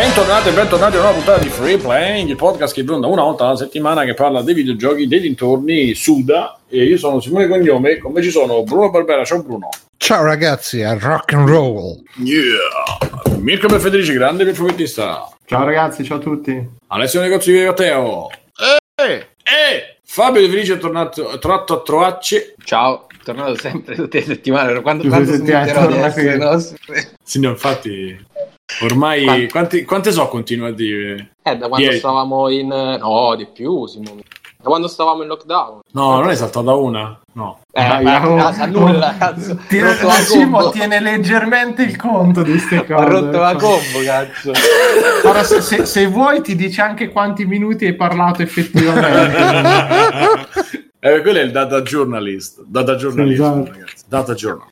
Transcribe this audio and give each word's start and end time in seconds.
Bentornati 0.00 0.48
e 0.48 0.52
bentornati 0.52 0.96
a 0.96 1.00
una 1.00 1.10
puntata 1.10 1.38
di 1.40 1.50
Free 1.50 1.76
Playing, 1.76 2.30
il 2.30 2.36
podcast 2.36 2.72
che 2.72 2.84
bronda 2.84 3.06
una 3.06 3.20
volta 3.20 3.44
alla 3.44 3.56
settimana 3.56 4.02
che 4.04 4.14
parla 4.14 4.40
dei 4.40 4.54
videogiochi, 4.54 5.06
dei 5.06 5.20
dintorni, 5.20 5.92
suda. 5.94 6.58
E 6.70 6.84
io 6.84 6.96
sono 6.96 7.20
Simone 7.20 7.46
Cognome, 7.46 7.98
con 7.98 8.12
me 8.12 8.22
ci 8.22 8.30
sono 8.30 8.62
Bruno 8.62 8.88
Barbera, 8.88 9.26
ciao 9.26 9.42
Bruno. 9.42 9.68
Ciao 9.98 10.24
ragazzi, 10.24 10.82
a 10.82 10.96
rock 10.98 11.34
and 11.34 11.46
roll. 11.46 12.02
Yeah! 12.16 13.36
Mirko 13.40 13.68
Federici, 13.78 14.14
grande 14.14 14.46
perfumettista. 14.46 15.28
Ciao 15.44 15.64
ragazzi, 15.66 16.02
ciao 16.02 16.16
a 16.16 16.20
tutti. 16.20 16.66
Alessio 16.86 17.20
Negozio 17.20 17.52
di 17.52 17.66
Matteo. 17.66 18.30
Eh! 18.94 19.26
E 19.42 19.96
Fabio 20.02 20.40
De 20.40 20.48
Felice 20.48 20.74
è 20.74 20.78
tornato, 20.78 21.38
tornato 21.38 21.74
a 21.74 21.82
trovarci. 21.82 22.54
Ciao, 22.64 23.06
tornato 23.22 23.54
sempre 23.56 23.96
tutte 23.96 24.20
le 24.20 24.24
settimane. 24.24 24.80
Quando, 24.80 25.02
Tutte 25.02 25.18
le 25.18 25.72
quando 25.72 26.04
essere 26.06 26.36
qui. 26.36 26.38
nostre? 26.38 27.10
Sì, 27.22 27.38
no, 27.38 27.50
infatti, 27.50 28.18
ormai 28.82 29.24
Quanti- 29.24 29.48
quanti, 29.48 29.84
quante 29.84 30.12
so 30.12 30.28
continua 30.28 30.68
a 30.68 30.72
dire? 30.72 31.32
Eh, 31.42 31.56
da 31.56 31.68
quando 31.68 31.76
Dieci. 31.86 31.98
stavamo 31.98 32.48
in... 32.48 32.68
No, 32.68 33.34
di 33.36 33.46
più, 33.52 33.86
Simone. 33.86 34.22
Da 34.62 34.68
quando 34.68 34.88
stavamo 34.88 35.22
in 35.22 35.28
lockdown. 35.28 35.80
No, 35.92 36.20
non 36.20 36.28
è 36.30 36.34
saltata 36.34 36.74
una. 36.74 37.18
No. 37.32 37.60
Eh, 37.72 37.80
Dai, 37.80 38.04
ma 38.04 38.28
oh. 38.28 38.36
a 38.44 38.66
nulla, 38.66 39.14
cazzo. 39.18 39.56
Tiene, 39.68 39.88
Ho 39.88 39.92
rotto 39.92 40.06
la 40.06 40.12
Simo 40.12 40.68
tiene 40.70 41.00
leggermente 41.00 41.82
il 41.82 41.96
conto 41.96 42.42
di 42.42 42.50
queste 42.50 42.84
cose. 42.84 42.92
Ho 43.02 43.08
rotto 43.08 43.38
la 43.38 43.54
combo, 43.54 44.02
cazzo. 44.04 44.52
Ora, 45.24 45.42
se, 45.44 45.62
se- 45.62 45.86
se 45.86 46.06
vuoi, 46.08 46.42
ti 46.42 46.56
dice 46.56 46.82
anche 46.82 47.08
quanti 47.08 47.46
minuti 47.46 47.86
hai 47.86 47.94
parlato 47.94 48.42
effettivamente. 48.42 49.38
Eh, 51.02 51.22
quello 51.22 51.38
è 51.38 51.42
il 51.42 51.50
data 51.50 51.80
journalist. 51.80 52.62
Data 52.66 52.94
journalist, 52.94 53.40
Esatto. 53.40 53.70
ragazzi. 53.72 54.04
Data 54.06 54.34
journal. 54.34 54.66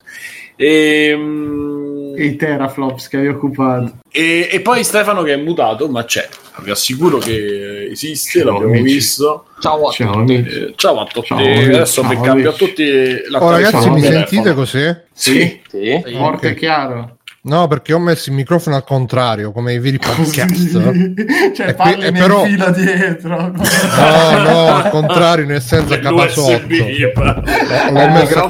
Ehm, 0.57 1.88
E 2.19 2.25
i 2.25 2.35
teraflops 2.37 3.07
che 3.07 3.19
hai 3.19 3.29
occupato. 3.29 3.99
E, 4.11 4.49
e 4.51 4.61
poi 4.61 4.83
Stefano 4.83 5.23
che 5.23 5.35
è 5.35 5.37
mutato, 5.37 5.89
ma 5.89 6.05
c'è. 6.05 6.29
Vi 6.63 6.71
assicuro 6.71 7.19
che 7.19 7.88
esiste, 7.93 8.41
Ciao, 8.41 8.51
l'abbiamo 8.52 8.73
amici. 8.75 8.95
visto. 8.95 9.45
Ciao 9.60 9.88
a 9.88 9.93
Ciao, 9.93 10.13
tutti. 10.13 10.35
amici. 10.35 10.57
Eh, 10.57 10.73
ciao 10.75 11.01
a 11.01 11.05
tutti. 11.07 11.27
Ciao, 11.29 11.37
amici. 11.38 11.63
Adesso 11.66 12.01
Ciao, 12.02 12.10
vi 12.10 12.21
cambio 12.21 12.51
a 12.51 12.52
tutti 12.55 13.21
la 13.29 13.45
Oh 13.45 13.51
ragazzi, 13.51 13.88
mi 13.91 14.01
telefono. 14.01 14.27
sentite 14.27 14.55
così? 14.55 14.97
Sì. 15.13 15.60
Sì. 15.69 16.02
Forte 16.16 16.47
Ok. 16.49 16.52
e 16.52 16.55
chiaro. 16.57 17.18
No, 17.49 17.66
perché 17.66 17.95
ho 17.95 17.99
messo 17.99 18.29
il 18.29 18.37
microfono 18.37 18.77
al 18.77 18.85
contrario, 18.85 19.52
come 19.52 19.73
i 19.73 19.79
veri 19.79 19.99
podcast. 19.99 20.71
cioè, 21.57 21.68
E 21.68 21.74
parli 21.74 21.95
qui- 21.95 22.04
e 22.04 22.10
nel 22.10 22.21
però- 22.23 22.45
filo 22.45 22.71
dietro. 22.73 23.37
No, 23.41 23.52
no, 24.43 24.66
al 24.74 24.91
contrario, 24.91 25.46
nel 25.46 25.63
senso 25.63 25.95
a 25.95 25.99
capasotto. 25.99 26.66
L'USB, 26.66 27.13
pa- 27.15 27.43
L'ho 27.91 28.09
messo 28.10 28.38
a 28.38 28.49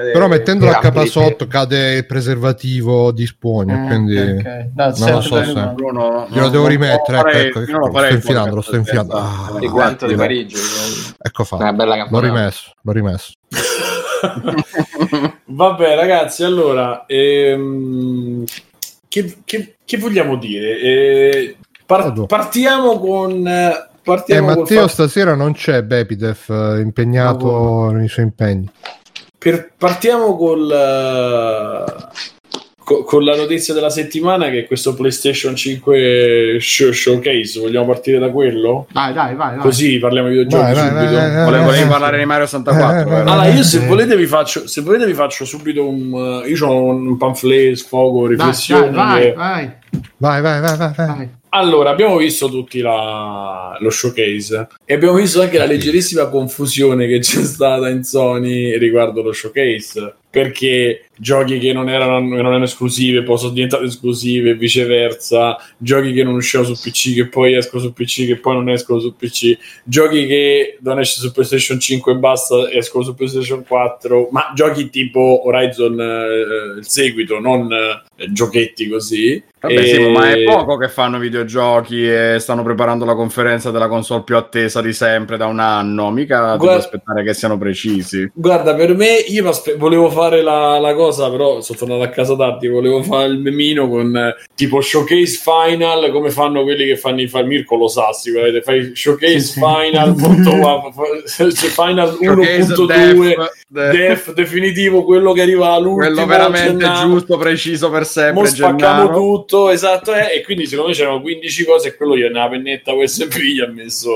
deve- 0.00 0.10
Però 0.12 0.28
mettendolo 0.28 0.70
a 0.70 0.74
di 0.74 0.80
capasotto 0.80 1.46
cade 1.46 1.94
il 1.94 2.04
preservativo 2.06 3.10
di 3.10 3.24
spugna, 3.26 3.84
Eh, 3.84 3.86
quindi 3.86 4.18
ok, 4.18 4.36
ok. 4.38 4.66
No, 4.74 4.92
non 4.98 5.10
lo 5.12 5.20
so 5.22 5.42
se- 5.42 5.70
Bruno, 5.74 6.26
glielo 6.30 6.48
devo 6.50 6.66
rimettere. 6.66 7.18
Ecco, 7.18 7.60
ecco, 7.60 7.70
non 7.70 7.80
lo 7.80 7.86
ecco, 7.86 7.92
farei 7.94 8.08
sto 8.10 8.16
infilando, 8.16 8.54
lo 8.54 8.60
sto 8.60 8.76
infilando. 8.76 9.12
Ah, 9.14 9.56
Il 9.62 9.70
guanto 9.70 10.04
di 10.06 10.12
ecco. 10.12 10.20
Parigi. 10.20 10.56
Ecco 11.22 11.44
fatto. 11.44 11.62
bella 11.72 12.06
L'ho 12.10 12.20
rimesso, 12.20 12.72
l'ho 12.82 12.92
rimesso. 12.92 13.32
Vabbè, 15.48 15.94
ragazzi, 15.94 16.42
allora, 16.42 17.04
ehm, 17.06 18.44
che, 19.08 19.38
che- 19.44 19.76
che 19.84 19.96
vogliamo 19.98 20.36
dire? 20.36 20.78
Eh, 20.80 21.56
par- 21.86 22.24
partiamo 22.26 22.98
con. 22.98 23.46
eh, 23.46 23.68
Eh, 23.68 23.88
Partiamo 24.12 24.46
col 24.46 24.56
Matteo 24.58 24.76
fatto- 24.82 24.92
stasera 24.92 25.34
non 25.34 25.52
c'è 25.52 25.82
Bepidef, 25.82 26.48
eh, 26.50 26.78
impegnato 26.80 27.90
nei 27.90 28.06
suoi 28.08 28.26
impegni. 28.26 28.68
per- 29.36 29.72
partiamo 29.76 30.36
col, 30.36 30.70
eh, 30.70 31.84
co- 32.86 33.02
con 33.02 33.24
la 33.24 33.34
notizia 33.34 33.74
della 33.74 33.90
settimana 33.90 34.48
che 34.48 34.60
è 34.60 34.66
questo 34.68 34.94
PlayStation 34.94 35.56
5 35.56 36.58
show- 36.60 36.92
showcase. 36.92 37.58
Vogliamo 37.58 37.86
partire 37.86 38.20
da 38.20 38.30
quello? 38.30 38.86
Dai, 38.92 39.12
dai, 39.12 39.34
vai. 39.34 39.54
vai. 39.54 39.58
Così 39.58 39.98
parliamo 39.98 40.28
di 40.28 40.36
videogiochi 40.36 40.62
Vai, 40.62 40.74
vai, 40.74 40.88
subito. 40.88 41.12
vai, 41.20 41.34
vai, 41.34 41.44
Volevo 41.44 41.64
volevi 41.64 41.82
eh, 41.82 41.86
parlare 41.88 42.18
di 42.18 42.24
Mario 42.24 42.46
64. 42.46 43.10
eh, 43.10 43.14
Allora, 43.20 43.46
io 43.48 43.62
se 43.64 43.82
Eh. 43.82 43.86
volete 43.86 44.16
vi 44.16 44.26
faccio, 44.26 44.68
se 44.68 44.80
volete 44.82 45.06
vi 45.06 45.14
faccio 45.14 45.44
subito 45.44 45.88
un... 45.88 46.42
eh, 46.44 46.48
Io 46.48 46.66
ho 46.66 46.84
un 46.84 47.16
pamphlet, 47.16 47.74
sfogo, 47.74 48.28
Dai, 48.28 48.36
riflessioni. 48.36 48.90
dai, 48.94 49.20
che- 49.22 49.32
vai, 49.32 49.70
Vai, 50.18 50.40
vai, 50.42 50.60
vai, 50.60 50.76
vai. 50.76 50.92
vai. 50.96 51.06
vai. 51.06 51.28
Allora, 51.50 51.90
abbiamo 51.90 52.16
visto 52.18 52.48
tutti 52.50 52.80
la- 52.80 53.76
lo 53.80 53.90
showcase 53.90 54.68
e 54.88 54.94
abbiamo 54.94 55.16
visto 55.16 55.42
anche 55.42 55.58
la 55.58 55.66
leggerissima 55.66 56.28
confusione 56.28 57.08
che 57.08 57.18
c'è 57.18 57.42
stata 57.42 57.88
in 57.88 58.04
Sony 58.04 58.78
riguardo 58.78 59.20
lo 59.20 59.32
showcase. 59.32 60.14
Perché 60.36 61.06
giochi 61.16 61.58
che 61.58 61.72
non 61.72 61.88
erano, 61.88 62.20
non 62.20 62.38
erano 62.40 62.64
esclusive 62.64 63.22
poi 63.22 63.38
sono 63.38 63.52
diventate 63.52 63.84
esclusive 63.84 64.50
e 64.50 64.54
viceversa, 64.54 65.56
giochi 65.78 66.12
che 66.12 66.22
non 66.24 66.34
uscivano 66.34 66.74
su 66.74 66.82
PC 66.82 67.14
che 67.14 67.26
poi 67.28 67.56
escono 67.56 67.82
su 67.82 67.92
PC 67.94 68.26
che 68.26 68.36
poi 68.36 68.54
non 68.54 68.68
escono 68.68 69.00
su 69.00 69.16
PC, 69.16 69.56
giochi 69.84 70.26
che 70.26 70.76
non 70.82 71.00
esce 71.00 71.20
su 71.20 71.32
PlayStation 71.32 71.80
5 71.80 72.12
e 72.12 72.16
basta 72.16 72.70
escono 72.70 73.04
su 73.04 73.14
PlayStation 73.14 73.64
4, 73.66 74.28
ma 74.30 74.52
giochi 74.54 74.90
tipo 74.90 75.46
Horizon 75.46 75.98
eh, 75.98 76.78
il 76.80 76.86
seguito, 76.86 77.38
non 77.38 77.72
eh, 77.72 78.30
giochetti 78.30 78.88
così. 78.88 79.42
Vabbè, 79.58 79.74
E- 79.74 79.86
Simo, 79.86 80.10
ma 80.10 80.30
è 80.30 80.44
poco 80.44 80.76
che 80.76 80.90
fanno 80.90 81.18
videogiochi 81.18 82.06
e 82.06 82.36
stanno 82.40 82.62
preparando 82.62 83.06
la 83.06 83.14
conferenza 83.14 83.70
della 83.70 83.88
console 83.88 84.22
più 84.22 84.36
attesa 84.36 84.75
di 84.80 84.92
sempre 84.92 85.36
da 85.36 85.46
un 85.46 85.58
anno. 85.58 86.10
Mica 86.10 86.40
devo 86.52 86.56
Guarda- 86.58 86.76
aspettare 86.78 87.22
che 87.24 87.34
siano 87.34 87.58
precisi. 87.58 88.30
Guarda, 88.34 88.74
per 88.74 88.94
me, 88.94 89.16
io 89.28 89.50
volevo 89.76 90.10
fare 90.10 90.42
la, 90.42 90.78
la 90.78 90.94
cosa, 90.94 91.30
però 91.30 91.60
sono 91.60 91.78
tornato 91.78 92.02
a 92.02 92.08
casa 92.08 92.36
tardi. 92.36 92.68
Volevo 92.68 93.02
fare 93.02 93.28
il 93.28 93.38
memino 93.38 93.88
con 93.88 94.16
eh, 94.16 94.34
tipo 94.54 94.80
showcase 94.80 95.40
final, 95.42 96.10
come 96.10 96.30
fanno 96.30 96.62
quelli 96.62 96.86
che 96.86 96.96
fanno 96.96 97.20
i 97.20 97.28
fa- 97.28 97.42
Mirko 97.42 97.76
lo 97.76 97.88
sa 97.88 98.12
sicuramente. 98.12 98.62
Fai 98.62 98.92
showcase 98.94 99.38
Sì, 99.40 99.46
sì. 99.52 99.60
final, 99.60 100.14
punto, 100.14 100.50
cioè, 101.26 101.50
final 101.70 102.16
Showcase 102.20 102.74
1.2, 102.74 102.86
def, 102.86 103.50
def. 103.68 103.92
def 103.92 104.32
definitivo, 104.34 105.04
quello 105.04 105.32
che 105.32 105.42
arriva 105.42 105.72
all'ultimo. 105.72 105.96
Quello 106.14 106.26
veramente 106.26 106.78
Gennaro. 106.78 107.08
giusto, 107.08 107.36
preciso 107.36 107.90
per 107.90 108.06
sempre. 108.06 108.42
Mo 108.42 108.44
spacchiamo 108.48 108.76
Gennaro. 109.06 109.14
tutto, 109.16 109.70
esatto, 109.70 110.14
eh, 110.14 110.36
e 110.36 110.42
quindi 110.44 110.66
secondo 110.66 110.90
me 110.90 110.96
c'erano 110.96 111.20
15 111.20 111.64
cose 111.64 111.88
e 111.88 111.96
quello 111.96 112.16
gli 112.16 112.22
nella 112.22 112.48
pennetta 112.48 112.92
USB 112.92 113.32
gli 113.34 113.60
ha 113.60 113.66
messo, 113.68 114.10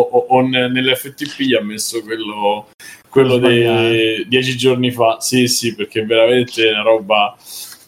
o, 0.00 0.08
o- 0.18 0.26
o 0.28 0.40
ne- 0.40 0.68
nell'FTP 0.68 1.56
ha 1.58 1.62
messo 1.62 2.02
quello, 2.02 2.68
quello 3.08 3.38
dei 3.38 3.62
Sbagliato. 3.62 4.28
10 4.28 4.56
giorni 4.56 4.90
fa. 4.90 5.18
Sì, 5.20 5.46
sì, 5.48 5.74
perché 5.74 6.00
è 6.00 6.06
veramente 6.06 6.68
una 6.68 6.82
roba 6.82 7.36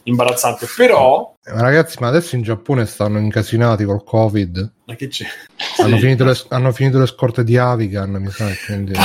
imbarazzante. 0.04 0.66
Però, 0.76 1.30
Eh, 1.44 1.60
Ragazzi, 1.60 1.96
ma 2.00 2.08
adesso 2.08 2.34
in 2.36 2.42
Giappone 2.42 2.86
stanno 2.86 3.18
incasinati 3.18 3.84
col 3.84 4.02
Covid. 4.04 4.72
ma 4.86 4.94
che 4.94 5.08
c'è? 5.08 5.24
Hanno, 5.78 5.96
Sì. 5.96 6.02
finito 6.02 6.24
le, 6.24 6.36
hanno 6.48 6.72
finito 6.72 6.98
le 6.98 7.06
scorte 7.06 7.42
di 7.44 7.56
Avigan, 7.56 8.10
mi 8.12 8.30
sa. 8.30 8.48
Quindi... 8.66 8.92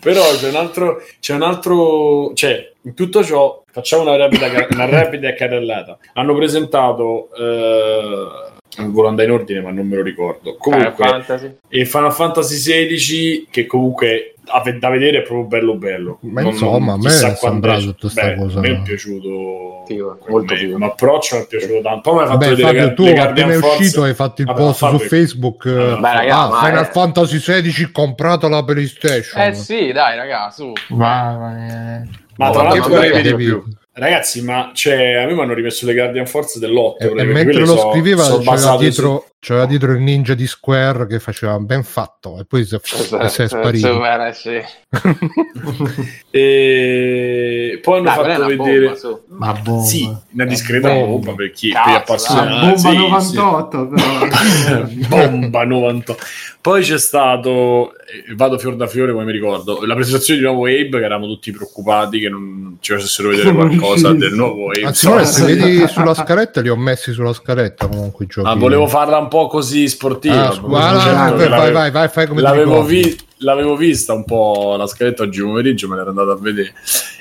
però 0.00 0.22
c'è 0.36 0.48
un 0.48 0.56
altro 0.56 1.02
c'è 1.20 1.34
un 1.34 1.42
altro 1.42 2.32
cioè 2.34 2.72
in 2.82 2.94
tutto 2.94 3.22
ciò 3.24 3.62
facciamo 3.70 4.02
una 4.02 4.16
rapida, 4.16 4.46
una 4.70 4.86
rapida 4.88 5.34
carrellata 5.34 5.98
hanno 6.14 6.34
presentato 6.34 7.28
eh, 7.34 8.56
volevo 8.76 9.08
andare 9.08 9.28
in 9.28 9.34
ordine 9.34 9.60
ma 9.60 9.70
non 9.70 9.86
me 9.88 9.96
lo 9.96 10.02
ricordo 10.02 10.56
Final 10.60 10.94
comunque 10.94 11.04
Fantasy. 11.06 11.56
e 11.68 11.84
Final 11.84 12.12
Fantasy 12.12 12.56
XVI 12.56 13.46
che 13.50 13.66
comunque 13.66 14.34
da 14.78 14.88
vedere 14.88 15.18
è 15.18 15.22
proprio 15.22 15.44
bello 15.46 15.74
bello 15.74 16.18
Ma 16.22 16.40
insomma, 16.42 16.94
a 16.94 16.96
me 16.96 17.06
è 17.08 17.34
sembrato 17.34 17.94
tutta 17.94 18.08
sta 18.08 18.26
Beh, 18.28 18.36
cosa. 18.36 18.58
a 18.58 18.60
me 18.62 18.68
è 18.68 18.80
piaciuto 18.82 19.84
Figo, 19.86 20.18
molto 20.28 20.52
me, 20.54 20.58
figo. 20.60 20.78
ma 20.78 20.86
approccio 20.86 21.36
mi 21.36 21.42
è 21.42 21.46
piaciuto 21.46 21.80
tanto 21.82 22.10
poi 22.10 22.20
mi 22.20 22.26
fatto 22.26 22.38
Vabbè, 22.38 22.48
vedere 22.54 22.66
Fabio, 22.68 22.86
le- 22.86 22.94
tu 22.94 23.20
appena 23.20 23.52
è 23.52 23.56
uscito 23.56 24.02
hai 24.04 24.14
fatto 24.14 24.40
il 24.42 24.46
Vabbè, 24.46 24.58
post 24.60 24.78
Fabio- 24.78 24.98
su 24.98 25.04
Facebook. 25.06 25.64
eh, 25.66 25.70
Beh, 25.98 26.12
raga, 26.12 26.36
ah, 26.38 26.48
ma 26.48 26.62
Final 26.64 26.84
è- 26.84 26.90
Fantasy 26.90 27.38
XVI 27.38 27.90
comprato 27.92 28.48
la 28.48 28.62
PlayStation. 28.64 29.42
Eh 29.42 29.52
sì, 29.54 29.92
dai, 29.92 30.16
raga, 30.16 30.50
su. 30.50 30.72
Vai, 30.90 31.36
vai. 31.36 32.08
ma 32.36 32.50
tra 32.50 32.62
Ma 32.62 32.68
l'altro 32.74 32.94
ragazzi, 32.94 33.22
di 33.22 33.28
capito. 33.30 33.62
più? 33.62 33.72
Ragazzi, 33.98 34.42
ma 34.42 34.70
cioè, 34.74 35.14
a 35.14 35.26
me 35.26 35.34
mi 35.34 35.40
hanno 35.40 35.54
rimesso 35.54 35.84
le 35.86 35.94
Guardian 35.94 36.26
Force 36.26 36.58
dell'8 36.58 36.96
E, 37.18 37.24
mentre 37.24 37.60
lo 37.60 37.76
so- 37.76 37.90
scriveva 37.90 38.22
sono 38.22 38.42
c'era 38.42 38.76
dietro, 38.76 39.24
c'era 39.40 39.66
dietro 39.66 39.92
il 39.92 40.00
ninja 40.00 40.34
di 40.34 40.46
Square 40.46 41.06
che 41.06 41.20
faceva 41.20 41.58
ben 41.60 41.84
fatto 41.84 42.38
e 42.40 42.44
poi 42.44 42.64
si, 42.64 42.76
si 42.82 43.42
è 43.42 43.48
sparito. 43.48 43.92
Super, 43.92 44.20
eh, 44.20 44.32
sì. 44.32 44.60
E 46.30 47.78
poi 47.82 47.98
hanno 48.00 48.10
è 48.10 48.14
fatto 48.14 48.28
una 48.28 48.46
vedere 48.46 48.78
bomba, 48.86 48.94
su. 48.96 49.20
Ma 49.28 49.52
bomba. 49.52 49.84
sì, 49.84 50.16
una 50.32 50.44
discreta 50.44 50.88
Bomba. 50.88 51.06
bomba 51.06 51.34
per 51.34 51.50
chi 51.52 51.70
Cazzo, 51.70 51.88
Ah, 51.90 51.96
appassionati. 51.96 52.82
bomba 52.82 53.20
sì, 53.20 53.34
98, 53.34 53.88
però. 53.88 54.86
sì. 54.86 55.06
bomba 55.08 55.64
98. 55.64 56.24
Poi 56.60 56.82
c'è 56.82 56.98
stato 56.98 57.92
eh, 57.94 58.34
vado 58.34 58.58
fior 58.58 58.76
da 58.76 58.86
fiore 58.86 59.12
come 59.12 59.24
mi 59.24 59.32
ricordo 59.32 59.84
la 59.86 59.94
presentazione 59.94 60.40
di 60.40 60.44
nuovo 60.46 60.66
Abe 60.66 60.88
che 60.90 61.04
eravamo 61.04 61.26
tutti 61.26 61.50
preoccupati 61.52 62.18
che 62.18 62.28
non 62.28 62.76
ci 62.80 62.92
facessero 62.92 63.28
vedere 63.30 63.52
qualcosa 63.52 64.12
del 64.12 64.32
nuovo 64.34 64.68
Abe. 64.70 64.84
Anzi, 64.84 65.08
se 65.24 65.44
vedi 65.54 65.86
sulla 65.88 66.14
scaletta 66.14 66.60
li 66.60 66.68
ho 66.68 66.76
messi 66.76 67.12
sulla 67.12 67.32
scaletta 67.32 67.86
comunque 67.88 68.24
i 68.24 68.28
giochi. 68.28 68.48
Ah, 68.48 68.54
volevo 68.54 68.86
farla 68.86 69.18
un 69.18 69.27
po' 69.28 69.46
così 69.46 69.88
sportiva. 69.88 70.46
Ah, 70.46 70.48
proprio 70.48 70.68
guarda, 70.68 71.00
certo 71.00 71.36
vai, 71.36 71.48
vai, 71.48 71.72
vai, 71.72 71.90
vai, 71.90 72.08
fai 72.08 72.26
come 72.26 72.40
l'avevo, 72.40 72.82
vi- 72.82 73.18
l'avevo 73.38 73.76
vista 73.76 74.12
un 74.12 74.24
po' 74.24 74.74
la 74.76 74.86
scaletta 74.86 75.22
oggi 75.22 75.40
pomeriggio, 75.42 75.88
me 75.88 75.96
l'ero 75.96 76.10
andato 76.10 76.30
a 76.30 76.36
vedere. 76.38 76.72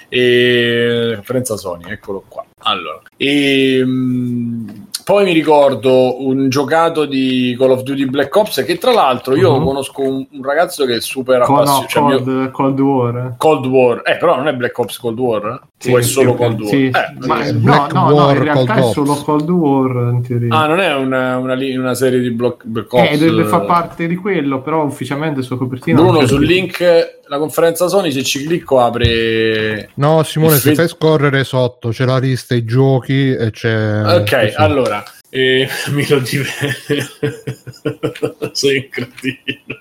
E 0.10 1.12
conferenza 1.16 1.58
Sony, 1.58 1.92
eccolo 1.92 2.24
qua. 2.28 2.46
allora. 2.60 3.02
E, 3.18 3.82
mm, 3.84 4.68
poi 5.08 5.24
mi 5.24 5.32
ricordo 5.32 6.22
un 6.28 6.50
giocato 6.50 7.06
di 7.06 7.56
Call 7.58 7.72
of 7.72 7.84
Duty 7.84 8.08
Black 8.08 8.36
Ops 8.36 8.62
che 8.66 8.78
tra 8.78 8.92
l'altro 8.92 9.38
io 9.38 9.58
Mhm. 9.58 9.64
conosco 9.64 10.02
un, 10.02 10.26
un 10.30 10.44
ragazzo 10.44 10.84
che 10.84 10.96
è 10.98 11.00
super 11.00 11.44
Co- 11.44 11.54
no, 11.54 11.60
appassionato. 11.62 11.88
cioè, 11.88 12.04
mio- 12.04 12.52
Cold, 12.52 12.52
Cold 12.52 12.80
War. 12.82 13.36
Cold 13.38 13.66
War, 13.68 14.02
eh, 14.04 14.18
però 14.18 14.36
non 14.36 14.50
è 14.50 14.54
Black 14.54 14.78
Ops 14.78 14.98
Cold 14.98 15.18
War? 15.18 15.62
Sì, 15.78 15.94
o 15.94 15.98
è 15.98 16.02
solo. 16.02 16.34
Cold 16.34 16.60
War? 16.60 16.70
Sì, 16.70 16.86
Eh, 16.88 17.26
ma- 17.26 17.42
sì. 17.44 17.58
no, 17.64 17.88
no, 17.94 18.10
no, 18.10 18.16
War, 18.16 18.36
in 18.36 18.44
realtà 18.44 18.74
Cold 18.74 18.90
è 18.90 18.92
solo. 18.92 19.14
Cold 19.16 19.50
War 19.50 20.14
in 20.14 20.22
teoria. 20.28 20.54
Ah, 20.54 20.68
non 20.68 20.80
è 20.82 20.94
una, 20.94 21.38
una, 21.38 21.54
una 21.56 21.94
serie 21.94 22.20
di 22.20 22.32
Black 22.32 22.92
Ops? 22.92 23.10
eh, 23.12 23.18
deve 23.18 23.46
fa 23.46 23.62
parte 23.62 24.08
di 24.08 24.16
quello, 24.18 24.60
però 24.62 24.84
ufficialmente 24.84 25.42
su 25.42 25.56
copertina 25.58 26.02
Bruno, 26.02 26.28
sul 26.28 26.44
link, 26.44 27.17
la 27.28 27.38
conferenza 27.38 27.88
Sony, 27.88 28.12
se 28.12 28.24
ci 28.24 28.46
clicco 28.46 28.80
apre... 28.80 29.90
No, 29.96 30.24
Simone, 30.24 30.58
se 30.58 30.76
fai 30.76 30.88
scorrere 30.88 31.44
sotto 31.44 31.90
c'è 31.90 32.06
la 32.06 32.18
lista 32.18 32.54
dei 32.54 32.64
giochi 32.64 33.32
e 33.32 33.52
c'è. 33.52 34.04
Ok, 34.04 34.30
così. 34.30 34.54
allora, 34.56 35.04
eh, 35.30 35.68
mi 35.92 36.08
lo 36.08 36.20
divenne... 36.20 37.08
Sei 38.54 38.78
un 38.78 38.90
cretino. 38.90 39.76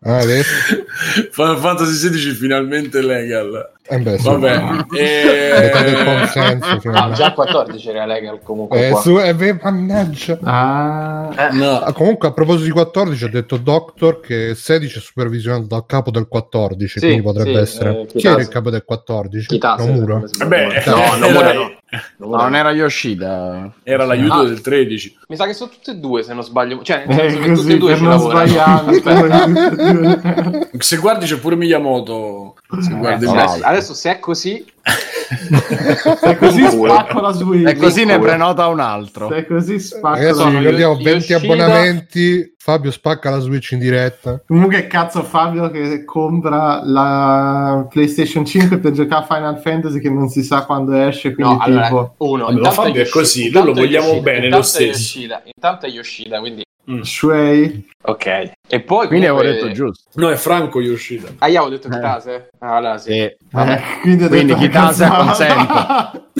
Ah? 0.00 0.22
Final 0.22 1.58
Fantasy 1.58 1.92
16 1.92 2.30
finalmente 2.32 3.02
legal. 3.02 3.72
Eh 3.90 3.98
beh, 3.98 4.18
sì. 4.18 4.28
Vabbè. 4.28 4.60
Del 4.90 5.00
Eh... 5.00 6.04
consenso. 6.04 6.66
Ah, 6.68 6.80
finalmente. 6.80 7.16
già 7.16 7.32
14 7.32 7.88
era 7.88 8.04
legal 8.06 8.40
comunque 8.42 8.88
Eh, 8.88 8.94
su, 8.96 9.18
eh, 9.18 9.34
beh, 9.34 9.58
mannaggia. 9.62 10.38
Ah, 10.42 11.30
Eh, 11.36 11.52
No, 11.52 11.78
Ah, 11.80 11.92
comunque, 11.92 12.28
a 12.28 12.32
proposito 12.32 12.64
di 12.64 12.70
14, 12.70 13.24
ha 13.24 13.28
detto 13.28 13.56
Doctor 13.56 14.20
che 14.20 14.54
16 14.54 14.98
è 14.98 15.00
supervisionato 15.00 15.66
dal 15.66 15.86
capo 15.86 16.10
del 16.10 16.28
14, 16.28 16.98
Sì, 16.98 17.06
quindi 17.06 17.22
potrebbe 17.22 17.52
sì, 17.54 17.58
essere. 17.62 18.00
eh, 18.02 18.06
Chi 18.06 18.26
era 18.26 18.40
il 18.40 18.48
capo 18.48 18.70
del 18.70 18.84
14? 18.84 19.46
Kitase, 19.46 19.90
Nomura. 19.90 20.22
Vabbè, 20.38 20.82
no, 20.86 21.16
Nomura 21.18 21.52
no. 21.52 21.72
No, 22.18 22.36
non 22.36 22.54
era 22.54 22.70
Yoshida. 22.72 23.72
era 23.82 24.04
l'aiuto 24.04 24.34
Ah. 24.40 24.44
del 24.44 24.60
13. 24.60 25.16
Mi 25.28 25.36
sa 25.36 25.46
che 25.46 25.54
sono 25.54 25.70
tutte 25.70 25.92
e 25.92 25.94
due, 25.94 26.22
se 26.22 26.34
non 26.34 26.42
sbaglio. 26.44 26.82
Cioè, 26.82 27.04
eh, 27.08 27.52
tutte 27.54 27.72
e 27.72 27.78
due 27.78 27.96
ci 27.96 28.04
lavorano. 28.04 28.46
Se 30.78 30.96
guardi 30.98 31.24
c'è 31.26 31.38
pure 31.38 31.56
Miyamoto. 31.56 32.54
Se 32.80 32.92
guardi 32.92 33.24
Eh, 33.24 33.28
bene. 33.28 33.42
adesso, 33.42 33.64
adesso 33.78 33.94
se 33.94 34.10
è 34.12 34.18
così, 34.18 34.64
Se 36.20 36.36
così 36.38 36.64
spacco 36.70 37.20
la 37.20 37.32
Switch. 37.32 37.68
E 37.68 37.76
così 37.76 38.04
ne 38.06 38.18
prenota 38.18 38.66
un 38.68 38.80
altro. 38.80 39.28
Se 39.30 39.46
così 39.46 39.78
spacco 39.78 40.16
Ragazzi, 40.16 40.42
la 40.52 40.58
ricordiamo 40.58 40.92
Yo- 40.94 41.02
20 41.02 41.32
Yoshida- 41.32 41.36
abbonamenti. 41.38 42.56
Fabio 42.58 42.90
spacca 42.90 43.30
la 43.30 43.38
Switch 43.38 43.70
in 43.72 43.78
diretta. 43.78 44.42
Comunque 44.46 44.86
cazzo 44.86 45.22
Fabio 45.22 45.70
che 45.70 46.04
compra 46.04 46.82
la 46.84 47.86
PlayStation 47.88 48.44
5 48.44 48.78
per 48.78 48.92
giocare 48.92 49.24
a 49.24 49.26
Final 49.26 49.60
Fantasy 49.60 50.00
che 50.00 50.10
non 50.10 50.28
si 50.28 50.42
sa 50.42 50.64
quando 50.64 50.92
esce, 50.94 51.34
quindi 51.34 51.54
no, 51.54 51.58
allora, 51.60 51.82
tipo 51.84 52.14
uno, 52.18 52.44
Vabbè, 52.44 52.52
ma 52.52 52.58
intanto 52.58 52.82
Fabio 52.82 53.02
è 53.02 53.08
così, 53.08 53.50
noi 53.50 53.64
lo 53.64 53.72
vogliamo 53.72 54.06
Yoshida, 54.08 54.22
bene 54.22 54.38
lo 54.38 54.44
intanto 54.44 54.66
è 54.66 54.68
stesso. 54.68 54.88
Yoshida, 54.90 55.42
intanto 55.44 55.86
è 55.86 55.88
Yoshida, 55.88 56.40
quindi 56.40 56.62
Shuei. 57.02 57.86
ok. 58.02 58.50
E 58.70 58.80
poi 58.80 59.06
Quindi 59.06 59.26
avevo 59.26 59.40
comunque- 59.42 59.62
detto 59.68 59.74
giusto. 59.74 60.08
No, 60.14 60.30
è 60.30 60.36
Franco 60.36 60.80
Yoshida. 60.80 61.28
Ah, 61.38 61.48
io 61.48 61.60
avevo 61.62 61.74
detto 61.76 61.88
Eh. 61.88 61.90
Kitase? 61.90 62.48
Ah, 62.58 62.76
allora 62.76 62.98
sì. 62.98 63.10
Sì. 63.12 63.18
Eh, 63.20 63.80
quindi 64.02 64.26
Quindi 64.28 64.54
Kitase 64.54 65.06
consente. 65.08 66.26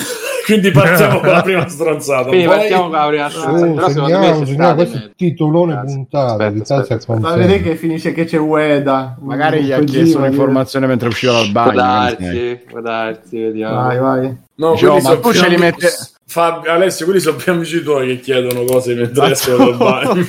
Quindi 0.48 0.70
partiamo 0.70 1.20
con 1.20 1.28
la 1.28 1.42
prima 1.42 1.68
stronzata. 1.68 2.28
Quindi 2.28 2.46
Poi- 2.46 2.56
partiamo 2.56 2.82
con 2.84 2.92
la 2.92 3.06
prima 3.08 3.28
stanza. 3.28 3.50
Oh, 3.66 3.74
Però 3.74 3.88
secondo 3.90 4.18
me 4.18 4.46
segniamo, 4.46 4.74
questo 4.76 4.96
è 4.96 5.00
il 5.00 5.12
titolone 5.14 5.74
Cazzo. 5.74 5.94
puntato. 5.94 6.42
Aspetta, 6.42 6.74
aspetta, 6.76 7.04
e 7.04 7.06
Ma 7.16 7.20
Consente. 7.28 7.46
vedi 7.46 7.62
che 7.62 7.76
finisce 7.76 8.12
che 8.12 8.24
c'è 8.24 8.38
Ueda. 8.38 9.16
Magari 9.20 9.62
gli 9.62 9.72
ha 9.72 9.78
chiesto 9.80 10.16
io- 10.18 10.24
un'informazione 10.24 10.86
mentre 10.86 11.08
usciva 11.08 11.32
dal 11.32 11.42
Può 11.52 11.62
bagno. 11.64 11.74
darsi, 11.76 12.60
può 12.66 12.80
darsi, 12.80 13.38
vediamo. 13.42 13.74
Vai, 13.74 13.98
vai. 13.98 14.36
No, 14.54 14.72
quelli 14.72 15.02
ma 15.02 15.16
tu 15.18 15.32
ce 15.34 15.48
li 15.48 15.56
metti- 15.58 15.86
Fabio, 16.30 16.70
Alessio, 16.70 17.06
quelli 17.06 17.20
sono 17.20 17.36
più 17.36 17.52
amici 17.52 17.82
tuoi 17.82 18.06
che 18.08 18.20
chiedono 18.20 18.64
cose 18.64 18.94
mentre 18.94 19.30
escono 19.30 19.70
dal 19.70 19.76
bagno. 19.78 20.26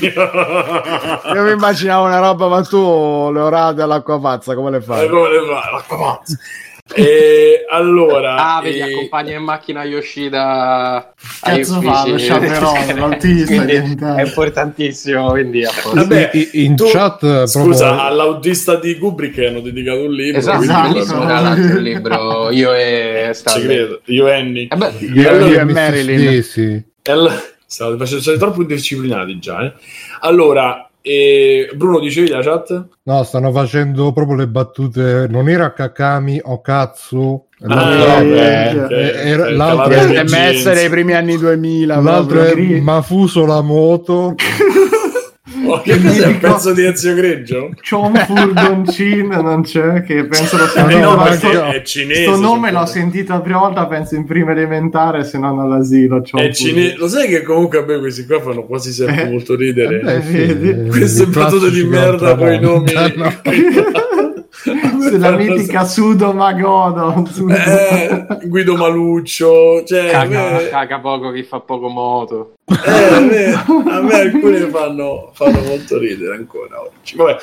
Io 1.36 1.44
mi 1.44 1.52
immaginavo 1.52 2.06
una 2.06 2.20
roba, 2.20 2.48
ma 2.48 2.62
tu 2.64 3.30
le 3.34 3.40
orate 3.42 3.82
all'acqua 3.82 4.18
pazza, 4.18 4.56
come 4.56 4.72
le 4.72 4.78
Eh, 4.78 4.82
fai? 4.82 5.10
come 5.10 5.30
le 5.30 5.40
fa? 5.46 5.72
L'acqua 5.72 5.98
pazza. 5.98 6.38
E 6.96 7.66
allora, 7.70 8.56
Ah, 8.56 8.62
vedi, 8.62 8.80
e- 8.80 8.84
accompagna 8.84 9.36
in 9.38 9.44
macchina 9.44 9.84
Yoshida 9.84 11.14
Cazzo 11.40 11.82
lo 11.82 12.16
chaperone, 12.18 12.94
l'autista. 12.98 14.16
È 14.16 14.24
importantissimo, 14.24 15.30
quindi. 15.30 15.64
Vabbè, 15.94 16.32
in 16.54 16.76
tu- 16.76 16.90
chat 16.90 17.24
eh, 17.24 17.48
Scusa, 17.48 17.86
proprio- 17.90 18.08
all'autista 18.08 18.76
di 18.80 18.98
Kubrick 18.98 19.38
hanno 19.40 19.60
dedicato 19.62 20.00
un 20.02 20.12
libro. 20.14 20.40
Esatto, 20.40 20.58
quindi 20.66 21.00
Esatto. 21.00 21.24
l'altro 21.26 21.78
il 21.78 21.82
libro 21.84 22.50
Io 22.52 22.74
e 22.74 23.30
Stanley. 23.34 23.66
credo. 23.66 24.02
Io 24.06 24.28
e 24.28 24.34
Annie. 24.34 24.68
Eh 24.72 24.76
beh, 24.76 24.92
Io, 25.14 25.30
allora, 25.30 25.46
io 25.48 25.60
e. 25.60 25.64
Marilyn. 25.66 26.42
Stacy. 26.44 26.84
E 27.04 27.12
allora- 27.12 27.42
State 27.70 28.38
troppo 28.40 28.62
indisciplinati 28.62 29.38
già. 29.38 29.64
Eh? 29.64 29.74
Allora, 30.22 30.89
eh, 31.02 31.70
Bruno, 31.76 32.00
dicevi 32.00 32.28
la 32.30 32.42
chat? 32.42 32.86
No, 33.04 33.24
stanno 33.24 33.52
facendo 33.52 34.12
proprio 34.12 34.38
le 34.38 34.48
battute. 34.48 35.28
Non 35.30 35.50
era 35.50 35.74
Kakami 35.74 36.40
o 36.44 36.62
Katsu. 36.62 37.46
Ah, 37.62 37.76
L'altro- 37.76 38.36
era- 38.36 39.48
è- 39.48 39.54
jeans. 40.64 40.74
dei 40.74 40.90
primi 40.90 41.14
anni 41.14 41.38
2000. 41.38 42.00
L'altro 42.00 42.42
è 42.44 42.54
Mafuso 42.80 43.46
la 43.46 43.62
moto. 43.62 44.36
Oh, 45.66 45.82
che 45.82 46.02
cos'è 46.02 46.28
un 46.28 46.38
pezzo 46.40 46.74
di 46.74 46.86
Ezio 46.86 47.14
Greggio? 47.16 47.70
Chon 47.88 48.14
Fulgoncin 48.16 49.28
non 49.28 49.62
c'è, 49.64 50.04
che 50.04 50.26
penso 50.26 50.58
lo 50.58 50.66
sia 50.68 50.88
Eh, 50.88 51.00
no, 51.00 51.16
ma 51.16 51.32
sto- 51.34 51.66
è 51.66 51.82
cinese. 51.84 52.24
Questo 52.26 52.42
nome 52.42 52.72
l'ho 52.72 52.86
sentito 52.86 53.34
la 53.34 53.42
prima 53.42 53.60
volta, 53.60 53.86
penso 53.88 54.16
in 54.16 54.26
prima 54.26 54.52
elementare, 54.52 55.24
se 55.24 55.38
non 55.38 55.60
all'asilo. 55.60 56.24
È 56.24 56.52
cinese. 56.54 56.96
Lo 56.98 57.08
sai 57.08 57.28
che 57.28 57.42
comunque 57.44 57.80
a 57.80 57.86
me 57.86 58.00
questi 58.00 58.26
qua 58.26 58.40
fanno 58.42 58.64
quasi 58.66 58.92
sempre 58.92 59.24
Eh. 59.28 59.30
molto 59.32 59.56
ridere? 59.56 60.02
Eh, 60.02 60.42
eh, 60.42 60.88
Queste 60.88 61.26
battute 61.26 61.70
di 61.72 61.84
merda 61.84 62.36
con 62.36 62.52
i 62.54 62.60
nomi. 62.60 62.88
Se 62.90 63.14
la 65.18 65.32
mitica 65.38 65.84
Sudo 65.86 66.34
Magodo. 66.34 67.26
Sudo- 67.32 67.54
Eh, 67.56 68.26
Guido 68.46 68.76
Maluccio, 68.76 69.84
cioè, 69.86 70.10
caga, 70.12 70.52
me, 70.52 70.68
caga 70.70 71.00
poco 71.00 71.32
chi 71.32 71.44
fa 71.44 71.60
poco 71.60 71.88
moto. 71.88 72.54
eh, 72.66 73.14
a 73.14 73.20
me- 73.20 73.54
a 73.54 74.02
me 74.02 74.14
alcune 74.14 74.60
fanno, 74.70 75.32
fanno 75.34 75.62
molto 75.62 75.98
ridere 75.98 76.36
ancora 76.36 76.82
oggi. 76.82 77.16
Vabbè. 77.16 77.38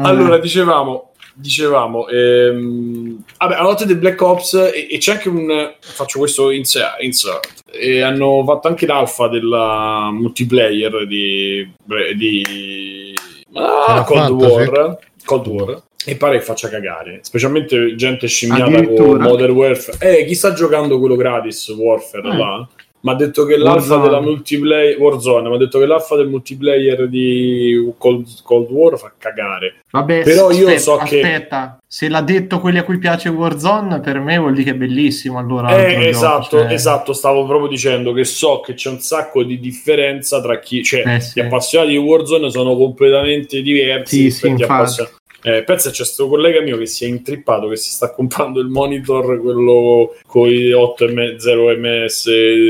Allora, 0.00 0.38
dicevamo, 0.38 1.10
dicevamo 1.34 2.06
ehm, 2.06 3.22
vabbè, 3.38 3.54
la 3.56 3.62
notte 3.62 3.84
del 3.84 3.96
Black 3.96 4.20
Ops 4.22 4.54
e, 4.54 4.86
e 4.90 4.98
c'è 4.98 5.12
anche 5.12 5.28
un 5.28 5.72
faccio 5.80 6.20
questo 6.20 6.50
insert, 6.52 7.02
insert 7.02 7.62
e 7.72 8.00
hanno 8.02 8.44
fatto 8.46 8.68
anche 8.68 8.86
l'alfa 8.86 9.26
della 9.28 10.08
multiplayer 10.12 11.04
di, 11.06 11.68
di 12.16 13.14
ah, 13.54 14.04
Cold. 14.04 14.30
War 14.40 14.98
Cold 15.24 15.46
War 15.48 15.82
e 16.06 16.16
pare 16.16 16.38
che 16.38 16.44
faccia 16.44 16.68
cagare 16.68 17.18
specialmente 17.22 17.94
gente 17.96 18.26
scimmiata 18.28 18.84
con? 18.86 19.18
Modern 19.20 19.52
Warfare 19.52 19.98
eh 20.20 20.24
chi 20.26 20.34
sta 20.34 20.52
giocando 20.52 20.98
quello 20.98 21.16
gratis 21.16 21.68
Warfare 21.68 22.28
Eh. 22.28 22.36
là 22.36 22.68
mi 23.00 23.12
ha 23.12 23.14
detto 23.14 23.44
che 23.44 23.56
l'alfa 23.56 23.94
Warzone. 23.94 24.02
della 24.02 24.20
multiplayer 24.20 24.98
Warzone 24.98 25.48
mi 25.48 25.54
ha 25.54 25.58
detto 25.58 25.78
che 25.78 25.86
l'alfa 25.86 26.16
del 26.16 26.28
multiplayer 26.28 27.08
di 27.08 27.92
Cold, 27.96 28.26
Cold 28.42 28.70
War 28.70 28.98
fa 28.98 29.12
cagare 29.16 29.74
Vabbè, 29.90 30.22
Però 30.22 30.50
io 30.50 30.66
aspetta, 30.66 30.78
so 30.80 30.96
che- 30.98 31.20
aspetta, 31.22 31.78
se 31.86 32.08
l'ha 32.08 32.20
detto 32.20 32.60
quelli 32.60 32.76
a 32.78 32.84
cui 32.84 32.98
piace 32.98 33.30
Warzone, 33.30 34.00
per 34.00 34.18
me 34.20 34.36
vuol 34.36 34.52
dire 34.52 34.64
che 34.64 34.70
è 34.72 34.74
bellissimo. 34.74 35.38
Allora, 35.38 35.70
Eh, 35.70 35.74
altro 35.80 35.92
gioco, 35.94 36.08
esatto, 36.08 36.58
cioè- 36.58 36.72
esatto, 36.74 37.12
stavo 37.14 37.46
proprio 37.46 37.68
dicendo 37.68 38.12
che 38.12 38.24
so 38.24 38.60
che 38.60 38.74
c'è 38.74 38.90
un 38.90 39.00
sacco 39.00 39.42
di 39.44 39.58
differenza 39.58 40.42
tra 40.42 40.58
chi, 40.58 40.82
cioè 40.82 41.04
Eh, 41.06 41.20
sì. 41.20 41.40
gli 41.40 41.44
appassionati 41.44 41.92
di 41.92 41.96
Warzone 41.96 42.50
sono 42.50 42.76
completamente 42.76 43.62
diversi 43.62 44.24
Sì, 44.24 44.30
sì, 44.30 44.46
infatti. 44.48 44.70
appassionati. 44.72 45.16
Eh, 45.40 45.62
pensa 45.62 45.90
c'è 45.90 45.98
questo 45.98 46.26
collega 46.28 46.60
mio 46.60 46.76
che 46.76 46.86
si 46.86 47.04
è 47.04 47.08
intrippato 47.08 47.68
che 47.68 47.76
si 47.76 47.90
sta 47.92 48.10
comprando 48.12 48.58
il 48.58 48.66
monitor 48.66 49.40
quello 49.40 50.16
con 50.26 50.48
i 50.48 50.70
8,0 50.72 51.78
ms 51.78 52.24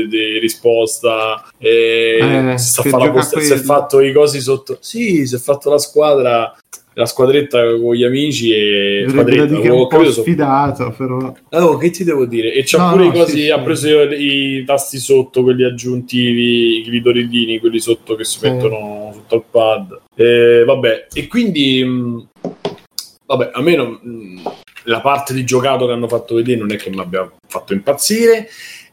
di 0.07 0.37
risposta 0.37 1.49
Eh, 1.57 2.53
si, 2.57 2.81
posta- 3.11 3.39
si 3.39 3.53
è 3.53 3.57
fatto 3.57 3.99
i 4.01 4.11
cosi 4.13 4.39
sotto 4.39 4.77
sì 4.81 5.25
si 5.25 5.33
è 5.35 5.39
fatto 5.39 5.71
la 5.71 5.79
squadra 5.79 6.55
la 6.93 7.05
squadretta 7.05 7.61
con 7.77 7.95
gli 7.95 8.03
amici 8.03 8.51
e 8.51 9.05
squadretta, 9.07 9.45
dire 9.45 9.69
ho 9.69 9.87
capito, 9.87 10.11
sfidato, 10.11 10.93
però. 10.97 11.33
Oh, 11.51 11.77
che 11.77 11.91
ti 11.91 12.03
devo 12.03 12.25
dire? 12.25 12.51
E 12.51 12.63
c'ha 12.65 12.77
No, 12.77 12.91
pure 12.91 13.03
no, 13.05 13.09
i 13.09 13.13
cosi, 13.13 13.31
sì, 13.31 13.41
sì. 13.43 13.49
ha 13.51 13.59
preso 13.61 14.01
i, 14.01 14.57
i 14.57 14.63
tasti 14.65 14.97
sotto, 14.97 15.43
quelli 15.43 15.63
aggiuntivi, 15.63 16.79
i 16.79 16.83
glitoridini, 16.83 17.59
quelli 17.59 17.79
sotto 17.79 18.15
che 18.15 18.25
si 18.25 18.39
Sì. 18.39 18.49
mettono 18.49 19.11
sotto 19.13 19.35
al 19.35 19.43
pad. 19.49 19.99
E, 20.13 20.63
vabbè, 20.65 21.07
e 21.13 21.27
quindi, 21.27 21.81
mh, 21.85 22.28
vabbè, 23.29 23.51
a 23.53 23.61
me 23.61 23.75
non- 23.75 24.41
la 24.85 25.01
parte 25.01 25.33
di 25.35 25.43
giocato 25.43 25.85
che 25.85 25.91
hanno 25.91 26.07
fatto 26.07 26.33
vedere 26.35 26.57
non 26.59 26.71
è 26.71 26.75
che 26.77 26.89
mi 26.89 26.99
abbia 26.99 27.29
fatto 27.47 27.73
impazzire. 27.73 28.47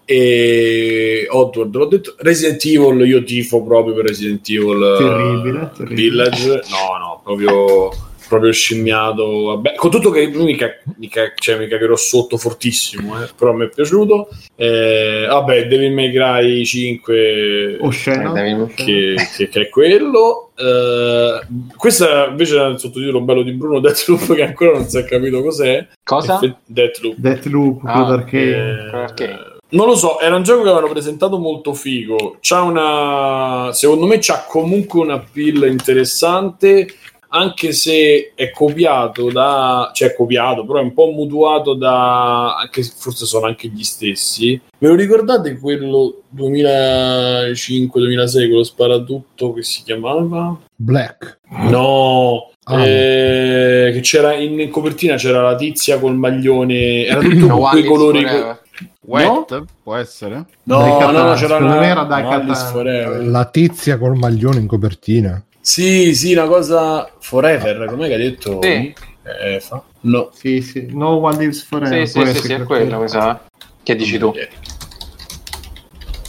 E 0.04 1.26
Oddworld, 1.28 1.74
l'ho 1.74 1.86
detto, 1.86 2.14
Resident 2.18 2.64
Evil, 2.64 3.06
io 3.08 3.24
tifo 3.24 3.64
proprio 3.64 3.94
per 3.94 4.04
Resident 4.04 4.48
Evil 4.48 4.82
eh, 4.82 4.98
Terribile, 4.98 5.70
terribile. 5.76 6.00
Village. 6.00 6.48
No, 6.70 6.98
no, 6.98 7.20
proprio 7.24 7.90
proprio 8.28 8.52
scimmiato. 8.52 9.44
Vabbè, 9.44 9.74
con 9.74 9.90
tutto 9.90 10.10
che 10.10 10.26
mica, 10.28 10.68
mica, 10.98 11.32
cioè, 11.36 11.58
mica 11.58 11.76
che 11.78 11.84
ero 11.84 11.96
sotto 11.96 12.36
fortissimo, 12.36 13.22
eh, 13.22 13.28
però 13.36 13.52
mi 13.52 13.66
è 13.66 13.68
piaciuto. 13.68 14.28
Eh, 14.54 15.26
vabbè, 15.28 15.66
Devil 15.66 15.92
May 15.92 16.12
Cry 16.12 16.64
5 16.64 17.78
Osceno. 17.80 18.32
che, 18.74 19.14
che- 19.36 19.48
che 19.48 19.60
è 19.60 19.68
quello. 19.68 20.50
Eh, 20.58 21.40
questo 21.76 22.06
invece 22.30 22.58
è 22.58 22.64
il 22.68 22.78
sottotitolo 22.78 23.20
bello 23.20 23.42
di 23.42 23.52
Bruno 23.52 23.78
Deathloop 23.80 24.34
che 24.34 24.42
ancora 24.42 24.72
non 24.72 24.88
si 24.88 24.98
è 24.98 25.04
capito 25.04 25.42
cos'è. 25.42 25.86
Cosa? 26.02 26.34
Effe- 26.36 26.56
Deathloop. 26.64 27.16
Deathloop, 27.18 27.80
Ah, 27.84 28.06
perché 28.06 28.54
Eh, 28.54 29.54
non 29.70 29.86
lo 29.86 29.96
so, 29.96 30.20
era 30.20 30.36
un 30.36 30.42
gioco 30.44 30.62
che 30.62 30.68
avevano 30.70 30.90
presentato 30.92 31.38
molto 31.38 31.74
figo. 31.74 32.36
C'ha 32.40 32.62
una. 32.62 33.72
Secondo 33.72 34.06
me 34.06 34.18
c'ha 34.20 34.44
comunque 34.48 35.00
un 35.00 35.10
appeal 35.10 35.66
interessante. 35.68 36.86
Anche 37.28 37.72
se 37.72 38.32
è 38.34 38.50
copiato 38.50 39.30
da. 39.30 39.90
cioè, 39.92 40.10
è 40.10 40.14
copiato, 40.14 40.64
però 40.64 40.78
è 40.78 40.82
un 40.82 40.94
po' 40.94 41.10
mutuato 41.10 41.74
da. 41.74 42.56
anche 42.56 42.82
se 42.82 42.92
forse 42.96 43.26
sono 43.26 43.46
anche 43.46 43.68
gli 43.68 43.82
stessi. 43.82 44.58
Ve 44.78 44.88
lo 44.88 44.94
ricordate 44.94 45.58
quello 45.58 46.22
2005-2006, 46.36 48.46
quello 48.48 48.62
sparatutto 48.62 49.52
che 49.52 49.62
si 49.62 49.82
chiamava? 49.82 50.56
Black. 50.74 51.38
No, 51.70 52.50
Ah. 52.68 52.84
eh, 52.84 53.90
che 53.92 54.00
c'era 54.00 54.34
in 54.34 54.68
copertina 54.70 55.14
c'era 55.14 55.40
la 55.40 55.54
tizia 55.54 56.00
col 56.00 56.16
maglione, 56.16 57.04
era 57.04 57.20
tutto 57.20 57.36
No 57.46 57.58
con 57.58 57.68
quei 57.70 57.84
colori. 57.84 58.22
Forever. 58.24 58.60
Wet? 59.02 59.62
Può 59.84 59.94
essere? 59.94 60.46
No, 60.64 60.98
no, 60.98 61.10
no, 61.12 61.34
c'era 61.34 61.58
una 61.58 61.78
me 61.78 61.86
era 61.86 62.02
dai 62.02 62.44
no. 62.44 62.54
Forever. 62.54 63.24
La 63.24 63.44
tizia 63.44 63.98
col 63.98 64.16
maglione 64.16 64.58
in 64.58 64.66
copertina. 64.66 65.40
Sì, 65.66 66.14
sì, 66.14 66.32
una 66.32 66.46
cosa 66.46 67.10
Forever, 67.18 67.86
com'è 67.86 68.06
che 68.06 68.14
ha 68.14 68.18
detto? 68.18 68.60
Sì. 68.62 68.94
Eh, 69.24 69.58
fa? 69.58 69.82
No. 70.02 70.30
sì, 70.32 70.60
sì, 70.60 70.86
No 70.92 71.16
One 71.16 71.38
Lives 71.38 71.64
Forever. 71.64 72.06
Sì, 72.06 72.20
sì, 72.24 72.34
sì, 72.34 72.40
sì, 72.40 72.52
è 72.52 72.84
mi 72.84 73.08
sa. 73.08 73.40
Che 73.82 73.96
dici 73.96 74.16
tu? 74.16 74.32
Eh, 74.36 74.48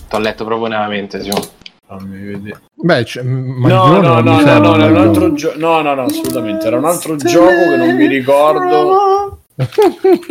T'ho 0.09 0.17
letto 0.17 0.43
proprio 0.43 0.69
nella 0.69 0.87
mente, 0.87 1.21
Simo. 1.21 1.37
Fammi 1.85 2.17
vedere. 2.25 2.61
Beh, 2.73 3.03
c'è- 3.03 3.21
No, 3.21 3.67
no, 3.67 4.01
no, 4.01 4.21
no, 4.21 4.21
no, 4.21 4.37
un 4.39 4.47
era 4.47 4.55
un 4.57 4.61
maglione. 4.79 4.99
altro 4.99 5.33
gioco. 5.33 5.59
No, 5.59 5.81
no, 5.83 5.93
no, 5.93 6.03
assolutamente. 6.05 6.65
Era 6.65 6.77
un 6.77 6.85
altro 6.85 7.15
gioco 7.17 7.69
che 7.69 7.75
non 7.77 7.95
mi 7.95 8.07
ricordo. 8.07 9.16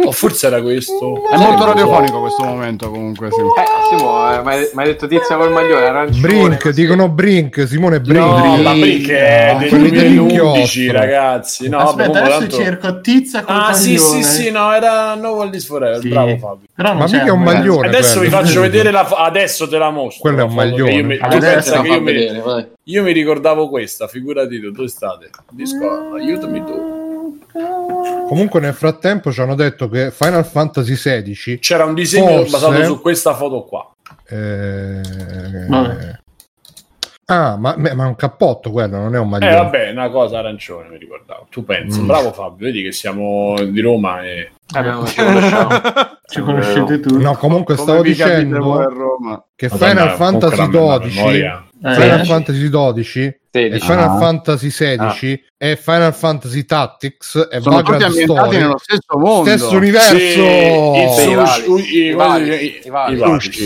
O 0.04 0.12
forse 0.12 0.46
era 0.46 0.62
questo. 0.62 1.28
È 1.28 1.36
molto 1.36 1.64
radiofonico 1.64 2.20
questo 2.20 2.44
momento 2.44 2.88
comunque, 2.90 3.28
sì. 3.32 3.40
Eh, 3.40 3.96
Simo, 3.98 4.32
eh, 4.32 4.70
mi 4.72 4.82
hai 4.82 4.86
detto 4.86 5.08
tizia 5.08 5.36
col 5.36 5.50
maglione, 5.50 5.84
arancione. 5.84 6.20
Brink, 6.20 6.62
così. 6.62 6.80
dicono 6.82 7.08
Brink, 7.08 7.66
Simone 7.66 8.00
Brink. 8.00 8.24
No, 8.24 8.62
la 8.62 8.72
Brick 8.74 9.08
è 9.10 9.52
Ah, 9.54 9.58
del 9.58 9.68
quelli 9.68 9.90
2011, 9.90 10.16
dell'inchiostro. 10.86 10.92
ragazzi. 10.92 11.68
No, 11.68 11.78
Aspetta, 11.78 12.08
vabbè, 12.12 12.20
adesso 12.24 12.38
tanto- 12.38 12.56
cerco 12.56 13.00
tizia 13.00 13.42
col 13.42 13.56
Ah, 13.56 13.72
sì, 13.72 13.94
maglione. 13.94 14.22
sì, 14.22 14.42
sì, 14.42 14.50
no, 14.52 14.72
era 14.72 15.14
No 15.16 15.30
One 15.32 15.44
Lives 15.46 15.66
Forever. 15.66 16.00
Sì. 16.00 16.08
Bravo 16.08 16.36
Fabio. 16.36 16.66
Però 16.74 16.88
non 16.90 16.98
Ma 16.98 17.04
mica 17.04 17.32
un 17.32 17.38
ragazzi. 17.44 17.56
maglione. 17.56 17.86
Adesso 17.88 18.20
vi 18.20 18.28
faccio 18.28 18.60
vedere 18.60 18.90
la 18.92 19.04
fo- 19.04 19.14
adesso 19.16 19.68
te 19.68 19.78
la 19.78 19.90
mostro. 19.90 20.20
Quello 20.20 20.38
è 20.38 20.42
un 20.44 20.54
maglione. 20.54 21.02
mi, 21.02 21.18
Adesso 21.20 21.82
io 21.84 22.00
mi, 22.00 22.66
io 22.84 23.02
mi 23.02 23.12
ricordavo 23.12 23.68
questa, 23.68 24.06
figurati 24.06 24.60
tu, 24.60 24.70
dove 24.70 24.88
state? 24.88 25.30
Discord, 25.50 26.14
aiutami 26.14 26.62
tu. 26.64 27.04
Comunque 28.28 28.60
nel 28.60 28.74
frattempo 28.74 29.30
ci 29.32 29.40
hanno 29.40 29.54
detto 29.54 29.88
che 29.88 30.10
Final 30.10 30.44
Fantasy 30.44 30.94
XVI 30.94 31.58
C'era 31.60 31.84
un 31.84 31.94
disegno 31.94 32.26
Forse- 32.44 32.50
basato 32.50 32.84
su 32.84 33.00
questa 33.00 33.34
foto 33.34 33.62
qua. 33.64 33.90
eh. 34.28 35.00
Ah, 37.28 37.56
ma, 37.56 37.74
ma 37.76 37.88
è 37.90 38.06
un 38.06 38.14
cappotto 38.14 38.70
quello, 38.70 38.98
non 38.98 39.12
è 39.16 39.18
un 39.18 39.26
Eh 39.26 39.30
maglione. 39.30 39.54
vabbè, 39.56 39.90
una 39.90 40.10
cosa 40.10 40.38
arancione 40.38 40.88
mi 40.90 40.96
ricordavo. 40.96 41.48
Tu 41.50 41.64
pensi, 41.64 42.00
Mm. 42.00 42.06
bravo 42.06 42.32
Fabio, 42.32 42.66
vedi 42.66 42.82
che 42.84 42.92
siamo 42.92 43.56
di 43.64 43.80
Roma 43.80 44.22
e 44.22 44.52
ci 44.68 45.22
conosciamo. 45.24 45.68
Ci 46.24 46.40
conoscete 46.40 47.00
tutti. 47.00 47.20
No, 47.22 47.34
comunque 47.36 47.74
Come 47.74 47.86
stavo 47.88 48.02
dicendo 48.02 48.78
a 48.78 48.84
Roma? 48.84 49.44
che 49.56 49.68
Madonna, 49.68 49.88
Final 49.90 50.10
Fantasy 50.16 50.56
la- 51.40 51.64
la 51.88 51.94
12 51.94 51.98
memoria. 51.98 52.04
Eh, 52.06 52.10
Final 52.10 52.20
sì. 52.24 52.30
Fantasy 52.30 52.68
12 52.68 53.20
e 53.24 53.38
16. 53.52 53.86
Final 53.86 54.04
Ah. 54.08 54.18
Fantasy 54.18 54.70
16 54.70 55.44
e 55.56 55.76
Final 55.76 56.14
Fantasy 56.14 56.64
Tactics 56.64 57.48
e 57.50 57.60
Sono 57.60 57.76
tutti 57.78 57.90
Vagrant 57.92 58.02
ambientati 58.02 58.38
Story 58.48 58.56
nello 58.58 58.78
stesso 58.78 59.18
mondo. 59.18 59.50
stesso 59.50 59.76
universo 59.76 60.16
Sì, 60.16 60.38
i 60.38 61.08
i, 63.12 63.18
Sushi. 63.18 63.62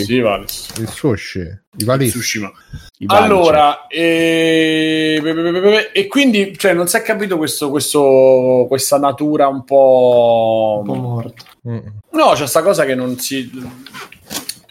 il 0.81 0.87
sushi 0.87 1.59
i 1.77 1.83
valizi 1.85 2.11
Tsushima. 2.11 2.51
I 2.99 3.05
vari, 3.05 3.23
Allora, 3.23 3.87
e... 3.87 5.21
e 5.93 6.07
quindi 6.07 6.55
cioè, 6.57 6.73
non 6.73 6.87
si 6.87 6.97
è 6.97 7.01
capito 7.01 7.37
questo, 7.37 7.69
questo- 7.69 8.65
questa 8.67 8.97
natura 8.97 9.47
un 9.47 9.63
po'. 9.63 10.81
Un 10.81 10.85
po' 10.85 10.93
morto. 10.99 11.43
Mm. 11.67 11.77
No, 12.11 12.31
c'è 12.33 12.45
sta 12.47 12.61
cosa 12.61 12.85
che 12.85 12.93
non 12.95 13.17
si. 13.19 13.49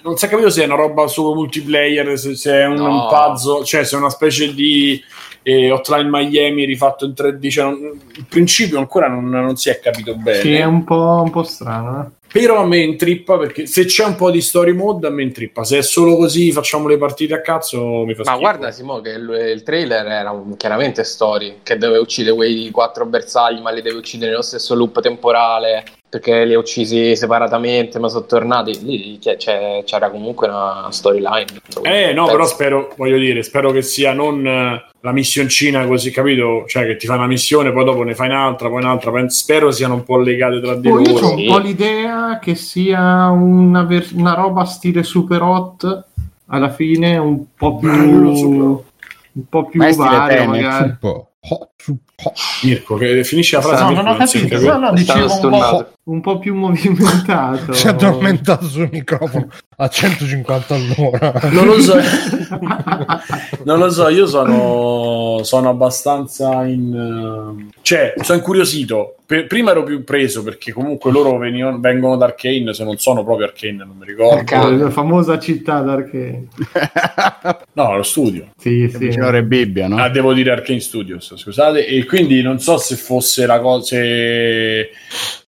Non 0.02 0.16
si 0.16 0.24
è 0.24 0.28
capito 0.28 0.50
se 0.50 0.62
è 0.62 0.66
una 0.66 0.76
roba 0.76 1.06
solo 1.06 1.34
multiplayer, 1.34 2.18
se, 2.18 2.34
se 2.34 2.52
è 2.52 2.66
un, 2.66 2.74
No. 2.74 2.86
un 2.88 3.08
puzzle, 3.08 3.64
cioè 3.64 3.84
se 3.84 3.96
è 3.96 3.98
una 3.98 4.10
specie 4.10 4.54
di 4.54 5.02
eh, 5.42 5.70
Hotline 5.70 6.08
Miami 6.10 6.64
rifatto 6.64 7.04
in 7.04 7.12
3D. 7.16 7.48
Cioè, 7.50 7.64
non- 7.64 8.00
il 8.14 8.26
principio 8.28 8.78
ancora 8.78 9.08
non, 9.08 9.28
non 9.28 9.56
si 9.56 9.68
è 9.70 9.78
capito 9.80 10.14
bene. 10.14 10.40
Sì, 10.40 10.52
è 10.54 10.64
un 10.64 10.84
po', 10.84 11.20
un 11.24 11.30
po' 11.30 11.42
strano. 11.42 12.00
Eh. 12.02 12.18
Però 12.32 12.60
a 12.60 12.66
me 12.66 12.78
intrippa 12.78 13.36
perché 13.38 13.66
se 13.66 13.86
c'è 13.86 14.04
un 14.04 14.14
po' 14.14 14.30
di 14.30 14.40
story 14.40 14.72
mode 14.72 15.06
a 15.06 15.10
me 15.10 15.22
intrippa. 15.24 15.64
Se 15.64 15.78
è 15.78 15.82
solo 15.82 16.16
così 16.16 16.52
facciamo 16.52 16.86
le 16.86 16.96
partite 16.96 17.34
a 17.34 17.40
cazzo 17.40 18.04
mi 18.04 18.14
fa 18.14 18.18
Ma 18.22 18.24
schifo. 18.30 18.38
guarda, 18.38 18.70
Simo, 18.70 19.00
che 19.00 19.10
il, 19.10 19.52
il 19.54 19.62
trailer 19.64 20.06
era 20.06 20.30
un- 20.30 20.56
chiaramente 20.56 21.02
story 21.02 21.56
che 21.64 21.76
deve 21.76 21.98
uccidere 21.98 22.36
quei 22.36 22.70
quattro 22.70 23.04
bersagli, 23.06 23.60
ma 23.60 23.70
li 23.72 23.82
deve 23.82 23.98
uccidere 23.98 24.30
nello 24.30 24.42
stesso 24.42 24.74
loop 24.76 25.00
temporale 25.00 25.84
perché 26.10 26.44
li 26.44 26.54
ha 26.54 26.58
uccisi 26.58 27.14
separatamente, 27.14 28.00
ma 28.00 28.08
sono 28.08 28.26
tornati. 28.26 28.84
Lì 28.84 29.18
c'era 29.20 30.10
comunque 30.10 30.48
una 30.48 30.88
storyline. 30.90 31.46
Eh 31.82 32.12
no, 32.12 32.24
Penso. 32.24 32.30
però 32.32 32.46
spero, 32.46 32.92
voglio 32.96 33.16
dire, 33.16 33.44
spero 33.44 33.70
che 33.70 33.80
sia 33.80 34.12
non 34.12 34.44
eh, 34.44 34.84
la 35.00 35.12
missioncina 35.12 35.86
così, 35.86 36.10
capito? 36.10 36.64
Cioè 36.66 36.84
che 36.84 36.96
ti 36.96 37.06
fai 37.06 37.16
una 37.16 37.28
missione, 37.28 37.72
poi 37.72 37.84
dopo 37.84 38.02
ne 38.02 38.16
fai 38.16 38.28
un'altra, 38.28 38.68
poi 38.68 38.82
un'altra. 38.82 39.28
Spero 39.28 39.70
siano 39.70 39.94
un 39.94 40.02
po' 40.02 40.18
legate 40.18 40.60
tra 40.60 40.74
di 40.74 40.88
io 40.88 40.96
loro. 40.96 41.26
ho 41.26 41.30
un 41.30 41.38
sì. 41.38 41.44
po' 41.44 41.58
l'idea 41.58 42.38
che 42.42 42.56
sia 42.56 43.28
una, 43.28 43.84
ver- 43.84 44.12
una 44.12 44.34
roba 44.34 44.64
stile 44.64 45.04
super 45.04 45.42
hot 45.42 46.06
alla 46.46 46.70
fine, 46.70 47.16
un 47.18 47.44
po' 47.54 47.76
più, 47.76 47.88
Bello, 47.88 48.84
un 49.32 49.48
po' 49.48 49.66
più 49.66 49.78
Ma 49.78 49.94
vario 49.94 50.44
magari. 50.44 50.96
Hot, 51.42 51.70
super 51.76 52.04
hot. 52.22 52.38
Mirko, 52.62 52.96
che 52.96 53.24
finisci 53.24 53.54
la 53.54 53.62
frase. 53.62 53.82
No, 53.82 53.90
non 53.90 54.06
ho 54.08 54.16
capito. 54.16 54.60
No, 54.60 54.78
no, 54.78 54.92
dicevo 54.92 55.48
un 55.48 55.50
po'. 55.50 55.92
Un 56.02 56.20
po' 56.20 56.38
più 56.38 56.54
movimentato. 56.54 57.72
si 57.74 57.86
è 57.86 57.90
addormentato 57.90 58.66
sul 58.66 58.88
microfono 58.90 59.48
a 59.76 59.88
150 59.88 60.74
all'ora 60.74 61.32
Non 61.52 61.66
lo 61.66 61.80
so, 61.80 61.94
non 63.64 63.78
lo 63.78 63.90
so, 63.90 64.08
io 64.08 64.26
sono, 64.26 65.42
sono 65.42 65.68
abbastanza 65.68 66.64
in... 66.64 67.68
Cioè, 67.82 68.14
sono 68.22 68.38
incuriosito. 68.38 69.16
Prima 69.30 69.70
ero 69.70 69.84
più 69.84 70.02
preso 70.02 70.42
perché 70.42 70.72
comunque 70.72 71.12
loro 71.12 71.38
venivano- 71.38 71.78
vengono 71.78 72.16
da 72.16 72.24
Arcane, 72.24 72.74
se 72.74 72.82
non 72.82 72.98
sono 72.98 73.22
proprio 73.22 73.46
Arcane, 73.46 73.76
non 73.84 73.96
mi 73.96 74.04
ricordo. 74.04 74.38
Arcane. 74.38 74.76
La 74.76 74.90
famosa 74.90 75.38
città 75.38 75.80
d'Arcane. 75.80 76.48
No, 77.72 77.96
lo 77.96 78.02
studio. 78.02 78.48
Sì, 78.58 78.88
sì. 78.90 78.98
vicino 78.98 79.42
Bibbia, 79.42 79.88
no? 79.88 79.96
Ah, 79.96 80.10
devo 80.10 80.32
dire 80.34 80.50
Arcane 80.50 80.80
Studios, 80.80 81.34
scusate, 81.36 81.86
e 81.86 82.04
quindi 82.04 82.42
non 82.42 82.58
so 82.58 82.76
se 82.76 82.96
fosse 82.96 83.46
la 83.46 83.60
cosa. 83.60 83.84
se- 83.84 84.90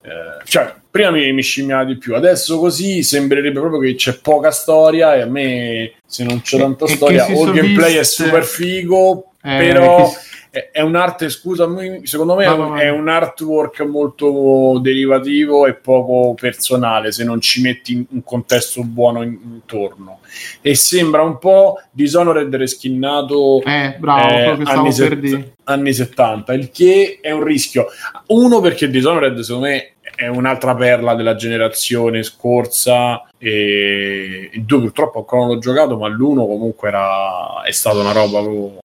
eh, 0.04 0.44
cioè, 0.46 0.74
prima 0.90 1.12
mi, 1.12 1.32
mi 1.32 1.42
scimmiava 1.42 1.86
di 1.86 1.98
più, 1.98 2.16
adesso 2.16 2.58
così 2.60 3.04
sembrerebbe 3.04 3.60
proprio 3.60 3.80
che 3.80 3.96
c'è 3.96 4.18
poca 4.20 4.52
storia. 4.52 5.16
E 5.16 5.22
a 5.22 5.26
me, 5.26 5.94
se 6.06 6.24
non 6.24 6.42
c'è 6.42 6.58
tanta 6.58 6.86
e 6.86 6.90
storia, 6.90 7.28
o 7.32 7.46
il 7.46 7.54
gameplay 7.54 7.96
è 7.96 8.04
super 8.04 8.44
figo, 8.44 9.34
Eh, 9.44 9.58
però. 9.58 10.10
che 10.10 10.18
È 10.52 10.70
è 10.72 10.82
un'arte, 10.82 11.30
scusami, 11.30 12.06
secondo 12.06 12.36
me 12.36 12.44
è 12.44 12.54
va. 12.54 12.76
è 12.82 12.90
un 12.90 13.08
artwork 13.08 13.82
molto 13.84 14.80
derivativo 14.82 15.66
e 15.66 15.76
poco 15.76 16.34
personale 16.34 17.14
se 17.14 17.24
non 17.24 17.40
ci 17.40 17.62
metti 17.62 18.06
un 18.10 18.22
contesto 18.22 18.84
buono 18.84 19.24
in- 19.24 19.40
intorno. 19.42 20.20
E 20.60 20.76
sembra 20.76 21.22
un 21.22 21.38
po' 21.38 21.80
Dishonored 21.90 22.54
reskinnato 22.54 23.62
Eh, 23.64 23.96
bravo, 23.98 24.28
eh, 24.28 24.62
anni, 24.66 24.92
set- 24.92 25.54
anni 25.64 25.94
70, 25.94 26.52
il 26.54 26.70
che 26.70 27.20
è 27.22 27.32
un 27.32 27.44
rischio. 27.46 27.86
Uno, 28.28 28.60
perché 28.60 28.90
Dishonored 28.90 29.40
secondo 29.40 29.68
me 29.68 29.94
è 30.16 30.28
un'altra 30.28 30.76
perla 30.76 31.16
della 31.16 31.36
generazione 31.36 32.24
scorsa. 32.24 33.26
E 33.44 34.52
il 34.54 34.64
2 34.64 34.80
purtroppo 34.80 35.20
ancora 35.20 35.42
non 35.42 35.54
l'ho 35.54 35.60
giocato, 35.60 35.98
ma 35.98 36.08
l'uno 36.08 36.46
comunque 36.46 36.90
era, 36.90 37.64
è 37.64 37.72
stata 37.72 37.98
una 37.98 38.12
roba 38.12 38.40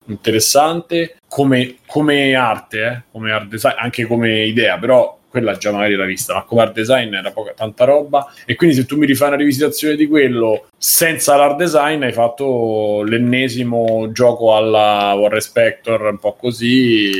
interessante 0.05 1.17
come, 1.27 1.77
come 1.85 2.33
arte, 2.33 2.85
eh, 2.85 3.01
come 3.11 3.31
art 3.31 3.47
design, 3.47 3.75
anche 3.77 4.05
come 4.05 4.45
idea, 4.45 4.79
però 4.79 5.15
quella 5.29 5.55
già 5.57 5.71
magari 5.71 5.93
l'ha 5.93 6.05
vista, 6.05 6.33
ma 6.33 6.43
come 6.43 6.61
art 6.61 6.73
design 6.73 7.13
era 7.13 7.31
poca, 7.31 7.53
tanta 7.53 7.83
roba. 7.83 8.33
E 8.45 8.55
quindi 8.55 8.75
se 8.75 8.85
tu 8.85 8.97
mi 8.97 9.05
rifai 9.05 9.27
una 9.27 9.37
rivisitazione 9.37 9.95
di 9.95 10.07
quello 10.07 10.69
senza 10.75 11.35
l'art 11.35 11.57
design, 11.57 12.01
hai 12.01 12.13
fatto 12.13 13.03
l'ennesimo 13.03 14.11
gioco 14.11 14.55
alla 14.55 15.13
War 15.13 15.39
Spector, 15.39 16.01
un 16.01 16.17
po' 16.17 16.33
così. 16.33 17.11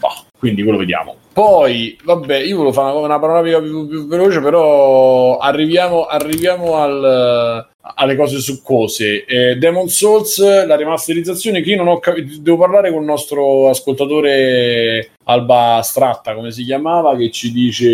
bah, 0.00 0.24
quindi 0.36 0.62
quello 0.64 0.78
vediamo. 0.78 1.25
Poi, 1.36 1.98
vabbè, 2.02 2.38
io 2.38 2.56
volevo 2.56 2.72
fare 2.72 2.96
una, 2.96 3.04
una 3.04 3.18
panoramica 3.18 3.60
più, 3.60 3.86
più 3.86 4.06
veloce, 4.06 4.40
però 4.40 5.36
arriviamo, 5.36 6.06
arriviamo 6.06 6.76
al, 6.76 7.68
alle 7.94 8.16
cose 8.16 8.40
succose. 8.40 9.24
Eh, 9.24 9.56
Demon 9.56 9.88
Souls, 9.88 10.38
la 10.38 10.76
remasterizzazione 10.76 11.62
che 11.62 11.70
io 11.70 11.76
non 11.76 11.88
ho 11.88 11.98
capito, 11.98 12.40
devo 12.40 12.58
parlare 12.58 12.90
con 12.90 13.00
il 13.00 13.06
nostro 13.06 13.68
ascoltatore 13.68 15.10
Alba 15.24 15.80
Stratta, 15.82 16.34
come 16.34 16.50
si 16.50 16.64
chiamava, 16.64 17.16
che 17.16 17.30
ci 17.30 17.52
dice 17.52 17.86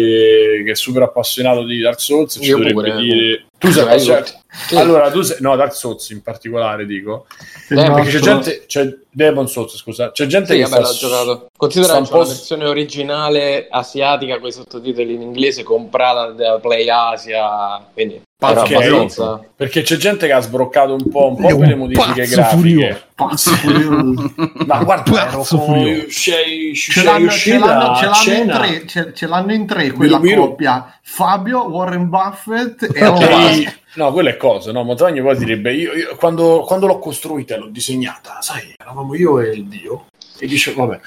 che 0.65 0.71
è 0.71 0.75
super 0.75 1.03
appassionato 1.03 1.65
di 1.65 1.81
Dark 1.81 2.01
Souls. 2.01 2.39
Ci 2.41 2.49
Io 2.49 2.57
dovrebbe 2.57 2.91
pure. 2.91 2.97
dire... 2.97 3.45
Tu 3.59 3.71
sei 3.71 3.85
appassionato... 3.85 4.33
Sì. 4.67 4.77
Allora, 4.77 5.11
tu 5.11 5.23
sei... 5.23 5.37
No, 5.41 5.55
Dark 5.55 5.73
Souls 5.73 6.11
in 6.11 6.21
particolare, 6.21 6.85
dico. 6.85 7.27
No, 7.69 7.95
Perché 7.95 8.11
c'è 8.11 8.19
gente... 8.19 8.65
C'è 8.67 8.97
Demon 9.09 9.49
Souls, 9.49 9.77
scusa. 9.77 10.11
C'è 10.11 10.27
gente 10.27 10.53
Sì, 10.53 10.63
che 10.63 10.69
vabbè, 10.69 10.85
sta... 10.85 11.07
giocato. 11.07 11.47
Considera 11.57 11.95
che 11.95 12.03
c'è 12.03 12.09
una 12.09 12.19
po' 12.19 12.25
s- 12.25 12.29
versione 12.37 12.65
originale 12.67 13.69
asiatica 13.71 14.39
con 14.41 14.49
i 14.49 14.53
sottotitoli 14.53 15.15
in 15.15 15.23
inglese 15.23 15.63
comprata 15.63 16.33
da 16.33 16.59
Play 16.59 16.89
Asia, 16.89 17.87
quindi 17.93 18.21
era 18.51 18.63
Ok. 18.63 18.73
abbastanza... 18.73 19.45
Perché 19.57 19.83
c'è 19.83 19.97
gente 19.97 20.27
che 20.27 20.33
ha 20.33 20.41
sbroccato 20.41 20.95
un 20.95 21.09
po', 21.09 21.29
un 21.29 21.37
po' 21.37 21.57
quelle 21.57 21.75
modifiche 21.75 22.23
pazzo 22.23 22.35
grafiche. 22.35 22.57
furioso. 22.57 23.01
Pazzo 23.15 23.51
furioso. 23.55 24.33
Ma 24.67 24.83
guarda, 24.85 25.11
Pazzo 25.11 25.59
con... 25.59 25.67
furioso. 25.79 26.07
sei, 26.11 26.75
Ce 26.75 27.03
l'hanno, 27.05 27.31
ce 27.31 27.59
l'hanno- 27.59 27.95
ce 27.95 28.05
l'hanno 28.07 28.43
in 28.43 28.49
tre, 28.49 28.87
ce, 28.87 29.13
ce 29.15 29.27
l'hanno 29.27 29.53
in 29.53 29.67
tre 29.67 29.91
quella 29.93 30.19
Biru. 30.19 30.41
coppia 30.49 30.99
Fabio, 31.03 31.69
Warren 31.69 32.09
Buffett 32.09 32.89
e. 32.95 33.05
Owen. 33.07 33.73
No, 33.95 34.11
quella 34.13 34.31
è 34.31 34.37
cosa, 34.39 34.73
no? 34.73 34.83
Montagno 34.85 35.23
poi 35.23 35.37
direbbe, 35.37 35.73
io, 35.75 35.93
io- 35.93 36.17
quando, 36.17 36.65
quando 36.67 36.87
l'ho 36.87 36.99
costruita, 36.99 37.57
l'ho 37.59 37.67
disegnata, 37.69 38.39
sai, 38.41 38.75
eravamo 38.79 39.15
io 39.15 39.39
e 39.39 39.51
il 39.51 39.67
Dio. 39.67 40.07
E 40.39 40.47
dice, 40.47 40.73
vabbè. 40.73 40.99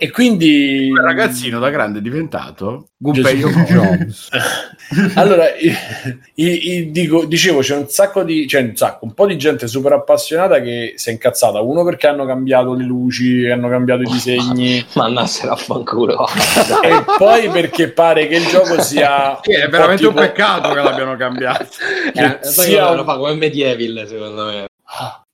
E 0.00 0.10
quindi... 0.12 0.86
Il 0.86 0.96
ragazzino 1.00 1.58
da 1.58 1.70
grande 1.70 1.98
è 1.98 2.02
diventato 2.02 2.90
Yokoi. 2.98 3.64
Jones. 3.64 4.28
allora, 5.16 5.46
i- 5.56 5.74
i- 6.34 6.70
i- 6.76 6.90
dico- 6.92 7.24
dicevo, 7.24 7.60
c'è 7.60 7.74
un 7.76 7.88
sacco 7.88 8.22
di, 8.22 8.46
cioè 8.46 8.62
un 8.62 8.76
sacco, 8.76 9.04
un 9.06 9.12
po' 9.12 9.26
di 9.26 9.36
gente 9.36 9.66
super 9.66 9.92
appassionata 9.92 10.60
che 10.60 10.92
si 10.96 11.08
è 11.08 11.12
incazzata. 11.12 11.60
Uno 11.60 11.82
perché 11.82 12.06
hanno 12.06 12.26
cambiato 12.26 12.74
le 12.74 12.84
luci, 12.84 13.48
hanno 13.50 13.68
cambiato 13.68 14.02
i 14.02 14.06
disegni, 14.10 14.84
Mandassero 14.94 15.52
a 15.52 15.56
fanculo. 15.56 16.26
e 16.82 17.04
poi 17.18 17.48
perché 17.50 17.90
pare 17.90 18.28
che 18.28 18.36
il 18.36 18.46
gioco 18.46 18.80
sia. 18.80 19.40
Sì, 19.42 19.50
è 19.52 19.68
veramente 19.68 20.06
un 20.06 20.12
tipo- 20.14 20.24
peccato 20.24 20.68
che 20.74 20.80
l'abbiano 20.80 21.16
cambiato. 21.16 21.66
che 22.14 22.38
Eh, 22.40 22.44
sia 22.44 22.90
un- 22.90 22.96
lo 22.98 23.02
fa 23.04 23.16
come 23.16 23.34
Medieval, 23.34 24.06
secondo 24.06 24.44
me. 24.44 24.66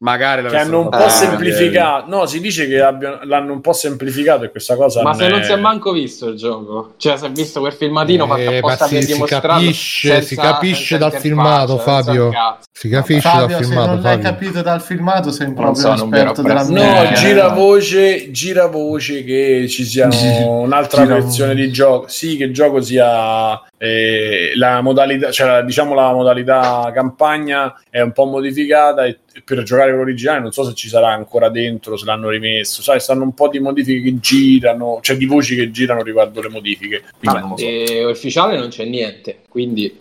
Magari 0.04 0.46
che 0.48 0.56
hanno 0.58 0.80
un 0.80 0.88
po' 0.90 0.98
fatto. 0.98 1.08
Semplificato. 1.08 2.04
No, 2.08 2.26
si 2.26 2.38
dice 2.40 2.68
che 2.68 2.78
abbiano- 2.82 3.20
l'hanno 3.22 3.52
un 3.54 3.62
po' 3.62 3.72
semplificato 3.72 4.44
e 4.44 4.50
questa 4.50 4.76
cosa. 4.76 5.00
Ma 5.02 5.10
non 5.12 5.18
se 5.18 5.28
non 5.28 5.38
è- 5.40 5.44
si 5.44 5.52
è 5.52 5.56
manco 5.56 5.92
visto 5.92 6.28
il 6.28 6.36
gioco, 6.36 6.92
cioè 6.98 7.16
si 7.16 7.24
è 7.24 7.30
visto 7.30 7.60
quel 7.60 7.72
filmatino 7.72 8.26
fatto 8.26 8.40
Eh, 8.40 8.56
apposta 8.58 8.84
ma 8.84 8.88
si- 8.88 8.94
per 8.96 9.04
si 9.04 9.12
dimostrare 9.14 9.46
capisce- 9.46 10.20
si 10.22 10.36
capisce 10.36 10.98
dal 10.98 11.12
filmato, 11.14 11.78
Fabio. 11.78 12.30
Si 12.76 12.88
capisce 12.90 13.20
Fabio, 13.28 13.46
dal 13.46 13.56
se 13.58 13.64
filmato. 13.64 13.86
non 13.92 14.00
l'hai 14.02 14.12
Fabio. 14.16 14.30
capito 14.30 14.60
dal 14.62 14.80
filmato 14.82 15.30
sei 15.30 15.46
Non 15.46 15.54
proprio 15.54 16.02
un 16.02 16.10
vero 16.10 16.30
esperto 16.32 16.42
della. 16.42 16.62
No, 16.64 16.92
musica. 17.00 17.12
gira 17.14 17.48
voce, 17.48 18.30
gira 18.30 18.66
voce 18.66 19.24
che 19.24 19.66
ci 19.68 19.84
sia 19.84 20.08
un'altra 20.46 21.02
gira 21.04 21.14
versione 21.14 21.52
voce. 21.54 21.64
di 21.64 21.72
gioco. 21.72 22.08
Sì, 22.08 22.36
che 22.36 22.44
il 22.44 22.52
gioco 22.52 22.80
sia 22.82 23.58
eh, 23.78 24.52
la 24.56 24.80
modalità, 24.82 25.30
cioè 25.30 25.62
diciamo 25.62 25.94
la 25.94 26.12
modalità 26.12 26.90
campagna 26.94 27.74
è 27.90 28.00
un 28.00 28.12
po' 28.12 28.24
modificata 28.26 29.04
e 29.04 29.18
per 29.44 29.62
giocare 29.62 29.92
con 29.94 30.04
l'originale 30.04 30.40
non 30.40 30.52
so 30.52 30.64
se 30.64 30.74
ci 30.74 30.88
sarà 30.88 31.12
ancora 31.12 31.48
dentro, 31.48 31.96
se 31.96 32.04
l'hanno 32.04 32.28
rimesso. 32.28 32.82
Sai, 32.82 33.00
stanno 33.00 33.22
un 33.22 33.34
po' 33.34 33.48
di 33.48 33.58
modifiche 33.58 34.02
che 34.02 34.20
girano, 34.20 34.98
cioè 35.00 35.16
di 35.16 35.26
voci 35.26 35.54
che 35.56 35.70
girano 35.70 36.02
riguardo 36.02 36.40
le 36.40 36.48
modifiche. 36.48 37.04
Quindi 37.18 37.38
non 37.40 37.56
so. 37.56 37.64
E 37.64 38.04
ufficiale 38.04 38.56
non 38.56 38.68
c'è 38.68 38.84
niente, 38.84 39.40
quindi 39.48 40.00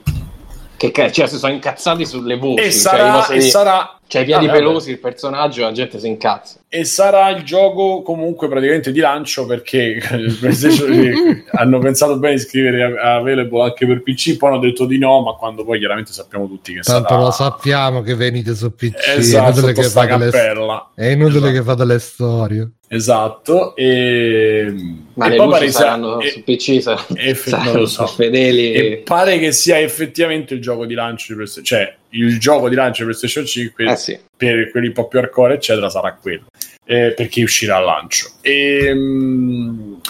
che 0.92 1.12
cioè 1.12 1.28
si 1.28 1.38
sono 1.38 1.54
incazzati 1.54 2.06
sulle 2.06 2.38
voci, 2.38 2.60
E 2.62 2.72
cioè, 2.72 2.72
sarà, 2.72 3.28
e 3.28 3.42
sarà 3.42 4.00
cioè 4.14 4.22
i 4.22 4.26
piedi 4.26 4.46
Vabbè, 4.46 4.58
vabbè. 4.60 4.68
pelosi, 4.68 4.92
il 4.92 5.00
personaggio, 5.00 5.62
la 5.64 5.72
gente 5.72 5.98
si 5.98 6.08
incazza. 6.08 6.60
E 6.70 6.84
sarà 6.84 7.30
il 7.30 7.42
gioco 7.44 8.04
comunque 8.04 8.48
praticamente 8.48 8.92
di 8.92 9.00
lancio 9.00 9.48
perché 9.48 9.98
hanno 11.54 11.80
pensato 11.80 12.18
bene 12.20 12.36
di 12.36 12.42
scrivere 12.42 12.96
available 13.00 13.64
anche 13.64 13.88
per 13.88 14.04
PC, 14.04 14.38
poi 14.38 14.50
hanno 14.52 14.60
detto 14.60 14.86
di 14.86 15.00
no, 15.00 15.22
ma 15.22 15.34
quando 15.34 15.64
poi 15.66 15.80
chiaramente 15.80 16.12
sappiamo 16.12 16.48
tutti 16.48 16.74
che 16.74 16.82
Tanto 16.82 17.08
sarà 17.10 17.22
lo 17.22 17.32
sappiamo 17.32 18.02
che 18.04 18.14
venite 18.14 18.54
su 18.54 18.72
PC. 18.76 18.94
Esatto, 19.18 19.46
è 19.48 19.50
inutile 19.50 19.74
che 19.74 19.84
fate 19.90 20.18
le, 20.18 20.30
è 20.96 21.06
inutile 21.08 21.38
Esatto. 21.40 21.54
che 21.54 21.64
fate 21.64 21.86
le 21.86 22.00
storie. 22.00 22.70
Esatto, 22.88 23.76
e, 23.76 24.72
Ma 25.16 25.26
e 25.26 25.30
le 25.30 25.36
poi 25.38 25.72
saranno 25.72 26.20
e- 26.20 26.30
su 26.30 26.44
PC, 26.44 26.82
saranno, 26.84 27.06
e 27.16 27.34
fe- 27.34 27.50
saranno 27.50 27.72
non 27.72 27.80
lo 27.82 27.86
so. 27.88 28.06
fedeli. 28.06 28.74
e 28.74 29.02
pare 29.04 29.40
che 29.40 29.52
sia 29.52 29.80
effettivamente 29.80 30.54
il 30.54 30.62
gioco 30.62 30.86
di 30.86 30.94
lancio 30.94 31.26
di 31.30 31.34
PlayStation, 31.40 31.64
cioè 31.66 31.96
il 32.14 32.40
gioco 32.40 32.70
di 32.70 32.76
lancio 32.76 33.04
di 33.04 33.10
PlayStation 33.10 33.46
5 33.46 33.86
Eh 33.86 33.96
sì. 33.96 34.20
per 34.36 34.72
quelli 34.72 34.88
un 34.88 34.94
po' 34.94 35.08
più 35.08 35.20
hardcore, 35.20 35.56
eccetera, 35.56 35.90
sarà 35.90 36.14
quello. 36.14 36.46
Eh, 36.86 37.14
perché 37.16 37.44
uscirà 37.44 37.78
al 37.78 37.86
lancio. 37.86 38.30
E, 38.42 38.94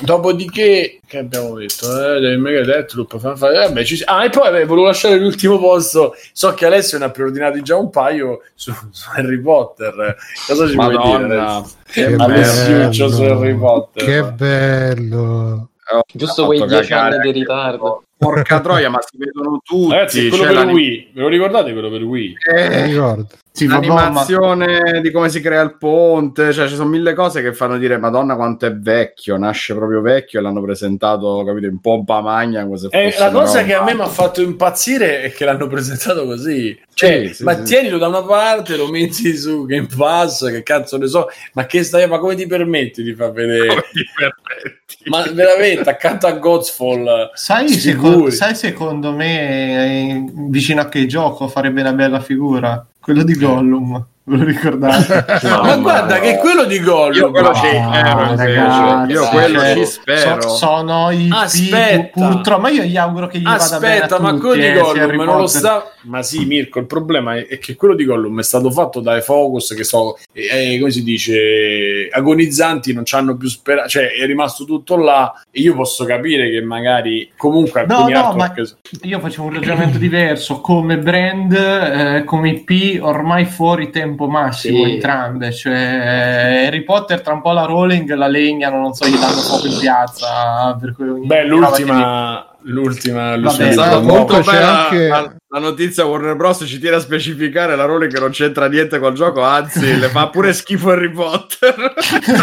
dopodiché, 0.02 1.00
che 1.06 1.18
abbiamo 1.20 1.54
detto? 1.56 2.16
Eh, 2.16 2.20
del 2.20 2.40
Mega 2.40 2.64
Deathloop, 2.64 3.20
fa- 3.20 3.36
fa- 3.36 3.66
eh, 3.66 3.72
beh, 3.72 3.86
ci 3.86 4.02
ah, 4.06 4.26
e 4.26 4.30
poi 4.30 4.44
vabbè, 4.50 4.66
volevo 4.66 4.88
lasciare 4.88 5.20
l'ultimo 5.20 5.60
posto. 5.60 6.16
So 6.32 6.54
che 6.56 6.66
Alessio 6.66 6.98
ne 6.98 7.06
ha 7.06 7.12
preordinati 7.12 7.62
già 7.62 7.76
un 7.76 7.92
paio 7.92 8.42
su, 8.56 8.74
su 8.90 9.10
Harry 9.14 9.40
Potter. 9.40 10.16
Cosa 10.48 10.68
ci 10.68 10.74
vuoi 10.74 10.98
dire? 10.98 11.38
Alessio? 11.38 11.78
Che 11.92 12.16
Alessio 12.16 13.10
su 13.10 13.22
Harry 13.22 13.56
Potter. 13.56 14.04
Che 14.04 14.24
bello. 14.32 15.68
Giusto 16.12 16.44
Ha 16.44 16.46
quei 16.48 16.60
fatto 16.60 16.72
10 16.72 16.88
cagare 16.90 17.16
anni 17.16 17.32
di 17.32 17.40
ritardo. 17.40 18.04
Porca 18.24 18.60
troia, 18.62 18.90
ma 18.90 19.00
si 19.02 19.18
vedono 19.18 19.60
tutti. 19.64 19.92
Ragazzi, 19.94 20.28
quello 20.30 20.44
c'è 20.44 20.50
per 20.50 20.58
l'anim- 20.58 20.76
Wii, 20.76 21.10
ve 21.14 21.22
lo 21.22 21.28
ricordate 21.28 21.72
quello 21.74 21.90
per 21.90 22.04
Wii? 22.04 22.28
Mi 22.28 22.58
Eh, 22.58 22.86
ricordo. 22.88 23.28
Sì, 23.56 23.68
vabbè, 23.68 23.86
ma- 23.86 23.94
l'animazione 23.94 25.00
di 25.04 25.12
come 25.12 25.30
si 25.30 25.40
crea 25.40 25.62
il 25.62 25.78
ponte, 25.78 26.52
cioè 26.52 26.68
ci 26.68 26.74
sono 26.74 26.90
mille 26.90 27.14
cose 27.14 27.44
che 27.44 27.54
fanno 27.54 27.78
dire 27.78 28.00
Madonna 28.00 28.36
quanto 28.36 28.66
è 28.66 28.74
vecchio, 28.76 29.38
nasce 29.38 29.76
proprio 29.76 30.02
vecchio 30.02 30.40
e 30.40 30.42
l'hanno 30.42 30.60
presentato, 30.64 31.44
capito, 31.46 31.68
in 31.68 31.80
pompa 31.80 32.20
magna 32.22 32.68
se 32.76 32.88
Eh, 32.90 33.14
la 33.20 33.30
cosa 33.30 33.64
che 33.64 33.76
a 33.76 33.84
me 33.84 33.94
mi 33.94 34.02
ha 34.02 34.08
fatto 34.08 34.42
impazzire 34.42 35.22
è 35.22 35.32
che 35.32 35.46
l'hanno 35.46 35.68
presentato 35.68 36.26
così. 36.26 36.76
Cioè, 36.96 37.28
Sì, 37.28 37.34
sì, 37.36 37.44
ma 37.44 37.56
sì. 37.58 37.62
tienilo 37.64 38.00
da 38.00 38.08
una 38.08 38.24
parte, 38.24 38.76
lo 38.76 38.88
metti 38.88 39.38
su 39.38 39.66
Game 39.68 39.88
Pass, 39.96 40.50
che 40.50 40.64
cazzo 40.64 40.98
ne 40.98 41.06
so, 41.08 41.28
ma 41.54 41.68
che 41.68 41.84
stai, 41.84 42.08
ma 42.08 42.18
come 42.18 42.34
ti 42.34 42.48
permetti 42.48 43.04
di 43.04 43.14
far 43.14 43.34
vedere? 43.34 43.68
Come 43.68 43.82
ti 43.94 44.04
permetti? 44.16 44.82
ma 45.06 45.22
veramente 45.32 45.90
accanto 45.90 46.26
a 46.26 46.32
Godfall, 46.32 47.30
Sai, 47.36 47.68
sicuri. 47.70 47.82
secondo, 47.82 48.30
sai, 48.32 48.56
secondo 48.56 49.12
me, 49.12 49.86
eh, 49.86 50.24
vicino 50.50 50.82
a 50.82 50.88
che 50.90 51.06
gioco 51.06 51.48
farebbe 51.48 51.82
una 51.82 51.94
bella 51.94 52.20
figura? 52.20 52.84
Quello 53.04 53.24
di 53.24 53.34
Gollum, 53.34 54.08
ve 54.26 54.38
lo 54.38 54.44
ricordate? 54.44 55.26
No, 55.44 55.62
ma 55.62 55.62
ma 55.64 55.76
guarda 55.78 56.16
no. 56.16 56.22
che 56.22 56.38
quello 56.38 56.64
di 56.66 56.80
Gollum. 56.80 57.16
Io 57.18 57.32
quello 57.32 57.50
ma- 57.52 57.56
ci 57.56 57.68
spero, 57.68 57.90
Ah, 57.90 58.36
ragazzi, 58.36 59.12
io 59.12 59.28
quello 59.30 59.60
cioè, 59.60 59.74
ci 59.76 59.86
spero. 59.86 60.42
so- 60.42 60.50
sono 60.56 61.12
i 61.12 61.30
Aspetta. 61.32 62.28
purtroppo, 62.28 62.62
ma 62.62 62.70
io 62.70 62.84
gli 62.84 62.96
auguro 62.98 63.28
che 63.28 63.40
gli 63.40 63.44
vada 63.44 63.80
bene 63.80 63.96
Aspetta, 63.96 64.20
ma 64.20 64.30
tutti, 64.30 64.42
quello 64.42 64.56
di 64.56 64.66
eh, 64.68 64.74
Gollum 64.80 65.02
Harry 65.04 65.18
non 65.18 65.38
lo 65.38 65.48
sta. 65.48 65.92
Ma 66.04 66.22
sì, 66.22 66.46
Mirko, 66.46 66.80
il 66.80 66.86
problema 66.86 67.36
è, 67.36 67.48
è 67.48 67.60
che 67.60 67.76
quello 67.76 67.96
di 67.96 68.06
Gollum 68.06 68.40
è 68.40 68.44
stato 68.44 68.70
fatto 68.72 69.00
dai 69.00 69.22
Focus 69.22 69.74
che 69.74 69.84
so, 69.84 70.18
eh, 70.32 70.78
come 70.80 70.92
si 70.92 71.04
dice, 71.04 72.08
agonizzanti, 72.12 72.94
non 72.94 73.04
c'hanno 73.06 73.36
più 73.36 73.48
speranza, 73.48 73.90
cioè 73.90 74.12
è 74.12 74.26
rimasto 74.26 74.66
tutto 74.66 74.96
là. 74.98 75.34
E 75.52 75.60
io 75.62 75.76
posso 75.76 76.06
capire 76.06 76.50
che 76.50 76.62
magari 76.62 77.32
comunque 77.38 77.86
No, 77.86 77.96
alcuni 77.98 78.14
no, 78.14 78.28
artwork- 78.30 78.76
Io 79.04 79.20
facevo 79.20 79.48
un 79.48 79.54
ragionamento 79.54 79.98
diverso. 79.98 80.62
Come 80.62 80.98
brand, 80.98 81.54
eh, 81.54 82.24
come 82.26 82.50
IP, 82.50 83.02
ormai 83.04 83.46
fuori 83.46 83.90
tempo 83.90 84.12
massimo 84.16 84.84
Sì. 84.86 84.92
entrambe. 84.92 85.52
Cioè, 85.52 86.66
Harry 86.68 86.84
Potter 86.84 87.22
tra 87.22 87.34
un 87.34 87.42
po' 87.42 87.52
la 87.52 87.66
Rowling 87.66 88.14
la 88.14 88.28
legnano, 88.28 88.80
non 88.80 88.94
so, 88.94 89.08
gli 89.08 89.18
danno 89.18 89.42
fuoco 89.42 89.68
in 89.68 89.78
piazza. 89.80 90.76
Per 90.80 90.94
cui 90.96 91.10
ogni 91.10 91.26
Beh, 91.26 91.46
l'ultima, 91.46 92.46
l'ultima, 92.64 93.36
l'ultima 93.36 93.76
Vabbè, 93.90 94.02
Molto 94.06 94.40
c'è 94.40 94.52
bella 94.52 94.84
anche- 94.86 95.08
la, 95.08 95.34
la 95.50 95.60
notizia 95.60 96.06
Warner 96.06 96.36
Bros. 96.36 96.64
ci 96.66 96.80
tiene 96.80 96.96
a 96.96 97.00
specificare 97.00 97.76
la 97.76 97.86
Rowling 97.86 98.12
che 98.12 98.20
non 98.20 98.32
c'entra 98.32 98.68
niente 98.68 99.00
col 99.00 99.14
gioco, 99.14 99.42
anzi 99.44 99.98
le 100.00 100.08
fa 100.08 100.30
pure 100.30 100.52
schifo 100.54 100.92
Harry 100.92 101.12
Potter. 101.12 101.94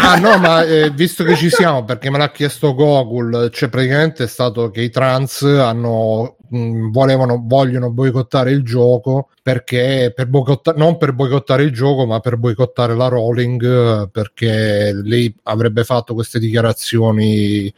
Ah 0.01 0.17
no, 0.17 0.37
ma 0.37 0.63
eh, 0.63 0.89
visto 0.91 1.23
che 1.23 1.35
ci 1.35 1.49
siamo, 1.49 1.83
perché 1.83 2.09
me 2.09 2.17
l'ha 2.19 2.29
chiesto 2.31 2.73
Gogol, 2.75 3.49
cioè 3.51 3.69
praticamente 3.69 4.23
è 4.23 4.27
stato 4.27 4.69
che 4.69 4.81
i 4.81 4.89
trans 4.89 5.41
hanno 5.43 6.35
mh, 6.51 6.91
volevano, 6.91 7.41
vogliono 7.45 7.89
boicottare 7.91 8.51
il 8.51 8.63
gioco 8.63 9.29
perché 9.41 10.11
per 10.15 10.27
boicotta- 10.27 10.73
non 10.75 10.97
per 10.97 11.13
boicottare 11.13 11.63
il 11.63 11.71
gioco, 11.71 12.05
ma 12.05 12.19
per 12.19 12.37
boicottare 12.37 12.93
la 12.95 13.07
Rowling 13.07 13.63
eh, 14.03 14.09
perché 14.11 14.91
lei 15.03 15.33
avrebbe 15.43 15.83
fatto 15.83 16.13
queste 16.13 16.37
dichiarazioni. 16.39 17.73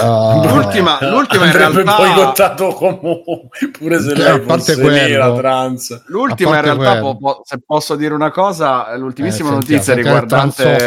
eh, 0.00 0.48
L'ultima- 0.48 0.98
l'ultima 1.10 1.46
in 1.46 1.52
realtà- 1.52 1.96
boicottato 1.96 2.68
comunque, 2.68 3.48
pure 3.76 4.00
se 4.00 4.12
Eh, 4.12 4.14
lei 4.14 4.40
fosse 4.40 4.76
nera, 4.76 5.24
quello. 5.26 5.36
trans. 5.40 6.02
L'ultima 6.06 6.56
in 6.56 6.62
realtà, 6.62 6.98
po- 7.00 7.16
po- 7.16 7.40
se 7.44 7.58
posso 7.66 7.96
dire 7.96 8.14
una 8.14 8.30
cosa, 8.30 8.94
l'ultimissima 8.96 9.48
Eh, 9.48 9.52
notizia 9.54 9.82
sentiamo, 9.82 10.00
riguardante 10.20 10.62
sentiamo 10.62 10.78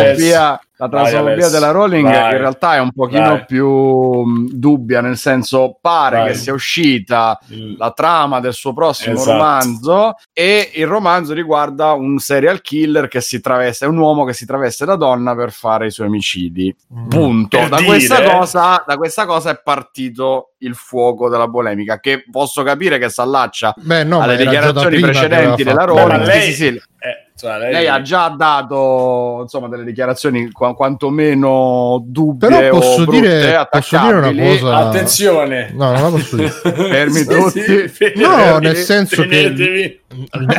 il 0.00 0.75
Transfobia, 0.76 1.20
La 1.22 1.30
Alessio, 1.32 1.50
della 1.50 1.70
Rowling 1.70 2.04
vai. 2.04 2.32
in 2.32 2.38
realtà 2.38 2.74
è 2.74 2.80
un 2.80 2.92
pochino 2.92 3.28
Vai. 3.30 3.44
più 3.46 3.66
mh, 3.66 4.48
dubbia, 4.52 5.00
nel 5.00 5.16
senso 5.16 5.78
pare 5.80 6.16
Vai. 6.18 6.26
che 6.28 6.34
sia 6.34 6.52
uscita 6.52 7.38
Il- 7.48 7.76
la 7.78 7.90
trama 7.92 8.40
del 8.40 8.52
suo 8.52 8.74
prossimo 8.74 9.14
Esatto. 9.14 9.32
romanzo 9.32 10.14
e 10.32 10.70
il 10.74 10.86
romanzo 10.86 11.32
riguarda 11.32 11.92
un 11.92 12.18
serial 12.18 12.60
killer 12.60 13.08
che 13.08 13.20
si 13.22 13.40
traveste, 13.40 13.86
è 13.86 13.88
un 13.88 13.96
uomo 13.96 14.24
che 14.24 14.34
si 14.34 14.44
traveste 14.44 14.84
da 14.84 14.96
donna 14.96 15.34
per 15.34 15.50
fare 15.52 15.86
i 15.86 15.90
suoi 15.90 16.08
omicidi. 16.08 16.74
Punto. 17.08 17.56
Per 17.58 17.68
Da 17.70 17.76
dire- 17.76 17.88
questa, 17.88 18.22
cosa, 18.22 18.84
da 18.86 18.96
questa 18.96 19.24
cosa 19.24 19.50
è 19.50 19.60
partito 19.62 20.52
il 20.58 20.74
fuoco 20.74 21.28
della 21.28 21.48
polemica, 21.48 22.00
che 22.00 22.24
posso 22.30 22.62
capire 22.62 22.98
che 22.98 23.08
si 23.08 23.20
allaccia 23.20 23.74
Beh, 23.76 24.04
no, 24.04 24.20
alle 24.20 24.36
dichiarazioni 24.36 24.98
precedenti 25.00 25.64
della 25.64 25.80
fatto- 25.80 25.94
Beh, 25.94 26.00
Rowling. 26.00 26.24
lei- 26.26 26.40
Sì, 26.42 26.52
sì, 26.52 26.54
sì. 26.54 26.66
eh, 26.98 27.24
cioè, 27.38 27.58
lei, 27.58 27.72
Lei 27.72 27.88
ha 27.88 28.00
già 28.02 28.28
dato 28.36 29.40
insomma 29.42 29.68
delle 29.68 29.84
dichiarazioni 29.84 30.50
qua- 30.50 30.74
quantomeno 30.74 32.02
dubbie 32.06 32.48
Però 32.48 32.78
posso 32.78 33.02
o 33.02 33.04
brutte, 33.04 33.20
dire- 33.20 33.66
posso 33.70 33.98
dire 33.98 34.12
una 34.12 34.26
attaccabili. 34.26 34.58
cosa- 34.58 34.76
Attenzione. 34.76 35.72
No, 35.74 35.92
non 35.92 36.02
la 36.02 36.08
posso 36.08 36.36
dire. 36.36 36.48
Fermi 36.88 37.18
Sì, 37.18 37.26
tutti. 37.26 37.88
sì, 37.88 38.12
No, 38.16 38.58
nel 38.58 38.76
senso 38.76 39.22
che- 39.22 39.28
tenetevi. 39.28 40.00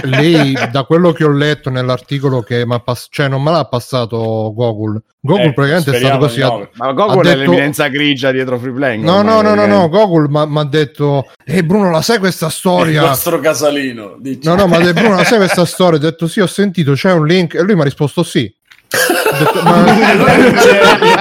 lei 0.04 0.54
da 0.72 0.84
quello 0.84 1.12
che 1.12 1.24
ho 1.24 1.32
letto 1.32 1.70
nell'articolo 1.70 2.42
che 2.42 2.66
mi 2.66 2.74
ha 2.76 2.80
pass- 2.80 3.08
cioè 3.10 3.28
non 3.28 3.42
me 3.42 3.52
l'ha 3.52 3.66
passato 3.66 4.52
Google 4.56 5.02
Google 5.20 5.46
Eh, 5.48 5.54
praticamente 5.54 5.92
è 5.92 6.00
stato 6.00 6.18
così 6.20 6.40
no. 6.42 6.70
Ma 6.74 6.92
Google 6.94 7.30
Ha 7.30 7.34
è 7.34 7.36
detto- 7.38 7.52
l'eminenza 7.52 7.88
grigia 7.88 8.32
dietro 8.32 8.58
Free 8.60 8.72
Playing. 8.74 9.04
no 9.04 9.22
no 9.24 9.42
no 9.42 9.56
no 9.56 9.66
no 9.66 9.90
praticamente. 9.90 9.98
Google 9.98 10.48
mi 10.48 10.60
ha 10.60 10.64
detto 10.66 11.26
ehi 11.44 11.64
Bruno 11.64 11.90
la 11.92 12.02
sai 12.02 12.20
questa 12.20 12.46
Il 12.46 12.52
storia 12.52 13.02
nostro 13.02 13.40
casalino. 13.40 14.16
dici. 14.20 14.48
no 14.48 14.56
no 14.56 14.68
ma 14.68 14.78
Bruno 14.94 15.16
la 15.16 15.24
sai 15.24 15.38
questa 15.40 15.66
storia 15.66 15.98
ho 15.98 16.02
detto 16.02 16.28
sì 16.28 16.40
ho 16.40 16.46
sentito 16.48 16.66
c'è 16.94 17.12
un 17.12 17.26
link? 17.26 17.54
E 17.54 17.62
lui 17.62 17.76
mi 17.76 17.82
ha 17.82 17.86
risposto 17.86 18.24
sì 18.24 18.54
detto, 19.38 19.62
ma- 19.62 20.10
allora 20.10 20.34
è 20.34 20.48
un 20.48 20.56
genio. 20.56 21.16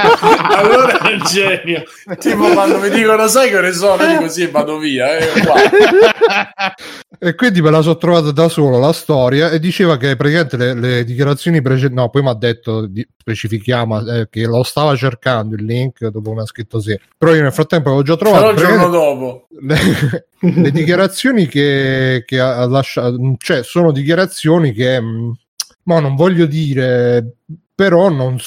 allora 0.56 0.98
è 0.98 1.12
un 1.12 1.22
genio. 1.24 1.82
Tipo 2.18 2.48
quando 2.52 2.78
mi 2.78 2.90
dicono 2.90 3.26
sai 3.28 3.48
che 3.50 3.56
ore 3.56 3.72
sono, 3.72 4.02
io 4.02 4.18
dico 4.18 4.28
sì 4.28 4.42
e 4.42 4.50
vado 4.50 4.78
via. 4.78 5.16
eh, 5.16 5.28
e 7.18 7.34
quindi 7.34 7.62
me 7.62 7.70
la 7.70 7.80
sono 7.82 7.96
trovata 7.96 8.30
da 8.30 8.48
solo 8.48 8.78
la 8.78 8.92
storia 8.92 9.50
e 9.50 9.58
diceva 9.58 9.96
che 9.96 10.16
praticamente 10.16 10.56
le, 10.56 10.74
le 10.74 11.04
dichiarazioni 11.04 11.62
precedenti 11.62 11.94
no 11.94 12.10
poi 12.10 12.22
mi 12.22 12.28
ha 12.28 12.34
detto 12.34 12.86
di- 12.86 13.06
specifichiamo 13.16 14.06
eh, 14.06 14.28
che 14.28 14.44
lo 14.44 14.62
stava 14.62 14.94
cercando 14.96 15.54
il 15.54 15.64
link 15.64 16.06
dopo 16.08 16.32
mi 16.32 16.40
ha 16.40 16.46
scritto 16.46 16.80
sì 16.80 16.98
però 17.16 17.34
io 17.34 17.42
nel 17.42 17.52
frattempo 17.52 17.88
avevo 17.88 18.02
già 18.02 18.16
trovato 18.16 18.52
Però 18.54 18.68
il 18.68 18.74
giorno 18.76 18.88
dopo. 18.90 19.46
le, 19.62 19.76
le 20.40 20.70
dichiarazioni 20.70 21.46
che, 21.46 22.22
che 22.26 22.38
ha 22.40 22.66
lasciato, 22.66 23.16
cioè 23.38 23.62
sono 23.62 23.92
dichiarazioni 23.92 24.72
che, 24.72 25.00
mh, 25.00 25.32
ma 25.84 26.00
non 26.00 26.14
voglio 26.14 26.46
dire, 26.46 27.36
però 27.76 28.08
non, 28.08 28.38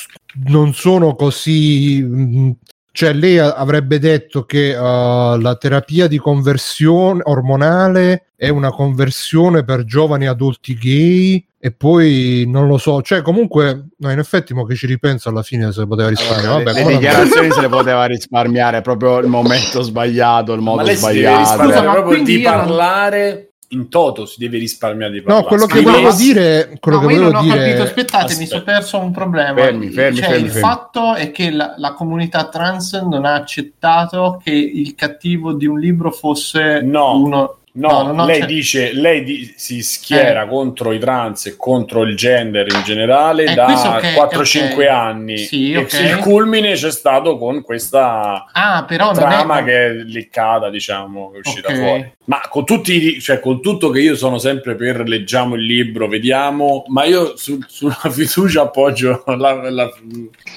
non 0.47 0.73
sono 0.73 1.15
così. 1.15 2.01
mh, 2.01 2.51
Cioè, 2.91 3.13
lei 3.13 3.37
avrebbe 3.37 3.99
detto 3.99 4.43
che 4.43 4.75
uh, 4.75 5.39
la 5.39 5.55
terapia 5.57 6.07
di 6.07 6.17
conversione 6.17 7.21
ormonale 7.23 8.31
è 8.35 8.49
una 8.49 8.71
conversione 8.71 9.63
per 9.63 9.85
giovani 9.85 10.27
adulti 10.27 10.73
gay. 10.73 11.45
E 11.61 11.71
poi 11.71 12.45
non 12.47 12.67
lo 12.67 12.77
so, 12.77 13.01
cioè, 13.01 13.21
comunque, 13.21 13.89
no, 13.97 14.11
in 14.11 14.17
effetti, 14.17 14.53
mo 14.53 14.63
che 14.63 14.75
ci 14.75 14.87
ripenso 14.87 15.27
alla 15.27 15.43
fine 15.43 15.73
se 15.73 15.85
poteva 15.85 16.07
risparmiare. 16.07 16.47
Allora, 16.47 16.63
Vabbè, 16.63 16.79
le, 16.79 16.85
le 16.85 16.97
dichiarazioni 16.97 17.51
se 17.51 17.61
le 17.61 17.67
poteva 17.67 18.05
risparmiare, 18.05 18.77
è 18.77 18.81
proprio 18.81 19.17
il 19.19 19.27
momento 19.27 19.81
sbagliato, 19.81 20.53
il 20.53 20.61
modo 20.61 20.85
sbagliato. 20.85 21.61
Scusa, 21.63 21.83
ma 21.83 21.91
proprio 21.91 22.23
di 22.23 22.39
parlare 22.39 23.48
in 23.69 23.87
toto. 23.89 24.25
Si 24.25 24.39
deve 24.39 24.57
risparmiare 24.57 25.13
di 25.13 25.21
parlare. 25.21 25.41
No, 25.43 25.47
quello 25.47 25.65
che 25.65 25.81
volevo 25.81 26.11
dire, 26.13 26.77
quello 26.79 26.99
No, 26.99 27.07
che 27.07 27.13
volevo 27.13 27.31
non 27.31 27.41
ho 27.41 27.43
dire, 27.43 27.57
capito, 27.65 27.83
aspettate, 27.83 28.35
mi 28.37 28.45
sono 28.45 28.63
perso 28.63 28.97
un 28.99 29.11
problema. 29.11 29.53
Fermi, 29.61 29.89
fermi, 29.89 30.17
Cioè, 30.17 30.25
fermi, 30.29 30.45
il 30.45 30.51
fermi. 30.51 30.67
fatto 30.67 31.13
è 31.15 31.31
che 31.31 31.51
la, 31.51 31.75
la 31.77 31.93
comunità 31.93 32.47
trans 32.49 32.93
non 32.93 33.25
ha 33.25 33.33
accettato 33.35 34.41
che 34.43 34.51
il 34.51 34.95
cattivo 34.95 35.53
di 35.53 35.65
un 35.67 35.79
libro 35.79 36.11
fosse 36.11 36.81
No. 36.81 37.15
uno. 37.17 37.57
No, 37.79 38.03
no, 38.03 38.11
no, 38.13 38.25
lei 38.25 38.39
cioè- 38.39 38.47
dice, 38.47 38.93
lei 38.93 39.23
di- 39.23 39.53
si 39.55 39.81
schiera 39.81 40.43
Eh. 40.43 40.47
contro 40.47 40.91
i 40.91 40.99
trans 40.99 41.45
e 41.47 41.55
contro 41.55 42.01
il 42.03 42.15
gender 42.15 42.67
in 42.67 42.81
generale 42.83 43.45
Eh, 43.45 43.53
da 43.53 43.65
questo 43.65 43.87
ok, 43.89 44.13
4-5 44.13 44.73
ok. 44.73 44.87
anni. 44.91 45.37
Sì, 45.37 45.71
e 45.71 45.77
ok. 45.77 45.93
il 45.93 46.17
culmine 46.17 46.73
c'è 46.73 46.91
stato 46.91 47.37
con 47.37 47.61
questa 47.61 48.45
Ah, 48.51 48.85
trama 48.87 49.59
è... 49.59 49.63
che 49.63 49.85
è 49.85 49.93
leccata, 49.93 50.69
diciamo, 50.69 51.31
che 51.31 51.37
è 51.37 51.39
uscita 51.43 51.73
fuori. 51.73 52.11
Ma 52.25 52.41
con 52.49 52.63
tutti, 52.65 53.19
cioè, 53.21 53.39
con 53.39 53.59
tutto 53.61 53.89
che 53.89 54.01
io 54.01 54.15
sono 54.15 54.37
sempre 54.37 54.75
per 54.75 55.07
leggiamo 55.07 55.55
il 55.55 55.63
libro, 55.63 56.07
vediamo, 56.07 56.83
ma 56.87 57.05
io 57.05 57.35
su- 57.37 57.57
sulla 57.65 57.95
fiducia 58.11 58.63
appoggio 58.63 59.23
la, 59.25 59.69
la- 59.71 59.89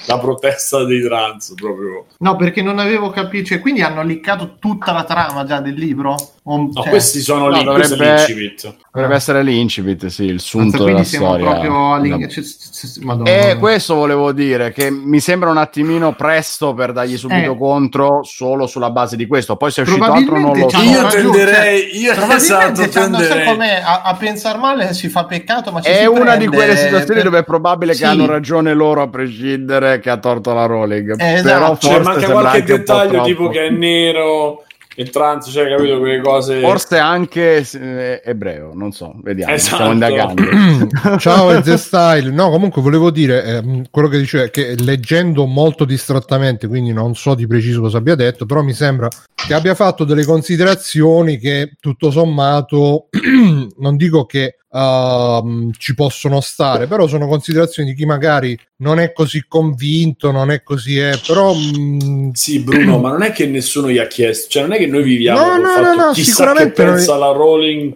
la 0.07 0.19
protesta 0.19 0.83
dei 0.83 1.01
trans 1.01 1.53
proprio. 1.55 2.05
No, 2.19 2.35
perché 2.35 2.61
non 2.61 2.77
avevo 2.79 3.09
capito. 3.09 3.47
Cioè, 3.47 3.59
quindi 3.59 3.81
hanno 3.81 4.03
liccato 4.03 4.57
tutta 4.59 4.91
la 4.91 5.03
trama 5.03 5.45
già 5.45 5.59
del 5.61 5.73
libro? 5.75 6.15
O- 6.43 6.57
No, 6.57 6.71
cioè, 6.73 6.89
questi 7.13 7.21
sono 7.21 7.47
no, 7.49 7.57
lì, 7.57 7.63
dovrebbe- 7.63 7.95
l'incipit. 7.95 8.75
Dovrebbe 8.91 9.15
essere 9.15 9.43
l'incipit, 9.43 10.05
sì, 10.07 10.25
il 10.25 10.39
sunto 10.39 10.83
della 10.83 11.03
storia. 11.03 11.49
proprio 11.49 11.93
all'in- 11.93 12.11
No. 12.19 12.27
cioè, 12.27 12.43
c- 12.43 12.97
c- 12.99 13.03
Madonna. 13.03 13.29
E 13.29 13.57
questo 13.57 13.95
volevo 13.95 14.31
dire, 14.31 14.71
che 14.71 14.91
mi 14.91 15.19
sembra 15.19 15.49
un 15.49 15.57
attimino 15.57 16.13
presto 16.13 16.73
per 16.73 16.91
dargli 16.91 17.17
subito 17.17 17.53
Eh. 17.53 17.57
contro 17.57 18.23
solo 18.23 18.67
sulla 18.67 18.91
base 18.91 19.15
di 19.15 19.25
questo. 19.25 19.55
Poi 19.55 19.71
se 19.71 19.81
è 19.81 19.83
uscito 19.85 20.03
altro 20.11 20.39
non 20.39 20.57
lo 20.57 20.69
so. 20.69 20.79
Io 20.81 21.07
tenderei- 21.07 21.89
cioè, 21.91 21.99
io- 22.25 22.35
esatto, 22.35 22.87
tenderei. 22.87 23.45
com'è? 23.45 23.81
a, 23.83 24.01
a 24.03 24.15
pensare 24.15 24.57
male 24.59 24.93
si 24.93 25.09
fa 25.09 25.25
peccato, 25.25 25.71
ma 25.71 25.81
ci 25.81 25.89
È 25.89 25.99
si 26.01 26.05
una 26.05 26.35
di 26.35 26.45
prende 26.47 26.55
quelle 26.55 26.75
situazioni 26.75 27.15
per- 27.21 27.23
dove 27.23 27.37
è 27.39 27.43
probabile 27.43 27.93
Sì. 27.93 28.01
che 28.01 28.05
hanno 28.07 28.25
ragione 28.25 28.73
loro 28.73 29.01
a 29.01 29.07
prescindere 29.09 29.99
che 29.99 30.09
ha 30.09 30.17
torto 30.17 30.53
la 30.53 30.65
Rowling. 30.65 31.19
Eh, 31.19 31.33
esatto. 31.33 31.43
Però 31.53 31.77
Cioè, 31.77 31.91
forse 31.91 32.03
manca 32.03 32.19
sembra 32.19 32.39
qualche 32.41 32.63
dettaglio 32.63 33.23
tipo 33.23 33.49
che 33.49 33.65
è 33.65 33.69
nero 33.69 34.63
e 34.95 35.09
trans, 35.09 35.49
cioè 35.49 35.67
capito 35.67 35.99
quelle 35.99 36.21
cose. 36.21 36.59
Forse 36.59 36.97
anche 36.97 37.65
eh, 37.73 38.21
ebreo, 38.23 38.71
non 38.73 38.91
so, 38.91 39.13
vediamo. 39.21 39.53
Esatto. 39.53 39.75
Stiamo 39.75 39.93
indagando. 39.93 40.43
Ciao 41.17 41.51
e 41.51 41.61
The 41.61 41.77
Style. 41.77 42.29
No, 42.29 42.49
comunque 42.49 42.81
volevo 42.81 43.09
dire 43.09 43.43
ehm, 43.43 43.83
quello 43.89 44.07
che 44.07 44.19
diceva 44.19 44.47
che 44.47 44.75
leggendo 44.77 45.45
molto 45.45 45.85
distrattamente, 45.85 46.67
quindi 46.67 46.93
non 46.93 47.15
so 47.15 47.35
di 47.35 47.47
preciso 47.47 47.81
cosa 47.81 47.97
abbia 47.97 48.15
detto, 48.15 48.45
però 48.45 48.61
mi 48.61 48.73
sembra 48.73 49.07
che 49.33 49.53
abbia 49.53 49.75
fatto 49.75 50.03
delle 50.03 50.25
considerazioni 50.25 51.37
che 51.37 51.73
tutto 51.79 52.11
sommato 52.11 53.07
non 53.77 53.95
dico 53.97 54.25
che 54.25 54.57
ehm, 54.73 55.71
ci 55.77 55.93
possono 55.93 56.41
stare, 56.41 56.87
però 56.87 57.07
sono 57.07 57.27
considerazioni 57.27 57.91
di 57.91 57.95
chi 57.95 58.05
magari 58.05 58.57
non 58.77 58.99
è 58.99 59.13
così 59.13 59.45
convinto, 59.47 60.31
non 60.31 60.49
è 60.51 60.63
così, 60.63 60.97
è, 60.97 61.19
però 61.25 61.53
mm, 61.53 62.31
Sì, 62.33 62.59
Bruno, 62.61 62.97
ma 62.99 63.09
non 63.09 63.21
è 63.21 63.31
che 63.31 63.45
nessuno 63.45 63.89
gli 63.89 63.99
ha 63.99 64.07
chiesto, 64.07 64.49
cioè 64.49 64.63
non 64.63 64.73
è 64.73 64.77
che 64.77 64.87
noi 64.87 65.03
viviamo 65.03 65.39
No, 65.39 65.57
no, 65.57 65.69
fatto 65.69 65.81
no, 65.81 66.05
no, 66.07 66.11
chissà 66.11 66.13
che 66.13 66.23
sicuramente 66.23 66.83
non- 66.83 66.93
pensa 66.95 67.15
la 67.17 67.31
Rowling, 67.31 67.93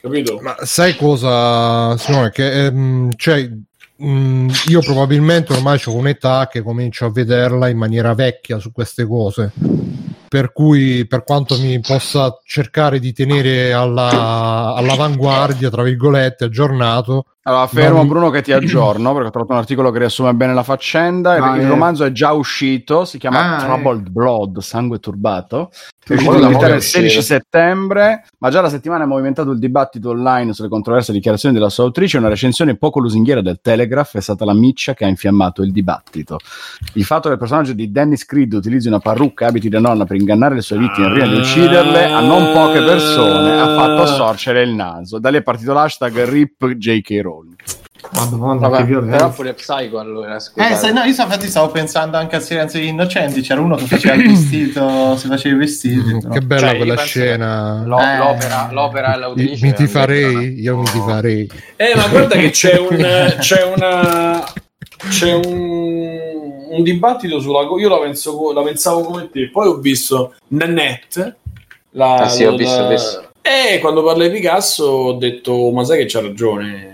capito? 0.00 0.38
Ma 0.42 0.56
sai 0.62 0.94
cosa, 0.96 1.96
Simone? 1.96 2.30
Che 2.30 2.64
ehm, 2.66 3.10
cioè, 3.16 3.50
mh, 3.96 4.48
io 4.68 4.80
probabilmente 4.80 5.52
ormai 5.52 5.80
ho 5.84 5.94
un'età 5.94 6.48
che 6.50 6.62
comincio 6.62 7.06
a 7.06 7.10
vederla 7.10 7.68
in 7.68 7.78
maniera 7.78 8.14
vecchia 8.14 8.58
su 8.58 8.72
queste 8.72 9.06
cose. 9.06 9.52
Per 10.30 10.52
cui, 10.52 11.08
per 11.08 11.24
quanto 11.24 11.58
mi 11.58 11.80
possa 11.80 12.38
cercare 12.44 13.00
di 13.00 13.12
tenere 13.12 13.72
alla, 13.72 14.74
all'avanguardia, 14.76 15.70
tra 15.70 15.82
virgolette, 15.82 16.44
aggiornato, 16.44 17.24
Allora, 17.42 17.66
fermo 17.66 17.96
Non- 17.96 18.06
Bruno 18.06 18.30
che 18.30 18.42
ti 18.42 18.52
aggiorno 18.52 19.12
perché 19.12 19.26
ho 19.28 19.30
trovato 19.30 19.52
un 19.54 19.58
articolo 19.58 19.90
che 19.90 19.98
riassume 19.98 20.32
bene 20.34 20.54
la 20.54 20.62
faccenda. 20.62 21.34
Il- 21.36 21.42
Ah, 21.42 21.56
il 21.56 21.62
eh. 21.62 21.68
romanzo 21.68 22.04
è 22.04 22.12
già 22.12 22.30
uscito, 22.32 23.04
si 23.04 23.18
chiama 23.18 23.56
Ah, 23.56 23.64
Troubled 23.64 24.08
Blood, 24.10 24.58
sangue 24.60 25.00
turbato. 25.00 25.70
È 26.10 26.14
uscito 26.14 26.34
in 26.34 26.40
da 26.40 26.48
Italia 26.48 26.66
il 26.66 26.72
poco 26.74 26.80
16 26.82 27.18
uscire. 27.18 27.22
settembre, 27.40 28.24
ma 28.38 28.50
già 28.50 28.60
la 28.60 28.68
settimana 28.68 29.04
ha 29.04 29.06
movimentato 29.06 29.50
il 29.52 29.58
dibattito 29.58 30.10
online 30.10 30.52
sulle 30.52 30.68
controverse 30.68 31.12
dichiarazioni 31.12 31.54
della 31.54 31.68
sua 31.70 31.84
autrice. 31.84 32.18
Una 32.18 32.28
recensione 32.28 32.76
poco 32.76 32.98
lusinghiera 33.00 33.40
del 33.40 33.58
Telegraph 33.62 34.16
è 34.16 34.20
stata 34.20 34.44
la 34.44 34.54
miccia 34.54 34.92
che 34.94 35.04
ha 35.04 35.08
infiammato 35.08 35.62
il 35.62 35.72
dibattito. 35.72 36.38
Il 36.94 37.04
fatto 37.04 37.28
che 37.28 37.34
il 37.34 37.38
personaggio 37.40 37.72
di 37.74 37.90
Dennis 37.92 38.24
Creed 38.26 38.52
utilizzi 38.52 38.88
una 38.88 38.98
parrucca 38.98 39.44
e 39.46 39.48
abiti 39.48 39.68
da 39.68 39.78
nonna 39.80 40.04
per 40.04 40.16
ingannare 40.20 40.54
le 40.54 40.60
sue 40.62 40.78
vittime 40.78 41.10
prima 41.10 41.26
di 41.26 41.34
ucciderle 41.38 42.04
a 42.04 42.20
non 42.20 42.52
poche 42.52 42.82
persone 42.82 43.60
ha 43.60 43.74
fatto 43.74 44.02
assorcere 44.02 44.62
il 44.62 44.70
naso. 44.74 45.18
Da 45.18 45.28
lì 45.30 45.38
è 45.38 45.42
partito 45.42 45.72
l'hashtag 45.72 46.24
RIP 46.24 46.66
JK 46.74 47.18
Rowling. 47.22 47.54
Madonna, 48.12 48.54
che 48.54 48.68
Vabbè, 48.70 48.84
violenza. 48.86 49.16
però 49.16 49.30
pure 49.30 49.52
Psycho 49.52 49.98
allora. 49.98 50.34
Eh, 50.36 50.74
sai, 50.74 50.92
no, 50.94 51.02
io 51.02 51.12
so- 51.12 51.22
infatti 51.22 51.46
stavo 51.48 51.68
pensando 51.70 52.16
anche 52.16 52.36
al 52.36 52.42
silenzio 52.42 52.78
degli 52.80 52.88
innocenti. 52.88 53.42
C'era 53.42 53.60
uno 53.60 53.76
che 53.76 53.84
faceva 53.84 54.14
il 54.14 54.26
vestito, 54.28 55.16
si 55.16 55.28
faceva 55.28 55.54
i 55.54 55.58
vestiti. 55.58 56.16
però. 56.18 56.28
che 56.30 56.40
bella 56.40 56.60
Cioè, 56.60 56.70
io 56.70 56.76
quella 56.78 56.96
scena. 56.96 57.82
L'o- 57.84 57.98
Eh. 58.00 58.16
l'opera, 58.16 58.68
l'opera 58.72 59.14
e 59.14 59.18
l'autrice 59.18 59.66
mi 59.66 59.72
ti 59.74 59.86
farei, 59.86 60.60
io 60.60 60.78
mi 60.78 60.84
ti 60.86 60.98
farei. 61.06 61.50
Eh, 61.76 61.92
ma 61.94 62.06
guarda 62.08 62.36
che 62.36 62.48
c'è 62.50 62.78
un 62.78 63.34
c'è 63.38 63.62
una 63.76 64.42
c'è 65.08 65.32
un, 65.34 66.66
un 66.70 66.82
dibattito 66.82 67.40
sulla 67.40 67.62
io 67.78 67.88
la, 67.88 67.98
penso, 67.98 68.52
la 68.52 68.62
pensavo 68.62 69.02
come 69.02 69.28
te, 69.30 69.48
poi 69.50 69.68
ho 69.68 69.76
visto 69.78 70.34
Nanette 70.48 71.36
la, 71.92 72.14
Ah, 72.16 72.28
sì, 72.28 72.44
ho 72.44 72.50
la- 72.50 72.56
visto, 72.56 72.82
ho 72.82 72.88
visto. 72.88 73.28
E 73.42 73.78
quando 73.80 74.02
parla 74.02 74.26
di 74.28 74.30
Picasso 74.38 74.84
ho 74.84 75.12
detto, 75.14 75.70
ma 75.70 75.82
sai 75.84 75.98
che 75.98 76.04
c'ha 76.06 76.20
ragione? 76.20 76.92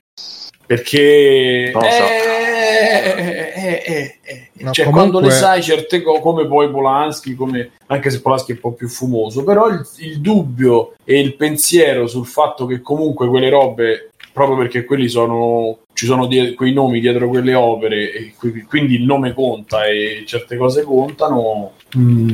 Perché 0.67 1.71
Non 1.73 1.83
lo 1.83 1.89
so. 1.91 2.03
eh, 2.03 3.53
eh, 3.57 3.83
eh, 3.85 4.19
eh. 4.23 4.49
No, 4.59 4.73
cioè, 4.73 4.87
comunque- 4.87 5.11
quando 5.11 5.21
le 5.21 5.31
sai 5.35 5.63
certe 5.63 6.03
cose, 6.03 6.21
come 6.21 6.47
poi 6.47 6.71
Polanski, 6.71 7.35
come, 7.35 7.73
anche 7.87 8.11
se 8.11 8.21
Polanski 8.21 8.53
è 8.53 8.55
un 8.55 8.61
po' 8.61 8.73
più 8.73 8.89
fumoso, 8.89 9.45
però 9.45 9.69
il, 9.69 9.87
il 9.99 10.21
dubbio 10.21 10.95
e 11.05 11.21
il 11.21 11.37
pensiero 11.37 12.07
sul 12.07 12.27
fatto 12.27 12.65
che 12.67 12.81
comunque 12.81 13.29
quelle 13.29 13.51
robe, 13.51 14.11
proprio 14.37 14.59
perché 14.59 14.85
quelli 14.85 15.09
sono, 15.09 15.79
ci 15.95 16.05
sono 16.05 16.27
die- 16.27 16.53
quei 16.53 16.75
nomi 16.75 17.01
dietro 17.01 17.27
quelle 17.27 17.55
opere, 17.55 18.13
e 18.13 18.35
qui- 18.39 18.65
quindi 18.65 18.97
il 18.97 19.05
nome 19.05 19.33
conta 19.33 19.87
e 19.87 20.25
certe 20.27 20.59
cose 20.59 20.83
contano. 20.83 21.73
mm. 21.97 22.29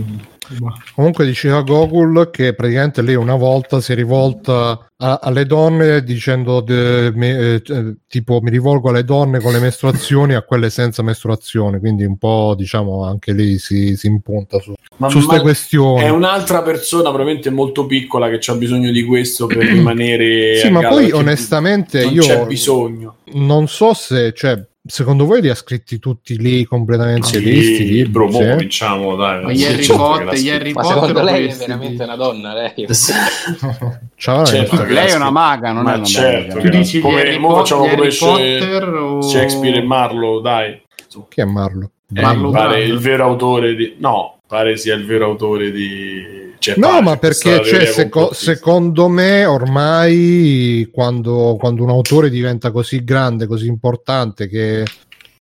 Comunque 0.94 1.24
diceva 1.24 1.62
Gogol 1.62 2.30
che 2.30 2.54
praticamente 2.54 3.02
lei 3.02 3.14
una 3.14 3.34
volta 3.36 3.80
si 3.80 3.92
è 3.92 3.94
rivolta 3.94 4.86
a- 4.96 5.18
alle 5.22 5.46
donne 5.46 6.02
dicendo 6.02 6.60
de- 6.60 7.10
me- 7.14 7.54
eh, 7.54 7.62
cioè, 7.62 7.82
tipo 8.06 8.40
mi 8.42 8.50
rivolgo 8.50 8.90
alle 8.90 9.04
donne 9.04 9.40
con 9.40 9.52
le 9.52 9.58
mestruazioni 9.60 10.34
a 10.34 10.42
quelle 10.42 10.70
senza 10.70 11.02
mestruazione, 11.02 11.78
quindi 11.78 12.04
un 12.04 12.18
po' 12.18 12.54
diciamo 12.56 13.04
anche 13.04 13.32
lei 13.32 13.58
si, 13.58 13.96
si 13.96 14.06
impunta 14.06 14.58
su 14.60 14.74
queste 14.96 15.40
questioni. 15.40 16.02
È 16.04 16.08
un'altra 16.10 16.62
persona 16.62 17.08
probabilmente 17.08 17.50
molto 17.50 17.86
piccola 17.86 18.28
che 18.28 18.38
ha 18.50 18.54
bisogno 18.54 18.90
di 18.90 19.04
questo 19.04 19.46
per 19.46 19.58
rimanere. 19.58 20.56
Sì, 20.56 20.66
a 20.66 20.70
ma 20.70 20.86
poi 20.88 21.10
onestamente 21.12 22.04
non 22.04 22.12
io 22.14 22.22
c'è 22.22 22.46
bisogno. 22.46 23.16
non 23.34 23.66
so 23.68 23.94
se, 23.94 24.32
cioè, 24.34 24.60
secondo 24.84 25.24
voi 25.26 25.40
li 25.40 25.48
ha 25.48 25.54
scritti 25.54 25.98
tutti 25.98 26.36
lì 26.38 26.64
completamente 26.64 27.38
lì, 27.38 27.62
sti 27.62 27.84
libri? 27.84 28.10
bro, 28.10 28.30
Sì? 28.30 28.38
cominciamo, 28.38 29.14
dai. 29.16 29.44
Ma 29.44 29.54
Sì, 29.54 29.64
Harry 29.64 29.82
certo 29.82 29.92
che 29.92 29.98
Potter, 30.24 30.38
gli. 30.38 30.48
Harry 30.50 30.72
Potter 30.72 30.92
secondo 30.92 31.22
lei 31.22 31.46
è 31.46 31.54
veramente 31.54 32.02
una 32.02 32.16
donna, 32.16 32.52
lei? 32.54 32.86
Ciao, 34.16 34.44
Certo 34.44 34.84
Lei 34.84 35.08
è 35.08 35.14
una 35.14 35.30
maga, 35.30 35.72
non 35.72 35.84
Ma 35.84 35.94
è 35.94 35.96
una 35.96 36.04
certo. 36.04 36.56
Tu 36.56 36.62
che 36.62 36.70
dici 36.70 36.98
gli 36.98 37.00
come 37.00 37.20
Harry, 37.20 37.38
mo 37.38 37.54
facciamo 37.56 37.84
gli 37.84 37.88
Harry 37.88 37.96
come 37.96 38.10
Sha- 38.10 38.26
Potter 38.26 38.88
o... 38.94 39.20
Shakespeare 39.22 39.78
e 39.78 39.82
Marlowe, 39.82 40.42
dai. 40.42 40.82
Chi 41.28 41.40
è 41.40 41.44
Marlo? 41.44 41.90
Eh, 42.14 42.20
Marlowe 42.20 42.52
pare 42.52 42.76
Brando. 42.78 42.92
il 42.94 42.98
vero 43.00 43.24
autore 43.24 43.74
di 43.74 43.94
no, 43.98 44.38
pare 44.52 44.76
sia 44.76 44.94
il 44.94 45.06
vero 45.06 45.24
autore 45.24 45.70
di 45.70 46.52
cioè, 46.58 46.74
No, 46.76 46.88
pare, 46.88 47.02
ma 47.02 47.16
perché 47.16 47.64
cioè, 47.64 47.86
seco- 47.86 48.34
secondo 48.34 49.08
me 49.08 49.46
ormai 49.46 50.90
quando, 50.92 51.56
quando 51.58 51.82
un 51.82 51.88
autore 51.88 52.28
diventa 52.28 52.70
così 52.70 53.02
grande, 53.02 53.46
così 53.46 53.66
importante 53.66 54.48
che 54.48 54.84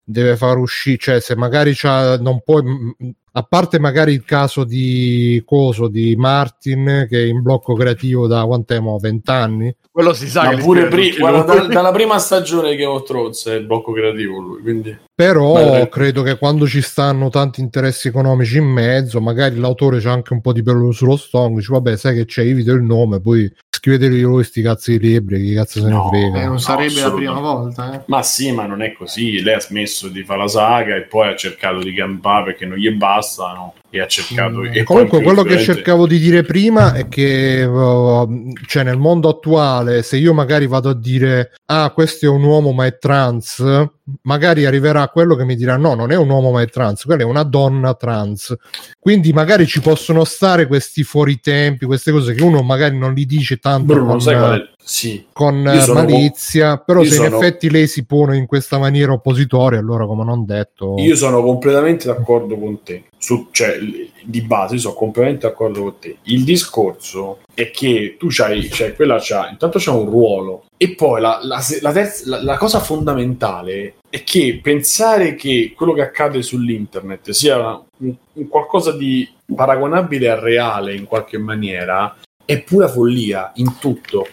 deve 0.02 0.38
far 0.38 0.58
uscire, 0.58 0.98
cioè 0.98 1.20
se 1.20 1.36
magari 1.36 1.74
c'ha, 1.76 2.18
non 2.20 2.40
puoi, 2.42 2.64
a 3.34 3.44
parte 3.44 3.80
magari 3.80 4.14
il 4.14 4.24
caso 4.24 4.64
di 4.64 5.42
Coso, 5.46 5.88
di 5.88 6.16
Martin 6.18 7.06
che 7.10 7.22
è 7.22 7.26
in 7.26 7.42
blocco 7.42 7.74
creativo 7.74 8.28
da 8.28 8.44
quant'è, 8.46 8.80
20 8.82 9.32
anni, 9.32 9.76
Quello 9.92 10.14
si 10.14 10.28
sa 10.30 10.50
che 10.50 10.58
pure 10.58 10.88
pri- 10.88 11.16
guarda, 11.18 11.44
da- 11.54 11.68
dalla 11.68 11.92
prima 11.94 12.18
stagione 12.20 12.76
Game 12.76 12.94
of 12.94 13.04
Thrones 13.06 13.46
è 13.48 13.56
il 13.56 13.66
blocco 13.66 13.92
creativo 13.94 14.40
lui, 14.40 14.62
quindi 14.62 14.98
però 15.14 15.54
Beh, 15.54 15.88
credo 15.90 16.24
che 16.24 16.38
quando 16.38 16.66
ci 16.66 16.82
stanno 16.82 17.30
tanti 17.30 17.62
interessi 17.62 18.08
economici 18.08 18.58
in 18.58 18.66
mezzo, 18.66 19.22
magari 19.22 19.58
l'autore 19.58 20.00
c'ha 20.00 20.12
anche 20.12 20.34
un 20.34 20.42
po' 20.42 20.52
di 20.52 20.64
pelo 20.64 20.92
sullo 20.92 21.16
stomaco, 21.16 21.56
dice 21.60 21.72
vabbè 21.74 21.96
sai 21.96 22.16
che 22.16 22.26
c'è, 22.26 22.42
io 22.44 22.56
vi 22.56 22.64
do 22.64 22.74
il 22.74 22.82
nome, 22.82 23.22
poi 23.22 23.52
scriveteli 23.70 24.24
voi 24.24 24.44
sti 24.44 24.62
cazzi 24.64 24.98
di 24.98 25.08
libri, 25.08 25.40
chi 25.44 25.54
cazzo 25.54 25.80
se 25.80 25.86
ne 25.86 25.92
No, 25.92 26.08
frega. 26.10 26.42
Eh, 26.42 26.46
non 26.46 26.60
sarebbe 26.60 26.94
la 27.02 27.06
assolutamente. 27.08 27.16
prima 27.34 27.40
volta, 27.40 27.94
eh. 27.94 28.04
Ma 28.08 28.24
sì, 28.24 28.52
ma 28.52 28.66
non 28.66 28.82
è 28.82 28.94
così. 28.94 29.42
Lei 29.42 29.56
ha 29.56 29.60
smesso 29.60 30.08
di 30.08 30.24
fare 30.24 30.40
la 30.40 30.48
saga 30.48 30.96
e 30.96 31.02
poi 31.04 31.28
ha 31.30 31.36
cercato 31.36 31.80
di 31.80 31.94
campare 31.94 32.44
perché 32.46 32.66
non 32.66 32.78
gli 32.78 32.88
bastano 33.22 33.74
e 33.90 34.02
ha 34.02 34.08
cercato. 34.08 34.60
Mm. 34.60 34.74
e 34.74 34.84
Comunque, 34.84 35.22
quello 35.22 35.44
che 35.44 35.60
cercavo 35.60 36.08
di 36.08 36.18
dire 36.18 36.44
prima 36.44 36.94
è 36.94 37.08
che, 37.08 37.64
uh, 37.64 38.54
cioè, 38.66 38.84
nel 38.84 38.98
mondo 38.98 39.30
attuale, 39.30 40.02
se 40.02 40.18
io 40.18 40.34
magari 40.34 40.66
vado 40.68 40.90
a 40.90 40.94
dire, 40.94 41.52
ah, 41.66 41.92
questo 41.92 42.26
è 42.26 42.30
un 42.30 42.44
uomo 42.44 42.72
ma 42.72 42.86
è 42.86 42.98
trans, 42.98 43.64
magari 44.24 44.66
arriverà 44.66 45.08
quello 45.10 45.36
che 45.36 45.46
mi 45.46 45.56
dirà, 45.56 45.78
no, 45.78 45.94
non 45.94 46.12
è 46.12 46.16
un 46.16 46.30
uomo 46.30 46.52
ma 46.52 46.62
è 46.62 46.68
trans, 46.68 47.04
quella 47.04 47.22
è 47.22 47.26
una 47.26 47.44
donna 47.44 47.94
trans. 47.94 48.56
Quindi, 49.00 49.34
magari 49.34 49.68
ci 49.68 49.82
possono 49.82 50.24
stare 50.24 50.68
questi 50.68 51.04
fuoritempi, 51.04 51.86
queste 51.86 52.12
cose 52.12 52.34
che 52.34 52.44
uno 52.44 52.62
magari 52.62 52.98
non 52.98 53.14
li 53.14 53.26
dice 53.26 53.58
tanto 53.58 53.94
Bruno, 53.94 54.12
con, 54.12 54.22
sai 54.22 54.38
qual 54.38 54.60
è? 54.60 54.70
Sì, 54.92 55.26
con 55.32 55.66
eh, 55.66 55.80
sono- 55.80 56.02
malizia, 56.02 56.76
però 56.76 57.02
se 57.02 57.08
in 57.08 57.14
sono- 57.14 57.38
effetti 57.38 57.70
lei 57.70 57.88
si 57.88 58.04
pone 58.04 58.36
in 58.36 58.46
questa 58.46 58.78
maniera 58.78 59.14
oppositoria, 59.14 59.80
allora, 59.80 60.06
come 60.06 60.26
non 60.26 60.44
detto, 60.46 60.96
io 60.98 61.16
sono 61.16 61.42
completamente 61.42 62.08
d'accordo 62.08 62.58
con 62.58 62.84
te. 62.84 63.04
Su, 63.18 63.48
cioè, 63.52 63.78
di 64.26 64.42
base, 64.42 64.78
sono 64.80 64.94
completamente 64.94 65.48
d'accordo 65.48 65.82
con 65.82 65.94
te. 65.98 66.18
Il 66.24 66.44
discorso 66.44 67.38
è 67.54 67.72
che 67.72 68.18
tu 68.20 68.28
c'hai, 68.30 68.70
cioè, 68.70 68.94
quella 68.94 69.18
c'ha, 69.22 69.48
intanto 69.50 69.80
c'ha 69.80 69.92
un 69.94 70.10
ruolo, 70.10 70.66
e 70.76 70.94
poi 70.94 71.22
la, 71.22 71.40
la, 71.42 71.64
la 71.80 71.92
terza- 71.94 72.24
la- 72.30 72.44
la 72.44 72.58
cosa 72.58 72.80
fondamentale 72.82 73.94
è 74.10 74.24
che 74.26 74.60
pensare 74.62 75.36
che 75.36 75.72
quello 75.74 75.94
che 75.94 76.02
accade 76.02 76.42
sull'internet 76.42 77.30
sia 77.30 77.58
una- 77.58 77.82
un, 78.00 78.14
un 78.34 78.48
qualcosa 78.50 78.92
di 78.92 79.26
paragonabile 79.56 80.30
al 80.30 80.40
reale 80.40 80.94
in 80.96 81.06
qualche 81.06 81.38
maniera 81.38 82.14
è 82.44 82.62
pura 82.62 82.90
follia 82.90 83.52
in 83.56 83.78
tutto. 83.80 84.28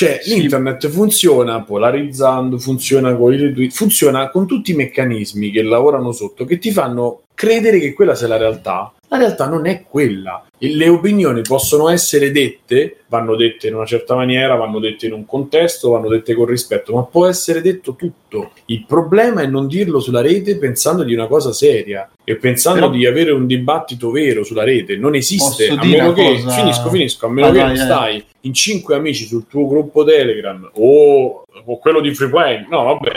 Cioè, 0.00 0.20
Sì. 0.22 0.40
l'internet 0.40 0.88
funziona 0.88 1.60
polarizzando, 1.60 2.56
funziona 2.56 3.14
con 3.14 3.34
i 3.34 3.36
retweet, 3.36 3.70
funziona 3.70 4.30
con 4.30 4.46
tutti 4.46 4.70
i 4.70 4.74
meccanismi 4.74 5.50
che 5.50 5.62
lavorano 5.62 6.10
sotto 6.12 6.46
che 6.46 6.56
ti 6.56 6.70
fanno 6.70 7.24
credere 7.34 7.78
che 7.78 7.92
quella 7.92 8.14
sia 8.14 8.26
la 8.28 8.38
realtà. 8.38 8.94
La 9.12 9.18
realtà 9.18 9.48
non 9.48 9.66
è 9.66 9.82
quella. 9.88 10.46
Le 10.56 10.88
opinioni 10.88 11.42
possono 11.42 11.88
essere 11.88 12.30
dette, 12.30 12.98
vanno 13.08 13.34
dette 13.34 13.66
in 13.66 13.74
una 13.74 13.84
certa 13.84 14.14
maniera, 14.14 14.54
vanno 14.54 14.78
dette 14.78 15.06
in 15.06 15.12
un 15.12 15.26
contesto, 15.26 15.90
vanno 15.90 16.06
dette 16.08 16.32
con 16.32 16.44
rispetto, 16.44 16.94
ma 16.94 17.02
può 17.02 17.26
essere 17.26 17.60
detto 17.60 17.96
tutto. 17.96 18.52
Il 18.66 18.84
problema 18.86 19.40
è 19.40 19.46
non 19.46 19.66
dirlo 19.66 19.98
sulla 19.98 20.20
rete 20.20 20.58
pensando 20.58 21.02
di 21.02 21.12
una 21.12 21.26
cosa 21.26 21.52
seria 21.52 22.08
e 22.22 22.36
pensando 22.36 22.82
Però- 22.82 22.92
di 22.92 23.04
avere 23.04 23.32
un 23.32 23.46
dibattito 23.48 24.12
vero 24.12 24.44
sulla 24.44 24.62
rete. 24.62 24.96
Non 24.96 25.16
esiste, 25.16 25.66
Posso 25.66 25.80
a 25.80 25.84
meno 25.84 26.12
che, 26.12 26.34
cosa? 26.42 26.50
finisco, 26.50 26.88
finisco, 26.90 27.26
a 27.26 27.30
meno 27.30 27.50
Vai, 27.50 27.56
che 27.58 27.66
non 27.66 27.76
stai 27.76 28.24
in 28.42 28.54
cinque 28.54 28.94
amici 28.94 29.24
sul 29.26 29.48
tuo 29.48 29.66
gruppo 29.66 30.04
Telegram 30.04 30.70
o, 30.72 31.44
o 31.64 31.78
quello 31.78 32.00
di 32.00 32.14
Frequent, 32.14 32.68
no 32.68 32.84
vabbè, 32.84 33.16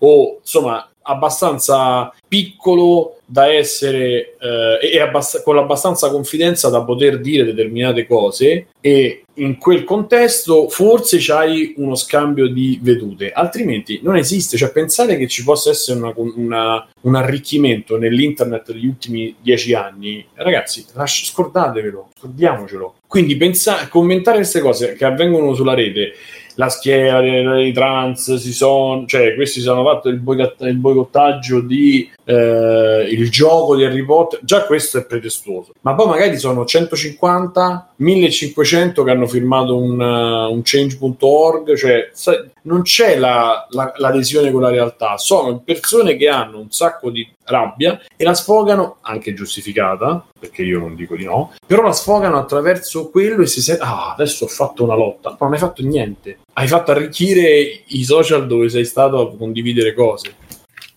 o 0.00 0.36
insomma 0.40 0.86
abbastanza 1.02 2.12
piccolo 2.26 3.16
da 3.26 3.52
essere 3.52 4.36
eh, 4.40 4.90
e 4.92 5.00
abbast- 5.00 5.42
con 5.42 5.56
abbastanza 5.56 6.10
confidenza 6.10 6.68
da 6.68 6.82
poter 6.82 7.20
dire 7.20 7.44
determinate 7.44 8.06
cose 8.06 8.66
e 8.80 9.22
in 9.34 9.56
quel 9.56 9.84
contesto 9.84 10.68
forse 10.68 11.18
c'hai 11.20 11.74
uno 11.76 11.94
scambio 11.94 12.48
di 12.48 12.78
vedute 12.82 13.30
altrimenti 13.32 14.00
non 14.02 14.16
esiste. 14.16 14.56
Cioè 14.56 14.72
pensare 14.72 15.16
che 15.16 15.28
ci 15.28 15.44
possa 15.44 15.70
essere 15.70 15.98
una- 15.98 16.12
una- 16.16 16.88
un 17.02 17.14
arricchimento 17.14 17.96
nell'internet 17.96 18.72
degli 18.72 18.86
ultimi 18.86 19.34
dieci 19.40 19.72
anni 19.74 20.24
ragazzi 20.34 20.84
lasci- 20.94 21.26
scordatevelo 21.26 22.08
scordiamocelo. 22.18 22.94
Quindi 23.06 23.36
pensa- 23.36 23.88
commentare 23.88 24.38
queste 24.38 24.60
cose 24.60 24.94
che 24.94 25.04
avvengono 25.04 25.54
sulla 25.54 25.74
rete 25.74 26.12
la 26.60 26.68
schiera 26.68 27.22
dei, 27.22 27.72
trans 27.72 28.34
si 28.34 28.52
sono 28.52 29.06
cioè 29.06 29.34
questi 29.34 29.62
si 29.62 29.68
hanno 29.68 29.82
fatto 29.82 30.10
il, 30.10 30.18
boicott- 30.18 30.60
il 30.60 30.76
boicottaggio 30.76 31.62
di 31.62 32.06
eh, 32.24 33.08
il 33.10 33.30
gioco 33.30 33.74
di 33.76 33.84
Harry 33.84 34.04
Potter. 34.04 34.40
Già 34.42 34.64
questo 34.66 34.98
è 34.98 35.06
pretestuoso. 35.06 35.72
Ma 35.80 35.94
poi 35.94 36.06
magari 36.08 36.36
sono 36.38 36.66
150 36.66 37.94
1500 37.96 39.02
che 39.02 39.10
hanno 39.10 39.26
firmato 39.26 39.76
un, 39.76 39.98
uh, 39.98 40.52
un 40.52 40.60
change.org 40.62 41.74
cioè 41.74 42.10
sai, 42.12 42.50
non 42.70 42.82
c'è 42.82 43.16
la- 43.18 43.66
la- 43.70 43.92
l'adesione 43.96 44.50
con 44.50 44.62
la 44.62 44.70
realtà. 44.70 45.18
Sono 45.18 45.58
persone 45.60 46.16
che 46.16 46.28
hanno 46.28 46.58
un 46.58 46.70
sacco 46.70 47.10
di 47.10 47.28
rabbia 47.44 48.00
e 48.16 48.24
la 48.24 48.34
sfogano 48.34 48.98
anche 49.02 49.34
giustificata 49.34 50.24
perché 50.38 50.62
io 50.62 50.78
non 50.78 50.94
dico 50.94 51.16
di 51.16 51.24
no 51.24 51.52
però 51.66 51.82
la 51.82 51.92
sfogano 51.92 52.38
attraverso 52.38 53.10
quello 53.10 53.42
e 53.42 53.46
si 53.46 53.60
sente 53.60 53.82
ah 53.82 54.12
adesso 54.12 54.44
ho 54.44 54.48
fatto 54.48 54.84
una 54.84 54.94
lotta. 54.94 55.30
Ma 55.30 55.36
non 55.40 55.52
hai 55.54 55.58
fatto 55.58 55.82
niente. 55.82 56.38
Hai 56.54 56.68
fatto 56.68 56.92
arricchire 56.92 57.82
i 57.86 58.04
social 58.04 58.46
dove 58.46 58.68
sei 58.68 58.84
stato 58.84 59.20
a 59.20 59.36
condividere 59.36 59.92
cose. 59.92 60.34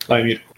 Dai 0.06 0.24
Mirko 0.24 0.53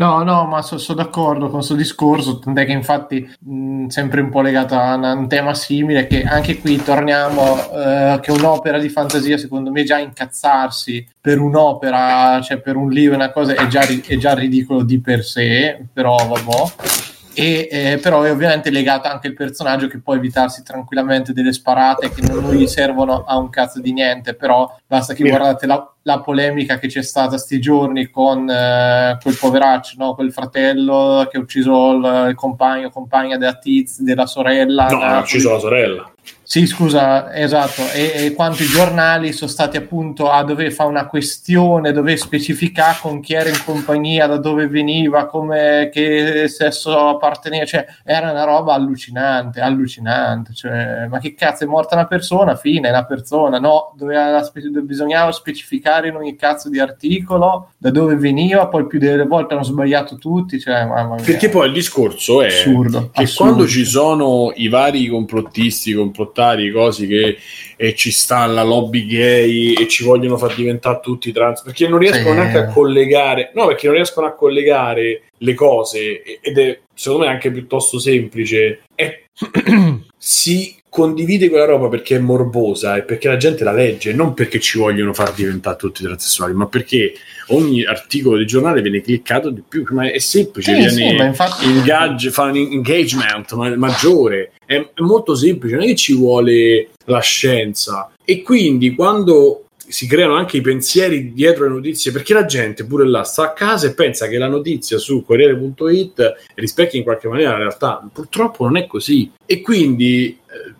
No, 0.00 0.22
no, 0.22 0.46
ma 0.46 0.62
sono 0.62 0.96
d'accordo 0.96 1.48
con 1.48 1.56
questo 1.56 1.74
discorso, 1.74 2.38
tant'è 2.38 2.64
che 2.64 2.72
infatti 2.72 3.30
mh, 3.38 3.88
sempre 3.88 4.22
un 4.22 4.30
po' 4.30 4.40
legato 4.40 4.74
a 4.74 4.94
un, 4.94 5.04
a 5.04 5.12
un 5.12 5.28
tema 5.28 5.52
simile, 5.52 6.06
che 6.06 6.22
anche 6.22 6.58
qui 6.58 6.82
torniamo 6.82 7.70
eh, 7.70 8.18
che 8.22 8.32
un'opera 8.32 8.78
di 8.78 8.88
fantasia 8.88 9.36
secondo 9.36 9.70
me 9.70 9.84
già 9.84 9.98
incazzarsi 9.98 11.06
per 11.20 11.38
un'opera, 11.38 12.40
cioè 12.40 12.60
per 12.60 12.76
un 12.76 12.88
libro, 12.88 13.14
una 13.14 13.30
cosa 13.30 13.52
è 13.52 13.66
già, 13.66 13.82
è 13.82 14.16
già 14.16 14.32
ridicolo 14.32 14.84
di 14.84 15.00
per 15.02 15.22
sé, 15.22 15.84
però 15.92 16.16
vabbè. 16.16 17.09
E, 17.32 17.68
eh, 17.70 17.98
però 18.02 18.22
è 18.22 18.30
ovviamente 18.30 18.70
legato 18.70 19.06
anche 19.06 19.28
il 19.28 19.34
personaggio 19.34 19.86
che 19.86 20.00
può 20.00 20.14
evitarsi 20.16 20.64
tranquillamente 20.64 21.32
delle 21.32 21.52
sparate 21.52 22.10
che 22.10 22.22
non 22.22 22.52
gli 22.52 22.66
servono 22.66 23.22
a 23.24 23.38
un 23.38 23.50
cazzo 23.50 23.80
di 23.80 23.92
niente 23.92 24.34
però 24.34 24.76
basta 24.84 25.14
che 25.14 25.22
Mirko. 25.22 25.38
guardate 25.38 25.66
la, 25.66 25.94
la 26.02 26.20
polemica 26.20 26.78
che 26.78 26.88
c'è 26.88 27.02
stata 27.02 27.38
sti 27.38 27.60
giorni 27.60 28.10
con 28.10 28.50
eh, 28.50 29.16
quel 29.22 29.36
poveraccio 29.38 29.94
no? 29.98 30.14
quel 30.14 30.32
fratello 30.32 31.28
che 31.30 31.36
ha 31.36 31.40
ucciso 31.40 31.92
il, 31.92 32.26
il 32.30 32.34
compagno 32.34 32.90
compagna 32.90 33.36
della 33.36 33.54
tiz 33.54 34.00
della 34.00 34.26
sorella 34.26 34.88
no 34.88 35.00
ha 35.00 35.20
ucciso 35.20 35.52
la 35.52 35.58
sorella 35.60 36.12
Sì, 36.50 36.66
scusa, 36.66 37.32
esatto, 37.32 37.82
e, 37.92 38.24
e 38.24 38.32
quanto 38.34 38.64
i 38.64 38.66
giornali 38.66 39.30
sono 39.30 39.48
stati 39.48 39.76
appunto 39.76 40.28
a 40.28 40.42
dover 40.42 40.72
fare 40.72 40.88
una 40.88 41.06
questione, 41.06 41.92
dove 41.92 42.16
specificare 42.16 42.98
con 43.00 43.20
chi 43.20 43.34
era 43.34 43.48
in 43.48 43.62
compagnia, 43.64 44.26
da 44.26 44.36
dove 44.36 44.66
veniva, 44.66 45.26
come, 45.26 45.90
che 45.92 46.48
sesso 46.48 47.06
apparteneva, 47.06 47.64
cioè 47.64 47.86
era 48.02 48.32
una 48.32 48.42
roba 48.42 48.74
allucinante, 48.74 49.60
allucinante, 49.60 50.52
cioè, 50.52 51.06
ma 51.08 51.20
che 51.20 51.34
cazzo 51.34 51.62
è 51.62 51.68
morta 51.68 51.94
una 51.94 52.08
persona, 52.08 52.56
fine, 52.56 52.88
è 52.88 52.90
una 52.90 53.04
persona, 53.04 53.60
no, 53.60 53.94
doveva, 53.96 54.44
bisognava 54.82 55.30
specificare 55.30 56.08
in 56.08 56.16
ogni 56.16 56.34
cazzo 56.34 56.68
di 56.68 56.80
articolo 56.80 57.74
da 57.78 57.92
dove 57.92 58.16
veniva, 58.16 58.66
poi 58.66 58.88
più 58.88 58.98
delle 58.98 59.24
volte 59.24 59.54
hanno 59.54 59.62
sbagliato 59.62 60.16
tutti, 60.16 60.58
cioè, 60.58 60.84
mamma 60.84 61.14
mia. 61.14 61.24
Perché 61.24 61.48
poi 61.48 61.68
il 61.68 61.74
discorso 61.74 62.42
è 62.42 62.48
assurdo, 62.48 63.10
che 63.12 63.22
assurdo. 63.22 63.52
quando 63.52 63.70
ci 63.70 63.84
sono 63.84 64.50
i 64.56 64.66
vari 64.66 65.06
complottisti, 65.06 65.94
complottari, 66.40 66.70
cose 66.70 67.06
che 67.06 67.36
e 67.76 67.94
ci 67.94 68.10
sta 68.10 68.44
la 68.46 68.62
lobby 68.62 69.06
gay 69.06 69.72
e 69.72 69.88
ci 69.88 70.04
vogliono 70.04 70.36
far 70.36 70.54
diventare 70.54 71.00
tutti 71.02 71.32
trans, 71.32 71.62
perché 71.62 71.88
non 71.88 71.98
riescono 71.98 72.30
Sì. 72.34 72.38
neanche 72.38 72.58
a 72.58 72.66
collegare, 72.66 73.52
no, 73.54 73.66
perché 73.68 73.86
non 73.86 73.96
riescono 73.96 74.26
a 74.26 74.34
collegare 74.34 75.22
le 75.38 75.54
cose 75.54 76.22
ed 76.40 76.58
è 76.58 76.78
secondo 76.94 77.24
me 77.24 77.30
anche 77.32 77.50
piuttosto 77.50 77.98
semplice. 77.98 78.80
È 78.94 79.22
si 80.18 80.76
condivide 80.90 81.48
quella 81.48 81.64
roba 81.64 81.88
perché 81.88 82.16
è 82.16 82.18
morbosa 82.18 82.96
e 82.96 83.02
perché 83.02 83.28
la 83.28 83.36
gente 83.36 83.62
la 83.64 83.72
legge, 83.72 84.12
non 84.12 84.34
perché 84.34 84.58
ci 84.60 84.76
vogliono 84.76 85.14
far 85.14 85.32
diventare 85.32 85.76
tutti 85.76 86.02
transessuali, 86.02 86.52
ma 86.52 86.66
perché 86.66 87.14
ogni 87.48 87.84
articolo 87.84 88.36
di 88.36 88.44
giornale 88.44 88.82
viene 88.82 89.00
cliccato 89.00 89.50
di 89.50 89.62
più, 89.66 89.84
ma 89.90 90.10
è 90.10 90.18
semplice, 90.18 90.74
Sì, 90.74 90.88
sì, 90.90 90.96
viene 90.96 91.16
ma 91.18 91.24
infatti- 91.26 91.64
ingaggi- 91.66 92.30
fa 92.30 92.42
un 92.42 92.56
engagement 92.56 93.52
ma- 93.54 93.74
maggiore, 93.76 94.52
è, 94.66 94.74
è 94.74 95.00
molto 95.00 95.34
semplice, 95.36 95.76
non 95.76 95.84
è 95.84 95.86
che 95.86 95.94
ci 95.96 96.14
vuole 96.14 96.88
la 97.04 97.20
scienza. 97.20 98.10
E 98.24 98.42
quindi 98.42 98.94
quando 98.94 99.66
si 99.90 100.06
creano 100.06 100.34
anche 100.36 100.56
i 100.56 100.60
pensieri 100.60 101.32
dietro 101.32 101.64
le 101.64 101.70
notizie, 101.74 102.12
perché 102.12 102.32
la 102.34 102.44
gente 102.44 102.84
pure 102.84 103.08
là 103.08 103.24
sta 103.24 103.42
a 103.44 103.52
casa 103.52 103.88
e 103.88 103.94
pensa 103.94 104.28
che 104.28 104.38
la 104.38 104.46
notizia 104.46 104.98
su 104.98 105.24
Corriere.it 105.24 106.34
rispecchi 106.54 106.96
in 106.96 107.02
qualche 107.02 107.26
maniera 107.26 107.52
la 107.52 107.58
realtà. 107.58 108.08
Purtroppo 108.12 108.64
non 108.64 108.76
è 108.76 108.86
così. 108.86 109.30
E 109.44 109.60
quindi 109.60 110.38
eh, 110.46 110.74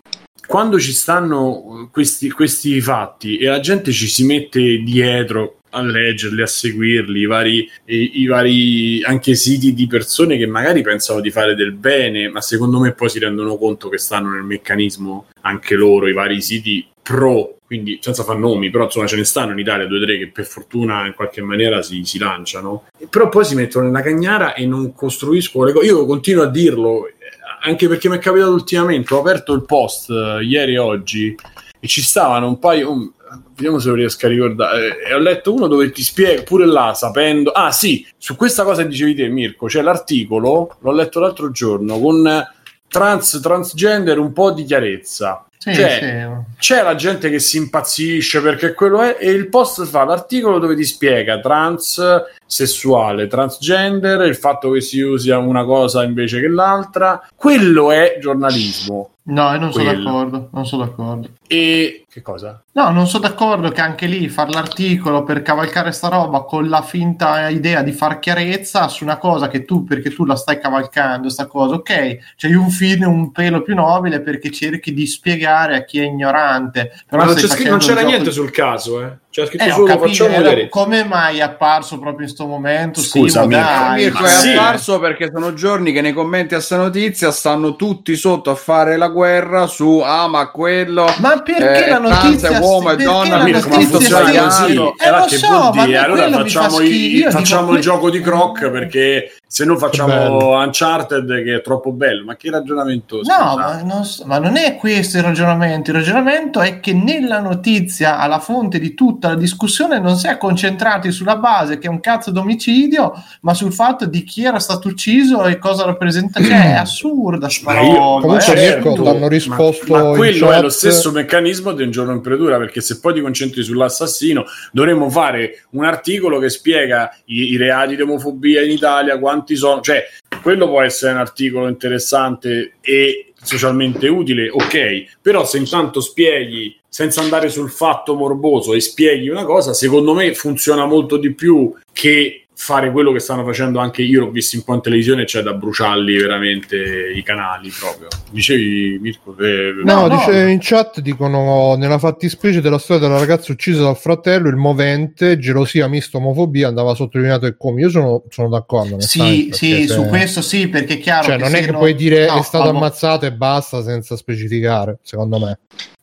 quando 0.51 0.77
ci 0.81 0.91
stanno 0.91 1.87
questi, 1.93 2.29
questi 2.29 2.81
fatti 2.81 3.37
e 3.37 3.47
la 3.47 3.61
gente 3.61 3.93
ci 3.93 4.07
si 4.07 4.25
mette 4.25 4.81
dietro 4.83 5.59
a 5.69 5.81
leggerli, 5.81 6.41
a 6.41 6.45
seguirli, 6.45 7.21
i 7.21 7.25
vari, 7.25 7.71
i, 7.85 8.19
i 8.19 8.25
vari 8.25 9.01
anche 9.01 9.33
siti 9.35 9.73
di 9.73 9.87
persone 9.87 10.35
che 10.35 10.47
magari 10.47 10.81
pensano 10.81 11.21
di 11.21 11.31
fare 11.31 11.55
del 11.55 11.71
bene, 11.71 12.27
ma 12.27 12.41
secondo 12.41 12.81
me 12.81 12.91
poi 12.91 13.07
si 13.07 13.19
rendono 13.19 13.55
conto 13.55 13.87
che 13.87 13.97
stanno 13.97 14.31
nel 14.31 14.43
meccanismo 14.43 15.27
anche 15.39 15.75
loro, 15.75 16.09
i 16.09 16.13
vari 16.13 16.41
siti 16.41 16.85
pro, 17.01 17.59
quindi 17.65 17.99
senza 18.01 18.23
far 18.23 18.37
nomi, 18.37 18.69
però 18.69 18.83
insomma 18.83 19.07
ce 19.07 19.15
ne 19.15 19.23
stanno 19.23 19.53
in 19.53 19.59
Italia 19.59 19.87
due 19.87 19.99
o 19.99 20.03
tre 20.03 20.17
che 20.17 20.27
per 20.27 20.45
fortuna 20.45 21.07
in 21.07 21.13
qualche 21.13 21.41
maniera 21.41 21.81
si, 21.81 22.03
si 22.03 22.19
lanciano, 22.19 22.87
però 23.09 23.29
poi 23.29 23.45
si 23.45 23.55
mettono 23.55 23.85
nella 23.85 24.01
cagnara 24.01 24.53
e 24.53 24.65
non 24.65 24.93
costruiscono 24.93 25.63
le 25.63 25.71
cose. 25.71 25.85
Io 25.85 26.05
continuo 26.05 26.43
a 26.43 26.47
dirlo, 26.47 27.07
eh, 27.07 27.13
anche 27.61 27.87
perché 27.87 28.09
mi 28.09 28.17
è 28.17 28.19
capitato 28.19 28.51
ultimamente, 28.51 29.13
ho 29.13 29.19
aperto 29.19 29.53
il 29.53 29.63
post 29.65 30.09
eh, 30.09 30.43
ieri 30.43 30.73
e 30.73 30.77
oggi 30.77 31.35
e 31.79 31.87
ci 31.87 32.01
stavano 32.01 32.47
un 32.47 32.59
paio... 32.59 32.91
un- 32.91 33.11
Vediamo 33.55 33.79
se 33.79 33.87
lo 33.87 33.95
riesco 33.95 34.25
a 34.25 34.29
ricordare. 34.29 34.97
Eh, 35.05 35.09
E 35.09 35.13
ho 35.13 35.17
letto 35.19 35.53
uno 35.53 35.67
dove 35.67 35.89
ti 35.91 36.03
spiega 36.03 36.41
pure 36.43 36.65
là, 36.65 36.93
sapendo. 36.93 37.51
Ah, 37.51 37.71
sì, 37.71 38.05
su 38.17 38.35
questa 38.35 38.63
cosa 38.65 38.83
dicevi 38.83 39.15
te, 39.15 39.29
Mirko. 39.29 39.67
C'è 39.67 39.81
l'articolo, 39.81 40.75
l'ho 40.81 40.91
letto 40.91 41.21
l'altro 41.21 41.49
giorno, 41.51 41.97
con 41.97 42.45
trans, 42.89 43.39
transgender, 43.41 44.19
un 44.19 44.33
po' 44.33 44.51
di 44.51 44.65
chiarezza. 44.65 45.45
Sì, 45.63 45.75
Cioè, 45.75 45.99
sì. 46.01 46.53
c'è 46.57 46.81
la 46.81 46.95
gente 46.95 47.29
che 47.29 47.37
si 47.37 47.57
impazzisce 47.57 48.41
perché 48.41 48.73
quello 48.73 48.99
è, 48.99 49.17
e 49.19 49.29
il 49.29 49.47
post 49.47 49.85
fa 49.85 50.03
l'articolo 50.03 50.57
dove 50.57 50.75
ti 50.75 50.83
spiega 50.83 51.39
trans 51.39 52.01
sessuale, 52.47 53.27
transgender, 53.27 54.21
il 54.21 54.35
fatto 54.35 54.71
che 54.71 54.81
si 54.81 55.01
usi 55.01 55.29
una 55.29 55.63
cosa 55.63 56.03
invece 56.03 56.39
che 56.39 56.47
l'altra. 56.47 57.27
Quello 57.35 57.91
è 57.91 58.17
giornalismo. 58.19 59.10
No, 59.23 59.51
io 59.51 59.59
non 59.59 59.71
sono 59.71 59.93
d'accordo, 59.93 60.49
non 60.51 60.65
sono 60.65 60.83
d'accordo. 60.83 61.29
E 61.47 62.05
che 62.09 62.21
cosa? 62.23 62.63
No, 62.71 62.89
non 62.89 63.05
sono 63.07 63.27
d'accordo 63.27 63.69
che 63.69 63.79
anche 63.79 64.07
lì 64.07 64.27
far 64.29 64.49
l'articolo 64.49 65.23
per 65.23 65.43
cavalcare 65.43 65.91
sta 65.91 66.07
roba 66.07 66.41
con 66.41 66.67
la 66.67 66.81
finta 66.81 67.47
idea 67.49 67.83
di 67.83 67.91
far 67.91 68.17
chiarezza 68.17 68.87
su 68.87 69.03
una 69.03 69.17
cosa 69.17 69.47
che 69.47 69.63
tu, 69.63 69.83
perché 69.83 70.09
tu 70.11 70.25
la 70.25 70.35
stai 70.35 70.59
cavalcando, 70.59 71.29
sta 71.29 71.45
cosa, 71.45 71.75
ok, 71.75 72.17
c'hai 72.35 72.53
un 72.55 72.71
fine 72.71 73.05
un 73.05 73.31
pelo 73.31 73.61
più 73.61 73.75
nobile 73.75 74.21
perché 74.21 74.49
cerchi 74.49 74.91
di 74.91 75.05
spiegare 75.05 75.75
a 75.75 75.83
chi 75.83 75.99
è 75.99 76.03
ignorante. 76.03 76.91
Però 77.07 77.21
Ma 77.21 77.27
non, 77.29 77.37
c'è 77.37 77.47
scritto- 77.47 77.69
non 77.69 77.79
c'era 77.79 78.01
niente 78.01 78.31
sul 78.31 78.49
caso, 78.49 79.01
eh. 79.03 79.17
C'era 79.31 79.47
scritto 79.47 79.63
Eh, 79.63 79.69
solo 79.71 79.85
capito, 79.85 80.07
facciamo 80.07 80.29
era- 80.33 80.41
vedere. 80.49 80.67
come 80.69 81.05
mai 81.05 81.37
è 81.37 81.41
apparso 81.41 81.97
proprio 81.99 82.27
in 82.27 82.33
sto 82.33 82.47
momento? 82.47 82.99
Scusa, 82.99 83.43
Simo, 83.43 83.55
Mirko, 83.55 83.63
dai, 83.69 84.03
Mirko 84.03 84.19
ma 84.21 84.27
è 84.27 84.29
sì. 84.29 84.49
apparso 84.51 84.99
perché 84.99 85.29
sono 85.33 85.53
giorni 85.53 85.93
che 85.93 86.01
nei 86.01 86.11
commenti 86.11 86.53
a 86.53 86.59
sta 86.59 86.75
notizia 86.75 87.31
stanno 87.31 87.77
tutti 87.77 88.15
sotto 88.17 88.49
a 88.51 88.55
fare 88.55 88.97
la 88.97 89.07
guerra 89.07 89.67
su 89.67 90.01
ah 90.03 90.27
ma 90.27 90.49
quello 90.51 91.05
Ma 91.19 91.41
perché 91.41 91.85
eh, 91.85 91.89
la 91.89 91.97
trans, 91.99 92.23
notizia 92.23 92.49
è 92.49 92.59
uomo, 92.59 92.87
perché 92.89 93.03
donna, 93.05 93.37
la 93.37 93.43
Mirko, 93.45 93.69
ma 93.69 93.79
funziona 93.79 94.43
così. 94.43 94.75
Eh, 94.75 94.93
E 94.97 95.07
allora 95.07 95.19
lo 95.19 95.25
che 95.27 95.37
so, 95.37 95.47
vuol 95.47 95.75
ma 95.75 95.85
dire? 95.85 95.97
Allora 95.97 96.29
fa 96.29 96.37
facciamo, 96.39 96.69
schifo. 96.75 96.81
i- 96.83 97.07
Io 97.11 97.17
dico, 97.17 97.31
facciamo 97.31 97.71
il 97.71 97.79
gioco 97.79 98.09
di 98.09 98.19
Croc 98.19 98.69
perché 98.69 99.31
se 99.51 99.65
no 99.65 99.77
facciamo. 99.77 100.55
Uncharted 100.57 101.43
che 101.43 101.55
è 101.55 101.61
troppo 101.61 101.91
bello. 101.91 102.23
Ma 102.23 102.37
che 102.37 102.49
ragionamento? 102.49 103.17
No, 103.17 103.57
ma 103.57 103.81
non, 103.81 104.05
so- 104.05 104.23
ma 104.25 104.39
non 104.39 104.55
è 104.55 104.77
questo 104.77 105.17
il 105.17 105.23
ragionamento. 105.23 105.89
Il 105.89 105.97
ragionamento 105.97 106.61
è 106.61 106.79
che 106.79 106.93
nella 106.93 107.41
notizia, 107.41 108.17
alla 108.17 108.39
fonte 108.39 108.79
di 108.79 108.93
tutta 108.93 109.27
la 109.27 109.35
discussione, 109.35 109.99
non 109.99 110.15
si 110.15 110.27
è 110.27 110.37
concentrati 110.37 111.11
sulla 111.11 111.35
base 111.35 111.79
che 111.79 111.87
è 111.87 111.89
un 111.89 111.99
cazzo 111.99 112.31
d'omicidio, 112.31 113.11
ma 113.41 113.53
sul 113.53 113.73
fatto 113.73 114.05
di 114.05 114.23
chi 114.23 114.45
era 114.45 114.57
stato 114.59 114.87
ucciso 114.87 115.43
e 115.43 115.57
cosa 115.57 115.83
rappresenta. 115.83 116.41
Cioè, 116.41 116.71
è 116.71 116.77
assurda 116.77 117.49
sta 117.49 117.73
Ma 117.73 117.81
io- 117.81 117.93
roba. 117.93 118.21
Comunque, 118.21 118.53
eh. 118.53 118.75
Mirko, 118.75 118.89
certo, 118.95 119.03
t'hanno 119.03 119.27
risposto 119.27 119.93
ma, 119.93 120.03
ma 120.03 120.15
quello 120.15 120.47
chat. 120.47 120.57
è 120.59 120.61
lo 120.61 120.69
stesso 120.69 121.11
meccanismo 121.11 121.73
di 121.73 121.83
un 121.83 121.91
giorno 121.91 122.13
in 122.13 122.21
predura 122.21 122.57
perché 122.57 122.79
se 122.79 123.01
poi 123.01 123.15
ti 123.15 123.19
concentri 123.19 123.63
sull'assassino 123.63 124.45
dovremmo 124.71 125.09
fare 125.09 125.65
un 125.71 125.83
articolo 125.83 126.39
che 126.39 126.47
spiega 126.47 127.13
i, 127.25 127.49
i 127.51 127.57
reati 127.57 127.97
di 127.97 128.01
omofobia 128.01 128.61
in 128.63 128.71
Italia 128.71 129.17
quanti 129.41 129.55
sono 129.55 129.81
cioè 129.81 130.03
quello 130.41 130.67
può 130.67 130.81
essere 130.81 131.13
un 131.13 131.17
articolo 131.17 131.67
interessante 131.67 132.73
e 132.81 133.33
socialmente 133.41 134.07
utile 134.07 134.49
ok 134.49 135.17
però 135.21 135.45
se 135.45 135.57
intanto 135.57 135.99
spieghi 135.99 136.77
senza 136.87 137.21
andare 137.21 137.49
sul 137.49 137.71
fatto 137.71 138.15
morboso 138.15 138.73
e 138.73 138.81
spieghi 138.81 139.29
una 139.29 139.45
cosa 139.45 139.73
secondo 139.73 140.13
me 140.13 140.33
funziona 140.35 140.85
molto 140.85 141.17
di 141.17 141.33
più 141.33 141.73
che 141.91 142.40
fare 142.53 142.91
quello 142.91 143.11
che 143.11 143.19
stanno 143.19 143.43
facendo 143.43 143.79
anche 143.79 144.03
io 144.03 144.19
l'ho 144.19 144.29
visto 144.29 144.55
un 144.57 144.63
po' 144.63 144.75
in 144.75 144.81
televisione 144.81 145.23
c'è 145.23 145.41
da 145.41 145.53
bruciarli 145.53 146.15
veramente 146.17 146.77
i 147.15 147.23
canali 147.23 147.71
proprio 147.77 148.07
dicevi 148.29 148.99
Mirko 149.01 149.33
che... 149.33 149.73
No, 149.83 150.01
No, 150.01 150.07
no. 150.07 150.15
dice 150.17 150.49
in 150.49 150.59
chat 150.61 150.99
dicono 150.99 151.75
nella 151.75 151.97
fattispecie 151.97 152.61
della 152.61 152.77
storia 152.77 153.07
della 153.07 153.17
ragazza 153.19 153.51
uccisa 153.51 153.81
dal 153.83 153.97
fratello, 153.97 154.47
il 154.49 154.55
movente, 154.57 155.37
gelosia 155.39 155.87
mista 155.87 156.17
omofobia 156.17 156.67
andava 156.67 156.93
sottolineato 156.93 157.45
e 157.47 157.55
come. 157.57 157.81
Io 157.81 157.89
sono, 157.89 158.23
sono 158.29 158.47
d'accordo. 158.49 158.99
Sì, 159.01 159.49
sì, 159.51 159.69
perché 159.71 159.87
su 159.87 160.01
se- 160.03 160.07
questo 160.07 160.41
sì, 160.41 160.67
perché 160.69 160.93
è 160.95 160.99
chiaro. 160.99 161.23
Cioè, 161.25 161.35
che 161.37 161.41
non 161.43 161.53
è 161.55 161.59
se 161.59 161.65
che 161.65 161.71
no- 161.71 161.77
puoi 161.79 161.95
dire 161.95 162.27
no, 162.27 162.37
è 162.39 162.43
stato 162.43 162.71
ma- 162.71 162.77
ammazzato 162.77 163.25
e 163.25 163.33
basta 163.33 163.81
senza 163.83 164.15
specificare, 164.15 164.99
secondo 165.01 165.39
me. 165.39 165.59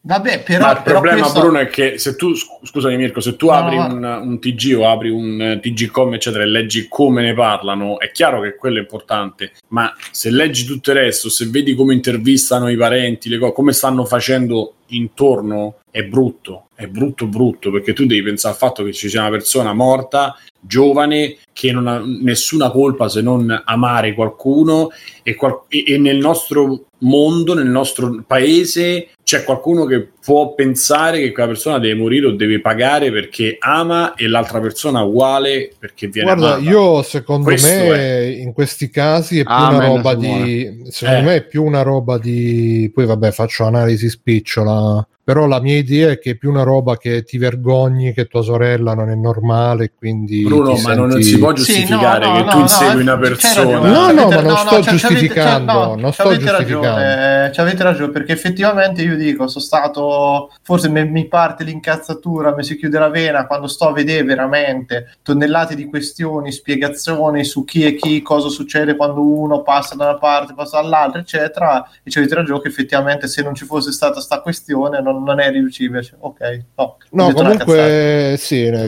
Vabbè, 0.09 0.43
però, 0.43 0.65
Ma 0.65 0.71
il 0.73 0.81
però 0.85 1.01
problema, 1.01 1.21
questo- 1.21 1.41
Bruno, 1.41 1.59
è 1.59 1.67
che 1.69 1.99
se 1.99 2.17
tu, 2.17 2.33
sc- 2.33 2.65
scusami 2.65 2.97
Mirko, 2.97 3.21
se 3.21 3.37
tu 3.37 3.45
No, 3.49 3.53
apri 3.53 3.77
un, 3.77 4.03
un 4.03 4.39
TG 4.41 4.75
o 4.79 4.89
apri 4.91 5.11
un 5.11 5.39
eh, 5.39 5.61
TG.com, 5.61 6.15
eccetera, 6.15 6.45
e 6.45 6.47
leggi 6.47 6.87
come 6.89 7.21
ne 7.21 7.35
parlano, 7.35 8.01
è 8.01 8.11
chiaro 8.11 8.41
che 8.41 8.55
quello 8.57 8.79
è 8.79 8.81
importante, 8.81 9.53
ma 9.69 9.93
se 10.11 10.31
leggi 10.31 10.65
tutto 10.65 10.93
il 10.93 10.97
resto, 10.97 11.29
se 11.29 11.45
vedi 11.51 11.75
come 11.75 11.93
intervistano 11.93 12.71
i 12.71 12.77
parenti, 12.77 13.29
le 13.29 13.37
co- 13.37 13.53
come 13.53 13.75
stanno 13.75 14.07
facendo 14.07 14.77
intorno, 14.87 15.81
è 15.91 16.03
brutto, 16.05 16.69
è 16.75 16.87
brutto 16.87 17.27
brutto, 17.27 17.71
perché 17.71 17.93
tu 17.93 18.07
devi 18.07 18.23
pensare 18.23 18.55
al 18.55 18.59
fatto 18.61 18.83
che 18.85 18.95
ci 18.95 19.11
sia 19.11 19.21
una 19.21 19.31
persona 19.31 19.75
morta, 19.75 20.35
giovane, 20.59 21.37
che 21.53 21.71
non 21.71 21.87
ha 21.87 22.03
nessuna 22.05 22.71
colpa 22.71 23.09
se 23.11 23.21
non 23.21 23.63
amare 23.67 24.15
qualcuno 24.15 24.89
e, 25.23 25.35
qual- 25.35 25.65
e 25.69 25.99
nel 25.99 26.17
nostro 26.17 26.87
mondo, 27.01 27.53
nel 27.55 27.67
nostro 27.69 28.23
paese, 28.27 29.09
c'è 29.29 29.45
qualcuno 29.45 29.85
che 29.85 30.09
può 30.25 30.55
pensare 30.55 31.21
che 31.21 31.33
quella 31.33 31.49
persona 31.51 31.79
deve 31.79 31.95
morire 31.97 32.29
o 32.29 32.31
deve 32.31 32.63
pagare 32.63 33.11
perché 33.13 33.59
ama 33.61 34.15
e 34.15 34.27
l'altra 34.27 34.59
persona 34.59 35.03
uguale 35.03 35.71
perché 35.79 36.07
viene 36.07 36.33
Guarda, 36.35 36.55
amata. 36.55 36.71
io 36.71 37.03
secondo 37.03 37.45
Questo 37.45 37.69
me 37.69 38.29
in 38.31 38.55
questi 38.55 38.89
casi 38.89 39.41
è 39.41 39.45
più 39.45 39.53
Amen, 39.53 39.75
una 39.81 39.87
roba 39.87 40.15
di 40.15 40.83
secondo 40.89 41.21
Eh. 41.21 41.25
me 41.25 41.35
è 41.37 41.45
più 41.47 41.63
una 41.63 41.83
roba 41.83 42.17
di 42.17 42.91
poi 42.95 43.05
vabbè 43.05 43.31
faccio 43.33 43.65
analisi 43.65 44.09
spicciola 44.09 45.07
però 45.29 45.45
la 45.47 45.61
mia 45.61 45.77
idea 45.77 46.13
è 46.13 46.19
che 46.19 46.31
è 46.31 46.35
più 46.37 46.49
una 46.49 46.63
roba 46.63 46.97
che 46.97 47.23
ti 47.23 47.37
vergogni 47.37 48.15
che 48.15 48.29
tua 48.29 48.41
sorella 48.41 48.95
non 48.95 49.11
è 49.11 49.15
normale, 49.15 49.93
quindi 49.95 50.43
Bruno, 50.43 50.75
ma 50.79 50.95
non 50.95 51.11
senti- 51.11 51.27
si 51.27 51.39
può 51.39 51.55
Sì, 51.55 51.65
giustificare 51.65 52.25
no, 52.25 52.33
no, 52.33 52.39
che 52.39 52.45
no, 52.45 52.51
tu 52.51 52.57
no, 52.57 52.63
insegui 52.63 53.03
una 53.03 53.19
c'hai 53.19 53.29
persona. 53.29 53.79
No, 53.79 54.11
no, 54.11 54.29
ma 54.31 54.41
non 54.41 54.57
sto 54.57 54.69
c'avete- 54.71 54.91
giustificando, 54.91 55.97
non 55.97 56.13
sto 56.15 56.35
giustificando. 56.35 56.81
Ragione, 56.81 57.51
c'avete 57.53 57.83
ragione, 57.83 58.11
perché 58.11 58.33
effettivamente 58.33 59.03
io 59.03 59.17
dico, 59.17 59.49
sono 59.49 59.63
stato, 59.63 60.51
forse 60.63 60.89
mi, 60.89 61.07
mi 61.07 61.29
parte 61.29 61.63
l'incazzatura, 61.63 62.55
mi 62.55 62.65
si 62.65 62.79
chiude 62.79 62.99
la 62.99 63.11
vena 63.11 63.47
quando 63.47 63.67
sto 63.67 63.89
a 63.89 63.93
vedere 63.93 64.25
veramente 64.25 65.19
tonnellate 65.21 65.75
di 65.75 65.85
questioni, 65.85 66.53
spiegazioni 66.53 67.45
su 67.45 67.65
chi 67.65 67.85
è 67.85 67.95
chi, 67.95 68.23
cosa 68.23 68.49
succede 68.49 68.97
quando 68.97 69.21
uno 69.21 69.61
passa 69.61 69.95
da 69.95 70.05
una 70.05 70.17
parte, 70.17 70.55
passa 70.55 70.81
dall'altra, 70.81 71.21
eccetera, 71.21 71.87
e 72.03 72.11
c'avete 72.11 72.35
ragione 72.35 72.63
che 72.63 72.69
effettivamente 72.69 73.29
se 73.29 73.43
non 73.43 73.55
ci 73.55 73.67
fosse 73.67 73.93
stata 73.93 74.21
sta 74.21 74.41
questione 74.41 75.03
non, 75.03 75.17
non 75.25 75.51
riuscibile. 75.51 76.03
Cioè, 76.03 76.19
ok, 76.21 76.65
no. 76.77 76.85
ho 76.85 76.97
No, 77.11 77.33
comunque 77.33 78.35
sì, 78.39 78.65
eh, 78.65 78.87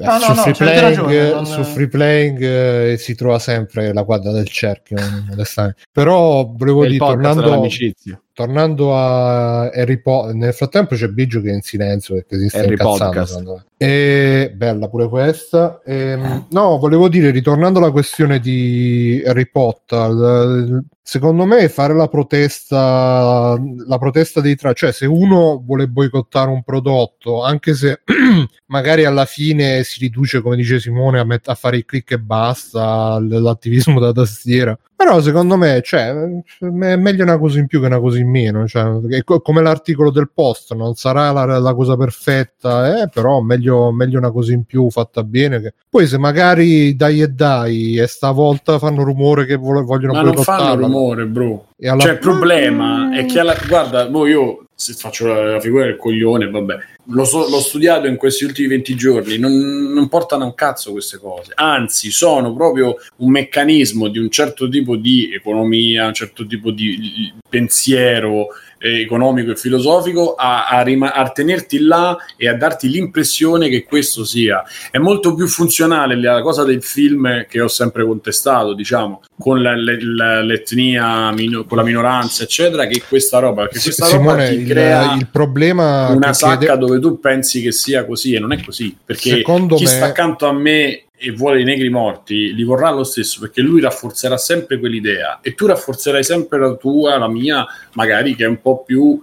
no, 0.00 0.18
su, 0.18 0.32
no, 0.32 0.34
free 0.34 0.54
playing, 0.54 0.80
ragione, 0.80 1.30
non- 1.30 1.46
su 1.46 1.62
free 1.64 1.88
playing 1.88 2.42
eh, 2.42 2.96
si 2.98 3.14
trova 3.14 3.38
sempre 3.38 3.92
la 3.92 4.04
quadra 4.04 4.32
del 4.32 4.48
cerchio, 4.48 4.96
onestamente. 5.30 5.82
Però 5.92 6.44
volevo 6.46 6.84
È 6.84 6.86
dire, 6.86 6.98
tornando, 6.98 7.42
dell'amicizia. 7.42 8.20
Tornando 8.34 8.96
a 8.96 9.70
Harry 9.70 9.98
Potter, 9.98 10.34
nel 10.34 10.52
frattempo 10.52 10.96
c'è 10.96 11.06
Biggio 11.08 11.40
che 11.40 11.50
è 11.50 11.54
in 11.54 11.62
silenzio 11.62 12.16
perché 12.16 12.38
si 12.38 12.48
sta 12.48 12.58
Harry 12.58 12.72
incazzando. 12.72 13.64
E, 13.76 14.52
bella 14.54 14.88
pure 14.88 15.08
questa. 15.08 15.80
Ehm, 15.84 16.46
no, 16.50 16.78
volevo 16.78 17.08
dire, 17.08 17.30
ritornando 17.30 17.78
alla 17.78 17.92
questione 17.92 18.40
di 18.40 19.22
Harry 19.24 19.48
Potter, 19.48 20.82
secondo 21.00 21.44
me 21.44 21.68
fare 21.68 21.94
la 21.94 22.08
protesta, 22.08 23.56
la 23.86 23.98
protesta 23.98 24.40
dei 24.40 24.56
tra, 24.56 24.72
cioè 24.72 24.90
se 24.90 25.06
uno 25.06 25.62
vuole 25.64 25.86
boicottare 25.86 26.50
un 26.50 26.62
prodotto, 26.62 27.44
anche 27.44 27.74
se 27.74 28.00
magari 28.66 29.04
alla 29.04 29.26
fine 29.26 29.84
si 29.84 30.00
riduce, 30.00 30.40
come 30.40 30.56
dice 30.56 30.80
Simone, 30.80 31.20
a, 31.20 31.24
met- 31.24 31.48
a 31.48 31.54
fare 31.54 31.76
il 31.76 31.84
click 31.84 32.12
e 32.12 32.18
basta, 32.18 33.18
l- 33.18 33.40
l'attivismo 33.40 34.00
da 34.00 34.12
tastiera. 34.12 34.76
Però 34.96 35.20
secondo 35.20 35.58
me, 35.58 35.82
cioè, 35.84 36.14
è 36.58 36.96
meglio 36.96 37.24
una 37.24 37.36
cosa 37.36 37.58
in 37.58 37.66
più 37.66 37.80
che 37.80 37.86
una 37.86 38.00
cosa 38.00 38.18
in 38.18 38.23
meno. 38.24 38.66
Cioè, 38.66 39.22
come 39.22 39.62
l'articolo 39.62 40.10
del 40.10 40.30
post, 40.32 40.74
non 40.74 40.94
sarà 40.94 41.30
la, 41.30 41.58
la 41.58 41.74
cosa 41.74 41.96
perfetta, 41.96 43.02
eh, 43.02 43.08
però 43.08 43.40
meglio, 43.40 43.92
meglio 43.92 44.18
una 44.18 44.30
cosa 44.30 44.52
in 44.52 44.64
più 44.64 44.90
fatta 44.90 45.22
bene. 45.22 45.60
Che... 45.60 45.74
Poi 45.88 46.06
se 46.06 46.18
magari 46.18 46.96
dai 46.96 47.22
e 47.22 47.28
dai 47.28 47.98
e 47.98 48.06
stavolta 48.06 48.78
fanno 48.78 49.02
rumore 49.04 49.46
che 49.46 49.56
vo- 49.56 49.84
vogliono 49.84 50.12
Ma 50.14 50.22
non 50.22 50.36
fanno 50.36 50.74
rumore, 50.74 51.26
bro. 51.26 51.66
alla- 51.82 52.02
Cioè, 52.02 52.12
il 52.12 52.18
problema 52.18 53.16
è 53.16 53.24
che 53.26 53.38
alla... 53.38 53.54
guarda, 53.68 54.06
boh, 54.08 54.26
io 54.26 54.63
se 54.74 54.92
faccio 54.94 55.26
la, 55.26 55.52
la 55.52 55.60
figura 55.60 55.84
del 55.84 55.96
coglione, 55.96 56.48
vabbè, 56.48 56.76
so- 57.24 57.48
l'ho 57.48 57.60
studiato 57.60 58.06
in 58.06 58.16
questi 58.16 58.44
ultimi 58.44 58.68
20 58.68 58.94
giorni, 58.94 59.38
non, 59.38 59.52
non 59.52 60.08
portano 60.08 60.44
un 60.44 60.54
cazzo 60.54 60.92
queste 60.92 61.18
cose, 61.18 61.52
anzi, 61.54 62.10
sono 62.10 62.52
proprio 62.54 62.96
un 63.16 63.30
meccanismo 63.30 64.08
di 64.08 64.18
un 64.18 64.30
certo 64.30 64.68
tipo 64.68 64.96
di 64.96 65.32
economia, 65.34 66.06
un 66.06 66.14
certo 66.14 66.46
tipo 66.46 66.70
di 66.70 67.32
pensiero 67.48 68.48
eh, 68.84 69.00
economico 69.00 69.52
e 69.52 69.56
filosofico 69.56 70.34
a, 70.34 70.66
a, 70.68 70.82
rima- 70.82 71.14
a 71.14 71.30
tenerti 71.30 71.78
là 71.80 72.16
e 72.36 72.48
a 72.48 72.54
darti 72.54 72.88
l'impressione 72.90 73.68
che 73.70 73.84
questo 73.84 74.24
sia. 74.24 74.62
È 74.90 74.98
molto 74.98 75.34
più 75.34 75.48
funzionale 75.48 76.20
la 76.20 76.42
cosa 76.42 76.64
del 76.64 76.82
film 76.82 77.46
che 77.48 77.60
ho 77.62 77.68
sempre 77.68 78.04
contestato, 78.04 78.74
diciamo, 78.74 79.22
con 79.38 79.62
la- 79.62 79.74
la- 79.74 80.42
l'etnia, 80.42 81.32
mino- 81.32 81.64
con 81.64 81.78
la 81.78 81.84
minoranza, 81.84 82.42
eccetera, 82.42 82.86
che 82.86 83.02
questa 83.08 83.38
roba, 83.38 83.62
perché 83.62 83.78
Sì, 83.78 83.84
questa 83.84 84.04
Simone, 84.06 84.32
roba 84.44 84.48
ti 84.48 84.54
il, 84.60 84.68
crea 84.68 85.14
il 85.14 85.28
problema 85.30 86.08
una 86.10 86.26
che 86.28 86.34
sacca 86.34 86.56
chiede- 86.58 86.78
dove 86.78 87.00
tu 87.00 87.18
pensi 87.20 87.62
che 87.62 87.72
sia 87.72 88.04
così 88.04 88.34
e 88.34 88.38
non 88.38 88.52
è 88.52 88.62
così, 88.62 88.94
perché 89.04 89.30
Secondo 89.36 89.76
chi 89.76 89.84
me- 89.84 89.90
sta 89.90 90.04
accanto 90.06 90.46
a 90.46 90.52
me 90.52 91.04
e 91.24 91.32
vuole 91.32 91.60
i 91.60 91.64
negri 91.64 91.88
morti 91.88 92.54
li 92.54 92.64
vorrà 92.64 92.90
lo 92.90 93.04
stesso 93.04 93.40
perché 93.40 93.62
lui 93.62 93.80
rafforzerà 93.80 94.36
sempre 94.36 94.78
quell'idea 94.78 95.40
e 95.40 95.54
tu 95.54 95.66
rafforzerai 95.66 96.22
sempre 96.22 96.58
la 96.58 96.74
tua, 96.74 97.18
la 97.18 97.28
mia, 97.28 97.66
magari 97.94 98.34
che 98.34 98.44
è 98.44 98.48
un 98.48 98.60
po' 98.60 98.82
più 98.82 99.20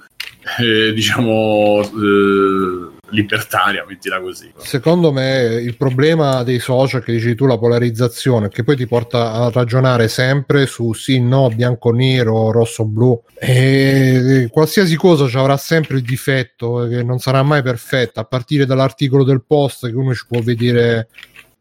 eh, 0.60 0.92
diciamo 0.94 1.82
eh, 1.82 3.00
libertaria, 3.12 3.86
mettila 3.88 4.20
così. 4.20 4.52
Secondo 4.58 5.12
me 5.12 5.60
il 5.62 5.76
problema 5.78 6.44
dei 6.44 6.60
social 6.60 7.04
che 7.04 7.12
dici 7.12 7.36
tu, 7.36 7.46
la 7.46 7.58
polarizzazione, 7.58 8.50
che 8.50 8.64
poi 8.64 8.76
ti 8.76 8.88
porta 8.88 9.34
a 9.34 9.52
ragionare 9.52 10.08
sempre 10.08 10.66
su 10.66 10.94
sì, 10.94 11.20
no, 11.20 11.50
bianco, 11.50 11.92
nero, 11.92 12.52
rosso, 12.52 12.86
blu. 12.86 13.22
E 13.38 14.48
qualsiasi 14.52 14.96
cosa 14.96 15.28
ci 15.28 15.38
avrà 15.38 15.58
sempre 15.58 15.98
il 15.98 16.04
difetto 16.04 16.88
che 16.88 17.04
non 17.04 17.20
sarà 17.20 17.44
mai 17.44 17.62
perfetta, 17.62 18.22
a 18.22 18.26
partire 18.26 18.66
dall'articolo 18.66 19.24
del 19.24 19.44
post 19.46 19.88
che 19.88 19.96
uno 19.96 20.14
ci 20.14 20.26
può 20.28 20.42
vedere 20.42 21.10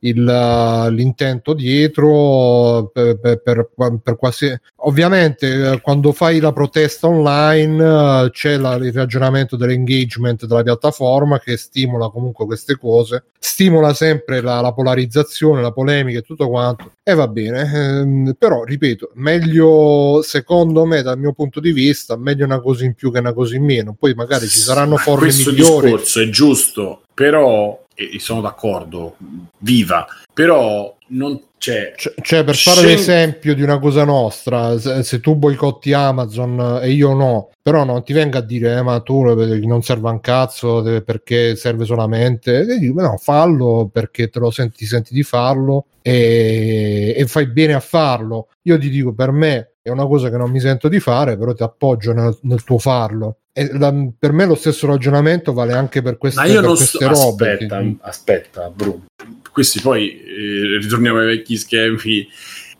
il, 0.00 0.88
l'intento 0.92 1.52
dietro 1.52 2.90
per, 2.92 3.18
per, 3.18 3.42
per, 3.42 3.68
per 4.02 4.16
qualsiasi 4.16 4.58
ovviamente 4.76 5.72
eh, 5.72 5.80
quando 5.80 6.12
fai 6.12 6.40
la 6.40 6.52
protesta 6.52 7.06
online 7.08 8.24
eh, 8.24 8.30
c'è 8.30 8.56
la- 8.56 8.76
il 8.76 8.92
ragionamento 8.92 9.56
dell'engagement 9.56 10.46
della 10.46 10.62
piattaforma 10.62 11.38
che 11.38 11.56
stimola 11.56 12.08
comunque 12.08 12.46
queste 12.46 12.76
cose 12.76 13.24
stimola 13.38 13.92
sempre 13.92 14.40
la, 14.40 14.60
la 14.60 14.72
polarizzazione 14.72 15.60
la 15.60 15.72
polemica 15.72 16.18
e 16.18 16.22
tutto 16.22 16.48
quanto 16.48 16.92
e 17.02 17.14
va 17.14 17.28
bene. 17.28 17.70
Ehm, 17.72 18.34
però 18.38 18.64
ripeto 18.64 19.10
meglio 19.14 20.20
secondo 20.22 20.84
me 20.84 21.02
dal 21.02 21.18
mio 21.18 21.32
punto 21.32 21.60
di 21.60 21.72
vista 21.72 22.16
meglio 22.16 22.44
una 22.44 22.60
cosa 22.60 22.84
in 22.84 22.94
più 22.94 23.12
che 23.12 23.18
una 23.18 23.32
cosa 23.32 23.56
in 23.56 23.64
meno. 23.64 23.94
Poi 23.98 24.14
magari 24.14 24.46
ci 24.48 24.58
saranno 24.58 24.96
forme 24.96 25.24
questo 25.24 25.50
migliori. 25.50 25.86
discorso 25.90 26.20
è 26.20 26.28
giusto, 26.28 27.02
però 27.12 27.78
e 28.08 28.18
sono 28.18 28.40
d'accordo, 28.40 29.16
viva, 29.58 30.06
però 30.32 30.96
non 31.08 31.40
c'è 31.58 31.92
Cioè, 31.96 32.14
cioè, 32.22 32.44
per 32.44 32.56
fare 32.56 32.78
Scel- 32.78 32.88
l'esempio 32.90 33.54
di 33.54 33.62
una 33.62 33.78
cosa 33.78 34.04
nostra, 34.04 34.78
se, 34.78 35.02
se 35.02 35.20
tu 35.20 35.34
boicotti 35.34 35.92
Amazon 35.92 36.80
eh, 36.82 36.86
e 36.86 36.90
io 36.92 37.12
no, 37.12 37.50
però 37.60 37.84
non 37.84 38.02
ti 38.02 38.12
venga 38.14 38.38
a 38.38 38.42
dire 38.42 38.76
eh, 38.78 38.82
ma 38.82 39.00
tu 39.00 39.26
eh, 39.26 39.58
non 39.66 39.82
serve 39.82 40.08
un 40.08 40.20
cazzo 40.20 40.80
deve- 40.80 41.02
perché 41.02 41.56
serve 41.56 41.84
solamente, 41.84 42.60
e 42.60 42.78
dico, 42.78 43.00
no, 43.02 43.16
fallo 43.18 43.90
perché 43.92 44.28
te 44.28 44.38
lo 44.38 44.50
senti, 44.50 44.86
senti 44.86 45.12
di 45.12 45.22
farlo 45.22 45.86
e, 46.00 47.14
e 47.16 47.26
fai 47.26 47.46
bene 47.46 47.74
a 47.74 47.80
farlo. 47.80 48.48
Io 48.62 48.78
ti 48.78 48.88
dico, 48.88 49.12
per 49.12 49.30
me 49.32 49.69
è 49.82 49.88
una 49.90 50.06
cosa 50.06 50.28
che 50.30 50.36
non 50.36 50.50
mi 50.50 50.60
sento 50.60 50.88
di 50.88 51.00
fare, 51.00 51.36
però 51.38 51.52
ti 51.54 51.62
appoggio 51.62 52.12
nel, 52.12 52.36
nel 52.42 52.62
tuo 52.64 52.78
farlo. 52.78 53.36
E 53.52 53.68
la- 53.78 53.92
per 54.18 54.32
me 54.32 54.44
lo 54.46 54.54
stesso 54.54 54.86
ragionamento 54.86 55.52
vale 55.52 55.72
anche 55.72 56.02
per 56.02 56.18
queste, 56.18 56.40
Ma 56.40 56.46
io 56.46 56.60
non 56.60 56.76
queste 56.76 56.98
sto. 56.98 57.08
robe. 57.08 57.52
Aspetta, 57.52 57.78
che- 57.80 57.96
aspetta, 58.00 58.70
Bruno. 58.70 59.06
Questi 59.52 59.80
poi 59.80 60.20
eh, 60.20 60.78
ritorniamo 60.80 61.18
ai 61.18 61.26
vecchi 61.26 61.56
schemi. 61.56 62.28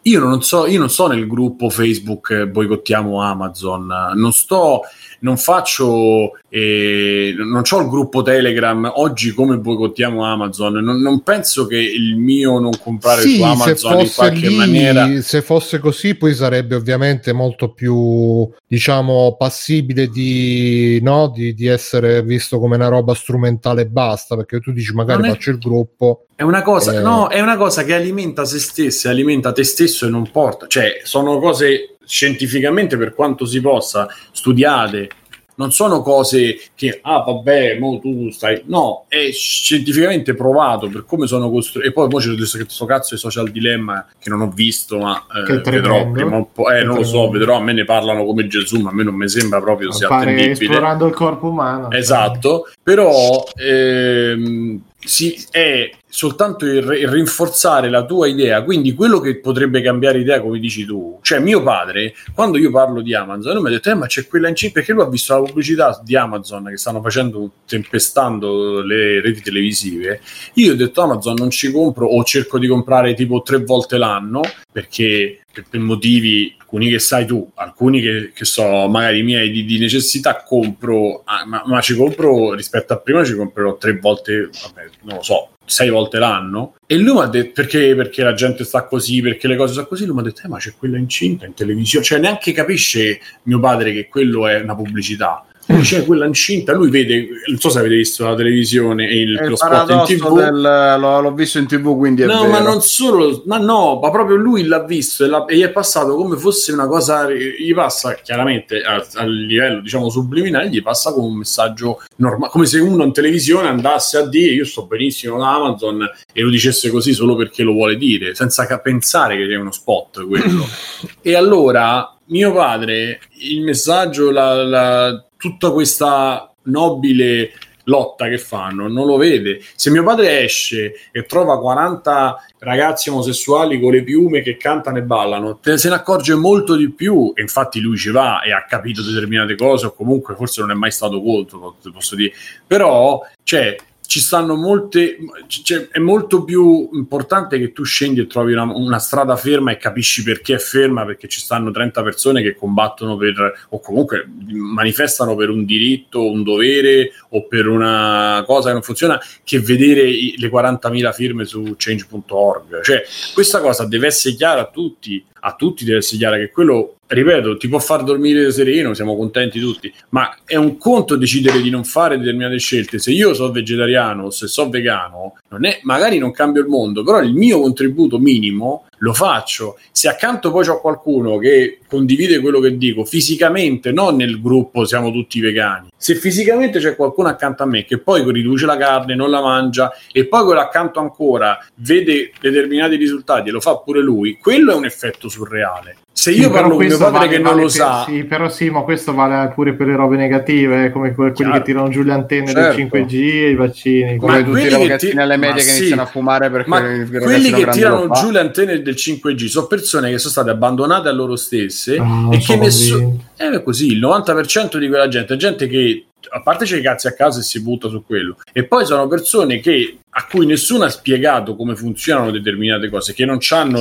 Io 0.02 0.20
non 0.20 0.42
so, 0.42 0.66
io 0.66 0.78
non 0.78 0.88
sto 0.88 1.08
nel 1.08 1.26
gruppo 1.26 1.68
Facebook 1.68 2.30
eh, 2.30 2.46
boicottiamo 2.46 3.20
Amazon, 3.20 3.86
non 4.14 4.32
sto, 4.32 4.80
non 5.20 5.36
faccio, 5.36 6.32
eh, 6.48 7.34
non 7.36 7.62
ho 7.70 7.80
il 7.80 7.88
gruppo 7.88 8.22
Telegram 8.22 8.90
oggi 8.96 9.32
come 9.32 9.58
boicottiamo 9.58 10.24
Amazon. 10.24 10.74
Non, 10.74 11.00
non 11.00 11.22
penso 11.22 11.66
che 11.66 11.76
il 11.78 12.16
mio 12.16 12.58
non 12.58 12.72
comprare 12.82 13.22
Sì, 13.22 13.36
su 13.36 13.42
Amazon 13.42 14.00
in 14.00 14.10
qualche 14.14 14.48
lì, 14.48 14.56
maniera. 14.56 15.20
se 15.20 15.42
fosse 15.42 15.78
così, 15.78 16.14
poi 16.14 16.34
sarebbe 16.34 16.74
ovviamente 16.74 17.32
molto 17.32 17.72
più, 17.72 18.48
diciamo, 18.66 19.36
passibile 19.38 20.08
di, 20.08 20.98
no, 21.02 21.30
di, 21.34 21.54
di 21.54 21.66
essere 21.66 22.22
visto 22.22 22.58
come 22.58 22.76
una 22.76 22.88
roba 22.88 23.14
strumentale 23.14 23.82
e 23.82 23.86
basta, 23.86 24.36
perché 24.36 24.60
tu 24.60 24.72
dici 24.72 24.92
magari 24.94 25.24
è- 25.24 25.28
faccio 25.28 25.50
il 25.50 25.58
gruppo. 25.58 26.24
È 26.34 26.42
una, 26.42 26.62
cosa, 26.62 26.94
Eh. 26.98 27.02
no, 27.02 27.28
è 27.28 27.38
una 27.40 27.58
cosa 27.58 27.84
che 27.84 27.92
alimenta 27.94 28.46
se 28.46 28.58
stessa, 28.58 29.10
alimenta 29.10 29.52
te 29.52 29.62
stesso 29.62 30.06
e 30.06 30.08
non 30.08 30.30
porta. 30.30 30.66
Cioè, 30.66 31.00
sono 31.02 31.38
cose 31.38 31.96
scientificamente, 32.10 32.96
per 32.96 33.14
quanto 33.14 33.46
si 33.46 33.60
possa, 33.60 34.08
studiate. 34.32 35.08
Non 35.54 35.72
sono 35.72 36.00
cose 36.00 36.58
che, 36.74 37.00
ah, 37.02 37.18
vabbè, 37.18 37.78
mo 37.78 37.98
tu 37.98 38.30
stai. 38.30 38.62
No, 38.64 39.04
è 39.08 39.30
scientificamente 39.30 40.34
provato 40.34 40.88
per 40.88 41.04
come 41.04 41.26
sono 41.26 41.50
costruiti. 41.50 41.88
E 41.88 41.92
poi, 41.92 42.08
poi 42.08 42.22
c'è 42.22 42.34
questo, 42.34 42.56
questo 42.64 42.86
cazzo 42.86 43.14
di 43.14 43.20
social 43.20 43.50
dilemma 43.50 44.06
che 44.18 44.30
non 44.30 44.40
ho 44.40 44.48
visto, 44.48 44.96
ma 44.98 45.22
eh, 45.46 45.60
vedrò 45.60 46.10
prima 46.10 46.36
un 46.36 46.50
po'. 46.50 46.64
Che 46.64 46.78
Eh, 46.78 46.82
non 46.82 46.96
lo 46.96 47.04
so, 47.04 47.28
vedrò. 47.28 47.56
A 47.56 47.60
me 47.60 47.74
ne 47.74 47.84
parlano 47.84 48.24
come 48.24 48.46
Gesù, 48.46 48.80
ma 48.80 48.88
a 48.88 48.94
me 48.94 49.02
non 49.04 49.14
mi 49.14 49.28
sembra 49.28 49.60
proprio 49.60 49.92
sia 49.92 50.08
attendibile. 50.08 50.52
esplorando 50.52 51.06
il 51.06 51.12
corpo 51.12 51.48
umano. 51.48 51.90
Esatto, 51.90 52.66
però 52.82 53.44
ehm, 53.54 54.80
si- 55.00 55.44
è 55.50 55.90
soltanto 56.08 56.66
il, 56.66 56.76
il 56.76 57.08
rinforzare 57.08 57.88
la 57.88 58.04
tua 58.04 58.26
idea, 58.26 58.62
quindi 58.62 58.94
quello 58.94 59.20
che 59.20 59.38
potrebbe 59.38 59.80
cambiare 59.80 60.18
idea, 60.18 60.40
come 60.40 60.58
dici 60.58 60.84
tu. 60.84 61.18
Cioè, 61.22 61.38
mio 61.38 61.62
padre, 61.62 62.14
quando 62.34 62.58
io 62.58 62.70
parlo 62.70 63.00
di 63.00 63.14
Amazon, 63.14 63.62
mi 63.62 63.68
ha 63.68 63.70
detto, 63.70 63.90
eh, 63.90 63.94
ma 63.94 64.06
c'è 64.06 64.26
quella 64.26 64.48
in 64.48 64.54
cima, 64.54 64.72
perché 64.72 64.92
lui 64.92 65.02
ha 65.02 65.08
visto 65.08 65.34
la 65.34 65.42
pubblicità 65.42 66.00
di 66.04 66.16
Amazon 66.16 66.64
che 66.64 66.76
stanno 66.76 67.00
facendo, 67.00 67.50
tempestando 67.66 68.82
le 68.82 69.20
reti 69.20 69.42
televisive. 69.42 70.20
Io 70.54 70.72
ho 70.72 70.76
detto, 70.76 71.02
Amazon 71.02 71.36
non 71.38 71.50
ci 71.50 71.70
compro 71.70 72.06
o 72.06 72.22
cerco 72.24 72.58
di 72.58 72.66
comprare 72.66 73.14
tipo 73.14 73.42
tre 73.42 73.58
volte 73.58 73.96
l'anno, 73.96 74.40
perché 74.72 75.40
per, 75.52 75.64
per 75.68 75.80
motivi 75.80 76.54
alcuni 76.70 76.88
che 76.88 77.00
sai 77.00 77.26
tu, 77.26 77.50
alcuni 77.54 78.00
che, 78.00 78.30
che 78.32 78.44
so 78.44 78.88
magari 78.88 79.24
miei 79.24 79.50
di, 79.50 79.64
di 79.64 79.78
necessità 79.78 80.44
compro, 80.46 81.22
ah, 81.24 81.44
ma, 81.44 81.64
ma, 81.66 81.80
ci 81.80 81.96
compro 81.96 82.54
rispetto 82.54 82.92
a 82.92 82.98
prima 82.98 83.24
ci 83.24 83.34
comprerò 83.34 83.76
tre 83.76 83.98
volte, 83.98 84.48
vabbè, 84.62 84.88
non 85.02 85.16
lo 85.16 85.22
so, 85.22 85.50
sei 85.64 85.90
volte 85.90 86.18
l'anno. 86.20 86.76
E 86.86 86.96
lui 86.96 87.14
mi 87.14 87.20
ha 87.20 87.26
detto 87.26 87.52
perché, 87.54 87.94
perché 87.96 88.22
la 88.22 88.34
gente 88.34 88.62
sta 88.62 88.84
così, 88.84 89.20
perché 89.20 89.48
le 89.48 89.56
cose 89.56 89.74
sono 89.74 89.86
così. 89.86 90.04
Lui 90.04 90.14
mi 90.14 90.20
ha 90.20 90.24
detto, 90.24 90.42
eh, 90.44 90.48
ma 90.48 90.58
c'è 90.58 90.74
quella 90.78 90.96
incinta 90.96 91.44
in 91.44 91.54
televisione, 91.54 92.04
cioè 92.04 92.20
neanche 92.20 92.52
capisce 92.52 93.20
mio 93.44 93.58
padre 93.58 93.92
che 93.92 94.06
quello 94.06 94.46
è 94.46 94.60
una 94.60 94.76
pubblicità 94.76 95.44
poi 95.66 95.82
c'è 95.82 96.04
quella 96.04 96.26
incinta, 96.26 96.72
lui 96.72 96.90
vede, 96.90 97.28
non 97.46 97.58
so 97.58 97.68
se 97.68 97.78
avete 97.78 97.94
visto 97.94 98.24
la 98.24 98.34
televisione 98.34 99.08
e 99.08 99.20
il, 99.20 99.38
lo 99.46 99.56
spot 99.56 99.90
in 99.90 100.02
tv. 100.18 100.36
Del, 100.36 100.96
l'ho, 100.98 101.20
l'ho, 101.20 101.32
visto 101.32 101.58
in 101.58 101.66
tv, 101.66 101.96
quindi 101.96 102.24
no, 102.24 102.40
vero. 102.40 102.50
ma 102.50 102.60
non 102.60 102.80
solo, 102.80 103.42
ma 103.46 103.58
no, 103.58 104.00
ma 104.02 104.10
proprio 104.10 104.36
lui 104.36 104.64
l'ha 104.64 104.82
visto 104.82 105.24
e, 105.24 105.28
l'ha, 105.28 105.44
e 105.44 105.56
gli 105.56 105.62
è 105.62 105.70
passato 105.70 106.14
come 106.16 106.36
fosse 106.36 106.72
una 106.72 106.86
cosa, 106.86 107.30
gli 107.30 107.72
passa 107.74 108.14
chiaramente 108.14 108.80
a, 108.80 109.04
a 109.14 109.24
livello 109.26 109.80
diciamo 109.80 110.08
subliminale, 110.08 110.68
gli 110.70 110.82
passa 110.82 111.12
come 111.12 111.28
un 111.28 111.36
messaggio 111.36 112.02
normale, 112.16 112.50
come 112.50 112.66
se 112.66 112.80
uno 112.80 113.04
in 113.04 113.12
televisione 113.12 113.68
andasse 113.68 114.18
a 114.18 114.26
dire 114.26 114.52
io 114.52 114.64
sto 114.64 114.86
benissimo 114.86 115.38
da 115.38 115.54
Amazon 115.54 116.08
e 116.32 116.42
lo 116.42 116.50
dicesse 116.50 116.90
così 116.90 117.12
solo 117.12 117.36
perché 117.36 117.62
lo 117.62 117.72
vuole 117.72 117.96
dire, 117.96 118.34
senza 118.34 118.66
pensare 118.80 119.36
che 119.36 119.46
è 119.46 119.56
uno 119.56 119.72
spot 119.72 120.26
quello. 120.26 120.66
e 121.22 121.34
allora 121.34 122.14
mio 122.26 122.52
padre, 122.52 123.20
il 123.38 123.62
messaggio, 123.62 124.30
la, 124.30 124.62
la 124.64 125.24
tutta 125.40 125.70
questa 125.70 126.52
nobile 126.64 127.52
lotta 127.84 128.28
che 128.28 128.38
fanno, 128.38 128.88
non 128.88 129.06
lo 129.06 129.16
vede. 129.16 129.60
Se 129.74 129.90
mio 129.90 130.04
padre 130.04 130.42
esce 130.42 130.94
e 131.10 131.24
trova 131.24 131.58
40 131.58 132.46
ragazzi 132.58 133.08
omosessuali 133.08 133.80
con 133.80 133.92
le 133.92 134.04
piume 134.04 134.42
che 134.42 134.56
cantano 134.58 134.98
e 134.98 135.02
ballano, 135.02 135.58
se 135.62 135.88
ne 135.88 135.94
accorge 135.94 136.34
molto 136.34 136.76
di 136.76 136.90
più. 136.90 137.32
E 137.34 137.40
infatti 137.40 137.80
lui 137.80 137.96
ci 137.96 138.10
va 138.10 138.42
e 138.42 138.52
ha 138.52 138.64
capito 138.64 139.02
determinate 139.02 139.56
cose, 139.56 139.86
o 139.86 139.92
comunque 139.92 140.34
forse 140.36 140.60
non 140.60 140.70
è 140.70 140.74
mai 140.74 140.90
stato 140.90 141.20
contro, 141.22 141.76
posso 141.92 142.14
dire. 142.14 142.32
Però, 142.66 143.20
cioè, 143.42 143.76
ci 144.10 144.18
stanno 144.18 144.56
molte 144.56 145.18
cioè, 145.46 145.86
è 145.86 146.00
molto 146.00 146.42
più 146.42 146.90
importante 146.94 147.60
che 147.60 147.70
tu 147.70 147.84
scendi 147.84 148.18
e 148.18 148.26
trovi 148.26 148.54
una, 148.54 148.64
una, 148.64 148.98
strada 148.98 149.36
ferma 149.36 149.70
e 149.70 149.76
capisci 149.76 150.24
perché 150.24 150.56
è 150.56 150.58
ferma 150.58 151.04
perché 151.04 151.28
ci 151.28 151.38
stanno 151.38 151.70
30 151.70 152.02
persone 152.02 152.42
che 152.42 152.56
combattono 152.56 153.16
per 153.16 153.66
o 153.68 153.78
comunque 153.78 154.28
manifestano 154.48 155.36
per 155.36 155.48
un 155.50 155.64
diritto 155.64 156.28
un 156.28 156.42
dovere 156.42 157.12
o 157.30 157.46
per 157.46 157.66
una 157.68 158.42
cosa 158.46 158.68
che 158.68 158.72
non 158.74 158.82
funziona 158.82 159.20
che 159.44 159.60
vedere 159.60 160.02
i, 160.08 160.34
le 160.38 160.48
40.000 160.48 161.12
firme 161.12 161.44
su 161.44 161.74
change.org 161.76 162.82
cioè 162.82 163.02
questa 163.34 163.60
cosa 163.60 163.86
deve 163.86 164.08
essere 164.08 164.34
chiara 164.34 164.62
a 164.62 164.70
tutti 164.70 165.24
a 165.40 165.54
tutti 165.54 165.84
deve 165.84 165.98
essere 165.98 166.18
chiara 166.18 166.36
che 166.36 166.50
quello 166.50 166.96
ripeto, 167.14 167.56
ti 167.56 167.68
può 167.68 167.78
far 167.78 168.04
dormire 168.04 168.52
sereno, 168.52 168.94
siamo 168.94 169.16
contenti 169.16 169.58
tutti, 169.58 169.92
ma 170.10 170.38
è 170.44 170.56
un 170.56 170.76
conto 170.76 171.16
decidere 171.16 171.60
di 171.60 171.70
non 171.70 171.84
fare 171.84 172.18
determinate 172.18 172.58
scelte. 172.58 172.98
Se 172.98 173.10
io 173.10 173.34
sono 173.34 173.50
vegetariano 173.50 174.26
o 174.26 174.30
se 174.30 174.46
sono 174.46 174.70
vegano, 174.70 175.34
non 175.48 175.64
è, 175.64 175.80
magari 175.82 176.18
non 176.18 176.30
cambio 176.30 176.62
il 176.62 176.68
mondo, 176.68 177.02
però 177.02 177.20
il 177.20 177.34
mio 177.34 177.60
contributo 177.60 178.18
minimo 178.18 178.86
lo 179.00 179.12
faccio. 179.12 179.78
Se 179.92 180.08
accanto 180.08 180.50
poi 180.50 180.64
c'ho 180.64 180.80
qualcuno 180.80 181.38
che 181.38 181.80
condivide 181.86 182.40
quello 182.40 182.60
che 182.60 182.76
dico 182.76 183.04
fisicamente, 183.04 183.92
non 183.92 184.16
nel 184.16 184.40
gruppo 184.40 184.84
siamo 184.84 185.10
tutti 185.10 185.40
vegani. 185.40 185.88
Se 185.96 186.14
fisicamente 186.14 186.78
c'è 186.78 186.96
qualcuno 186.96 187.28
accanto 187.28 187.62
a 187.62 187.66
me 187.66 187.84
che 187.84 187.98
poi 187.98 188.24
riduce 188.30 188.66
la 188.66 188.76
carne, 188.76 189.14
non 189.14 189.30
la 189.30 189.42
mangia 189.42 189.92
e 190.12 190.26
poi 190.26 190.44
quello 190.44 190.60
accanto 190.60 191.00
ancora 191.00 191.58
vede 191.76 192.32
determinati 192.40 192.96
risultati 192.96 193.48
e 193.48 193.52
lo 193.52 193.60
fa 193.60 193.76
pure 193.78 194.00
lui, 194.00 194.38
quello 194.38 194.72
è 194.72 194.74
un 194.74 194.84
effetto 194.84 195.28
surreale. 195.28 195.96
Se 196.12 196.32
io 196.32 196.44
sì, 196.44 196.50
parlo 196.50 196.76
con 196.76 196.84
mio 196.84 196.98
padre 196.98 197.12
vale, 197.12 197.28
che 197.28 197.36
non 197.36 197.44
vale 197.44 197.56
lo 197.62 197.66
per, 197.68 197.70
sa, 197.70 198.04
sì, 198.06 198.24
però 198.24 198.48
sì, 198.50 198.68
ma 198.68 198.82
questo 198.82 199.14
vale 199.14 199.52
pure 199.54 199.74
per 199.74 199.86
le 199.86 199.96
robe 199.96 200.16
negative, 200.16 200.90
come 200.90 201.14
quelli 201.14 201.32
Chiaro. 201.32 201.52
che 201.54 201.62
tirano 201.62 201.88
giù 201.88 202.02
le 202.02 202.12
antenne 202.12 202.52
certo. 202.52 202.76
del 202.76 203.06
5G 203.06 203.14
e 203.14 203.50
i 203.50 203.54
vaccini. 203.54 204.16
Come 204.18 204.44
tutti 204.44 204.60
i 204.60 204.68
ragazzini 204.68 205.12
ti... 205.12 205.18
alle 205.18 205.36
medie 205.36 205.62
che 205.62 205.68
sì. 205.68 205.78
iniziano 205.78 206.02
a 206.02 206.06
fumare 206.06 206.50
perché 206.50 206.68
ma 206.68 206.80
quelli 206.80 207.52
che 207.52 207.66
tirano 207.68 208.10
giù 208.10 208.30
le 208.30 208.40
antenne 208.40 208.82
del 208.82 208.94
5G 208.94 209.46
sono 209.46 209.66
persone 209.66 210.10
che 210.10 210.18
sono 210.18 210.32
state 210.32 210.50
abbandonate 210.50 211.08
a 211.08 211.12
loro 211.12 211.36
stesse 211.36 211.98
oh, 211.98 212.32
e 212.32 212.38
che 212.38 212.56
nessuno. 212.56 213.16
È 213.36 213.62
così, 213.62 213.92
il 213.92 214.00
90% 214.00 214.76
di 214.76 214.88
quella 214.88 215.08
gente 215.08 215.34
è 215.34 215.36
gente 215.36 215.66
che 215.68 216.04
a 216.28 216.42
parte 216.42 216.64
c'è 216.64 216.78
i 216.78 216.82
cazzi 216.82 217.06
a 217.06 217.14
casa 217.14 217.40
e 217.40 217.42
si 217.42 217.62
butta 217.62 217.88
su 217.88 218.04
quello 218.04 218.36
e 218.52 218.64
poi 218.64 218.84
sono 218.84 219.08
persone 219.08 219.60
che 219.60 220.00
a 220.12 220.26
cui 220.28 220.44
nessuno 220.44 220.84
ha 220.84 220.88
spiegato 220.88 221.54
come 221.54 221.76
funzionano 221.76 222.32
determinate 222.32 222.88
cose, 222.88 223.14
che 223.14 223.24
non 223.24 223.38
hanno 223.50 223.80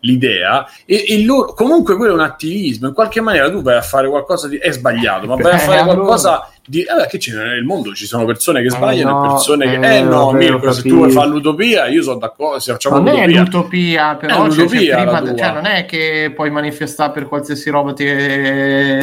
l'idea, 0.00 0.66
e, 0.84 1.06
e 1.08 1.24
loro, 1.24 1.54
comunque 1.54 1.96
quello 1.96 2.12
è 2.12 2.14
un 2.14 2.20
attivismo. 2.20 2.88
In 2.88 2.94
qualche 2.94 3.22
maniera 3.22 3.50
tu 3.50 3.62
vai 3.62 3.76
a 3.76 3.82
fare 3.82 4.08
qualcosa 4.08 4.48
di. 4.48 4.58
è 4.58 4.70
sbagliato, 4.70 5.26
ma 5.26 5.36
vai 5.36 5.54
a 5.54 5.58
fare 5.58 5.82
qualcosa 5.82 6.50
di. 6.66 6.82
Eh, 6.82 7.06
che 7.08 7.18
c'è 7.18 7.32
nel 7.32 7.64
mondo? 7.64 7.94
Ci 7.94 8.06
sono 8.06 8.24
persone 8.24 8.60
che 8.60 8.66
eh, 8.66 8.70
sbagliano 8.70 9.10
eh 9.10 9.12
no, 9.12 9.24
e 9.24 9.28
persone 9.28 9.70
che. 9.70 9.86
Eh, 9.86 9.96
eh 9.96 10.00
no, 10.02 10.32
Mirko, 10.32 10.72
se 10.72 10.82
tu 10.82 10.96
vuoi 10.96 11.10
fare 11.10 11.28
l'utopia, 11.28 11.86
io 11.86 12.02
sono 12.02 12.18
d'accordo. 12.18 12.58
Se 12.58 12.72
facciamo 12.72 12.96
non 12.96 13.04
l'utopia. 13.04 13.24
è 13.24 13.28
l'utopia, 13.28 14.14
però. 14.16 14.34
È 14.34 14.38
un'utopia, 14.38 14.96
cioè, 14.96 15.22
prima, 15.22 15.36
cioè, 15.36 15.52
non 15.52 15.66
è 15.66 15.86
che 15.86 16.32
puoi 16.34 16.50
manifestare 16.50 17.12
per 17.12 17.26
qualsiasi 17.26 17.70
roba 17.70 17.92
ti, 17.92 18.04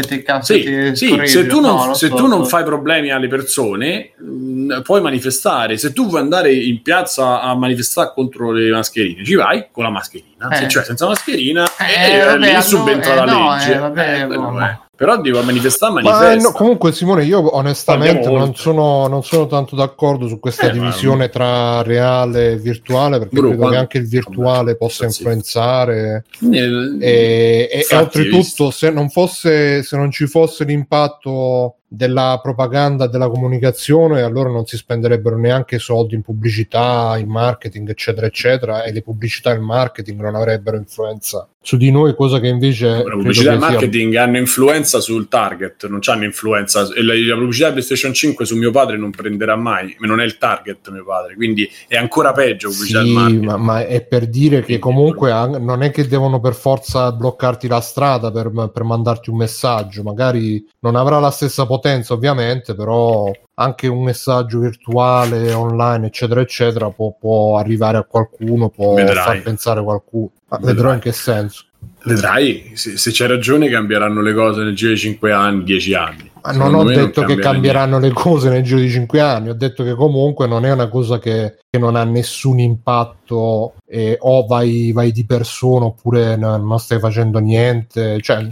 ti 0.08 0.22
cazzo. 0.24 0.54
Sì, 0.54 0.92
sì 0.94 1.20
se, 1.26 1.46
tu 1.48 1.60
non, 1.60 1.88
no, 1.88 1.94
se 1.94 2.08
so, 2.08 2.16
tu 2.16 2.28
non 2.28 2.46
fai 2.46 2.64
problemi 2.64 3.12
alle 3.12 3.28
persone, 3.28 4.12
mh, 4.18 4.26
mm, 4.26 4.82
puoi 4.82 5.02
manifestare. 5.02 5.78
Se 5.78 5.94
tu 5.94 6.08
vuoi 6.08 6.22
andare 6.22 6.54
in 6.54 6.82
piazza 6.82 7.42
a 7.42 7.56
manifestare 7.56 8.12
contro 8.14 8.52
le 8.52 8.70
mascherine, 8.70 9.24
ci 9.24 9.36
vai 9.36 9.68
con 9.72 9.84
la 9.84 9.90
mascherina, 9.90 10.50
eh. 10.50 10.56
se 10.56 10.68
cioè 10.68 10.84
senza 10.84 11.08
mascherina, 11.08 11.66
eh, 11.78 12.18
eh, 12.18 12.26
vabbè, 12.26 12.56
lì 12.56 12.62
subentra 12.62 13.14
eh, 13.14 13.16
la 13.16 13.26
no, 13.26 13.56
legge. 13.56 13.74
Eh, 13.74 13.78
vabbè, 13.78 14.26
no. 14.28 14.82
Però 15.04 15.20
devo 15.20 15.44
manifestare, 15.44 15.92
manifesta. 15.92 16.50
No, 16.50 16.54
comunque, 16.54 16.94
Simone, 16.94 17.26
io 17.26 17.58
onestamente 17.58 18.30
non 18.30 18.56
sono, 18.56 19.08
non 19.08 19.22
sono, 19.22 19.48
tanto 19.48 19.76
d'accordo 19.76 20.30
su 20.30 20.40
questa 20.40 20.70
eh, 20.70 20.72
divisione 20.72 21.26
ma... 21.26 21.28
tra 21.28 21.82
reale 21.82 22.52
e 22.52 22.58
virtuale, 22.58 23.18
perché 23.18 23.36
Bro, 23.36 23.48
credo 23.50 23.58
quando... 23.58 23.76
che 23.76 23.82
anche 23.82 23.98
il 23.98 24.08
virtuale 24.08 24.78
possa 24.78 25.10
sì. 25.10 25.20
influenzare. 25.22 26.24
Nel... 26.40 27.00
E, 27.02 27.68
e, 27.70 27.86
e 27.90 27.96
oltretutto, 27.98 28.72
se 28.72 28.92
non, 28.92 29.10
fosse, 29.10 29.84
se 29.84 29.98
non 29.98 30.10
ci 30.10 30.26
fosse 30.26 30.64
l'impatto 30.64 31.80
della 31.96 32.40
propaganda, 32.42 33.06
della 33.06 33.30
comunicazione, 33.30 34.24
allora 34.24 34.50
non 34.50 34.66
si 34.66 34.78
spenderebbero 34.78 35.38
neanche 35.38 35.78
soldi 35.78 36.16
in 36.16 36.24
pubblicità, 36.24 37.16
in 37.20 37.30
marketing, 37.30 37.88
eccetera, 37.88 38.26
eccetera, 38.26 38.84
e 38.84 38.92
le 38.92 39.04
pubblicità 39.04 39.52
e 39.52 39.56
il 39.56 39.62
marketing 39.62 40.20
non 40.20 40.34
avrebbero 40.34 40.76
influenza 40.76 41.48
su 41.66 41.78
di 41.78 41.92
noi, 41.92 42.16
cosa 42.16 42.40
che 42.40 42.48
invece... 42.48 43.04
La 43.04 43.12
pubblicità 43.12 43.52
e 43.52 43.54
il 43.54 43.60
marketing 43.60 44.12
sia... 44.12 44.24
hanno 44.24 44.38
influenza 44.38 45.00
sul 45.00 45.28
target, 45.30 45.88
non 45.88 46.00
hanno 46.04 46.26
influenza. 46.26 46.82
La, 46.82 47.14
la 47.14 47.36
pubblicità 47.36 47.68
di 47.68 47.74
PlayStation 47.74 48.12
5 48.12 48.44
su 48.44 48.58
mio 48.58 48.72
padre 48.72 48.98
non 48.98 49.12
prenderà 49.12 49.56
mai, 49.56 49.96
non 50.00 50.20
è 50.20 50.26
il 50.26 50.38
target 50.38 50.90
mio 50.90 51.06
padre, 51.06 51.36
quindi 51.36 51.70
è 51.88 51.96
ancora 51.96 52.34
peggio 52.34 52.70
pubblicità 52.70 53.04
sì, 53.04 53.38
ma, 53.38 53.56
ma, 53.56 53.86
è 53.86 54.04
per 54.04 54.28
dire 54.28 54.64
che 54.64 54.80
comunque 54.80 55.32
non 55.32 55.84
è 55.84 55.92
che 55.92 56.06
devono 56.08 56.42
per 56.42 56.56
forza 56.56 57.12
bloccarti 57.12 57.68
la 57.68 57.80
strada 57.80 58.30
per, 58.32 58.52
per 58.74 58.84
mandarti 58.84 59.30
un 59.30 59.38
messaggio, 59.38 60.04
magari 60.04 60.66
non 60.80 60.96
avrà 60.96 61.20
la 61.20 61.32
stessa 61.32 61.66
potenza 61.66 61.83
potenza 61.84 62.14
ovviamente, 62.14 62.74
però 62.74 63.30
anche 63.56 63.88
un 63.88 64.04
messaggio 64.04 64.60
virtuale, 64.60 65.52
online, 65.52 66.08
eccetera, 66.08 66.40
eccetera, 66.40 66.90
può, 66.90 67.14
può 67.20 67.58
arrivare 67.58 67.98
a 67.98 68.04
qualcuno, 68.04 68.70
può 68.70 68.94
Vedrai. 68.94 69.24
far 69.24 69.42
pensare 69.42 69.82
a 69.82 69.84
qualcuno. 69.84 70.32
Ma 70.48 70.60
vedrò 70.62 70.94
in 70.94 71.00
che 71.00 71.12
senso. 71.12 71.66
Vedrai, 72.06 72.72
se, 72.76 72.98
se, 72.98 73.12
c'è 73.12 73.28
ragione 73.28 73.70
cambieranno 73.70 74.22
le 74.22 74.34
cose 74.34 74.64
nel 74.64 74.74
giro 74.74 74.94
di 74.94 74.98
5 74.98 75.32
anni, 75.34 75.64
10 75.64 75.94
anni. 75.94 76.32
Ma 76.42 76.52
non 76.54 76.74
ho 76.74 76.84
detto 76.86 77.22
non 77.22 77.30
che 77.30 77.42
cambieranno 77.42 77.98
niente. 77.98 78.08
le 78.08 78.14
cose 78.14 78.50
nel 78.50 78.64
giro 78.64 78.80
di 78.80 78.90
5 78.90 79.20
anni, 79.20 79.50
ho 79.50 79.54
detto 79.54 79.84
che 79.84 79.94
comunque 79.94 80.48
non 80.48 80.66
è 80.66 80.72
una 80.72 80.88
cosa 80.88 81.20
che, 81.20 81.58
che 81.70 81.80
non 81.80 81.96
ha 81.98 82.04
nessun 82.06 82.60
impatto 82.60 83.76
e 83.86 84.18
o 84.20 84.46
vai, 84.46 84.92
vai 84.94 85.12
di 85.12 85.26
persona 85.26 85.86
oppure 85.86 86.38
no, 86.38 86.56
non 86.56 86.80
stai 86.80 87.00
facendo 87.00 87.40
niente. 87.40 88.22
Cioè, 88.22 88.48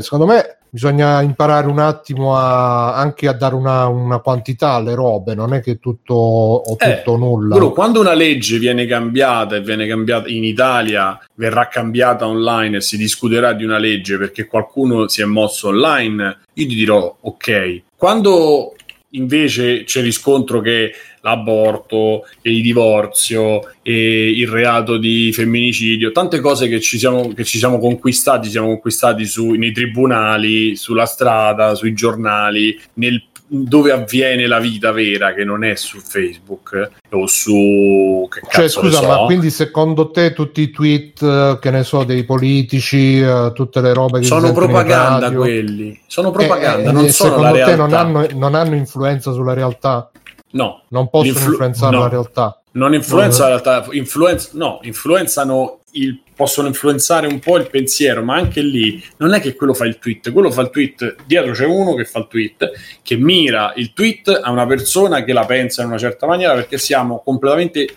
secondo 0.00 0.26
me 0.26 0.58
bisogna 0.74 1.22
imparare 1.22 1.68
un 1.68 1.78
attimo 1.78 2.36
a, 2.36 2.96
anche 2.96 3.28
a 3.28 3.32
dare 3.32 3.54
una, 3.54 3.86
una, 3.86 4.18
quantità 4.18 4.70
alle 4.70 4.96
robe, 4.96 5.36
non 5.36 5.54
è 5.54 5.60
che 5.60 5.78
tutto 5.78 6.14
o 6.14 6.76
eh, 6.80 6.96
tutto 6.96 7.16
nulla. 7.16 7.54
Bro, 7.54 7.70
quando 7.70 8.00
una 8.00 8.12
legge 8.12 8.58
viene 8.58 8.84
cambiata 8.84 9.54
e 9.54 9.60
viene 9.60 9.86
cambiata 9.86 10.28
in 10.28 10.42
Italia, 10.42 11.16
verrà 11.34 11.68
cambiata 11.68 12.26
online 12.26 12.78
e 12.78 12.80
si 12.80 12.96
discuterà 12.96 13.52
di 13.52 13.62
una 13.62 13.78
legge 13.78 14.18
perché 14.18 14.46
qualcuno 14.46 15.06
si 15.06 15.22
è 15.22 15.24
mosso 15.26 15.68
online, 15.68 16.40
io 16.54 16.66
ti 16.66 16.74
dirò 16.74 17.18
ok. 17.20 17.82
Quando 17.96 18.74
invece 19.10 19.84
c'è 19.84 20.02
riscontro 20.02 20.60
che 20.60 20.92
l'aborto, 21.24 22.26
il 22.42 22.62
divorzio, 22.62 23.62
il 23.82 24.46
reato 24.46 24.98
di 24.98 25.32
femminicidio, 25.32 26.12
tante 26.12 26.40
cose 26.40 26.68
che 26.68 26.80
ci 26.80 26.98
siamo, 26.98 27.32
che 27.32 27.44
ci 27.44 27.58
siamo 27.58 27.78
conquistati, 27.78 28.50
siamo 28.50 28.68
conquistati 28.68 29.24
su, 29.24 29.50
nei 29.52 29.72
tribunali, 29.72 30.76
sulla 30.76 31.06
strada, 31.06 31.74
sui 31.74 31.94
giornali, 31.94 32.78
nel 32.94 33.22
dove 33.46 33.92
avviene 33.92 34.46
la 34.46 34.58
vita 34.58 34.90
vera, 34.90 35.32
che 35.32 35.44
non 35.44 35.64
è 35.64 35.74
su 35.76 35.98
Facebook 35.98 36.90
o 37.10 37.26
su... 37.26 38.26
Che 38.28 38.40
Cioè, 38.50 38.68
scusa, 38.68 39.00
so. 39.00 39.06
ma 39.06 39.18
quindi 39.26 39.50
secondo 39.50 40.10
te 40.10 40.32
tutti 40.32 40.62
i 40.62 40.70
tweet, 40.70 41.22
eh, 41.22 41.58
che 41.60 41.70
ne 41.70 41.84
so, 41.84 42.04
dei 42.04 42.24
politici, 42.24 43.20
eh, 43.20 43.52
tutte 43.54 43.80
le 43.80 43.92
robe 43.92 44.20
che 44.20 44.26
Sono 44.26 44.52
propaganda 44.52 45.26
radio, 45.26 45.38
quelli, 45.40 46.00
sono 46.06 46.30
eh, 46.30 46.32
propaganda, 46.32 46.90
eh, 46.90 46.92
non 46.92 47.04
eh, 47.04 47.12
sono 47.12 47.40
la 47.42 47.52
secondo 47.52 47.58
te 47.58 47.76
realtà. 47.76 47.76
non 47.76 47.94
hanno, 47.94 48.26
non 48.34 48.54
hanno 48.54 48.74
influenza 48.74 49.32
sulla 49.32 49.52
realtà? 49.52 50.10
No, 50.54 50.82
Non 50.88 51.08
possono 51.08 51.30
L'influ- 51.32 51.50
influenzare 51.52 51.96
no. 51.96 52.02
la 52.02 52.08
realtà? 52.08 52.58
non 52.72 52.92
influenza 52.94 53.44
No. 53.44 53.54
la 53.54 53.60
realtà, 53.60 53.88
influenza, 53.92 54.48
no, 54.54 54.80
influenzano 54.82 55.78
il, 55.92 56.20
possono 56.34 56.66
influenzare 56.66 57.28
un 57.28 57.38
po' 57.38 57.56
il 57.56 57.68
pensiero, 57.70 58.22
ma 58.24 58.34
anche 58.34 58.60
lì 58.62 59.00
non 59.18 59.32
è 59.32 59.40
che 59.40 59.54
quello 59.54 59.74
fa 59.74 59.84
il 59.86 59.98
tweet, 60.00 60.32
quello 60.32 60.50
fa 60.50 60.62
il 60.62 60.70
tweet, 60.70 61.16
dietro 61.24 61.52
c'è 61.52 61.66
uno 61.66 61.94
che 61.94 62.04
fa 62.04 62.18
il 62.20 62.26
tweet, 62.28 62.72
che 63.02 63.16
mira 63.16 63.72
il 63.76 63.92
tweet 63.92 64.40
a 64.42 64.50
una 64.50 64.66
persona 64.66 65.22
che 65.22 65.32
la 65.32 65.44
pensa 65.46 65.82
in 65.82 65.88
una 65.88 65.98
certa 65.98 66.26
maniera 66.26 66.54
perché 66.54 66.78
siamo 66.78 67.20
completamente, 67.24 67.88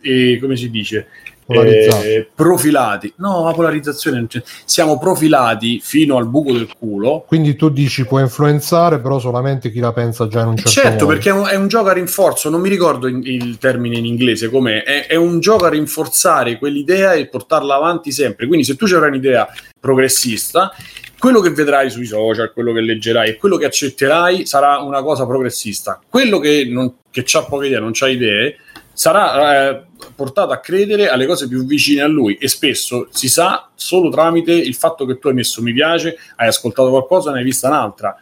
eh, 0.00 0.38
come 0.40 0.56
si 0.56 0.70
dice. 0.70 1.08
Eh, 1.46 2.28
profilati. 2.34 3.12
No, 3.16 3.44
la 3.44 3.52
polarizzazione 3.52 4.24
c'è. 4.26 4.42
Siamo 4.64 4.98
profilati 4.98 5.80
fino 5.82 6.16
al 6.16 6.28
buco 6.28 6.52
del 6.52 6.68
culo 6.78 7.24
Quindi 7.26 7.56
tu 7.56 7.68
dici 7.68 8.06
può 8.06 8.20
influenzare, 8.20 9.00
però 9.00 9.18
solamente 9.18 9.70
chi 9.70 9.80
la 9.80 9.92
pensa 9.92 10.28
già 10.28 10.42
in 10.42 10.48
un 10.48 10.56
certo 10.56 10.70
certo, 10.70 11.04
modo. 11.04 11.06
perché 11.06 11.30
è 11.50 11.56
un, 11.56 11.68
gioco 11.68 11.88
a 11.88 11.92
rinforzo, 11.92 12.48
non 12.50 12.60
mi 12.60 12.68
ricordo 12.68 13.06
in- 13.06 13.22
il 13.24 13.58
termine 13.58 13.98
in 13.98 14.06
inglese 14.06 14.48
com'è, 14.48 14.82
è, 14.82 15.06
è 15.06 15.16
un 15.16 15.40
gioco 15.40 15.64
a 15.64 15.68
rinforzare 15.68 16.58
quell'idea 16.58 17.12
e 17.12 17.28
portarla 17.28 17.74
avanti 17.74 18.12
sempre. 18.12 18.46
Quindi 18.46 18.64
se 18.64 18.76
tu 18.76 18.86
c'avrai 18.86 19.10
un'idea 19.10 19.48
progressista, 19.80 20.72
quello 21.18 21.40
che 21.40 21.50
vedrai 21.50 21.88
sui 21.88 22.06
social, 22.06 22.52
quello 22.52 22.72
che 22.72 22.80
leggerai 22.80 23.30
e 23.30 23.36
quello 23.36 23.56
che 23.56 23.66
accetterai 23.66 24.44
sarà 24.44 24.78
una 24.78 25.02
cosa 25.02 25.24
progressista. 25.24 26.00
Quello 26.08 26.40
che, 26.40 26.66
non, 26.68 26.94
che 27.10 27.24
ha 27.32 27.44
poche 27.44 27.66
idee, 27.66 27.78
non 27.78 27.92
ha 27.98 28.08
idee, 28.08 28.56
sarà 29.02 29.68
eh, 29.68 29.82
portato 30.14 30.52
a 30.52 30.58
credere 30.58 31.08
alle 31.08 31.26
cose 31.26 31.48
più 31.48 31.64
vicine 31.64 32.02
a 32.02 32.06
lui 32.06 32.36
e 32.36 32.46
spesso 32.46 33.08
si 33.10 33.28
sa 33.28 33.68
solo 33.74 34.10
tramite 34.10 34.52
il 34.52 34.76
fatto 34.76 35.04
che 35.06 35.18
tu 35.18 35.26
hai 35.26 35.34
messo 35.34 35.60
mi 35.60 35.72
piace, 35.72 36.16
hai 36.36 36.46
ascoltato 36.46 36.88
qualcosa, 36.90 37.32
ne 37.32 37.38
hai 37.38 37.44
vista 37.44 37.66
un'altra 37.66 38.16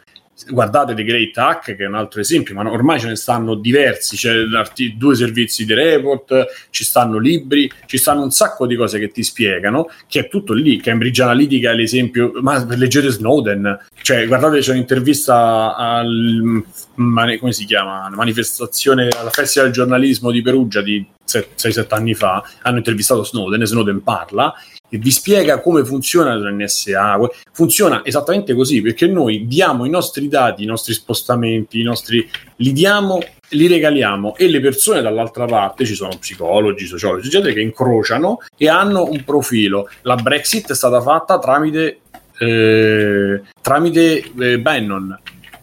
guardate 0.49 0.93
The 0.93 1.03
Great 1.03 1.37
Hack 1.37 1.75
che 1.75 1.83
è 1.83 1.87
un 1.87 1.95
altro 1.95 2.21
esempio 2.21 2.55
ma 2.55 2.69
ormai 2.69 2.99
ce 2.99 3.07
ne 3.07 3.15
stanno 3.15 3.55
diversi 3.55 4.15
c'è 4.15 4.33
l'arti- 4.33 4.95
due 4.97 5.15
servizi 5.15 5.65
di 5.65 5.73
report 5.73 6.67
ci 6.69 6.83
stanno 6.83 7.17
libri 7.17 7.71
ci 7.85 7.97
stanno 7.97 8.23
un 8.23 8.31
sacco 8.31 8.65
di 8.65 8.75
cose 8.75 8.99
che 8.99 9.09
ti 9.09 9.23
spiegano 9.23 9.89
che 10.07 10.21
è 10.21 10.27
tutto 10.27 10.53
lì 10.53 10.79
Cambridge 10.81 11.21
Analytica 11.21 11.71
è 11.71 11.75
l'esempio 11.75 12.31
ma 12.41 12.63
leggete 12.75 13.09
Snowden 13.09 13.79
cioè 14.01 14.27
guardate 14.27 14.59
c'è 14.59 14.71
un'intervista 14.71 15.75
al 15.75 16.63
come 17.39 17.53
si 17.53 17.65
chiama? 17.65 18.09
Manifestazione 18.09 19.07
alla 19.07 19.29
Festival 19.29 19.69
del 19.69 19.77
giornalismo 19.77 20.31
di 20.31 20.41
Perugia 20.41 20.81
di 20.81 21.05
6-7 21.25 21.85
anni 21.89 22.13
fa 22.13 22.43
hanno 22.61 22.77
intervistato 22.77 23.23
Snowden 23.23 23.61
e 23.61 23.65
Snowden 23.65 24.03
parla 24.03 24.53
e 24.93 24.97
vi 24.97 25.09
spiega 25.09 25.61
come 25.61 25.85
funziona 25.85 26.35
l'NSA. 26.35 27.17
Funziona 27.53 28.03
esattamente 28.03 28.53
così 28.53 28.81
perché 28.81 29.07
noi 29.07 29.47
diamo 29.47 29.85
i 29.85 29.89
nostri 29.89 30.27
dati, 30.27 30.63
i 30.63 30.65
nostri 30.65 30.93
spostamenti, 30.93 31.79
i 31.79 31.83
nostri 31.83 32.29
li 32.57 32.73
diamo, 32.73 33.19
li 33.51 33.67
regaliamo 33.67 34.35
e 34.35 34.49
le 34.49 34.59
persone 34.59 35.01
dall'altra 35.01 35.45
parte 35.45 35.85
ci 35.85 35.95
sono 35.95 36.17
psicologi, 36.19 36.85
sociologi, 36.85 37.27
eccetera, 37.27 37.53
che 37.53 37.61
incrociano 37.61 38.39
e 38.57 38.67
hanno 38.67 39.05
un 39.05 39.23
profilo. 39.23 39.89
La 40.01 40.15
Brexit 40.15 40.71
è 40.71 40.75
stata 40.75 40.99
fatta 40.99 41.39
tramite, 41.39 41.99
eh, 42.37 43.41
tramite 43.61 44.23
eh, 44.37 44.59
Bannon. 44.59 45.17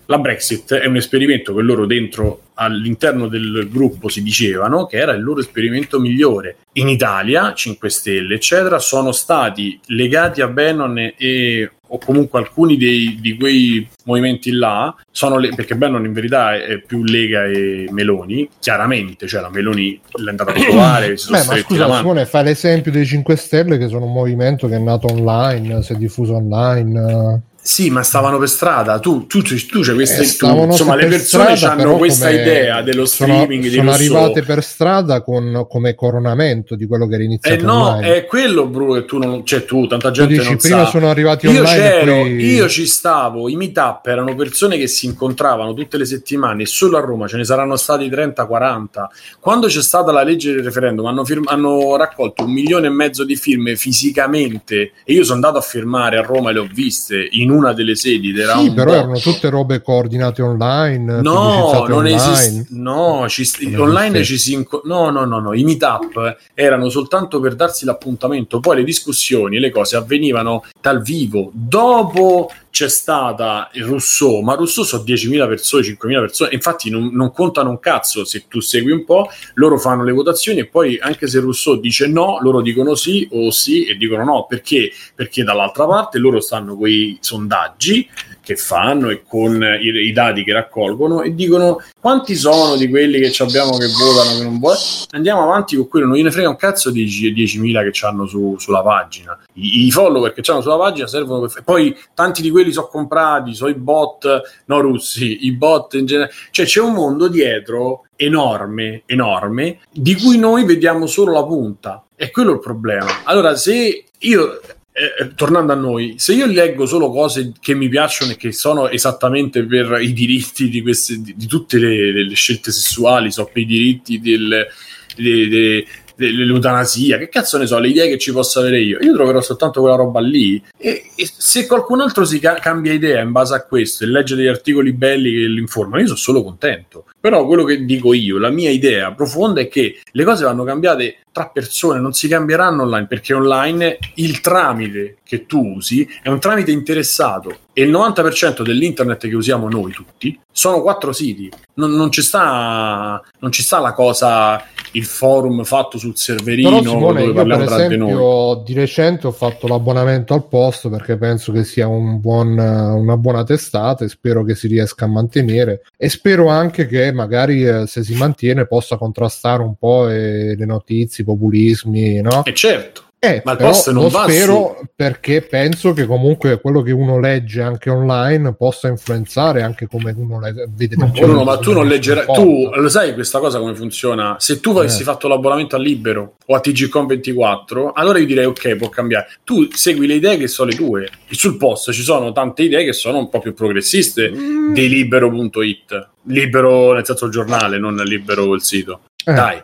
La 0.07 0.19
Brexit 0.19 0.73
è 0.73 0.87
un 0.87 0.97
esperimento 0.97 1.55
che 1.55 1.61
loro 1.61 1.85
dentro 1.85 2.45
all'interno 2.61 3.29
del 3.29 3.69
gruppo 3.71 4.09
si 4.09 4.23
dicevano 4.23 4.87
che 4.87 4.99
era 4.99 5.13
il 5.13 5.23
loro 5.23 5.41
esperimento 5.41 6.01
migliore. 6.01 6.57
In 6.73 6.89
Italia, 6.89 7.55
5 7.55 7.89
Stelle, 7.89 8.35
eccetera, 8.35 8.79
sono 8.79 9.13
stati 9.13 9.79
legati 9.87 10.41
a 10.41 10.49
Bannon 10.49 11.13
e 11.17 11.71
o 11.91 11.99
comunque 11.99 12.39
alcuni 12.39 12.77
dei, 12.77 13.19
di 13.21 13.37
quei 13.37 13.89
movimenti 14.05 14.51
là 14.51 14.95
sono 15.11 15.39
le, 15.39 15.55
perché 15.55 15.75
Bannon 15.75 16.05
in 16.05 16.13
verità 16.13 16.55
è, 16.55 16.81
più 16.81 17.03
Lega 17.03 17.45
e 17.45 17.89
Meloni 17.91 18.49
chiaramente, 18.59 19.27
cioè 19.27 19.41
la 19.41 19.51
Meloni 19.51 19.99
l'è 20.17 20.31
andata 20.31 20.51
a 20.51 20.55
trovare 20.61 21.17
si 21.17 21.27
sono 21.27 21.39
Beh, 21.39 21.45
ma 21.47 21.57
scusa. 21.57 21.97
Simone, 21.97 22.27
fai 22.27 22.45
l'esempio 22.45 22.93
dei 22.93 23.07
5 23.07 23.37
Stelle 23.37 23.79
che 23.79 23.89
sono 23.89 24.05
un 24.05 24.13
movimento 24.13 24.69
che 24.69 24.77
è 24.77 24.81
nato 24.81 25.07
online, 25.11 25.83
si 25.83 25.93
è 25.93 25.97
diffuso 25.97 26.35
online. 26.35 27.43
Sì, 27.69 27.91
ma 27.91 28.03
stavano 28.03 28.39
per 28.39 28.49
strada. 28.49 28.99
Tu, 28.99 29.27
tu, 29.27 29.43
tu, 29.43 29.55
tu 29.67 29.81
c'hai 29.83 29.95
queste. 29.95 30.23
Eh, 30.23 30.37
tu- 30.37 30.65
insomma, 30.65 30.95
le 30.95 31.07
persone 31.07 31.55
strada, 31.55 31.83
hanno 31.83 31.97
questa 31.99 32.31
idea 32.31 32.81
dello 32.81 33.05
sono- 33.05 33.35
streaming 33.43 33.67
sono 33.69 33.83
Rousseau. 33.91 34.15
arrivate 34.17 34.43
per 34.43 34.65
strada 34.65 35.21
con, 35.21 35.67
come 35.69 35.95
coronamento 35.95 36.75
di 36.77 36.87
quello 36.87 37.07
che 37.07 37.13
era 37.15 37.23
Eh 37.23 37.27
iniziato 37.27 37.65
no, 37.67 37.89
online. 37.91 38.15
è 38.15 38.25
quello, 38.25 38.67
Bruno, 38.69 38.95
che 38.95 39.05
tu 39.05 39.19
non. 39.19 39.45
Cioè, 39.45 39.67
tu, 39.67 39.87
tanta 39.87 40.09
Tu 40.09 40.15
gente 40.15 40.33
dici, 40.33 40.47
non 40.49 40.57
prima 40.57 40.85
sa. 40.85 40.91
sono 40.91 41.11
arrivati 41.11 41.45
Io 41.47 41.61
online 41.61 41.79
c'ero, 41.79 42.13
poi- 42.15 42.37
io 42.55 42.69
ci 42.71 42.87
stavo, 42.87 43.49
i 43.51 43.57
meetup 43.57 44.07
erano 44.07 44.35
persone 44.35 44.79
che 44.79 44.87
si 44.87 45.05
incontravano 45.05 45.75
tutte 45.75 45.99
le 45.99 46.07
settimane 46.07 46.65
solo 46.65 46.97
a 46.97 47.01
Roma 47.01 47.27
ce 47.29 47.37
ne 47.37 47.45
saranno 47.45 47.77
stati 47.77 48.09
30-40. 48.09 49.11
Quando 49.41 49.67
c'è 49.67 49.83
stata 49.83 50.11
la 50.11 50.23
legge 50.23 50.55
del 50.55 50.65
referendum 50.65 51.05
hanno, 51.05 51.23
firm- 51.23 51.49
hanno 51.49 51.97
raccolto 51.97 52.45
un 52.45 52.51
milione 52.51 52.87
e 52.87 52.91
mezzo 52.91 53.25
di 53.25 53.37
firme 53.37 53.77
fisicamente 53.77 54.93
e 55.05 55.13
io 55.13 55.23
sono 55.23 55.35
andato 55.35 55.59
a 55.59 55.61
firmare 55.61 56.17
a 56.17 56.23
Roma 56.23 56.49
e 56.49 56.53
le 56.55 56.59
ho 56.61 56.69
viste 56.73 57.29
in 57.33 57.51
una 57.59 57.73
delle 57.73 57.95
sedi. 57.95 58.31
ed 58.31 58.39
Era 58.39 58.57
Sì, 58.59 58.69
un 58.69 58.75
però 58.75 58.91
botto. 58.91 58.99
erano 59.03 59.19
tutte 59.19 59.49
robe 59.51 59.83
coordinate 59.83 60.43
online. 60.43 61.21
No, 61.21 61.85
non 61.89 62.07
esiste. 62.07 62.67
No, 62.71 63.27
ci 63.29 63.45
st- 63.45 63.63
Non 63.69 63.89
online 63.89 64.19
esiste. 64.21 64.25
ci 64.25 64.39
si 64.39 64.53
inco- 64.55 64.83
no, 64.85 65.11
no, 65.11 65.25
no, 65.25 65.39
no. 65.41 65.53
I 65.55 65.65
meetup 65.65 66.37
erano 66.55 66.89
soltanto 66.89 67.41
per 67.41 67.55
darsi 67.55 67.85
l'appuntamento. 67.85 68.61
Poi 68.61 68.77
le 68.77 68.85
discussioni 68.85 69.59
le 69.59 69.71
cose 69.71 69.97
avvenivano 69.97 70.65
dal 70.81 71.03
vivo. 71.03 71.51
Dopo 71.53 72.51
c'è 72.71 72.89
stata 72.89 73.71
Rousseau, 73.75 74.41
ma 74.41 74.55
Rousseau 74.55 74.85
sono 74.85 75.03
10.000 75.03 75.49
persone, 75.49 75.83
5.000 75.83 76.21
persone. 76.21 76.51
Infatti, 76.53 76.91
non, 76.91 77.11
non 77.13 77.33
contano 77.33 77.71
un 77.71 77.79
cazzo 77.79 78.25
se 78.25 78.45
tu 78.49 78.61
segui 78.61 78.93
un 78.93 79.05
po'. 79.05 79.29
Loro 79.55 79.79
fanno 79.79 80.05
le 80.05 80.13
votazioni 80.13 80.61
e 80.61 80.67
poi, 80.67 80.99
anche 81.01 81.27
se 81.27 81.41
Rousseau 81.41 81.79
dice 81.79 82.07
no, 82.07 82.39
loro 82.41 82.61
dicono 82.61 82.95
sì 82.95 83.29
o 83.33 83.51
sì 83.51 83.87
e 83.87 83.97
dicono 83.97 84.25
no. 84.25 84.47
Perché? 84.47 84.91
Perché 85.15 85.43
dall'altra 85.43 85.87
parte 85.87 86.19
loro 86.19 86.41
stanno 86.41 86.77
quei 86.77 87.19
sondaggi 87.21 88.09
che 88.49 88.57
fanno 88.57 89.11
e 89.11 89.25
con 89.29 89.63
i, 89.63 89.89
i 89.89 90.13
dati 90.13 90.43
che 90.43 90.55
raccolgono 90.55 91.21
e 91.21 91.35
dicono 91.35 91.83
quanti 92.01 92.35
sono 92.35 92.77
di 92.77 92.89
quelli 92.89 93.21
che 93.21 93.43
abbiamo 93.43 93.77
che 93.77 93.89
votano 93.89 94.39
che 94.39 94.43
non 94.43 94.59
votano 94.59 94.81
andiamo 95.11 95.43
avanti 95.43 95.77
con 95.77 95.87
quello 95.87 96.07
non 96.07 96.17
gliene 96.17 96.31
frega 96.31 96.49
un 96.49 96.57
cazzo 96.57 96.91
di 96.91 97.05
10.000 97.05 97.91
che 97.91 98.07
hanno 98.07 98.27
su, 98.27 98.57
sulla 98.59 98.81
pagina 98.81 99.39
I, 99.53 99.85
i 99.85 99.91
follower 99.91 100.33
che 100.33 100.41
hanno 100.51 100.63
sulla 100.63 100.79
pagina 100.79 101.07
servono 101.07 101.47
per 101.47 101.63
poi 101.63 101.95
tanti 102.15 102.41
di 102.41 102.49
quelli 102.49 102.58
sono 102.73 102.89
comprati 102.89 103.55
sono 103.55 103.71
i 103.71 103.75
bot 103.75 104.63
no 104.67 104.81
russi 104.81 105.47
i 105.47 105.53
bot 105.53 105.95
in 105.95 106.07
genere. 106.07 106.31
Cioè 106.51 106.67
c'è 106.67 106.81
un 106.81 106.95
mondo 106.95 107.29
dietro 107.29 108.07
enorme 108.17 109.03
enorme 109.07 109.81
di 109.91 110.15
cui 110.15 110.39
noi 110.39 110.65
vediamo 110.65 111.07
solo 111.07 111.33
la 111.33 111.45
punta. 111.45 112.05
È 112.15 112.31
quello 112.31 112.53
il 112.53 112.61
problema. 112.61 113.23
Allora 113.25 113.55
se 113.57 114.05
io 114.19 114.61
eh, 114.99 115.33
tornando 115.37 115.73
a 115.73 115.77
noi, 115.77 116.15
se 116.19 116.35
io 116.35 116.47
leggo 116.47 116.85
solo 116.85 117.11
cose 117.13 117.53
che 117.61 117.75
mi 117.75 117.89
piacciono 117.89 118.33
e 118.33 118.37
che 118.37 118.51
sono 118.51 118.89
esattamente 118.89 119.65
per 119.65 120.01
i 120.01 120.13
diritti 120.13 120.69
di, 120.69 120.83
queste, 120.83 121.21
di, 121.21 121.35
di 121.37 121.47
tutte 121.47 121.79
le, 121.79 122.25
le 122.25 122.35
scelte 122.35 122.73
sessuali, 122.73 123.31
so 123.31 123.45
per 123.45 123.63
i 123.63 123.67
diritti 123.67 124.19
del, 124.19 124.67
de- 125.15 125.49
de- 125.49 125.87
dell'eutanasia, 126.19 127.17
che 127.17 127.29
cazzo 127.29 127.59
ne 127.59 127.67
so, 127.67 127.79
le 127.79 127.89
idee 127.89 128.09
che 128.09 128.19
ci 128.19 128.33
posso 128.33 128.59
avere 128.59 128.81
io, 128.81 128.99
io 129.01 129.15
troverò 129.15 129.41
soltanto 129.41 129.81
quella 129.81 129.97
roba 129.97 130.21
lì. 130.21 130.61
E, 130.77 131.11
e 131.15 131.31
se 131.37 131.67
qualcun 131.67 132.01
altro 132.01 132.25
si 132.25 132.41
ca- 132.41 132.55
cambia 132.55 132.93
idea 132.93 133.23
in 133.23 133.31
base 133.31 133.55
a 133.55 133.63
questo 133.63 134.03
e 134.03 134.09
legge 134.09 134.35
degli 134.35 134.49
articoli 134.49 134.93
belli 134.93 135.31
che 135.31 135.47
lo 135.47 135.61
io 136.01 136.07
sono 136.07 136.19
solo 136.19 136.43
contento. 136.43 137.05
Però 137.21 137.45
quello 137.47 137.65
che 137.65 137.85
dico 137.85 138.15
io, 138.15 138.39
la 138.39 138.51
mia 138.51 138.71
idea 138.71 139.13
profonda 139.13 139.61
è 139.61 139.69
che 139.69 140.01
le 140.11 140.25
cose 140.25 140.45
vanno 140.45 140.63
cambiate 140.65 141.19
tra 141.33 141.49
persone, 141.49 142.01
non 142.01 142.13
si 142.13 142.27
cambieranno 142.27 142.83
online 142.83 143.07
perché 143.07 143.35
online 143.35 143.99
il 144.15 144.41
tramite 144.41 145.19
che 145.23 145.47
tu 145.47 145.75
usi 145.77 146.09
è 146.23 146.29
un 146.29 146.41
tramite 146.41 146.71
interessato 146.71 147.59
e 147.73 147.83
il 147.83 147.91
90% 147.91 148.63
dell'internet 148.63 149.29
che 149.29 149.37
usiamo 149.37 149.69
noi 149.69 149.93
tutti 149.93 150.37
sono 150.51 150.83
quattro 150.83 151.13
siti. 151.13 151.49
Non, 151.75 151.93
non 151.93 152.11
ci, 152.11 152.23
sta, 152.23 153.23
non 153.39 153.53
ci 153.53 153.63
sta 153.63 153.79
la 153.79 153.93
cosa, 153.93 154.61
il 154.93 155.05
forum 155.05 155.63
fatto 155.63 155.97
sul 155.97 156.17
serverino 156.17 156.81
Però 156.81 156.83
Simone, 156.83 157.21
dove 157.21 157.23
io 157.23 157.33
per 157.33 157.47
parliamo 157.47 157.65
noi. 157.65 157.85
esempio 157.85 158.63
di 158.65 158.73
recente 158.73 159.27
ho 159.29 159.31
fatto 159.31 159.69
l'abbonamento 159.69 160.35
al 160.35 160.49
post 160.49 160.89
perché 160.89 161.17
penso 161.17 161.53
che 161.53 161.63
sia 161.63 161.87
un 161.87 162.19
buon, 162.19 162.59
una 162.59 163.17
buona 163.17 163.45
testata 163.45 164.05
e 164.05 164.09
spero 164.09 164.43
che 164.43 164.57
si 164.57 164.67
riesca 164.67 165.05
a 165.05 165.09
mantenere 165.09 165.83
e 165.97 166.09
spero 166.09 166.49
anche 166.49 166.89
che 166.89 167.13
magari 167.19 167.65
eh, 167.65 167.87
se 167.87 168.05
si 168.05 168.15
mantiene 168.15 168.67
possa 168.67 168.97
contrastare 168.97 169.63
un 169.63 169.75
po' 169.75 170.09
eh, 170.09 170.55
le 170.57 170.65
notizie, 170.65 171.25
i 171.25 171.27
populismi, 171.27 172.21
no? 172.21 172.45
E 172.45 172.55
certo, 172.55 173.08
Eh, 173.21 173.43
Ma 173.45 173.51
il 173.53 173.59
post 173.59 173.91
non 173.91 174.05
lo 174.05 174.09
va 174.11 174.29
spero 174.29 174.81
perché 174.95 175.43
penso 175.43 175.93
che 175.93 176.07
comunque 176.07 176.61
quello 176.61 176.83
che 176.83 176.93
uno 176.93 177.19
legge 177.19 177.61
anche 177.61 177.91
online 177.91 178.55
possa 178.55 178.87
influenzare 178.87 179.63
anche 179.63 179.89
come 179.89 180.15
uno 180.17 180.39
le- 180.39 180.69
vede 180.73 180.95
Ma 180.97 181.07
Bruno, 181.07 181.33
uno 181.33 181.43
ma 181.45 181.59
tu 181.59 181.73
non 181.73 181.89
leggerai. 181.89 182.27
Tu 182.33 182.71
lo 182.73 182.89
sai 182.89 183.15
questa 183.15 183.41
cosa 183.41 183.59
come 183.59 183.75
funziona? 183.75 184.37
Se 184.39 184.61
tu 184.61 184.71
avessi 184.71 185.01
Eh. 185.01 185.05
fatto 185.05 185.27
l'abbonamento 185.27 185.75
a 185.75 185.81
Libero 185.81 186.35
o 186.47 186.55
a 186.55 186.61
TGCOM 186.61 187.07
24, 187.07 187.91
allora 187.93 188.19
io 188.21 188.27
direi 188.27 188.45
ok, 188.45 188.77
può 188.77 188.89
cambiare. 188.89 189.27
Tu 189.43 189.67
segui 189.73 190.07
le 190.07 190.15
idee 190.15 190.37
che 190.37 190.47
sono 190.47 190.71
le 190.71 190.77
tue. 190.77 191.09
Sul 191.31 191.57
post 191.57 191.91
ci 191.91 192.03
sono 192.03 192.31
tante 192.31 192.63
idee 192.63 192.85
che 192.85 192.93
sono 192.93 193.19
un 193.19 193.29
po' 193.29 193.41
più 193.41 193.53
progressiste 193.53 194.31
Mm, 194.31 194.73
di 194.75 194.89
libero.it. 194.89 196.09
Libero 196.27 196.93
nel 196.93 197.05
senso 197.05 197.25
il 197.27 197.33
giornale, 197.33 197.79
non 197.79 197.97
libero 197.97 198.55
il 198.55 198.63
sito. 198.63 199.01
eh, 199.25 199.33
Dai, 199.33 199.61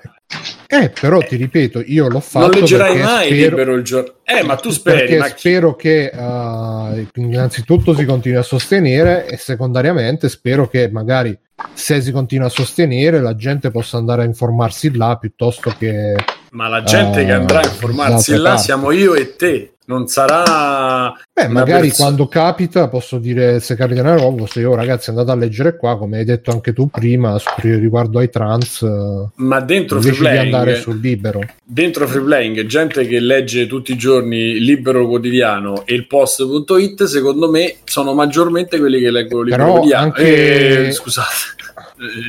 eh, 0.66 0.91
però 0.91 1.18
ti 1.18 1.37
ripeto, 1.37 1.82
io 1.87 2.09
l'ho 2.09 2.20
fatto 2.20 2.47
non 2.49 2.61
leggerai 2.61 2.97
mai 2.99 3.26
spero- 3.26 3.49
libero 3.57 3.74
il 3.74 3.82
giornale. 3.82 4.14
Eh, 4.24 4.43
ma 4.43 4.57
tu 4.57 4.70
speri, 4.70 5.16
ma 5.18 5.26
chi- 5.28 5.35
spero 5.39 5.74
che 5.76 6.07
eh, 6.07 7.07
innanzitutto 7.14 7.95
si 7.95 8.05
continui 8.05 8.39
a 8.39 8.43
sostenere 8.43 9.26
e 9.26 9.37
secondariamente 9.37 10.28
spero 10.28 10.68
che 10.68 10.89
magari 10.91 11.37
se 11.72 12.01
si 12.01 12.11
continua 12.11 12.47
a 12.47 12.51
sostenere 12.51 13.20
la 13.20 13.37
gente 13.37 13.70
possa 13.70 13.97
andare 13.97 14.22
a 14.22 14.24
informarsi 14.24 14.95
là 14.97 15.16
piuttosto 15.16 15.72
che 15.78 16.14
Ma 16.51 16.68
la 16.68 16.82
gente 16.82 17.20
Eh, 17.22 17.24
che 17.26 17.32
andrà 17.32 17.61
a 17.61 17.64
informarsi 17.66 18.35
là 18.37 18.51
parti. 18.51 18.62
siamo 18.64 18.91
io 18.91 19.14
e 19.14 19.37
te. 19.37 19.74
Non 19.87 20.07
sarà. 20.07 21.12
Beh, 21.30 21.49
magari 21.49 21.89
perso- 21.89 22.03
quando 22.05 22.26
capita 22.26 22.89
posso 22.89 23.18
dire 23.18 23.61
se 23.61 23.76
capita 23.76 24.01
una 24.01 24.16
roba, 24.16 24.47
se 24.47 24.61
io 24.61 24.74
ragazzi 24.74 25.11
andate 25.11 25.30
a 25.30 25.35
leggere 25.35 25.76
qua, 25.76 25.99
come 25.99 26.18
hai 26.18 26.24
detto 26.24 26.51
anche 26.53 26.72
tu 26.72 26.89
prima, 26.89 27.39
riguardo 27.61 28.18
ai 28.18 28.30
trans, 28.30 28.80
eh, 28.80 29.28
Ma 29.43 29.61
dentro 29.61 30.01
free 30.01 30.12
invece 30.14 30.30
di 30.32 30.39
andare 30.39 30.64
playing, 30.64 30.82
sul 30.82 31.01
libero. 31.01 31.41
dentro 31.62 32.07
free 32.09 32.22
playing, 32.22 32.64
gente 32.64 33.07
che 33.07 33.20
legge 33.20 33.66
tutti 33.66 33.93
i 33.93 33.97
giorni 33.99 34.39
il 34.53 34.62
Libero 34.64 35.07
Quotidiano 35.07 35.82
e 35.85 35.95
il 35.95 36.07
Post.it, 36.07 37.05
secondo 37.05 37.51
me 37.51 37.76
sono 37.85 38.14
maggiormente 38.14 38.78
quelli 38.78 39.01
che 39.01 39.11
leggono 39.11 39.43
il 39.43 39.49
Libero 39.51 39.64
Però 39.64 39.74
Quotidiano. 39.76 40.12
che- 40.12 40.87
Eh, 40.87 40.93
scusate, 40.93 41.28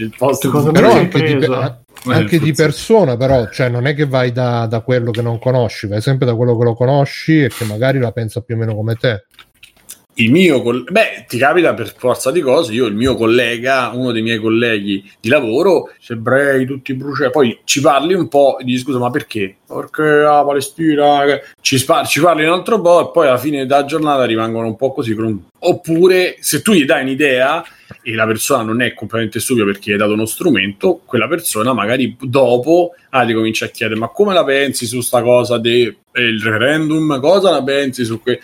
il 0.02 0.14
Post. 0.18 0.42
Secondo 0.42 0.72
me 0.72 0.80
Però 0.80 0.88
l'hai 0.90 1.00
anche, 1.00 1.24
di, 1.24 1.36
preso. 1.38 1.84
Anche 2.06 2.40
di 2.40 2.54
persona, 2.54 3.18
però, 3.18 3.50
cioè 3.50 3.70
non 3.70 3.88
è 3.88 3.94
che 3.94 4.06
vai 4.06 4.32
da, 4.32 4.66
da 4.66 4.82
quello 4.82 5.12
che 5.12 5.22
non 5.22 5.40
conosci, 5.40 5.88
vai 5.88 6.02
sempre 6.02 6.26
da 6.26 6.36
quello 6.36 6.58
che 6.58 6.64
lo 6.64 6.74
conosci 6.74 7.44
e 7.44 7.50
che 7.50 7.66
magari 7.66 8.00
la 8.00 8.12
pensa 8.12 8.42
più 8.42 8.56
o 8.56 8.58
meno 8.58 8.76
come 8.76 8.96
te. 8.96 9.26
Il 10.16 10.32
mio 10.32 10.62
coll- 10.62 10.90
beh 10.90 11.26
ti 11.28 11.38
capita 11.38 11.74
per 11.74 11.94
forza 11.98 12.32
di 12.32 12.42
cose 12.42 12.72
io 12.72 12.86
il 12.86 12.96
mio 12.96 13.16
collega 13.16 13.92
uno 13.94 14.12
dei 14.12 14.22
miei 14.22 14.40
colleghi 14.40 15.04
di 15.20 15.30
lavoro 15.30 15.92
ebrei 16.08 16.66
tutti 16.66 16.94
bruciati 16.94 17.32
poi 17.32 17.60
ci 17.64 17.82
parli 17.82 18.14
un 18.14 18.28
po' 18.28 18.58
dici 18.62 18.80
scusa 18.80 19.00
ma 19.00 19.10
perché? 19.10 19.58
Perché 19.68 20.04
la 20.04 20.44
Palestina 20.46 21.24
che-" 21.26 21.44
ci, 21.60 21.78
spa- 21.78 22.06
ci 22.06 22.22
parli 22.22 22.46
un 22.46 22.54
altro 22.54 22.80
po' 22.80 23.10
e 23.10 23.12
poi 23.12 23.28
alla 23.28 23.38
fine 23.38 23.66
della 23.66 23.86
giornata 23.86 24.24
rimangono 24.26 24.68
un 24.68 24.76
po' 24.76 24.94
così 24.94 25.16
oppure 25.60 26.36
se 26.40 26.62
tu 26.62 26.74
gli 26.74 26.86
dai 26.86 27.04
un'idea 27.04 27.64
e 28.02 28.14
la 28.14 28.26
persona 28.26 28.64
non 28.64 28.82
è 28.82 28.94
completamente 28.94 29.40
stupida 29.40 29.66
perché 29.66 29.90
gli 29.90 29.94
hai 29.94 30.00
dato 30.00 30.14
uno 30.14 30.26
strumento 30.26 31.02
quella 31.06 31.28
persona 31.28 31.74
magari 31.74 32.16
dopo 32.20 32.94
ah, 33.10 33.26
ti 33.26 33.34
comincia 33.34 33.66
a 33.66 33.70
chiedere 33.70 34.00
ma 34.00 34.10
come 34.10 34.34
la 34.34 34.44
pensi 34.44 34.86
su 34.86 35.02
sta 35.02 35.22
cosa 35.22 35.58
del 35.58 35.96
referendum? 36.42 37.20
Cosa 37.20 37.52
la 37.52 37.64
pensi 37.64 38.06
su 38.06 38.22
que 38.22 38.40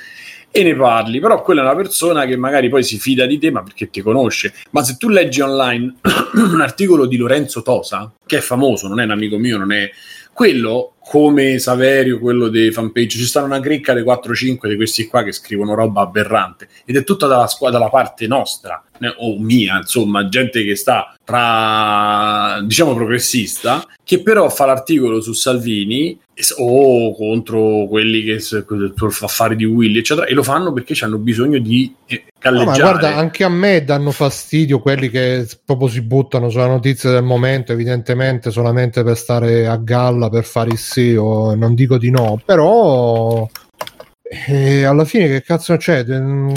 e 0.52 0.64
ne 0.64 0.76
parli, 0.76 1.20
però 1.20 1.42
quella 1.42 1.62
è 1.62 1.64
una 1.64 1.76
persona 1.76 2.26
che 2.26 2.36
magari 2.36 2.70
poi 2.70 2.84
si 2.84 3.00
fida 3.00 3.26
di 3.26 3.40
te, 3.40 3.52
ma 3.52 3.64
perché 3.64 3.90
ti 3.90 4.02
conosce. 4.02 4.54
Ma 4.72 4.84
se 4.84 4.98
tu 4.98 5.08
leggi 5.08 5.40
online 5.40 5.96
un 6.36 6.62
articolo 6.62 7.06
di 7.06 7.16
Lorenzo 7.16 7.62
Tosa, 7.62 8.12
che 8.26 8.38
è 8.38 8.42
famoso, 8.42 8.88
non 8.88 9.00
è 9.00 9.06
un 9.06 9.12
amico 9.12 9.38
mio, 9.38 9.58
non 9.58 9.72
è 9.72 9.90
quello 10.34 10.94
come 11.00 11.60
Saverio, 11.60 12.20
quello 12.20 12.48
dei 12.48 12.72
fanpage, 12.72 13.18
ci 13.18 13.26
stanno 13.26 13.48
una 13.48 13.60
cricca 13.60 13.94
dei 13.94 14.04
4-5 14.04 14.68
di 14.68 14.76
questi 14.76 15.08
qua 15.08 15.24
che 15.24 15.32
scrivono 15.32 15.74
roba 15.74 16.02
aberrante 16.02 16.70
ed 16.86 16.96
è 16.96 17.04
tutta 17.04 17.28
dalla 17.28 17.48
squadra, 17.48 17.80
dalla 17.80 17.90
parte 17.90 18.28
nostra 18.28 18.84
o 19.18 19.40
mia, 19.40 19.78
insomma, 19.78 20.28
gente 20.30 20.64
che 20.64 20.76
sta 20.76 21.16
tra 21.24 22.62
diciamo 22.64 22.94
progressista, 22.94 23.86
che 24.04 24.22
però 24.22 24.50
fa 24.50 24.66
l'articolo 24.66 25.22
su 25.22 25.34
Salvini 25.34 26.18
o 26.58 27.16
contro 27.16 27.88
quelli 27.88 28.24
che 28.24 28.40
affari 29.22 29.56
di 29.56 29.66
Willy, 29.66 30.00
eccetera, 30.00 30.28
e 30.28 30.34
lo 30.34 30.44
fanno 30.44 30.74
perché 30.74 30.96
hanno 31.04 31.18
bisogno 31.18 31.60
di 31.60 31.94
eh, 32.08 32.26
No, 32.44 32.52
ma 32.52 32.58
galleggiare. 32.64 32.82
guarda, 32.82 33.16
anche 33.18 33.44
a 33.44 33.50
me 33.50 33.84
danno 33.84 34.10
fastidio 34.10 34.80
quelli 34.80 35.10
che 35.10 35.48
proprio 35.64 35.88
si 35.88 36.02
buttano 36.02 36.50
sulla 36.50 36.66
notizia 36.66 37.12
del 37.12 37.22
momento, 37.24 37.72
evidentemente 37.72 38.50
solamente 38.50 39.04
per 39.04 39.16
stare 39.16 39.68
a 39.68 39.76
galla, 39.76 40.28
per 40.30 40.44
fare 40.44 40.72
il 40.72 40.80
SEO, 40.80 41.54
non 41.54 41.76
dico 41.76 42.00
di 42.00 42.10
no, 42.10 42.42
però 42.44 43.48
eh, 44.48 44.84
alla 44.84 45.06
fine 45.06 45.28
che 45.28 45.44
cazzo 45.44 45.78
c'è? 45.78 46.04
Mm, 46.04 46.52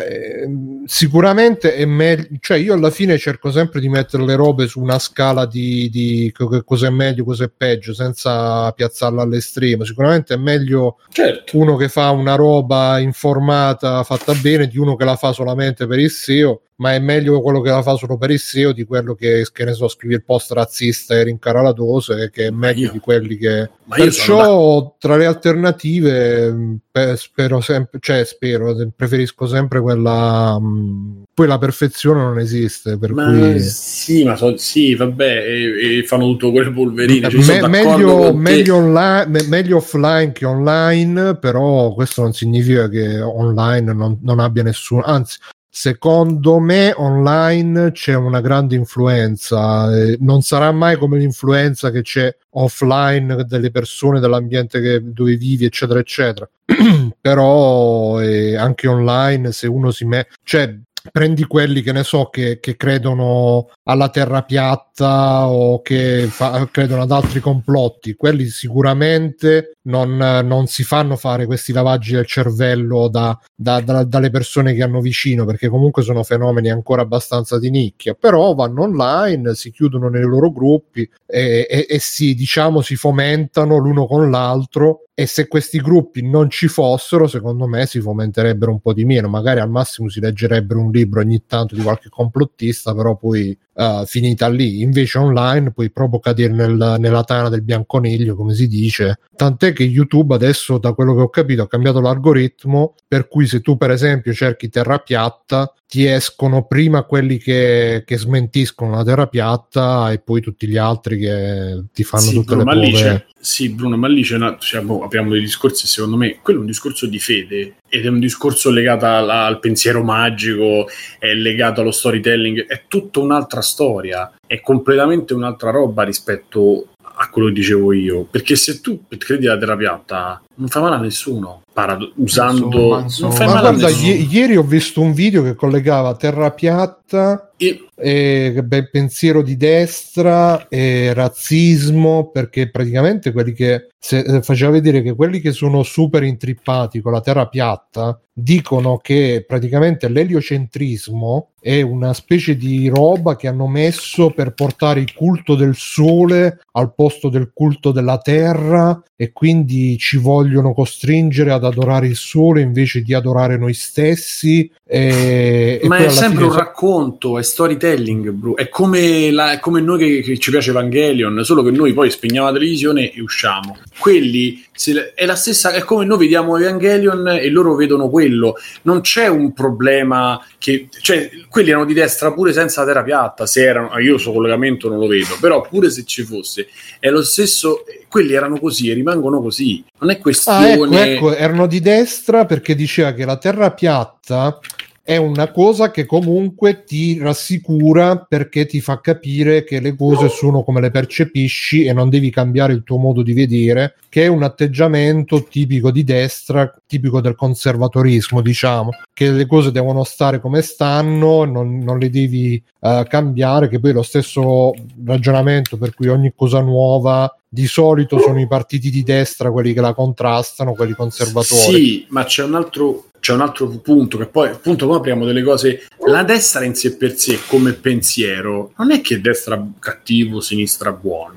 eh, 0.00 0.48
sicuramente 0.86 1.74
è 1.74 1.84
meglio, 1.84 2.26
cioè 2.40 2.56
io 2.56 2.74
alla 2.74 2.90
fine 2.90 3.18
cerco 3.18 3.50
sempre 3.50 3.80
di 3.80 3.88
mettere 3.88 4.24
le 4.24 4.34
robe 4.34 4.66
su 4.66 4.80
una 4.80 4.98
scala 4.98 5.44
di, 5.46 5.90
di 5.90 6.32
cos'è 6.64 6.90
meglio, 6.90 7.24
cos'è 7.24 7.50
peggio, 7.54 7.92
senza 7.92 8.70
piazzarla 8.72 9.22
all'estremo. 9.22 9.84
Sicuramente 9.84 10.34
è 10.34 10.38
meglio 10.38 10.98
Certo. 11.10 11.58
uno 11.58 11.76
che 11.76 11.88
fa 11.88 12.10
una 12.10 12.34
roba 12.34 12.98
informata 12.98 14.02
fatta 14.02 14.32
bene 14.34 14.66
di 14.66 14.78
uno 14.78 14.96
che 14.96 15.04
la 15.04 15.16
fa 15.16 15.32
solamente 15.32 15.86
per 15.86 15.98
il 15.98 16.10
SEO 16.10 16.62
ma 16.76 16.94
è 16.94 16.98
meglio 16.98 17.40
quello 17.42 17.60
che 17.60 17.70
la 17.70 17.82
fa 17.82 17.94
solo 17.96 18.16
per 18.16 18.30
il 18.30 18.38
SEO 18.40 18.72
di 18.72 18.84
quello 18.84 19.14
che, 19.14 19.46
che 19.52 19.64
ne 19.64 19.72
so 19.72 19.88
scrive 19.88 20.14
il 20.14 20.24
post 20.24 20.50
razzista 20.52 21.14
e 21.14 21.22
rincara 21.24 21.62
la 21.62 21.72
dose 21.72 22.30
che 22.32 22.46
è 22.46 22.50
meglio 22.50 22.86
io- 22.86 22.92
di 22.92 22.98
quelli 22.98 23.36
che 23.36 23.70
Ma 23.84 23.96
perciò 23.96 24.96
tra 24.98 25.16
le 25.16 25.26
alternative 25.26 26.78
spero 27.16 27.60
sempre 27.60 27.98
cioè 28.00 28.24
spero 28.24 28.74
preferisco 28.96 29.46
sempre 29.46 29.80
quella 29.80 30.58
mh, 30.58 31.22
poi 31.34 31.46
la 31.46 31.58
perfezione 31.58 32.20
non 32.22 32.38
esiste 32.38 32.98
per 32.98 33.12
Ma 33.12 33.26
cui 33.26 33.60
sì, 33.60 34.24
ma 34.24 34.36
so- 34.36 34.56
sì, 34.56 34.94
vabbè, 34.94 35.44
e, 35.46 35.98
e 35.98 36.02
fanno 36.04 36.24
tutto 36.26 36.50
quelle 36.52 36.70
polverine. 36.72 37.30
Cioè, 37.30 37.60
Me- 37.62 37.68
meglio, 37.68 38.34
meglio, 38.34 38.80
me- 38.80 39.26
meglio 39.48 39.76
offline 39.78 40.32
che 40.32 40.44
online, 40.44 41.36
però 41.38 41.94
questo 41.94 42.20
non 42.22 42.32
significa 42.34 42.88
che 42.90 43.18
online 43.20 43.92
non, 43.94 44.18
non 44.22 44.40
abbia 44.40 44.62
nessuno, 44.62 45.02
anzi, 45.02 45.38
secondo 45.74 46.58
me 46.58 46.92
online 46.94 47.92
c'è 47.92 48.14
una 48.14 48.42
grande 48.42 48.74
influenza, 48.74 49.90
eh, 49.96 50.18
non 50.20 50.42
sarà 50.42 50.70
mai 50.70 50.98
come 50.98 51.16
l'influenza 51.16 51.90
che 51.90 52.02
c'è 52.02 52.36
offline 52.50 53.44
delle 53.46 53.70
persone, 53.70 54.20
dell'ambiente 54.20 54.82
che- 54.82 55.00
dove 55.02 55.36
vivi, 55.36 55.64
eccetera, 55.64 55.98
eccetera. 55.98 56.48
però 57.18 58.20
eh, 58.20 58.54
anche 58.54 58.86
online, 58.86 59.50
se 59.52 59.66
uno 59.66 59.90
si 59.90 60.04
mette, 60.04 60.34
cioè 60.44 60.78
prendi 61.10 61.44
quelli 61.46 61.82
che 61.82 61.92
ne 61.92 62.04
so 62.04 62.26
che, 62.26 62.60
che 62.60 62.76
credono 62.76 63.68
alla 63.84 64.08
terra 64.10 64.42
piatta 64.42 65.48
o 65.48 65.80
che 65.82 66.26
fa- 66.28 66.68
credono 66.70 67.02
ad 67.02 67.10
altri 67.10 67.40
complotti 67.40 68.14
quelli 68.14 68.46
sicuramente 68.46 69.72
non, 69.84 70.16
non 70.16 70.66
si 70.66 70.84
fanno 70.84 71.16
fare 71.16 71.46
questi 71.46 71.72
lavaggi 71.72 72.12
del 72.14 72.26
cervello 72.26 73.08
da- 73.08 73.38
da- 73.54 73.80
da- 73.80 74.04
dalle 74.04 74.30
persone 74.30 74.74
che 74.74 74.82
hanno 74.82 75.00
vicino 75.00 75.44
perché 75.44 75.68
comunque 75.68 76.02
sono 76.02 76.22
fenomeni 76.22 76.70
ancora 76.70 77.02
abbastanza 77.02 77.58
di 77.58 77.70
nicchia 77.70 78.14
però 78.14 78.54
vanno 78.54 78.82
online 78.82 79.54
si 79.54 79.70
chiudono 79.70 80.08
nei 80.08 80.22
loro 80.22 80.52
gruppi 80.52 81.08
e, 81.26 81.66
e- 81.68 81.86
e 81.88 81.98
si 81.98 82.34
diciamo 82.34 82.80
si 82.80 82.96
fomentano 82.96 83.76
l'uno 83.76 84.06
con 84.06 84.30
l'altro 84.30 85.04
e 85.14 85.26
se 85.26 85.46
questi 85.46 85.78
gruppi 85.78 86.26
non 86.26 86.48
ci 86.48 86.68
fossero, 86.68 87.26
secondo 87.26 87.66
me 87.66 87.84
si 87.86 88.00
fomenterebbero 88.00 88.72
un 88.72 88.80
po' 88.80 88.94
di 88.94 89.04
meno. 89.04 89.28
Magari 89.28 89.60
al 89.60 89.68
massimo 89.70 90.08
si 90.08 90.20
leggerebbero 90.20 90.80
un 90.80 90.90
libro 90.90 91.20
ogni 91.20 91.44
tanto 91.46 91.74
di 91.74 91.82
qualche 91.82 92.08
complottista, 92.08 92.94
però 92.94 93.14
poi 93.16 93.56
eh, 93.74 94.02
finita 94.06 94.48
lì. 94.48 94.80
Invece 94.80 95.18
online 95.18 95.72
puoi 95.72 95.90
proprio 95.90 96.18
cadere 96.20 96.52
nel- 96.52 96.96
nella 96.98 97.24
tana 97.24 97.48
del 97.48 97.62
bianconiglio, 97.62 98.34
come 98.34 98.54
si 98.54 98.68
dice. 98.68 99.18
Tant'è 99.34 99.72
che 99.72 99.82
YouTube 99.84 100.34
adesso, 100.34 100.78
da 100.78 100.92
quello 100.92 101.14
che 101.14 101.20
ho 101.22 101.28
capito, 101.30 101.62
ha 101.62 101.68
cambiato 101.68 102.00
l'algoritmo, 102.00 102.94
per 103.06 103.28
cui 103.28 103.46
se 103.46 103.60
tu 103.60 103.76
per 103.76 103.90
esempio 103.90 104.32
cerchi 104.32 104.68
terra 104.68 104.98
piatta, 104.98 105.72
ti 105.86 106.06
escono 106.06 106.64
prima 106.64 107.02
quelli 107.02 107.36
che, 107.38 108.02
che 108.06 108.16
smentiscono 108.16 108.92
la 108.96 109.04
terra 109.04 109.26
piatta 109.26 110.10
e 110.10 110.20
poi 110.20 110.40
tutti 110.40 110.66
gli 110.66 110.78
altri 110.78 111.18
che 111.18 111.84
ti 111.92 112.02
fanno 112.02 112.22
Sì, 112.24 112.34
tutte 112.34 112.56
le 112.56 112.64
lì 112.64 112.90
prove. 112.90 112.92
c'è, 112.92 113.26
sì, 113.44 113.70
Bruno, 113.70 113.96
ma 113.96 114.06
lì 114.06 114.22
c'è 114.22 114.36
una, 114.36 114.56
cioè, 114.56 114.82
boh, 114.82 115.02
apriamo 115.02 115.30
dei 115.30 115.40
discorsi, 115.40 115.88
secondo 115.88 116.16
me, 116.16 116.38
quello 116.40 116.60
è 116.60 116.62
un 116.62 116.68
discorso 116.68 117.06
di 117.06 117.18
fede 117.18 117.74
ed 117.88 118.04
è 118.04 118.08
un 118.08 118.20
discorso 118.20 118.70
legato 118.70 119.04
al, 119.04 119.28
al 119.28 119.58
pensiero 119.58 120.04
magico, 120.04 120.86
è 121.18 121.34
legato 121.34 121.80
allo 121.80 121.90
storytelling, 121.90 122.66
è 122.66 122.84
tutta 122.86 123.18
un'altra 123.18 123.60
storia, 123.60 124.32
è 124.46 124.60
completamente 124.60 125.34
un'altra 125.34 125.70
roba 125.70 126.04
rispetto 126.04 126.86
a 127.02 127.28
quello 127.30 127.48
che 127.48 127.54
dicevo 127.54 127.92
io. 127.92 128.28
Perché 128.30 128.54
se 128.54 128.80
tu 128.80 129.02
credi 129.18 129.48
alla 129.48 129.58
terra 129.58 129.76
piatta, 129.76 130.40
non 130.54 130.68
fa 130.68 130.78
male 130.78 130.94
a 130.94 131.00
nessuno. 131.00 131.62
Parado- 131.72 132.12
usando, 132.16 132.98
Insomma, 133.00 133.44
non 133.46 133.56
a 133.56 133.60
guarda, 133.60 133.88
i- 133.88 134.28
ieri 134.30 134.56
ho 134.56 134.62
visto 134.62 135.00
un 135.00 135.12
video 135.14 135.42
che 135.42 135.54
collegava 135.54 136.14
terra 136.16 136.50
piatta 136.50 137.50
E- 137.56 137.86
e 137.94 138.60
beh, 138.64 138.88
pensiero 138.90 139.40
di 139.40 139.56
destra 139.56 140.66
e 140.68 141.14
razzismo 141.14 142.30
perché 142.32 142.68
praticamente 142.70 143.30
quelli 143.32 143.52
che 143.52 143.86
se, 143.98 144.18
eh, 144.18 144.42
faceva 144.42 144.72
vedere 144.72 145.00
che 145.00 145.14
quelli 145.14 145.38
che 145.40 145.52
sono 145.52 145.84
super 145.84 146.24
intrippati 146.24 147.00
con 147.00 147.12
la 147.12 147.20
terra 147.20 147.46
piatta 147.46 148.18
dicono 148.32 148.96
che 148.96 149.44
praticamente 149.46 150.08
l'eliocentrismo 150.08 151.50
è 151.60 151.80
una 151.82 152.12
specie 152.12 152.56
di 152.56 152.88
roba 152.88 153.36
che 153.36 153.46
hanno 153.46 153.68
messo 153.68 154.30
per 154.30 154.52
portare 154.54 154.98
il 154.98 155.14
culto 155.14 155.54
del 155.54 155.76
sole 155.76 156.60
al 156.72 156.92
posto 156.94 157.28
del 157.28 157.52
culto 157.54 157.92
della 157.92 158.18
terra 158.18 159.00
e 159.14 159.30
quindi 159.32 159.96
ci 159.98 160.16
vogliono 160.16 160.72
costringere 160.74 161.52
ad 161.52 161.61
adorare 161.66 162.06
il 162.06 162.16
sole 162.16 162.60
invece 162.60 163.02
di 163.02 163.14
adorare 163.14 163.56
noi 163.56 163.74
stessi 163.74 164.70
e, 164.94 165.80
e 165.82 165.88
Ma 165.88 165.96
poi 165.96 166.04
è 166.04 166.08
sempre 166.10 166.40
fine 166.40 166.50
un 166.50 166.56
racconto, 166.56 167.38
è 167.38 167.42
storytelling, 167.42 168.28
bro. 168.30 168.56
È 168.56 168.68
come, 168.68 169.30
la- 169.30 169.52
è 169.52 169.58
come 169.58 169.80
noi 169.80 169.98
che, 169.98 170.20
che 170.20 170.38
ci 170.38 170.50
piace 170.50 170.68
Evangelion, 170.68 171.42
solo 171.44 171.62
che 171.62 171.70
noi 171.70 171.94
poi 171.94 172.10
spegniamo 172.10 172.48
la 172.48 172.52
televisione 172.52 173.10
e 173.10 173.22
usciamo. 173.22 173.78
Quelli 173.98 174.62
se- 174.70 175.14
è 175.14 175.24
la 175.24 175.34
stessa, 175.34 175.72
è 175.72 175.82
come 175.82 176.04
noi 176.04 176.18
vediamo 176.18 176.58
Evangelion 176.58 177.26
e 177.28 177.48
loro 177.48 177.74
vedono 177.74 178.10
quello. 178.10 178.56
Non 178.82 179.00
c'è 179.00 179.28
un 179.28 179.54
problema 179.54 180.38
che, 180.58 180.88
cioè, 181.00 181.30
quelli 181.48 181.70
erano 181.70 181.86
di 181.86 181.94
destra 181.94 182.32
pure 182.32 182.52
senza 182.52 182.80
la 182.82 182.86
terra 182.88 183.02
piatta. 183.02 183.46
Se 183.46 183.62
erano, 183.62 183.98
io 183.98 184.18
sul 184.18 184.34
collegamento 184.34 184.90
non 184.90 184.98
lo 184.98 185.06
vedo, 185.06 185.36
però 185.40 185.62
pure 185.62 185.90
se 185.90 186.04
ci 186.04 186.22
fosse, 186.22 186.68
è 186.98 187.08
lo 187.08 187.22
stesso. 187.22 187.84
Quelli 188.12 188.34
erano 188.34 188.58
così 188.58 188.90
e 188.90 188.92
rimangono 188.92 189.40
così. 189.40 189.82
Non 190.00 190.10
è 190.10 190.16
Ah, 190.16 190.18
questione. 190.18 191.14
ecco, 191.14 191.30
ecco, 191.30 191.34
erano 191.34 191.66
di 191.66 191.80
destra 191.80 192.44
perché 192.44 192.74
diceva 192.74 193.14
che 193.14 193.24
la 193.24 193.38
terra 193.38 193.72
piatta 193.72 194.58
è 195.04 195.16
una 195.16 195.50
cosa 195.50 195.90
che 195.90 196.06
comunque 196.06 196.84
ti 196.84 197.18
rassicura 197.18 198.16
perché 198.18 198.66
ti 198.66 198.80
fa 198.80 199.00
capire 199.00 199.64
che 199.64 199.80
le 199.80 199.96
cose 199.96 200.28
sono 200.28 200.62
come 200.62 200.80
le 200.80 200.92
percepisci 200.92 201.84
e 201.84 201.92
non 201.92 202.08
devi 202.08 202.30
cambiare 202.30 202.72
il 202.72 202.84
tuo 202.84 202.98
modo 202.98 203.22
di 203.22 203.32
vedere, 203.32 203.96
che 204.08 204.22
è 204.22 204.26
un 204.28 204.44
atteggiamento 204.44 205.42
tipico 205.42 205.90
di 205.90 206.04
destra, 206.04 206.72
tipico 206.86 207.20
del 207.20 207.34
conservatorismo, 207.34 208.40
diciamo, 208.40 208.90
che 209.12 209.30
le 209.30 209.46
cose 209.46 209.72
devono 209.72 210.04
stare 210.04 210.40
come 210.40 210.62
stanno, 210.62 211.44
non, 211.44 211.78
non 211.78 211.98
le 211.98 212.08
devi 212.08 212.62
eh, 212.80 213.04
cambiare, 213.08 213.68
che 213.68 213.80
poi 213.80 213.90
è 213.90 213.94
lo 213.94 214.02
stesso 214.02 214.72
ragionamento 215.04 215.76
per 215.78 215.94
cui 215.94 216.08
ogni 216.08 216.32
cosa 216.34 216.60
nuova 216.60 217.34
di 217.48 217.66
solito 217.66 218.18
sono 218.18 218.40
i 218.40 218.46
partiti 218.46 218.88
di 218.88 219.02
destra 219.02 219.50
quelli 219.50 219.74
che 219.74 219.80
la 219.82 219.92
contrastano, 219.92 220.72
quelli 220.72 220.94
conservatori. 220.94 221.60
Sì, 221.60 222.06
ma 222.08 222.24
c'è 222.24 222.44
un 222.44 222.54
altro, 222.54 223.08
c'è 223.22 223.32
un 223.32 223.40
altro 223.40 223.68
punto 223.68 224.18
che 224.18 224.26
poi 224.26 224.48
appunto 224.48 224.84
come 224.86 224.98
apriamo 224.98 225.24
delle 225.24 225.44
cose. 225.44 225.86
La 226.08 226.24
destra 226.24 226.64
in 226.64 226.74
sé 226.74 226.96
per 226.96 227.16
sé 227.16 227.38
come 227.46 227.72
pensiero 227.72 228.72
non 228.78 228.90
è 228.90 229.00
che 229.00 229.20
destra 229.20 229.64
cattivo, 229.78 230.40
sinistra 230.40 230.90
buono. 230.90 231.36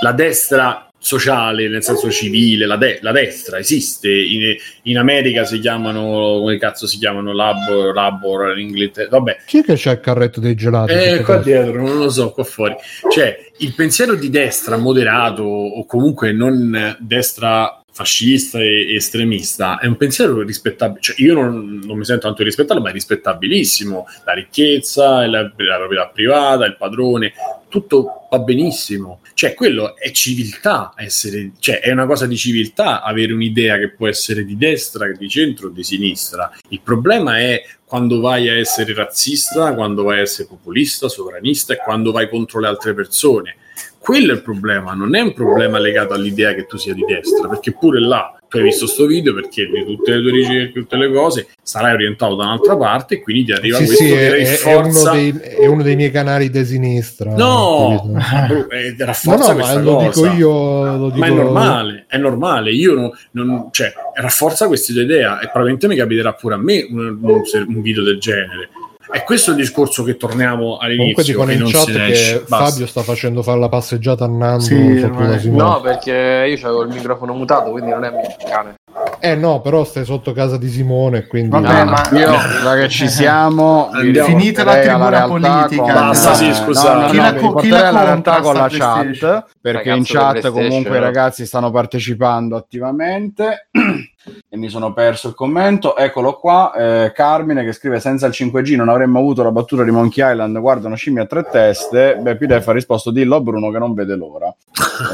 La 0.00 0.12
destra 0.12 0.88
sociale, 0.96 1.68
nel 1.68 1.82
senso 1.82 2.08
civile, 2.08 2.66
la, 2.66 2.76
de- 2.76 3.00
la 3.02 3.10
destra 3.10 3.58
esiste. 3.58 4.08
In, 4.12 4.54
in 4.82 4.96
America 4.96 5.44
si 5.44 5.58
chiamano, 5.58 6.38
come 6.38 6.56
cazzo 6.56 6.86
si 6.86 6.98
chiamano? 6.98 7.32
Labor, 7.32 7.92
labor 7.92 8.56
in 8.56 8.68
Inghilterra. 8.68 9.08
Vabbè, 9.10 9.38
Chi 9.44 9.58
è 9.58 9.64
che 9.64 9.74
c'è 9.74 9.92
il 9.92 10.00
carretto 10.00 10.38
dei 10.38 10.54
gelati? 10.54 10.92
eh, 10.92 11.16
qua 11.24 11.38
casa? 11.38 11.48
dietro, 11.48 11.82
non 11.84 11.98
lo 11.98 12.10
so, 12.10 12.30
qua 12.30 12.44
fuori. 12.44 12.76
Cioè, 13.10 13.50
il 13.58 13.74
pensiero 13.74 14.14
di 14.14 14.30
destra 14.30 14.76
moderato 14.76 15.42
o 15.42 15.84
comunque 15.84 16.30
non 16.30 16.96
destra 17.00 17.82
fascista 17.98 18.60
e 18.60 18.94
estremista 18.94 19.80
è 19.80 19.86
un 19.86 19.96
pensiero 19.96 20.40
rispettabile. 20.42 21.00
Cioè, 21.00 21.16
io 21.18 21.34
non, 21.34 21.80
non 21.82 21.98
mi 21.98 22.04
sento 22.04 22.26
tanto 22.26 22.38
di 22.38 22.44
rispettarlo, 22.44 22.80
ma 22.80 22.90
è 22.90 22.92
rispettabilissimo. 22.92 24.06
La 24.24 24.34
ricchezza, 24.34 25.26
la, 25.26 25.42
la 25.42 25.76
proprietà 25.78 26.06
privata, 26.06 26.64
il 26.64 26.76
padrone, 26.76 27.32
tutto 27.68 28.28
va 28.30 28.38
benissimo. 28.38 29.20
Cioè, 29.34 29.54
quello 29.54 29.96
è 29.96 30.12
civiltà, 30.12 30.92
essere, 30.94 31.50
cioè, 31.58 31.80
è 31.80 31.90
una 31.90 32.06
cosa 32.06 32.26
di 32.26 32.36
civiltà 32.36 33.02
avere 33.02 33.32
un'idea 33.32 33.78
che 33.78 33.90
può 33.90 34.06
essere 34.06 34.44
di 34.44 34.56
destra, 34.56 35.10
di 35.10 35.28
centro 35.28 35.68
di 35.68 35.82
sinistra. 35.82 36.52
Il 36.68 36.80
problema 36.80 37.40
è 37.40 37.64
quando 37.84 38.20
vai 38.20 38.48
a 38.48 38.56
essere 38.56 38.94
razzista, 38.94 39.74
quando 39.74 40.04
vai 40.04 40.18
a 40.18 40.22
essere 40.22 40.46
populista, 40.46 41.08
sovranista 41.08 41.72
e 41.72 41.78
quando 41.78 42.12
vai 42.12 42.28
contro 42.28 42.60
le 42.60 42.68
altre 42.68 42.94
persone. 42.94 43.56
Quello 43.98 44.32
è 44.32 44.36
il 44.36 44.42
problema, 44.42 44.94
non 44.94 45.14
è 45.14 45.20
un 45.20 45.32
problema 45.34 45.78
legato 45.78 46.14
all'idea 46.14 46.54
che 46.54 46.66
tu 46.66 46.76
sia 46.78 46.94
di 46.94 47.04
destra, 47.06 47.46
perché 47.48 47.72
pure 47.72 48.00
là 48.00 48.32
tu 48.48 48.56
hai 48.56 48.62
visto 48.62 48.86
sto 48.86 49.04
video 49.04 49.34
perché 49.34 49.66
di 49.66 49.84
tutte 49.84 50.14
le 50.14 50.22
tue 50.22 50.30
ricerche, 50.30 50.72
tutte 50.80 50.96
le 50.96 51.12
cose, 51.12 51.48
sarai 51.62 51.92
orientato 51.92 52.34
da 52.34 52.44
un'altra 52.44 52.76
parte 52.78 53.16
e 53.16 53.20
quindi 53.20 53.44
ti 53.44 53.52
arriva 53.52 53.76
Sì, 53.76 53.84
questo 53.84 54.04
sì, 54.04 54.10
che 54.10 54.36
è, 54.38 54.58
è 54.62 54.74
uno 54.76 55.10
dei, 55.10 55.30
è 55.58 55.66
uno 55.66 55.82
dei 55.82 55.96
miei 55.96 56.10
canali 56.10 56.48
di 56.48 56.64
sinistra. 56.64 57.34
No, 57.34 58.02
eh, 58.70 58.94
No, 58.96 59.04
rafforza 59.04 59.48
no, 59.52 59.54
questa 59.58 59.80
lo 59.80 59.94
cosa. 59.96 60.08
dico 60.08 60.34
io. 60.34 60.96
Lo 60.96 61.10
dico... 61.10 61.18
Ma 61.18 61.26
è 61.26 61.30
normale, 61.30 62.04
è 62.08 62.16
normale. 62.16 62.70
Io 62.70 62.94
non, 62.94 63.10
non- 63.32 63.68
cioè, 63.70 63.92
rafforza 64.14 64.66
questa 64.66 64.92
idea 64.98 65.40
e 65.40 65.46
probabilmente 65.48 65.86
mi 65.86 65.96
capiterà 65.96 66.32
pure 66.32 66.54
a 66.54 66.58
me 66.58 66.86
un, 66.90 67.18
un- 67.20 67.42
un 67.66 67.82
video 67.82 68.02
del 68.02 68.18
genere. 68.18 68.70
E 69.10 69.24
questo 69.24 69.50
è 69.50 69.54
il 69.54 69.60
discorso 69.60 70.02
che 70.02 70.16
torniamo 70.16 70.76
Comunque 70.76 70.86
all'inizio. 70.86 71.22
dicono 71.24 71.46
che 71.46 71.54
in 71.54 71.70
chat 71.70 71.86
che 71.86 72.44
Basta. 72.46 72.70
Fabio 72.70 72.86
sta 72.86 73.02
facendo 73.02 73.42
fare 73.42 73.58
la 73.58 73.68
passeggiata 73.68 74.24
a 74.24 74.28
Nando 74.28 74.60
Sì, 74.60 75.00
la 75.00 75.38
Simone. 75.38 75.62
No, 75.62 75.80
perché 75.80 76.54
io 76.56 76.66
avevo 76.66 76.82
il 76.82 76.88
microfono 76.90 77.32
mutato, 77.32 77.70
quindi 77.70 77.90
non 77.90 78.04
è 78.04 78.10
mio 78.10 78.20
cane. 78.48 78.74
Eh 79.20 79.34
no, 79.34 79.60
però 79.60 79.84
stai 79.84 80.04
sotto 80.04 80.32
casa 80.32 80.58
di 80.58 80.68
Simone, 80.68 81.26
quindi... 81.26 81.48
Vabbè, 81.50 81.84
No, 81.84 81.90
ma- 81.90 82.08
io, 82.12 82.30
da 82.62 82.76
che 82.76 82.88
ci 82.88 83.08
siamo. 83.08 83.90
Finita 84.24 84.62
la 84.64 84.78
tribuna 84.78 85.26
politica. 85.26 85.82
con- 85.82 85.92
Basta, 85.92 86.34
sì, 86.34 86.52
scusate. 86.52 86.94
No, 86.94 87.00
no, 87.00 87.06
Chi 87.08 87.16
no, 87.16 87.22
la 87.22 87.34
co- 87.34 87.54
chi 87.54 87.68
la 87.68 87.88
alla 87.88 88.02
realtà 88.04 88.40
con 88.40 88.54
la 88.54 88.68
chat, 88.70 89.44
perché 89.60 89.88
Ragazzo 89.90 89.96
in 89.96 90.04
chat 90.04 90.50
comunque 90.50 90.96
i 90.96 91.00
ragazzi 91.00 91.46
stanno 91.46 91.70
partecipando 91.70 92.56
attivamente 92.56 93.68
e 94.48 94.56
mi 94.56 94.68
sono 94.68 94.92
perso 94.92 95.28
il 95.28 95.34
commento. 95.34 95.96
Eccolo 95.96 96.34
qua, 96.34 96.72
eh, 96.74 97.12
Carmine 97.12 97.64
che 97.64 97.72
scrive 97.72 98.00
senza 98.00 98.26
il 98.26 98.32
5G 98.32 98.76
non 98.76 98.88
avremmo 98.88 99.18
avuto 99.18 99.42
la 99.42 99.50
battuta 99.50 99.84
di 99.84 99.90
Monkey 99.90 100.28
Island, 100.30 100.58
guarda 100.58 100.86
una 100.86 100.96
scimmia 100.96 101.22
a 101.22 101.26
tre 101.26 101.46
teste. 101.50 102.16
Beh, 102.20 102.36
Pidef 102.36 102.66
ha 102.68 102.72
risposto 102.72 103.10
dillo 103.10 103.36
a 103.36 103.40
Bruno 103.40 103.70
che 103.70 103.78
non 103.78 103.94
vede 103.94 104.16
l'ora. 104.16 104.54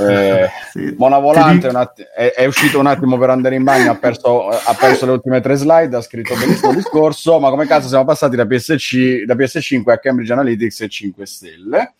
Eh, 0.08 0.48
Sì. 0.74 0.96
Ti 0.96 0.96
Volante 0.96 1.68
atti- 1.68 2.04
è, 2.14 2.32
è 2.34 2.46
uscito 2.46 2.78
un 2.80 2.86
attimo 2.86 3.16
per 3.16 3.30
andare 3.30 3.54
in 3.54 3.62
bagno, 3.62 3.92
ha 3.92 3.94
perso, 3.94 4.48
ha 4.48 4.76
perso 4.78 5.06
le 5.06 5.12
ultime 5.12 5.40
tre 5.40 5.54
slide, 5.54 5.96
ha 5.96 6.00
scritto 6.00 6.34
benissimo 6.34 6.70
il 6.70 6.78
discorso, 6.78 7.38
ma 7.38 7.50
come 7.50 7.66
cazzo 7.66 7.86
siamo 7.86 8.04
passati 8.04 8.34
da, 8.34 8.44
PSC, 8.46 9.22
da 9.24 9.34
PS5 9.34 9.90
a 9.90 9.98
Cambridge 9.98 10.32
Analytics 10.32 10.80
e 10.80 10.88
5 10.88 11.26
Stelle? 11.26 11.94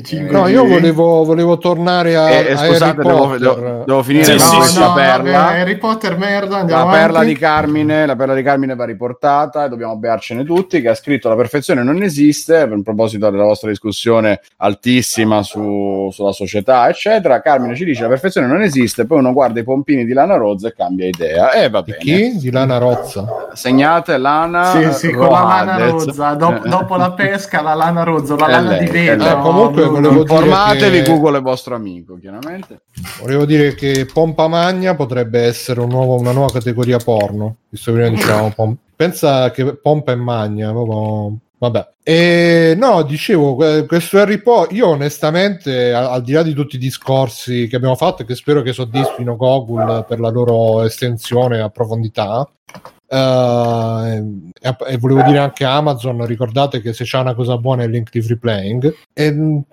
5G. 0.00 0.30
No, 0.30 0.46
io 0.48 0.64
volevo, 0.66 1.22
volevo 1.22 1.58
tornare 1.58 2.16
a, 2.16 2.30
E, 2.30 2.46
e 2.46 2.52
a 2.52 2.56
scusate, 2.56 2.84
Harry 2.84 2.96
devo, 3.08 3.18
Potter. 3.26 3.38
devo- 3.38 3.84
devo 3.84 4.02
finire 4.02 4.24
Sì, 4.24 4.30
con 4.30 4.40
sì, 4.40 4.56
questa 4.56 4.86
no, 4.86 4.92
perla. 4.94 5.38
vabbè, 5.38 5.60
Harry 5.60 5.76
Potter 5.76 6.16
merda, 6.16 6.56
andiamo 6.58 6.84
La 6.86 6.90
perla 6.90 7.24
di 7.24 7.34
Carmine, 7.36 8.06
la 8.06 8.16
perla 8.16 8.34
di 8.34 8.42
Carmine 8.42 8.74
va 8.74 8.84
riportata 8.86 9.66
e 9.66 9.68
dobbiamo 9.68 9.96
bearcene 9.96 10.44
tutti. 10.44 10.80
Che 10.80 10.88
ha 10.88 10.94
scritto 10.94 11.28
la 11.28 11.36
perfezione 11.36 11.82
non 11.82 12.02
esiste. 12.02 12.56
A 12.56 12.68
proposito 12.82 13.28
della 13.28 13.44
vostra 13.44 13.68
discussione 13.68 14.40
altissima 14.56 15.42
su- 15.42 16.08
sulla 16.10 16.32
società, 16.32 16.88
eccetera. 16.88 17.42
Carmine 17.42 17.74
ci 17.76 17.84
dice 17.84 18.02
la 18.02 18.08
perfezione 18.08 18.46
non 18.46 18.62
esiste. 18.62 19.04
Poi 19.04 19.18
uno 19.18 19.32
guarda 19.34 19.60
i 19.60 19.64
pompini 19.64 20.06
di 20.06 20.14
Lana 20.14 20.36
Rozza 20.36 20.68
e 20.68 20.74
cambia 20.74 21.06
idea. 21.06 21.52
E 21.52 21.68
va 21.68 21.82
Di 21.82 21.90
bene. 21.90 22.02
chi? 22.02 22.36
Di 22.38 22.50
Lana 22.50 22.78
Rozza. 22.78 23.26
Segnate 23.52 24.16
Lana 24.16 24.64
Sì, 24.64 24.92
sì, 24.92 25.12
con 25.12 25.28
la 25.28 25.42
lana 25.64 25.76
rozza. 25.90 26.32
Dop- 26.34 26.64
Eh, 26.64 26.68
dopo 26.70 26.96
la 26.96 27.12
pesca, 27.12 27.60
la 27.60 27.74
lana 27.74 28.02
rozza, 28.04 28.36
la 28.36 28.46
È 28.46 28.50
lana 28.50 28.70
lei, 28.70 28.84
di 28.86 28.90
lei. 28.90 29.06
Eh, 29.08 29.36
comunque 29.42 29.80
Dire 29.90 30.08
Informatevi, 30.20 31.02
che- 31.02 31.10
Google 31.10 31.38
è 31.38 31.40
vostro 31.42 31.74
amico, 31.74 32.16
chiaramente. 32.20 32.82
Volevo 33.20 33.44
dire 33.44 33.74
che 33.74 34.06
Pompa 34.12 34.48
Magna 34.48 34.94
potrebbe 34.94 35.40
essere 35.40 35.80
un 35.80 35.88
nuovo- 35.88 36.18
una 36.18 36.32
nuova 36.32 36.52
categoria 36.52 36.98
porno. 36.98 37.56
Visto 37.68 37.92
che 37.92 38.10
dicevamo 38.10 38.50
pom- 38.56 38.76
Pensa 38.94 39.50
che 39.50 39.76
Pompa 39.76 40.12
e 40.12 40.16
Magna, 40.16 40.70
proprio- 40.70 41.36
Vabbè. 41.58 41.90
E 42.02 42.74
no, 42.76 43.02
dicevo, 43.02 43.54
que- 43.54 43.86
questo 43.86 44.18
Harry 44.18 44.38
Potter, 44.42 44.76
io 44.76 44.88
onestamente, 44.88 45.92
al, 45.92 46.06
al 46.06 46.22
di 46.22 46.32
là 46.32 46.42
di 46.42 46.54
tutti 46.54 46.74
i 46.74 46.78
discorsi 46.78 47.68
che 47.68 47.76
abbiamo 47.76 47.94
fatto 47.94 48.22
e 48.22 48.24
che 48.24 48.34
spero 48.34 48.62
che 48.62 48.72
soddisfino 48.72 49.36
Google 49.36 50.04
per 50.08 50.18
la 50.18 50.28
loro 50.28 50.82
estensione 50.82 51.62
e 51.62 51.70
profondità, 51.70 52.44
eh, 53.12 54.24
e, 54.60 54.76
e 54.88 54.96
volevo 54.98 55.22
dire 55.22 55.38
anche 55.38 55.64
Amazon, 55.64 56.24
ricordate 56.24 56.80
che 56.80 56.92
se 56.92 57.04
c'è 57.04 57.18
una 57.18 57.34
cosa 57.34 57.58
buona 57.58 57.82
è 57.82 57.86
il 57.86 57.92
link 57.92 58.10
di 58.10 58.22
free 58.22 58.38
playing. 58.38 58.94
E, 59.12 59.30
mh, 59.32 59.64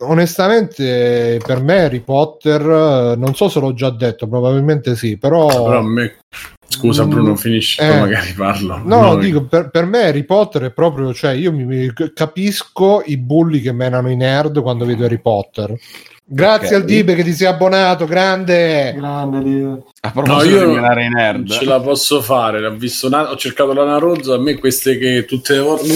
onestamente, 0.00 1.40
per 1.44 1.60
me 1.62 1.84
Harry 1.84 2.00
Potter, 2.00 2.60
eh, 2.60 3.16
non 3.16 3.34
so 3.34 3.48
se 3.48 3.60
l'ho 3.60 3.72
già 3.72 3.90
detto, 3.90 4.26
probabilmente 4.28 4.94
sì, 4.96 5.16
però... 5.16 5.46
Però 5.46 5.78
a 5.78 5.82
me... 5.82 6.16
Scusa 6.72 7.04
Bruno, 7.04 7.36
finisci, 7.36 7.76
poi 7.76 7.90
Eh. 7.96 8.00
magari 8.00 8.32
parlo. 8.32 8.78
No, 8.82 9.00
Noi- 9.12 9.20
dico, 9.20 9.44
per, 9.44 9.68
per 9.68 9.84
me 9.84 10.04
Harry 10.04 10.24
Potter 10.24 10.62
è 10.62 10.70
proprio, 10.72 11.12
cioè 11.12 11.32
io 11.32 11.52
mi, 11.52 11.66
mi- 11.66 11.92
capisco 12.14 13.02
i 13.04 13.18
bulli 13.18 13.60
che 13.60 13.72
menano 13.72 14.08
i 14.10 14.16
nerd 14.16 14.60
quando 14.62 14.86
vedo 14.86 15.04
Harry 15.04 15.20
Potter. 15.20 15.76
Grazie 16.24 16.68
Ok. 16.76 16.82
al 16.82 16.84
Dibe 16.84 17.14
che 17.14 17.24
ti 17.24 17.32
sei 17.32 17.46
abbonato, 17.48 18.06
grande. 18.06 18.94
Grande 18.96 19.42
Dio. 19.42 19.84
A 20.00 20.12
No, 20.14 20.22
proposito 20.22 20.54
io 20.54 20.58
di 20.60 20.64
non- 20.66 20.74
menare 20.76 21.04
i 21.04 21.08
Non 21.08 21.20
nerd. 21.20 21.50
ce 21.50 21.64
la 21.64 21.80
posso 21.80 22.22
fare, 22.22 22.64
ho, 22.64 22.70
visto 22.74 23.06
una- 23.08 23.30
ho 23.30 23.36
cercato 23.36 23.72
l'ana 23.74 23.98
rozza, 23.98 24.34
a 24.34 24.38
me 24.38 24.56
queste 24.58 24.96
che 24.98 25.24
tutte 25.26 25.54
le 25.54 25.60
volte 25.60 25.86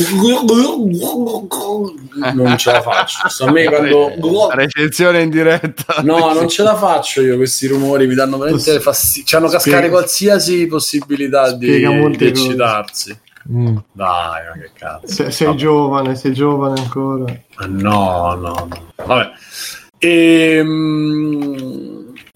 non 2.35 2.57
ce 2.59 2.73
la 2.73 2.81
faccio. 2.83 3.45
A 3.45 3.51
me 3.51 3.65
quando 3.69 4.51
Recensione 4.53 5.23
in 5.23 5.31
diretta. 5.31 6.03
No, 6.03 6.33
non 6.33 6.49
ce 6.49 6.63
la 6.63 6.75
faccio 6.77 7.23
io 7.23 7.37
questi 7.37 7.67
rumori, 7.67 8.07
mi 8.07 8.15
danno 8.15 8.37
veramente 8.39 8.79
fastidio. 8.81 9.27
Ci 9.27 9.37
hanno 9.37 9.49
cascare 9.49 9.77
Spiega- 9.77 9.97
qualsiasi 9.97 10.67
possibilità 10.67 11.53
di, 11.53 11.71
di 11.79 11.83
cose. 11.85 12.27
eccitarsi. 12.27 13.19
Mm. 13.49 13.77
Dai, 13.93 14.43
ma 14.49 14.61
che 14.61 14.71
cazzo. 14.77 15.07
Se- 15.07 15.31
sei 15.31 15.47
Vabbè. 15.47 15.59
giovane, 15.59 16.15
sei 16.17 16.33
giovane 16.33 16.81
ancora. 16.81 17.33
No, 17.69 18.35
no, 18.35 18.69
no. 18.69 18.69
Vabbè. 19.05 19.31
Ehm, 19.99 21.87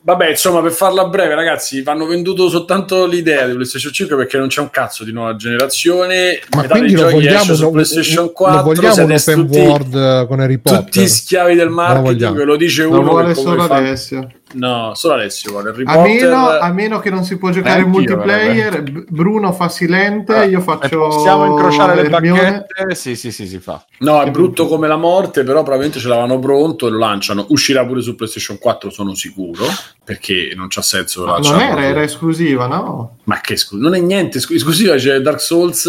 Vabbè, 0.03 0.31
insomma, 0.31 0.63
per 0.63 0.73
farla 0.73 1.05
breve, 1.05 1.35
ragazzi, 1.35 1.83
vanno 1.83 2.07
venduto 2.07 2.49
soltanto 2.49 3.07
l'idea 3.07 3.47
di 3.47 3.53
PlayStation 3.53 3.93
5 3.93 4.17
perché 4.17 4.39
non 4.39 4.49
c'è 4.49 4.61
un 4.61 4.71
cazzo 4.71 5.05
di 5.05 5.13
nuova 5.13 5.37
generazione. 5.37 6.41
Ma 6.51 6.63
Metà 6.63 6.73
quindi 6.75 6.95
dei 6.95 6.97
lo 6.97 7.03
giochi 7.03 7.15
vogliamo, 7.23 7.41
esce 7.43 7.55
su 7.55 7.63
lo, 7.63 7.71
PlayStation 7.71 8.33
4. 8.33 8.57
lo 8.57 8.63
vogliamo 8.63 9.05
un 9.05 9.13
open 9.13 9.47
tutti, 9.47 9.59
world 9.59 10.27
con 10.27 10.41
Harry 10.41 10.59
Potter? 10.59 10.85
tutti 10.85 11.07
schiavi 11.07 11.55
del 11.55 11.69
marketing, 11.69 12.35
ve 12.35 12.45
lo 12.45 12.57
dice 12.57 12.83
Lo 12.85 12.99
uno 12.99 13.03
vuole 13.11 13.35
che 13.35 13.43
come 13.43 13.47
solo 13.47 13.63
fa-. 13.67 14.27
No, 14.53 14.93
solo 14.95 15.15
Alessio 15.15 15.53
vuole 15.53 15.71
Harry 15.71 15.85
A 15.87 16.01
meno, 16.01 16.49
a 16.49 16.73
meno 16.73 16.99
che 16.99 17.09
non 17.11 17.23
si 17.25 17.39
può 17.39 17.51
giocare 17.51 17.81
in 17.81 17.87
Anch'io, 17.87 18.01
multiplayer, 18.01 18.83
B- 18.83 19.05
Bruno 19.09 19.53
fa 19.53 19.69
silente, 19.69 20.45
io 20.45 20.59
E 20.59 20.63
faccio. 20.63 20.99
possiamo 20.99 21.47
incrociare 21.47 22.03
le 22.03 22.09
bacchette? 22.09 22.95
Sì, 22.95 23.15
sì, 23.15 23.31
sì, 23.31 23.47
si 23.47 23.59
fa. 23.61 23.85
No, 23.99 24.23
è 24.23 24.31
brutto 24.31 24.67
come 24.67 24.89
la 24.89 24.97
morte, 24.97 25.45
però 25.45 25.61
probabilmente 25.63 26.01
ce 26.01 26.09
l'avano 26.09 26.39
pronto 26.39 26.89
e 26.89 26.91
lo 26.91 26.99
lanciano. 26.99 27.47
Uscirà 27.51 27.87
pure 27.87 28.01
su 28.01 28.17
PlayStation 28.17 28.59
4, 28.59 28.91
sono 28.91 29.15
sicuro, 29.15 29.65
perché 30.03 30.53
non 30.57 30.67
c'ha 30.69 30.83
senso 30.83 31.25
Non 31.25 31.35
lanciarlo 31.35 31.61
era, 31.61 31.85
era 31.85 32.03
esclusiva, 32.03 32.67
no? 32.67 33.19
Ma 33.25 33.41
che 33.41 33.57
scusa, 33.57 33.81
non 33.83 33.95
è 33.95 34.01
niente, 34.01 34.39
esclusiva 34.39 34.97
c'è 34.97 35.21
Dark 35.21 35.41
Souls 35.41 35.89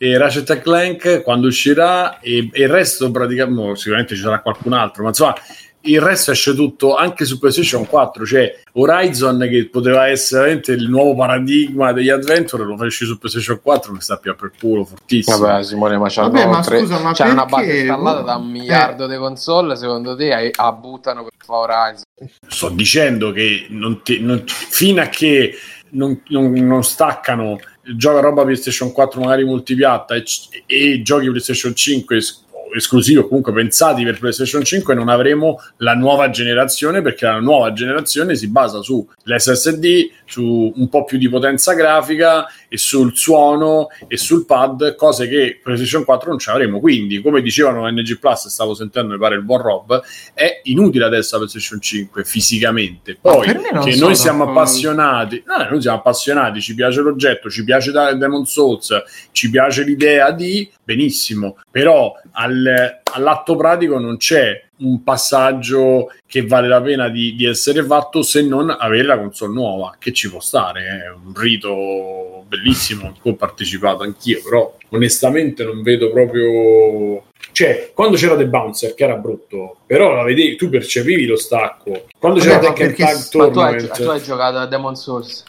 e 0.00 0.16
Ratchet 0.16 0.48
and 0.50 0.60
Clank 0.60 1.22
quando 1.22 1.48
uscirà 1.48 2.20
e, 2.20 2.48
e 2.52 2.62
il 2.62 2.68
resto 2.68 3.10
praticamente, 3.10 3.76
sicuramente 3.76 4.14
ci 4.14 4.20
sarà 4.20 4.40
qualcun 4.40 4.72
altro, 4.74 5.02
ma 5.02 5.08
insomma 5.08 5.34
il 5.82 6.00
resto 6.00 6.32
esce 6.32 6.54
tutto 6.54 6.96
anche 6.96 7.24
su 7.24 7.38
PlayStation 7.38 7.86
4, 7.86 8.26
cioè 8.26 8.60
Horizon 8.72 9.38
che 9.48 9.68
poteva 9.70 10.08
essere 10.08 10.40
veramente 10.40 10.72
il 10.72 10.88
nuovo 10.88 11.14
paradigma 11.14 11.92
degli 11.92 12.10
adventure, 12.10 12.64
lo 12.64 12.76
fai 12.76 12.88
uscire 12.88 13.10
su 13.10 13.18
PlayStation 13.18 13.60
4 13.62 13.92
mi 13.92 14.00
sta 14.00 14.16
più 14.16 14.34
per 14.36 14.52
culo, 14.58 14.84
fortissimo. 14.84 15.38
Vabbè, 15.38 15.62
Simone, 15.62 15.96
ma 15.96 16.08
c'hanno, 16.08 16.30
Vabbè, 16.32 16.46
ma 16.46 16.60
tre- 16.62 16.80
scusa, 16.80 16.98
ma 16.98 17.12
c'hanno 17.14 17.32
una 17.32 17.46
base 17.46 17.76
installata 17.78 18.20
da 18.22 18.34
un 18.36 18.48
Eh. 18.48 18.50
miliardo 18.50 19.06
di 19.06 19.16
console. 19.16 19.76
Secondo 19.76 20.16
te 20.16 20.32
ai- 20.34 20.50
a 20.54 20.72
buttano 20.72 21.22
per 21.22 21.32
fare 21.38 21.72
Horizon? 21.72 22.02
sto 22.48 22.68
dicendo 22.70 23.30
che 23.30 23.66
non 23.70 24.02
ti- 24.02 24.20
non- 24.20 24.42
fino 24.46 25.00
a 25.00 25.06
che 25.06 25.54
non, 25.90 26.20
non- 26.28 26.50
non 26.52 26.82
staccano 26.82 27.58
gioca 27.96 28.20
roba 28.20 28.42
PlayStation 28.42 28.92
4 28.92 29.20
magari 29.20 29.44
multipiatta 29.44 30.14
e, 30.16 30.24
e 30.66 31.00
giochi 31.02 31.28
PlayStation 31.28 31.74
5 31.74 32.16
es- 32.16 32.44
esclusivi 32.74 33.18
o 33.18 33.26
comunque 33.26 33.52
pensati 33.52 34.04
per 34.04 34.18
PlayStation 34.18 34.62
5 34.62 34.94
non 34.94 35.08
avremo 35.08 35.60
la 35.78 35.94
nuova 35.94 36.30
generazione 36.30 37.02
perché 37.02 37.26
la 37.26 37.40
nuova 37.40 37.72
generazione 37.72 38.34
si 38.36 38.48
basa 38.48 38.82
sull'SSD 38.82 40.10
su 40.24 40.72
un 40.74 40.88
po' 40.88 41.04
più 41.04 41.18
di 41.18 41.28
potenza 41.28 41.72
grafica 41.74 42.46
e 42.68 42.76
sul 42.76 43.16
suono 43.16 43.88
e 44.06 44.16
sul 44.16 44.44
pad 44.44 44.94
cose 44.94 45.28
che 45.28 45.60
PlayStation 45.62 46.04
4 46.04 46.30
non 46.30 46.38
ci 46.38 46.50
avremo 46.50 46.80
quindi 46.80 47.20
come 47.20 47.40
dicevano 47.40 47.88
NG 47.88 48.18
Plus 48.18 48.48
stavo 48.48 48.74
sentendo 48.74 49.14
mi 49.14 49.18
pare 49.18 49.36
il 49.36 49.42
buon 49.42 49.62
Rob 49.62 50.02
è 50.34 50.60
inutile 50.64 51.04
adesso 51.04 51.36
la 51.36 51.44
PlayStation 51.44 51.80
5 51.80 52.24
fisicamente. 52.24 53.18
Poi 53.20 53.46
che 53.46 53.96
noi 53.96 54.14
siamo 54.14 54.44
d'accordo. 54.44 54.60
appassionati, 54.60 55.42
no, 55.46 55.68
noi 55.70 55.80
siamo 55.80 55.98
appassionati, 55.98 56.60
ci 56.60 56.74
piace 56.74 57.00
l'oggetto, 57.00 57.50
ci 57.50 57.64
piace 57.64 57.90
Demon 57.90 58.46
Souls, 58.46 59.02
ci 59.32 59.50
piace 59.50 59.82
l'idea 59.82 60.30
di 60.30 60.70
benissimo, 60.84 61.56
però 61.70 62.14
al- 62.32 63.00
all'atto 63.12 63.56
pratico 63.56 63.98
non 63.98 64.16
c'è 64.16 64.64
un 64.78 65.02
passaggio 65.02 66.12
che 66.26 66.46
vale 66.46 66.68
la 66.68 66.80
pena 66.80 67.08
di, 67.08 67.34
di 67.34 67.46
essere 67.46 67.82
fatto 67.84 68.22
se 68.22 68.42
non 68.42 68.74
avere 68.76 69.04
la 69.04 69.18
console 69.18 69.52
nuova, 69.52 69.96
che 69.98 70.12
ci 70.12 70.30
può 70.30 70.40
stare, 70.40 70.82
è 70.82 71.10
un 71.10 71.34
rito 71.34 72.44
bellissimo 72.46 73.14
ho 73.20 73.34
partecipato 73.34 74.02
anch'io, 74.04 74.40
però 74.42 74.76
onestamente 74.90 75.64
non 75.64 75.82
vedo 75.82 76.10
proprio 76.10 77.24
cioè, 77.52 77.90
quando 77.94 78.16
c'era 78.16 78.36
The 78.36 78.46
Bouncer, 78.46 78.94
che 78.94 79.04
era 79.04 79.16
brutto, 79.16 79.78
però 79.86 80.14
la 80.14 80.22
vedevi, 80.22 80.54
tu 80.56 80.68
percepivi 80.68 81.26
lo 81.26 81.36
stacco. 81.36 82.04
Quando 82.18 82.38
c'era 82.40 82.58
Vabbè, 82.58 82.68
ma 82.68 82.72
Tekken 82.72 82.94
Tag 82.94 83.14
Ma 83.16 83.20
tu 83.20 83.38
hai, 83.38 83.52
Tournament, 83.52 84.00
tu 84.00 84.08
hai 84.08 84.22
giocato 84.22 84.56
a 84.58 84.66
Demon 84.66 84.94
Souls? 84.94 85.44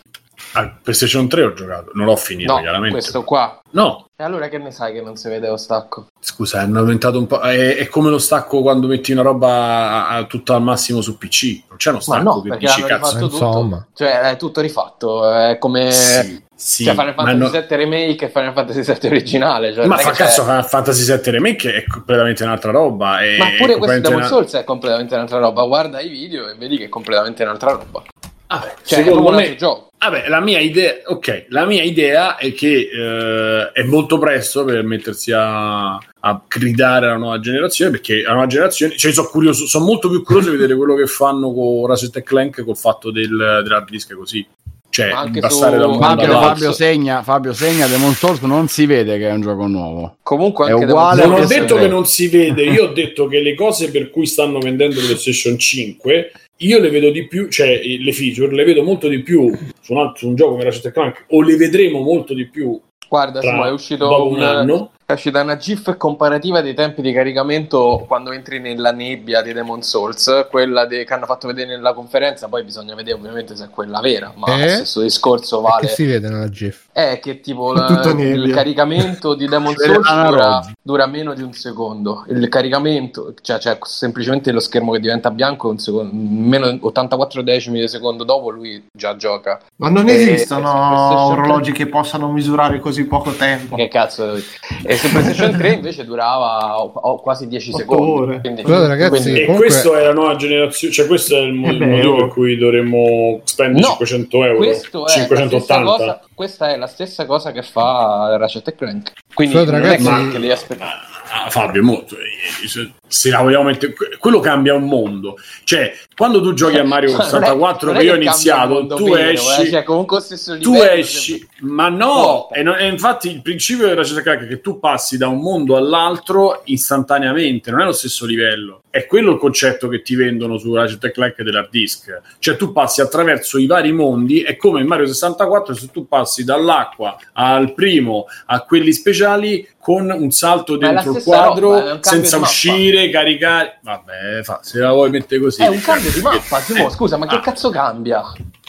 Al 0.54 0.78
PlayStation 0.82 1.28
3 1.28 1.44
ho 1.44 1.54
giocato, 1.54 1.92
non 1.94 2.06
l'ho 2.06 2.16
finito, 2.16 2.54
No, 2.54 2.60
chiaramente. 2.60 2.92
questo 2.98 3.24
qua. 3.24 3.60
No, 3.72 4.08
E 4.18 4.24
allora 4.24 4.48
che 4.50 4.58
ne 4.58 4.72
sai 4.72 4.94
che 4.94 5.02
non 5.02 5.16
si 5.16 5.30
vede 5.30 5.48
lo 5.48 5.58
stacco? 5.58 6.08
scusa, 6.20 6.60
hanno 6.62 6.80
aumentato 6.80 7.18
un 7.20 7.28
po'. 7.28 7.40
È, 7.40 7.76
è 7.78 7.88
come 7.88 8.10
lo 8.10 8.18
stacco 8.18 8.62
quando 8.62 8.88
metti 8.88 9.12
una 9.12 9.22
roba 9.22 9.48
a- 9.50 10.08
a- 10.10 10.24
tutta 10.26 10.56
al 10.56 10.62
massimo 10.64 11.02
su 11.02 11.18
PC. 11.18 11.64
Non 11.70 11.78
c'è 11.78 11.90
uno 11.90 11.98
Ma 12.00 12.04
stacco 12.04 12.24
no, 12.24 12.42
che 12.42 12.50
perché 12.50 12.66
dici 12.66 12.80
hanno 12.80 12.88
cazzo. 12.88 13.06
rifatto 13.16 13.26
insomma. 13.26 13.78
tutto. 13.78 13.88
Cioè, 13.94 14.20
è 14.22 14.36
tutto 14.38 14.62
rifatto. 14.62 15.32
È 15.32 15.58
come 15.60 15.92
Sì, 15.92 16.44
sì, 16.56 16.84
cioè, 16.84 16.94
Final 16.96 17.14
Fantasy 17.14 17.38
no- 17.38 17.50
VII 17.50 17.76
Remake 17.78 18.26
e 18.26 18.30
Final 18.30 18.54
Fantasy 18.54 18.82
VII 18.82 19.08
originale. 19.10 19.74
Cioè, 19.74 19.86
ma 19.86 19.98
fa 19.98 20.12
cazzo 20.12 20.42
Final 20.44 20.66
Fantasy 20.66 21.06
VII 21.06 21.32
Remake 21.32 21.74
è 21.74 21.84
completamente 21.86 22.44
un'altra 22.44 22.72
roba. 22.72 23.20
È 23.22 23.38
Ma 23.38 23.46
pure 23.58 23.78
questo 23.78 24.00
Demon 24.02 24.18
una- 24.18 24.28
Souls 24.28 24.54
è 24.56 24.64
completamente 24.64 25.14
un'altra 25.14 25.38
roba. 25.38 25.64
Guarda 25.66 26.02
i 26.02 26.10
video 26.10 26.50
e 26.50 26.56
vedi 26.56 26.78
che 26.78 26.86
è 26.86 26.90
completamente 26.90 27.44
un'altra 27.44 27.72
roba. 27.72 28.04
Vabbè, 28.52 28.74
Cioè, 28.84 29.04
secondo 29.04 29.30
me, 29.30 29.56
gioco. 29.56 29.89
Vabbè, 30.00 30.28
la 30.28 30.39
mia 30.39 30.60
idea, 30.60 30.95
ok, 31.06 31.45
la 31.50 31.66
mia 31.66 31.84
idea 31.84 32.38
è 32.38 32.52
che 32.54 32.89
eh, 32.91 33.72
è 33.72 33.84
molto 33.84 34.18
presto 34.18 34.64
per 34.64 34.84
mettersi 34.84 35.32
a, 35.32 35.93
a 35.93 36.41
gridare 36.47 37.08
alla 37.08 37.18
nuova 37.18 37.39
generazione, 37.39 37.91
perché 37.91 38.22
la 38.22 38.32
nuova 38.32 38.47
generazione, 38.47 38.97
cioè 38.97 39.12
sono 39.12 39.28
curioso, 39.28 39.68
sono 39.68 39.86
molto 39.86 40.10
più 40.10 40.24
curioso 40.24 40.50
di 40.50 40.56
vedere 40.56 40.76
quello 40.76 40.95
che 40.95 41.06
fanno 41.06 41.54
con 41.54 41.86
Ratchet 41.86 42.16
e 42.16 42.24
Clank 42.24 42.64
col 42.64 42.78
fatto 42.78 43.12
del, 43.12 43.28
dell'hard 43.28 43.89
disk 43.89 44.16
così. 44.16 44.47
Cioè, 44.89 45.12
anche 45.12 45.41
passare 45.41 45.76
su- 45.76 45.82
da 45.82 45.88
un 45.88 46.00
Fabio. 46.00 46.39
Fabio 46.39 46.72
segna, 46.72 47.22
Fabio 47.22 47.54
segna 47.54 47.86
Demon 47.86 48.14
Souls 48.14 48.39
non 48.41 48.68
si 48.68 48.88
vede 48.88 49.20
che 49.20 49.30
è 49.30 49.32
un 49.32 49.41
gioco 49.41 49.68
nuovo. 49.68 50.16
Comunque 50.24 50.70
È 50.70 50.74
uguale 50.74 51.28
Non 51.28 51.41
ho 51.41 51.45
detto 51.45 51.76
che 51.76 51.88
non 51.88 52.08
si 52.08 52.28
vede, 52.30 52.64
io 52.64 52.86
ho 52.86 52.93
detto 52.93 53.28
che 53.28 53.41
le 53.41 53.54
cose 53.54 53.91
per 53.91 54.10
cui 54.10 54.26
stanno 54.26 54.58
vendendo 54.58 55.00
PlayStation 55.00 55.60
5 55.60 56.32
io 56.62 56.80
le 56.80 56.89
vedo 56.89 57.10
di 57.12 57.28
più, 57.28 57.49
cioè 57.49 57.80
le 57.82 58.12
feature 58.12 58.53
le 58.53 58.64
vedo 58.64 58.84
molto 58.84 59.07
di 59.07 59.22
più 59.22 59.51
su 59.82 59.93
un, 59.93 59.99
altro, 59.99 60.18
su 60.18 60.28
un 60.28 60.36
gioco 60.36 60.51
come 60.51 60.64
Ratchet 60.64 60.91
Clank 60.91 61.26
o 61.30 61.41
le 61.41 61.55
vedremo 61.55 62.01
molto 62.01 62.34
di 62.34 62.47
più 62.47 62.80
Guarda, 63.10 63.39
tra, 63.39 63.68
è 63.68 63.72
uscito 63.72 64.07
dopo 64.07 64.28
un, 64.28 64.36
un 64.36 64.41
anno. 64.43 64.91
È 65.10 65.14
uscita 65.14 65.41
una 65.41 65.57
GIF 65.57 65.97
comparativa 65.97 66.62
dei 66.62 66.76
tempi 66.76 67.01
di 67.01 67.12
caricamento 67.12 68.05
quando 68.07 68.32
entri 68.32 68.60
nella 68.60 68.91
nebbia 68.91 69.41
di 69.41 69.53
Demon 69.53 69.82
Souls, 69.82 70.45
quella 70.51 70.86
de- 70.86 71.03
che 71.03 71.14
hanno 71.16 71.26
fatto 71.26 71.47
vedere 71.47 71.68
nella 71.76 71.93
conferenza, 71.93 72.47
poi 72.47 72.64
bisogna 72.64 72.93
vedere 72.93 73.18
ovviamente 73.18 73.55
se 73.55 73.66
è 73.66 73.70
quella 73.72 74.01
vera, 74.01 74.32
ma 74.36 74.45
Eh? 74.55 74.66
lo 74.66 74.70
stesso 74.70 75.01
discorso 75.01 75.57
E 75.57 75.62
vale. 75.64 75.88
Che 75.88 75.93
si 75.93 76.05
vede 76.05 76.30
nella 76.30 76.47
GIF. 76.49 76.89
È 76.91 77.18
che 77.20 77.39
tipo 77.39 77.74
la- 77.74 77.88
il 78.20 78.51
caricamento 78.53 79.34
di 79.34 79.47
Demon 79.49 79.74
Souls 79.76 80.14
dura, 80.28 80.62
dura 80.80 81.07
meno 81.07 81.34
di 81.34 81.41
un 81.41 81.53
secondo. 81.53 82.26
Il 82.30 82.47
caricamento, 82.47 83.34
cioè, 83.41 83.57
cioè 83.57 83.80
semplicemente 83.82 84.51
lo 84.51 84.60
schermo 84.60 84.91
che 84.91 84.99
diventa 84.99 85.32
bianco, 85.32 85.70
un 85.70 85.80
secondo, 85.80 86.12
meno 86.14 86.78
84 86.82 87.41
decimi 87.41 87.80
di 87.80 87.88
secondo 87.88 88.24
dopo 88.24 88.51
lui 88.51 88.86
già 88.95 89.16
gioca. 89.16 89.60
Ma 89.78 89.89
non 89.89 90.07
Eh, 90.07 90.14
esistono 90.14 91.26
orologi 91.30 91.72
che 91.72 91.88
possano 91.88 92.32
misurare 92.32 92.80
così 92.80 93.05
poco 93.05 93.32
tempo. 93.32 93.76
Che 93.76 93.88
cazzo? 93.88 94.36
E 94.84 94.97
su 95.00 95.10
PlayStation 95.10 95.52
3 95.58 95.72
invece 95.74 96.06
durava 96.06 96.80
oh, 96.82 96.91
oh, 96.93 97.20
quasi 97.22 97.47
10 97.47 97.70
Otto 97.70 97.78
secondi. 97.80 98.39
Quindi, 98.41 98.62
Scusate, 98.62 98.88
ragazzi, 98.88 99.22
quindi- 99.22 99.39
E 99.41 99.45
comunque- 99.45 99.68
questo 99.68 99.95
è 99.97 100.04
la 100.04 100.14
nuova 100.14 100.36
generazione, 100.36 100.93
cioè 100.93 101.08
questo 101.08 101.36
è 101.36 101.39
il, 101.39 101.54
mo- 101.54 101.70
Eh 101.70 101.78
beh, 101.78 101.86
motivo 101.86 102.16
per 102.18 102.28
cui 102.28 102.58
dovremmo 102.58 103.39
spendere 103.43 103.80
No, 103.82 103.88
500 103.91 104.43
euro, 104.45 104.58
questo 104.58 104.97
è 104.97 105.02
la 105.02 105.08
stessa 105.10 105.24
580. 105.24 105.84
cosa, 105.91 106.22
questa 106.34 106.70
è 106.74 106.78
la 106.78 106.88
stessa 106.88 107.26
cosa 107.26 107.52
che 107.52 107.62
fa 107.64 108.36
Ratchet 108.38 108.68
e 108.68 108.76
Clank. 108.76 109.12
Quindi 109.34 109.56
non 109.56 109.70
ragazzi, 109.70 110.06
è 110.08 110.10
ma-. 110.10 110.97
Ah, 111.32 111.50
Fabio, 111.50 111.84
molto. 111.84 112.16
eh, 112.16 112.91
se- 113.10 113.30
la 113.30 113.41
vogliamo 113.41 113.64
mettere, 113.66 113.93
quello 114.18 114.39
cambia 114.39 114.74
un 114.74 114.84
mondo. 114.86 115.36
Cioè, 115.66 115.93
quando 116.16 116.41
tu 116.41 116.53
giochi 116.53 116.78
a 116.78 116.84
Mario 116.84 117.12
Non 117.18 117.20
è- 117.22 117.24
64, 117.26 117.88
non 117.91 117.97
che 117.97 118.05
io 118.05 118.14
ho 118.14 118.16
iniziato, 118.16 118.86
tu 118.88 119.10
vero, 119.12 119.32
esci. 119.32 119.62
eh, 119.64 119.70
cioè, 119.72 119.84
comunque 119.84 120.18
lo 120.18 120.24
stesso 120.24 120.57
tu 120.60 120.72
livello, 120.74 120.91
esci, 120.93 121.47
ma 121.62 121.89
no, 121.89 122.49
e, 122.51 122.64
non- 122.64 122.78
e 122.80 122.88
infatti 122.88 123.30
il 123.30 123.41
principio 123.41 123.84
della 123.88 124.01
Ratchet 124.01 124.22
Clank 124.22 124.43
è 124.43 124.47
che 124.47 124.62
tu 124.62 124.80
passi 124.80 125.18
da 125.18 125.28
un 125.28 125.39
mondo 125.39 125.76
all'altro 125.76 126.62
istantaneamente, 126.66 127.72
non 127.72 127.82
è 127.82 127.86
lo 127.86 127.91
stesso 127.91 128.26
livello. 128.26 128.84
È 128.91 129.05
quello 129.05 129.34
il 129.34 129.38
concetto 129.38 129.88
che 129.88 130.01
ti 130.01 130.16
vendono 130.16 130.57
su 130.57 130.74
Ratchet 130.74 131.12
Clank 131.12 131.41
dell'hard 131.43 131.70
disk. 131.70 132.22
Cioè 132.39 132.55
tu 132.55 132.72
passi 132.72 133.01
attraverso 133.01 133.57
i 133.60 133.68
vari 133.68 133.91
mondi, 133.91 134.41
è 134.41 134.55
come 134.55 134.82
in 134.82 134.88
Mario 134.88 135.05
64 135.05 135.76
se 135.76 135.89
tu 135.91 136.07
passi 136.07 136.43
dall'acqua 136.43 137.16
al 137.34 137.74
primo 137.74 138.26
a 138.47 138.62
quelli 138.62 138.91
speciali 138.91 139.68
con 139.80 140.10
un 140.10 140.32
salto 140.32 140.76
dentro 140.76 141.16
il 141.16 141.24
quadro 141.24 141.70
roba, 141.72 141.82
cambio 141.84 142.01
senza 142.01 142.38
uscire 142.38 142.99
salire, 143.00 143.12
caricare. 143.12 143.80
Vabbè, 143.82 144.43
fa, 144.43 144.60
se 144.62 144.80
la 144.80 144.91
vuoi 144.91 145.10
mettere 145.10 145.41
così. 145.41 145.62
È 145.62 145.68
un 145.68 145.82
cambio 145.82 146.12
di 146.12 146.22
mappa, 146.22 146.60
Simo, 146.60 146.89
scusa, 146.89 147.18
ma 147.18 147.26
che 147.26 147.36
Ah. 147.36 147.39
cazzo 147.39 147.70
cambia? 147.70 148.22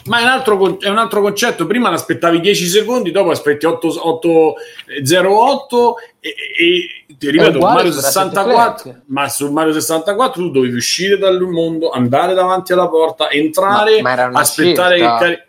Ma 0.05 0.19
è 0.19 0.23
un, 0.23 0.29
altro, 0.29 0.79
è 0.79 0.89
un 0.89 0.97
altro 0.97 1.21
concetto. 1.21 1.67
Prima 1.67 1.89
l'aspettavi 1.91 2.39
10 2.39 2.65
secondi, 2.65 3.11
dopo 3.11 3.29
aspetti 3.29 3.67
808 3.67 5.95
e, 6.19 6.35
e 6.57 7.15
ti 7.17 7.29
ripeto, 7.29 7.59
Mario 7.59 7.91
su 7.91 7.99
Ratchet 7.99 8.13
64, 8.13 8.81
Clank. 8.81 9.01
ma 9.07 9.29
su 9.29 9.51
Mario 9.51 9.73
64 9.73 10.41
tu 10.41 10.49
dovevi 10.49 10.75
uscire 10.75 11.17
dal 11.17 11.39
mondo, 11.41 11.89
andare 11.91 12.33
davanti 12.33 12.73
alla 12.73 12.87
porta, 12.87 13.29
entrare, 13.29 14.01
Ma- 14.01 14.09
ma 14.09 14.13
era 14.13 14.27
una 14.27 14.39
aspettare 14.39 14.95
scelta. 14.97 15.17
che 15.17 15.23
cari- 15.25 15.39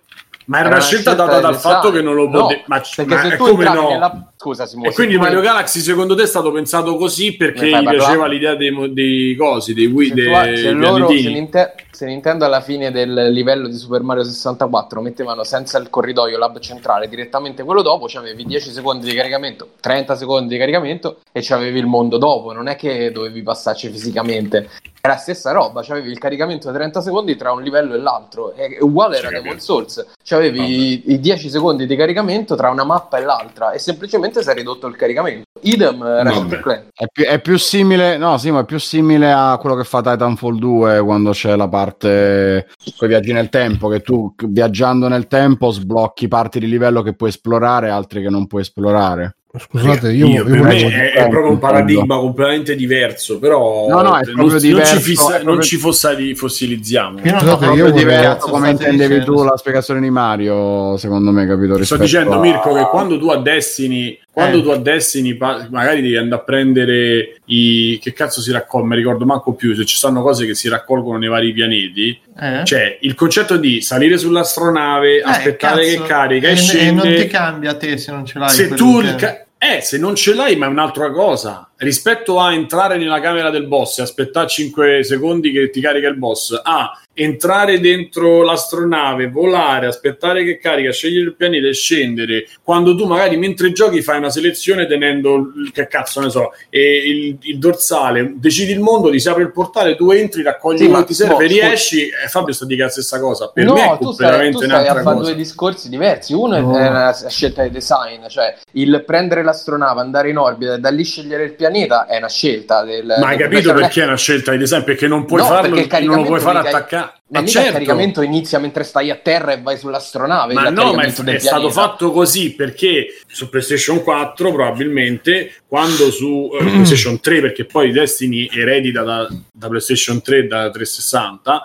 Ma 0.45 0.59
era, 0.59 0.69
una 0.69 0.81
scelta, 0.81 1.15
data 1.15 1.33
del 1.33 1.41
dal 1.41 1.57
fatto 1.57 1.91
che 1.93 2.03
non 2.03 2.15
lo 2.15 2.29
No, 2.29 2.41
potevi. 2.41 2.63
ma, 2.67 2.83
perché 2.97 3.15
ma 3.15 3.37
tu 3.37 3.47
come 3.49 3.65
no? 3.65 3.89
nella... 3.89 4.32
Scusa, 4.43 4.67
Simone, 4.67 4.89
E 4.89 4.93
quindi 4.93 5.17
Mario 5.17 5.41
Galaxy 5.41 5.79
secondo 5.79 6.17
te 6.17 6.25
è 6.25 6.27
stato 6.27 6.51
pensato 6.51 6.97
così 6.97 7.37
perché 7.37 7.69
gli 7.69 7.89
piaceva 7.89 8.27
l'idea 8.27 8.57
dei, 8.57 8.93
dei 8.93 9.37
cosi, 9.37 9.73
dei 9.73 9.87
Wii, 9.87 10.09
se, 10.09 10.57
se 10.57 10.71
loro, 10.73 11.09
se? 11.09 11.31
Ninte- 11.31 11.75
se 11.93 12.07
Nintendo 12.07 12.45
alla 12.45 12.61
fine 12.61 12.91
del 12.91 13.31
livello 13.31 13.69
di 13.69 13.77
Super 13.77 14.03
Mario 14.03 14.25
64 14.25 15.01
mettevano 15.01 15.45
senza 15.45 15.79
il 15.79 15.91
corridoio 15.91 16.39
l'hub 16.39 16.59
centrale 16.59 17.09
direttamente 17.09 17.63
quello 17.63 17.83
dopo, 17.83 18.07
c'avevi 18.09 18.45
10 18.45 18.73
secondi 18.73 19.09
di 19.09 19.15
caricamento, 19.15 19.69
30 19.79 20.17
secondi 20.17 20.49
di 20.55 20.59
caricamento 20.59 21.19
e 21.31 21.41
c'avevi 21.43 21.79
il 21.79 21.87
mondo 21.87 22.19
dopo, 22.19 22.53
non 22.53 22.67
è 22.67 22.77
che 22.77 23.13
dovevi 23.13 23.43
passarci 23.43 23.91
fisicamente. 23.91 24.69
È 25.01 25.09
la 25.09 25.17
stessa 25.17 25.53
roba, 25.53 25.83
c'avevi 25.83 26.11
il 26.11 26.19
caricamento 26.19 26.71
di 26.71 26.77
30 26.77 27.01
secondi 27.03 27.37
tra 27.37 27.53
un 27.53 27.63
livello 27.63 27.95
e 27.95 27.99
l'altro, 27.99 28.55
è 28.55 28.79
uguale 28.81 29.19
era. 29.19 29.29
Demon 29.29 29.61
Souls, 29.61 30.05
c'avevi 30.25 30.61
i, 30.61 31.13
i 31.13 31.21
10 31.21 31.51
secondi 31.51 31.87
di 31.87 31.97
caricamento 31.97 32.55
tra 32.55 32.71
una 32.71 32.85
mappa 32.85 33.19
e 33.19 33.23
l'altra 33.23 33.73
e 33.73 33.79
semplicemente 33.79 34.32
si 34.41 34.49
è 34.49 34.55
ridotto 34.55 34.87
il 34.87 34.97
caricamento. 34.97 35.43
Idem 35.63 36.03
eh. 36.03 36.89
È 36.95 37.07
più, 37.13 37.25
è 37.25 37.41
più 37.41 37.59
simile, 37.59 38.17
no, 38.17 38.39
sì, 38.39 38.51
ma 38.51 38.61
è 38.61 38.65
più 38.65 38.79
simile 38.79 39.33
a 39.33 39.59
quello 39.61 39.77
che 39.77 39.85
fa 39.85 40.01
Titanfall 40.01 40.59
2 40.59 41.01
quando 41.03 41.33
c'è 41.33 41.55
la 41.57 41.69
parte 41.69 42.69
con 42.97 43.09
i 43.09 43.11
viaggi 43.11 43.33
nel 43.33 43.49
tempo, 43.49 43.89
che 43.89 44.01
tu 44.01 44.35
viaggiando 44.47 45.09
nel 45.09 45.27
tempo 45.27 45.71
sblocchi 45.71 46.29
parti 46.29 46.59
di 46.59 46.69
livello 46.69 47.03
che 47.03 47.15
puoi 47.15 47.29
esplorare, 47.29 47.91
altre 47.91 48.23
che 48.23 48.31
non 48.31 48.47
puoi 48.47 48.63
esplorare. 48.63 49.37
Scusate, 49.55 50.13
io, 50.13 50.29
Io, 50.29 50.49
io 50.49 50.63
me 50.63 50.79
è, 50.79 51.13
è 51.13 51.29
proprio 51.29 51.51
un 51.53 51.59
paradigma 51.59 52.17
completamente 52.17 52.75
diverso, 52.75 53.39
però 53.39 53.87
No, 53.87 54.01
no, 54.01 54.17
è 54.17 54.23
non, 54.25 54.35
proprio 54.35 54.47
non 54.49 54.59
diverso, 54.59 54.97
ci, 54.97 55.03
fissa- 55.03 55.25
è 55.27 55.29
proprio- 55.33 55.53
non 55.53 55.61
ci 55.63 55.77
fossili- 55.77 56.35
fossilizziamo. 56.35 57.19
Io 57.23 57.39
Scusate, 57.39 57.67
io 57.73 57.91
diverso 57.91 58.49
come 58.49 58.71
intendevi 58.71 59.19
dicendo. 59.19 59.37
tu 59.37 59.45
la 59.45 59.57
spiegazione 59.59 60.01
di 60.01 60.09
Mario, 60.09 60.97
secondo 60.97 61.33
me, 61.33 61.47
capito? 61.47 61.85
Sto 61.85 61.99
dicendo, 61.99 62.33
a- 62.33 62.39
Mirko, 62.41 62.73
che 62.73 62.85
quando 62.85 63.19
tu 63.19 63.29
a 63.29 63.37
Destiny, 63.37 64.19
quando 64.33 64.59
Eh. 64.59 64.63
tu 64.63 64.69
a 64.71 64.79
Destiny 64.79 65.35
pa- 65.35 65.67
magari 65.71 66.01
devi 66.01 66.17
andare 66.17 66.41
a 66.41 66.45
prendere 66.45 67.37
i 67.47 67.99
che 68.03 68.13
cazzo 68.15 68.41
si 68.41 68.51
raccoglie, 68.51 68.87
mi 68.87 68.97
ricordo 68.97 69.27
manco 69.27 69.53
più 69.53 69.75
se 69.75 69.85
ci 69.85 69.97
stanno 69.97 70.23
cose 70.23 70.47
che 70.47 70.55
si 70.55 70.69
raccolgono 70.69 71.19
nei 71.19 71.29
vari 71.29 71.53
pianeti. 71.53 72.19
Eh? 72.41 72.63
Cioè, 72.65 72.99
il 73.03 73.15
concetto 73.15 73.57
di 73.59 73.83
salire 73.83 74.17
sull'astronave, 74.17 75.19
Eh, 75.19 75.23
aspettare 75.23 75.85
cazzo. 75.85 76.03
che 76.03 76.09
carica 76.09 76.49
e, 76.49 76.53
e, 76.53 76.57
scende. 76.57 77.03
e 77.03 77.11
non 77.13 77.21
ti 77.23 77.27
cambia 77.29 77.71
a 77.71 77.77
te 77.77 77.97
se 77.99 78.11
non 78.11 78.25
ce 78.25 78.39
l'hai. 78.39 78.49
se 78.51 78.69
tu 78.75 79.03
ca- 79.17 79.45
eh, 79.59 79.81
se 79.81 79.99
non 79.99 80.15
ce 80.15 80.35
l'hai, 80.35 80.57
ma 80.57 80.67
è 80.67 80.69
un'altra 80.69 81.11
cosa. 81.11 81.71
Rispetto 81.83 82.39
a 82.39 82.53
entrare 82.53 82.97
nella 82.97 83.19
camera 83.19 83.51
del 83.51 83.67
boss 83.67 83.99
e 83.99 84.03
aspettare 84.03 84.47
5 84.47 85.03
secondi 85.03 85.51
che 85.51 85.69
ti 85.71 85.81
carica 85.81 86.07
il 86.07 86.17
boss, 86.17 86.61
a 86.63 86.97
entrare 87.13 87.81
dentro 87.81 88.43
l'astronave, 88.43 89.29
volare, 89.29 89.89
aspettare 89.89 90.45
che 90.45 90.59
carica, 90.59 90.93
scegliere 90.93 91.25
il 91.25 91.35
pianeta 91.35 91.67
e 91.67 91.75
scendere. 91.75 92.47
Quando 92.63 92.95
tu 92.95 93.07
magari 93.07 93.37
mentre 93.37 93.73
giochi 93.73 94.01
fai 94.01 94.19
una 94.19 94.31
selezione 94.31 94.87
tenendo 94.87 95.53
il 95.57 95.73
che 95.73 95.89
cazzo 95.89 96.21
ne 96.21 96.31
so, 96.31 96.53
e 96.71 97.03
il, 97.05 97.37
il 97.41 97.59
dorsale, 97.59 98.35
decidi 98.37 98.71
il 98.71 98.81
mondo, 98.81 99.11
ti 99.11 99.19
si 99.19 99.29
apre 99.29 99.43
il 99.43 99.51
portale, 99.51 99.97
tu 99.97 100.13
entri, 100.13 100.43
raccogli 100.43 100.79
Sì, 100.79 100.85
quello 100.85 101.01
che 101.01 101.07
ti 101.07 101.15
serve, 101.15 101.35
boh, 101.35 101.41
riesci. 101.41 102.03
E 102.07 102.29
Fabio 102.29 102.55
sta 102.55 102.65
dicendo 102.65 102.85
la 102.85 102.91
stessa 102.93 103.19
cosa. 103.19 103.49
Per 103.49 103.65
no, 103.65 103.75
me 103.75 103.81
è 103.81 103.85
stai, 103.87 103.99
completamente 103.99 104.59
tu 104.59 104.65
stai 104.65 104.87
a 104.87 105.03
fare 105.03 105.19
due 105.19 105.35
discorsi 105.35 105.89
diversi. 105.89 106.33
Uno 106.33 106.61
No. 106.63 106.79
è 106.79 106.87
una 106.87 107.13
scelta 107.29 107.65
di 107.65 107.71
design, 107.71 108.27
cioè 108.29 108.55
il 108.73 109.03
prendere 109.05 109.43
l'astronave, 109.43 110.01
andare 110.01 110.31
in 110.31 110.39
orbita 110.39 110.75
e 110.75 110.79
da 110.79 110.91
lì 110.91 111.03
scegliere 111.03 111.45
il 111.45 111.55
pianeta 111.55 111.72
è 111.81 112.17
una 112.17 112.29
scelta. 112.29 112.85
Del, 112.85 113.07
Ma 113.19 113.29
hai 113.29 113.37
capito 113.37 113.69
non 113.73 113.79
è- 113.79 113.81
perché 113.83 114.03
è 114.03 114.07
una 114.07 114.17
scelta 114.17 114.53
di 114.53 114.59
design? 114.59 114.83
Perché 114.83 115.07
non 115.09 115.25
puoi 115.25 115.41
No, 115.41 115.47
farlo, 115.47 115.75
perché 115.75 115.97
il 115.99 116.05
non 116.07 116.17
lo 116.17 116.25
puoi 116.25 116.41
fare 116.41 116.59
attaccare. 116.59 117.13
Ma 117.33 117.41
mica 117.41 117.41
il 117.41 117.49
certo, 117.49 117.73
caricamento 117.73 118.21
inizia 118.23 118.59
mentre 118.59 118.85
stai 118.85 119.11
a 119.11 119.17
terra 119.17 119.53
e 119.53 119.61
vai 119.63 119.79
sull'astronave. 119.79 120.53
ma 120.53 120.69
il 120.69 120.75
no, 120.75 120.93
ma 120.93 121.03
è, 121.03 121.07
è 121.07 121.11
stato 121.11 121.25
pianeta. 121.33 121.69
fatto 121.71 122.13
così 122.13 122.55
perché 122.55 123.07
su 123.27 123.49
PlayStation 123.49 124.03
4 124.03 124.53
probabilmente 124.53 125.55
quando 125.67 126.11
su 126.11 126.51
eh, 126.53 126.59
PlayStation 126.63 127.19
3 127.21 127.41
perché 127.41 127.65
poi 127.65 127.91
Destiny 127.91 128.49
eredita 128.53 129.03
da, 129.03 129.27
da 129.51 129.69
PlayStation 129.69 130.21
3 130.21 130.39
e 130.39 130.47
da 130.47 130.71
360 130.71 131.63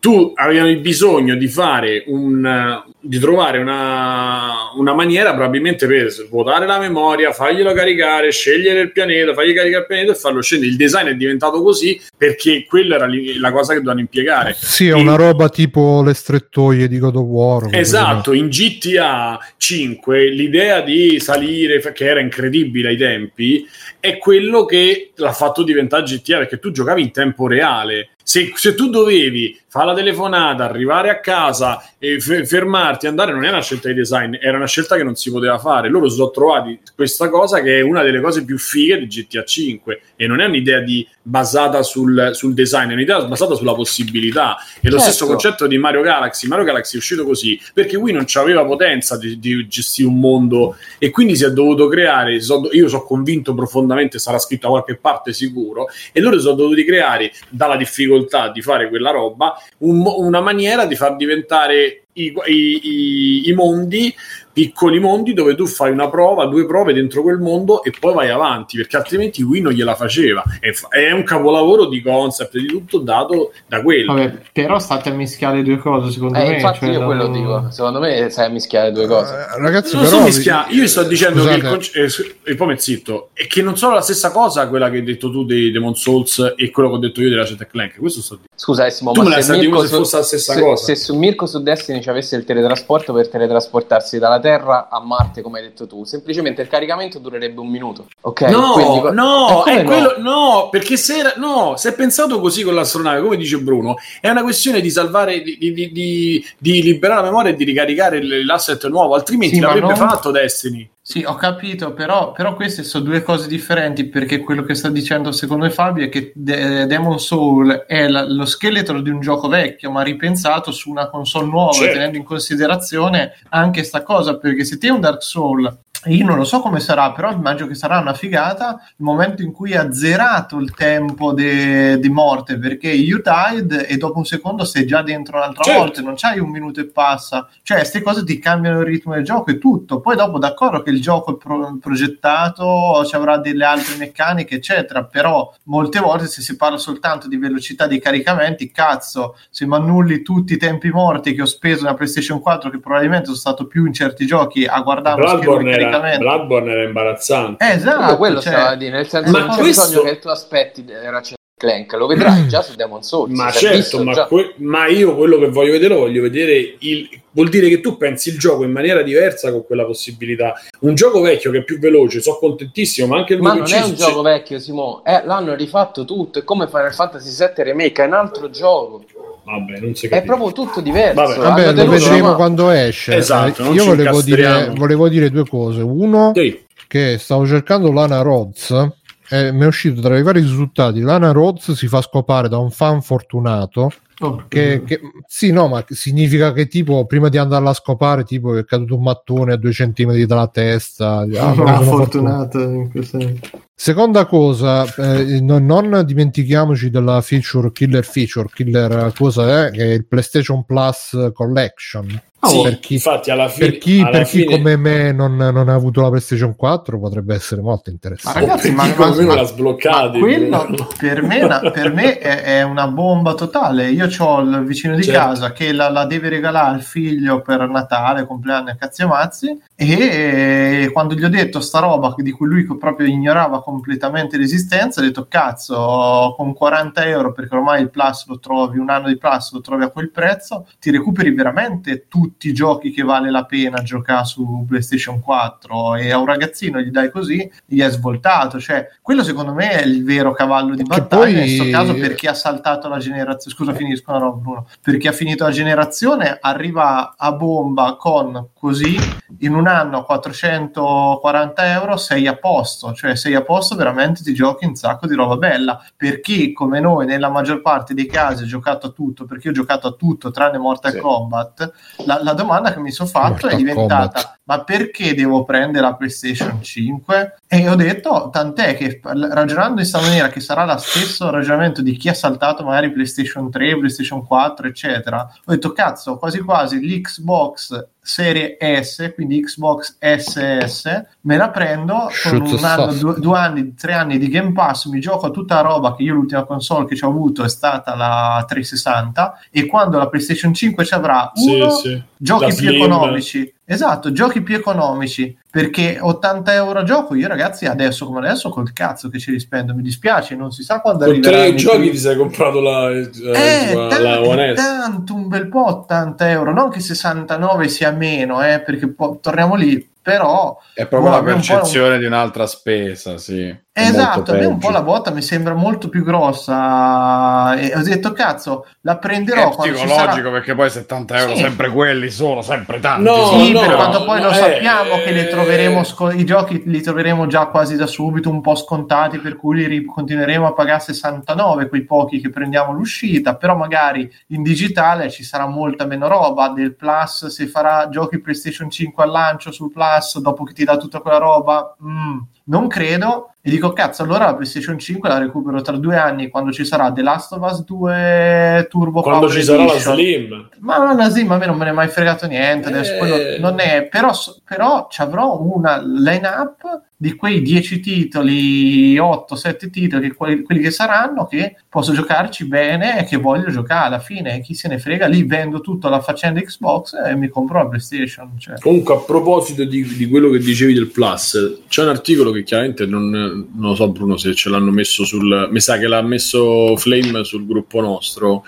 tu 0.00 0.32
avevi 0.36 0.76
bisogno 0.76 1.34
di 1.34 1.48
fare 1.48 2.04
un 2.06 2.46
eh, 2.46 2.84
di 3.00 3.18
trovare 3.18 3.58
una, 3.58 4.70
una 4.74 4.92
maniera 4.92 5.32
probabilmente 5.32 5.86
per 5.86 6.10
svuotare 6.10 6.66
la 6.66 6.78
memoria, 6.78 7.32
farglielo 7.32 7.72
caricare, 7.72 8.32
scegliere 8.32 8.80
il 8.80 8.92
pianeta, 8.92 9.34
fargli 9.34 9.54
caricare 9.54 9.82
il 9.82 9.86
pianeta 9.86 10.12
e 10.12 10.14
farlo 10.16 10.42
scendere. 10.42 10.70
Il 10.70 10.76
design 10.76 11.06
è 11.06 11.14
diventato 11.14 11.62
così 11.62 12.00
perché 12.16 12.64
quella 12.66 12.96
era 12.96 13.08
la 13.38 13.52
cosa 13.52 13.72
che 13.72 13.78
dovevano 13.78 14.00
impiegare. 14.00 14.56
Sì, 14.58 14.88
è 14.88 14.92
una 14.92 15.14
roba 15.14 15.48
tipo 15.48 16.02
le 16.02 16.14
strettoie 16.14 16.88
di 16.88 16.98
God 16.98 17.16
of 17.16 17.24
War. 17.24 17.68
Esatto, 17.70 18.32
in 18.32 18.48
GTA 18.48 19.38
5 19.56 20.30
l'idea 20.30 20.80
di 20.80 21.20
salire, 21.20 21.80
che 21.92 22.04
era 22.04 22.20
incredibile 22.20 22.88
ai 22.88 22.96
tempi, 22.96 23.66
è 24.00 24.18
quello 24.18 24.64
che 24.64 25.12
l'ha 25.14 25.32
fatto 25.32 25.62
diventare 25.62 26.02
GTA 26.02 26.38
perché 26.38 26.58
tu 26.58 26.70
giocavi 26.70 27.02
in 27.02 27.10
tempo 27.10 27.46
reale. 27.46 28.10
Se, 28.22 28.52
se 28.56 28.74
tu 28.74 28.90
dovevi 28.90 29.58
fare 29.68 29.86
la 29.86 29.94
telefonata, 29.94 30.64
arrivare 30.64 31.08
a 31.08 31.20
casa 31.20 31.82
e 31.98 32.20
fe- 32.20 32.44
fermarti, 32.88 33.06
andare, 33.06 33.32
non 33.32 33.44
era 33.44 33.54
una 33.54 33.62
scelta 33.62 33.88
di 33.88 33.94
design, 33.94 34.34
era 34.40 34.56
una 34.56 34.66
scelta 34.66 34.96
che 34.96 35.02
non 35.02 35.14
si 35.14 35.30
poteva 35.30 35.58
fare. 35.58 35.88
Loro 35.88 36.08
si 36.08 36.16
sono 36.16 36.30
trovati 36.30 36.78
questa 36.94 37.28
cosa 37.28 37.60
che 37.60 37.78
è 37.78 37.80
una 37.82 38.02
delle 38.02 38.20
cose 38.20 38.44
più 38.44 38.58
fighe 38.58 38.98
di 38.98 39.06
GTA 39.06 39.44
5 39.44 40.00
e 40.16 40.26
non 40.26 40.40
è 40.40 40.46
un'idea 40.46 40.80
di- 40.80 41.06
basata 41.22 41.82
sul, 41.82 42.30
sul 42.32 42.54
design, 42.54 42.90
è 42.90 42.92
un'idea 42.94 43.22
basata 43.26 43.54
sulla 43.54 43.74
possibilità. 43.74 44.56
E 44.80 44.88
lo 44.88 44.96
Certo. 44.96 45.00
stesso 45.00 45.26
concetto 45.26 45.66
di 45.66 45.76
Mario 45.76 46.00
Galaxy. 46.00 46.48
Mario 46.48 46.64
Galaxy 46.64 46.94
è 46.94 46.98
uscito 46.98 47.24
così 47.24 47.60
perché 47.74 47.96
Wii 47.96 48.14
non 48.14 48.24
aveva 48.34 48.64
potenza 48.64 49.18
di, 49.18 49.38
di 49.38 49.66
gestire 49.68 50.08
un 50.08 50.18
mondo 50.18 50.76
e 50.98 51.10
quindi 51.10 51.36
si 51.36 51.44
è 51.44 51.50
dovuto 51.52 51.86
creare. 51.88 52.40
so- 52.40 52.68
io 52.72 52.88
sono 52.88 53.02
convinto 53.02 53.54
profondamente, 53.54 54.18
sarà 54.18 54.38
scritto 54.38 54.66
da 54.66 54.72
qualche 54.72 54.96
parte 54.96 55.32
sicuro. 55.34 55.86
E 56.12 56.20
loro 56.20 56.38
sono 56.40 56.54
dovuti 56.54 56.84
creare 56.84 57.30
dalla 57.50 57.76
difficoltà 57.76 58.50
di 58.50 58.62
fare 58.62 58.88
quella 58.88 59.10
roba 59.10 59.54
un 59.78 59.96
una 60.08 60.40
maniera 60.40 60.86
di 60.86 60.96
far 60.96 61.16
diventare 61.16 62.04
i, 62.14 62.32
i- 62.48 63.42
i- 63.48 63.52
mondi 63.54 64.14
piccoli 64.52 64.98
mondi 64.98 65.34
dove 65.34 65.54
tu 65.54 65.66
fai 65.66 65.90
una 65.92 66.08
prova, 66.08 66.46
due 66.46 66.66
prove 66.66 66.92
dentro 66.92 67.22
quel 67.22 67.38
mondo 67.38 67.82
e 67.82 67.92
poi 67.98 68.14
vai 68.14 68.30
avanti 68.30 68.76
perché 68.76 68.96
altrimenti 68.96 69.42
Wii 69.42 69.60
non 69.60 69.72
gliela 69.72 69.94
faceva. 69.94 70.42
È, 70.88 71.10
un 71.12 71.22
capolavoro 71.22 71.86
di 71.86 72.02
concept 72.02 72.54
e 72.56 72.60
di 72.60 72.66
tutto 72.66 72.98
dato 72.98 73.52
da 73.66 73.82
quello. 73.82 74.14
Vabbè, 74.14 74.32
però 74.52 74.78
state 74.78 75.10
a 75.10 75.12
mischiare 75.12 75.62
due 75.62 75.78
cose, 75.78 76.10
secondo 76.12 76.38
Eh, 76.38 76.48
me. 76.48 76.54
infatti 76.54 76.78
cioè, 76.86 76.90
io 76.94 77.04
quello 77.04 77.24
non- 77.28 77.32
dico. 77.32 77.66
Secondo 77.70 78.00
me 78.00 78.30
sai 78.30 78.50
mischiare 78.50 78.90
due 78.92 79.06
cose. 79.06 79.32
Eh, 79.34 79.60
ragazzi, 79.60 79.94
Non 79.94 80.04
però 80.04 80.18
so 80.18 80.24
mischia- 80.24 80.66
io 80.70 80.86
sto 80.86 81.02
dicendo 81.04 81.40
Scusate. 81.40 81.58
che 81.60 81.64
il 81.66 81.70
conce- 81.72 82.02
eh, 82.44 82.50
e 82.50 82.54
poi 82.54 82.66
mi 82.68 82.78
zitto 82.78 83.28
è 83.32 83.46
che 83.46 83.62
non 83.62 83.76
sono 83.76 83.94
la 83.94 84.00
stessa 84.00 84.30
cosa 84.30 84.66
quella 84.68 84.90
che 84.90 84.96
hai 84.96 85.02
detto 85.04 85.30
tu 85.30 85.44
dei 85.44 85.70
Demon 85.70 85.94
Souls 85.94 86.54
e 86.56 86.70
quello 86.70 86.88
che 86.90 86.94
ho 86.96 86.98
detto 86.98 87.20
io 87.20 87.28
della 87.28 87.42
Ratchet 87.42 87.66
Clank 87.68 87.96
questo 87.98 88.20
sto 88.20 88.34
dicendo 88.34 88.46
Scusa, 88.56 88.86
Essimo, 88.86 89.12
Tu 89.12 89.20
me 89.20 89.28
ma 89.28 89.34
l'hai 89.34 89.42
se, 89.42 89.56
Mirko 89.56 89.80
se 89.86 89.96
fosse 89.96 90.16
la 90.16 90.22
stessa 90.22 90.52
se- 90.54 90.60
cosa. 90.60 90.84
se 90.84 90.96
su 90.96 91.14
Mirko 91.16 91.46
su 91.46 91.62
Destiny 91.62 92.00
ci 92.00 92.08
avesse 92.10 92.36
il 92.36 92.44
teletrasporto 92.44 93.12
per 93.12 93.28
teletrasportarsi 93.28 94.18
dalla 94.18 94.40
Terra 94.40 94.46
a 94.54 95.00
Marte, 95.04 95.42
come 95.42 95.58
hai 95.60 95.64
detto 95.66 95.86
tu, 95.86 96.04
semplicemente 96.04 96.62
il 96.62 96.68
caricamento 96.68 97.18
durerebbe 97.18 97.60
un 97.60 97.68
minuto. 97.68 98.06
Ok? 98.22 98.40
no, 98.42 98.72
Quindi 98.72 99.14
no, 99.14 99.64
Eh, 99.66 99.82
quello, 99.84 100.14
no, 100.18 100.68
perché 100.70 100.96
se, 100.96 101.18
era, 101.18 101.32
no, 101.36 101.74
se 101.76 101.90
è 101.90 101.94
pensato 101.94 102.40
così 102.40 102.62
con 102.62 102.74
l'astronave, 102.74 103.20
come 103.20 103.36
dice 103.36 103.58
Bruno, 103.58 103.96
è 104.20 104.28
una 104.28 104.42
questione 104.42 104.80
di 104.80 104.90
salvare, 104.90 105.42
di, 105.42 105.56
di- 105.58 105.72
di- 105.92 106.44
di- 106.58 106.82
liberare 106.82 107.20
la 107.20 107.26
memoria 107.26 107.50
e 107.52 107.54
di 107.54 107.64
ricaricare 107.64 108.20
l'asset 108.44 108.86
nuovo, 108.88 109.14
altrimenti 109.14 109.56
Sì, 109.56 109.60
l'avrebbe 109.60 109.86
non- 109.88 109.96
fatto 109.96 110.30
Destiny. 110.30 110.88
Sì, 111.10 111.24
ho 111.26 111.36
capito, 111.36 111.94
però, 111.94 112.32
però 112.32 112.52
queste 112.54 112.82
sono 112.82 113.02
due 113.04 113.22
cose 113.22 113.48
differenti 113.48 114.04
perché 114.08 114.40
quello 114.40 114.62
che 114.62 114.74
sta 114.74 114.90
dicendo 114.90 115.32
secondo 115.32 115.64
me 115.64 115.70
Fabio 115.70 116.04
è 116.04 116.10
che 116.10 116.32
De- 116.34 116.84
Demon 116.84 117.18
Soul 117.18 117.84
è 117.86 118.06
la- 118.08 118.28
lo 118.28 118.44
scheletro 118.44 119.00
di 119.00 119.08
un 119.08 119.18
gioco 119.20 119.48
vecchio 119.48 119.90
ma 119.90 120.02
ripensato 120.02 120.70
su 120.70 120.90
una 120.90 121.08
console 121.08 121.46
nuova 121.46 121.72
Certo. 121.72 121.94
tenendo 121.94 122.18
in 122.18 122.24
considerazione 122.24 123.32
anche 123.48 123.84
sta 123.84 124.02
cosa 124.02 124.36
perché 124.36 124.64
se 124.66 124.76
te 124.76 124.90
un 124.90 125.00
Dark 125.00 125.22
Soul 125.22 125.78
io 126.14 126.24
non 126.24 126.36
lo 126.36 126.44
so 126.44 126.60
come 126.60 126.80
sarà, 126.80 127.12
però 127.12 127.30
immagino 127.32 127.66
che 127.68 127.74
sarà 127.74 127.98
una 127.98 128.14
figata 128.14 128.80
il 128.96 129.04
momento 129.04 129.42
in 129.42 129.52
cui 129.52 129.74
ha 129.74 129.92
zerato 129.92 130.58
il 130.58 130.74
tempo 130.74 131.32
de- 131.32 131.98
di 131.98 132.08
morte 132.08 132.58
perché 132.58 132.88
you 132.90 133.20
died 133.22 133.86
e 133.88 133.96
dopo 133.96 134.18
un 134.18 134.24
secondo 134.24 134.64
sei 134.64 134.86
già 134.86 135.02
dentro 135.02 135.36
un'altra 135.38 135.64
Certo. 135.64 135.80
volta, 135.80 136.02
non 136.02 136.14
c'hai 136.16 136.38
un 136.38 136.50
minuto 136.50 136.80
e 136.80 136.86
passa. 136.86 137.48
Cioè, 137.62 137.78
queste 137.78 138.02
cose 138.02 138.24
ti 138.24 138.38
cambiano 138.38 138.80
il 138.80 138.86
ritmo 138.86 139.14
del 139.14 139.24
gioco 139.24 139.50
e 139.50 139.58
tutto. 139.58 140.00
Poi 140.00 140.16
dopo 140.16 140.38
d'accordo 140.38 140.82
che 140.82 140.90
il 140.90 141.00
gioco 141.00 141.34
è 141.34 141.36
pro- 141.36 141.76
progettato, 141.80 143.04
ci 143.06 143.14
avrà 143.14 143.38
delle 143.38 143.64
altre 143.64 143.96
meccaniche, 143.96 144.56
eccetera, 144.56 145.04
però 145.04 145.52
molte 145.64 146.00
volte 146.00 146.26
se 146.26 146.40
si 146.42 146.56
parla 146.56 146.78
soltanto 146.78 147.28
di 147.28 147.36
velocità 147.36 147.86
dei 147.86 148.00
caricamenti, 148.00 148.70
cazzo, 148.70 149.36
se 149.50 149.66
mi 149.66 149.74
annulli 149.74 150.22
tutti 150.22 150.52
i 150.54 150.56
tempi 150.56 150.90
morti 150.90 151.34
che 151.34 151.42
ho 151.42 151.46
speso 151.46 151.82
nella 151.84 151.94
PlayStation 151.94 152.40
4 152.40 152.70
che 152.70 152.78
probabilmente 152.78 153.26
sono 153.26 153.36
stato 153.36 153.66
più 153.66 153.84
in 153.86 153.92
certi 153.92 154.26
giochi 154.26 154.64
a 154.64 154.80
guardare 154.80 155.20
lo 155.20 155.28
schermo 155.28 155.56
di 155.58 155.64
Bloodborne 155.64 155.76
era, 155.98 156.08
caricamento. 156.10 156.36
Bloodborne 156.36 156.70
era 156.72 156.82
imbarazzante. 156.82 157.64
Eh, 157.64 157.72
esatto, 157.74 157.98
Quello, 157.98 158.16
quello 158.16 158.40
cioè- 158.40 158.52
stava 158.52 158.68
a 158.70 158.74
dire, 158.76 158.90
nel 158.96 159.08
senso 159.08 159.30
Ma 159.30 159.38
non 159.40 159.48
c'è 159.50 159.56
questo- 159.58 159.86
bisogno 159.88 160.02
che 160.02 160.18
tu 160.18 160.28
aspetti 160.28 160.84
Ratchet 160.88 161.37
Clank, 161.58 161.92
lo 161.94 162.06
vedrai 162.06 162.48
già 162.48 162.62
su 162.62 162.74
Demon 162.74 163.02
Souls. 163.02 163.34
Ma 163.36 163.48
è 163.48 163.52
certo, 163.52 164.02
ma, 164.02 164.24
que- 164.26 164.54
ma 164.58 164.86
io 164.86 165.14
quello 165.16 165.38
che 165.38 165.48
voglio 165.50 165.72
vedere 165.72 165.92
lo 165.94 166.00
voglio 166.00 166.22
vedere 166.22 166.76
il... 166.78 167.08
vuol 167.32 167.48
dire 167.50 167.68
che 167.68 167.80
tu 167.80 167.96
pensi 167.98 168.30
il 168.30 168.38
gioco 168.38 168.62
in 168.64 168.70
maniera 168.70 169.02
diversa 169.02 169.50
con 169.50 169.66
quella 169.66 169.84
possibilità. 169.84 170.54
Un 170.80 170.94
gioco 170.94 171.20
vecchio 171.20 171.50
che 171.50 171.58
è 171.58 171.64
più 171.64 171.78
veloce, 171.78 172.20
sono 172.22 172.36
contentissimo, 172.38 173.08
ma 173.08 173.16
anche 173.18 173.34
il 173.34 173.40
Ma 173.42 173.52
non 173.54 173.70
è 173.70 173.82
un 173.82 173.94
gioco 173.94 174.22
vecchio, 174.22 174.58
Simo. 174.58 175.02
Eh, 175.04 175.22
l'hanno 175.24 175.54
rifatto 175.54 176.04
tutto. 176.04 176.38
È 176.38 176.44
come 176.44 176.66
Final 176.68 176.94
Fantasy 176.94 177.28
VII 177.36 177.64
Remake, 177.64 178.02
è 178.02 178.06
un 178.06 178.12
altro 178.14 178.48
gioco. 178.50 179.02
Vabbè, 179.44 179.80
non 179.80 179.94
si 179.94 180.06
È 180.06 180.08
capisce. 180.10 180.26
proprio 180.36 180.52
tutto 180.52 180.80
diverso. 180.80 181.14
Vabbè. 181.22 181.38
Vabbè, 181.38 181.72
lo 181.84 181.90
vedremo 181.90 182.28
la- 182.30 182.34
quando 182.36 182.70
esce. 182.70 183.16
Esatto, 183.16 183.64
Eh, 183.64 183.72
Io 183.72 183.84
volevo 183.84 184.22
dire, 184.22 184.72
volevo 184.76 185.08
dire 185.08 185.30
due 185.30 185.44
cose. 185.48 185.80
Uno, 185.82 186.32
Sì. 186.34 186.64
che 186.86 187.16
stavo 187.18 187.46
cercando 187.46 187.90
Lana 187.90 188.20
Rhodes 188.22 188.90
e 189.30 189.52
mi 189.52 189.62
è 189.62 189.66
uscito 189.66 190.00
tra 190.00 190.16
i 190.16 190.22
vari 190.22 190.40
risultati. 190.40 191.00
Lana 191.00 191.32
Rhodes 191.32 191.72
si 191.72 191.86
fa 191.88 192.00
scopare 192.00 192.48
da 192.48 192.58
un 192.58 192.70
fan 192.70 193.02
fortunato. 193.02 193.90
Oh, 194.20 194.44
Che, 194.48 194.82
che- 194.84 195.00
sì, 195.28 195.52
no, 195.52 195.68
ma 195.68 195.84
significa 195.88 196.52
che 196.52 196.66
tipo 196.66 197.06
prima 197.06 197.28
di 197.28 197.38
andarla 197.38 197.70
a 197.70 197.74
scopare, 197.74 198.24
tipo 198.24 198.52
che 198.52 198.60
è 198.60 198.64
caduto 198.64 198.96
un 198.96 199.02
mattone 199.02 199.52
a 199.52 199.56
due 199.56 199.72
centimetri 199.72 200.26
dalla 200.26 200.48
testa. 200.48 201.24
Ah, 201.36 201.54
Ah, 201.56 201.80
fortunato 201.80 202.58
in 202.60 202.90
quel 202.90 203.04
senso. 203.06 203.38
Seconda 203.80 204.26
cosa, 204.26 204.84
eh, 204.96 205.40
non, 205.40 205.64
non 205.64 206.02
dimentichiamoci 206.04 206.90
della 206.90 207.20
feature, 207.20 207.70
killer 207.70 208.04
feature, 208.04 208.48
killer 208.52 209.12
cosa 209.16 209.66
è, 209.66 209.70
che 209.70 209.82
è 209.84 209.92
il 209.92 210.04
PlayStation 210.04 210.64
Plus 210.64 211.30
Collection. 211.32 212.20
Sì, 212.40 212.60
per 212.62 212.78
chi, 212.78 212.94
infatti 212.94 213.30
alla 213.32 213.48
fine, 213.48 213.70
per 213.70 213.78
chi, 213.78 214.00
alla 214.00 214.10
per 214.10 214.22
chi 214.24 214.38
fine- 214.42 214.56
come 214.56 214.76
me 214.76 215.10
non, 215.10 215.34
non 215.36 215.68
ha 215.68 215.74
avuto 215.74 216.00
la 216.00 216.08
PlayStation 216.08 216.54
4 216.54 216.98
potrebbe 217.00 217.34
essere 217.34 217.60
molto 217.60 217.90
Ma 217.90 217.92
interessante. 217.92 218.38
ragazzi, 218.40 218.70
ma, 218.72 218.86
me 218.86 218.94
ma- 218.96 219.14
l'ha 219.14 219.34
ma 219.36 219.42
sbloccati. 219.42 220.18
quello 220.20 220.66
per 220.96 221.22
me, 221.22 221.70
per 221.72 221.92
me 221.92 222.18
è, 222.18 222.42
è 222.42 222.62
una 222.62 222.86
bomba 222.88 223.34
totale. 223.34 223.90
Io 223.90 224.07
ho 224.18 224.40
il 224.40 224.64
vicino 224.64 224.94
di 224.94 225.02
Certo. 225.04 225.18
casa 225.20 225.52
che 225.52 225.72
la, 225.72 225.88
la 225.90 226.04
deve 226.06 226.28
regalare 226.28 226.74
al 226.74 226.82
figlio 226.82 227.40
per 227.42 227.68
Natale, 227.68 228.26
compleanno 228.26 228.70
e 228.70 228.76
cazzi 228.76 229.02
e 229.02 229.06
mazzi. 229.06 229.60
E 229.74 230.90
quando 230.92 231.14
gli 231.14 231.24
ho 231.24 231.28
detto 231.28 231.60
sta 231.60 231.78
roba 231.80 232.14
di 232.16 232.30
cui 232.30 232.46
lui 232.46 232.66
proprio 232.78 233.06
ignorava 233.06 233.62
completamente 233.62 234.36
l'esistenza, 234.36 235.00
ho 235.00 235.04
detto 235.04 235.26
cazzo, 235.28 236.34
con 236.36 236.52
40 236.54 237.04
euro, 237.06 237.32
perché 237.32 237.54
ormai 237.54 237.82
il 237.82 237.90
Plus 237.90 238.26
lo 238.26 238.38
trovi, 238.38 238.78
un 238.78 238.90
anno 238.90 239.08
di 239.08 239.16
Plus 239.16 239.52
lo 239.52 239.60
trovi 239.60 239.84
a 239.84 239.88
quel 239.90 240.10
prezzo, 240.10 240.66
ti 240.80 240.90
recuperi 240.90 241.32
veramente 241.32 242.06
tutti 242.08 242.48
i 242.48 242.52
giochi 242.52 242.90
che 242.90 243.02
vale 243.02 243.30
la 243.30 243.44
pena 243.44 243.82
giocare 243.82 244.24
su 244.24 244.64
PlayStation 244.66 245.20
4 245.20 245.96
e 245.96 246.10
a 246.10 246.18
un 246.18 246.26
ragazzino 246.26 246.80
gli 246.80 246.90
dai 246.90 247.10
così, 247.10 247.50
gli 247.64 247.80
è 247.80 247.90
svoltato. 247.90 248.58
Cioè, 248.60 248.88
quello 249.02 249.22
secondo 249.22 249.52
me 249.54 249.70
è 249.70 249.82
il 249.84 250.04
vero 250.04 250.32
cavallo 250.32 250.74
di 250.74 250.82
battaglia. 250.82 251.06
poi- 251.22 251.32
In 251.32 251.38
questo 251.38 251.70
caso, 251.70 251.94
per 251.94 252.14
chi 252.14 252.26
ha 252.26 252.34
saltato 252.34 252.88
la 252.88 252.98
generazione, 252.98 253.56
scusa, 253.56 253.72
finisco, 253.74 253.97
no, 254.06 254.32
Bruno. 254.34 254.66
Per 254.80 254.96
chi 254.96 255.08
ha 255.08 255.12
finito 255.12 255.44
la 255.44 255.50
generazione, 255.50 256.38
arriva 256.40 257.14
a 257.16 257.32
bomba 257.32 257.96
con 257.96 258.48
così 258.54 258.96
in 259.40 259.54
un 259.54 259.66
anno 259.66 259.98
a 259.98 260.04
440 260.04 261.72
euro, 261.72 261.96
sei 261.96 262.26
a 262.26 262.36
posto, 262.36 262.92
cioè 262.92 263.16
sei 263.16 263.34
a 263.34 263.42
posto, 263.42 263.76
veramente 263.76 264.22
ti 264.22 264.34
giochi 264.34 264.66
un 264.66 264.74
sacco 264.74 265.06
di 265.06 265.14
roba 265.14 265.36
bella. 265.36 265.84
Per 265.96 266.20
chi 266.20 266.52
come 266.52 266.80
noi, 266.80 267.06
nella 267.06 267.30
maggior 267.30 267.60
parte 267.60 267.94
dei 267.94 268.06
casi, 268.06 268.44
ha 268.44 268.46
giocato 268.46 268.88
a 268.88 268.90
tutto, 268.90 269.24
perché 269.24 269.48
ho 269.48 269.52
giocato 269.52 269.88
a 269.88 269.92
tutto 269.92 270.30
tranne 270.30 270.58
Mortal 270.58 270.92
Sì. 270.92 270.98
Kombat, 270.98 271.72
la, 272.06 272.22
la 272.22 272.32
domanda 272.32 272.72
che 272.72 272.80
mi 272.80 272.90
sono 272.90 273.08
fatto 273.08 273.30
Mortal 273.30 273.50
è 273.50 273.56
diventata: 273.56 274.20
Kombat. 274.20 274.37
Ma 274.48 274.64
perché 274.64 275.14
devo 275.14 275.44
prendere 275.44 275.84
la 275.84 275.94
PlayStation 275.94 276.62
5? 276.62 277.40
E 277.46 277.68
ho 277.68 277.74
detto, 277.74 278.30
tant'è 278.32 278.74
che 278.76 278.98
ragionando 279.02 279.68
in 279.68 279.76
questa 279.76 280.00
maniera, 280.00 280.28
che 280.28 280.40
sarà 280.40 280.64
lo 280.64 280.78
stesso 280.78 281.28
ragionamento 281.28 281.82
di 281.82 281.94
chi 281.96 282.08
ha 282.08 282.14
saltato 282.14 282.64
magari 282.64 282.90
PlayStation 282.90 283.50
3, 283.50 283.76
PlayStation 283.76 284.26
4, 284.26 284.66
eccetera, 284.66 285.30
ho 285.44 285.52
detto, 285.52 285.72
cazzo, 285.72 286.16
quasi 286.16 286.40
quasi 286.40 286.80
l'Xbox 286.80 287.86
Serie 288.08 288.56
S, 288.82 289.12
quindi 289.14 289.42
Xbox 289.42 289.98
SS, 290.00 291.02
me 291.20 291.36
la 291.36 291.50
prendo 291.50 292.08
con 292.22 292.40
un 292.40 292.64
anno, 292.64 292.92
due, 292.94 293.14
due 293.20 293.36
anni, 293.38 293.74
tre 293.74 293.92
anni 293.92 294.16
di 294.16 294.28
Game 294.28 294.52
Pass, 294.52 294.86
mi 294.86 294.98
gioco 294.98 295.30
tutta 295.30 295.56
la 295.56 295.60
roba 295.60 295.94
che 295.94 296.04
io 296.04 296.14
l'ultima 296.14 296.44
console 296.44 296.86
che 296.86 296.96
ci 296.96 297.04
ho 297.04 297.08
avuto 297.10 297.44
è 297.44 297.50
stata 297.50 297.94
la 297.94 298.42
360 298.48 299.40
e 299.50 299.66
quando 299.66 299.98
la 299.98 300.08
PlayStation 300.08 300.54
5 300.54 300.84
ci 300.86 300.94
avrà 300.94 301.30
Sì, 301.34 301.52
uno, 301.54 301.68
sì. 301.68 302.02
giochi 302.16 302.42
La 302.44 302.48
più 302.48 302.56
Slim. 302.56 302.74
economici. 302.82 303.54
Esatto, 303.66 304.10
giochi 304.12 304.40
più 304.40 304.56
economici. 304.56 305.36
Perché 305.50 305.98
80 305.98 306.52
euro 306.52 306.80
a 306.80 306.82
gioco, 306.82 307.14
io 307.14 307.26
ragazzi 307.26 307.64
adesso 307.64 308.04
come 308.04 308.18
adesso 308.18 308.50
col 308.50 308.72
cazzo 308.74 309.08
che 309.08 309.18
ci 309.18 309.30
rispendo, 309.30 309.74
mi 309.74 309.80
dispiace, 309.80 310.36
non 310.36 310.50
si 310.50 310.62
sa 310.62 310.80
quando 310.80 311.06
Con 311.06 311.20
tre 311.22 311.54
giochi 311.54 311.90
ti 311.90 311.96
sei 311.96 312.16
comprato 312.16 312.60
la, 312.60 312.90
eh, 312.90 313.10
Eh, 313.34 313.74
la, 313.74 313.88
tan- 313.88 314.02
la 314.02 314.20
One 314.20 314.54
S. 314.54 314.56
tanto 314.56 315.14
un 315.14 315.26
bel 315.28 315.48
po' 315.48 315.64
80 315.64 316.30
euro, 316.30 316.52
non 316.52 316.68
che 316.68 316.80
69 316.80 317.68
sia 317.68 317.90
meno, 317.92 318.44
eh, 318.44 318.60
perché 318.60 318.88
poi 318.92 319.18
torniamo 319.22 319.54
lì, 319.54 319.88
però 320.02 320.58
È 320.74 320.86
proprio 320.86 321.12
la 321.12 321.22
me 321.22 321.32
un 321.32 321.40
po' 321.40 321.46
percezione 321.46 321.98
di 321.98 322.04
un'altra 322.04 322.46
spesa, 322.46 323.16
sì. 323.16 323.56
Esatto, 323.78 324.32
a 324.32 324.34
me 324.36 324.44
un 324.46 324.58
po' 324.58 324.70
la 324.70 324.82
botta 324.82 325.10
mi 325.10 325.22
sembra 325.22 325.54
molto 325.54 325.88
più 325.88 326.02
grossa 326.04 327.54
e 327.54 327.74
ho 327.74 327.82
detto 327.82 328.12
cazzo, 328.12 328.66
la 328.82 328.96
prenderò 328.98 329.50
È 329.50 329.54
quando 329.54 329.74
psicologico 329.74 330.14
sarà... 330.14 330.30
perché 330.30 330.54
poi 330.54 330.70
70 330.70 331.18
euro 331.18 331.34
Sì. 331.34 331.42
sempre 331.42 331.70
quelli 331.70 332.10
sono, 332.10 332.42
sempre 332.42 332.80
tanti. 332.80 333.02
No. 333.02 333.26
Sì, 333.26 333.52
no, 333.52 333.60
per 333.60 333.74
quanto 333.74 334.04
poi 334.04 334.20
lo 334.20 334.30
eh, 334.30 334.34
sappiamo 334.34 334.96
che 335.04 335.12
li 335.12 335.20
eh. 335.20 335.28
troveremo 335.28 335.84
sco- 335.84 336.10
i 336.10 336.24
giochi 336.24 336.62
li 336.64 336.80
troveremo 336.80 337.26
già 337.26 337.46
quasi 337.46 337.76
da 337.76 337.86
subito 337.86 338.30
un 338.30 338.40
po' 338.40 338.54
scontati, 338.54 339.18
per 339.18 339.36
cui 339.36 339.56
li 339.56 339.66
ri- 339.66 339.84
continueremo 339.84 340.46
a 340.46 340.52
pagare 340.52 340.80
69, 340.80 341.68
quei 341.68 341.84
pochi 341.84 342.20
che 342.20 342.30
prendiamo 342.30 342.72
l'uscita, 342.72 343.36
però 343.36 343.56
magari 343.56 344.10
in 344.28 344.42
digitale 344.42 345.10
ci 345.10 345.22
sarà 345.24 345.46
molta 345.46 345.84
meno 345.86 346.08
roba 346.08 346.48
del 346.48 346.74
Plus, 346.74 347.26
se 347.26 347.46
farà 347.46 347.88
giochi 347.88 348.18
PlayStation 348.20 348.70
5 348.70 349.02
al 349.04 349.10
lancio 349.10 349.50
sul 349.52 349.70
Plus 349.72 350.18
dopo 350.18 350.44
che 350.44 350.52
ti 350.52 350.64
dà 350.64 350.76
tutta 350.76 351.00
quella 351.00 351.18
roba, 351.18 351.76
mm, 351.82 352.18
non 352.48 352.66
credo. 352.68 353.32
E 353.40 353.50
dico, 353.50 353.72
cazzo, 353.72 354.02
allora 354.02 354.26
la 354.26 354.34
PlayStation 354.34 354.78
5 354.78 355.08
la 355.08 355.18
recupero 355.18 355.62
tra 355.62 355.76
due 355.76 355.96
anni 355.96 356.28
quando 356.28 356.52
ci 356.52 356.64
sarà 356.64 356.92
The 356.92 357.02
Last 357.02 357.32
of 357.32 357.50
Us 357.50 357.64
2 357.64 358.66
Turbo 358.68 359.00
Quando 359.00 359.20
Power 359.26 359.34
ci 359.34 359.42
sarà 359.42 359.64
la 359.64 359.72
Edition. 359.72 359.94
Slim. 359.94 360.48
Ma 360.58 361.10
sì, 361.10 361.24
ma 361.24 361.36
a 361.36 361.38
me 361.38 361.46
non 361.46 361.56
me 361.56 361.64
ne 361.64 361.70
è 361.70 361.72
mai 361.74 361.88
fregato 361.88 362.26
niente. 362.26 362.68
Adesso 362.68 362.92
Eh. 362.92 363.38
è, 363.56 363.84
però, 363.84 364.10
però 364.44 364.86
ci 364.90 365.00
avrò 365.00 365.40
una 365.40 365.80
line-up 365.82 366.82
di 367.00 367.14
quei 367.14 367.42
10 367.42 367.78
titoli, 367.78 368.96
8-7 368.96 369.70
titoli, 369.70 370.10
quelli, 370.10 370.42
quelli 370.42 370.60
che 370.60 370.72
saranno, 370.72 371.26
che 371.26 371.54
posso 371.68 371.92
giocarci 371.92 372.44
bene 372.46 372.98
e 372.98 373.04
che 373.04 373.16
voglio 373.18 373.52
giocare 373.52 373.86
alla 373.86 374.00
fine. 374.00 374.40
Chi 374.40 374.52
se 374.54 374.66
ne 374.66 374.80
frega, 374.80 375.06
lì 375.06 375.22
vendo 375.22 375.60
tutto 375.60 375.86
alla 375.86 376.00
faccenda 376.00 376.40
Xbox 376.40 376.94
e 377.06 377.14
mi 377.14 377.28
compro 377.28 377.58
la 377.58 377.68
PlayStation. 377.68 378.32
Cioè. 378.36 378.58
Comunque, 378.58 378.94
a 378.94 378.98
proposito 378.98 379.64
di, 379.64 379.84
di 379.94 380.08
quello 380.08 380.28
che 380.28 380.40
dicevi 380.40 380.74
del 380.74 380.88
Plus, 380.88 381.60
c'è 381.68 381.82
un 381.82 381.90
articolo 381.90 382.32
che 382.32 382.42
chiaramente 382.42 382.84
non, 382.84 383.08
non 383.10 383.46
lo 383.68 383.74
so, 383.76 383.88
Bruno, 383.90 384.16
se 384.16 384.34
ce 384.34 384.50
l'hanno 384.50 384.72
messo 384.72 385.04
sul. 385.04 385.48
Mi 385.52 385.60
sa 385.60 385.78
che 385.78 385.86
l'ha 385.86 386.02
messo 386.02 386.76
Flame 386.76 387.22
sul 387.22 387.46
gruppo 387.46 387.80
nostro. 387.80 388.42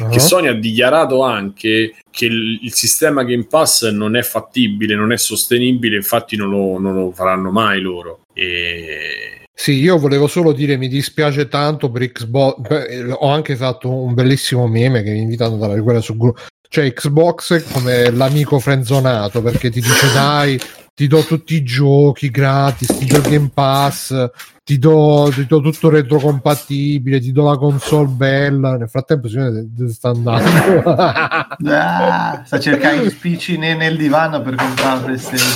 Ah. 0.00 0.08
Che 0.08 0.18
Sony 0.18 0.48
ha 0.48 0.54
dichiarato 0.54 1.22
anche 1.22 1.94
che 2.10 2.26
il, 2.26 2.60
il 2.62 2.72
sistema 2.72 3.22
Game 3.22 3.46
Pass 3.46 3.88
non 3.90 4.16
è 4.16 4.22
fattibile, 4.22 4.94
non 4.94 5.12
è 5.12 5.16
sostenibile, 5.16 5.96
infatti 5.96 6.36
non 6.36 6.50
lo, 6.50 6.78
non 6.78 6.94
lo 6.94 7.12
faranno 7.12 7.50
mai 7.50 7.80
loro. 7.80 8.20
E 8.32 9.46
Sì, 9.54 9.72
io 9.72 9.98
volevo 9.98 10.26
solo 10.26 10.52
dire 10.52 10.76
mi 10.76 10.88
dispiace 10.88 11.48
tanto 11.48 11.90
per 11.90 12.10
Xbox. 12.10 12.58
beh, 12.58 13.12
Ho 13.12 13.28
anche 13.28 13.56
fatto 13.56 13.90
un 13.90 14.14
bellissimo 14.14 14.66
meme 14.66 15.02
che 15.02 15.10
ad 15.10 15.40
andare 15.40 15.74
a 15.74 15.76
guardare 15.76 16.02
sul 16.04 16.16
gruppo. 16.16 16.40
Cioè, 16.68 16.92
Xbox 16.92 17.70
come 17.72 18.10
l'amico 18.10 18.58
frenzonato 18.58 19.40
perché 19.40 19.70
ti 19.70 19.80
dice 19.80 20.12
dai, 20.12 20.60
ti 20.94 21.06
do 21.08 21.22
tutti 21.22 21.54
i 21.56 21.64
giochi 21.64 22.30
gratis, 22.30 22.96
ti 22.96 23.04
do 23.06 23.16
il 23.16 23.22
Game 23.22 23.50
Pass, 23.52 24.30
ti 24.62 24.78
do, 24.78 25.28
ti 25.34 25.44
do 25.44 25.60
tutto 25.60 25.90
retrocompatibile, 25.90 27.18
ti 27.20 27.32
do 27.32 27.48
la 27.50 27.56
console 27.56 28.06
bella. 28.08 28.76
Nel 28.76 28.88
frattempo 28.88 29.28
si 29.28 29.36
vede 29.36 29.68
che 29.76 29.88
sta 29.88 30.10
andando. 30.10 31.52
Ah, 31.66 32.42
sta 32.44 32.58
cercando 32.60 33.04
gli 33.04 33.10
spicci 33.10 33.56
ne- 33.58 33.74
nel 33.74 33.96
divano 33.96 34.40
per 34.42 34.54
comprare 34.54 34.96
la 34.98 35.04
PlayStation. 35.04 35.48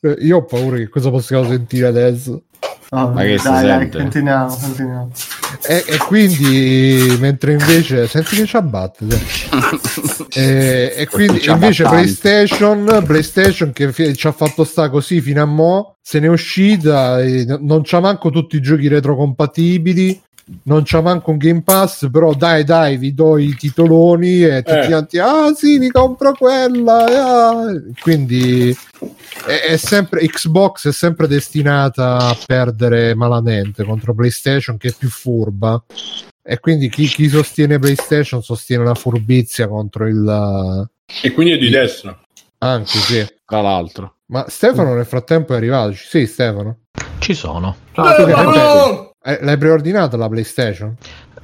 Eh, 0.00 0.16
Io 0.20 0.38
ho 0.38 0.44
paura 0.44 0.76
che 0.76 0.88
cosa 0.88 1.10
possiamo 1.10 1.46
sentire 1.48 1.86
adesso. 1.86 2.42
No, 2.90 3.10
Ma 3.10 3.22
che 3.22 3.38
si 3.38 3.44
dai, 3.48 3.66
dai, 3.66 3.78
sente? 3.80 3.98
continuiamo, 3.98 4.56
continuiamo. 4.56 5.10
E, 5.66 5.84
e 5.86 5.96
quindi, 5.98 7.16
mentre 7.18 7.52
invece, 7.52 8.06
senti 8.06 8.36
che 8.36 8.46
ci 8.46 8.56
abbatte. 8.56 9.06
e, 10.34 10.94
e 10.96 11.06
quindi 11.06 11.44
invece. 11.46 11.84
PlayStation, 11.84 13.02
PlayStation 13.04 13.72
che 13.72 13.92
fi- 13.92 14.16
ci 14.16 14.26
ha 14.26 14.32
fatto 14.32 14.64
sta 14.64 14.88
così 14.90 15.20
fino 15.20 15.42
a 15.42 15.46
mo', 15.46 15.96
se 16.00 16.18
ne 16.18 16.26
è 16.26 16.30
uscita, 16.30 17.18
non 17.58 17.82
c'ha 17.84 18.00
manco 18.00 18.30
tutti 18.30 18.56
i 18.56 18.60
giochi 18.60 18.88
retrocompatibili. 18.88 20.20
Non 20.64 20.82
c'ha 20.84 21.00
manco 21.00 21.30
un 21.30 21.36
Game 21.36 21.62
Pass, 21.62 22.10
però 22.10 22.34
dai, 22.34 22.64
dai, 22.64 22.96
vi 22.96 23.14
do 23.14 23.38
i 23.38 23.54
titoloni 23.54 24.42
e 24.42 24.62
tutti 24.62 24.78
Eh. 24.78 24.86
quanti, 24.88 25.18
ah 25.18 25.52
sì, 25.54 25.78
mi 25.78 25.90
compro 25.90 26.32
quella. 26.32 27.04
ah." 27.04 27.64
Quindi 28.00 28.76
è, 29.46 29.60
è 29.70 29.76
sempre 29.76 30.26
Xbox 30.26 30.88
è 30.88 30.92
sempre 30.92 31.26
destinata 31.28 32.16
a 32.18 32.36
perdere 32.46 33.14
malamente 33.14 33.84
contro 33.84 34.12
PlayStation 34.14 34.76
che 34.76 34.88
è 34.88 34.94
più 34.96 35.08
furba 35.08 35.82
e 36.42 36.58
quindi 36.58 36.88
chi, 36.88 37.06
chi 37.06 37.28
sostiene 37.28 37.78
PlayStation 37.78 38.42
sostiene 38.42 38.82
una 38.82 38.94
furbizia 38.94 39.68
contro 39.68 40.06
il 40.08 40.88
E 41.22 41.32
quindi 41.32 41.52
è 41.54 41.58
di 41.58 41.68
destra. 41.70 42.18
anche 42.58 42.98
sì 42.98 43.24
Tra 43.44 43.60
l'altro. 43.60 44.16
ma 44.26 44.44
Stefano 44.48 44.94
nel 44.94 45.06
frattempo 45.06 45.52
è 45.54 45.56
arrivato 45.56 45.92
sì 45.92 46.26
Stefano 46.26 46.78
Ci 47.20 47.34
sono. 47.34 47.76
Ciao, 47.92 48.14
tu 48.16 49.09
Eh, 49.22 49.38
l'hai 49.42 49.58
preordinata 49.58 50.16
la 50.16 50.28
PlayStation? 50.28 50.96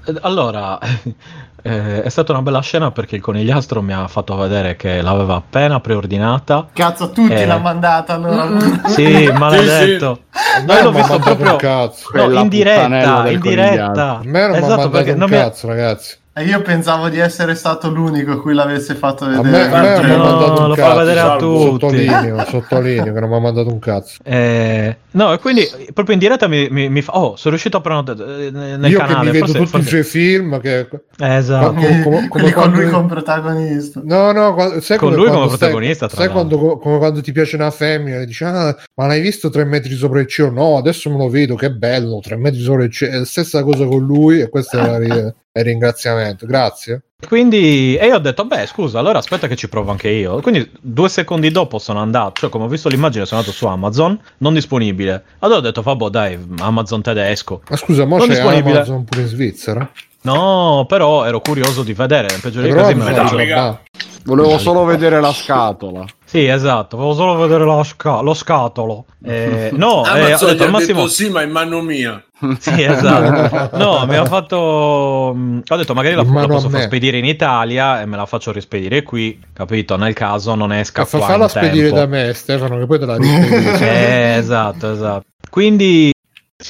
Eh, 0.07 0.15
Allora, 0.23 0.79
eh, 1.63 2.03
è 2.03 2.09
stata 2.09 2.33
una 2.33 2.41
bella 2.43 2.61
scena 2.61 2.91
perché 2.91 3.17
il 3.17 3.21
conigliastro 3.23 3.83
mi 3.83 3.93
ha 3.93 4.07
fatto 4.09 4.35
vedere 4.37 4.77
che 4.77 5.03
l'aveva 5.03 5.35
appena 5.35 5.79
preordinata. 5.81 6.69
Cazzo, 6.73 7.11
tutti 7.11 7.33
Eh. 7.33 7.45
l'hanno 7.45 7.63
mandata 7.63 8.15
allora. 8.15 8.49
Sì, 8.87 9.31
maledetto. 9.37 10.23
A 10.31 10.61
me 10.61 10.65
Noi 10.65 10.83
l'ho 10.85 10.93
visto 10.93 11.19
proprio 11.19 11.57
cazzo 11.57 12.09
no, 12.15 12.31
in 12.41 12.49
diretta, 12.49 13.29
in 13.29 13.41
diretta. 13.41 14.19
a 14.19 14.21
me 14.23 14.47
non 14.47 14.51
mi 14.51 14.57
ha 14.57 14.59
Esatto, 14.59 14.69
mandato 14.69 14.91
perché 14.91 15.11
un 15.13 15.19
mi 15.19 15.29
cazzo 15.29 15.67
ragazzi 15.69 16.15
E 16.15 16.19
io 16.43 16.61
pensavo 16.61 17.09
di 17.09 17.19
essere 17.19 17.55
stato 17.55 17.89
l'unico 17.91 18.33
a 18.33 18.41
cui 18.41 18.53
l'avesse 18.53 18.95
fatto 18.95 19.25
a 19.25 19.29
me, 19.29 19.41
vedere. 19.43 19.65
a 19.75 19.81
me 19.81 20.05
mi 20.07 20.13
ha 20.13 20.17
No, 20.17 20.25
mandato 20.25 20.61
un 20.63 20.69
lo 20.69 20.75
fa 20.75 20.95
vedere 20.95 21.21
a 21.21 21.37
tutti. 21.37 21.63
sottolineo 21.63 22.45
sottolineo 22.49 23.13
che 23.15 23.21
non 23.21 23.29
mi 23.31 23.35
ha 23.37 23.41
mandato 23.41 23.69
un 23.73 23.79
cazzo 23.79 24.19
Eh, 24.23 24.97
no, 25.13 25.33
e 25.33 25.39
quindi 25.39 25.67
proprio 25.95 26.15
in 26.15 26.21
diretta 26.21 26.47
mi, 26.47 26.69
mi- 26.71 26.91
mi 26.91 27.01
fa... 27.01 27.17
Oh, 27.17 27.37
sono 27.37 27.51
riuscito 27.51 27.79
a 27.79 27.81
prenotare 27.81 28.51
nel 28.51 28.85
io 28.91 28.99
canale. 28.99 29.15
che 29.19 29.25
mi 29.25 29.31
vedo 29.33 29.47
forse- 29.47 29.59
tutti 29.59 29.71
forse- 29.71 29.87
i 29.87 29.89
suoi 29.89 30.03
film 30.05 30.61
che 30.61 30.89
esatto. 31.19 31.73
come- 31.73 32.03
come- 32.03 32.29
Quelli 32.29 32.51
con 32.53 32.71
lui 32.71 32.89
come 32.91 33.07
protagonista. 33.09 34.01
No, 34.05 34.33
no, 34.33 34.57
sai 34.81 34.99
Con 34.99 35.09
come 35.09 35.17
lui 35.17 35.27
quando 35.29 35.45
come 35.47 35.57
protagonista, 35.57 36.09
Sai 36.09 36.29
quando, 36.29 36.79
come 36.79 36.99
quando 36.99 37.21
ti 37.23 37.33
piace 37.33 37.57
una 37.57 37.71
femmina 37.71 38.19
e 38.21 38.27
dici, 38.27 38.45
ah, 38.45 38.77
ma 38.95 39.07
l'hai 39.07 39.21
visto 39.23 39.49
tre 39.49 39.65
metri 39.65 39.95
sopra 39.95 40.21
il 40.21 40.27
cielo? 40.27 40.51
No, 40.51 40.77
adesso 40.77 41.09
me 41.11 41.17
lo 41.17 41.29
vedo, 41.31 41.55
che 41.55 41.71
bello, 41.73 42.21
tre 42.21 42.37
metri 42.37 42.61
sopra 42.61 42.85
il 42.85 42.91
cielo. 42.93 43.13
È 43.15 43.19
la 43.21 43.25
stessa 43.25 43.63
cosa 43.63 43.87
con 43.87 44.05
lui 44.05 44.41
e 44.41 44.49
questo 44.51 44.79
è, 44.79 44.87
la 44.87 45.35
il 45.59 45.65
ringraziamento. 45.65 46.47
Grazie. 46.47 47.03
Quindi, 47.27 47.97
e 47.97 48.07
io 48.07 48.17
ho 48.17 48.21
detto, 48.21 48.45
beh, 48.45 48.67
scusa, 48.67 48.99
allora 48.99 49.19
aspetta 49.19 49.47
che 49.47 49.57
ci 49.57 49.69
provo 49.69 49.91
anche 49.91 50.09
io. 50.09 50.41
Quindi, 50.41 50.71
due 50.81 51.09
secondi 51.09 51.51
dopo 51.51 51.79
sono 51.79 52.01
andato, 52.01 52.41
cioè, 52.41 52.51
come 52.51 52.65
ho 52.65 52.69
visto 52.69 52.89
l'immagine, 52.89 53.25
sono 53.25 53.41
andato 53.41 53.57
su 53.57 53.67
Amazon, 53.67 54.21
non 54.39 54.55
disponibile. 54.55 55.25
Allora 55.39 55.59
ho 55.59 55.63
detto, 55.63 55.83
vabbè, 55.83 56.09
dai, 56.09 56.39
Amazon 56.59 57.03
tedesco. 57.03 57.63
Ma 57.69 57.77
scusa, 57.77 58.05
mo 58.05 58.19
Non 58.19 58.29
c'è 58.29 58.35
disponibile. 58.35 58.77
Amazon 58.77 59.05
pure 59.05 59.21
in 59.23 59.29
Svizzera? 59.29 59.91
No, 60.23 60.85
però 60.89 61.25
ero 61.25 61.41
curioso 61.41 61.83
di 61.83 61.93
vedere. 61.93 62.29
Peggio 62.41 62.61
di 62.61 62.69
Però 62.69 62.83
così 62.83 62.95
mi 62.95 63.05
me 63.05 63.15
giocare. 63.15 63.81
Volevo 64.25 64.59
solo 64.59 64.85
vedere 64.85 65.21
la 65.21 65.33
scatola. 65.33 66.05
Sì, 66.29 66.45
esatto, 66.45 66.97
volevo 66.97 67.15
solo 67.15 67.37
vedere 67.37 67.85
sca- 67.85 68.21
lo 68.21 68.35
scatolo. 68.35 69.07
Eh, 69.25 69.71
no, 69.75 70.05
eh, 70.05 70.11
ho 70.11 70.27
Amazon 70.27 70.49
gli 70.49 70.51
detto 70.53 70.63
ha 70.63 70.67
al 70.67 70.73
massimo... 70.73 71.01
detto 71.03 71.11
sì, 71.13 71.31
ma 71.31 71.43
in 71.43 71.51
mano 71.51 71.81
mia. 71.81 72.21
Sì, 72.59 72.83
esatto. 72.83 73.77
No, 73.79 74.05
mi 74.07 74.17
ha 74.17 74.25
fatto. 74.25 75.33
mh, 75.35 75.61
Ho 75.69 75.77
detto, 75.77 75.95
magari 75.95 76.17
la, 76.17 76.23
la 76.25 76.47
posso 76.49 76.69
far 76.69 76.83
spedire 76.83 77.19
in 77.19 77.25
Italia 77.25 78.01
e 78.03 78.07
me 78.07 78.17
la 78.17 78.27
faccio 78.27 78.51
rispedire 78.51 79.03
qui, 79.05 79.41
capito? 79.53 79.97
Nel 79.97 80.15
caso 80.15 80.55
non 80.57 80.73
esca 80.73 81.05
Fa, 81.05 81.19
qua 81.19 81.27
falla 81.29 81.49
spedire 81.49 81.91
da 81.93 82.07
me, 82.07 82.33
Stefano, 82.35 82.77
che 82.79 82.87
poi 82.87 82.99
te 82.99 83.07
la 83.07 83.17
rispedisco. 83.17 83.85
Eh, 83.85 84.35
esatto, 84.37 84.93
esatto. 84.93 85.25
Quindi, 85.49 86.11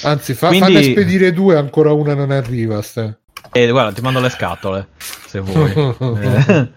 Anzi, 0.03 0.35
fa, 0.35 0.49
Quindi- 0.49 0.73
fanne 0.75 0.83
spedire 0.85 1.33
due, 1.33 1.57
ancora 1.57 1.93
una 1.93 2.15
non 2.15 2.31
arriva. 2.31 2.83
Ste. 2.83 3.21
Eh, 3.53 3.71
guarda, 3.71 3.93
ti 3.93 4.01
mando 4.01 4.21
le 4.21 4.31
scatole 4.31 4.89
se 5.27 5.41
vuoi. 5.41 5.73
Eh, 5.73 6.69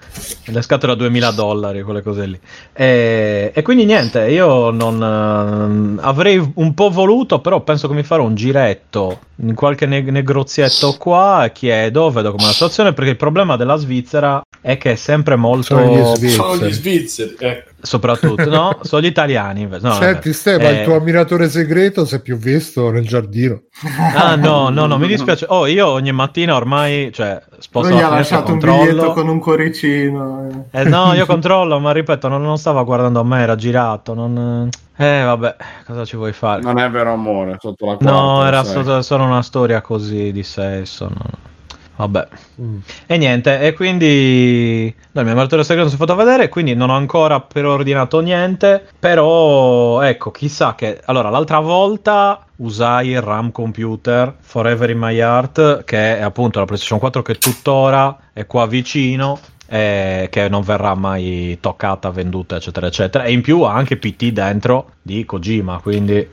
le 0.51 0.61
scatole 0.61 0.93
a 0.93 0.95
2000 0.95 1.31
dollari, 1.31 1.81
quelle 1.81 2.01
cose 2.01 2.25
lì. 2.25 2.39
E, 2.73 3.51
e 3.53 3.61
quindi 3.61 3.85
niente, 3.85 4.27
io 4.27 4.71
non 4.71 5.01
ehm, 5.01 5.99
avrei 6.01 6.51
un 6.55 6.73
po' 6.73 6.89
voluto, 6.89 7.39
però 7.39 7.61
penso 7.61 7.87
che 7.87 7.93
mi 7.93 8.03
farò 8.03 8.23
un 8.23 8.35
giretto 8.35 9.19
in 9.37 9.55
qualche 9.55 9.85
ne- 9.85 10.01
negozietto 10.01 10.95
qua 10.97 11.45
e 11.45 11.51
chiedo, 11.51 12.09
vedo 12.09 12.31
com'è 12.31 12.45
la 12.45 12.51
situazione, 12.51 12.93
perché 12.93 13.11
il 13.11 13.17
problema 13.17 13.55
della 13.55 13.75
Svizzera 13.75 14.41
è 14.61 14.77
che 14.77 14.91
è 14.91 14.95
sempre 14.95 15.35
molto... 15.35 15.77
Sono 15.77 15.95
gli 15.95 16.15
svizzeri. 16.15 16.31
Sono 16.31 16.67
gli 16.67 16.73
svizzeri. 16.73 17.35
ecco. 17.39 17.68
Soprattutto, 17.81 18.49
no? 18.49 18.77
Sono 18.83 19.01
gli 19.01 19.05
italiani 19.05 19.61
invece. 19.61 19.87
No, 19.87 19.93
Senti, 19.93 20.13
vabbè. 20.29 20.31
Stefano, 20.33 20.67
Eh, 20.69 20.79
il 20.79 20.83
tuo 20.83 20.95
ammiratore 20.97 21.49
segreto 21.49 22.05
si 22.05 22.15
è 22.15 22.21
più 22.21 22.35
visto 22.37 22.89
nel 22.91 23.07
giardino. 23.07 23.61
Ah 24.15 24.35
no, 24.35 24.69
no, 24.69 24.85
no, 24.85 24.97
mi 24.97 25.07
dispiace. 25.07 25.45
Oh, 25.49 25.65
io 25.65 25.87
ogni 25.87 26.11
mattina 26.11 26.55
ormai, 26.55 27.11
cioè, 27.13 27.41
sposto 27.59 27.89
Lui 27.89 27.97
gli 27.97 28.01
la 28.01 28.07
ha 28.07 28.09
finestra, 28.11 28.37
lasciato 28.37 28.53
un 28.53 28.59
controllo. 28.59 28.85
biglietto 28.91 29.13
con 29.13 29.27
un 29.29 29.39
cuoricino. 29.39 30.65
eh. 30.71 30.79
Eh, 30.81 30.83
no, 30.83 31.13
io 31.13 31.25
controllo, 31.27 31.79
ma 31.79 31.91
ripeto, 31.91 32.27
non, 32.27 32.41
non 32.41 32.57
stava 32.57 32.83
guardando 32.83 33.19
a 33.21 33.23
me, 33.23 33.41
era 33.41 33.55
girato. 33.55 34.13
Non... 34.13 34.67
Eh, 34.97 35.21
vabbè, 35.23 35.55
cosa 35.85 36.03
ci 36.03 36.17
vuoi 36.17 36.33
fare? 36.33 36.61
Non 36.61 36.77
è 36.79 36.89
vero 36.89 37.13
amore, 37.13 37.55
sotto 37.59 37.85
la 37.85 37.95
quarta. 37.95 38.11
No, 38.11 38.45
era 38.45 38.63
solo, 38.65 39.01
solo 39.01 39.23
una 39.23 39.41
storia 39.41 39.79
così 39.81 40.33
di 40.33 40.43
sesso. 40.43 41.05
no. 41.07 41.47
Vabbè. 41.99 42.27
Mm. 42.61 42.77
E 43.07 43.17
niente, 43.17 43.59
e 43.59 43.73
quindi 43.73 44.85
no, 44.85 45.19
il 45.19 45.25
mio 45.25 45.33
ammiratore 45.33 45.63
segreto 45.63 45.81
non 45.81 45.89
si 45.89 45.95
è 45.95 45.99
fatto 45.99 46.15
vedere, 46.15 46.47
quindi 46.47 46.73
non 46.73 46.89
ho 46.89 46.95
ancora 46.95 47.41
preordinato 47.41 48.21
niente, 48.21 48.87
però 48.97 49.99
ecco, 49.99 50.31
chissà 50.31 50.75
che... 50.75 51.01
Allora, 51.05 51.29
l'altra 51.29 51.59
volta 51.59 52.45
usai 52.57 53.09
il 53.09 53.21
RAM 53.21 53.51
computer 53.51 54.33
Forever 54.39 54.89
in 54.91 54.97
My 54.97 55.17
Heart, 55.17 55.83
che 55.83 56.17
è 56.19 56.21
appunto 56.21 56.59
la 56.59 56.65
PlayStation 56.65 56.99
4 56.99 57.21
che 57.21 57.35
tuttora 57.35 58.17
è 58.31 58.45
qua 58.45 58.65
vicino, 58.65 59.37
e 59.67 60.29
che 60.31 60.47
non 60.47 60.61
verrà 60.61 60.95
mai 60.95 61.57
toccata, 61.59 62.11
venduta, 62.11 62.55
eccetera, 62.55 62.87
eccetera. 62.87 63.25
E 63.25 63.33
in 63.33 63.41
più 63.41 63.63
ha 63.63 63.73
anche 63.73 63.97
PT 63.97 64.31
dentro 64.31 64.91
di 65.01 65.25
Kojima, 65.25 65.81
quindi 65.81 66.25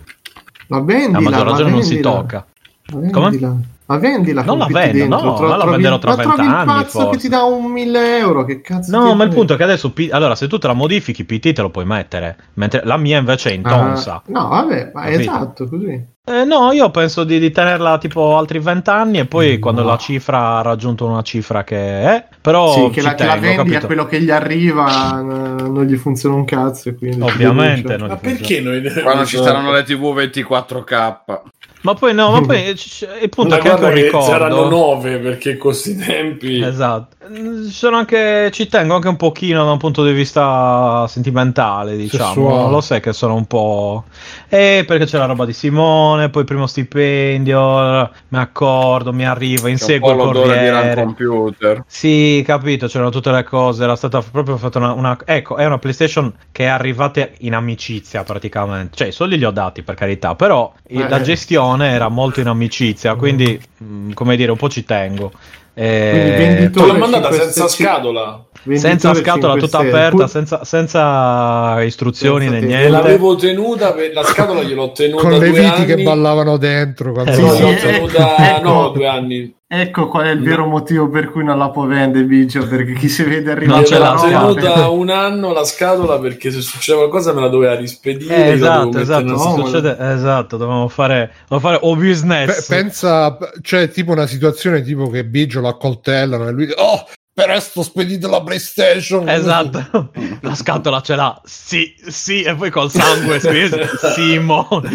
Ma 0.68 0.80
vendila, 0.80 1.18
a 1.18 1.20
maggior 1.20 1.44
ma 1.44 1.50
ragione 1.50 1.70
non 1.70 1.82
si 1.82 1.94
vendila. 1.94 2.14
tocca. 2.14 2.46
Ma 2.92 3.10
Come? 3.10 3.74
Ma 3.86 3.98
vendila 3.98 4.42
Non 4.42 4.58
la 4.58 4.66
vendo, 4.66 4.98
dentro. 4.98 5.20
no, 5.22 5.34
Tro- 5.36 5.46
ma 5.46 5.56
la 5.56 5.62
trovi- 5.62 5.70
venderò 5.76 5.98
tra 5.98 6.10
ma 6.10 6.16
trovi 6.22 6.36
20 6.38 6.50
il 6.50 6.54
anni, 6.56 6.66
pazzo 6.66 6.98
forse. 6.98 7.10
che 7.10 7.16
ti 7.18 7.28
dà 7.28 7.42
un 7.44 7.64
1000 7.70 8.18
euro. 8.18 8.44
Che 8.44 8.60
cazzo 8.60 8.90
No, 8.98 9.14
ma 9.14 9.24
il 9.24 9.30
punto 9.30 9.54
è 9.54 9.56
che 9.56 9.62
adesso 9.62 9.92
P- 9.92 10.08
allora 10.10 10.34
se 10.34 10.48
tu 10.48 10.58
te 10.58 10.66
la 10.66 10.72
modifichi 10.72 11.24
PT 11.24 11.52
te 11.52 11.62
lo 11.62 11.70
puoi 11.70 11.84
mettere, 11.84 12.36
mentre 12.54 12.82
la 12.84 12.96
mia 12.96 13.18
invece 13.18 13.50
è 13.50 13.52
in 13.54 13.62
Ah, 13.64 13.68
tonsa. 13.68 14.22
no, 14.26 14.48
vabbè, 14.48 14.90
ma 14.92 15.02
Capito? 15.02 15.20
esatto, 15.20 15.68
così. 15.68 16.14
Eh, 16.28 16.42
no, 16.44 16.72
io 16.72 16.90
penso 16.90 17.22
di, 17.22 17.38
di 17.38 17.52
tenerla 17.52 17.98
tipo 17.98 18.36
altri 18.36 18.58
20 18.58 18.90
anni 18.90 19.18
e 19.20 19.26
poi 19.26 19.58
Mm, 19.58 19.60
quando 19.60 19.82
no. 19.82 19.90
la 19.90 19.96
cifra 19.96 20.56
ha 20.58 20.62
raggiunto 20.62 21.06
una 21.06 21.22
cifra 21.22 21.62
che 21.62 21.76
è, 21.76 22.26
però 22.40 22.72
sì, 22.72 22.90
che 22.90 23.00
la, 23.00 23.14
che 23.14 23.24
la 23.24 23.32
tengo, 23.34 23.46
vendi 23.46 23.56
capito? 23.58 23.76
a 23.76 23.86
quello 23.86 24.06
che 24.06 24.20
gli 24.20 24.30
arriva 24.32 25.20
eh, 25.20 25.22
non 25.22 25.84
gli 25.84 25.94
funziona 25.96 26.34
un 26.34 26.44
cazzo. 26.44 26.88
e 26.88 26.96
Quindi 26.96 27.20
Ovviamente 27.20 27.96
non 27.96 28.08
Ma 28.08 28.16
perché 28.16 28.60
noi 28.60 28.82
Quando 29.02 29.24
ci 29.24 29.36
saranno 29.36 29.70
le 29.70 29.84
TV 29.84 30.02
24K. 30.16 31.40
Ma 31.82 31.94
poi 31.94 32.12
no, 32.14 32.30
ma 32.32 32.40
poi 32.44 32.70
il 32.70 33.28
punto 33.28 33.50
Ma 33.50 33.58
è 33.58 33.60
che 33.62 33.70
anche 33.70 33.84
un 33.84 33.92
che 33.92 34.02
ricordo 34.02 34.26
saranno 34.26 34.68
nove 34.68 35.18
perché 35.18 35.56
con 35.56 35.70
questi 35.70 35.96
tempi 35.96 36.60
Esatto. 36.60 37.15
Mm, 37.28 37.64
ci 37.66 37.70
Sono 37.72 37.96
anche, 37.96 38.50
ci 38.52 38.68
tengo 38.68 38.94
anche 38.94 39.08
un 39.08 39.16
pochino 39.16 39.64
da 39.64 39.72
un 39.72 39.78
punto 39.78 40.04
di 40.04 40.12
vista 40.12 41.06
sentimentale, 41.08 41.96
diciamo. 41.96 42.28
Sessuale. 42.34 42.70
Lo 42.70 42.80
sai 42.80 43.00
che 43.00 43.12
sono 43.12 43.34
un 43.34 43.46
po'. 43.46 44.04
Eh, 44.48 44.84
perché 44.86 45.06
c'è 45.06 45.18
la 45.18 45.24
roba 45.24 45.44
di 45.44 45.52
Simone, 45.52 46.28
poi 46.28 46.42
il 46.42 46.46
primo 46.48 46.66
stipendio, 46.66 48.10
mi 48.28 48.38
accordo, 48.38 49.12
mi 49.12 49.26
arriva, 49.26 49.68
inseguo 49.68 50.10
il 50.10 50.16
l'odore 50.16 50.58
di 50.58 50.70
corriere. 50.70 51.02
computer. 51.02 51.84
Sì, 51.86 52.42
capito, 52.46 52.86
c'erano 52.86 53.10
tutte 53.10 53.30
le 53.30 53.42
cose, 53.44 53.82
era 53.82 53.96
stata 53.96 54.20
proprio 54.22 54.56
fatta 54.56 54.78
una, 54.78 54.92
una- 54.92 55.18
Ecco, 55.24 55.56
è 55.56 55.64
una 55.66 55.78
PlayStation 55.78 56.32
che 56.52 56.64
è 56.64 56.68
arrivata 56.68 57.28
in 57.38 57.54
amicizia 57.54 58.22
praticamente. 58.22 58.96
Cioè, 58.96 59.08
i 59.08 59.12
soldi 59.12 59.36
li 59.38 59.44
ho 59.44 59.50
dati 59.50 59.82
per 59.82 59.94
carità, 59.94 60.34
però 60.34 60.72
Eh. 60.86 61.08
la 61.08 61.20
gestione 61.20 61.90
era 61.90 62.08
molto 62.08 62.40
in 62.40 62.46
amicizia, 62.48 63.14
quindi, 63.16 63.60
mm, 63.82 64.12
come 64.12 64.36
dire, 64.36 64.50
un 64.52 64.56
po' 64.58 64.68
ci 64.68 64.84
tengo. 64.84 65.32
Eh, 65.78 66.70
te 66.72 66.80
l'ho 66.80 66.96
mandata 66.96 67.28
5 67.28 67.38
senza 67.38 67.68
stelle. 67.68 67.88
scatola 67.90 68.44
senza 68.76 69.12
scatola 69.14 69.52
5 69.52 69.60
tutta 69.60 69.78
stelle. 69.78 69.90
aperta, 69.90 70.26
senza, 70.26 70.64
senza 70.64 71.82
istruzioni 71.82 72.44
Senza 72.46 72.54
né 72.54 72.60
te- 72.60 72.66
niente. 72.66 72.88
l'avevo 72.88 73.36
tenuta 73.36 73.92
per- 73.92 74.12
la 74.14 74.22
scatola 74.24 74.62
gliel'ho 74.62 74.92
tenuta 74.92 75.20
Con 75.22 75.30
le 75.32 75.38
due 75.38 75.50
viti 75.50 75.64
anni 75.66 75.84
che 75.84 76.02
ballavano 76.02 76.56
dentro. 76.56 77.12
quando- 77.12 77.30
Eh, 77.30 77.34
Sì, 77.34 77.40
l'ho 77.42 77.50
sì, 77.54 77.76
tenuta 77.76 78.56
ecco. 78.56 78.62
no, 78.68 78.88
due 78.88 79.06
anni 79.06 79.54
Ecco 79.68 80.06
qual 80.06 80.26
è 80.26 80.30
il 80.30 80.42
vero 80.42 80.64
motivo 80.66 81.08
per 81.08 81.28
cui 81.28 81.42
non 81.42 81.58
la 81.58 81.70
può 81.70 81.86
vendere 81.86 82.24
Biggio, 82.24 82.68
perché 82.68 82.92
chi 82.92 83.08
si 83.08 83.24
vede 83.24 83.50
arrivare 83.50 83.80
Non 83.80 83.88
ce 83.88 83.98
l'ha 83.98 84.12
la 84.12 84.20
tenuta 84.20 84.88
un 84.90 85.10
anno 85.10 85.52
la 85.52 85.64
scatola 85.64 86.20
perché 86.20 86.52
se 86.52 86.60
succede 86.60 86.98
qualcosa 86.98 87.32
me 87.32 87.40
la 87.40 87.48
doveva 87.48 87.74
rispedire. 87.74 88.32
Eh, 88.32 88.52
io 88.54 88.58
dovevo 88.58 88.90
esatto, 88.90 88.98
esatto, 89.00 89.24
no, 89.24 89.64
succede- 89.64 89.96
esatto, 89.98 90.56
dovevamo 90.56 90.86
fare, 90.86 91.32
dovevamo 91.48 91.78
fare 91.78 91.78
o 91.90 91.96
business. 91.96 92.64
pensa, 92.68 93.36
cioè, 93.60 93.90
tipo 93.90 94.12
una 94.12 94.28
situazione 94.28 94.82
tipo 94.82 95.10
che 95.10 95.24
Biggio 95.24 95.60
lo 95.60 95.66
accoltellano 95.66 96.46
e 96.46 96.52
lui 96.52 96.66
dice, 96.66 96.78
oh, 96.80 97.04
per 97.34 97.48
resto 97.48 97.82
spedite 97.82 98.28
la 98.28 98.42
PlayStation. 98.42 99.28
Esatto, 99.28 100.12
la 100.42 100.54
scatola 100.54 101.00
ce 101.00 101.16
l'ha, 101.16 101.40
sì, 101.44 101.92
sì, 102.06 102.42
e 102.42 102.54
poi 102.54 102.70
col 102.70 102.88
sangue 102.92 103.40
scritto, 103.40 103.78
Simone. 104.14 104.90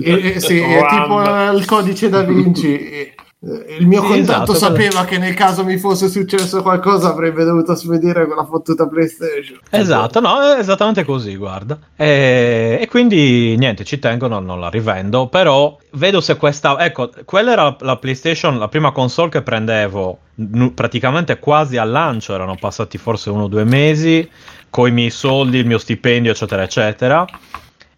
E- 0.00 0.34
e- 0.36 0.40
sì, 0.40 0.60
è 0.60 0.86
tipo 0.88 1.20
il 1.52 1.64
codice 1.64 2.08
da 2.08 2.22
Vinci. 2.22 3.14
E- 3.46 3.74
e 3.74 3.76
Il 3.78 3.86
mio 3.86 4.02
contatto 4.02 4.52
esatto, 4.52 4.54
sapeva 4.54 5.04
che 5.04 5.18
nel 5.18 5.34
caso 5.34 5.64
mi 5.64 5.78
fosse 5.78 6.08
successo 6.08 6.62
qualcosa 6.62 7.10
avrebbe 7.10 7.44
dovuto 7.44 7.76
spedire 7.76 8.26
quella 8.26 8.44
fottuta 8.44 8.86
PlayStation. 8.88 9.58
Esatto, 9.70 10.20
no, 10.20 10.40
è 10.40 10.58
esattamente 10.58 11.04
così, 11.04 11.36
guarda. 11.36 11.78
E, 11.94 12.78
e 12.80 12.88
quindi 12.88 13.54
niente, 13.56 13.84
ci 13.84 13.98
tengono, 13.98 14.40
non 14.40 14.58
la 14.58 14.68
rivendo, 14.68 15.28
però 15.28 15.76
vedo 15.92 16.20
se 16.20 16.36
questa... 16.36 16.76
Ecco, 16.84 17.10
quella 17.24 17.52
era 17.52 17.62
la, 17.62 17.76
la 17.80 17.96
PlayStation, 17.96 18.58
la 18.58 18.68
prima 18.68 18.90
console 18.90 19.30
che 19.30 19.42
prendevo 19.42 20.18
nu- 20.34 20.74
praticamente 20.74 21.38
quasi 21.38 21.76
al 21.76 21.90
lancio, 21.90 22.34
erano 22.34 22.56
passati 22.58 22.98
forse 22.98 23.30
uno 23.30 23.44
o 23.44 23.48
due 23.48 23.64
mesi, 23.64 24.28
con 24.68 24.88
i 24.88 24.92
miei 24.92 25.10
soldi, 25.10 25.58
il 25.58 25.66
mio 25.66 25.78
stipendio, 25.78 26.32
eccetera, 26.32 26.62
eccetera. 26.62 27.24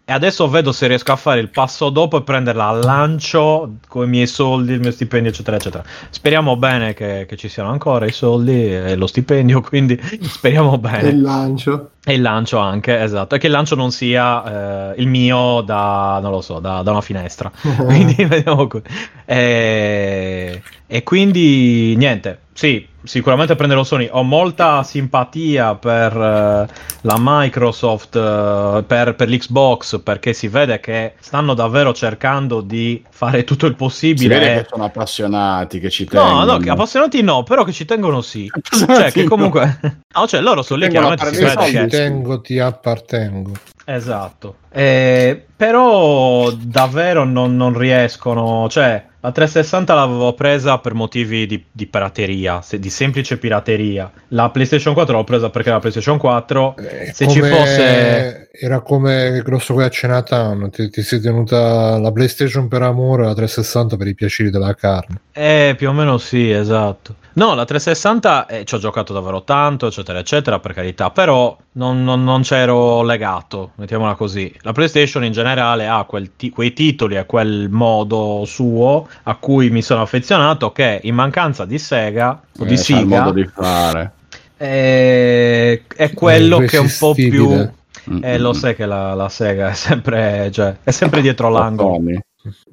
E 0.08 0.12
adesso 0.14 0.48
vedo 0.48 0.72
se 0.72 0.86
riesco 0.86 1.12
a 1.12 1.16
fare 1.16 1.38
il 1.38 1.50
passo 1.50 1.90
dopo 1.90 2.16
e 2.16 2.22
prenderla 2.22 2.68
al 2.68 2.80
lancio 2.80 3.74
con 3.88 4.06
i 4.06 4.08
miei 4.08 4.26
soldi, 4.26 4.72
il 4.72 4.80
mio 4.80 4.90
stipendio, 4.90 5.30
eccetera, 5.30 5.58
eccetera. 5.58 5.84
Speriamo 6.08 6.56
bene 6.56 6.94
che, 6.94 7.26
che 7.28 7.36
ci 7.36 7.50
siano 7.50 7.68
ancora 7.68 8.06
i 8.06 8.10
soldi 8.10 8.74
e 8.74 8.96
lo 8.96 9.06
stipendio, 9.06 9.60
quindi 9.68 10.00
speriamo 10.22 10.78
bene. 10.78 11.10
Il 11.10 11.20
lancio. 11.20 11.90
E 12.08 12.14
il 12.14 12.22
lancio 12.22 12.56
anche, 12.56 13.02
esatto. 13.02 13.34
E 13.34 13.38
che 13.38 13.48
il 13.48 13.52
lancio 13.52 13.74
non 13.74 13.90
sia 13.90 14.92
eh, 14.94 15.00
il 15.02 15.08
mio 15.08 15.60
da, 15.60 16.18
non 16.22 16.30
lo 16.30 16.40
so, 16.40 16.58
da, 16.58 16.80
da 16.80 16.90
una 16.90 17.02
finestra. 17.02 17.52
quindi 17.84 18.24
vediamo 18.24 18.66
qui. 18.66 18.80
E, 19.26 20.62
e 20.86 21.02
quindi 21.02 21.94
niente, 21.96 22.44
sì, 22.54 22.88
sicuramente 23.02 23.54
prenderò 23.56 23.84
Sony. 23.84 24.08
Ho 24.10 24.22
molta 24.22 24.82
simpatia 24.82 25.74
per 25.74 26.12
eh, 26.16 26.66
la 27.02 27.16
Microsoft, 27.18 28.16
eh, 28.16 28.82
per, 28.86 29.14
per 29.14 29.28
l'Xbox, 29.28 30.00
perché 30.02 30.32
si 30.32 30.48
vede 30.48 30.80
che 30.80 31.12
stanno 31.20 31.54
davvero 31.54 31.92
cercando 31.92 32.60
di 32.60 33.04
fare 33.10 33.44
tutto 33.44 33.66
il 33.66 33.72
Si 33.72 33.76
possibile. 33.76 34.38
vede 34.38 34.52
e- 34.54 34.62
che 34.62 34.66
sono 34.70 34.84
appassionati, 34.84 35.78
che 35.78 35.90
ci 35.90 36.04
tengono. 36.06 36.44
No, 36.44 36.58
no, 36.58 36.72
appassionati 36.72 37.22
no, 37.22 37.42
però 37.42 37.64
che 37.64 37.72
ci 37.72 37.84
tengono 37.84 38.22
sì. 38.22 38.50
Cioè, 38.70 39.12
che 39.12 39.24
comunque... 39.24 39.78
No, 40.18 40.26
cioè, 40.26 40.40
loro 40.40 40.62
sono 40.62 40.80
lì, 40.80 40.88
chiaramente 40.88 41.32
si 41.32 41.44
vede 41.44 41.86
che... 41.86 41.86
Ti 41.98 42.10
tengo, 42.10 42.40
ti 42.40 42.58
appartengo. 42.58 43.52
Esatto. 43.84 44.56
Eh, 44.70 45.44
però 45.56 46.50
davvero 46.50 47.24
non, 47.24 47.56
non 47.56 47.76
riescono. 47.76 48.68
Cioè, 48.68 49.04
la 49.20 49.32
360 49.32 49.94
l'avevo 49.94 50.32
presa 50.34 50.78
per 50.78 50.94
motivi 50.94 51.46
di, 51.46 51.64
di 51.72 51.86
pirateria, 51.86 52.60
se- 52.60 52.78
di 52.78 52.90
semplice 52.90 53.38
pirateria. 53.38 54.10
La 54.28 54.50
PlayStation 54.50 54.92
4 54.94 55.16
l'ho 55.16 55.24
presa 55.24 55.48
perché 55.50 55.70
la 55.70 55.78
PlayStation 55.78 56.18
4. 56.18 56.76
Eh, 56.76 57.12
Se 57.14 57.26
ci 57.28 57.40
come- 57.40 57.50
fosse- 57.50 58.47
Era 58.60 58.80
come 58.80 59.40
grosso 59.44 59.72
qui 59.72 59.84
a 59.84 59.88
Cenatown, 59.88 60.70
ti, 60.70 60.90
ti 60.90 61.02
sei 61.02 61.20
tenuta 61.20 61.96
la 61.98 62.10
PlayStation 62.10 62.66
per 62.66 62.82
amore 62.82 63.22
e 63.22 63.26
la 63.26 63.34
360 63.34 63.96
per 63.96 64.08
i 64.08 64.14
piaceri 64.16 64.50
della 64.50 64.74
carne. 64.74 65.20
Eh, 65.32 65.74
più 65.76 65.88
o 65.88 65.92
meno 65.92 66.18
sì, 66.18 66.50
esatto. 66.50 67.14
No, 67.34 67.54
la 67.54 67.64
360 67.64 68.46
eh, 68.46 68.64
ci 68.64 68.74
ho 68.74 68.78
giocato 68.78 69.12
davvero 69.12 69.44
tanto, 69.44 69.86
eccetera, 69.86 70.18
eccetera, 70.18 70.58
per 70.58 70.72
carità, 70.72 71.10
però 71.10 71.56
non, 71.72 72.02
non- 72.02 72.24
non 72.24 72.42
c'ero 72.42 73.02
legato, 73.04 73.70
mettiamola 73.76 74.16
così. 74.16 74.52
La 74.62 74.72
PlayStation 74.72 75.22
in 75.22 75.30
generale 75.30 75.86
ha 75.86 76.02
quel 76.02 76.32
ti- 76.34 76.50
quei 76.50 76.72
titoli 76.72 77.14
e 77.14 77.26
quel 77.26 77.68
modo 77.70 78.42
suo 78.44 79.06
a 79.22 79.36
cui 79.36 79.70
mi 79.70 79.82
sono 79.82 80.02
affezionato 80.02 80.72
che 80.72 80.98
in 81.04 81.14
mancanza 81.14 81.64
di 81.64 81.78
Sega 81.78 82.40
o 82.58 82.64
di 82.64 82.70
Eh, 82.70 82.72
il 82.72 82.78
Sega 82.80 83.04
modo 83.04 83.30
di 83.30 83.44
fare. 83.46 84.10
è, 84.56 85.80
è 85.94 86.12
quello 86.12 86.58
che 86.58 86.76
è 86.76 86.80
un 86.80 86.92
po' 86.98 87.14
più... 87.14 87.76
Irresistibile. 88.08 88.26
Mm, 88.28 88.34
Eh, 88.34 88.38
lo 88.38 88.48
mm, 88.50 88.52
sai 88.52 88.74
che 88.74 88.86
la, 88.86 89.14
la 89.14 89.28
Sega 89.28 89.68
è 89.70 89.74
sempre, 89.74 90.50
cioè, 90.52 90.76
è 90.82 90.90
sempre 90.90 91.20
dietro 91.20 91.48
mm. 91.48 91.52
l'angolo. 91.52 92.00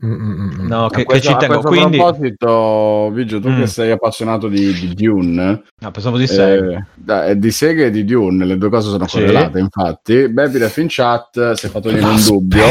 Mm, 0.06 0.12
mm, 0.14 0.62
mm. 0.62 0.68
No, 0.68 0.86
A 0.86 0.90
che, 0.90 0.98
che 1.00 1.04
questo, 1.06 1.28
ci 1.30 1.34
a 1.34 1.38
tengo. 1.38 1.60
questo 1.60 1.70
Quindi... 1.72 1.98
proposito, 1.98 3.10
Vigio, 3.12 3.40
tu 3.42 3.50
Mm. 3.50 3.60
che 3.60 3.68
sei 3.68 3.92
appassionato 3.92 4.48
di, 4.48 4.72
di 4.72 4.94
Dune, 4.94 5.64
Ah, 5.82 5.92
pensavo 5.92 6.18
di 6.18 6.28
Sega. 6.28 6.78
eh, 6.78 6.84
da- 6.94 7.34
di 7.34 7.52
Sega 7.52 7.86
e 7.86 7.90
di 7.92 8.06
Dune, 8.06 8.46
le 8.46 8.58
due 8.58 8.70
cose 8.70 8.90
sono 8.90 9.06
Sì. 9.08 9.18
correlate, 9.20 9.60
infatti. 9.60 10.30
Bebiref 10.30 10.78
in 10.78 10.86
chat 10.88 11.54
si 11.54 11.66
è 11.66 11.70
fatto 11.70 11.90
venire 11.90 12.08
un 12.08 12.22
dubbio. 12.24 12.64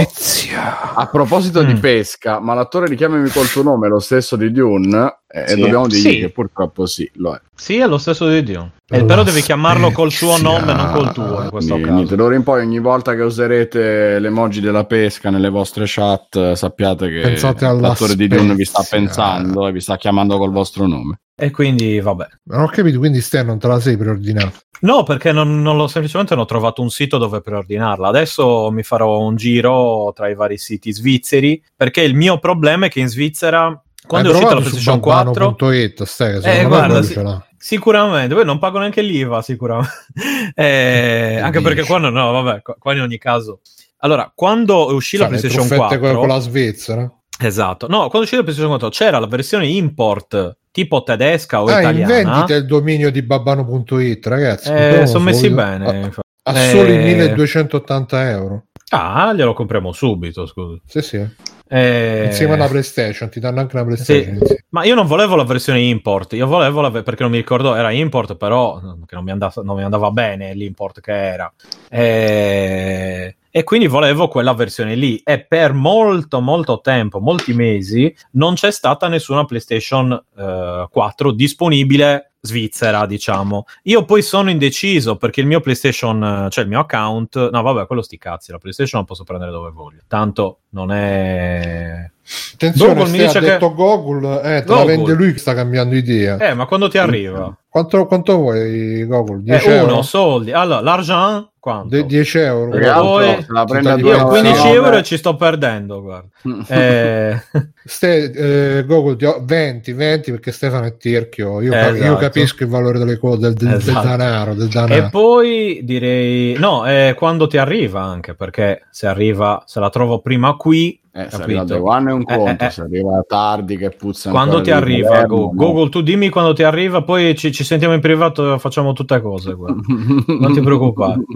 A 0.94 1.06
proposito 1.10 1.62
di 1.62 1.74
Mm. 1.74 1.78
pesca, 1.78 2.38
ma 2.40 2.54
l'attore 2.54 2.86
richiamami 2.86 3.28
col 3.28 3.50
tuo 3.50 3.62
nome 3.62 3.88
lo 3.88 3.98
stesso 3.98 4.36
di 4.36 4.50
Dune? 4.50 5.18
Eh, 5.36 5.48
Sì. 5.48 5.54
E 5.54 5.56
dobbiamo 5.56 5.88
dirgli 5.88 6.00
Sì. 6.10 6.18
che 6.20 6.30
purtroppo 6.30 6.86
sì, 6.86 7.10
lo 7.14 7.34
è. 7.34 7.40
Sì, 7.56 7.78
è 7.78 7.86
lo 7.88 7.98
stesso 7.98 8.28
di 8.28 8.40
Dio. 8.44 8.72
Eh, 8.88 9.04
però 9.04 9.24
devi 9.24 9.40
chiamarlo 9.42 9.90
col 9.90 10.12
suo 10.12 10.36
nome, 10.38 10.72
non 10.72 10.92
col 10.92 11.12
tuo 11.12 11.42
in 11.42 11.48
questo 11.50 11.74
Niente, 11.74 12.02
caso. 12.02 12.14
d'ora 12.16 12.34
in 12.36 12.44
poi 12.44 12.60
ogni 12.62 12.78
volta 12.78 13.14
che 13.16 13.22
userete 13.22 14.18
l'emoji 14.20 14.60
della 14.60 14.84
pesca 14.84 15.30
nelle 15.30 15.48
vostre 15.48 15.84
chat 15.88 16.36
eh, 16.36 16.54
sappiate 16.56 17.08
che 17.08 17.36
l'attore 17.80 18.14
di 18.14 18.28
Dune 18.28 18.54
vi 18.54 18.64
sta 18.64 18.84
pensando 18.88 19.66
e 19.66 19.72
vi 19.72 19.80
sta 19.80 19.96
chiamando 19.96 20.38
col 20.38 20.52
vostro 20.52 20.86
nome. 20.86 21.18
E 21.36 21.50
quindi, 21.50 21.98
vabbè. 21.98 22.26
Non 22.44 22.60
ho 22.62 22.68
capito, 22.68 22.98
quindi 22.98 23.20
Stan 23.20 23.44
non 23.46 23.58
te 23.58 23.66
la 23.66 23.80
sei 23.80 23.96
preordinata. 23.96 24.52
No, 24.82 25.02
perché 25.02 25.32
non, 25.32 25.62
non 25.62 25.76
l'ho 25.76 25.88
semplicemente 25.88 26.34
non 26.34 26.44
ho 26.44 26.46
trovato 26.46 26.80
un 26.80 26.90
sito 26.90 27.18
dove 27.18 27.40
preordinarla. 27.40 28.06
Adesso 28.06 28.70
mi 28.70 28.84
farò 28.84 29.18
un 29.18 29.34
giro 29.34 30.12
tra 30.14 30.28
i 30.28 30.36
vari 30.36 30.58
siti 30.58 30.92
svizzeri. 30.92 31.60
Perché 31.74 32.02
il 32.02 32.14
mio 32.14 32.38
problema 32.38 32.86
è 32.86 32.88
che 32.88 33.00
in 33.00 33.08
Svizzera, 33.08 33.76
quando 34.06 34.28
è 34.28 34.32
uscita 34.32 34.54
la 34.54 34.60
PlayStation 34.60 35.00
4, 35.00 35.32
Babbano.it, 35.32 36.02
stai, 36.04 36.40
Eh, 36.42 36.64
guarda, 36.64 37.02
sì. 37.02 37.20
Sicuramente, 37.56 38.34
poi 38.34 38.44
non 38.44 38.58
pago 38.58 38.78
neanche 38.78 39.00
l'IVA, 39.02 39.40
sicuramente. 39.42 39.92
Eh, 40.54 41.38
anche 41.42 41.58
dici? 41.58 41.70
perché 41.72 41.84
qua 41.86 41.98
no, 41.98 42.10
no, 42.10 42.30
vabbè, 42.42 42.62
qua, 42.78 42.92
in 42.92 43.00
ogni 43.00 43.18
caso. 43.18 43.60
Allora, 43.98 44.30
quando 44.34 44.92
uscì 44.94 45.16
la 45.16 45.24
Cioè, 45.24 45.32
le 45.32 45.38
PlayStation 45.40 45.66
truffette 45.68 45.98
4, 45.98 46.18
con 46.18 46.28
la 46.28 46.38
Svizzera. 46.38 47.10
esatto, 47.40 47.86
no, 47.88 47.98
quando 48.08 48.20
uscì 48.20 48.36
la 48.36 48.42
PlayStation 48.42 48.70
4 48.78 48.88
c'era 48.90 49.18
la 49.18 49.26
versione 49.26 49.66
import 49.66 50.56
tipo 50.70 51.02
tedesca 51.02 51.62
o 51.62 51.66
Ah, 51.66 51.78
italiana. 51.80 52.16
invendite 52.16 52.54
il 52.54 52.66
dominio 52.66 53.10
di 53.10 53.22
babbano.it, 53.22 54.26
ragazzi. 54.26 54.70
Eh, 54.70 55.06
sono 55.06 55.24
messi 55.24 55.48
bene. 55.50 56.10
A, 56.42 56.52
a 56.52 56.60
Eh, 56.62 56.68
soli 56.70 56.96
1280 56.98 58.30
euro. 58.30 58.64
Ah, 58.90 59.32
glielo 59.32 59.54
compriamo 59.54 59.92
subito, 59.92 60.46
scusa. 60.46 60.80
Sì, 60.86 61.02
sì. 61.02 61.28
Eh, 61.66 62.24
Insieme 62.26 62.54
alla 62.54 62.68
PlayStation, 62.68 63.30
ti 63.30 63.40
danno 63.40 63.60
anche 63.60 63.76
una 63.76 63.84
PlayStation. 63.84 64.38
Sì. 64.44 64.64
Ma 64.68 64.84
io 64.84 64.94
non 64.94 65.06
volevo 65.06 65.34
la 65.34 65.44
versione 65.44 65.80
import, 65.80 66.34
io 66.34 66.46
volevo 66.46 66.80
la 66.80 66.90
perché 66.90 67.22
non 67.22 67.32
mi 67.32 67.38
ricordo, 67.38 67.74
era 67.74 67.90
import, 67.90 68.36
però 68.36 68.80
che 69.06 69.14
non 69.14 69.24
mi, 69.24 69.30
andava, 69.30 69.52
non 69.62 69.76
mi 69.76 69.82
andava 69.82 70.10
bene 70.10 70.54
l'import 70.54 71.00
che 71.00 71.12
era. 71.12 71.52
E... 71.88 73.36
e 73.56 73.62
quindi 73.62 73.86
volevo 73.86 74.26
quella 74.26 74.52
versione 74.52 74.96
lì. 74.96 75.16
E 75.22 75.44
per 75.44 75.72
molto, 75.74 76.40
molto 76.40 76.80
tempo, 76.80 77.20
molti 77.20 77.54
mesi, 77.54 78.12
non 78.32 78.54
c'è 78.54 78.72
stata 78.72 79.06
nessuna 79.06 79.44
PlayStation 79.44 80.10
eh, 80.36 80.88
4 80.90 81.30
disponibile 81.30 82.32
svizzera, 82.40 83.06
diciamo. 83.06 83.64
Io 83.84 84.04
poi 84.04 84.22
sono 84.22 84.50
indeciso 84.50 85.14
perché 85.16 85.40
il 85.40 85.46
mio 85.46 85.60
PlayStation, 85.60 86.48
cioè 86.50 86.64
il 86.64 86.68
mio 86.70 86.80
account, 86.80 87.50
no, 87.50 87.62
vabbè, 87.62 87.86
quello 87.86 88.02
sti 88.02 88.18
cazzi, 88.18 88.50
la 88.50 88.58
PlayStation 88.58 89.00
la 89.02 89.06
posso 89.06 89.22
prendere 89.22 89.52
dove 89.52 89.70
voglio. 89.70 90.00
Tanto 90.08 90.58
non 90.70 90.90
è 90.90 92.10
Attenzione, 92.54 92.94
Google 92.94 93.10
mi 93.12 93.18
dice 93.18 93.38
ha 93.38 93.40
che- 93.40 93.46
detto 93.46 93.72
Google, 93.74 94.36
eh, 94.38 94.62
te 94.64 94.68
la 94.68 94.76
Google. 94.78 94.84
vende 94.96 95.12
lui 95.14 95.32
che 95.32 95.38
sta 95.38 95.54
cambiando 95.54 95.94
idea. 95.94 96.38
Eh, 96.38 96.54
ma 96.54 96.66
quando 96.66 96.88
ti 96.88 96.98
arriva? 96.98 97.56
Quanto, 97.68 98.04
quanto 98.06 98.36
vuoi, 98.36 99.04
Google? 99.06 99.42
10 99.42 99.68
Eh, 99.68 99.72
euro? 99.76 99.92
uno, 99.92 100.02
soldi. 100.02 100.52
Allora, 100.52 100.80
l'argent 100.80 101.50
quanto? 101.64 101.88
De- 101.96 102.04
10 102.04 102.38
euro. 102.40 102.70
Poi- 102.72 103.24
Io 103.24 103.96
due 103.96 104.16
Io 104.16 104.26
15 104.26 104.68
euro, 104.68 104.96
e 104.98 105.02
ci 105.02 105.16
sto 105.16 105.34
perdendo, 105.34 106.02
guarda. 106.02 106.28
Eh, 106.68 107.40
Ste- 107.86 108.78
eh, 108.78 108.84
Google 108.84 109.16
ti 109.16 109.24
ho- 109.24 109.40
20, 109.42 109.92
20 109.94 110.30
perché 110.32 110.52
Stefano 110.52 110.84
è 110.84 110.96
tirchio. 110.98 111.62
Io, 111.62 111.72
Esatto. 111.72 111.94
io 112.04 112.16
capisco 112.16 112.62
il 112.64 112.68
valore 112.68 112.98
delle 112.98 113.16
cose, 113.16 113.38
del, 113.40 113.54
del- 113.54 113.68
del 113.68 113.78
Esatto. 113.78 114.06
denaro. 114.08 114.54
Del 114.54 114.68
denaro. 114.68 114.94
e 114.94 115.08
poi 115.10 115.80
direi... 115.84 116.54
No, 116.58 116.86
eh, 116.86 117.14
quando 117.16 117.46
ti 117.46 117.56
arriva 117.56 118.02
anche, 118.02 118.34
perché 118.34 118.82
se 118.90 119.06
arriva, 119.06 119.62
se 119.66 119.80
la 119.80 119.88
trovo 119.88 120.18
prima 120.20 120.56
qui, 120.56 121.00
Eh, 121.16 121.30
se 121.30 121.38
Capito? 121.38 121.42
arriva 121.44 121.62
Day 121.64 121.78
One 121.78 122.10
è 122.10 122.12
un 122.12 122.24
Eh, 122.26 122.36
conto, 122.36 122.64
eh, 122.64 122.66
eh. 122.66 122.70
se 122.70 122.80
arriva 122.82 123.24
tardi 123.24 123.76
che 123.76 123.90
puzza 123.90 124.30
Quando 124.30 124.60
ti 124.62 124.72
arriva, 124.72 125.10
Palermo, 125.10 125.36
Go- 125.36 125.42
no. 125.44 125.52
Google, 125.54 125.88
tu 125.88 126.00
dimmi 126.02 126.28
quando 126.28 126.52
ti 126.54 126.64
arriva, 126.64 127.02
poi 127.04 127.36
ci, 127.36 127.52
ci 127.52 127.62
sentiamo 127.62 127.94
in 127.94 128.00
privato 128.00 128.54
e 128.54 128.58
facciamo 128.58 128.92
tutte 128.94 129.20
cose. 129.20 129.54
Non 129.56 130.52
ti 130.52 130.60
preoccupare. 130.60 131.20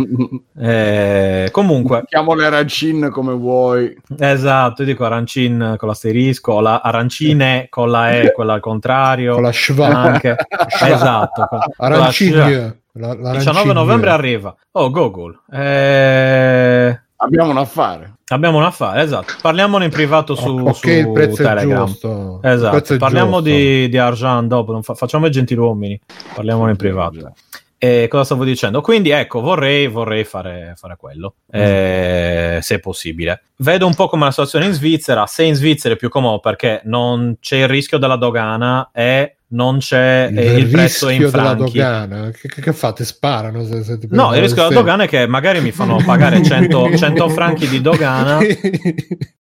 Eh, 0.60 1.48
comunque, 1.52 2.02
Chiamo 2.06 2.34
le 2.34 2.46
arancine 2.46 3.10
come 3.10 3.32
vuoi. 3.32 3.96
esatto, 4.18 4.82
io 4.82 4.88
dico 4.88 5.04
arancin 5.04 5.74
con 5.78 5.86
l'asterisco, 5.88 6.58
la 6.60 6.80
arancine 6.80 7.66
con 7.70 7.90
la 7.92 8.16
E, 8.16 8.32
quella 8.32 8.54
al 8.54 8.60
contrario. 8.60 9.34
Con 9.34 9.44
la 9.44 9.52
schwa. 9.52 9.86
anche. 9.86 10.34
esatto. 10.84 11.48
Arancigna. 11.76 12.74
La, 12.94 13.14
19 13.14 13.72
novembre 13.72 14.10
arriva. 14.10 14.52
Oh, 14.72 14.90
Google. 14.90 15.38
Eh, 15.52 17.00
Abbiamo 17.20 17.50
un 17.50 17.58
affare. 17.58 18.12
abbiamo 18.28 18.58
un 18.58 18.64
affare, 18.64 19.02
esatto. 19.02 19.34
Parliamone 19.42 19.86
in 19.86 19.90
privato 19.90 20.34
su, 20.36 20.48
ok, 20.56 20.74
su 20.74 20.88
il 20.88 21.10
prezzo 21.12 21.42
Telegram. 21.42 21.82
è 21.82 21.86
giusto. 21.86 22.40
Il 22.42 22.50
Esatto, 22.50 22.76
prezzo 22.76 22.94
è 22.94 22.96
parliamo 22.98 23.36
giusto. 23.42 23.50
di, 23.56 23.88
di 23.88 23.98
Arjan 23.98 24.46
dopo, 24.46 24.70
non 24.72 24.82
fa- 24.84 24.94
facciamo 24.94 25.26
i 25.26 25.30
gentiluomini, 25.30 26.00
parliamone 26.34 26.70
in 26.70 26.76
privato. 26.76 27.32
E 27.80 28.06
cosa 28.08 28.24
stavo 28.24 28.44
dicendo? 28.44 28.80
Quindi 28.80 29.10
ecco, 29.10 29.40
vorrei, 29.40 29.86
vorrei 29.88 30.24
fare, 30.24 30.74
fare 30.76 30.96
quello, 30.96 31.34
eh, 31.50 32.58
se 32.60 32.74
è 32.76 32.78
possibile. 32.80 33.42
Vedo 33.56 33.86
un 33.86 33.94
po' 33.94 34.08
come 34.08 34.24
la 34.24 34.30
situazione 34.30 34.66
in 34.66 34.72
Svizzera, 34.72 35.26
se 35.26 35.42
in 35.44 35.54
Svizzera 35.54 35.94
è 35.94 35.96
più 35.96 36.08
comodo 36.08 36.38
perché 36.40 36.80
non 36.84 37.36
c'è 37.40 37.56
il 37.58 37.68
rischio 37.68 37.98
della 37.98 38.16
dogana 38.16 38.90
e 38.92 39.37
non 39.50 39.78
c'è 39.78 40.30
eh, 40.34 40.56
il, 40.58 40.68
prezzo 40.68 41.08
in 41.08 41.18
rischio 41.20 41.30
della 41.30 41.54
franchi. 41.56 41.72
dogana. 41.72 42.30
Che, 42.30 42.48
che, 42.48 42.60
che 42.60 42.72
fate? 42.72 43.04
Sparano? 43.04 43.64
Se, 43.64 43.82
se 43.82 43.98
No, 44.10 44.34
il 44.34 44.40
rischio 44.42 44.68
della 44.68 44.80
dogana 44.80 45.04
è 45.04 45.08
che 45.08 45.26
magari 45.26 45.60
mi 45.60 45.70
fanno 45.72 45.96
pagare 46.04 46.42
100, 46.42 46.96
100 46.96 47.28
franchi 47.30 47.66
di 47.68 47.80
dogana. 47.80 48.38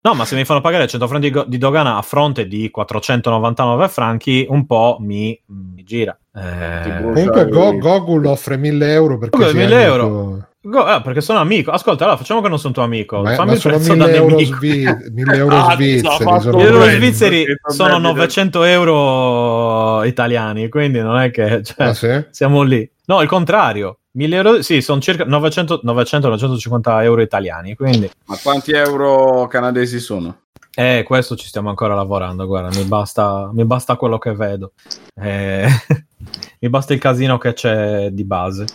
No, 0.05 0.13
ma 0.13 0.27
se 0.27 0.37
mi 0.37 0.45
fanno 0.45 0.61
pagare 0.61 0.87
100 0.87 1.07
franchi 1.09 1.33
di 1.47 1.57
dogana 1.57 1.97
a 1.97 2.03
fronte 2.03 2.47
di 2.47 2.69
499 2.71 3.89
franchi, 3.89 4.45
un 4.47 4.67
po' 4.67 4.99
mi, 5.01 5.41
mi 5.47 5.83
gira. 5.83 6.15
Eh, 6.35 7.01
Comunque 7.01 7.49
Go- 7.49 7.79
Google 7.79 8.29
offre 8.29 8.59
1000 8.59 8.93
euro 8.93 9.17
perché 9.17 9.39
Google, 9.39 9.53
sei 9.53 9.61
1000 9.67 9.75
amico. 9.77 9.91
euro. 10.05 10.49
Go- 10.65 10.95
eh, 10.97 11.01
perché 11.03 11.21
sono 11.21 11.39
amico. 11.39 11.71
Ascolta, 11.71 12.05
allora 12.05 12.19
facciamo 12.19 12.41
che 12.41 12.49
non 12.49 12.59
sono 12.59 12.73
tuo 12.73 12.83
amico. 12.83 13.23
Ma, 13.23 13.35
Fammi 13.35 13.49
ma 13.49 13.55
il 13.55 13.61
sono 13.61 13.75
prezzo 13.77 13.93
1000 13.95 14.11
da 14.11 14.17
euro, 14.17 14.37
nemico. 14.37 14.57
svi- 14.57 14.97
1000 15.13 15.37
euro 15.37 15.57
Ah, 15.57 15.75
svizzeri. 15.75 16.41
sono 16.41 16.59
Gli 16.59 16.63
euro 16.63 16.85
svizzeri 16.85 17.47
sono 17.69 17.89
vabbè, 17.91 18.03
900 18.03 18.63
euro 18.65 20.03
italiani, 20.05 20.69
quindi 20.69 21.01
non 21.01 21.19
è 21.19 21.31
che 21.31 21.63
cioè, 21.63 21.87
Ah, 21.87 21.95
sì? 21.95 22.25
siamo 22.31 22.63
lì. 22.63 22.89
No, 23.07 23.21
il 23.23 23.29
contrario. 23.29 23.99
1000 24.13 24.37
euro, 24.37 24.63
sì, 24.63 24.81
sono 24.81 25.01
circa 25.01 25.25
900 25.25 25.81
900-950 25.85 27.03
euro 27.03 27.21
italiani, 27.21 27.75
quindi 27.75 28.09
Ma 28.27 28.39
quanti 28.43 28.71
euro 28.73 29.47
canadesi 29.49 29.99
sono? 29.99 30.39
Eh, 30.77 31.05
questo 31.05 31.37
ci 31.37 31.47
stiamo 31.47 31.69
ancora 31.69 31.95
lavorando, 31.95 32.47
guarda, 32.47 32.77
mi 32.77 32.85
basta, 32.85 33.51
mi 33.53 33.65
basta 33.65 33.97
quello 33.97 34.19
che 34.19 34.35
vedo. 34.35 34.73
Eh, 35.15 35.67
mi 36.61 36.69
basta 36.69 36.93
il 36.93 37.01
casino 37.01 37.39
che 37.39 37.53
c'è 37.53 38.11
di 38.11 38.25
base. 38.25 38.67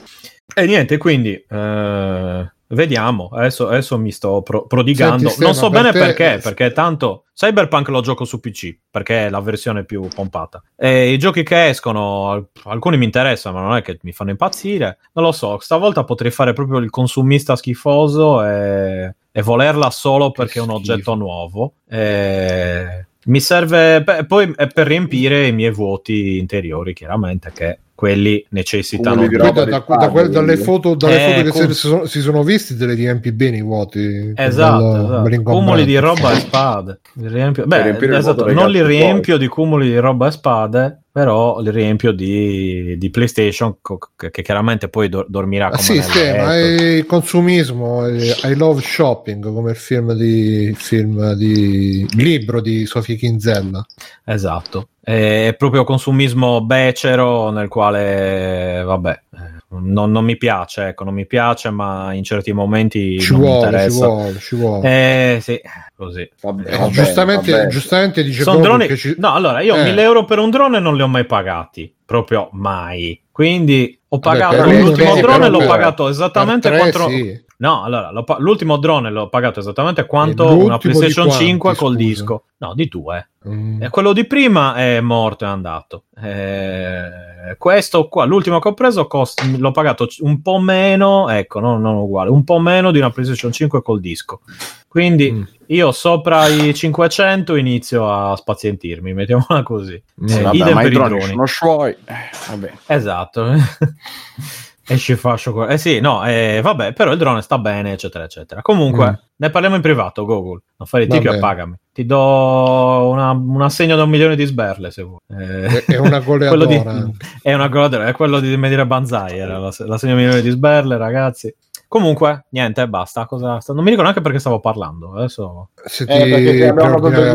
E 0.56 0.66
niente, 0.66 0.98
quindi 0.98 1.34
eh, 1.34 2.52
vediamo. 2.68 3.30
Adesso, 3.34 3.68
adesso 3.68 3.98
mi 3.98 4.12
sto 4.12 4.42
pro- 4.42 4.66
prodigando. 4.66 5.30
Senti, 5.30 5.44
non 5.44 5.54
so 5.54 5.70
bene 5.70 5.92
per 5.92 6.02
te- 6.02 6.14
perché, 6.14 6.40
perché 6.42 6.72
tanto 6.72 7.26
Cyberpunk 7.34 7.90
lo 7.90 8.02
gioco 8.02 8.26
su 8.26 8.40
PC, 8.40 8.78
perché 8.90 9.28
è 9.28 9.30
la 9.30 9.42
versione 9.42 9.84
più 9.84 10.08
pompata. 10.14 10.64
E 10.76 11.12
i 11.12 11.18
giochi 11.18 11.44
che 11.44 11.68
escono, 11.68 12.32
al- 12.32 12.48
alcuni 12.64 12.98
mi 12.98 13.06
interessano, 13.06 13.58
ma 13.60 13.68
non 13.68 13.76
è 13.78 13.82
che 13.82 14.00
mi 14.04 14.12
fanno 14.12 14.32
impazzire. 14.32 15.00
Non 15.14 15.26
lo 15.26 15.32
so, 15.32 15.60
stavolta 15.60 16.04
potrei 16.04 16.32
fare 16.32 16.54
proprio 16.54 16.80
il 16.80 16.90
consumista 16.90 17.56
schifoso 17.56 18.44
e, 18.46 19.16
e 19.32 19.42
volerla 19.42 19.90
solo 19.90 20.32
perché 20.32 20.60
è 20.60 20.62
un 20.62 20.72
oggetto 20.72 21.16
nuovo. 21.16 21.74
E 21.88 23.06
mi 23.26 23.40
serve 23.40 24.02
beh, 24.04 24.26
poi 24.26 24.54
è 24.56 24.68
per 24.68 24.88
riempire 24.88 25.48
i 25.48 25.52
miei 25.52 25.72
vuoti 25.72 26.38
interiori, 26.38 26.94
chiaramente, 26.94 27.52
che 27.54 27.80
quelli 28.00 28.46
necessitano 28.52 29.28
di 29.28 29.36
da, 29.36 29.52
da- 29.52 29.82
spade, 29.82 30.06
da 30.06 30.10
quel- 30.10 30.30
dalle 30.30 30.46
quindi. 30.54 30.64
foto, 30.64 30.96
dalle 30.96 31.16
Eh, 31.16 31.30
foto 31.34 31.44
che 31.44 31.50
com- 31.50 31.68
si, 31.68 31.74
sono, 31.74 32.06
si 32.06 32.22
sono 32.22 32.44
visti 32.44 32.78
te 32.78 32.86
le 32.86 32.94
riempi 32.94 33.34
bene 33.34 33.58
i 33.58 33.62
vuoti. 33.62 34.32
Esatto, 34.36 34.96
esatto. 35.26 35.42
cumuli 35.44 35.84
di 35.84 35.98
roba 35.98 36.32
e 36.32 36.40
spade. 36.40 37.00
Li 37.16 37.28
riempio- 37.28 37.66
Beh, 37.66 37.98
esatto, 38.16 38.44
vuoto 38.46 38.54
non 38.54 38.72
li 38.72 38.82
riempio 38.82 39.36
di 39.36 39.48
cumuli 39.48 39.90
di 39.90 39.98
roba 39.98 40.28
e 40.28 40.32
spade, 40.32 41.02
però 41.12 41.60
li 41.60 41.72
riempio 41.72 42.14
di, 42.14 42.96
di 42.98 43.10
PlayStation, 43.10 43.76
co- 43.82 43.98
che, 44.16 44.32
che 44.32 44.44
chiaramente 44.44 44.88
poi 44.88 45.10
do- 45.10 45.26
dormirà 45.28 45.66
Ah, 45.66 45.72
come 45.72 45.82
sì, 45.84 46.02
sì, 46.02 46.20
ma 46.38 46.58
è 46.58 47.04
consumismo, 47.06 48.06
è- 48.06 48.48
I 48.50 48.56
love 48.56 48.82
shopping, 48.82 49.44
come 49.54 49.72
il 49.72 49.76
film 49.76 50.14
di, 50.14 50.70
il 50.70 50.76
film 50.78 51.34
di 51.34 52.08
il 52.10 52.24
libro 52.24 52.62
di 52.62 52.86
Sofia 52.86 53.16
Kinzella. 53.18 53.86
Esatto. 54.24 54.88
È 55.10 55.56
proprio 55.58 55.84
consumismo 55.86 56.62
becero 56.64 57.50
nel 57.50 57.68
quale, 57.68 58.84
vabbè, 58.86 59.22
non, 59.70 60.12
non 60.12 60.24
mi 60.24 60.38
piace, 60.38 60.90
ecco, 60.90 61.04
non 61.04 61.16
mi 61.16 61.26
piace, 61.26 61.72
ma 61.72 62.14
in 62.14 62.24
certi 62.24 62.52
momenti 62.54 63.20
Ci 63.20 63.32
non 63.32 63.42
mi 63.42 63.48
vuole, 63.48 63.82
ci 63.90 63.90
vuole, 63.98 64.38
ci 64.40 64.56
vuole. 64.56 64.88
Eh, 65.36 65.40
sì, 65.42 65.60
così. 65.96 66.30
Vabbè, 66.42 66.74
Eh, 66.74 66.78
vabbè, 66.78 66.92
giustamente, 66.92 67.52
vabbè. 67.52 67.68
giustamente 67.68 68.24
dice 68.24 68.44
Sono 68.44 68.60
droni... 68.60 68.86
che 68.86 68.98
ci- 68.98 69.16
No, 69.18 69.34
allora 69.34 69.62
io 69.62 69.76
Eh. 69.78 69.84
1000 69.84 70.02
euro 70.04 70.26
per 70.26 70.38
un 70.38 70.52
drone 70.52 70.80
non 70.80 70.96
li 70.96 71.02
ho 71.02 71.08
mai 71.08 71.26
pagati, 71.26 71.92
proprio 72.06 72.50
mai. 72.52 73.20
Quindi 73.32 74.00
ho 74.10 74.20
Vabbè, 74.20 74.38
pagato 74.40 74.62
uno 74.70 74.80
l'ultimo 74.80 75.16
drone, 75.16 75.22
però 75.22 75.50
l'ho 75.50 75.66
pagato 75.66 76.08
esattamente 76.10 76.70
per 76.70 76.80
tre, 76.82 76.92
quanto. 76.92 77.10
sì. 77.10 77.44
No, 77.62 77.84
allora 77.84 78.24
pa- 78.24 78.38
l'ultimo 78.40 78.78
drone 78.78 79.12
l'ho 79.12 79.28
pagato 79.28 79.60
esattamente 79.60 80.06
quanto 80.06 80.58
una 80.58 80.78
PlayStation 80.78 81.28
quanti, 81.28 81.44
5 81.46 81.76
col 81.76 81.94
scusa? 81.94 82.06
disco. 82.08 82.44
No, 82.60 82.74
di 82.74 82.88
due. 82.88 83.30
Mm. 83.48 83.84
E 83.84 83.90
quello 83.90 84.14
di 84.14 84.26
prima 84.26 84.76
è 84.76 85.02
morto, 85.02 85.44
è 85.44 85.48
andato. 85.50 86.04
Eh, 86.22 87.56
questo 87.58 88.08
qua, 88.08 88.24
l'ultimo 88.24 88.60
che 88.60 88.68
ho 88.70 88.74
preso, 88.74 89.08
cost- 89.08 89.44
l'ho 89.58 89.72
pagato 89.72 90.08
un 90.20 90.42
po' 90.42 90.60
meno, 90.60 91.28
ecco, 91.30 91.60
no, 91.60 91.78
non 91.78 91.96
uguale, 91.98 92.30
un 92.30 92.46
po' 92.46 92.60
meno 92.60 92.92
di 92.92 93.00
una 93.00 93.10
PlayStation 93.10 93.52
5 93.52 93.82
col 93.82 94.00
disco. 94.00 94.40
Quindi 94.88 95.32
Mm. 95.32 95.44
io 95.68 95.92
sopra 95.92 96.48
i 96.48 96.74
500 96.74 97.56
inizio 97.56 98.10
a 98.10 98.36
spazientirmi, 98.38 99.14
mettiamola 99.14 99.64
così. 99.64 100.02
Mm. 100.24 100.28
Eh, 100.30 100.42
Vabbè, 100.44 100.74
ma 100.74 100.84
i 100.84 100.90
droni 100.90 101.22
sono 101.24 101.46
suoi. 101.46 101.92
Eh, 102.06 102.14
vabbè. 102.50 102.72
Esatto. 102.88 103.46
e 104.90 104.98
ci 104.98 105.16
faccio 105.16 105.54
que- 105.54 105.68
Eh 105.68 105.78
sì, 105.78 106.00
no, 106.00 106.26
eh, 106.26 106.60
vabbè, 106.62 106.94
però 106.94 107.12
il 107.12 107.18
drone 107.18 107.42
sta 107.42 107.58
bene, 107.60 107.94
eccetera, 107.94 108.24
eccetera. 108.26 108.62
Comunque, 108.62 109.10
Mm. 109.10 109.14
ne 109.38 109.50
parliamo 109.50 109.76
in 109.76 109.82
privato, 109.82 110.26
Google. 110.26 110.62
Non 110.78 110.88
fare 110.88 111.04
il 111.04 111.10
ticchio 111.10 111.32
e 111.34 111.40
pagami. 111.40 111.76
Ti 111.94 112.06
do 112.06 113.10
una- 113.10 113.32
un 113.32 113.62
assegno 113.62 113.96
da 113.96 114.04
un 114.04 114.10
milione 114.10 114.36
di 114.36 114.46
sberle, 114.46 114.92
se 114.92 115.04
vuoi. 115.04 115.20
Eh, 115.30 115.66
È- 115.66 115.86
è 115.94 115.98
una 115.98 116.20
quello 116.22 116.66
di- 116.66 116.78
goleadora. 116.78 117.10
è 117.42 117.54
una 117.54 117.68
goleadora, 117.68 118.08
è 118.08 118.12
quello 118.14 118.40
di 118.40 118.56
Medire 118.58 118.86
Banzai, 118.86 119.38
era 119.38 119.58
l'ass- 119.58 119.86
l'assegno 119.86 120.14
da 120.14 120.20
un 120.20 120.26
milione 120.26 120.42
di 120.44 120.50
sberle, 120.50 120.98
ragazzi. 120.98 121.54
Comunque, 121.88 122.46
niente, 122.50 122.88
basta. 122.88 123.26
Cosa... 123.26 123.58
Non 123.68 123.78
mi 123.78 123.90
ricordo 123.90 124.04
neanche 124.04 124.22
perché 124.22 124.38
stavo 124.38 124.60
parlando. 124.60 125.16
Adesso... 125.16 125.70
Se 125.86 126.06
ti 126.06 126.12
Eh, 126.12 126.30
perché 126.30 126.52
ti 126.52 126.74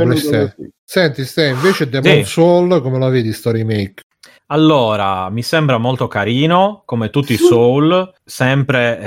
così. 0.04 0.72
Senti, 0.84 1.24
Ste, 1.24 1.48
invece 1.48 1.88
Demon 1.88 2.12
Sì. 2.18 2.24
Soul, 2.24 2.80
come 2.80 2.98
la 3.00 3.08
vedi 3.08 3.32
sto 3.32 3.50
remake? 3.50 4.02
Allora, 4.48 5.30
mi 5.30 5.42
sembra 5.42 5.78
molto 5.78 6.06
carino, 6.06 6.82
come 6.84 7.10
tutti 7.10 7.32
i 7.32 7.36
Soul, 7.38 8.12
sempre 8.24 9.00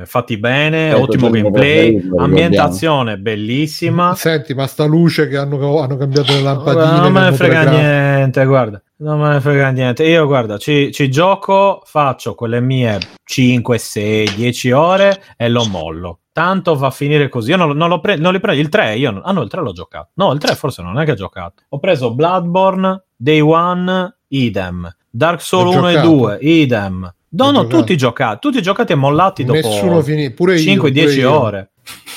eh, 0.00 0.06
fatti 0.06 0.38
bene, 0.38 0.90
Ecco, 0.90 1.00
ottimo 1.02 1.28
quello 1.28 1.50
gameplay, 1.50 2.08
ambientazione 2.16 3.18
bellissima. 3.18 4.14
Senti, 4.14 4.54
ma 4.54 4.66
sta 4.66 4.84
luce 4.86 5.28
che 5.28 5.36
hanno, 5.36 5.78
hanno 5.80 5.96
cambiato 5.96 6.32
le 6.32 6.40
lampadine. 6.40 7.00
Non 7.00 7.12
me 7.12 7.20
ne 7.30 7.32
frega 7.32 7.62
grafico. 7.62 7.82
niente, 7.82 8.44
guarda, 8.46 8.82
non 8.96 9.20
me 9.20 9.28
ne 9.28 9.40
frega 9.40 9.68
niente. 9.70 10.04
Io, 10.04 10.26
guarda, 10.26 10.56
ci, 10.56 10.90
ci 10.90 11.10
gioco, 11.10 11.82
faccio 11.84 12.34
quelle 12.34 12.60
mie 12.60 12.98
5, 13.24 13.78
6, 13.78 14.34
10 14.34 14.70
ore 14.72 15.22
e 15.36 15.48
lo 15.48 15.66
mollo. 15.66 16.20
Tanto 16.32 16.74
va 16.74 16.88
a 16.88 16.90
finire 16.90 17.28
così. 17.28 17.50
Io 17.50 17.56
non, 17.56 17.76
non 17.76 17.88
lo 17.88 18.00
pre- 18.00 18.16
non 18.16 18.32
li 18.32 18.40
prendo. 18.40 18.60
Il 18.60 18.68
3, 18.68 18.96
io 18.96 19.12
non- 19.12 19.22
ah 19.24 19.30
no, 19.30 19.42
il 19.42 19.48
3 19.48 19.60
l'ho 19.60 19.72
giocato. 19.72 20.10
No, 20.14 20.32
il 20.32 20.40
3 20.40 20.54
forse 20.56 20.82
non 20.82 20.98
è 20.98 21.04
che 21.04 21.12
ho 21.12 21.16
giocato. 21.16 21.62
Ho 21.68 21.78
preso 21.78 22.12
Bloodborne, 22.12 23.04
Day 23.14 23.38
One, 23.38 24.13
idem. 24.28 24.90
Dark 25.10 25.40
Souls 25.40 25.72
L'ho 25.74 25.80
1 25.80 25.88
e 25.88 25.92
giocato. 25.92 26.10
2, 26.14 26.38
idem. 26.40 27.14
No, 27.30 27.50
no, 27.50 27.66
tutti 27.66 27.96
giocati, 27.96 28.38
tutti 28.40 28.62
giocati 28.62 28.92
e 28.92 28.94
mollati 28.94 29.44
dopo 29.44 29.58
Nessuno 29.58 30.02
finì, 30.02 30.30
pure 30.32 30.58
io. 30.60 30.72
5-10 30.82 30.92
pure 31.02 31.14
io. 31.14 31.40
ore. 31.40 31.70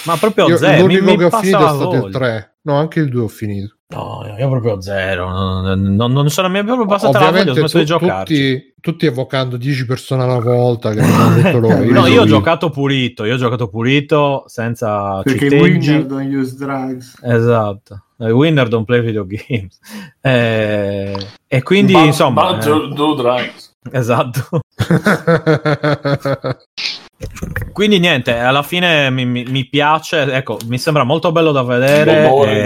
Ma 0.06 0.16
proprio 0.16 0.48
Io- 0.48 0.58
zero. 0.58 0.82
L'unico 0.86 1.04
mi 1.06 1.18
che 1.18 1.24
ho 1.26 1.30
finito 1.32 1.58
è 1.58 1.62
stato 1.62 1.94
il 1.94 2.00
voglia. 2.00 2.18
3. 2.20 2.56
No, 2.62 2.76
anche 2.76 3.00
il 3.00 3.10
2 3.10 3.22
ho 3.22 3.28
finito. 3.28 3.76
No, 3.90 4.36
io 4.38 4.50
proprio 4.50 4.82
zero. 4.82 5.30
Non, 5.30 5.82
non, 5.96 6.12
non 6.12 6.30
sono 6.30 6.50
proprio 6.52 6.86
passata 6.86 7.20
la 7.20 7.32
voglia, 7.32 7.52
ho 7.52 7.56
smesso 7.56 7.78
di 7.80 7.86
tu- 7.86 7.90
giocarci. 7.98 8.52
tutti, 8.54 8.74
tutti 8.80 9.06
evocando 9.06 9.58
10 9.58 9.86
persone 9.86 10.24
alla 10.24 10.40
volta. 10.40 10.92
Che 10.92 11.02
non 11.02 11.12
hanno 11.12 11.36
detto 11.42 11.60
loro. 11.60 11.78
No, 11.84 12.08
io 12.08 12.22
ho 12.22 12.24
Io- 12.24 12.26
giocato 12.26 12.70
pulito, 12.70 13.26
io 13.26 13.34
ho 13.36 13.38
giocato 13.38 13.68
pulito 13.68 14.44
senza 14.48 15.22
Perché 15.22 15.46
i 15.46 15.50
citteggi. 15.50 15.90
winner 15.90 16.06
don't 16.06 16.34
use 16.34 16.56
drugs. 16.56 17.20
Esatto. 17.22 18.02
I 18.20 18.32
winner 18.32 18.68
don't 18.68 18.86
play 18.86 19.02
video 19.02 19.26
games. 19.28 19.78
Eh, 20.22 21.16
e 21.48 21.64
quindi, 21.64 21.92
But- 21.94 22.06
insomma, 22.06 22.54
but 22.56 22.66
eh, 22.66 22.94
do 22.96 23.14
drugs. 23.16 23.76
esatto. 23.92 24.60
Quindi 27.74 28.00
niente, 28.00 28.36
alla 28.38 28.62
fine 28.64 29.10
mi, 29.10 29.26
mi- 29.26 29.44
mi 29.46 29.66
piace, 29.66 30.22
ecco, 30.34 30.58
mi 30.68 30.78
sembra 30.78 31.04
molto 31.04 31.32
bello 31.32 31.52
da 31.52 31.64
vedere. 31.64 32.24
L'odore 32.24 32.52
e- 32.52 32.64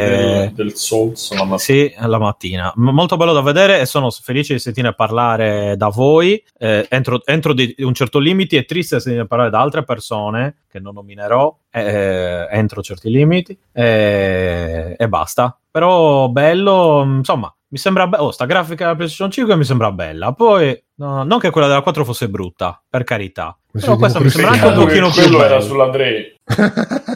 del, 0.47 0.51
del 0.53 0.75
Souls 0.75 1.31
la 1.31 1.43
mattina. 1.45 1.57
Sì, 1.57 1.93
la 1.97 2.17
mattina. 2.17 2.73
M- 2.75 2.89
molto 2.89 3.17
bello 3.17 3.33
da 3.33 3.41
vedere 3.41 3.79
e 3.79 3.85
sono 3.85 4.09
felice 4.09 4.53
di 4.53 4.59
sentire 4.59 4.93
parlare 4.93 5.75
da 5.77 5.87
voi. 5.87 6.41
Eh, 6.57 6.85
entro, 6.89 7.21
entro 7.25 7.53
di 7.53 7.73
un 7.79 7.93
certo 7.93 8.19
limite 8.19 8.57
è 8.57 8.65
triste 8.65 8.99
sentire 8.99 9.25
parlare 9.25 9.49
da 9.49 9.59
altre 9.61 9.83
persone 9.83 10.57
che 10.69 10.79
non 10.79 10.93
nominerò 10.93 11.53
eh, 11.71 12.47
entro 12.49 12.81
certi 12.81 13.09
limiti 13.09 13.57
eh, 13.73 14.95
e 14.97 15.07
basta. 15.07 15.57
Però 15.69 16.27
bello, 16.29 17.03
insomma, 17.03 17.53
mi 17.71 17.77
sembra 17.77 18.05
bello. 18.07 18.23
Oh, 18.23 18.31
sta 18.31 18.45
grafica 18.45 18.83
della 18.83 18.95
PlayStation 18.95 19.31
5 19.31 19.55
mi 19.55 19.63
sembra 19.63 19.91
bella. 19.91 20.33
Poi, 20.33 20.83
no, 20.95 21.23
non 21.23 21.39
che 21.39 21.49
quella 21.49 21.67
della 21.67 21.81
4 21.81 22.03
fosse 22.03 22.27
brutta, 22.29 22.81
per 22.89 23.03
carità. 23.05 23.55
Però 23.71 23.95
questa 23.95 24.19
mi 24.19 24.29
sembra 24.29 24.51
anche 24.51 24.65
un 24.65 24.85
pochino 24.85 25.09
più 25.09 25.21
quello 25.21 25.37
era 25.43 25.55
bella. 25.55 25.61
sulla 25.61 25.89
3. 25.89 26.35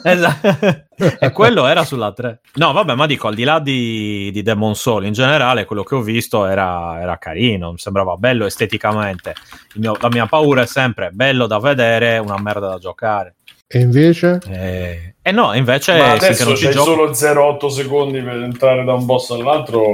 Esatto. 0.04 0.58
e 1.20 1.32
quello 1.32 1.68
era 1.68 1.84
sulla 1.84 2.14
3. 2.14 2.40
No, 2.54 2.72
vabbè, 2.72 2.96
ma 2.96 3.06
dico, 3.06 3.28
al 3.28 3.36
di 3.36 3.44
là 3.44 3.60
di, 3.60 4.30
di 4.32 4.42
Demon 4.42 4.76
Soul, 4.76 5.06
in 5.06 5.12
generale, 5.12 5.66
quello 5.66 5.84
che 5.84 5.96
ho 5.96 6.02
visto 6.02 6.46
era, 6.46 7.02
era 7.02 7.18
carino, 7.18 7.72
mi 7.72 7.78
sembrava 7.78 8.16
bello 8.16 8.46
esteticamente. 8.46 9.34
Il 9.74 9.82
mio- 9.82 9.98
la 10.00 10.08
mia 10.10 10.26
paura 10.28 10.62
è 10.62 10.66
sempre 10.68 11.10
bello 11.12 11.46
da 11.48 11.60
vedere, 11.60 12.18
una 12.20 12.40
merda 12.40 12.70
da 12.70 12.78
giocare. 12.78 13.36
E 13.68 13.80
invece? 13.80 14.40
E, 14.48 15.16
e 15.22 15.32
no, 15.32 15.54
invece, 15.54 15.98
Ma 15.98 16.14
sì, 16.14 16.20
che 16.20 16.26
adesso 16.28 16.54
c'hai 16.54 16.72
gioco- 16.72 16.86
solo 16.86 17.10
0,8 17.14 17.68
secondi 17.68 18.22
per 18.22 18.36
entrare 18.44 18.86
da 18.86 18.94
un 18.94 19.06
boss 19.06 19.32
all'altro. 19.32 19.90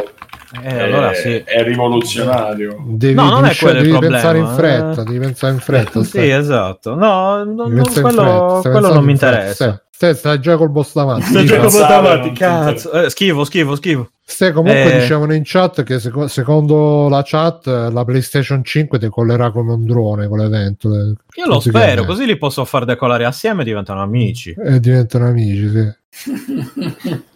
Eh, 0.60 0.68
è, 0.68 0.82
allora 0.82 1.14
sì. 1.14 1.41
è 1.45 1.64
rivoluzionario. 1.64 2.84
Devi, 2.86 3.14
No, 3.14 3.30
non 3.30 3.45
è 3.45 3.56
quello 3.56 3.80
il 3.80 3.86
devi 3.86 3.98
problema, 3.98 4.15
pensare 4.15 4.38
in 4.40 4.45
eh. 4.45 4.53
fretta, 4.53 5.03
devi 5.03 5.19
pensare 5.19 5.53
in 5.53 5.60
fretta. 5.60 6.03
Sì, 6.11 6.30
esatto. 6.30 6.95
No, 6.95 7.44
no, 7.44 7.64
Devi 7.65 7.76
no, 7.78 7.84
pensare 7.84 8.07
in 8.07 8.15
quello, 8.15 8.60
fretta, 8.61 8.78
quello 8.78 8.94
non 8.94 9.03
mi 9.06 9.11
interessa. 9.11 9.84
Stai, 10.02 10.15
stai, 10.15 10.15
stai 10.15 10.40
già 10.40 10.57
col 10.57 10.72
boss 10.72 10.94
davanti. 10.95 11.26
Sto 11.26 11.34
Devi 11.34 11.48
giocando 11.48 11.69
pensare, 11.69 11.94
davanti, 11.94 12.32
cazzo. 12.32 12.91
Eh, 12.91 13.10
schivo, 13.11 13.44
schivo, 13.44 13.76
schivo. 13.76 14.10
Stai, 14.26 14.52
comunque 14.52 14.95
Eh. 14.95 14.99
dicevano 15.02 15.36
in 15.36 15.44
chat 15.45 15.84
che 15.84 15.99
seco- 15.99 16.28
secondo 16.28 17.07
la 17.07 17.22
chat 17.23 17.68
la 17.68 18.03
PlayStation 18.03 18.64
5 18.64 18.98
decollerà 18.98 19.52
come 19.52 19.73
un 19.73 19.86
drone 19.86 20.28
con 20.28 20.40
l'evento. 20.40 20.90
Io 20.90 21.45
lo 21.45 21.60
spero, 21.60 22.06
così 22.06 22.26
li 22.26 22.36
posso 22.36 22.65
far 22.65 22.86
decolare 22.86 23.26
assieme 23.26 23.61
e 23.61 23.65
diventano 23.65 24.02
amici. 24.02 24.56
E 24.72 24.80
diventano 24.80 25.28
amici, 25.28 25.69
sì. 25.69 26.34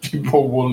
tipo. 0.00 0.68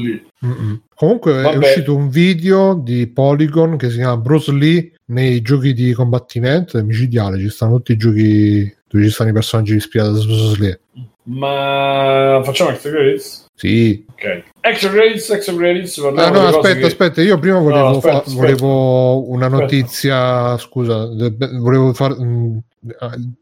Mm-mm. 0.46 0.82
Comunque 0.96 1.40
è 1.40 1.44
Vabbè. 1.44 1.58
uscito 1.58 1.96
un 1.96 2.10
video 2.10 2.74
di 2.74 3.06
Polygon 3.06 3.78
che 3.78 3.92
si 3.92 3.98
chiama 3.98 4.18
Bruce 4.18 4.52
Lee 4.52 4.94
nei 5.06 5.42
giochi 5.42 5.74
di 5.74 5.94
combattimento, 5.94 6.80
è 6.80 6.82
micidiale, 6.82 7.38
ci 7.38 7.50
stanno 7.50 7.76
tutti 7.76 7.92
i 7.92 7.98
giochi 7.98 8.76
dove 8.88 9.06
ci 9.06 9.12
stanno 9.12 9.30
i 9.30 9.34
personaggi 9.34 9.76
ispirati 9.76 10.10
a 10.10 10.26
Bruce 10.26 10.60
Lee. 10.60 10.80
Ma 11.26 12.42
facciamo 12.44 12.72
extra 12.72 12.92
credits? 12.92 13.46
Sì. 13.56 14.06
Ok. 14.12 14.44
Extra 14.62 14.90
credits, 14.90 15.30
extra 15.30 15.56
credits. 15.56 15.98
Ah, 16.00 16.30
no, 16.30 16.48
aspetta, 16.48 16.76
che- 16.80 16.86
aspetta, 16.86 17.22
io 17.22 17.40
prima 17.40 17.60
volevo, 17.60 17.90
No, 17.90 17.96
aspetta, 17.98 18.12
fa- 18.12 18.18
aspetta. 18.20 18.36
volevo 18.40 19.30
una 19.30 19.46
Aspetta. 19.46 19.62
notizia, 19.62 20.58
scusa, 20.58 21.06
de- 21.08 21.36
volevo 21.60 21.94
far, 21.94 22.18
mh, 22.20 22.60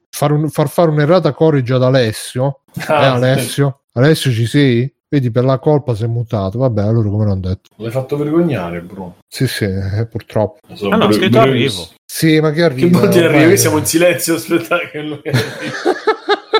far, 0.09 0.31
un- 0.31 0.49
far 0.49 0.69
fare 0.69 0.89
un'errata 0.89 1.33
corriggia 1.33 1.75
ad 1.75 1.83
Alessio. 1.83 2.59
Ah, 2.87 3.03
eh, 3.03 3.07
Alessio? 3.07 3.79
Alessio 3.93 4.31
ci 4.31 4.45
sei? 4.45 4.93
Vedi, 5.09 5.29
per 5.29 5.43
la 5.43 5.59
colpa 5.59 5.93
si 5.93 6.03
è 6.05 6.07
mutato. 6.07 6.57
Vabbè, 6.59 6.83
allora 6.83 7.09
come 7.09 7.25
l'ho 7.25 7.35
detto. 7.35 7.69
L'hai 7.77 7.91
fatto 7.91 8.15
vergognare, 8.15 8.79
bro. 8.81 9.15
Sì, 9.27 9.45
sì, 9.45 9.65
eh, 9.65 10.05
purtroppo. 10.09 10.59
Sono 10.73 10.93
Ah, 10.95 10.97
no, 10.97 11.07
bru- 11.07 11.17
scritto 11.17 11.39
bru- 11.39 11.49
arrivo. 11.49 11.87
Sì, 12.05 12.39
ma 12.39 12.49
che 12.51 12.55
Che 12.57 12.63
arriva? 12.63 12.97
vuol 12.99 13.09
dire 13.09 13.19
arrivo? 13.25 13.27
ormai- 13.33 13.47
Noi 13.47 13.57
siamo 13.57 13.77
in 13.79 13.85
silenzio, 13.85 14.35
aspettate 14.39 14.89
che 14.89 15.01
lui 15.01 15.19
arrivi. 15.25 15.49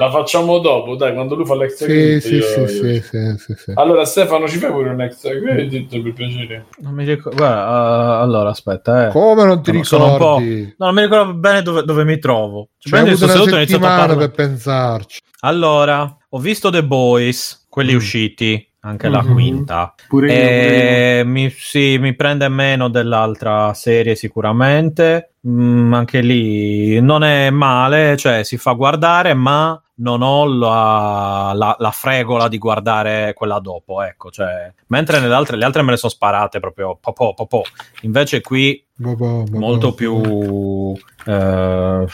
La 0.01 0.09
facciamo 0.09 0.57
dopo, 0.57 0.95
dai, 0.95 1.13
quando 1.13 1.35
lui 1.35 1.45
fa 1.45 1.53
l'extra 1.55 1.85
Sì, 1.85 1.91
credit. 1.93 2.21
sì, 2.21 2.33
io- 2.33 2.41
sì, 2.41 2.59
io- 2.59 2.67
sì, 2.67 3.01
sì, 3.03 3.35
sì, 3.37 3.53
sì. 3.55 3.71
Allora, 3.75 4.03
Stefano, 4.03 4.47
ci 4.47 4.57
fai 4.57 4.71
pure 4.71 4.89
un 4.89 4.99
extra 4.99 5.29
credit 5.39 6.01
per 6.01 6.13
piacere? 6.13 6.65
Non 6.79 6.93
mi 6.95 7.05
ricordo. 7.05 7.37
Guarda, 7.37 8.17
uh, 8.17 8.21
allora 8.23 8.49
aspetta, 8.49 9.05
eh. 9.05 9.11
Come 9.11 9.43
non 9.43 9.61
ti 9.61 9.71
No, 9.71 9.83
sono 9.83 10.05
un 10.13 10.17
po'- 10.17 10.37
ricordi? 10.39 10.75
No, 10.79 10.85
non 10.87 10.95
mi 10.95 11.01
ricordo 11.03 11.33
bene 11.35 11.61
dove, 11.61 11.83
dove 11.83 12.03
mi 12.03 12.17
trovo. 12.17 12.69
Ci 12.79 12.89
Cioè, 12.89 12.99
prendi, 12.99 13.09
avuto 13.11 13.27
sono 13.27 13.31
una 13.31 13.39
seduto 13.41 13.55
e 13.55 13.59
ho 13.59 13.61
iniziato 13.61 13.85
a 13.85 13.89
settimana 13.89 14.07
parlare. 14.15 14.31
per 14.33 14.45
pensarci. 14.47 15.19
Allora, 15.41 16.17
ho 16.29 16.39
visto 16.39 16.69
The 16.71 16.83
Boys, 16.83 17.67
quelli 17.69 17.93
Mm. 17.93 17.97
usciti, 17.97 18.70
anche 18.81 19.09
la 19.09 19.21
Mhm. 19.23 19.33
quinta. 19.33 19.93
Pure 20.07 20.27
io, 20.27 20.33
pure 20.33 21.19
E 21.19 21.23
mi, 21.25 21.49
sì, 21.49 21.97
mi 21.99 22.15
prende 22.15 22.47
meno 22.49 22.87
dell'altra 22.89 23.73
serie 23.73 24.15
sicuramente. 24.15 25.33
Mm, 25.47 25.93
anche 25.93 26.21
lì 26.21 26.99
non 27.01 27.23
è 27.23 27.49
male, 27.49 28.15
cioè 28.17 28.43
si 28.43 28.57
fa 28.57 28.73
guardare, 28.73 29.33
ma 29.33 29.81
non 29.95 30.21
ho 30.23 30.45
la, 30.45 31.51
la- 31.55 31.75
la 31.77 31.91
fregola 31.91 32.47
di 32.47 32.57
guardare 32.57 33.33
quella 33.33 33.59
dopo. 33.59 34.01
Ecco, 34.03 34.29
cioè, 34.31 34.71
mentre 34.87 35.19
nelle 35.19 35.33
altre, 35.33 35.57
le 35.57 35.65
altre 35.65 35.81
me 35.83 35.91
le 35.91 35.97
sono 35.97 36.11
sparate 36.11 36.59
proprio 36.59 36.97
popò, 36.99 37.33
popò. 37.33 37.61
Invece 38.01 38.41
qui 38.41 38.83
Boh, 38.95 39.45
molto 39.51 39.93
più 39.93 40.93
eh, 41.25 42.05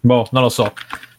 boh, 0.00 0.26
non 0.30 0.42
lo 0.42 0.48
so 0.48 0.72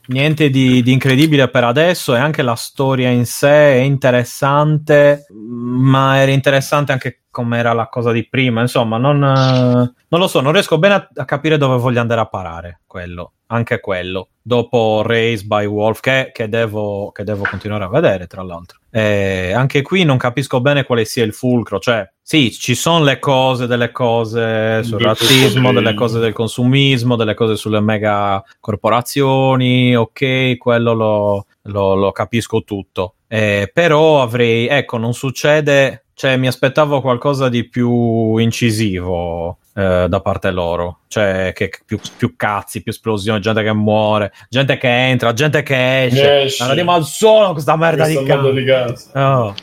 niente 0.07 0.49
di, 0.49 0.81
di 0.81 0.91
incredibile 0.91 1.49
per 1.49 1.63
adesso 1.63 2.15
e 2.15 2.19
anche 2.19 2.41
la 2.41 2.55
storia 2.55 3.09
in 3.09 3.25
sé 3.25 3.75
è 3.75 3.81
interessante 3.81 5.25
ma 5.29 6.17
era 6.17 6.31
interessante 6.31 6.91
anche 6.91 7.23
come 7.29 7.57
era 7.57 7.73
la 7.73 7.87
cosa 7.87 8.11
di 8.11 8.27
prima 8.27 8.61
insomma 8.61 8.97
non, 8.97 9.23
eh, 9.23 9.93
non 10.07 10.19
lo 10.19 10.27
so 10.27 10.41
non 10.41 10.51
riesco 10.51 10.77
bene 10.77 10.93
a, 10.95 11.09
a 11.15 11.25
capire 11.25 11.57
dove 11.57 11.77
voglio 11.77 12.01
andare 12.01 12.21
a 12.21 12.25
parare 12.25 12.81
quello 12.85 13.33
anche 13.53 13.79
quello. 13.79 14.29
Dopo 14.41 15.03
Race 15.05 15.43
by 15.43 15.65
Wolf 15.65 15.99
che, 16.01 16.31
che 16.33 16.49
devo, 16.49 17.11
che 17.11 17.23
devo 17.23 17.45
continuare 17.49 17.85
a 17.85 17.89
vedere 17.89 18.27
tra 18.27 18.43
l'altro. 18.43 18.79
Eh, 18.89 19.53
anche 19.53 19.81
qui 19.81 20.03
non 20.03 20.17
capisco 20.17 20.59
bene 20.59 20.83
quale 20.83 21.05
sia 21.05 21.23
il 21.23 21.33
fulcro. 21.33 21.79
Cioè 21.79 22.09
sì 22.25 22.51
ci 22.51 22.73
sono 22.73 23.03
le 23.03 23.19
cose 23.19 23.67
delle 23.67 23.91
cose 23.91 24.81
sul 24.83 25.01
razzismo 25.01 25.73
delle 25.73 25.93
cose 25.93 26.19
del 26.19 26.31
consumismo 26.31 27.17
delle 27.17 27.33
cose 27.33 27.57
sulle 27.57 27.81
mega 27.81 28.41
corporazioni 28.61 29.93
ok 29.93 30.55
quello 30.57 30.93
lo, 30.93 31.45
lo- 31.63 31.95
lo 31.95 32.11
capisco 32.13 32.63
tutto 32.63 33.15
Eh, 33.33 33.71
però 33.73 34.21
avrei 34.21 34.67
ecco 34.67 34.97
non 34.97 35.15
succede 35.15 36.03
cioè 36.13 36.37
mi 36.37 36.45
aspettavo 36.45 37.01
qualcosa 37.01 37.49
di 37.49 37.67
più 37.67 38.37
incisivo 38.37 39.57
eh, 39.73 40.05
da 40.07 40.21
parte 40.21 40.51
loro 40.51 40.99
cioè 41.07 41.51
che 41.55 41.71
più, 41.83 41.99
più 42.15 42.35
cazzi 42.35 42.83
più 42.83 42.91
esplosioni 42.91 43.41
gente 43.41 43.63
che 43.63 43.73
muore 43.73 44.31
gente 44.49 44.77
che 44.77 44.87
entra 44.87 45.33
gente 45.33 45.63
che 45.63 46.03
esce 46.03 46.43
Esce. 46.43 46.61
andiamo 46.61 46.91
al 46.91 47.05
suolo 47.05 47.53
questa 47.53 47.75
merda 47.75 48.03
Questo 48.03 48.21
di 48.21 48.27
cazzo 48.27 48.51
di 48.51 48.65
casa. 48.65 49.39
Oh. 49.39 49.55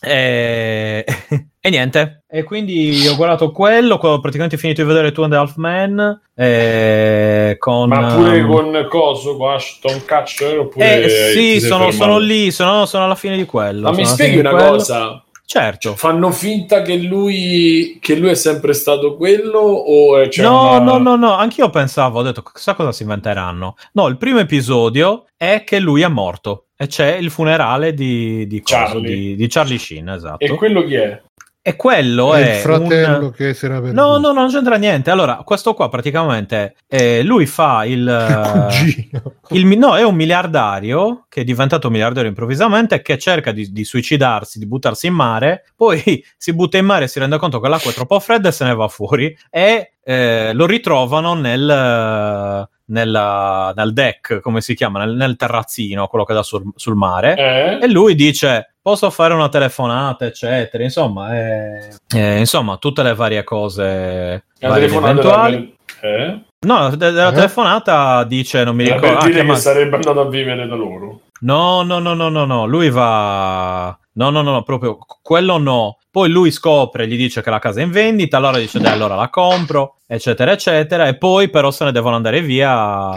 E... 0.00 1.04
e 1.60 1.70
niente. 1.70 2.24
E 2.28 2.42
quindi 2.44 3.06
ho 3.08 3.16
guardato 3.16 3.50
quello, 3.50 3.94
ho 3.94 4.20
praticamente 4.20 4.56
finito 4.56 4.82
di 4.82 4.88
vedere 4.88 5.12
Two 5.12 5.24
and 5.24 5.32
a 5.32 5.40
Half 5.40 5.56
Men 5.56 6.20
eh, 6.34 7.56
con... 7.58 7.88
Ma 7.88 8.14
pure 8.14 8.40
um, 8.40 8.50
con 8.50 8.86
Coso, 8.88 9.36
con 9.36 9.52
Ashton 9.52 10.04
Kutcher? 10.06 10.58
Oppure 10.58 11.04
Eh, 11.04 11.08
sì, 11.32 11.60
sono, 11.60 11.90
sono 11.90 12.18
lì, 12.18 12.50
sono, 12.50 12.86
sono 12.86 13.04
alla 13.04 13.14
fine 13.14 13.36
di 13.36 13.44
quello. 13.44 13.90
Ma 13.90 13.96
mi 13.96 14.04
spieghi 14.04 14.38
una 14.38 14.50
quello. 14.50 14.70
cosa? 14.70 15.22
Certo. 15.50 15.96
Fanno 15.96 16.30
finta 16.30 16.82
che 16.82 16.98
lui, 16.98 17.96
che 18.02 18.16
lui 18.16 18.28
è 18.28 18.34
sempre 18.34 18.74
stato 18.74 19.16
quello? 19.16 19.60
O 19.60 20.28
c'è 20.28 20.42
no, 20.42 20.76
una- 20.76 20.78
no, 20.80 20.98
no, 20.98 21.16
no, 21.16 21.32
anch'io 21.32 21.70
pensavo, 21.70 22.18
ho 22.18 22.22
detto, 22.22 22.42
chissà 22.42 22.74
cosa 22.74 22.92
si 22.92 23.00
inventeranno. 23.04 23.74
No, 23.92 24.08
il 24.08 24.18
primo 24.18 24.40
episodio 24.40 25.24
è 25.38 25.64
che 25.64 25.80
lui 25.80 26.02
è 26.02 26.08
morto 26.08 26.66
e 26.76 26.86
c'è 26.86 27.14
il 27.14 27.30
funerale 27.30 27.94
di, 27.94 28.46
di, 28.46 28.60
Charlie. 28.62 29.14
di, 29.14 29.36
di 29.36 29.46
Charlie 29.48 29.78
Sheen, 29.78 30.10
esatto. 30.10 30.44
E 30.44 30.50
quello 30.50 30.84
chi 30.84 30.96
è? 30.96 31.22
E 31.68 31.76
quello 31.76 32.32
È 32.32 32.42
è, 32.42 32.54
il 32.54 32.60
fratello 32.60 33.26
un... 33.26 33.32
che 33.32 33.52
si 33.52 33.66
era 33.66 33.78
perduto. 33.78 34.00
No, 34.00 34.16
no, 34.16 34.32
non 34.32 34.48
c'entra 34.48 34.76
niente. 34.76 35.10
Allora, 35.10 35.42
questo 35.44 35.74
qua 35.74 35.90
praticamente 35.90 36.76
eh, 36.88 37.22
lui 37.22 37.44
fa 37.44 37.84
il, 37.84 38.06
Il 38.08 39.04
cugino. 39.04 39.34
il 39.50 39.66
mi- 39.66 39.76
no, 39.76 39.94
è 39.94 40.02
un 40.02 40.14
miliardario 40.14 41.26
che 41.28 41.42
è 41.42 41.44
diventato 41.44 41.90
miliardario 41.90 42.30
improvvisamente 42.30 42.94
e 42.94 43.02
che 43.02 43.18
cerca 43.18 43.52
di, 43.52 43.70
di 43.70 43.84
suicidarsi, 43.84 44.58
di 44.58 44.66
buttarsi 44.66 45.08
in 45.08 45.12
mare, 45.12 45.66
poi 45.76 46.24
si 46.38 46.54
butta 46.54 46.78
in 46.78 46.86
mare, 46.86 47.06
si 47.06 47.18
rende 47.18 47.36
conto 47.36 47.60
che 47.60 47.68
l'acqua 47.68 47.90
è 47.90 47.94
troppo 47.94 48.18
fredda 48.18 48.48
e 48.48 48.52
se 48.52 48.64
ne 48.64 48.74
va 48.74 48.88
fuori 48.88 49.36
e 49.50 49.92
eh, 50.02 50.54
lo 50.54 50.64
ritrovano 50.64 51.34
nel, 51.34 52.66
nella- 52.88 53.72
nel 53.74 53.92
deck, 53.92 54.40
come 54.40 54.60
si 54.60 54.74
chiama, 54.74 54.98
nel, 55.04 55.14
nel 55.14 55.36
terrazzino, 55.36 56.06
quello 56.06 56.24
che 56.24 56.34
dà 56.34 56.42
sul, 56.42 56.62
sul 56.76 56.94
mare. 56.94 57.36
Eh? 57.36 57.84
E 57.84 57.88
lui 57.88 58.14
dice: 58.14 58.74
Posso 58.80 59.10
fare 59.10 59.34
una 59.34 59.48
telefonata, 59.48 60.24
eccetera. 60.26 60.82
Insomma, 60.82 61.36
eh, 61.36 61.88
eh, 62.14 62.38
insomma, 62.38 62.76
tutte 62.78 63.02
le 63.02 63.14
varie 63.14 63.44
cose 63.44 64.44
La 64.60 64.68
varie 64.68 64.86
eventuali. 64.86 65.76
Eh? 66.00 66.40
No, 66.66 66.88
de- 66.90 66.96
della 66.96 67.30
Eh? 67.30 67.34
telefonata 67.34 68.24
dice: 68.24 68.64
Non 68.64 68.74
mi 68.76 68.84
ricordo. 68.84 69.06
per 69.06 69.16
ah, 69.16 69.20
dire 69.22 69.32
chiama- 69.34 69.54
che 69.54 69.60
sarebbe 69.60 69.94
andato 69.96 70.20
a 70.20 70.28
vivere 70.28 70.66
da 70.66 70.74
loro. 70.74 71.20
No, 71.40 71.82
no, 71.82 71.98
no, 71.98 72.14
no, 72.14 72.28
no, 72.30 72.44
no. 72.44 72.66
Lui 72.66 72.90
va. 72.90 73.96
No, 74.14 74.30
no, 74.30 74.42
no, 74.42 74.50
no, 74.52 74.62
proprio 74.62 74.98
quello 75.22 75.58
no. 75.58 75.97
Poi 76.10 76.28
lui 76.30 76.50
scopre, 76.50 77.06
gli 77.06 77.16
dice 77.16 77.42
che 77.42 77.50
la 77.50 77.58
casa 77.58 77.80
è 77.80 77.84
in 77.84 77.90
vendita, 77.90 78.38
allora 78.38 78.58
dice 78.58 78.78
dai 78.80 78.92
allora 78.92 79.14
la 79.14 79.28
compro, 79.28 79.96
eccetera 80.06 80.52
eccetera, 80.52 81.06
e 81.06 81.16
poi 81.16 81.48
però 81.50 81.70
se 81.70 81.84
ne 81.84 81.92
devono 81.92 82.16
andare 82.16 82.40
via 82.40 83.12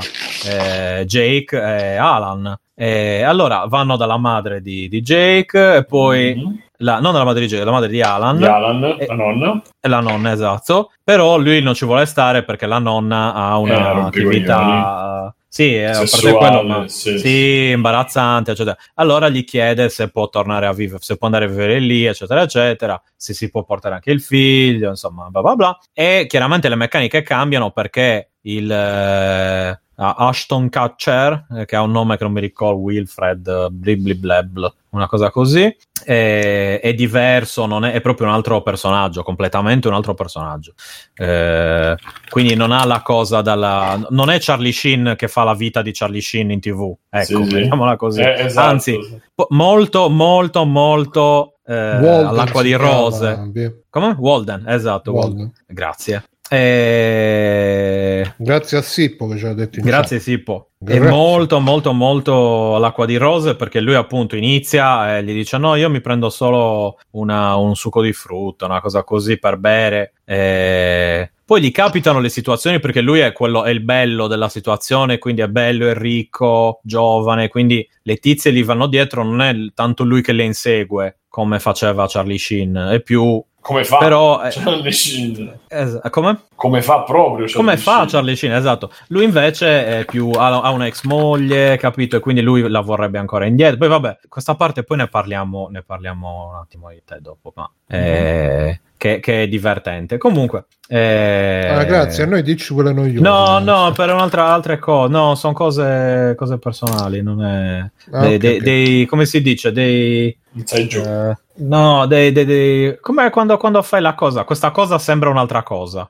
eh, 0.45 1.05
Jake 1.05 1.57
e 1.57 1.95
Alan. 1.95 2.53
E 2.75 3.21
allora 3.21 3.65
vanno 3.67 3.95
dalla 3.95 4.17
madre 4.17 4.61
di, 4.61 4.87
di 4.89 5.01
Jake 5.01 5.75
e 5.77 5.85
poi... 5.85 6.35
Mhm. 6.35 6.61
La, 6.81 6.99
non 6.99 7.11
dalla 7.11 7.25
madre 7.25 7.41
di 7.41 7.47
Jake, 7.47 7.63
la 7.63 7.69
madre 7.69 7.89
di 7.89 8.01
Alan. 8.01 8.37
Di 8.37 8.43
Alan, 8.45 8.83
E- 8.97 9.05
la 9.05 9.13
nonna. 9.13 9.61
e 9.79 9.87
la 9.87 9.99
nonna, 9.99 10.31
esatto. 10.31 10.91
Però 11.03 11.37
lui 11.37 11.61
non 11.61 11.75
ci 11.75 11.85
vuole 11.85 12.07
stare 12.07 12.41
perché 12.43 12.65
la 12.65 12.79
nonna 12.79 13.35
ha 13.35 13.51
Eh, 13.55 13.59
una 13.59 13.91
rompicoglioni. 13.91 14.35
attività. 14.37 15.35
Sì, 15.53 15.75
eh, 15.75 15.93
Sessuale, 15.93 16.61
quello, 16.61 16.87
sì. 16.87 17.19
sì, 17.19 17.71
imbarazzante, 17.71 18.51
eccetera. 18.51 18.77
Allora 18.93 19.27
gli 19.27 19.43
chiede 19.43 19.89
se 19.89 20.09
può 20.09 20.29
tornare 20.29 20.65
a 20.65 20.71
vivere, 20.71 20.99
se 21.01 21.17
può 21.17 21.25
andare 21.27 21.43
a 21.43 21.47
vivere 21.49 21.79
lì, 21.79 22.05
eccetera, 22.05 22.43
eccetera. 22.43 23.01
Se 23.17 23.33
si 23.33 23.49
può 23.49 23.65
portare 23.65 23.95
anche 23.95 24.11
il 24.11 24.21
figlio, 24.21 24.87
insomma, 24.91 25.27
bla 25.29 25.41
bla 25.41 25.55
bla. 25.57 25.77
E 25.91 26.25
chiaramente 26.29 26.69
le 26.69 26.75
meccaniche 26.75 27.21
cambiano 27.21 27.71
perché 27.71 28.29
il 28.43 28.71
eh, 28.71 29.81
Ashton 29.95 30.69
Kutcher, 30.69 31.47
eh, 31.53 31.65
che 31.65 31.75
ha 31.75 31.81
un 31.81 31.91
nome 31.91 32.15
che 32.15 32.23
non 32.23 32.31
mi 32.31 32.39
ricordo, 32.39 32.79
Wilfred 32.79 33.45
eh, 33.45 33.67
Bliblibleb, 33.71 34.73
una 34.91 35.07
cosa 35.07 35.29
così, 35.31 35.73
è, 36.03 36.79
è 36.81 36.93
diverso, 36.93 37.65
non 37.65 37.85
è, 37.85 37.93
è 37.93 38.01
proprio 38.01 38.27
un 38.27 38.33
altro 38.33 38.61
personaggio, 38.61 39.23
completamente 39.23 39.87
un 39.87 39.93
altro 39.93 40.13
personaggio. 40.13 40.73
Eh, 41.15 41.95
quindi 42.29 42.55
non 42.55 42.71
ha 42.71 42.85
la 42.85 43.01
cosa 43.01 43.41
dalla. 43.41 44.07
Non 44.09 44.29
è 44.29 44.37
Charlie 44.39 44.71
Sheen 44.71 45.15
che 45.17 45.27
fa 45.27 45.43
la 45.43 45.53
vita 45.53 45.81
di 45.81 45.91
Charlie 45.93 46.21
Sheen 46.21 46.51
in 46.51 46.59
tv. 46.59 46.93
Ecco, 47.09 47.43
Sì, 47.43 47.53
mettiamola 47.53 47.95
così. 47.95 48.21
Eh, 48.21 48.45
esatto, 48.45 48.67
Anzi, 48.67 49.21
po- 49.33 49.47
molto, 49.51 50.09
molto, 50.09 50.65
molto 50.65 51.55
eh, 51.65 51.73
Walden 51.73 52.25
all'acqua 52.27 52.61
di 52.61 52.73
rose. 52.73 53.81
Come? 53.89 54.15
Walden, 54.17 54.65
esatto. 54.67 55.11
Walden. 55.11 55.37
Walden. 55.37 55.53
Grazie. 55.67 56.23
Eh, 56.49 58.33
Grazie 58.37 58.77
a 58.77 58.81
Sippo 58.81 59.27
che 59.27 59.37
ci 59.37 59.45
ha 59.45 59.53
detto 59.53 59.79
Grazie. 59.81 60.19
Sippo. 60.19 60.70
È 60.83 60.97
molto 60.99 61.59
molto 61.59 61.93
molto 61.93 62.75
all'acqua 62.75 63.05
di 63.05 63.15
rose 63.17 63.55
perché 63.55 63.79
lui 63.79 63.93
appunto 63.93 64.35
inizia 64.35 65.17
e 65.17 65.23
gli 65.23 65.31
dice 65.31 65.57
no 65.59 65.75
io 65.75 65.89
mi 65.91 66.01
prendo 66.01 66.29
solo 66.31 66.97
una- 67.11 67.55
un 67.55 67.75
succo 67.75 68.01
di 68.01 68.11
frutta, 68.13 68.65
una 68.65 68.81
cosa 68.81 69.03
così 69.03 69.37
per 69.37 69.57
bere. 69.57 70.13
E 70.25 71.31
Poi 71.45 71.61
gli 71.61 71.71
capitano 71.71 72.19
le 72.19 72.29
situazioni 72.29 72.79
perché 72.79 73.01
lui 73.01 73.19
è, 73.19 73.31
quello, 73.33 73.63
è 73.63 73.69
il 73.69 73.81
bello 73.81 74.27
della 74.27 74.49
situazione, 74.49 75.17
quindi 75.19 75.41
è 75.41 75.47
bello, 75.49 75.87
è 75.87 75.93
ricco, 75.93 76.79
giovane, 76.81 77.49
quindi 77.49 77.87
le 78.03 78.15
tizie 78.17 78.51
gli 78.53 78.63
vanno 78.63 78.87
dietro, 78.87 79.23
non 79.23 79.41
è 79.41 79.53
tanto 79.75 80.03
lui 80.03 80.21
che 80.21 80.31
le 80.31 80.43
insegue 80.45 81.19
come 81.27 81.59
faceva 81.59 82.07
Charlie 82.07 82.37
Sheen, 82.37 82.73
è 82.93 83.01
più... 83.01 83.43
Come 83.61 83.83
fa? 83.83 83.97
Però... 83.99 84.41
eh, 84.43 84.49
Charlie 84.49 84.91
Sheen. 84.91 85.59
es- 85.67 85.99
come? 86.09 86.39
Come 86.55 86.81
fa 86.81 87.03
proprio 87.03 87.45
Charlie 87.45 87.53
Come 87.53 87.77
fa 87.77 87.95
Sheen? 87.97 88.07
Charlie 88.07 88.35
Sheen? 88.35 88.53
Esatto. 88.53 88.91
Lui 89.09 89.23
invece 89.23 89.99
è 89.99 90.05
più, 90.05 90.31
ha, 90.31 90.61
ha 90.61 90.71
una 90.71 90.87
ex 90.87 91.03
moglie, 91.03 91.77
capito? 91.77 92.15
E 92.17 92.19
quindi 92.19 92.41
lui 92.41 92.67
la 92.67 92.79
vorrebbe 92.81 93.19
ancora 93.19 93.45
indietro. 93.45 93.77
Poi 93.77 93.87
vabbè, 93.87 94.17
questa 94.27 94.55
parte 94.55 94.81
poi 94.83 94.97
ne 94.97 95.07
parliamo, 95.07 95.67
ne 95.71 95.83
parliamo 95.83 96.49
un 96.53 96.55
attimo 96.59 96.89
di 96.89 97.03
te 97.05 97.19
dopo, 97.21 97.53
ma 97.55 97.69
eh, 97.87 98.81
che, 98.97 99.19
che 99.19 99.43
è 99.43 99.47
divertente. 99.47 100.17
Comunque... 100.17 100.65
eh, 100.87 101.67
Ah, 101.71 101.83
grazie, 101.83 102.23
a 102.23 102.27
noi 102.27 102.41
dici 102.41 102.73
quelle 102.73 102.93
noiose. 102.93 103.19
No, 103.19 103.59
no, 103.59 103.91
per 103.95 104.11
un'altra 104.11 104.47
altre 104.47 104.79
cose. 104.79 105.11
No, 105.11 105.35
sono 105.35 105.53
cose, 105.53 106.33
cose 106.35 106.57
personali, 106.57 107.21
non 107.21 107.43
è... 107.45 107.89
Ah, 108.11 108.21
dei, 108.21 108.35
ok, 108.35 108.39
dei- 108.41 108.57
ok. 108.57 108.63
dei- 108.63 109.05
come 109.05 109.25
si 109.25 109.39
dice? 109.41 109.71
Dei... 109.71 110.35
Eh, 110.67 111.37
no, 111.61 112.05
dei... 112.07 112.31
dei, 112.31 112.45
dei 112.45 112.97
come 112.99 113.29
quando, 113.29 113.57
quando 113.57 113.81
fai 113.81 114.01
la 114.01 114.13
cosa? 114.15 114.43
Questa 114.43 114.71
cosa 114.71 114.97
sembra 114.97 115.29
un'altra 115.29 115.63
cosa. 115.63 116.09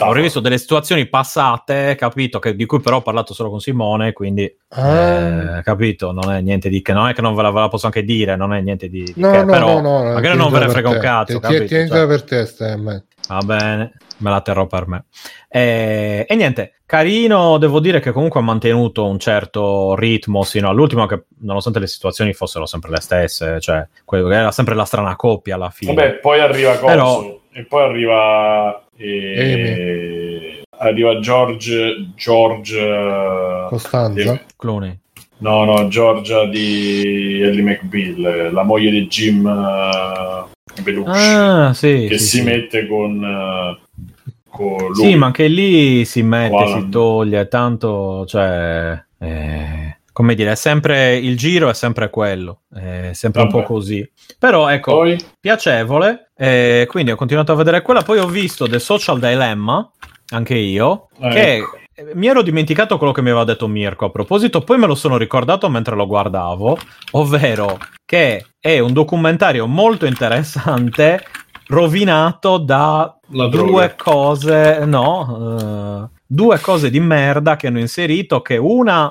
Ho 0.00 0.12
rivisto 0.12 0.40
delle 0.40 0.58
situazioni 0.58 1.06
passate, 1.06 1.94
capito, 1.96 2.40
che- 2.40 2.56
di 2.56 2.66
cui 2.66 2.80
però 2.80 2.96
ho 2.96 3.02
parlato 3.02 3.32
solo 3.34 3.50
con 3.50 3.60
Simone, 3.60 4.12
quindi 4.12 4.52
Ah. 4.70 5.58
eh, 5.58 5.62
capito, 5.62 6.10
non 6.10 6.28
è 6.32 6.40
niente 6.40 6.68
di 6.68 6.82
che, 6.82 6.92
non 6.92 7.06
è 7.08 7.14
che 7.14 7.20
non 7.20 7.36
ve 7.36 7.42
la, 7.42 7.52
ve 7.52 7.60
la 7.60 7.68
posso 7.68 7.86
anche 7.86 8.02
dire, 8.02 8.34
non 8.34 8.52
è 8.52 8.60
niente 8.60 8.88
di, 8.88 9.04
di 9.04 9.14
No, 9.16 9.30
che, 9.30 9.38
no, 9.44 9.44
però 9.46 9.80
no, 9.80 10.02
no, 10.02 10.12
magari 10.14 10.36
non 10.36 10.50
ve 10.50 10.58
ne 10.58 10.68
frega 10.70 10.88
un 10.88 10.94
te. 10.96 11.00
cazzo, 11.00 11.34
Ti- 11.34 11.38
capito? 11.40 11.64
Tienitela 11.66 11.98
Cioè, 12.00 12.06
per 12.08 12.22
te, 12.24 12.46
Stem. 12.46 13.04
Va 13.28 13.40
bene, 13.44 13.92
me 14.18 14.30
la 14.30 14.40
terrò 14.40 14.66
per 14.66 14.86
me. 14.86 15.04
E, 15.48 16.24
e 16.28 16.34
niente, 16.34 16.74
carino, 16.86 17.58
devo 17.58 17.80
dire 17.80 18.00
che 18.00 18.12
comunque 18.12 18.40
ha 18.40 18.42
mantenuto 18.42 19.06
un 19.06 19.18
certo 19.18 19.94
ritmo 19.96 20.42
sino 20.44 20.68
all'ultimo, 20.68 21.06
che 21.06 21.24
nonostante 21.40 21.78
le 21.78 21.86
situazioni 21.86 22.32
fossero 22.32 22.66
sempre 22.66 22.90
le 22.90 23.00
stesse, 23.00 23.60
cioè 23.60 23.86
era 24.32 24.50
sempre 24.52 24.74
la 24.74 24.84
strana 24.84 25.16
coppia 25.16 25.54
alla 25.56 25.70
fine. 25.70 25.94
Vabbè, 25.94 26.12
poi 26.18 26.40
arriva 26.40 26.72
Coso 26.78 26.86
Però- 26.86 27.40
e 27.52 27.64
poi 27.64 27.82
arriva 27.84 28.84
eh, 28.98 30.62
arriva 30.78 31.18
George 31.20 32.12
George 32.14 33.66
Costanza. 33.68 34.32
di- 34.32 34.40
Clooney. 34.56 34.98
no, 35.38 35.64
no, 35.64 35.88
Georgia 35.88 36.44
di 36.46 37.40
Ellie 37.42 37.62
McBeal, 37.62 38.52
la 38.52 38.62
moglie 38.62 38.90
di 38.90 39.06
Jim 39.06 39.46
Belushi, 40.82 41.10
Ah, 41.10 41.72
sì. 41.74 42.06
che 42.08 42.18
sì, 42.18 42.24
si 42.26 42.36
sì. 42.38 42.42
mette 42.42 42.86
con, 42.86 43.22
eh, 43.24 43.78
con 44.48 44.76
lui. 44.92 44.94
Sì, 45.10 45.14
ma 45.16 45.26
anche 45.26 45.46
lì 45.48 46.04
si 46.04 46.22
mette, 46.22 46.50
Voilà. 46.50 46.78
si 46.80 46.88
toglie, 46.88 47.48
tanto, 47.48 48.24
cioè, 48.26 49.02
eh, 49.18 49.98
come 50.12 50.34
dire, 50.34 50.52
è 50.52 50.54
sempre 50.56 51.16
il 51.16 51.36
giro 51.36 51.68
è 51.68 51.74
sempre 51.74 52.10
quello, 52.10 52.62
è 52.74 53.10
sempre 53.12 53.42
un 53.42 53.48
Vabbè. 53.48 53.62
po' 53.62 53.66
così. 53.74 54.08
Però 54.38 54.68
ecco, 54.68 54.92
Poi 54.92 55.16
piacevole, 55.40 56.30
e 56.36 56.86
quindi 56.88 57.10
ho 57.12 57.16
continuato 57.16 57.52
a 57.52 57.56
vedere 57.56 57.82
quella, 57.82 58.02
poi 58.02 58.18
ho 58.18 58.26
visto 58.26 58.66
The 58.68 58.78
Social 58.78 59.18
Dilemma, 59.20 59.88
anche 60.30 60.54
io, 60.56 61.08
Eh, 61.20 61.28
che 61.30 61.54
ecco. 61.56 61.78
Eh, 61.96 62.14
mi 62.14 62.26
ero 62.26 62.42
dimenticato 62.42 62.98
quello 62.98 63.12
che 63.12 63.22
mi 63.22 63.30
aveva 63.30 63.44
detto 63.44 63.66
Mirko 63.66 64.04
a 64.04 64.10
proposito, 64.10 64.60
poi 64.62 64.76
me 64.76 64.86
lo 64.86 64.94
sono 64.94 65.16
ricordato 65.16 65.70
mentre 65.70 65.96
lo 65.96 66.06
guardavo, 66.06 66.76
ovvero 67.12 67.78
che 68.04 68.44
è 68.60 68.78
un 68.78 68.92
documentario 68.92 69.66
molto 69.66 70.04
interessante 70.04 71.24
rovinato 71.68 72.58
da 72.58 73.18
due 73.26 73.94
cose, 73.96 74.84
no, 74.84 76.08
eh, 76.10 76.18
due 76.26 76.60
cose 76.60 76.90
di 76.90 77.00
merda 77.00 77.56
che 77.56 77.68
hanno 77.68 77.80
inserito, 77.80 78.42
che 78.42 78.58
una 78.58 79.10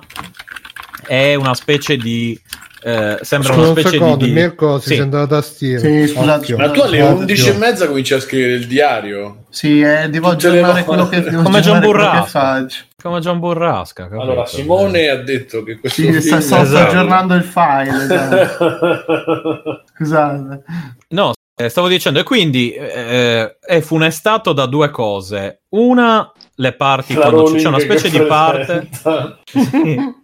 è 1.07 1.33
una 1.33 1.55
specie 1.55 1.97
di... 1.97 2.39
eh, 2.87 3.17
sembra 3.21 3.49
Scusa 3.49 3.59
una 3.61 3.69
un 3.69 3.75
specie 3.79 3.89
secondo, 3.97 4.25
di... 4.25 4.31
Mirko 4.31 4.77
si 4.79 4.89
Sì. 4.89 4.95
sente 4.97 5.15
la 5.17 5.25
tastiera. 5.27 5.79
Sì, 5.79 6.07
scusate, 6.07 6.55
ma 6.55 6.69
tu 6.69 6.79
alle 6.81 7.01
Occhio. 7.01 7.17
11 7.17 7.49
e 7.49 7.53
mezza 7.53 7.87
cominci 7.87 8.13
a 8.13 8.19
scrivere 8.19 8.53
il 8.53 8.67
diario. 8.67 9.45
Sì, 9.49 9.81
eh, 9.81 10.07
devo 10.09 10.29
Tutte 10.31 10.47
aggiornare 10.49 10.83
quello 10.83 11.09
che 11.09 11.21
devo 11.21 11.41
Come 11.41 11.61
che 11.61 11.79
Burrasca. 11.79 12.65
Come 13.01 13.19
John 13.21 13.39
Burrasca. 13.39 14.03
capito? 14.03 14.21
Allora, 14.21 14.45
Simone 14.45 15.09
ha 15.09 15.15
detto 15.15 15.63
che 15.63 15.79
questo 15.79 16.01
Sì, 16.01 16.07
film 16.09 16.19
sta, 16.19 16.39
sto 16.41 16.57
Esatto. 16.61 16.89
aggiornando 16.91 17.33
il 17.33 17.43
file. 17.43 18.03
esatto. 18.03 19.83
Scusate. 19.95 20.63
No, 21.09 21.33
eh, 21.55 21.69
stavo 21.69 21.87
dicendo, 21.87 22.19
e 22.19 22.23
quindi 22.23 22.71
eh, 22.73 23.57
è 23.59 23.79
funestato 23.81 24.53
da 24.53 24.65
due 24.67 24.89
cose. 24.91 25.61
Una, 25.69 26.31
le 26.55 26.73
parti, 26.73 27.13
La 27.13 27.29
quando 27.29 27.53
c'è 27.53 27.67
una 27.67 27.79
specie 27.79 28.09
di 28.09 28.21
parte... 28.21 28.89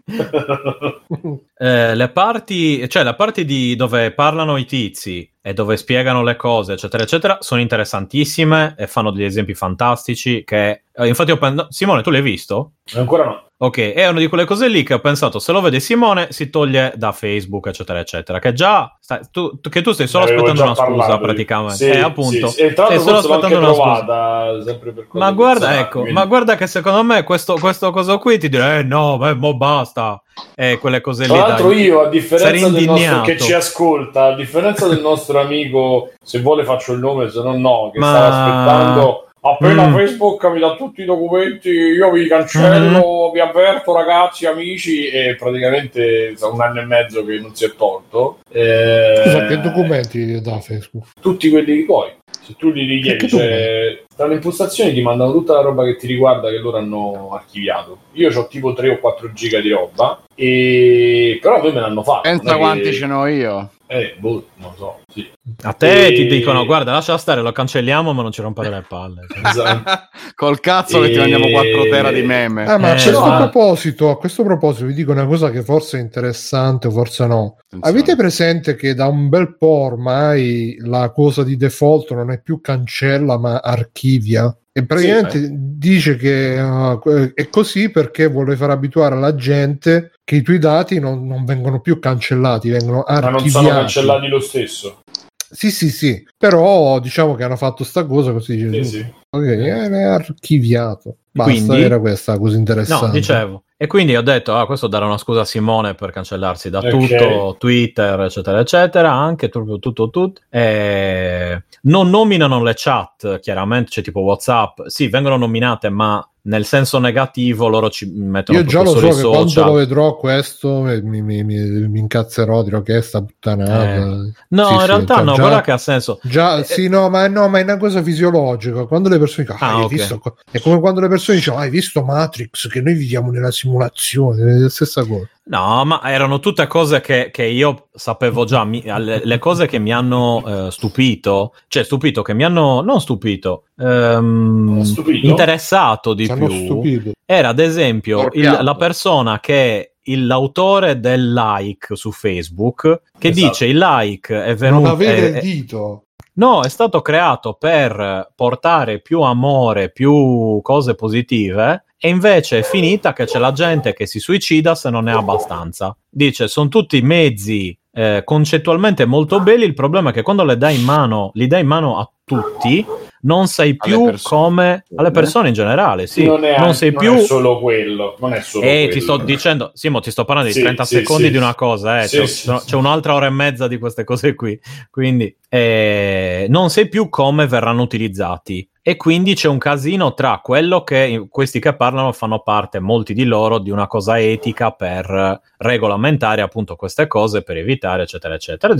Eh, 1.61 1.95
le 1.95 2.09
parti, 2.09 2.89
cioè 2.89 3.03
la 3.03 3.13
parte 3.13 3.45
di 3.45 3.75
dove 3.75 4.11
parlano 4.11 4.57
i 4.57 4.65
tizi 4.65 5.31
e 5.39 5.53
dove 5.53 5.77
spiegano 5.77 6.23
le 6.23 6.35
cose, 6.35 6.73
eccetera, 6.73 7.03
eccetera, 7.03 7.37
sono 7.39 7.61
interessantissime 7.61 8.75
e 8.77 8.87
fanno 8.87 9.11
degli 9.11 9.23
esempi 9.23 9.53
fantastici. 9.53 10.43
Che 10.43 10.83
eh, 10.91 11.07
infatti, 11.07 11.31
ho 11.31 11.67
Simone, 11.69 12.01
tu 12.01 12.09
l'hai 12.09 12.21
visto? 12.21 12.73
Ancora 12.95 13.23
no. 13.25 13.50
Ok, 13.63 13.93
è 13.93 14.07
una 14.07 14.17
di 14.17 14.25
quelle 14.25 14.45
cose 14.45 14.67
lì 14.67 14.81
che 14.81 14.95
ho 14.95 14.99
pensato, 14.99 15.37
se 15.37 15.51
lo 15.51 15.61
vede 15.61 15.79
Simone, 15.79 16.29
si 16.31 16.49
toglie 16.49 16.93
da 16.95 17.11
Facebook, 17.11 17.67
eccetera, 17.67 17.99
eccetera. 17.99 18.39
Che 18.39 18.53
già, 18.53 18.97
stai- 18.99 19.19
tu, 19.31 19.59
che 19.69 19.83
tu 19.83 19.91
stai 19.91 20.07
solo 20.07 20.23
avevo 20.23 20.39
aspettando 20.39 20.63
una 20.63 20.73
scusa, 20.73 20.87
parlato. 20.87 21.19
praticamente. 21.23 21.75
Sì, 21.75 21.89
eh, 21.89 21.99
appunto. 21.99 22.47
sì, 22.47 22.55
sì. 22.55 22.61
E 22.61 22.73
tra 22.73 22.85
stai 22.85 22.99
solo 22.99 23.17
aspettando 23.19 23.57
una 23.59 23.73
scusa. 23.73 24.73
per 24.79 24.93
cose 25.07 25.23
Ma 25.23 25.31
guarda, 25.31 25.77
ecco, 25.77 25.99
quindi- 25.99 26.13
ma 26.19 26.25
guarda 26.25 26.55
che 26.55 26.65
secondo 26.65 27.03
me 27.03 27.21
questo, 27.23 27.53
questo 27.59 27.91
coso 27.91 28.17
qui 28.17 28.39
ti 28.39 28.49
direi, 28.49 28.79
eh 28.79 28.83
no, 28.83 29.19
beh, 29.19 29.35
mo 29.35 29.55
basta. 29.55 30.19
E 30.55 30.79
quelle 30.79 30.99
cose 30.99 31.25
Tra 31.25 31.33
lì. 31.35 31.39
l'altro 31.39 31.67
dai. 31.67 31.81
io, 31.83 32.01
a 32.01 32.09
differenza 32.09 32.67
del 32.69 32.83
nostro 32.85 33.21
che 33.21 33.37
ci 33.37 33.53
ascolta, 33.53 34.25
a 34.25 34.33
differenza 34.35 34.87
del 34.87 35.01
nostro 35.01 35.39
amico, 35.39 36.09
se 36.19 36.41
vuole 36.41 36.63
faccio 36.65 36.93
il 36.93 36.99
nome, 36.99 37.29
se 37.29 37.39
no 37.43 37.55
no, 37.55 37.91
che 37.93 37.99
Ma- 37.99 38.07
stava 38.07 38.27
aspettando 38.27 39.25
appena 39.41 39.87
Mm. 39.87 39.93
Facebook 39.95 40.43
mi 40.45 40.59
dà 40.59 40.75
tutti 40.75 41.01
i 41.01 41.05
documenti, 41.05 41.69
io 41.69 42.11
vi 42.11 42.27
cancello, 42.27 43.31
vi 43.33 43.39
avverto 43.39 43.93
ragazzi, 43.95 44.45
amici, 44.45 45.07
e 45.07 45.35
praticamente 45.35 46.33
da 46.39 46.47
un 46.47 46.61
anno 46.61 46.81
e 46.81 46.85
mezzo 46.85 47.25
che 47.25 47.39
non 47.39 47.53
si 47.55 47.65
è 47.65 47.73
tolto. 47.75 48.39
Eh, 48.51 49.21
Scusa, 49.23 49.45
che 49.47 49.59
documenti 49.59 50.41
da 50.41 50.59
Facebook? 50.59 51.05
Tutti 51.19 51.49
quelli 51.49 51.77
che 51.79 51.85
vuoi. 51.85 52.09
Se 52.43 52.55
tu 52.57 52.71
li 52.71 52.85
richiedi, 52.85 53.27
cioè, 53.27 54.03
tra 54.15 54.25
le 54.25 54.35
impostazioni 54.35 54.93
ti 54.93 55.01
mandano 55.01 55.31
tutta 55.31 55.53
la 55.53 55.61
roba 55.61 55.83
che 55.83 55.95
ti 55.95 56.07
riguarda 56.07 56.49
che 56.49 56.57
loro 56.57 56.77
hanno 56.77 57.29
archiviato. 57.33 57.97
Io 58.13 58.29
ho 58.35 58.47
tipo 58.47 58.73
3 58.73 58.89
o 58.89 58.97
4 58.99 59.31
giga 59.33 59.59
di 59.59 59.69
roba, 59.69 60.21
e... 60.33 61.37
però 61.41 61.59
a 61.59 61.63
me 61.63 61.71
me 61.71 61.79
l'hanno 61.81 62.01
fatto. 62.03 62.21
Pensa 62.21 62.57
quanti 62.57 62.83
che- 62.89 62.93
ce 62.93 63.05
n'ho 63.05 63.25
io. 63.27 63.69
Eh, 63.93 64.15
boh, 64.17 64.45
non 64.55 64.73
so. 64.77 65.01
Sì. 65.13 65.29
A 65.63 65.73
te 65.73 66.07
E- 66.07 66.13
ti 66.13 66.25
dicono, 66.27 66.63
guarda, 66.65 66.93
lascia 66.93 67.17
stare, 67.17 67.41
lo 67.41 67.51
cancelliamo, 67.51 68.13
ma 68.13 68.21
non 68.21 68.31
ci 68.31 68.41
rompere 68.41 68.69
le 68.69 68.85
palle. 68.87 69.25
Esatto. 69.43 69.91
Col 70.33 70.61
cazzo 70.61 71.01
che 71.01 71.07
ti 71.09 71.15
E- 71.15 71.17
mandiamo 71.17 71.49
4 71.49 71.83
tera 71.89 72.09
di 72.09 72.21
meme. 72.21 72.63
Ah, 72.65 72.77
ma 72.77 72.87
a 72.87 72.91
Eh, 72.91 72.93
questo 73.01 73.19
no. 73.27 73.35
proposito, 73.35 74.09
a 74.09 74.17
questo 74.17 74.43
proposito 74.43 74.85
vi 74.85 74.93
dico 74.93 75.11
una 75.11 75.25
cosa 75.25 75.51
che 75.51 75.61
forse 75.61 75.97
è 75.97 76.01
interessante, 76.01 76.87
o 76.87 76.91
forse 76.91 77.25
no. 77.27 77.57
Attenzione. 77.57 77.97
Avete 77.99 78.15
presente 78.15 78.75
che 78.75 78.93
da 78.93 79.07
un 79.07 79.27
bel 79.27 79.57
po' 79.57 79.67
ormai 79.67 80.77
la 80.85 81.11
cosa 81.11 81.43
di 81.43 81.57
default 81.57 82.13
non 82.13 82.31
è 82.31 82.39
più 82.41 82.61
cancella 82.61 83.37
ma 83.37 83.57
archivia? 83.57 84.55
E 84.73 84.85
praticamente 84.85 85.49
dice 85.51 86.15
che 86.15 86.57
uh, 86.57 87.33
è 87.33 87.49
così 87.49 87.89
perché 87.89 88.27
vuole 88.27 88.55
far 88.55 88.69
abituare 88.69 89.17
la 89.19 89.35
gente 89.35 90.13
che 90.23 90.35
i 90.35 90.41
tuoi 90.41 90.59
dati 90.59 90.97
non, 90.99 91.27
non 91.27 91.43
vengono 91.43 91.81
più 91.81 91.99
cancellati, 91.99 92.69
vengono 92.69 93.03
Ma 93.05 93.19
non 93.19 93.33
archiviati. 93.33 93.49
sono 93.49 93.69
cancellati 93.69 94.27
lo 94.27 94.39
stesso. 94.39 95.01
Sì, 95.49 95.69
sì, 95.71 95.89
sì, 95.89 96.25
però 96.37 96.99
diciamo 96.99 97.35
che 97.35 97.43
hanno 97.43 97.57
fatto 97.57 97.83
sta 97.83 98.05
cosa 98.05 98.31
così 98.31 98.57
Sì, 98.71 98.83
sì. 98.85 99.13
Ok, 99.33 99.43
è 99.43 100.01
archiviato. 100.03 101.15
Basta, 101.33 101.51
Quindi- 101.53 101.81
era 101.81 101.99
questa 101.99 102.37
cosa 102.37 102.57
interessante. 102.57 103.05
No, 103.05 103.11
dicevo. 103.13 103.63
E 103.77 103.87
quindi 103.87 104.15
ho 104.15 104.21
detto, 104.21 104.55
ah, 104.55 104.65
questo 104.67 104.87
darà 104.87 105.05
una 105.05 105.17
scusa 105.17 105.41
a 105.41 105.45
Simone 105.45 105.95
per 105.95 106.11
cancellarsi 106.11 106.69
da 106.69 106.79
Ok. 106.79 106.89
tutto, 106.89 107.55
Twitter, 107.57 108.19
eccetera, 108.19 108.59
eccetera, 108.59 109.11
anche 109.13 109.47
tutto, 109.49 109.79
tutto, 109.79 110.09
tutto. 110.09 110.41
Eh, 110.49 111.63
non 111.83 112.09
nominano 112.09 112.61
le 112.61 112.73
chat, 112.75 113.39
chiaramente, 113.39 113.89
c'è 113.89 114.01
tipo 114.03 114.19
WhatsApp. 114.19 114.81
Sì, 114.87 115.07
vengono 115.07 115.37
nominate, 115.37 115.89
ma 115.89 116.23
nel 116.43 116.65
senso 116.65 116.97
negativo 116.99 117.67
loro 117.67 117.89
ci 117.91 118.11
mettono 118.15 118.57
Io 118.57 118.65
già 118.65 118.81
lo 118.81 118.89
so 118.95 118.99
che 118.99 119.05
i 119.07 119.09
quando 119.21 119.47
social. 119.47 119.65
lo 119.65 119.73
vedrò 119.73 120.15
questo 120.15 120.87
eh, 120.87 120.99
mi, 121.03 121.21
mi, 121.21 121.43
mi, 121.43 121.55
mi 121.87 121.99
incazzerò, 121.99 122.63
dirò 122.63 122.81
che 122.81 122.97
è 122.97 123.01
sta 123.01 123.21
puttanata. 123.23 123.93
Eh. 123.95 124.31
No, 124.49 124.65
Sì, 124.67 124.73
in 124.73 124.79
sì, 124.79 124.85
realtà 124.87 125.15
già- 125.17 125.21
no, 125.21 125.33
già- 125.33 125.41
guarda 125.41 125.61
che 125.61 125.71
ha 125.71 125.77
senso. 125.77 126.19
Già, 126.23 126.57
Eh, 126.57 126.63
sì, 126.63 126.87
no 126.87 127.09
ma, 127.09 127.27
no, 127.27 127.47
ma 127.47 127.59
è 127.59 127.63
una 127.63 127.77
cosa 127.77 128.01
fisiologica. 128.03 128.85
Quando 128.85 129.09
le 129.09 129.17
persone 129.21 129.47
dicono, 129.47 129.59
ah, 129.65 129.71
Ah, 129.73 129.77
hai 129.77 129.83
ok. 129.83 129.89
visto 129.89 130.19
co-" 130.19 130.35
è 130.51 130.59
come 130.59 130.79
quando 130.79 130.99
le 131.01 131.07
persone 131.07 131.37
dicono, 131.39 131.57
"Ah, 131.57 131.61
hai 131.61 131.69
visto 131.69 132.03
Matrix, 132.03 132.67
che 132.67 132.81
noi 132.81 132.93
viviamo 132.93 133.31
nella 133.31 133.51
simulazione, 133.51 134.41
è 134.43 134.57
la 134.57 134.69
stessa 134.69 135.05
cosa. 135.05 135.27
No, 135.43 135.83
ma 135.85 136.01
erano 136.03 136.39
tutte 136.39 136.65
cose 136.67 137.01
che, 137.01 137.29
che 137.31 137.43
io 137.45 137.87
sapevo 137.93 138.45
già. 138.45 138.63
mi- 138.63 138.83
le, 138.85 139.21
le 139.23 139.39
cose 139.39 139.65
che 139.65 139.79
mi 139.79 139.91
hanno 139.91 140.67
eh, 140.67 140.71
stupito, 140.71 141.53
cioè 141.67 141.83
stupito, 141.83 142.21
che 142.21 142.33
mi 142.33 142.43
hanno 142.43 142.81
non 142.81 143.01
stupito, 143.01 143.63
ehm, 143.77 144.81
Stupito? 144.83 145.25
interessato 145.27 146.13
di 146.13 146.27
più. 146.31 146.49
stupito. 146.49 147.11
Era 147.25 147.49
ad 147.49 147.59
esempio 147.59 148.27
il- 148.33 148.59
la 148.61 148.75
persona 148.75 149.39
che 149.39 149.93
il- 150.03 150.25
l'autore 150.25 150.99
del 150.99 151.31
like 151.33 151.95
su 151.95 152.11
Facebook 152.11 153.01
che 153.19 153.29
Esatto. 153.29 153.47
dice 153.47 153.65
il 153.65 153.77
like 153.77 154.33
è 154.43 154.47
Non 154.49 154.55
venuto 154.57 154.89
avere 154.91 155.33
è- 155.33 155.35
il 155.37 155.41
dito. 155.41 156.05
No 156.33 156.63
è 156.63 156.69
stato 156.69 157.01
creato 157.01 157.53
per 157.53 158.31
portare 158.35 158.99
più 159.01 159.21
amore 159.21 159.91
più 159.91 160.59
cose 160.61 160.95
positive 160.95 161.85
e 161.97 162.09
invece 162.09 162.59
è 162.59 162.63
finita 162.63 163.13
che 163.13 163.25
c'è 163.25 163.37
la 163.37 163.51
gente 163.51 163.93
che 163.93 164.07
si 164.07 164.19
suicida 164.19 164.73
se 164.73 164.89
non 164.89 165.07
ha 165.07 165.17
abbastanza. 165.17 165.95
Dice 166.09 166.47
sono 166.47 166.67
tutti 166.67 167.01
mezzi 167.01 167.77
eh, 167.93 168.21
concettualmente 168.23 169.05
molto 169.05 169.41
belli 169.41 169.65
il 169.65 169.73
problema 169.73 170.11
è 170.11 170.13
che 170.13 170.21
quando 170.21 170.43
le 170.43 170.57
dai 170.57 170.77
in 170.77 170.83
mano 170.83 171.31
li 171.33 171.45
dai 171.47 171.61
in 171.61 171.67
mano 171.67 171.99
a 171.99 172.09
tutti 172.23 172.85
non 173.23 173.47
sai 173.47 173.75
Alle 173.77 173.93
più 173.93 174.05
persone. 174.05 174.41
come 174.41 174.83
alle 174.95 175.11
persone 175.11 175.47
in 175.49 175.53
generale 175.53 176.07
sì 176.07 176.25
non, 176.25 176.43
è, 176.43 176.57
non 176.59 176.73
sei 176.73 176.91
non 176.91 176.99
più 176.99 177.17
solo 177.19 177.59
quello. 177.59 178.15
Non 178.19 178.33
è 178.33 178.41
solo 178.41 178.65
eh, 178.65 178.69
quello. 178.69 178.91
ti 178.93 179.01
sto 179.01 179.17
dicendo, 179.17 179.71
Simo, 179.73 179.99
ti 179.99 180.11
sto 180.11 180.25
parlando 180.25 180.49
di 180.49 180.55
Sì, 180.55 180.61
30 180.61 180.85
sì, 180.85 180.95
secondi 180.95 181.25
sì. 181.25 181.31
di 181.31 181.37
una 181.37 181.55
cosa, 181.55 182.01
eh. 182.01 182.07
C'è, 182.07 182.23
c'è 182.25 182.75
un'altra 182.75 183.13
ora 183.13 183.27
e 183.27 183.29
mezza 183.31 183.67
di 183.67 183.77
queste 183.77 184.03
cose 184.03 184.33
qui. 184.35 184.59
Quindi 184.89 185.35
eh, 185.49 186.45
non 186.49 186.69
sai 186.69 186.87
più 186.89 187.09
come 187.09 187.47
verranno 187.47 187.81
utilizzati. 187.81 188.67
E 188.83 188.97
quindi 188.97 189.35
c'è 189.35 189.47
un 189.47 189.59
casino 189.59 190.15
tra 190.15 190.39
quello 190.41 190.83
che 190.83 191.27
questi 191.29 191.59
che 191.59 191.75
parlano 191.75 192.11
fanno 192.13 192.39
parte, 192.39 192.79
molti 192.79 193.13
di 193.13 193.25
loro, 193.25 193.59
di 193.59 193.69
una 193.69 193.85
cosa 193.85 194.19
etica 194.19 194.71
per 194.71 195.39
regolamentare 195.57 196.41
appunto 196.41 196.75
queste 196.75 197.05
cose, 197.05 197.43
per 197.43 197.57
evitare, 197.57 198.03
eccetera, 198.03 198.33
eccetera. 198.33 198.73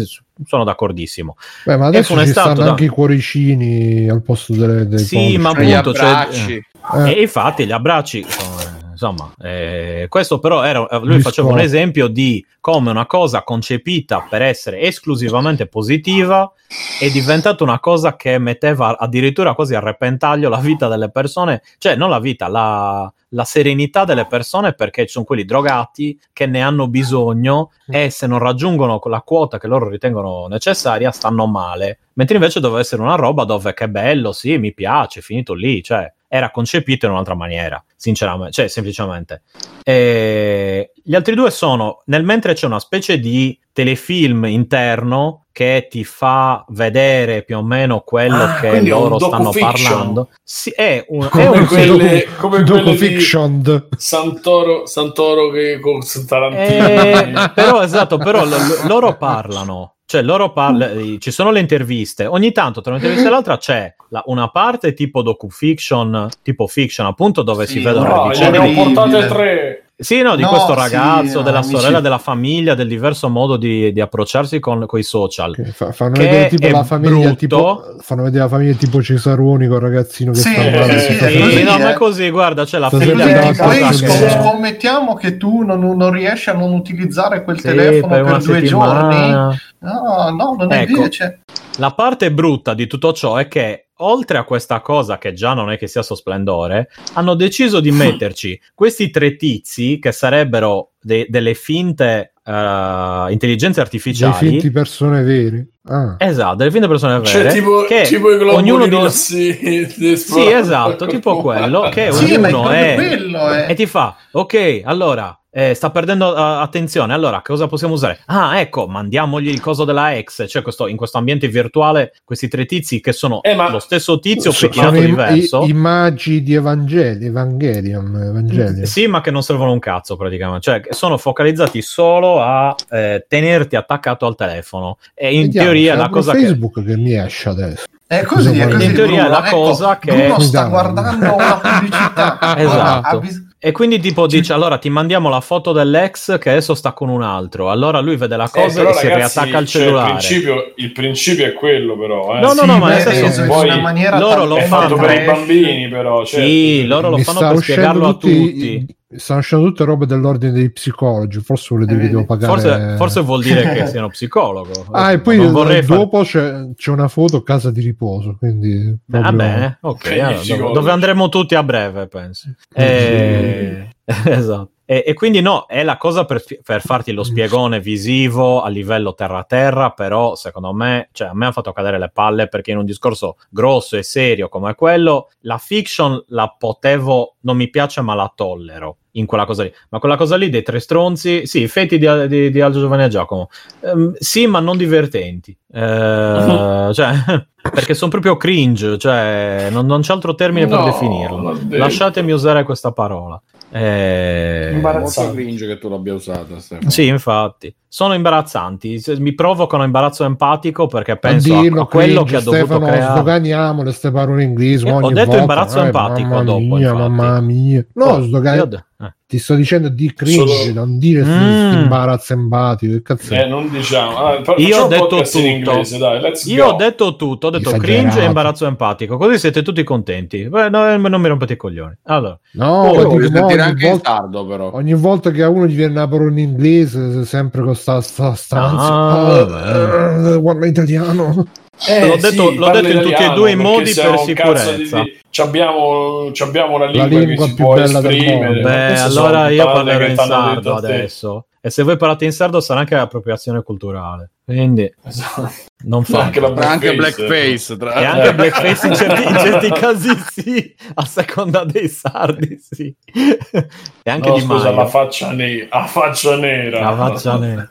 Sono 0.44 0.64
d'accordissimo. 0.64 1.36
Beh, 1.65 1.78
ma 1.78 1.86
adesso 1.88 2.18
ci 2.18 2.28
stanno 2.28 2.56
da- 2.56 2.69
anche 2.69 2.86
i 2.86 2.88
cuoricini 2.88 4.10
al 4.10 4.23
posto 4.23 4.53
delle, 4.53 4.88
dei 4.88 4.98
Sì, 4.98 5.38
ma 5.38 5.52
pollici. 5.52 5.69
Gli 5.69 5.73
appunto, 5.73 5.99
cioè-. 5.99 6.61
Eh, 7.06 7.11
E 7.11 7.22
infatti 7.22 7.65
gli 7.68 7.72
abbracci, 7.72 8.26
sono, 8.28 8.80
insomma, 9.02 9.34
eh, 9.41 10.06
questo 10.07 10.38
però 10.38 10.61
era, 10.61 10.88
lui 10.99 11.15
Mi 11.15 11.22
faceva 11.22 11.49
un 11.49 11.60
esempio 11.60 12.07
di 12.07 12.45
come 12.60 12.91
una 12.91 13.07
cosa 13.07 13.41
concepita 13.41 14.28
per 14.30 14.44
essere 14.44 14.82
esclusivamente 14.82 15.65
positiva 15.65 16.52
è 16.99 17.10
diventata 17.10 17.64
una 17.64 17.80
cosa 17.80 18.15
che 18.15 18.38
metteva 18.38 18.95
addirittura 18.98 19.56
quasi 19.56 19.73
a 19.73 19.80
repentaglio 19.80 20.49
la 20.49 20.60
vita 20.60 20.88
delle 20.88 21.10
persone, 21.10 21.64
cioè 21.80 21.95
non 21.95 22.11
la 22.11 22.19
vita, 22.19 22.48
la, 22.48 23.11
la 23.30 23.44
serenità 23.44 24.06
delle 24.06 24.28
persone 24.28 24.73
perché 24.73 25.06
ci 25.06 25.14
sono 25.14 25.26
quelli 25.26 25.45
drogati 25.45 26.19
che 26.32 26.45
ne 26.45 26.61
hanno 26.61 26.88
bisogno 26.88 27.72
e 27.88 28.11
se 28.11 28.28
non 28.28 28.38
raggiungono 28.38 29.02
la 29.06 29.22
quota 29.22 29.57
che 29.57 29.68
loro 29.68 29.90
ritengono 29.90 30.45
necessaria 30.48 31.10
stanno 31.11 31.48
male. 31.48 31.99
Mentre 32.14 32.36
invece 32.36 32.60
doveva 32.60 32.82
essere 32.82 33.02
una 33.02 33.15
roba 33.15 33.45
dove 33.45 33.73
che 33.73 33.90
bello, 33.90 34.32
sì, 34.32 34.57
mi 34.60 34.73
piace, 34.73 35.22
finito 35.22 35.53
lì, 35.53 35.82
cioè 35.82 36.11
era 36.34 36.49
concepito 36.49 37.06
in 37.08 37.12
un'altra 37.12 37.36
maniera, 37.36 37.84
sinceramente, 37.98 38.53
cioè 38.53 38.68
semplicemente. 38.70 39.41
E 39.84 40.91
gli 41.03 41.14
altri 41.14 41.36
due 41.36 41.52
sono, 41.52 42.03
nel 42.06 42.24
mentre 42.24 42.53
c'è 42.53 42.68
una 42.68 42.80
specie 42.80 43.20
di 43.20 43.60
telefilm 43.74 44.45
interno 44.45 45.48
che 45.52 45.88
ti 45.90 46.06
fa 46.06 46.64
vedere 46.70 47.44
più 47.44 47.58
o 47.58 47.64
meno 47.64 47.99
quello 48.02 48.44
Ah, 48.44 48.60
che 48.62 48.72
è 48.72 48.82
loro 48.82 49.20
stanno 49.20 49.52
parlando. 49.52 50.30
Sì, 50.41 50.70
è 50.70 51.03
un, 51.10 51.26
è 51.26 51.30
Come 51.30 51.48
un 51.58 51.66
quelle, 51.66 52.28
come 52.38 52.64
quelle 52.64 52.64
di 52.64 52.91
Docufiction. 52.91 53.88
Santoro, 53.98 54.86
Santoro 54.86 55.49
che 55.49 55.80
con 55.82 55.99
Tarantino. 56.26 56.88
Eh, 56.88 57.52
però 57.53 57.84
esatto, 57.84 58.18
però 58.18 58.45
lo- 58.45 58.56
loro 58.88 59.18
parlano. 59.18 59.95
Cioè, 60.12 60.22
loro 60.24 60.52
parla- 60.52 60.90
ci 61.20 61.32
sono 61.32 61.52
le 61.52 61.62
interviste. 61.62 62.26
Ogni 62.26 62.52
tanto 62.52 62.82
tra 62.82 62.92
un'intervista 62.92 63.28
e 63.28 63.32
l'altra 63.32 63.58
c'è 63.58 63.96
la- 64.10 64.24
una 64.26 64.50
parte 64.50 64.92
tipo 64.92 65.22
docufiction, 65.22 66.28
tipo 66.44 66.68
fiction, 66.68 67.06
appunto, 67.08 67.44
dove 67.44 67.66
Sì, 67.66 67.78
si 67.78 67.80
vedono 67.80 68.08
No, 68.10 68.16
le 68.16 68.22
ne 68.24 68.30
vicende. 68.34 68.58
abbiamo 68.58 68.84
portate 68.84 69.16
Orribile. 69.16 69.28
tre. 69.28 69.81
Sì, 70.02 70.23
no, 70.23 70.36
di 70.36 70.41
No, 70.41 70.49
questo 70.49 70.73
sì, 70.73 70.80
ragazzo, 70.80 71.41
della 71.44 71.60
amici. 71.60 71.76
sorella, 71.76 71.99
della 71.99 72.18
famiglia, 72.18 72.73
del 72.73 72.88
diverso 72.88 73.30
modo 73.30 73.56
di, 73.56 73.94
di 73.94 74.02
approcciarsi 74.02 74.60
con 74.60 74.88
i 74.94 75.03
social. 75.03 75.53
Che 75.53 75.65
fa- 75.65 75.91
fanno 75.91 76.15
Che 76.15 76.23
vedere 76.23 76.48
tipo 76.48 76.65
è 76.65 76.72
la 76.72 76.84
famiglia 76.84 77.19
brutto. 77.28 77.36
tipo 77.36 77.95
fanno 77.99 78.23
vedere 78.23 78.44
la 78.45 78.49
famiglia 78.49 78.73
tipo 78.73 78.99
Cesaroni 79.03 79.68
con 79.68 79.76
il 79.76 79.82
ragazzino 79.84 80.32
che 80.32 80.40
Sì, 80.40 80.49
sta 80.53 80.64
male, 80.64 80.99
sì, 80.99 81.14
sì, 81.14 81.52
Sì, 81.52 81.64
no, 81.64 81.78
ma 81.78 81.90
eh. 81.90 81.91
è 81.91 81.94
così, 81.94 82.30
guarda, 82.32 82.65
c'è 82.65 82.80
la 82.80 82.88
Sta 82.88 82.98
figlia 82.98 83.52
cosa 83.53 83.64
poi 83.64 83.94
scommettiamo 83.94 85.14
che 85.14 85.38
tu 85.38 85.61
non, 85.61 85.80
non 85.80 86.11
riesci 86.11 86.49
a 86.49 86.53
non 86.53 86.73
utilizzare 86.73 87.44
quel 87.44 87.57
Sì, 87.57 87.68
telefono 87.68 88.14
per, 88.14 88.23
una 88.23 88.38
due 88.40 88.53
settimana. 88.60 88.99
giorni. 88.99 89.60
No, 89.80 90.30
no, 90.30 90.56
non 90.57 90.72
è 90.72 90.82
Ecco. 90.82 90.94
vero. 90.98 91.10
Cioè, 91.10 91.38
La 91.78 91.94
parte 91.94 92.32
brutta 92.32 92.73
di 92.73 92.88
tutto 92.88 93.14
ciò 93.14 93.36
è 93.38 93.48
che, 93.48 93.90
oltre 94.02 94.38
a 94.38 94.44
questa 94.44 94.82
cosa 94.82 95.18
che 95.18 95.34
già 95.34 95.53
non 95.53 95.72
è 95.72 95.78
che 95.78 95.88
sia 95.88 96.02
so 96.02 96.15
splendore, 96.15 96.90
hanno 97.14 97.34
deciso 97.36 97.80
di 97.80 97.91
metterci 97.91 98.60
questi 98.73 99.10
tre 99.10 99.36
tizi 99.36 99.99
che 99.99 100.11
sarebbero 100.11 100.91
de- 100.99 101.28
delle 101.30 101.53
finte 101.53 102.34
eh, 102.44 103.26
intelligenze 103.30 103.76
dei 103.76 103.84
artificiali. 103.84 104.49
finti 104.49 104.72
persone 104.72 105.23
vere. 105.23 105.68
Ah. 105.86 106.15
Esatto, 106.18 106.56
delle 106.56 106.72
finte 106.72 106.88
persone 106.88 107.19
vere. 107.19 107.26
Cioè, 107.26 107.52
tipo, 107.52 107.84
che 107.84 108.03
tipo 108.03 108.32
i 108.32 108.38
globuli 108.38 108.56
ognuno 108.56 108.88
di 108.88 108.95
rossi. 108.95 109.57
di 109.95 110.18
Sì, 110.18 110.52
esatto, 110.52 111.06
tipo 111.06 111.38
quello 111.38 111.90
che 111.90 112.11
sì, 112.14 112.34
ognuno 112.34 112.69
è 112.69 112.95
quello. 112.95 113.53
eh. 113.53 113.72
e 113.72 113.73
ti 113.76 113.86
fa, 113.86 114.15
ok, 114.32 114.82
allora 114.84 115.36
eh, 115.53 115.73
sta 115.73 115.91
perdendo 115.91 116.36
eh, 116.36 116.40
attenzione, 116.40 117.14
allora 117.14 117.41
cosa 117.44 117.68
possiamo 117.68 117.94
usare? 117.94 118.19
Ah, 118.28 118.60
ecco, 118.60 118.88
mandiamogli 118.88 119.49
il 119.49 119.60
coso 119.60 119.84
della 119.84 120.15
ex, 120.15 120.48
cioè 120.48 120.61
questo, 120.61 120.88
in 120.88 120.95
questo 120.95 121.18
ambiente 121.18 121.48
virtuale 121.49 122.14
questi 122.23 122.48
tre 122.48 122.65
tizi 122.65 123.02
che 123.02 123.11
sono 123.11 123.41
Eh, 123.41 123.53
ma- 123.56 123.69
lo 123.69 123.80
stesso 123.80 124.19
tizio 124.19 124.52
So- 124.52 124.68
pettinato 124.68 124.95
sono 124.95 125.06
diverso. 125.06 125.64
i, 125.64 125.69
i 125.69 125.73
magi 125.73 126.41
di 126.41 126.53
Evangeli, 126.53 127.26
Evangelion, 127.26 128.15
Evangelion. 128.15 128.86
Sì, 128.86 129.07
ma 129.07 129.19
che 129.22 129.32
non 129.32 129.44
servono 129.44 129.72
un 129.73 129.80
cazzo 129.80 130.15
praticamente, 130.15 130.61
cioè 130.61 130.80
che 130.82 130.94
sono 130.94 131.18
focalizzati 131.18 131.82
solo 131.82 132.41
a 132.41 132.73
eh, 132.90 133.26
tenerti 133.28 133.76
attaccato 133.76 134.26
al 134.26 134.36
telefono. 134.36 134.98
E 135.14 135.34
in 135.34 135.41
Vediamo, 135.44 135.65
teoria 135.68 135.95
la 135.95 136.10
cosa 136.10 136.32
che... 136.34 136.40
Facebook 136.45 136.84
che... 136.84 136.95
mi 136.98 137.14
esce 137.18 137.49
adesso. 137.49 137.84
È 138.07 138.23
così, 138.23 138.57
è 138.60 138.64
In 138.65 138.72
così. 138.72 138.91
teoria 138.94 139.19
è 139.19 139.23
Bruno. 139.23 139.40
la 139.40 139.48
Ecco, 139.48 139.56
cosa 139.57 139.98
che- 139.98 140.11
Bruno 140.14 140.40
sta 140.40 140.61
Dai. 140.61 140.69
guardando 140.69 141.34
una 141.36 141.60
pubblicità. 141.60 142.56
Esatto. 142.57 143.19
Bis- 143.19 143.49
E 143.64 143.72
quindi 143.72 144.00
tipo 144.00 144.26
dice, 144.26 144.54
allora 144.54 144.80
ti 144.80 144.90
mandiamo 144.90 145.30
la 145.30 145.40
foto 145.40 145.72
dell'ex 145.72 146.40
che 146.40 146.50
adesso 146.50 146.74
sta 146.74 146.94
con 146.94 147.10
un 147.10 147.22
altro, 147.22 147.70
allora 147.70 148.00
lui 148.00 148.16
vede 148.18 148.36
la 148.36 148.46
Eh, 148.46 148.50
cosa 148.50 148.80
però, 148.80 148.90
e 148.90 148.94
si 148.96 149.08
ragazzi, 149.08 149.38
riattacca 149.40 149.58
al 149.60 149.68
cioè, 149.68 149.82
cellulare. 149.84 150.08
il, 150.10 150.16
principio, 150.18 150.74
il 150.78 150.92
principio 150.92 151.46
è 151.46 151.54
quello, 151.54 151.96
però. 151.96 152.38
Eh. 152.38 152.40
No, 152.40 152.48
no, 152.48 152.62
sì, 152.62 152.66
no, 152.66 152.78
ma 152.80 152.88
beh, 152.88 152.94
nel 153.04 153.14
senso, 153.14 153.42
in 153.42 153.48
poi 153.48 153.66
una 153.66 153.78
maniera 153.80 154.18
loro 154.18 154.46
lo 154.46 154.58
fanno 154.62 154.96
per 154.96 155.22
i 155.22 155.26
bambini, 155.26 155.88
però. 155.90 156.26
certo. 156.26 156.44
Sì, 156.44 156.86
loro 156.88 157.10
lo 157.12 157.18
Mi 157.18 157.24
fanno 157.24 157.40
per 157.40 157.58
spiegarlo 157.62 158.08
a 158.08 158.14
tutti 158.14 158.40
tutti. 158.52 158.66
i- 158.74 158.96
Stanno 159.16 159.40
uscendo 159.40 159.66
tutte 159.66 159.84
robe 159.84 160.06
dell'ordine 160.06 160.52
dei 160.52 160.72
psicologi. 160.72 161.40
Forse 161.42 161.68
vuol 161.76 161.86
dire 161.86 162.00
Eh, 162.00 162.04
che 162.04 162.10
devo 162.10 162.26
pagare. 162.26 162.52
Forse, 162.54 162.96
forse 162.98 163.22
vuol 163.22 163.42
dire 163.44 163.74
che 163.74 163.88
siano 163.88 164.08
psicologo. 164.10 164.70
Ah, 164.92 165.12
e 165.12 165.20
poi 165.20 165.38
Non 165.38 165.52
vorrei 165.52 165.84
fare- 165.84 166.00
dopo 166.00 166.22
c'è, 166.24 166.70
c'è 166.76 166.92
una 166.92 167.08
foto 167.08 167.44
casa 167.44 167.72
di 167.72 167.82
riposo. 167.82 168.36
Quindi 168.38 168.96
Va 169.06 169.20
proprio- 169.20 169.38
bene, 169.38 169.78
ok. 169.82 170.12
Allora, 170.12 170.40
dove, 170.48 170.74
dove 170.74 170.92
andremo 170.92 171.30
tutti 171.30 171.56
a 171.56 171.64
breve, 171.64 172.08
penso. 172.08 172.54
Eh, 172.74 173.88
esatto. 174.26 174.72
E, 174.91 175.05
e 175.07 175.13
quindi 175.13 175.39
no, 175.39 175.68
è 175.68 175.84
la 175.84 175.95
cosa 175.95 176.26
per, 176.26 176.43
per 176.65 176.81
farti 176.81 177.13
lo 177.13 177.23
spiegone 177.23 177.80
visivo 177.80 178.61
a 178.61 178.68
livello 178.68 179.13
terra-terra, 179.13 179.91
però 179.91 180.35
secondo 180.35 180.73
me, 180.73 181.07
cioè 181.13 181.30
a 181.30 181.34
me 181.34 181.45
ha 181.45 181.53
fatto 181.53 181.72
cadere 181.72 181.97
le 181.97 182.09
palle 182.13 182.49
perché 182.49 182.72
in 182.72 182.77
un 182.80 182.84
discorso 182.84 183.38
grosso 183.49 183.95
e 183.95 184.03
serio 184.03 184.49
come 184.49 184.76
quello, 184.76 185.30
la 185.43 185.57
fiction 185.57 186.22
la 186.27 186.53
potevo, 186.59 187.35
non 187.43 187.55
mi 187.55 187.69
piace 187.69 188.01
ma 188.01 188.15
la 188.15 188.30
tollero 188.35 188.97
in 189.11 189.26
quella 189.26 189.45
cosa 189.45 189.63
lì. 189.63 189.73
Ma 189.91 189.99
quella 189.99 190.18
cosa 190.18 190.35
lì 190.35 190.49
dei 190.49 190.61
tre 190.61 190.81
stronzi, 190.81 191.45
sì, 191.45 191.61
i 191.61 191.68
fetti 191.69 191.97
di, 191.97 192.27
di, 192.27 192.51
di 192.51 192.59
Aldo 192.59 192.80
Giovanni 192.80 193.03
e 193.05 193.07
Giacomo, 193.07 193.47
Ehm, 193.80 194.13
sì, 194.19 194.45
ma 194.45 194.59
non 194.59 194.76
divertenti. 194.76 195.57
Eh, 195.72 196.89
cioè, 196.93 197.13
perché 197.61 197.93
sono 197.93 198.11
proprio 198.11 198.35
cringe, 198.35 198.97
cioè, 198.97 199.69
non, 199.72 199.85
non 199.85 200.01
c'è 200.01 200.11
altro 200.11 200.35
termine 200.35 200.68
per 200.68 200.80
No, 200.80 200.84
definirlo. 200.84 201.38
non 201.38 201.59
devi. 201.61 201.77
Lasciatemi 201.77 202.34
usare 202.34 202.63
questa 202.63 202.91
parola. 202.91 203.41
Eh, 203.73 204.72
Imbarazzante. 204.73 205.27
Molto 205.30 205.41
cringe 205.43 205.68
che 205.68 205.77
tu 205.77 205.89
l'abbia 205.89 206.14
usata, 206.14 206.60
Stefano. 206.60 206.89
sì, 206.89 207.07
infatti, 207.07 207.73
sono 207.88 208.14
imbarazzanti. 208.14 209.02
Mi 209.19 209.34
provocano 209.34 209.84
imbarazzo 209.84 210.23
empatico 210.26 210.88
perché 210.88 211.15
penso 211.18 211.57
a, 211.57 211.61
dirlo, 211.61 211.81
a 211.84 211.88
quello 211.88 212.23
cringe, 212.23 212.31
che 212.31 212.35
ha 212.38 212.41
dovuto 212.41 212.65
Stefano, 212.65 212.85
creare. 212.85 213.11
sdoganiamo 213.14 213.84
le 213.84 213.91
ste 213.91 214.11
parole 214.11 214.43
inglesi. 214.43 214.85
Eh, 214.85 214.91
ho 214.91 215.10
detto 215.10 215.26
volta. 215.26 215.41
imbarazzo 215.41 215.80
Eh, 215.81 215.85
empatico 215.85 216.27
mamma 216.30 216.43
dopo, 216.43 216.60
Mia, 216.60 216.77
infatti. 216.91 216.98
mamma 216.98 217.39
mia. 217.41 217.85
No, 217.93 218.06
Oh, 218.06 218.22
sdogani- 218.22 218.57
io 218.57 218.64
ho 218.64 218.65
de- 218.68 218.84
eh. 218.99 219.14
Ti 219.32 219.40
sto 219.40 219.56
dicendo 219.56 219.88
di 219.88 220.14
cringe, 220.14 220.45
Solo- 220.45 220.74
non 220.74 220.98
dire 220.99 221.24
Mm. 221.24 221.84
imbarazzo 221.84 222.34
empatico. 222.34 222.91
Che 222.95 223.02
cazzo 223.02 223.34
è? 223.34 223.44
Eh, 223.44 223.48
non 223.48 223.70
diciamo. 223.70 224.18
Ah, 224.18 224.44
fa- 224.44 224.56
Io 224.58 224.78
ho 224.84 224.88
detto 224.90 225.08
podcast 225.08 225.36
in 225.36 225.60
tutto. 225.60 225.70
inglese, 225.72 225.98
dai, 225.98 226.20
let's 226.20 226.45
Io 226.48 226.66
go. 226.66 226.72
ho 226.72 226.76
detto 226.76 227.16
tutto, 227.16 227.48
ho 227.48 227.49
detto 227.49 227.70
Esagerato. 227.70 227.82
cringe 228.02 228.22
e 228.22 228.26
imbarazzo 228.26 228.66
empatico, 228.66 229.16
così 229.16 229.40
siete 229.40 229.62
tutti 229.62 229.86
contenti. 229.86 230.49
Beh, 230.49 230.68
no, 230.70 230.98
non 230.98 231.22
mi 231.22 231.28
rompete 231.30 231.53
i 231.53 231.56
coglioni. 231.56 231.94
Allora, 232.08 232.38
No, 232.56 232.82
Oh, 232.90 232.91
dico, 233.16 233.30
no, 233.30 233.45
ogni, 233.45 233.58
anche 233.62 233.88
volta, 233.90 234.12
tardo, 234.18 234.45
però. 234.45 234.72
ogni 234.74 234.94
volta 234.95 235.32
che 235.32 235.44
a 235.44 235.48
uno 235.49 235.66
gli 235.66 235.76
viene 235.76 235.94
una 235.94 236.10
parola 236.10 236.32
in 236.32 236.38
inglese, 236.40 237.24
sempre 237.24 237.62
con 237.64 237.74
sta, 237.74 238.02
sta 238.02 238.34
stanza. 238.34 238.84
Ah, 238.84 240.34
Ah, 240.34 240.36
guarda 240.40 240.66
italiano. 240.66 241.48
Eh, 241.88 242.08
L'ho 242.08 242.16
detto- 242.18 242.52
l'ho 242.52 242.66
parla 242.66 242.82
detto 242.82 242.98
in 242.98 243.02
tutti 243.03 243.24
e 243.24 243.30
due 243.34 243.52
i 243.52 243.56
modi 243.56 243.91
per 243.94 244.20
sicurezza. 244.20 245.02
Di, 245.03 245.18
c'abbiamo, 245.32 246.30
c'abbiamo 246.32 246.78
la 246.78 246.86
lingua, 246.86 247.20
lingua 247.20 247.45
che 247.45 247.49
si 247.49 247.56
più 247.56 247.64
può 247.66 247.74
bella 247.76 248.02
del 248.02 248.12
esprimere. 248.12 248.45
mondo. 248.45 248.62
ma 248.62 248.76
beh, 248.76 248.99
allora 248.99 249.49
io 249.49 249.66
parlerò 249.66 250.06
in 250.06 250.16
sardo 250.16 250.76
adesso. 250.76 251.45
E 251.64 251.70
se 251.70 251.84
voi 251.84 251.95
parlate 251.95 252.26
in 252.26 252.32
sardo 252.32 252.60
sarà 252.60 252.80
anche 252.80 252.95
appropriazione 252.95 253.62
culturale. 253.62 254.32
Quindi 254.44 254.91
Esatto. 255.06 255.52
non 255.86 256.03
Ma 256.08 256.24
anche 256.24 256.40
la 256.40 256.48
Anche 256.48 256.94
blackface. 256.95 257.28
blackface. 257.28 257.78
Tra... 257.78 257.94
E 257.94 258.03
anche 258.03 258.34
blackface 258.34 258.88
in 258.88 258.95
certi, 258.95 259.24
in 259.28 259.38
certi 259.38 259.70
casi 259.70 260.10
sì, 260.32 260.76
a 260.95 261.06
seconda 261.06 261.64
dei 261.64 261.88
sardi 261.88 262.60
sì. 262.60 262.94
E 263.14 264.10
anche 264.10 264.30
No, 264.30 264.36
di 264.36 264.41
scusa, 264.41 264.72
la 264.72 264.88
faccia 264.88 265.32
nera. 265.32 265.80
La 265.82 265.86
faccia 265.86 266.36
nera. 266.36 266.80
La 266.82 266.95
faccia 266.95 267.38
nera. 267.38 267.70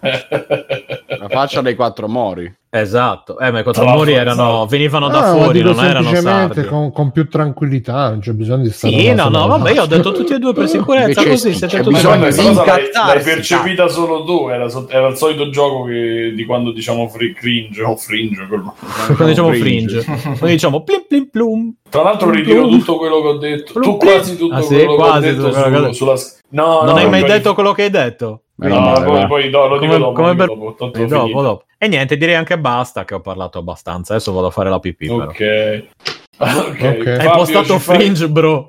La 1.18 1.28
faccia 1.28 1.60
dei 1.60 1.74
quattro 1.74 2.08
mori. 2.08 2.58
Esatto, 2.72 3.36
eh, 3.40 3.50
ma 3.50 3.58
i 3.58 3.62
contromori 3.64 4.12
erano, 4.12 4.48
esatto. 4.48 4.66
venivano 4.66 5.08
da 5.08 5.18
Ah, 5.18 5.32
fuori, 5.34 5.60
non 5.60 5.74
erano 5.84 6.08
semplicemente 6.08 6.54
sardi. 6.54 6.68
con, 6.68 6.92
con 6.92 7.10
più 7.10 7.28
tranquillità, 7.28 8.10
non 8.10 8.20
c'è 8.20 8.30
bisogno 8.30 8.62
di 8.62 8.70
stare 8.70 8.96
Sì, 8.96 9.12
no, 9.12 9.28
no, 9.28 9.48
vabbè, 9.48 9.72
io 9.72 9.82
ho 9.82 9.86
detto 9.86 10.12
tutti 10.12 10.34
e 10.34 10.38
due 10.38 10.52
per 10.52 10.68
sicurezza, 10.68 11.20
Invece 11.20 11.28
così 11.30 11.50
c'è 11.50 11.56
siete 11.68 11.76
tutti 11.82 11.94
bisogno 11.96 12.30
di 12.30 12.36
cosa 12.36 12.64
l'hai, 12.64 13.22
percepita 13.24 13.88
solo 13.88 14.22
tu. 14.22 14.46
Era, 14.50 14.68
era 14.88 15.08
il 15.08 15.16
solito 15.16 15.50
gioco 15.50 15.82
che- 15.82 16.32
di 16.32 16.44
quando 16.44 16.70
diciamo 16.70 17.08
free 17.08 17.32
cringe 17.32 17.82
o 17.82 17.96
fringe. 17.96 18.46
quello. 18.46 18.72
Quando 19.06 19.24
diciamo 19.26 19.52
fringe, 19.52 20.04
quando 20.04 20.46
diciamo 20.46 20.82
plim 20.84 21.04
plim 21.08 21.28
plum. 21.28 21.74
Tra 21.90 22.02
l'altro, 22.04 22.28
Plum, 22.28 22.38
ritiro 22.38 22.66
plum. 22.68 22.78
tutto 22.78 22.96
quello 22.98 23.20
che 23.20 23.26
ho 23.26 23.38
detto. 23.38 23.72
Plum, 23.72 23.82
Tu 23.84 23.96
quasi 23.96 24.36
tutto 24.36 24.54
Ah, 24.54 24.60
sì, 24.62 24.74
quello 24.76 24.94
quasi 24.94 25.22
che 25.22 25.28
ho 25.30 25.34
detto 25.50 25.70
tutto 25.80 25.92
sulla. 25.92 26.14
No, 26.50 26.82
Non 26.82 26.94
no, 26.94 27.00
hai 27.00 27.08
mai 27.10 27.24
detto 27.24 27.52
quello 27.54 27.72
che 27.72 27.82
hai 27.82 27.90
detto? 27.90 28.42
Meno 28.60 28.74
No, 28.74 28.80
male, 28.80 29.04
poi, 29.06 29.26
poi 29.26 29.50
no, 29.50 29.66
lo 29.68 29.78
dico 29.78 29.92
Come- 29.92 29.98
dopo. 29.98 30.12
dico 30.20 30.34
per- 30.36 30.46
dopo, 30.46 30.70
Eh, 30.70 31.06
dopo, 31.06 31.20
finito. 31.22 31.42
dopo. 31.42 31.64
E 31.78 31.88
niente, 31.88 32.16
direi 32.18 32.34
anche 32.34 32.58
basta 32.58 33.04
che 33.06 33.14
ho 33.14 33.20
parlato 33.20 33.58
abbastanza. 33.58 34.12
Adesso 34.14 34.32
vado 34.32 34.48
a 34.48 34.50
fare 34.50 34.68
la 34.68 34.78
pipì. 34.78 35.06
però. 35.06 35.30
Ok. 36.42 36.48
Ok. 36.48 36.82
Ok. 37.00 37.06
Hai 37.20 37.30
postato 37.30 37.74
ci 37.74 37.78
fai- 37.80 37.96
fringe, 37.98 38.28
bro. 38.30 38.68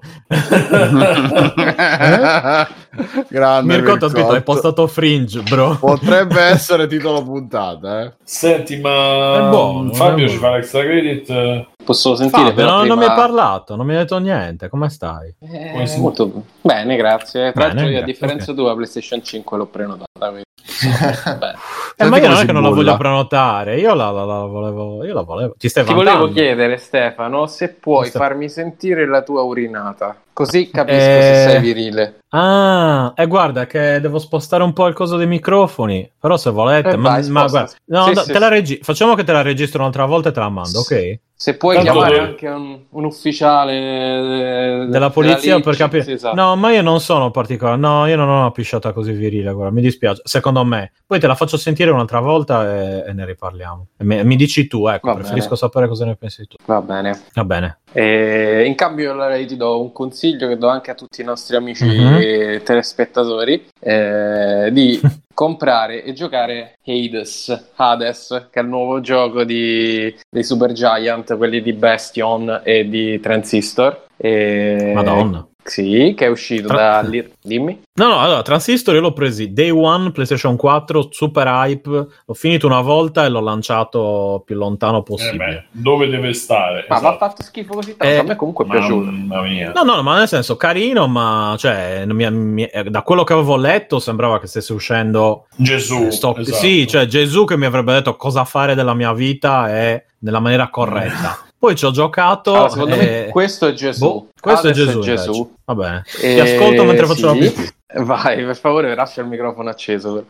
Grande 3.30 3.74
Mirko 3.78 3.94
ha 4.06 4.10
scritto: 4.10 4.32
Hai 4.32 4.44
postato 4.44 4.88
fringe, 4.88 5.42
bro. 5.42 5.78
Potrebbe 5.80 6.42
essere 6.42 6.88
titolo 6.88 7.24
puntata, 7.24 8.02
eh. 8.04 8.14
Senti, 8.24 8.78
ma 8.80 9.48
buono, 9.50 9.94
Fabio 9.94 10.28
ci 10.28 10.36
fa 10.38 10.52
l'extra 10.52 10.82
credit? 10.82 11.66
Posso 11.84 12.16
sentire 12.16 12.42
Fabio, 12.50 12.54
però 12.56 12.78
non, 12.78 12.88
non 12.88 12.98
mi 12.98 13.06
prima- 13.06 13.14
hai 13.16 13.20
parlato, 13.20 13.76
non 13.76 13.86
mi 13.86 13.94
hai 13.94 14.00
detto 14.00 14.18
niente. 14.20 14.68
Come 14.70 14.90
stai? 14.90 15.34
Eh, 15.40 15.70
Come 15.72 15.98
molto 15.98 16.44
bene, 16.62 16.96
grazie. 16.96 17.52
Tra 17.54 17.68
l'altro 17.68 17.88
io 17.88 18.00
a 18.00 18.04
differenza 18.04 18.52
ok. 18.52 18.58
tua 18.58 18.68
la 18.70 18.76
PlayStation 18.76 19.24
5 19.24 19.58
l'ho 19.58 19.66
prenotata. 19.68 20.06
quindi- 20.20 20.44
Beh. 21.40 21.54
Eh, 21.98 22.06
ma 22.08 22.18
io 22.18 22.28
non 22.30 22.38
è 22.38 22.46
che 22.46 22.52
non 22.52 22.62
la 22.64 22.70
voglio 22.70 22.96
prenotare. 22.98 23.80
Io 23.80 23.94
la, 23.94 24.10
la- 24.12 24.26
la 24.26 24.46
volevo. 24.46 25.04
Io 25.04 25.14
la 25.14 25.22
volevo. 25.22 25.56
Ti 25.58 25.68
stai 25.70 25.84
Ti 25.86 25.94
volevo 25.94 26.30
chiedere, 26.30 26.78
Stefano, 26.78 27.48
se 27.48 27.61
puoi 27.70 28.08
Sta- 28.10 28.20
farmi 28.20 28.50
sentire 28.50 29.06
la 29.08 29.22
tua 29.22 29.42
urinata. 29.42 30.16
Così 30.34 30.70
capisco 30.72 30.98
Eh, 30.98 31.22
se 31.22 31.34
sei 31.50 31.60
virile. 31.62 32.20
Ah, 32.30 33.14
e 33.16 33.28
guarda 33.28 33.66
che 33.68 34.00
devo 34.00 34.18
spostare 34.18 34.64
un 34.64 34.74
po' 34.74 34.88
il 34.88 34.94
coso 34.94 35.18
dei 35.18 35.28
microfoni. 35.28 36.10
Però 36.20 36.38
se 36.38 36.50
volete, 36.50 36.92
Eh, 36.92 36.96
ma, 36.98 37.10
vai, 37.10 37.30
ma 37.30 37.46
guarda, 37.48 37.72
no, 37.86 38.04
Sì, 38.06 38.14
no, 38.14 38.22
sì, 38.22 38.32
te 38.32 38.40
la 38.40 38.48
sì. 38.48 38.54
regi- 38.54 38.80
facciamo 38.82 39.14
che 39.16 39.24
te 39.24 39.32
la 39.34 39.42
registro 39.42 39.82
un'altra 39.82 40.06
volta 40.06 40.30
e 40.30 40.32
te 40.32 40.40
la 40.40 40.50
mando, 40.50 40.80
ok? 40.80 41.20
Se 41.42 41.56
puoi 41.58 41.74
Tanto 41.76 41.92
chiamare 41.92 42.16
dove- 42.18 42.28
anche 42.28 42.48
un, 42.48 42.80
un 42.88 43.04
ufficiale 43.04 44.84
eh, 44.84 44.86
Della 44.86 45.10
polizia 45.10 45.56
Liggi, 45.56 45.68
per 45.68 45.76
capire. 45.76 46.04
sì, 46.04 46.12
esatto. 46.12 46.36
No, 46.36 46.56
ma 46.56 46.72
io 46.72 46.84
non 46.84 47.00
sono 47.00 47.32
particolare. 47.32 47.78
No, 47.80 48.06
io 48.06 48.16
non 48.16 48.30
ho 48.30 48.42
una 48.42 48.52
pisciata 48.52 48.94
così 48.94 49.12
virile. 49.14 49.52
Guarda, 49.52 49.74
mi 49.74 49.82
dispiace. 49.82 50.22
Secondo 50.24 50.64
me, 50.64 50.92
poi 51.04 51.20
te 51.20 51.26
la 51.26 51.34
faccio 51.34 51.58
sentire 51.58 51.90
un'altra 51.90 52.20
volta 52.20 52.72
e, 52.72 53.06
e 53.08 53.14
ne 53.14 53.26
riparliamo. 53.26 53.88
E 53.98 54.04
mi, 54.04 54.24
mi 54.24 54.36
dici 54.36 54.68
tu, 54.68 54.86
ecco. 54.86 55.08
Va 55.08 55.16
preferisco 55.16 55.46
bene. 55.46 55.58
sapere 55.58 55.88
cosa 55.88 56.06
ne 56.06 56.16
pensi 56.16 56.46
tu. 56.46 56.58
Va 56.64 56.80
bene. 56.80 57.20
Va 57.34 57.44
bene. 57.44 57.80
E 57.94 58.64
in 58.66 58.76
cambio 58.76 59.12
allora 59.12 59.36
io 59.36 59.46
ti 59.46 59.58
do 59.58 59.82
un 59.82 59.92
consiglio 59.92 60.48
che 60.48 60.58
do 60.58 60.68
anche 60.68 60.92
a 60.92 60.96
tutti 60.96 61.22
i 61.22 61.26
nostri 61.26 61.56
amici 61.56 61.84
Mhm. 61.86 62.64
telespettatori 62.64 63.66
eh, 63.80 64.70
di 64.72 65.00
comprare 65.34 66.04
e 66.04 66.14
giocare 66.14 66.78
Hades, 66.86 67.72
Hades, 67.76 68.48
che 68.52 68.60
è 68.60 68.64
il 68.64 68.70
nuovo 68.70 69.02
gioco 69.02 69.44
di, 69.44 70.14
dei 70.30 70.44
Super 70.44 70.72
Giant, 70.72 71.36
quelli 71.36 71.62
di 71.62 71.74
Bastion 71.74 72.62
e 72.64 72.88
di 72.88 73.20
Transistor. 73.20 74.06
E- 74.18 74.92
Madonna. 74.94 75.48
Sì, 75.64 76.14
che 76.18 76.26
è 76.26 76.30
uscito 76.30 76.68
Tra- 76.68 77.02
da... 77.02 77.08
lì- 77.08 77.32
Dimmi. 77.42 77.82
No, 77.94 78.08
no, 78.08 78.20
allora, 78.20 78.42
Transistor 78.42 78.96
io 78.96 79.02
l'ho 79.02 79.14
presi 79.14 79.54
day 79.54 79.70
one, 79.70 80.12
PlayStation 80.12 80.56
4, 80.56 81.10
super 81.12 81.46
hype. 81.48 81.90
L'ho 81.90 82.34
finito 82.34 82.66
una 82.68 82.82
volta 82.82 83.26
e 83.26 83.30
l'ho 83.30 83.40
lanciato 83.42 84.42
più 84.46 84.56
lontano 84.56 85.00
Eh 85.00 85.04
possibile. 85.04 85.68
beh, 85.72 85.80
dove 85.82 86.08
deve 86.08 86.34
stare? 86.34 86.86
Ma 86.90 86.96
Esatto. 86.98 87.12
va 87.12 87.18
fatto 87.18 87.44
schifo 87.44 87.74
così 87.76 87.96
tanto? 87.96 88.14
Eh, 88.14 88.18
a 88.18 88.24
me 88.24 88.36
comunque 88.36 88.66
è 88.66 88.70
piaciuto. 88.70 89.12
Mamma 89.12 89.42
mia. 89.44 89.72
No, 89.74 89.84
no, 89.84 90.02
ma 90.02 90.18
nel 90.18 90.28
senso 90.28 90.58
carino, 90.58 91.08
ma 91.08 91.56
cioè, 91.58 92.06
mi- 92.08 92.32
mi- 92.32 92.66
eh, 92.66 92.84
da 92.86 93.02
quello 93.04 93.24
che 93.24 93.34
avevo 93.34 93.56
letto 93.56 94.00
sembrava 94.00 94.40
che 94.40 94.48
stesse 94.48 94.74
uscendo 94.74 95.46
Gesù. 95.56 96.06
eh, 96.08 96.12
sto- 96.12 96.36
esatto. 96.38 96.58
Sì, 96.58 96.88
cioè 96.88 97.06
Gesù 97.06 97.46
che 97.46 97.58
mi 97.58 97.66
avrebbe 97.66 97.94
detto 97.94 98.16
cosa 98.16 98.46
fare 98.46 98.74
della 98.76 98.94
mia 98.94 99.14
vita 99.14 99.70
e 99.76 100.06
nella 100.20 100.40
maniera 100.40 100.70
corretta. 100.70 101.38
Poi 101.62 101.76
ci 101.76 101.86
ho 101.86 101.92
giocato. 101.92 102.54
Allora, 102.56 102.70
secondo 102.70 102.96
e- 102.96 102.98
me 103.26 103.28
questo 103.30 103.68
è 103.68 103.74
Gesù. 103.74 104.04
boh, 104.04 104.28
questo 104.42 104.68
è 104.68 104.72
Gesù. 104.72 104.92
invece. 105.00 105.16
Gesù. 105.16 105.54
Va 105.66 105.76
bene. 105.76 106.04
E- 106.22 106.34
Ti 106.34 106.40
ascolto 106.42 106.84
mentre 106.84 107.06
faccio 107.06 107.26
la 107.28 107.34
sì. 107.34 107.40
pipì. 107.52 107.70
Vai, 108.04 108.44
per 108.46 108.56
favore, 108.58 108.94
lascia 108.96 109.22
il 109.22 109.28
microfono 109.28 109.70
acceso. 109.70 110.26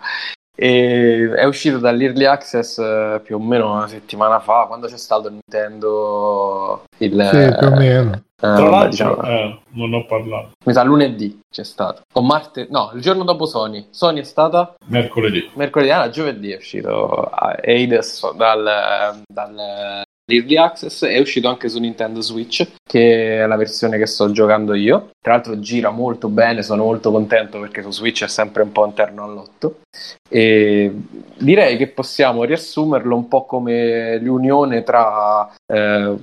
E 0.55 1.31
è 1.33 1.45
uscito 1.45 1.77
dall'Early 1.79 2.25
Access 2.25 2.77
eh, 2.79 3.21
più 3.23 3.37
o 3.37 3.39
meno 3.39 3.71
una 3.73 3.87
settimana 3.87 4.39
fa, 4.39 4.65
quando 4.67 4.87
c'è 4.87 4.97
stato 4.97 5.29
Nintendo. 5.29 6.83
Il, 6.97 7.11
Sì, 7.31 7.55
più 7.57 7.67
o 7.67 7.75
meno. 7.75 8.11
eh, 8.13 8.21
Tra 8.35 8.49
vabbè, 8.55 8.69
l'altro, 8.69 8.89
diciamo, 8.89 9.21
eh, 9.23 9.59
non 9.69 9.93
ho 9.93 10.05
parlato. 10.05 10.51
mi 10.65 10.73
sa 10.73 10.83
lunedì 10.83 11.39
c'è 11.49 11.63
stato. 11.63 12.01
O 12.13 12.21
martedì, 12.21 12.71
no, 12.71 12.91
il 12.93 13.01
giorno 13.01 13.23
dopo 13.23 13.45
Sony. 13.45 13.87
Sony 13.91 14.19
è 14.19 14.23
stata 14.23 14.73
Mercoledì. 14.87 15.49
mercoledì, 15.53 15.91
ah, 15.91 16.09
giovedì 16.09 16.51
è 16.51 16.57
uscito 16.57 17.07
ah, 17.31 17.55
Hades 17.63 18.31
dal, 18.33 19.21
dal 19.31 20.01
l'Early 20.31 20.55
Access, 20.55 21.05
è 21.05 21.19
uscito 21.19 21.49
anche 21.49 21.67
su 21.67 21.79
Nintendo 21.79 22.21
Switch, 22.21 22.65
che 22.81 23.43
è 23.43 23.45
la 23.45 23.57
versione 23.57 23.97
che 23.97 24.05
sto 24.05 24.31
giocando 24.31 24.73
io. 24.73 25.09
Tra 25.19 25.33
l'altro 25.33 25.59
gira 25.59 25.89
molto 25.89 26.29
bene, 26.29 26.63
sono 26.63 26.83
molto 26.83 27.11
contento 27.11 27.59
perché 27.59 27.81
su 27.81 27.91
Switch 27.91 28.23
è 28.23 28.27
sempre 28.27 28.63
un 28.63 28.71
po' 28.71 28.85
interno 28.85 29.23
all'otto. 29.23 29.81
E 30.29 30.91
direi 31.37 31.77
che 31.77 31.87
possiamo 31.87 32.43
riassumerlo 32.45 33.15
un 33.15 33.27
po' 33.27 33.45
come 33.45 34.17
l'unione 34.19 34.83
tra 34.83 35.51
eh, 35.67 36.15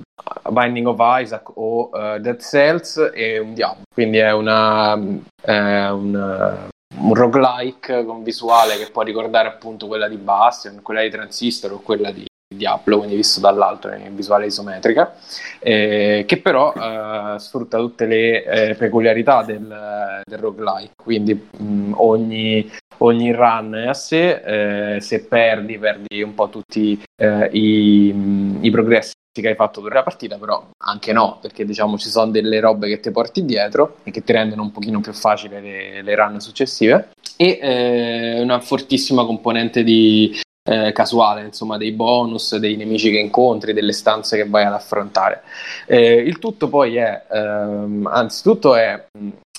Binding 0.49 0.87
of 0.87 0.97
Isaac 0.99 1.57
o 1.57 1.89
uh, 1.91 2.19
Dead 2.19 2.39
Cells 2.41 3.11
e 3.13 3.37
un 3.39 3.53
Diablo. 3.53 3.83
Quindi 3.93 4.17
è 4.17 4.31
una, 4.31 4.99
è 5.41 5.89
un, 5.89 6.67
un 6.97 7.13
roguelike 7.13 8.03
con 8.03 8.23
visuale 8.23 8.77
che 8.77 8.89
può 8.91 9.03
ricordare 9.03 9.47
appunto 9.47 9.87
quella 9.87 10.07
di 10.07 10.17
Bastion, 10.17 10.81
quella 10.81 11.01
di 11.01 11.09
Transistor 11.09 11.73
o 11.73 11.81
quella 11.81 12.11
di 12.11 12.25
Diablo, 12.59 12.97
quindi 12.97 13.15
visto 13.15 13.39
dall'alto 13.39 13.89
in 13.89 14.15
visuale 14.15 14.47
isometrica, 14.47 15.13
eh, 15.59 16.23
che 16.25 16.41
però 16.41 16.73
eh, 16.73 17.37
sfrutta 17.37 17.77
tutte 17.77 18.07
le 18.07 18.43
eh, 18.43 18.73
peculiarità 18.73 19.43
del, 19.43 20.23
del 20.25 20.39
roguelike, 20.39 20.93
quindi 20.95 21.35
mh, 21.35 21.93
ogni, 21.97 22.67
ogni 22.97 23.31
run 23.33 23.75
è 23.75 23.87
a 23.89 23.93
sé, 23.93 24.95
eh, 24.95 24.99
se 24.99 25.25
perdi 25.25 25.77
perdi 25.77 26.23
un 26.23 26.33
po' 26.33 26.49
tutti 26.49 26.99
eh, 27.21 27.49
i, 27.51 28.59
i 28.61 28.71
progressi 28.71 29.13
che 29.31 29.47
hai 29.47 29.55
fatto 29.55 29.81
durante 29.81 29.99
la 29.99 30.03
partita, 30.03 30.37
però 30.39 30.69
anche 30.85 31.13
no, 31.13 31.37
perché 31.39 31.65
diciamo 31.65 31.99
ci 31.99 32.09
sono 32.09 32.31
delle 32.31 32.59
robe 32.59 32.87
che 32.87 32.99
ti 32.99 33.11
porti 33.11 33.45
dietro 33.45 33.97
e 34.03 34.09
che 34.09 34.23
ti 34.23 34.33
rendono 34.33 34.63
un 34.63 34.71
pochino 34.71 35.01
più 35.01 35.13
facile 35.13 35.61
le, 35.61 36.01
le 36.01 36.15
run 36.15 36.39
successive. 36.41 37.09
E 37.37 37.59
eh, 37.61 38.41
una 38.41 38.59
fortissima 38.59 39.23
componente 39.23 39.83
di 39.83 40.37
eh, 40.69 40.91
casuale, 40.91 41.41
insomma, 41.41 41.77
dei 41.77 41.91
bonus, 41.91 42.55
dei 42.57 42.75
nemici 42.75 43.09
che 43.09 43.17
incontri, 43.17 43.73
delle 43.73 43.91
stanze 43.91 44.37
che 44.37 44.47
vai 44.47 44.65
ad 44.65 44.73
affrontare. 44.73 45.41
Eh, 45.87 46.13
il 46.13 46.37
tutto 46.37 46.69
poi 46.69 46.97
è, 46.97 47.23
ehm, 47.31 48.07
anzitutto 48.11 48.75
è 48.75 49.07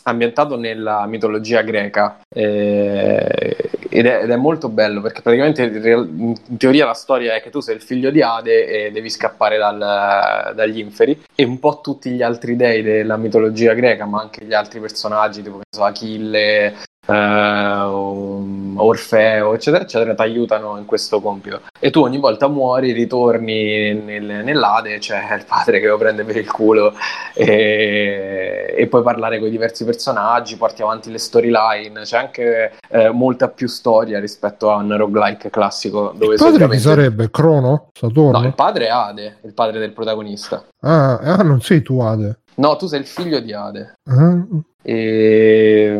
ambientato 0.03 0.57
nella 0.57 1.05
mitologia 1.07 1.61
greca 1.61 2.21
eh, 2.35 3.57
ed, 3.91 4.07
è, 4.07 4.23
ed, 4.23 4.31
è, 4.31 4.37
molto 4.37 4.71
bello 4.71 5.03
perché 5.03 5.21
praticamente 5.21 5.63
in 5.63 6.35
teoria 6.57 6.87
la 6.87 6.95
storia 6.95 7.35
è 7.35 7.43
che 7.43 7.51
tu 7.51 7.61
sei 7.61 7.75
il 7.75 7.83
figlio 7.83 8.11
di 8.11 8.23
Ade 8.23 8.87
e 8.87 8.91
devi 8.93 9.11
scappare 9.11 9.59
dal, 9.59 10.55
dagli 10.55 10.79
inferi 10.79 11.21
e 11.35 11.45
un 11.45 11.59
po' 11.59 11.81
tutti 11.83 12.11
gli 12.11 12.23
altri 12.23 12.57
dei 12.57 12.83
della 12.83 13.19
mitologia 13.19 13.75
greca 13.75 14.07
ma 14.07 14.23
anche 14.23 14.45
gli 14.47 14.55
altri 14.55 14.81
personaggi 14.81 15.43
tipo 15.43 15.61
Achille 15.79 16.77
uh, 17.07 17.13
Orfeo, 18.83 19.55
eccetera, 19.55 19.85
eccetera, 19.85 20.15
ti 20.15 20.23
aiutano 20.23 20.79
in 20.79 20.85
questo 20.85 21.21
compito. 21.21 21.61
E 21.79 21.91
tu 21.91 22.01
ogni 22.01 22.19
volta 22.19 22.49
muori, 22.49 22.93
ritorni 22.93 23.95
nel, 23.95 24.45
nell'Ade, 24.45 24.99
c'è 24.99 25.21
cioè 25.21 25.37
il 25.37 25.45
padre 25.47 25.81
che 25.81 25.87
lo 25.87 25.97
prende 25.97 26.25
per 26.25 26.37
il 26.37 26.51
culo 26.51 26.95
e, 27.35 28.75
e 28.77 28.87
puoi 28.87 29.03
parlare 29.03 29.39
con 29.39 29.49
i 29.49 29.51
diversi 29.51 29.85
personaggi, 29.85 30.57
porti 30.57 30.83
avanti 30.83 31.11
le 31.11 31.19
storyline, 31.19 32.03
c'è 32.03 32.19
anche 32.19 32.73
eh, 32.89 33.11
molta 33.11 33.49
più 33.49 33.67
storia 33.67 34.19
rispetto 34.21 34.71
a 34.71 34.77
un 34.77 34.97
roguelike 34.97 35.51
classico. 35.51 36.13
Dove 36.15 36.35
il 36.35 36.41
padre 36.41 36.69
chi 36.69 36.79
sarebbe? 36.79 37.31
Crono? 37.31 37.89
Saturno? 37.93 38.39
No, 38.39 38.47
il 38.47 38.55
padre 38.55 38.87
è 38.87 38.91
Ade, 38.91 39.39
il 39.43 39.55
padre 39.55 39.79
del 39.79 39.93
protagonista. 39.93 40.65
Ah, 40.81 41.19
ah 41.19 41.43
non 41.43 41.61
sei 41.61 41.83
tu 41.83 42.01
Ade. 42.01 42.39
No, 42.57 42.77
tu 42.77 42.87
sei 42.87 43.01
il 43.01 43.07
figlio 43.07 43.41
di 43.41 43.53
Ade. 43.53 43.95
Uh-huh. 44.05 44.63
E, 44.83 45.99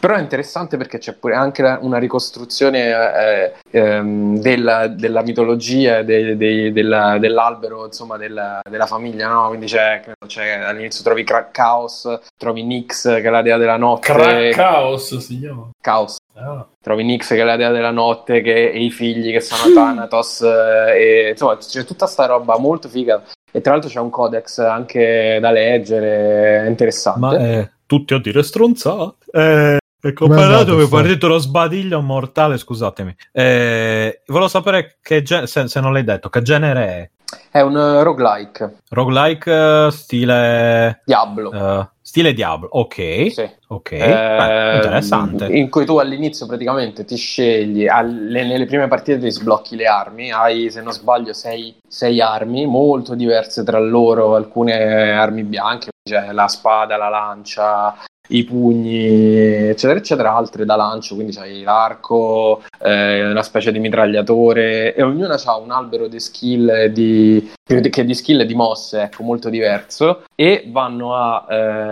però 0.00 0.14
è 0.14 0.20
interessante 0.20 0.76
perché 0.76 0.98
c'è 0.98 1.12
pure 1.12 1.34
anche 1.34 1.62
una 1.80 1.98
ricostruzione 1.98 2.90
eh, 2.90 3.52
ehm, 3.70 4.38
della, 4.40 4.88
della, 4.88 5.22
mitologia 5.22 6.02
de, 6.02 6.36
de, 6.36 6.72
della, 6.72 7.18
dell'albero 7.18 7.84
insomma 7.84 8.16
della, 8.16 8.60
della 8.68 8.86
famiglia 8.86 9.28
no? 9.28 9.48
quindi 9.48 9.66
c'è, 9.66 10.02
c'è, 10.26 10.52
all'inizio 10.60 11.04
trovi 11.04 11.24
Chaos 11.24 12.18
trovi 12.36 12.64
Nix 12.64 13.02
che 13.02 13.22
è 13.22 13.30
la 13.30 13.42
dea 13.42 13.58
della 13.58 13.76
notte. 13.76 14.12
Cra- 14.12 14.48
Chaos 14.50 15.18
si 15.18 15.38
chiama? 15.38 15.70
Chaos. 15.80 16.16
Ah. 16.34 16.66
trovi 16.80 17.04
Nix 17.04 17.28
che 17.28 17.40
è 17.40 17.44
la 17.44 17.56
dea 17.56 17.70
della 17.70 17.90
notte 17.90 18.40
che, 18.40 18.70
e 18.70 18.82
i 18.82 18.90
figli 18.90 19.30
che 19.30 19.40
sono 19.40 19.74
Thanatos 19.74 20.40
eh, 20.42 21.26
e 21.26 21.28
insomma 21.30 21.58
c'è 21.58 21.84
tutta 21.84 22.06
sta 22.06 22.26
roba 22.26 22.58
molto 22.58 22.88
figa. 22.88 23.22
E 23.52 23.60
tra 23.60 23.72
l'altro 23.72 23.90
c'è 23.90 24.00
un 24.00 24.10
codex 24.10 24.58
anche 24.58 25.38
da 25.40 25.50
leggere 25.50 26.66
interessante. 26.68 27.18
Ma 27.20 27.36
eh, 27.36 27.70
tutti 27.84 28.14
a 28.14 28.20
dire 28.20 28.42
stronzate. 28.42 29.16
Eh, 29.32 29.78
e 30.02 30.12
comparato 30.12 30.76
che 30.76 30.88
partito 30.88 31.28
lo 31.28 31.38
sbadiglio 31.38 32.00
mortale, 32.00 32.56
scusatemi. 32.56 33.14
Eh, 33.32 34.22
volevo 34.26 34.48
sapere 34.48 34.98
che 35.02 35.22
gen- 35.22 35.46
se, 35.46 35.68
se, 35.68 35.80
non 35.80 35.92
l'hai 35.92 36.04
detto, 36.04 36.30
che 36.30 36.42
genere 36.42 36.86
è? 36.86 37.10
È 37.50 37.60
un 37.60 37.76
uh, 37.76 38.02
roguelike. 38.02 38.78
Roguelike 38.88 39.50
uh, 39.50 39.90
stile... 39.90 41.02
Diablo. 41.04 41.50
Uh, 41.50 41.86
stile 42.00 42.32
Diablo, 42.32 42.68
ok. 42.72 42.94
Sì. 43.30 43.50
Ok, 43.68 43.90
Beh, 43.90 44.74
interessante. 44.76 45.46
In 45.46 45.68
cui 45.68 45.84
tu 45.84 45.98
all'inizio 45.98 46.46
praticamente 46.46 47.04
ti 47.04 47.16
scegli, 47.16 47.86
alle, 47.86 48.44
nelle 48.44 48.66
prime 48.66 48.88
partite 48.88 49.20
ti 49.20 49.30
sblocchi 49.30 49.76
le 49.76 49.86
armi, 49.86 50.32
hai 50.32 50.70
se 50.70 50.82
non 50.82 50.92
sbaglio 50.92 51.32
sei, 51.32 51.76
sei 51.86 52.20
armi 52.20 52.66
molto 52.66 53.14
diverse 53.14 53.62
tra 53.62 53.78
loro, 53.78 54.34
alcune 54.34 55.12
armi 55.12 55.44
bianche, 55.44 55.90
cioè 56.02 56.32
la 56.32 56.48
spada, 56.48 56.96
la 56.96 57.08
lancia, 57.08 57.96
i 58.30 58.44
pugni, 58.44 59.68
eccetera, 59.68 59.98
eccetera, 59.98 60.34
altre 60.34 60.64
da 60.64 60.76
lancio, 60.76 61.14
quindi 61.14 61.32
c'hai 61.32 61.62
l'arco, 61.62 62.62
eh, 62.78 63.30
una 63.30 63.42
specie 63.42 63.72
di 63.72 63.78
mitragliatore 63.78 64.94
e 64.94 65.02
ognuna 65.02 65.38
ha 65.42 65.56
un 65.56 65.70
albero 65.70 66.08
di 66.08 66.20
skill 66.20 66.86
di, 66.86 67.50
che 67.64 68.04
di 68.04 68.14
skill 68.14 68.42
di 68.42 68.54
mosse, 68.54 69.02
ecco, 69.02 69.22
molto 69.22 69.48
diverso 69.48 70.24
e 70.34 70.64
vanno 70.68 71.14
a 71.14 71.46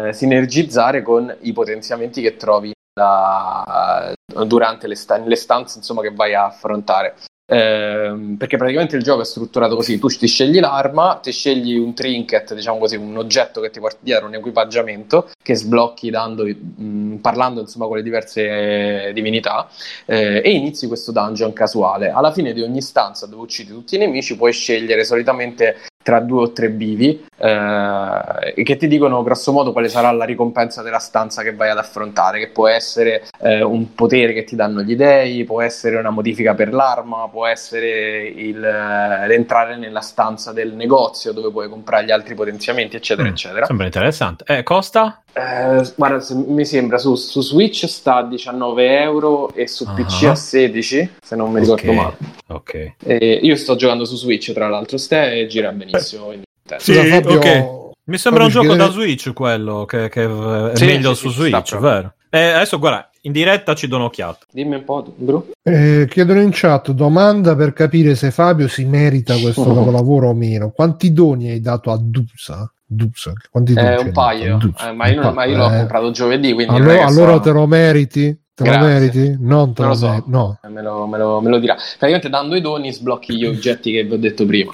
eh, 0.09 0.13
sinergizzare 0.13 1.03
con 1.03 1.35
i 1.41 1.53
potenziamenti 1.53 2.23
che 2.23 2.37
trovi 2.37 2.73
da, 2.93 4.13
durante 4.47 4.87
le, 4.87 4.95
sta- 4.97 5.19
le 5.19 5.37
stanze 5.37 5.79
insomma, 5.79 6.03
che 6.03 6.13
vai 6.13 6.35
a 6.35 6.47
affrontare. 6.47 7.15
Ehm, 7.51 8.37
perché 8.37 8.59
praticamente 8.59 8.97
il 8.97 9.03
gioco 9.03 9.23
è 9.23 9.25
strutturato 9.25 9.75
così: 9.75 9.99
tu 9.99 10.09
ti 10.09 10.27
scegli 10.27 10.61
l'arma, 10.61 11.19
ti 11.23 11.33
scegli 11.33 11.77
un 11.77 11.95
trinket, 11.95 12.55
diciamo 12.55 12.79
così, 12.79 12.97
un 12.97 13.17
oggetto 13.17 13.63
che 13.63 13.71
ti 13.71 13.81
porti 13.81 14.01
dietro, 14.03 14.27
un 14.27 14.35
equipaggiamento 14.35 15.31
che 15.43 15.55
sblocchi 15.57 16.11
dando, 16.11 16.45
mh, 16.45 17.17
parlando 17.23 17.61
insomma 17.61 17.87
con 17.87 17.97
le 17.97 18.03
diverse 18.03 19.07
eh, 19.09 19.13
divinità 19.15 19.69
eh, 20.05 20.43
e 20.45 20.51
inizi 20.51 20.87
questo 20.89 21.11
dungeon 21.11 21.55
casuale. 21.55 22.11
Alla 22.11 22.33
fine 22.33 22.53
di 22.53 22.61
ogni 22.61 22.83
stanza 22.83 23.27
dove 23.27 23.43
uccidi 23.43 23.73
tutti 23.73 23.95
i 23.95 23.99
nemici 23.99 24.37
puoi 24.37 24.53
scegliere 24.53 25.05
solitamente 25.05 25.77
tra 26.03 26.21
due 26.21 26.43
o 26.43 26.53
tre 26.53 26.71
bivi 26.71 27.27
eh, 27.41 28.63
che 28.63 28.77
ti 28.77 28.89
dicono 28.89 29.23
grosso 29.23 29.53
modo 29.53 29.73
quale 29.73 29.89
sarà 29.89 30.11
la 30.11 30.25
ricompensa 30.25 30.83
della 30.83 30.99
stanza 30.99 31.43
che 31.43 31.55
vai 31.55 31.71
ad 31.71 31.79
affrontare, 31.79 32.39
che 32.39 32.49
può 32.49 32.67
essere 32.67 33.29
eh, 33.41 33.63
un 33.63 33.95
potere 33.95 34.33
che 34.33 34.45
ti 34.45 34.57
danno 34.57 34.83
gli 34.83 34.97
dei, 34.97 35.45
può 35.45 35.61
essere 35.61 35.97
una 35.97 36.11
modifica 36.11 36.55
per 36.55 36.73
l'arma, 36.73 37.29
può 37.31 37.47
essere 37.47 38.27
il, 38.27 38.63
eh, 38.63 39.27
l'entrare 39.27 39.77
nella 39.77 40.01
stanza 40.01 40.53
del 40.53 40.73
negozio 40.73 41.33
dove 41.33 41.51
puoi 41.51 41.69
comprare 41.69 42.05
gli 42.05 42.11
altri 42.11 42.35
potenziamenti, 42.35 42.97
eccetera, 42.97 43.29
mm, 43.29 43.31
eccetera. 43.33 43.67
Sembra 43.67 43.87
interessante. 43.87 44.45
Eh, 44.47 44.63
costa? 44.63 45.23
Eh, 45.33 45.93
guarda, 45.95 46.25
mi 46.35 46.65
sembra 46.65 46.99
su, 46.99 47.15
su, 47.15 47.41
Switch 47.41 47.87
sta 47.87 48.17
a 48.17 48.27
19 48.27 49.01
euro 49.01 49.53
e 49.55 49.69
su 49.69 49.85
uh-huh. 49.85 49.95
PC 49.95 50.25
a 50.25 50.35
16, 50.35 51.11
se 51.21 51.37
non 51.37 51.53
mi 51.53 51.61
ricordo 51.61 51.83
okay. 51.83 51.95
male. 51.95 52.17
Ok. 52.49 52.93
Eh, 53.05 53.41
io 53.43 53.57
sto 53.57 53.77
giocando 53.77 54.05
su 54.05 54.17
Switch, 54.17 54.53
tra 54.53 54.69
l'altro, 54.69 54.97
ste 54.97 55.41
e 55.41 55.47
gira 55.47 55.71
benissimo. 55.71 56.33
Sì, 56.79 56.93
Fabio... 56.93 57.37
ok. 57.37 57.87
Mi 58.05 58.17
sembra 58.17 58.45
un 58.45 58.51
gioco 58.51 58.75
da 58.75 58.91
Switch 58.91 59.33
quello, 59.33 59.85
che, 59.85 60.09
che 60.09 60.25
è 60.25 60.77
sì, 60.77 60.87
meglio 60.87 61.15
sì, 61.15 61.21
su 61.21 61.31
Switch, 61.31 61.77
vero? 61.79 62.15
Eh, 62.31 62.51
adesso 62.53 62.79
guarda, 62.79 63.11
in 63.23 63.33
diretta 63.33 63.75
ci 63.75 63.87
do 63.87 63.97
un'occhiata. 63.97 64.47
Dimmi 64.51 64.77
un 64.77 64.85
po', 64.85 65.13
Bru. 65.15 65.51
Eh, 65.63 66.07
chiedono 66.09 66.41
in 66.41 66.51
chat, 66.53 66.91
domanda 66.93 67.55
per 67.55 67.73
capire 67.73 68.15
se 68.15 68.31
Fabio 68.31 68.69
si 68.69 68.85
merita 68.85 69.37
questo 69.37 69.65
capolavoro 69.75 70.29
o 70.29 70.35
meno. 70.35 70.71
Quanti 70.71 71.13
doni 71.13 71.51
hai 71.51 71.61
dato 71.61 71.91
a 71.91 71.99
Dusa? 72.01 72.71
Dusa, 72.91 73.35
quanti 73.51 73.75
eh, 73.75 73.99
un 73.99 74.13
paio, 74.13 74.59
eh, 74.81 74.93
ma, 74.93 75.09
io, 75.09 75.31
ma, 75.31 75.45
io, 75.45 75.59
l'ho 75.59 75.71
eh. 75.71 75.77
comprato 75.77 76.11
giovedì, 76.11 76.55
quindi 76.55 76.75
allora, 76.75 77.05
allora 77.05 77.33
so... 77.35 77.41
te 77.41 77.51
lo 77.51 77.67
meriti? 77.67 78.41
Te 78.59 78.65
Grazie. 78.65 78.81
lo 78.81 78.87
meriti? 78.87 79.37
Non 79.39 79.73
te 79.73 79.83
non 79.83 79.91
lo, 79.93 79.95
lo 79.95 80.01
so, 80.01 80.09
meriti. 80.09 80.31
No. 80.31 80.59
Me, 80.69 80.83
lo, 80.83 81.07
me, 81.07 81.17
lo, 81.17 81.41
me 81.41 81.49
lo 81.49 81.59
dirà. 81.59 81.75
Praticamente 81.75 82.29
dando 82.29 82.57
i 82.57 82.61
doni 82.61 82.93
sblocchi 82.93 83.37
gli 83.37 83.47
oggetti 83.47 83.93
che 83.93 84.03
vi 84.03 84.15
ho 84.15 84.19
detto 84.19 84.45
prima. 84.47 84.73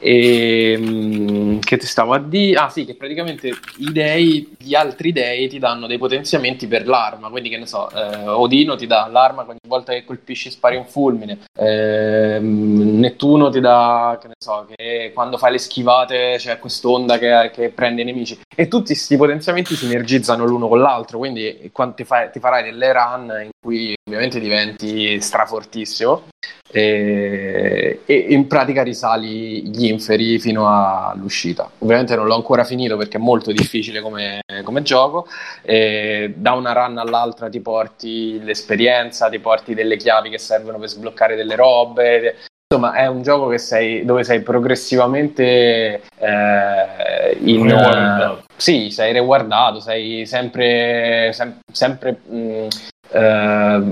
E, 0.00 0.72
ehm, 0.72 1.60
che 1.60 1.76
ti 1.76 1.86
stavo 1.86 2.12
a 2.12 2.18
dire? 2.18 2.58
Ah 2.58 2.70
sì, 2.70 2.84
che 2.84 2.96
praticamente 2.96 3.48
i 3.76 3.92
dei, 3.92 4.56
gli 4.58 4.74
altri 4.74 5.12
dei 5.12 5.48
ti 5.48 5.60
danno 5.60 5.86
dei 5.86 5.98
potenziamenti 5.98 6.66
per 6.66 6.88
l'arma, 6.88 7.28
quindi 7.28 7.50
che 7.50 7.58
ne 7.58 7.66
so, 7.66 7.88
eh, 7.90 8.26
Odino 8.26 8.74
ti 8.74 8.88
dà 8.88 9.06
l'arma 9.06 9.44
ogni 9.46 9.58
volta 9.68 9.92
che 9.92 10.04
colpisci 10.04 10.50
spari 10.50 10.76
un 10.76 10.86
fulmine, 10.86 11.38
eh, 11.56 12.38
Nettuno 12.40 13.50
ti 13.50 13.60
dà, 13.60 14.18
che 14.20 14.26
ne 14.26 14.34
so, 14.38 14.66
che 14.74 15.12
quando 15.14 15.36
fai 15.36 15.52
le 15.52 15.58
schivate 15.58 16.34
c'è 16.38 16.58
quest'onda 16.58 17.18
che, 17.18 17.50
che 17.52 17.68
prende 17.68 18.02
i 18.02 18.06
nemici 18.06 18.40
e 18.56 18.66
tutti 18.66 18.92
questi 18.92 19.16
potenziamenti 19.16 19.74
sinergizzano 19.76 20.44
l'uno 20.44 20.66
con 20.66 20.80
l'altro, 20.80 21.18
quindi 21.18 21.70
quando 21.72 21.94
ti, 21.94 22.04
fai, 22.04 22.30
ti 22.32 22.40
farai 22.40 22.64
delle 22.64 22.92
run 22.92 23.19
run 23.20 23.42
in 23.42 23.50
cui 23.60 23.94
ovviamente 24.06 24.40
diventi 24.40 25.20
strafortissimo 25.20 26.28
e, 26.72 28.00
e 28.06 28.14
in 28.28 28.46
pratica 28.46 28.82
risali 28.82 29.68
gli 29.68 29.86
inferi 29.86 30.38
fino 30.38 30.68
all'uscita. 30.68 31.68
Ovviamente 31.78 32.14
non 32.16 32.26
l'ho 32.26 32.34
ancora 32.36 32.64
finito 32.64 32.96
perché 32.96 33.18
è 33.18 33.20
molto 33.20 33.52
difficile 33.52 34.00
come, 34.00 34.40
come 34.62 34.82
gioco. 34.82 35.26
Da 35.64 36.52
una 36.52 36.72
run 36.72 36.98
all'altra 36.98 37.48
ti 37.48 37.60
porti 37.60 38.42
l'esperienza, 38.42 39.28
ti 39.28 39.38
porti 39.38 39.74
delle 39.74 39.96
chiavi 39.96 40.30
che 40.30 40.38
servono 40.38 40.78
per 40.78 40.88
sbloccare 40.88 41.36
delle 41.36 41.56
robe. 41.56 42.36
Insomma, 42.72 42.94
è 42.94 43.06
un 43.06 43.22
gioco 43.22 43.58
sei, 43.58 44.04
dove 44.04 44.22
sei 44.22 44.42
progressivamente 44.42 46.02
eh, 46.18 47.36
in. 47.40 47.68
Rewarded. 47.68 48.44
sì, 48.56 48.90
sei 48.90 49.12
rewarddato, 49.12 49.80
sei 49.80 50.24
sempre, 50.24 51.32
sem- 51.32 51.58
sempre 51.72 52.20
mh, 52.24 52.68
eh, 53.12 53.82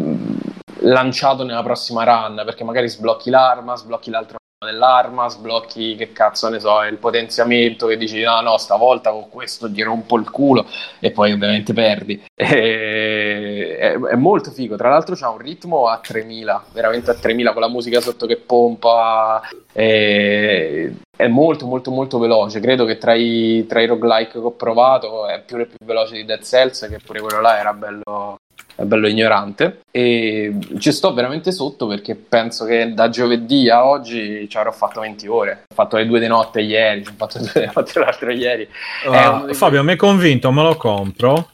lanciato 0.80 1.44
nella 1.44 1.62
prossima 1.62 2.04
run 2.04 2.42
perché 2.44 2.64
magari 2.64 2.88
sblocchi 2.88 3.30
l'arma, 3.30 3.76
sblocchi 3.76 4.10
l'altro 4.10 4.36
dell'arma, 4.64 5.28
sblocchi 5.28 5.94
che 5.94 6.12
cazzo 6.12 6.48
ne 6.48 6.58
so, 6.58 6.82
il 6.82 6.96
potenziamento 6.96 7.86
che 7.86 7.96
dici 7.96 8.20
no 8.22 8.40
no 8.40 8.58
stavolta 8.58 9.12
con 9.12 9.28
questo 9.28 9.68
gli 9.68 9.84
rompo 9.84 10.16
il 10.16 10.28
culo 10.28 10.66
e 10.98 11.12
poi 11.12 11.32
ovviamente 11.32 11.72
perdi. 11.72 12.22
E, 12.48 13.76
è, 13.76 13.92
è, 13.98 14.14
molto 14.16 14.50
figo. 14.50 14.76
Tra 14.76 14.88
l'altro 14.88 15.14
c'ha 15.14 15.28
un 15.28 15.38
ritmo 15.38 15.86
a 15.88 15.98
3000 15.98 16.64
veramente 16.72 17.10
a 17.10 17.14
3000 17.14 17.52
con 17.52 17.60
la 17.60 17.68
musica 17.68 18.00
sotto 18.00 18.26
che 18.26 18.36
pompa. 18.36 19.40
E, 19.72 20.94
è 21.16 21.26
molto 21.28 21.66
molto 21.66 21.90
molto 21.90 22.18
veloce. 22.18 22.60
Credo 22.60 22.84
che 22.84 22.96
tra 22.98 23.14
i, 23.14 23.66
tra 23.68 23.80
i 23.80 23.86
roguelike 23.86 24.32
che 24.32 24.38
ho 24.38 24.52
provato 24.52 25.26
è 25.26 25.42
più, 25.42 25.56
più 25.66 25.84
veloce 25.84 26.14
di 26.14 26.24
Dead 26.24 26.42
Cells 26.42 26.86
che 26.88 26.98
pure 27.04 27.20
quello 27.20 27.40
là 27.40 27.58
era 27.58 27.72
bello 27.74 28.38
bello 28.84 29.08
ignorante. 29.08 29.80
E 29.90 30.56
ci 30.78 30.92
sto 30.92 31.12
veramente 31.14 31.50
sotto 31.52 31.86
perché 31.86 32.14
penso 32.14 32.64
che 32.64 32.92
da 32.94 33.08
giovedì 33.08 33.68
a 33.68 33.86
oggi 33.86 34.48
ci 34.48 34.56
avrò 34.56 34.70
fatto 34.72 35.00
20 35.00 35.26
ore. 35.26 35.64
Ho 35.68 35.74
fatto 35.74 35.96
le 35.96 36.06
due 36.06 36.20
di 36.20 36.26
notte 36.26 36.60
ieri 36.60 37.04
ho 37.08 37.12
fatto 37.16 37.38
due 37.42 37.50
di 37.54 37.70
notte 37.74 37.98
l'altro 37.98 38.30
ieri. 38.30 38.68
Uh, 39.06 39.52
Fabio 39.54 39.82
mi 39.82 39.92
hai 39.92 39.96
convinto 39.96 40.50
me 40.52 40.62
lo 40.62 40.76
compro. 40.76 41.50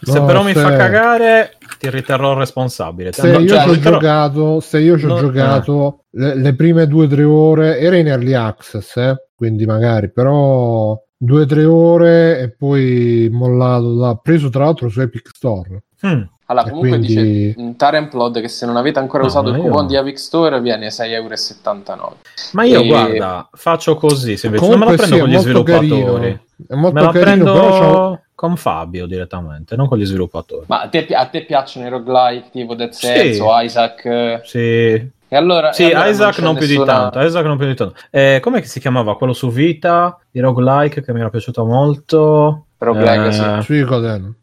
Se 0.00 0.18
No, 0.18 0.26
però 0.26 0.42
mi 0.42 0.52
se- 0.52 0.60
fa 0.60 0.76
cagare 0.76 1.56
ti 1.78 1.88
riterrò 1.88 2.34
responsabile. 2.34 3.12
Se 3.12 3.26
No, 3.30 3.38
io 3.38 3.48
cioè, 3.48 3.62
ci 3.62 3.68
ho 3.70 3.78
giocato, 3.78 4.60
se 4.60 4.78
io 4.80 4.98
ci 4.98 5.06
ho 5.06 5.08
No, 5.08 5.18
giocato 5.18 6.04
le, 6.10 6.34
le 6.36 6.54
prime 6.54 6.86
due 6.86 7.06
o 7.06 7.08
tre 7.08 7.24
ore, 7.24 7.78
era 7.78 7.96
in 7.96 8.08
early 8.08 8.34
access, 8.34 8.96
eh, 8.96 9.14
quindi 9.34 9.64
magari, 9.64 10.10
però 10.12 11.00
due 11.16 11.42
o 11.42 11.46
tre 11.46 11.64
ore 11.64 12.40
e 12.40 12.50
poi 12.50 13.28
mollato, 13.32 13.94
da, 13.96 14.14
preso 14.16 14.50
tra 14.50 14.64
l'altro 14.64 14.88
su 14.88 15.00
Epic 15.00 15.30
Store. 15.34 15.82
Mm. 16.06 16.22
allora 16.46 16.64
comunque 16.68 16.88
quindi- 16.98 17.06
dice 17.06 17.54
in 17.56 17.76
Taren 17.76 18.08
Plod 18.10 18.40
che 18.42 18.48
se 18.48 18.66
non 18.66 18.76
avete 18.76 18.98
ancora 18.98 19.22
No, 19.22 19.28
usato 19.30 19.48
il 19.48 19.56
io- 19.56 19.62
coupon 19.62 19.86
di 19.86 19.94
Epic 19.96 20.18
Store 20.18 20.60
viene 20.60 20.86
a 20.86 20.90
6,79€ 20.90 22.16
ma 22.52 22.64
io 22.64 22.80
E- 22.82 22.86
guarda 22.86 23.48
faccio 23.52 23.96
così 23.96 24.36
se 24.36 24.46
invece 24.48 24.68
non 24.68 24.78
me 24.78 24.84
la 24.84 24.92
prendo 24.94 25.14
sì, 25.14 25.20
con 25.20 25.28
è 25.28 25.30
gli 25.30 25.34
molto 25.34 25.48
sviluppatori 25.48 25.88
carino. 25.88 26.40
È 26.68 26.74
molto 26.74 26.94
me 27.00 27.06
carino, 27.06 27.20
prendo 27.24 27.52
però 27.52 27.70
c'ho- 27.70 28.20
con 28.46 28.56
Fabio 28.56 29.06
direttamente 29.06 29.76
non 29.76 29.88
con 29.88 29.98
gli 29.98 30.04
sviluppatori 30.04 30.64
ma 30.68 30.82
a 30.82 30.88
te, 30.88 31.06
a 31.06 31.26
te 31.26 31.44
piacciono 31.44 31.86
i 31.86 31.90
roguelike 31.90 32.50
tipo 32.50 32.74
Dead 32.74 32.90
Sì. 32.90 33.06
Cells 33.06 33.38
o 33.40 33.60
Isaac 33.60 34.40
sì 34.44 35.12
e 35.26 35.36
allora, 35.36 35.72
Sì, 35.72 35.82
e 35.90 35.94
allora 35.94 36.08
Isaac 36.10 36.38
non, 36.40 36.54
più 36.56 36.66
di 36.66 36.74
nessuna- 36.78 36.92
tanto. 37.10 37.20
Isaac 37.20 37.44
non 37.46 37.56
più 37.56 37.66
di 37.66 37.74
tanto. 37.74 37.94
Eh, 38.10 38.38
com'è 38.40 38.60
che 38.60 38.68
si 38.68 38.78
chiamava 38.78 39.16
quello 39.16 39.32
su 39.32 39.50
Vita 39.50 40.16
di 40.30 40.38
roguelike 40.38 41.02
che 41.02 41.12
mi 41.12 41.18
era 41.18 41.28
piaciuto 41.28 41.64
molto? 41.64 42.66
Rogue 42.78 43.02
Eh, 43.02 43.04
Legacy. 43.04 43.42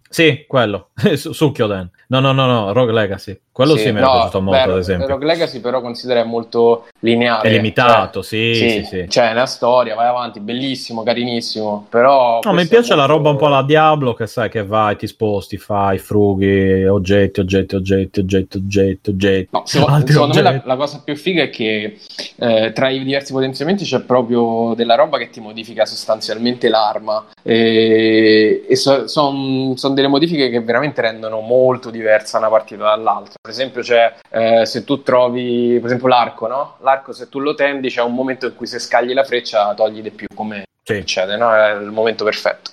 Sì, 0.09 0.43
quello. 0.49 0.89
Su- 1.15 1.31
Succhioden. 1.31 1.89
No, 2.07 2.19
no, 2.19 2.33
no, 2.33 2.45
no, 2.45 2.73
Rogue 2.73 2.91
Legacy. 2.91 3.39
Quello 3.53 3.75
sì, 3.75 3.91
mi 3.91 3.97
era 3.97 4.07
no, 4.07 4.11
piaciuto 4.13 4.41
molto, 4.41 4.65
beh, 4.65 4.71
ad 4.71 4.77
esempio. 4.77 5.07
Rogue 5.07 5.25
Legacy 5.25 5.59
però 5.59 5.81
considera 5.81 6.23
molto 6.23 6.87
lineare. 6.99 7.49
È 7.49 7.51
limitato, 7.51 8.23
cioè, 8.23 8.23
sì, 8.23 8.55
sì, 8.55 8.83
sì. 8.85 9.05
Cioè, 9.09 9.29
è 9.29 9.31
una 9.33 9.45
storia, 9.45 9.93
vai 9.93 10.07
avanti, 10.07 10.39
bellissimo, 10.39 11.03
carinissimo, 11.03 11.85
però... 11.89 12.39
No, 12.41 12.53
mi 12.53 12.65
piace 12.65 12.95
la 12.95 13.07
molto- 13.07 13.13
roba 13.13 13.29
un 13.31 13.35
po' 13.35 13.47
alla 13.47 13.63
Diablo 13.63 14.13
che 14.13 14.25
sai 14.25 14.49
che 14.49 14.63
vai, 14.63 14.95
ti 14.95 15.05
sposti, 15.05 15.57
fai 15.57 15.97
frughi, 15.97 16.85
oggetti, 16.85 17.41
oggetti, 17.41 17.75
oggetti, 17.75 18.19
oggetti, 18.21 18.57
oggetti, 18.57 19.09
oggetti. 19.09 19.49
No, 19.51 19.63
secondo, 19.65 20.07
secondo 20.07 20.35
me 20.35 20.41
la, 20.41 20.49
oggetti. 20.49 20.67
la 20.67 20.75
cosa 20.77 21.01
più 21.03 21.15
figa 21.17 21.43
è 21.43 21.49
che 21.49 21.97
eh, 22.37 22.71
tra 22.73 22.89
i 22.89 23.03
diversi 23.03 23.33
potenziamenti 23.33 23.83
c'è 23.83 23.99
proprio 23.99 24.73
della 24.75 24.95
roba 24.95 25.17
che 25.17 25.29
ti 25.29 25.41
modifica 25.41 25.85
sostanzialmente 25.85 26.69
l'arma 26.69 27.25
e, 27.43 28.63
e 28.65 28.75
sono 28.77 29.75
delle 29.91 30.07
modifiche 30.07 30.49
che 30.49 30.61
veramente 30.61 31.01
rendono 31.01 31.41
molto 31.41 31.89
diversa 31.89 32.37
una 32.37 32.47
partita 32.47 32.83
dall'altra. 32.83 33.39
Per 33.41 33.49
esempio 33.49 33.81
c'è 33.81 34.13
eh, 34.29 34.67
se 34.67 34.83
tu 34.83 35.01
trovi 35.01 35.73
per 35.77 35.85
esempio 35.87 36.07
l'arco, 36.07 36.45
no? 36.45 36.75
L'arco 36.81 37.11
se 37.11 37.27
tu 37.27 37.39
lo 37.39 37.55
tendi 37.55 37.89
c'è 37.89 38.03
un 38.03 38.13
momento 38.13 38.45
in 38.45 38.55
cui 38.55 38.67
se 38.67 38.77
scagli 38.77 39.13
la 39.13 39.23
freccia 39.23 39.73
togli 39.73 40.03
di 40.03 40.11
più 40.11 40.27
come 40.35 40.65
Sì. 40.83 40.97
succede, 40.97 41.37
no? 41.37 41.51
È 41.51 41.71
il 41.73 41.89
momento 41.89 42.23
perfetto. 42.23 42.69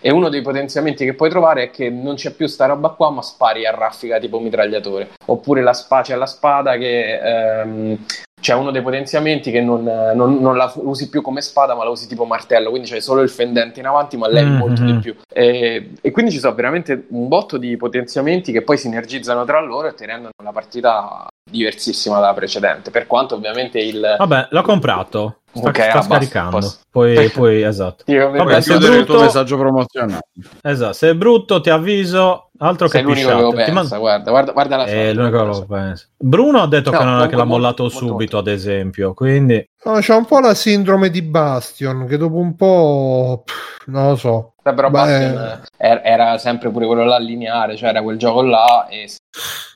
E 0.00 0.12
uno 0.12 0.28
dei 0.28 0.40
potenziamenti 0.40 1.04
che 1.04 1.14
puoi 1.14 1.28
trovare 1.28 1.64
è 1.64 1.70
che 1.70 1.90
non 1.90 2.14
c'è 2.14 2.30
più 2.30 2.46
sta 2.46 2.66
roba 2.66 2.90
qua, 2.90 3.10
ma 3.10 3.20
spari 3.20 3.66
a 3.66 3.72
raffica 3.74 4.20
tipo 4.20 4.38
mitragliatore. 4.38 5.10
Oppure 5.26 5.60
la 5.60 5.72
space 5.72 6.12
alla 6.12 6.26
spada 6.26 6.76
che 6.76 7.18
ehm, 7.18 8.04
c'è 8.42 8.54
uno 8.54 8.72
dei 8.72 8.82
potenziamenti 8.82 9.52
che 9.52 9.60
non, 9.60 9.84
non- 9.84 10.38
non 10.40 10.56
la 10.56 10.70
usi 10.76 11.08
più 11.08 11.22
come 11.22 11.40
spada, 11.40 11.76
ma 11.76 11.84
la 11.84 11.90
usi 11.90 12.08
tipo 12.08 12.24
martello, 12.24 12.70
quindi 12.70 12.88
c'hai 12.88 13.00
solo 13.00 13.20
il 13.22 13.30
fendente 13.30 13.78
in 13.78 13.86
avanti, 13.86 14.16
ma 14.16 14.28
levi 14.28 14.50
Mhm. 14.50 14.56
molto 14.58 14.82
di 14.82 14.94
più. 14.98 15.14
E, 15.32 15.92
e 16.00 16.10
quindi 16.10 16.32
ci 16.32 16.38
sono 16.40 16.54
veramente 16.54 17.06
un 17.10 17.28
botto 17.28 17.56
di 17.56 17.76
potenziamenti 17.76 18.50
che 18.50 18.62
poi 18.62 18.76
sinergizzano 18.76 19.44
tra 19.44 19.60
loro 19.60 19.86
e 19.88 19.94
ti 19.94 20.04
rendono 20.04 20.30
la 20.42 20.50
partita 20.52 21.26
diversissima 21.48 22.18
dalla 22.18 22.34
precedente. 22.34 22.90
Per 22.90 23.06
quanto 23.06 23.36
ovviamente 23.36 23.78
il. 23.78 24.14
Vabbè, 24.18 24.48
l'ho 24.50 24.62
comprato. 24.62 25.36
Sta, 25.54 25.68
Ok, 25.68 25.76
sta 25.82 25.98
ah, 25.98 26.02
scaricando. 26.02 26.50
posso- 26.56 26.78
Poi, 26.90 27.28
poi, 27.30 27.62
esatto. 27.62 28.04
Vabbè, 28.06 28.60
se 28.60 28.74
è 28.74 28.76
chiudere 28.76 28.96
il 29.00 29.04
tuo 29.04 29.14
brutto- 29.14 29.20
messaggio 29.26 29.56
promozionale. 29.58 30.20
Esatto, 30.62 30.92
se 30.94 31.10
è 31.10 31.14
brutto 31.14 31.60
ti 31.60 31.68
avviso, 31.70 32.48
altro 32.62 32.88
sei 32.88 33.00
che 33.02 33.06
l'unico 33.06 33.28
che 33.36 33.40
lo 33.42 33.50
pensa, 33.52 33.72
man- 33.72 33.98
guarda, 33.98 34.30
guarda, 34.30 34.52
guarda 34.52 34.76
la 34.76 34.84
È 34.84 35.12
l'unico 35.12 35.38
che 35.38 35.44
lo 35.44 35.66
pensa. 35.66 36.06
Bruno 36.16 36.62
ha 36.62 36.66
detto 36.68 36.90
No, 36.90 36.98
che, 36.98 37.04
non- 37.04 37.28
che 37.28 37.36
l'ha 37.36 37.44
mollato 37.44 37.82
molto, 37.82 37.98
subito, 37.98 38.36
molto. 38.36 38.38
ad 38.38 38.48
esempio. 38.48 39.14
Quindi, 39.14 39.64
No, 39.84 39.94
c'è 39.98 40.14
un 40.14 40.24
po' 40.24 40.38
la 40.38 40.54
sindrome 40.54 41.10
di 41.10 41.22
Bastion 41.22 42.06
che 42.06 42.16
dopo 42.16 42.36
un 42.36 42.54
po' 42.54 43.42
pff, 43.44 43.86
non 43.86 44.08
lo 44.10 44.16
so. 44.16 44.54
Beh, 44.62 44.74
però 44.74 44.88
Beh, 44.90 44.98
Bastion 44.98 45.60
eh, 45.76 46.00
era 46.04 46.38
sempre 46.38 46.70
pure 46.70 46.86
quello 46.86 47.04
là 47.04 47.18
lineare, 47.18 47.76
cioè 47.76 47.88
era 47.88 48.00
quel 48.02 48.16
gioco 48.16 48.42
là 48.42 48.86
e 48.88 49.08
se 49.08 49.18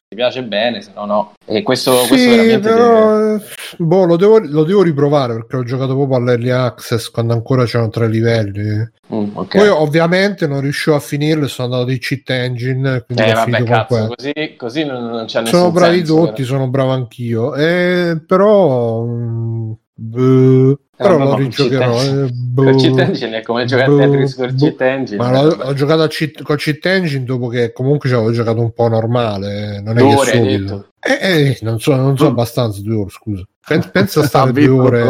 ti 0.09 0.15
piace 0.15 0.45
bene, 0.45 0.81
se 0.81 0.93
no 0.95 1.05
no. 1.07 1.33
E 1.45 1.63
questo, 1.65 1.91
questo 2.07 2.15
sì, 2.17 2.29
veramente 2.29 2.69
però 2.69 3.35
eh, 3.35 3.41
boh, 3.78 4.05
lo, 4.05 4.16
devo, 4.16 4.38
lo 4.38 4.64
devo 4.64 4.82
riprovare 4.82 5.34
perché 5.34 5.56
ho 5.56 5.62
giocato 5.64 5.94
proprio 5.94 6.16
all'early 6.18 6.51
access 6.51 7.10
quando 7.10 7.32
ancora 7.32 7.64
c'erano 7.64 7.90
tre 7.90 8.09
livelli. 8.09 8.90
Mm, 9.14 9.30
ok. 9.34 9.56
Poi 9.56 9.68
ovviamente 9.68 10.47
non 10.47 10.60
riuscivo 10.60 10.97
a 10.97 11.01
finirlo, 11.01 11.47
sono 11.47 11.68
andato 11.72 11.90
di 11.90 11.98
cheat 11.98 12.28
engine, 12.30 13.02
quindi 13.05 13.24
eh 13.24 13.32
vabbè, 13.32 13.44
finito 13.44 13.64
con 13.64 13.74
cazzo, 13.74 14.14
così, 14.16 14.55
così 14.56 14.84
non, 14.84 15.05
non 15.05 15.24
c'è 15.26 15.40
nessun 15.40 15.59
Sono 15.59 15.70
bravi 15.72 15.97
senso, 15.98 16.14
tutti, 16.16 16.43
vero? 16.43 16.55
sono 16.55 16.68
bravo 16.68 16.90
anch'io. 16.90 17.55
Eh, 17.55 18.20
però 18.26 19.05
mm, 19.05 19.72
boh, 19.94 20.78
però 20.97 21.18
vabbè, 21.18 21.31
lo 21.31 21.36
rigiocherò. 21.36 22.02
eh, 22.02 22.06
Con 22.06 22.31
boh. 22.52 22.74
cheat 22.77 22.98
engine 22.98 23.39
è 23.39 23.43
come 23.43 23.64
giocare 23.64 23.90
a 23.90 23.94
Boh, 23.94 23.98
Tetris 23.98 24.35
con 24.35 24.47
boh. 24.51 24.56
cheat 24.56 24.81
engine. 24.81 25.16
Ma 25.16 25.31
l'ho, 25.43 25.48
vabbè. 25.51 25.64
ho 25.68 25.73
giocato 25.74 26.02
a 26.02 26.09
cheat, 26.09 26.43
con 26.43 26.56
cheat 26.56 26.86
engine 26.86 27.24
dopo 27.24 27.48
che 27.48 27.73
comunque 27.73 28.09
ci 28.09 28.14
avevo 28.14 28.32
giocato 28.32 28.60
un 28.60 28.73
po' 28.73 28.89
normale. 28.89 29.81
Non 29.82 29.97
è 29.98 30.01
Due 30.01 30.24
che 30.24 30.31
subito. 30.32 30.89
Eh, 31.01 31.18
eh, 31.20 31.59
non 31.62 31.78
so, 31.78 31.94
non 31.94 32.16
so 32.16 32.27
abbastanza 32.27 32.81
due 32.82 32.94
ore, 32.97 33.10
scusa. 33.10 33.44
Pen- 33.66 33.89
pensa 33.93 34.20
a 34.20 34.24
stare 34.27 34.52
due 34.52 34.68
ore. 34.68 35.02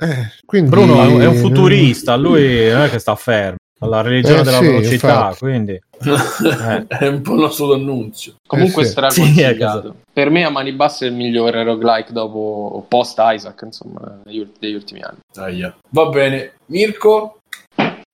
Eh, 0.00 0.14
quindi, 0.44 0.70
Bruno 0.70 1.18
è 1.20 1.26
un 1.26 1.34
futurista, 1.36 2.16
lui 2.16 2.68
non 2.70 2.82
è 2.82 2.90
che 2.90 2.98
sta 2.98 3.14
fermo. 3.14 3.56
La 3.80 4.00
religione 4.00 4.40
Eh, 4.40 4.42
della 4.44 4.58
sì, 4.58 4.66
velocità, 4.66 5.08
infatti. 5.08 5.38
quindi 5.38 5.80
è 6.88 7.06
un 7.06 7.20
po' 7.22 7.34
il 7.34 7.40
nostro 7.40 7.72
annunzio. 7.74 8.34
Comunque 8.46 8.82
Eh 8.82 8.84
sì. 8.86 8.90
straconsigliato. 8.90 9.94
Sì. 9.98 10.06
Per 10.18 10.30
me 10.30 10.44
a 10.44 10.50
mani 10.50 10.72
basse 10.72 11.06
è 11.06 11.10
il 11.10 11.14
migliore 11.14 11.62
roguelike 11.62 12.12
dopo 12.12 12.84
post 12.88 13.18
Isaac, 13.20 13.60
insomma, 13.64 14.18
degli 14.24 14.74
ultimi 14.74 15.00
anni. 15.00 15.18
Aia. 15.36 15.76
Va 15.90 16.06
bene. 16.06 16.54
Mirko? 16.66 17.38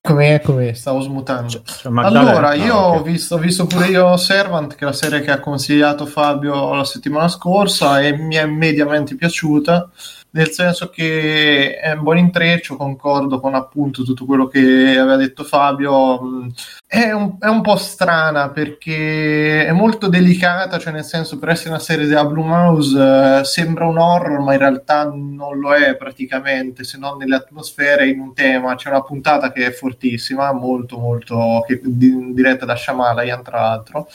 Come 0.07 0.43
come 0.45 0.74
stavo 0.74 1.01
smutando. 1.01 1.62
Cioè, 1.65 1.91
Magdalena- 1.91 2.31
Allora, 2.32 2.49
ah, 2.51 2.55
io 2.55 2.74
ho, 2.77 3.03
visto, 3.03 3.36
ho 3.36 3.39
visto 3.39 3.65
pure 3.65 3.86
io 3.86 4.19
Servant, 4.19 4.74
che 4.74 4.82
è 4.82 4.85
la 4.85 4.93
serie 4.93 5.23
che 5.23 5.31
ha 5.31 5.41
consigliato 5.41 6.05
Fabio 6.05 6.74
la 6.74 6.85
settimana 6.85 7.28
scorsa 7.28 8.03
e 8.03 8.15
mi 8.15 8.35
è 8.35 8.45
mediamente 8.45 9.16
piaciuta, 9.16 9.89
nel 10.35 10.51
senso 10.51 10.90
che 10.90 11.78
è 11.78 11.93
un 11.93 12.02
buon 12.02 12.19
intreccio, 12.19 12.77
concordo 12.77 13.39
con 13.39 13.55
appunto 13.55 14.02
tutto 14.02 14.24
quello 14.24 14.48
che 14.48 14.59
aveva 14.98 15.15
detto 15.15 15.44
Fabio. 15.44 16.51
È 16.85 17.12
un, 17.12 17.36
è 17.39 17.47
un 17.47 17.61
po' 17.61 17.77
strana 17.77 18.51
perché 18.51 19.65
è 19.65 19.70
molto 19.70 20.09
delicata, 20.09 20.78
cioè 20.78 20.93
nel 20.93 21.05
senso 21.05 21.39
per 21.39 21.51
essere 21.51 21.70
una 21.70 21.78
serie 21.78 22.06
della 22.06 22.24
Blue 22.24 22.44
Mouse 22.44 23.40
eh, 23.40 23.44
sembra 23.44 23.86
un 23.86 23.98
horror, 23.98 24.40
ma 24.40 24.55
in 24.55 24.59
realtà 24.59 25.05
non 25.05 25.59
lo 25.59 25.73
è 25.73 25.97
praticamente, 25.97 26.82
se 26.82 26.98
non 26.98 27.16
nelle 27.16 27.36
atmosfere 27.36 28.09
in 28.09 28.19
un 28.19 28.35
tema. 28.35 28.74
C'è 28.74 28.89
una 28.89 29.02
puntata 29.02 29.52
che 29.52 29.66
è 29.66 29.70
fortissima, 29.70 30.52
molto 30.52 30.98
molto 30.98 31.65
che- 31.65 31.81
di- 31.85 32.32
diretta 32.32 32.65
da 32.65 32.74
Shyamalan 32.74 33.43
tra 33.44 33.61
l'altro 33.61 34.09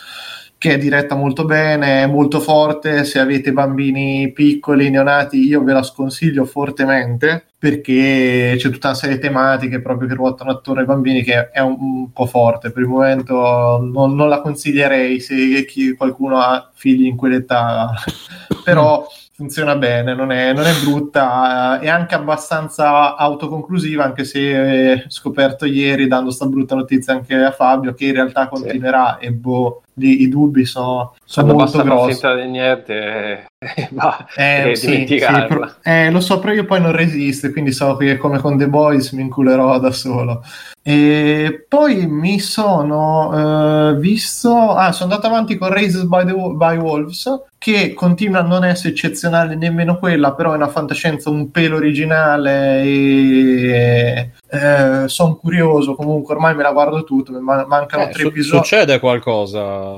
che 0.60 0.74
è 0.74 0.78
diretta 0.78 1.16
molto 1.16 1.46
bene, 1.46 2.04
è 2.04 2.06
molto 2.06 2.42
forte. 2.42 3.06
Se 3.06 3.18
avete 3.18 3.54
bambini 3.54 4.32
piccoli, 4.34 4.90
neonati, 4.90 5.38
io 5.38 5.64
ve 5.64 5.74
la 5.74 5.84
sconsiglio 5.84 6.46
fortemente 6.46 7.46
perché 7.58 8.56
c'è 8.58 8.70
tutta 8.70 8.90
una 8.90 8.98
serie 8.98 9.16
di 9.16 9.22
tematiche 9.22 9.82
proprio 9.82 10.08
che 10.08 10.14
ruotano 10.16 10.52
attorno 10.52 10.82
ai 10.82 10.86
bambini 10.86 11.24
che 11.24 11.50
è 11.50 11.62
un, 11.62 11.78
un 11.80 12.12
po' 12.12 12.26
forte. 12.26 12.72
Per 12.72 12.84
il 12.84 12.90
momento 12.90 13.80
non, 13.82 14.16
non 14.16 14.28
la 14.28 14.42
consiglierei 14.42 15.22
se 15.22 15.66
chi, 15.66 15.94
qualcuno 15.96 16.40
ha 16.40 16.70
figli 16.74 17.06
in 17.06 17.16
quell'età, 17.16 17.94
però 18.64 19.08
funziona 19.40 19.78
bene, 19.78 20.14
non 20.14 20.34
è, 20.34 20.52
non 20.52 20.66
è 20.66 20.74
brutta, 20.84 21.80
eh, 21.80 21.86
è 21.86 21.88
anche 21.88 22.14
abbastanza 22.14 23.16
autoconclusiva, 23.16 24.04
anche 24.04 24.26
se 24.26 25.04
ho 25.06 25.10
scoperto 25.10 25.64
ieri, 25.64 26.08
dando 26.08 26.30
sta 26.30 26.46
brutta 26.46 26.76
notizia 26.76 27.14
anche 27.14 27.36
a 27.36 27.52
Fabio, 27.52 27.94
che 27.94 28.08
in 28.08 28.14
realtà 28.14 28.50
continuerà 28.50 29.18
sì. 29.18 29.28
e 29.28 29.32
boh, 29.32 29.84
i, 30.02 30.22
i 30.24 30.30
dubbi 30.30 30.66
sono, 30.66 31.16
sono 31.24 31.54
molto 31.54 31.82
grossi. 31.84 32.12
finta 32.12 32.36
di 32.36 32.48
niente 32.48 33.48
e 33.58 33.90
va 33.92 34.26
eh, 34.36 34.76
sì, 34.76 35.06
sì, 35.08 35.22
pro- 35.48 35.74
eh, 35.84 36.10
lo 36.12 36.20
so, 36.20 36.40
però 36.40 36.54
io 36.54 36.66
poi 36.66 36.82
non 36.82 36.92
resisto, 36.94 37.52
quindi 37.52 37.72
so 37.72 37.96
che 37.98 38.18
come 38.18 38.40
con 38.40 38.58
The 38.58 38.68
Boys 38.68 39.12
mi 39.12 39.22
inculerò 39.22 39.80
da 39.80 39.92
solo. 39.92 40.44
E 40.82 41.66
poi 41.68 42.08
mi 42.08 42.40
sono 42.40 43.92
uh, 43.92 43.96
visto, 43.98 44.74
ah, 44.74 44.92
sono 44.92 45.12
andato 45.12 45.28
avanti 45.28 45.58
con 45.58 45.70
Raised 45.70 46.06
by, 46.06 46.26
the, 46.26 46.34
by 46.34 46.78
Wolves, 46.78 47.44
che 47.58 47.94
continua 47.94 48.40
a 48.40 48.44
non 48.44 48.64
essere 48.64 48.90
eccezionale 48.90 49.56
nemmeno 49.56 50.00
quella, 50.00 50.34
però 50.34 50.54
è 50.54 50.56
una 50.56 50.70
fantascienza 50.70 51.30
un 51.30 51.52
pelo 51.52 51.76
originale 51.76 52.82
e 52.82 54.32
eh, 54.52 55.08
sono 55.08 55.36
curioso, 55.36 55.96
comunque 55.96 56.34
ormai 56.34 56.56
me 56.56 56.64
la 56.64 56.72
guardo 56.72 57.04
tutto, 57.04 57.40
man- 57.40 57.66
mancano 57.68 58.04
eh, 58.04 58.10
tre 58.10 58.22
su- 58.22 58.28
episodi. 58.28 58.58
Succede 58.58 59.00
qualcosa? 59.00 59.89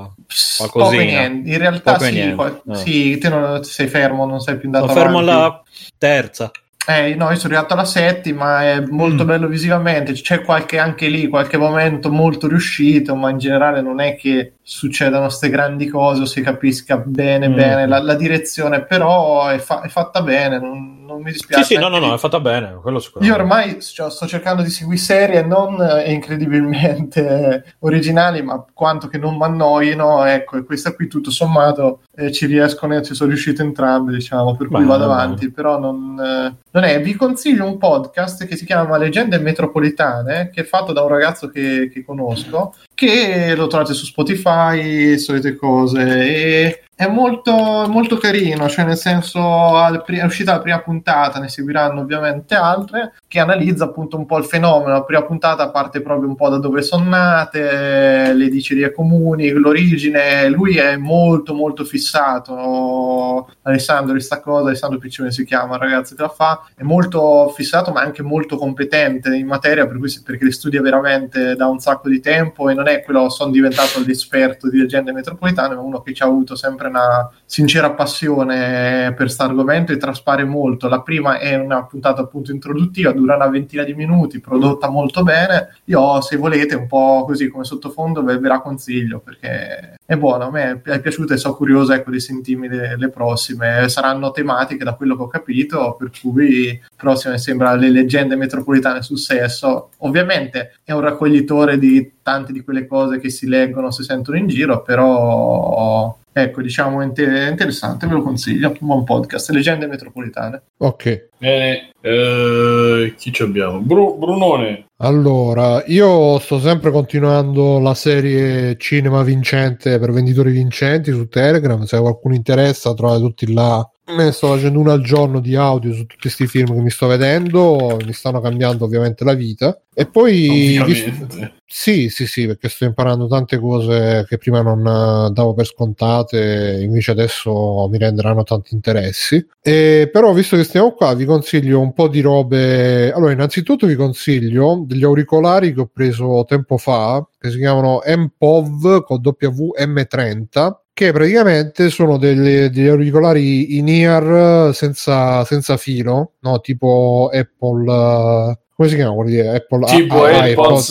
Niente. 0.90 1.50
In 1.50 1.58
realtà 1.58 1.98
sì, 1.98 2.32
qual- 2.34 2.60
No. 2.64 2.74
sì, 2.74 3.18
te 3.18 3.28
non 3.28 3.64
sei 3.64 3.88
fermo, 3.88 4.26
non 4.26 4.40
sei 4.40 4.56
più 4.56 4.66
andato 4.66 4.88
Sono 4.88 4.98
fermo 5.00 5.18
avanti. 5.18 5.30
alla 5.40 5.62
terza. 5.98 6.50
Eh, 6.84 7.14
no, 7.14 7.30
io 7.30 7.36
sono 7.36 7.54
arrivato 7.54 7.74
alla 7.74 7.84
settima, 7.84 8.64
è 8.64 8.80
molto 8.80 9.22
Mm. 9.22 9.26
bello 9.28 9.46
visivamente, 9.46 10.14
c'è 10.14 10.42
qualche 10.42 10.80
anche 10.80 11.06
lì, 11.06 11.28
qualche 11.28 11.56
momento 11.56 12.10
molto 12.10 12.48
riuscito, 12.48 13.14
ma 13.14 13.30
in 13.30 13.38
generale 13.38 13.80
non 13.82 14.00
è 14.00 14.16
che 14.16 14.54
succedano 14.62 15.26
queste 15.26 15.48
grandi 15.48 15.86
cose 15.86 16.22
o 16.22 16.24
si 16.24 16.40
capisca 16.40 16.96
bene 16.96 17.46
Mm. 17.48 17.54
bene 17.54 17.86
la, 17.86 18.02
la 18.02 18.14
direzione, 18.14 18.82
però 18.84 19.46
è, 19.46 19.58
fa- 19.58 19.82
è 19.82 19.88
fatta 19.88 20.22
bene, 20.22 20.58
non, 20.58 21.01
non 21.12 21.22
mi 21.22 21.32
dispiace. 21.32 21.64
Sì, 21.64 21.74
sì, 21.74 21.80
no, 21.80 21.88
no, 21.88 21.98
no, 21.98 22.14
è 22.14 22.18
fatta 22.18 22.40
bene, 22.40 22.78
quello 22.80 23.00
io 23.20 23.34
ormai 23.34 23.80
cioè, 23.80 24.10
sto 24.10 24.26
cercando 24.26 24.62
di 24.62 24.70
seguire 24.70 25.00
serie 25.02 25.42
non 25.42 25.80
eh, 25.80 26.12
incredibilmente 26.12 27.74
originali, 27.80 28.42
ma 28.42 28.64
quanto 28.72 29.08
che 29.08 29.18
non 29.18 29.36
mi 29.36 29.44
annoino. 29.44 30.24
Ecco, 30.24 30.56
e 30.56 30.64
questa 30.64 30.94
qui 30.94 31.08
tutto 31.08 31.30
sommato 31.30 32.02
eh, 32.14 32.32
ci 32.32 32.46
riescono, 32.46 33.00
ci 33.02 33.14
sono 33.14 33.30
riuscite 33.30 33.62
entrambe, 33.62 34.12
diciamo, 34.12 34.56
per 34.56 34.68
cui 34.68 34.76
Bene, 34.76 34.88
vado 34.88 35.04
avanti. 35.04 35.50
Però 35.50 35.78
non, 35.78 36.18
eh, 36.18 36.54
non 36.70 36.84
è. 36.84 37.00
Vi 37.00 37.14
consiglio 37.14 37.66
un 37.66 37.78
podcast 37.78 38.46
che 38.46 38.56
si 38.56 38.64
chiama 38.64 38.96
Leggende 38.96 39.38
Metropolitane, 39.38 40.50
che 40.52 40.62
è 40.62 40.64
fatto 40.64 40.92
da 40.92 41.02
un 41.02 41.08
ragazzo 41.08 41.48
che, 41.48 41.90
che 41.92 42.04
conosco, 42.04 42.74
che 42.94 43.54
lo 43.54 43.66
trovate 43.66 43.94
su 43.94 44.04
Spotify, 44.04 45.18
solite 45.18 45.56
cose. 45.56 46.00
E 46.00 46.82
è 46.94 47.08
molto, 47.08 47.52
molto 47.52 48.16
carino, 48.16 48.68
cioè 48.68 48.84
nel 48.84 48.96
senso 48.96 49.76
è 50.06 50.24
uscita 50.24 50.52
la 50.52 50.60
prima 50.60 50.80
puntata, 50.80 51.40
ne 51.40 51.48
seguiranno 51.48 52.00
ovviamente 52.00 52.54
altre, 52.54 53.14
che 53.26 53.40
analizza 53.40 53.84
appunto 53.84 54.16
un 54.16 54.26
po' 54.26 54.38
il 54.38 54.44
fenomeno. 54.44 54.92
La 54.92 55.02
prima 55.02 55.24
puntata 55.24 55.70
parte 55.70 56.02
proprio 56.02 56.28
un 56.28 56.36
po' 56.36 56.48
da 56.48 56.58
dove 56.58 56.82
sono 56.82 57.08
nate, 57.08 58.32
le 58.34 58.48
dicerie 58.48 58.92
comuni, 58.92 59.50
l'origine. 59.50 60.48
Lui 60.50 60.76
è 60.76 60.96
molto 60.96 61.54
molto 61.54 61.84
fissato, 61.84 63.48
Alessandro 63.62 64.14
di 64.14 64.20
sta 64.20 64.40
cosa, 64.40 64.68
Alessandro 64.68 64.98
Piccione 64.98 65.32
si 65.32 65.44
chiama, 65.44 65.74
il 65.74 65.80
ragazzo 65.80 66.14
che 66.14 66.22
la 66.22 66.28
fa, 66.28 66.66
è 66.76 66.82
molto 66.82 67.48
fissato 67.48 67.90
ma 67.90 68.02
anche 68.02 68.22
molto 68.22 68.56
competente 68.56 69.34
in 69.34 69.46
materia, 69.46 69.86
per 69.86 69.98
cui, 69.98 70.12
perché 70.24 70.44
le 70.44 70.52
studia 70.52 70.80
veramente 70.82 71.56
da 71.56 71.66
un 71.66 71.80
sacco 71.80 72.08
di 72.08 72.20
tempo 72.20 72.68
e 72.68 72.74
non 72.74 72.86
è 72.86 73.02
quello 73.02 73.28
sono 73.28 73.50
diventato 73.50 74.00
l'esperto 74.04 74.68
di 74.68 74.78
leggende 74.78 75.12
metropolitane, 75.12 75.74
ma 75.74 75.80
uno 75.80 76.00
che 76.02 76.12
ci 76.12 76.22
ha 76.22 76.26
avuto 76.26 76.54
sempre 76.54 76.81
una 76.88 77.30
sincera 77.44 77.92
passione 77.92 79.08
per 79.08 79.26
questo 79.26 79.42
argomento 79.42 79.92
e 79.92 79.96
traspare 79.96 80.44
molto. 80.44 80.88
La 80.88 81.02
prima 81.02 81.38
è 81.38 81.54
una 81.54 81.84
puntata 81.84 82.22
appunto 82.22 82.52
introduttiva, 82.52 83.12
dura 83.12 83.36
una 83.36 83.48
ventina 83.48 83.82
di 83.82 83.94
minuti, 83.94 84.40
prodotta 84.40 84.88
molto 84.88 85.22
bene. 85.22 85.76
Io, 85.84 86.20
se 86.20 86.36
volete, 86.36 86.74
un 86.74 86.86
po' 86.86 87.24
così 87.26 87.48
come 87.48 87.64
sottofondo, 87.64 88.22
ve, 88.22 88.38
la 88.40 88.60
consiglio 88.60 89.20
perché 89.20 89.96
è 90.04 90.16
buona. 90.16 90.46
A 90.46 90.50
me 90.50 90.80
è 90.82 91.00
piaciuta 91.00 91.34
e 91.34 91.36
sono 91.36 91.54
curioso 91.54 91.92
ecco, 91.92 92.10
di 92.10 92.20
sentirmi 92.20 92.68
le, 92.68 92.96
le 92.96 93.08
prossime. 93.08 93.88
Saranno 93.88 94.30
tematiche 94.30 94.84
da 94.84 94.94
quello 94.94 95.16
che 95.16 95.22
ho 95.22 95.28
capito, 95.28 95.96
per 95.98 96.10
cui 96.20 96.80
prossime 96.96 97.38
sembra 97.38 97.74
le 97.74 97.90
leggende 97.90 98.36
metropolitane 98.36 99.02
sul 99.02 99.18
sesso. 99.18 99.90
Ovviamente 99.98 100.76
è 100.84 100.92
un 100.92 101.00
raccoglitore 101.00 101.78
di 101.78 102.12
tante 102.22 102.52
di 102.52 102.62
quelle 102.62 102.86
cose 102.86 103.18
che 103.18 103.30
si 103.30 103.46
leggono, 103.46 103.90
si 103.90 104.02
sentono 104.02 104.36
in 104.36 104.46
giro, 104.48 104.82
però 104.82 106.16
ecco, 106.32 106.62
diciamo 106.62 107.00
è 107.02 107.04
inter- 107.04 107.50
interessante, 107.50 108.06
ve 108.06 108.14
lo 108.14 108.22
consiglio. 108.22 108.68
Un 108.68 108.76
buon 108.86 109.04
podcast, 109.04 109.50
leggende 109.50 109.86
metropolitane. 109.86 110.62
Ok. 110.78 111.28
Bene, 111.38 111.90
eh, 112.00 113.14
chi 113.16 113.32
ci 113.32 113.42
abbiamo? 113.42 113.80
Bru- 113.80 114.18
Brunone. 114.18 114.86
Allora, 114.98 115.82
io 115.86 116.38
sto 116.38 116.60
sempre 116.60 116.90
continuando 116.92 117.80
la 117.80 117.94
serie 117.94 118.76
Cinema 118.78 119.22
Vincente 119.22 119.98
per 119.98 120.12
venditori 120.12 120.52
vincenti 120.52 121.10
su 121.10 121.26
Telegram. 121.28 121.82
Se 121.82 121.98
qualcuno 121.98 122.34
interessa, 122.34 122.94
trovate 122.94 123.20
tutti 123.20 123.52
là. 123.52 123.84
Ne 124.04 124.32
sto 124.32 124.48
facendo 124.48 124.80
uno 124.80 124.90
al 124.90 125.00
giorno 125.00 125.38
di 125.38 125.54
audio 125.54 125.92
su 125.92 126.00
tutti 126.00 126.22
questi 126.22 126.48
film 126.48 126.74
che 126.74 126.80
mi 126.80 126.90
sto 126.90 127.06
vedendo. 127.06 127.98
Mi 128.04 128.12
stanno 128.12 128.40
cambiando 128.40 128.84
ovviamente 128.84 129.22
la 129.22 129.34
vita. 129.34 129.80
E 129.94 130.06
poi, 130.06 130.76
Ovviamente. 130.76 131.54
sì, 131.64 132.08
sì, 132.08 132.26
sì, 132.26 132.46
perché 132.46 132.68
sto 132.68 132.84
imparando 132.84 133.28
tante 133.28 133.58
cose 133.58 134.24
che 134.26 134.38
prima 134.38 134.60
non 134.60 134.80
eh, 134.80 135.30
davo 135.32 135.54
per 135.54 135.66
scontate, 135.66 136.80
invece 136.82 137.12
adesso 137.12 137.86
mi 137.88 137.98
renderanno 137.98 138.42
tanti 138.42 138.74
interessi. 138.74 139.46
E 139.62 140.08
però, 140.12 140.32
visto 140.32 140.56
che 140.56 140.64
stiamo 140.64 140.92
qua, 140.92 141.14
vi 141.14 141.24
consiglio 141.24 141.78
un 141.78 141.92
po' 141.92 142.08
di 142.08 142.20
robe. 142.20 143.12
Allora, 143.12 143.30
innanzitutto 143.32 143.86
vi 143.86 143.94
consiglio 143.94 144.82
degli 144.84 145.04
auricolari 145.04 145.72
che 145.72 145.80
ho 145.82 145.90
preso 145.92 146.44
tempo 146.48 146.76
fa, 146.76 147.24
che 147.38 147.50
si 147.50 147.58
chiamano 147.58 148.00
MPOV 148.04 149.04
con 149.04 149.20
WM30 149.20 150.80
che 150.94 151.12
praticamente 151.12 151.88
sono 151.90 152.18
delle- 152.18 152.70
degli 152.70 152.86
auricolari 152.86 153.78
in 153.78 153.88
ear 153.88 154.74
senza, 154.74 155.44
senza 155.44 155.76
filo, 155.76 156.32
no? 156.40 156.60
tipo 156.60 157.30
Apple, 157.32 157.90
eh, 157.92 158.58
come 158.74 158.88
si 158.88 158.94
chiama 158.96 159.14
quelli 159.14 159.40
Apple 159.40 159.86
Tipo 159.86 160.24
Ah, 160.24 160.28
ah, 160.28 160.42
AirPods, 160.42 160.90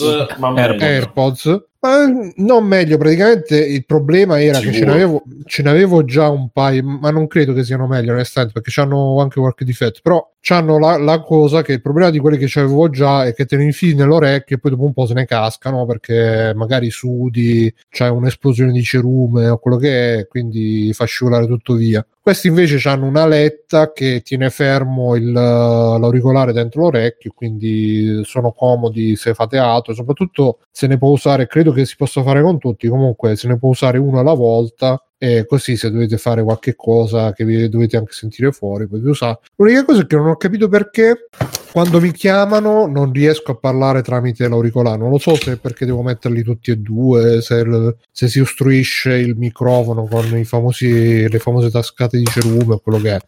meglio. 0.76 0.84
AirPods. 0.84 1.64
Ma 1.84 2.06
non 2.36 2.64
meglio, 2.64 2.96
praticamente 2.96 3.58
il 3.58 3.84
problema 3.84 4.40
era 4.40 4.58
che 4.60 4.66
ce 4.66 4.72
Sicuro. 4.72 4.90
n'avevo, 4.92 5.22
ce 5.46 5.62
n'avevo 5.64 6.04
già 6.04 6.28
un 6.28 6.50
paio, 6.50 6.84
ma 6.84 7.10
non 7.10 7.26
credo 7.26 7.52
che 7.52 7.64
siano 7.64 7.88
meglio, 7.88 8.12
onestamente, 8.12 8.60
perché 8.60 8.80
hanno 8.80 9.20
anche 9.20 9.40
qualche 9.40 9.64
difetto. 9.64 9.98
Però 10.00 10.32
hanno 10.50 10.78
la, 10.78 10.96
la 10.96 11.20
cosa 11.20 11.62
che 11.62 11.72
il 11.72 11.80
problema 11.80 12.10
di 12.10 12.18
quelli 12.18 12.36
che 12.36 12.58
avevo 12.58 12.88
già 12.88 13.24
è 13.24 13.34
che 13.34 13.46
te 13.46 13.56
ne 13.56 13.64
infili 13.64 13.94
nell'orecchio 13.94 14.56
e 14.56 14.58
poi 14.58 14.72
dopo 14.72 14.84
un 14.84 14.92
po' 14.92 15.06
se 15.06 15.14
ne 15.14 15.24
cascano 15.24 15.86
perché 15.86 16.52
magari 16.54 16.90
sudi, 16.90 17.72
c'è 17.88 18.08
un'esplosione 18.08 18.72
di 18.72 18.82
cerume 18.82 19.48
o 19.48 19.58
quello 19.58 19.76
che 19.76 20.18
è, 20.18 20.26
quindi 20.26 20.92
fa 20.92 21.04
scivolare 21.04 21.46
tutto 21.46 21.74
via. 21.74 22.04
Questi 22.20 22.46
invece 22.46 22.88
hanno 22.88 23.06
una 23.06 23.26
letta 23.26 23.92
che 23.92 24.22
tiene 24.24 24.48
fermo 24.50 25.16
il, 25.16 25.32
l'auricolare 25.32 26.52
dentro 26.52 26.82
l'orecchio, 26.82 27.32
quindi 27.34 28.22
sono 28.24 28.52
comodi 28.52 29.16
se 29.16 29.34
fate 29.34 29.58
altro, 29.58 29.92
soprattutto 29.92 30.60
se 30.70 30.86
ne 30.86 30.98
può 30.98 31.10
usare, 31.10 31.48
credo 31.48 31.71
che 31.72 31.84
si 31.84 31.96
possa 31.96 32.22
fare 32.22 32.42
con 32.42 32.58
tutti, 32.58 32.88
comunque 32.88 33.36
se 33.36 33.48
ne 33.48 33.58
può 33.58 33.70
usare 33.70 33.98
uno 33.98 34.18
alla 34.18 34.34
volta 34.34 35.02
e 35.18 35.46
così 35.46 35.76
se 35.76 35.90
dovete 35.90 36.18
fare 36.18 36.42
qualche 36.42 36.74
cosa 36.74 37.32
che 37.32 37.44
vi 37.44 37.68
dovete 37.68 37.96
anche 37.96 38.12
sentire 38.12 38.50
fuori 38.50 38.88
potete 38.88 39.08
usare. 39.08 39.38
L'unica 39.56 39.84
cosa 39.84 40.02
è 40.02 40.06
che 40.06 40.16
non 40.16 40.28
ho 40.28 40.36
capito 40.36 40.68
perché 40.68 41.28
quando 41.70 42.00
mi 42.00 42.10
chiamano 42.10 42.86
non 42.86 43.12
riesco 43.12 43.52
a 43.52 43.56
parlare 43.56 44.02
tramite 44.02 44.48
l'auricolare, 44.48 44.98
non 44.98 45.10
lo 45.10 45.18
so 45.18 45.36
se 45.36 45.52
è 45.52 45.56
perché 45.56 45.86
devo 45.86 46.02
metterli 46.02 46.42
tutti 46.42 46.70
e 46.72 46.76
due, 46.76 47.40
se, 47.40 47.64
se 48.10 48.28
si 48.28 48.40
ostruisce 48.40 49.14
il 49.14 49.36
microfono 49.36 50.06
con 50.06 50.36
i 50.36 50.44
famosi, 50.44 51.28
le 51.28 51.38
famose 51.38 51.70
tascate 51.70 52.18
di 52.18 52.24
cerume 52.24 52.74
o 52.74 52.78
quello 52.78 52.98
che 52.98 53.14
è. 53.14 53.20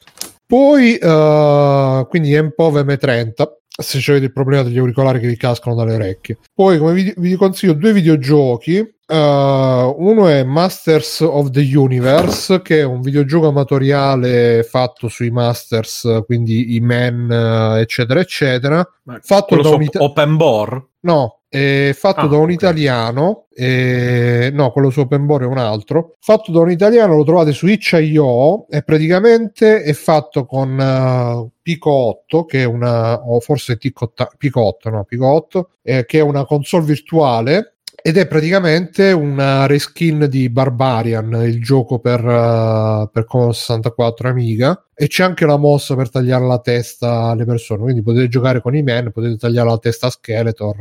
Poi, 0.46 0.96
eh, 0.96 2.06
quindi 2.08 2.40
MPOV 2.40 2.78
M30, 2.78 3.48
se 3.76 3.98
avete 4.10 4.26
il 4.26 4.32
problema 4.32 4.62
degli 4.62 4.78
auricolari 4.78 5.18
che 5.20 5.26
vi 5.26 5.36
cascano 5.36 5.74
dalle 5.74 5.94
orecchie. 5.94 6.38
Poi, 6.54 6.78
come 6.78 6.92
vi, 6.92 7.12
vi 7.16 7.34
consiglio 7.34 7.72
due 7.72 7.92
videogiochi. 7.92 8.76
eh, 9.06 9.94
uno 9.96 10.28
è 10.28 10.44
Masters 10.44 11.20
of 11.20 11.50
the 11.50 11.76
Universe, 11.76 12.62
che 12.62 12.80
è 12.80 12.84
un 12.84 13.00
videogioco 13.00 13.48
amatoriale 13.48 14.62
fatto 14.62 15.08
sui 15.08 15.30
Masters, 15.30 16.22
quindi 16.24 16.74
i 16.76 16.80
men, 16.80 17.30
eh, 17.30 17.80
eccetera, 17.80 18.20
eccetera. 18.20 18.86
Fatto 19.20 19.56
Quello 19.60 19.76
da 19.76 19.82
ita- 19.82 20.02
Open 20.02 20.36
Bore? 20.36 20.86
No, 21.00 21.40
è 21.54 21.92
fatto 21.94 22.22
Ah, 22.22 22.26
da 22.26 22.36
un 22.38 22.50
italiano, 22.50 23.46
eh, 23.54 24.50
no, 24.52 24.72
quello 24.72 24.90
su 24.90 25.00
OpenBore 25.00 25.44
è 25.44 25.46
un 25.46 25.58
altro. 25.58 26.16
Fatto 26.18 26.50
da 26.50 26.58
un 26.58 26.70
italiano, 26.72 27.14
lo 27.14 27.22
trovate 27.22 27.52
su 27.52 27.68
itch.io 27.68 28.66
e 28.68 28.82
praticamente 28.82 29.82
è 29.82 29.92
fatto 29.92 30.46
con 30.46 30.76
eh, 30.80 31.50
Pico 31.62 31.90
8, 31.90 32.44
che 32.44 32.62
è 32.62 32.64
una, 32.64 33.20
o 33.20 33.38
forse 33.38 33.76
Pico 33.76 34.06
8, 34.06 34.30
Pico 34.36 34.62
8, 34.62 34.90
no, 34.90 35.04
Pico 35.04 35.26
8, 35.28 35.70
eh, 35.82 36.04
che 36.06 36.18
è 36.18 36.22
una 36.22 36.44
console 36.44 36.86
virtuale 36.86 37.74
ed 38.02 38.16
è 38.18 38.26
praticamente 38.26 39.12
una 39.12 39.66
reskin 39.66 40.26
di 40.28 40.50
Barbarian, 40.50 41.40
il 41.44 41.62
gioco 41.62 42.00
per, 42.00 42.18
eh, 42.18 43.08
per 43.12 43.24
Commodore 43.24 43.56
64 43.56 44.28
Amiga. 44.28 44.84
E 44.96 45.08
c'è 45.08 45.24
anche 45.24 45.44
la 45.44 45.56
mossa 45.56 45.96
per 45.96 46.08
tagliare 46.08 46.46
la 46.46 46.60
testa 46.60 47.30
alle 47.30 47.44
persone. 47.44 47.82
Quindi 47.82 48.02
potete 48.02 48.28
giocare 48.28 48.60
con 48.60 48.76
i 48.76 48.82
men, 48.82 49.10
potete 49.10 49.36
tagliare 49.36 49.68
la 49.68 49.78
testa 49.78 50.06
a 50.06 50.10
Skeletor. 50.10 50.76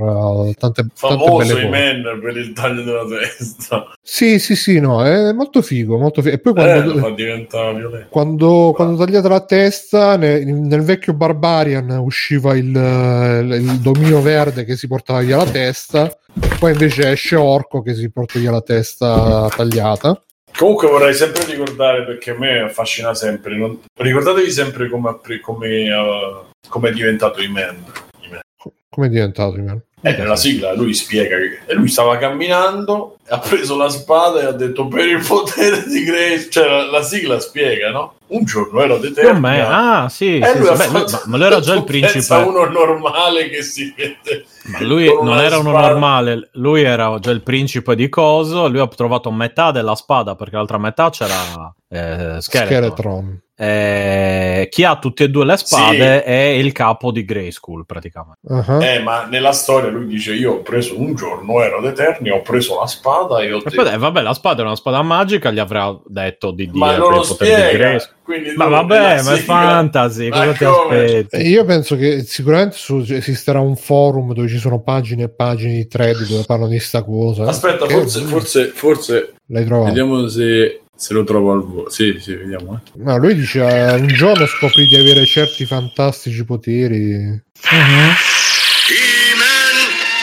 eh, 0.49 0.53
tante, 0.53 0.81
tante 0.81 0.91
Famoso 0.93 1.37
belle 1.55 1.61
i 1.65 1.69
man 1.69 2.19
per 2.21 2.37
il 2.37 2.53
taglio 2.53 2.83
della 2.83 3.05
testa. 3.05 3.85
Sì, 4.01 4.37
sì, 4.37 4.55
sì, 4.55 4.79
no, 4.79 5.03
è 5.03 5.31
molto 5.33 5.61
figo. 5.63 5.97
Molto 5.97 6.21
figo. 6.21 6.35
E 6.35 6.39
poi 6.39 6.53
Eh, 6.53 6.55
quando, 6.55 7.15
violento. 7.15 8.07
quando, 8.09 8.71
quando 8.75 9.03
tagliate 9.03 9.27
la 9.27 9.45
testa, 9.45 10.15
ne- 10.17 10.43
nel 10.43 10.81
vecchio 10.81 11.13
Barbarian 11.13 11.89
usciva 11.97 12.55
il, 12.55 12.75
eh, 12.75 13.39
il 13.55 13.79
domino 13.79 14.21
verde 14.21 14.63
che 14.63 14.75
si 14.75 14.87
portava 14.87 15.21
via 15.21 15.37
la 15.37 15.45
testa, 15.49 16.15
poi 16.59 16.71
invece 16.73 17.09
esce 17.11 17.35
Orco 17.35 17.81
che 17.81 17.95
si 17.95 18.11
porta 18.11 18.37
via 18.37 18.51
la 18.51 18.61
testa 18.61 19.49
tagliata. 19.55 20.21
Comunque 20.57 20.87
vorrei 20.87 21.13
sempre 21.13 21.45
ricordare 21.45 22.03
perché 22.05 22.31
a 22.31 22.37
me 22.37 22.59
affascina 22.61 23.13
sempre. 23.13 23.55
non- 23.57 23.79
Ricordatevi 23.95 24.49
sempre 24.51 24.87
come, 24.89 25.17
come, 25.41 25.67
eh, 25.67 26.41
come 26.67 26.89
è 26.89 26.93
diventato 26.93 27.41
I-Man. 27.41 27.83
I-Man. 28.21 28.41
Come 28.89 29.07
è 29.07 29.09
diventato? 29.09 29.57
Iman? 29.57 29.81
Eh, 30.05 30.17
nella 30.17 30.35
sigla 30.35 30.73
lui 30.73 30.93
spiega 30.93 31.37
che 31.37 31.59
e 31.65 31.73
lui 31.73 31.87
stava 31.87 32.17
camminando, 32.17 33.15
ha 33.29 33.39
preso 33.39 33.77
la 33.77 33.87
spada 33.87 34.41
e 34.41 34.45
ha 34.45 34.51
detto 34.51 34.87
per 34.87 35.07
il 35.07 35.23
potere 35.25 35.83
di 35.87 36.03
Grace. 36.03 36.49
Cioè 36.49 36.67
la, 36.67 36.85
la 36.91 37.01
sigla 37.01 37.39
spiega, 37.39 37.89
no? 37.91 38.15
Un 38.33 38.45
giorno 38.45 38.81
ero 38.81 38.97
determinato. 38.97 39.71
Ah, 39.71 40.09
sì, 40.09 40.41
sì, 40.43 40.63
sì. 40.63 40.73
Beh, 40.75 40.87
lui- 40.87 41.05
ma, 41.25 41.37
lui 41.37 41.45
era 41.45 41.59
già 41.59 41.75
il 41.75 41.83
principe. 41.83 42.35
uno 42.35 42.65
normale 42.65 43.49
che 43.49 43.61
si 43.61 43.93
vede. 43.95 44.45
Ma 44.65 44.81
lui 44.81 45.05
non 45.05 45.37
era 45.39 45.57
uno 45.57 45.69
spada. 45.69 45.87
normale, 45.89 46.49
lui 46.53 46.81
era 46.81 47.17
già 47.19 47.31
il 47.31 47.43
principe 47.43 47.95
di 47.95 48.09
coso. 48.09 48.67
Lui 48.67 48.79
ha 48.79 48.87
trovato 48.87 49.31
metà 49.31 49.71
della 49.71 49.95
spada 49.95 50.35
perché 50.35 50.55
l'altra 50.55 50.77
metà 50.79 51.09
c'era 51.09 51.73
eh. 51.93 52.41
Skeletron. 52.41 53.41
Eh, 53.55 54.67
chi 54.71 54.83
ha 54.83 54.97
tutte 54.97 55.25
e 55.25 55.29
due 55.29 55.45
le 55.45 55.55
spade 55.57 56.23
è 56.23 56.33
il 56.33 56.71
capo 56.71 57.11
di 57.11 57.23
Grayskull 57.23 57.85
praticamente. 57.85 58.39
Uh-huh. 58.41 58.81
Eh, 58.81 58.99
ma 58.99 59.25
nella 59.25 59.51
storia 59.51 59.91
lui 59.91 60.07
dice: 60.07 60.33
Io 60.33 60.53
ho 60.53 60.61
preso 60.61 60.99
un 60.99 61.13
giorno, 61.13 61.61
ero 61.61 61.77
ad 61.77 61.85
Eterni, 61.85 62.31
ho 62.31 62.41
preso 62.41 62.79
la 62.79 62.87
spada 62.87 63.41
e 63.41 63.53
ho 63.53 63.57
E 63.59 63.61
detto. 63.63 63.75
poi, 63.75 63.85
dai, 63.85 63.97
vabbè, 63.99 64.21
la 64.23 64.33
spada 64.33 64.63
è 64.63 64.65
una 64.65 64.75
spada 64.75 65.03
magica, 65.03 65.51
gli 65.51 65.59
avrà 65.59 65.95
detto 66.07 66.49
di 66.51 66.65
dire 66.65 66.77
Ma 66.77 66.97
non 66.97 67.11
lo 67.11 67.21
il 67.21 67.27
potere 67.27 67.93
di 67.93 67.99
spiega. 67.99 68.55
Ma 68.57 68.65
vabbè, 68.67 69.21
ma 69.21 69.33
è 69.33 69.37
fantasy, 69.37 70.29
Ma 70.29 70.37
cosa 70.45 70.51
ti 70.53 70.65
come? 70.65 71.03
aspetti? 71.03 71.35
E 71.35 71.47
io 71.47 71.63
penso 71.65 71.95
che 71.95 72.23
sicuramente 72.23 72.75
su- 72.75 73.05
esisterà 73.07 73.59
un 73.59 73.75
forum 73.75 74.33
dove 74.33 74.47
ci 74.47 74.57
sono 74.57 74.81
pagine 74.81 75.23
e 75.23 75.29
pagine 75.29 75.73
di 75.73 75.87
thread 75.87 76.25
dove 76.27 76.43
parlano 76.45 76.71
di 76.71 76.79
sta 76.79 77.03
cosa. 77.03 77.43
Aspetta, 77.47 77.85
forse, 77.85 78.21
forse, 78.21 78.65
forse 78.73 79.33
l'hai 79.47 79.63
trovato. 79.65 79.87
vediamo 79.89 80.27
se, 80.27 80.81
se 81.03 81.13
lo 81.13 81.23
trovo 81.25 81.51
al 81.51 81.63
volo. 81.65 81.89
Sì, 81.89 82.17
sì, 82.21 82.33
vediamo. 82.33 82.81
eh. 82.85 82.91
No, 83.03 83.17
lui 83.17 83.35
dice 83.35 83.59
eh, 83.59 83.91
un 83.95 84.07
giorno 84.07 84.45
scoprì 84.47 84.87
di 84.87 84.95
avere 84.95 85.25
certi 85.25 85.65
fantastici 85.65 86.45
poteri. 86.45 87.01
I-Man 87.03 87.41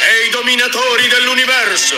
e 0.00 0.26
i 0.26 0.30
dominatori 0.30 1.06
dell'universo. 1.08 1.96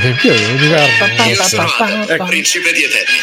Sentite, 0.00 0.46
l'universo. 0.46 1.04
Io 1.28 1.42
sono 1.42 2.06
Ecco. 2.06 2.24
principe 2.26 2.72
di 2.72 2.84
Eterni, 2.84 3.16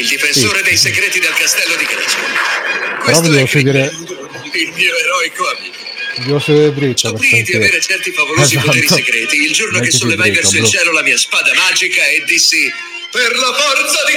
il 0.00 0.06
difensore 0.08 0.62
dei 0.62 0.76
segreti 0.76 1.18
del 1.20 1.34
castello 1.34 1.74
di 1.76 1.84
Grayskull. 1.84 2.32
Però 2.32 3.02
Questo 3.04 3.28
devo 3.28 3.46
sedere, 3.46 3.90
il 4.52 4.72
mio 4.76 4.94
eroico 4.96 5.48
amico. 5.56 5.76
devo 6.24 6.38
sedere 6.38 6.72
dritto 6.72 7.10
per 7.10 7.20
Scoprii 7.20 7.30
di 7.30 7.36
sentire. 7.36 7.58
avere 7.58 7.80
certi 7.80 8.12
favolosi 8.12 8.54
Esatto. 8.54 8.66
poteri 8.70 8.86
segreti 8.88 9.36
il 9.42 9.52
giorno 9.52 9.80
che 9.80 9.90
sollevai 9.90 10.30
dritto, 10.30 10.40
verso 10.42 10.56
il 10.56 10.62
bro. 10.62 10.70
cielo 10.70 10.92
la 10.92 11.02
mia 11.02 11.16
spada 11.18 11.52
magica 11.54 12.04
e 12.06 12.22
dissi 12.26 12.72
per 13.12 13.30
la 13.36 13.52
forza 13.52 14.00
di 14.08 14.14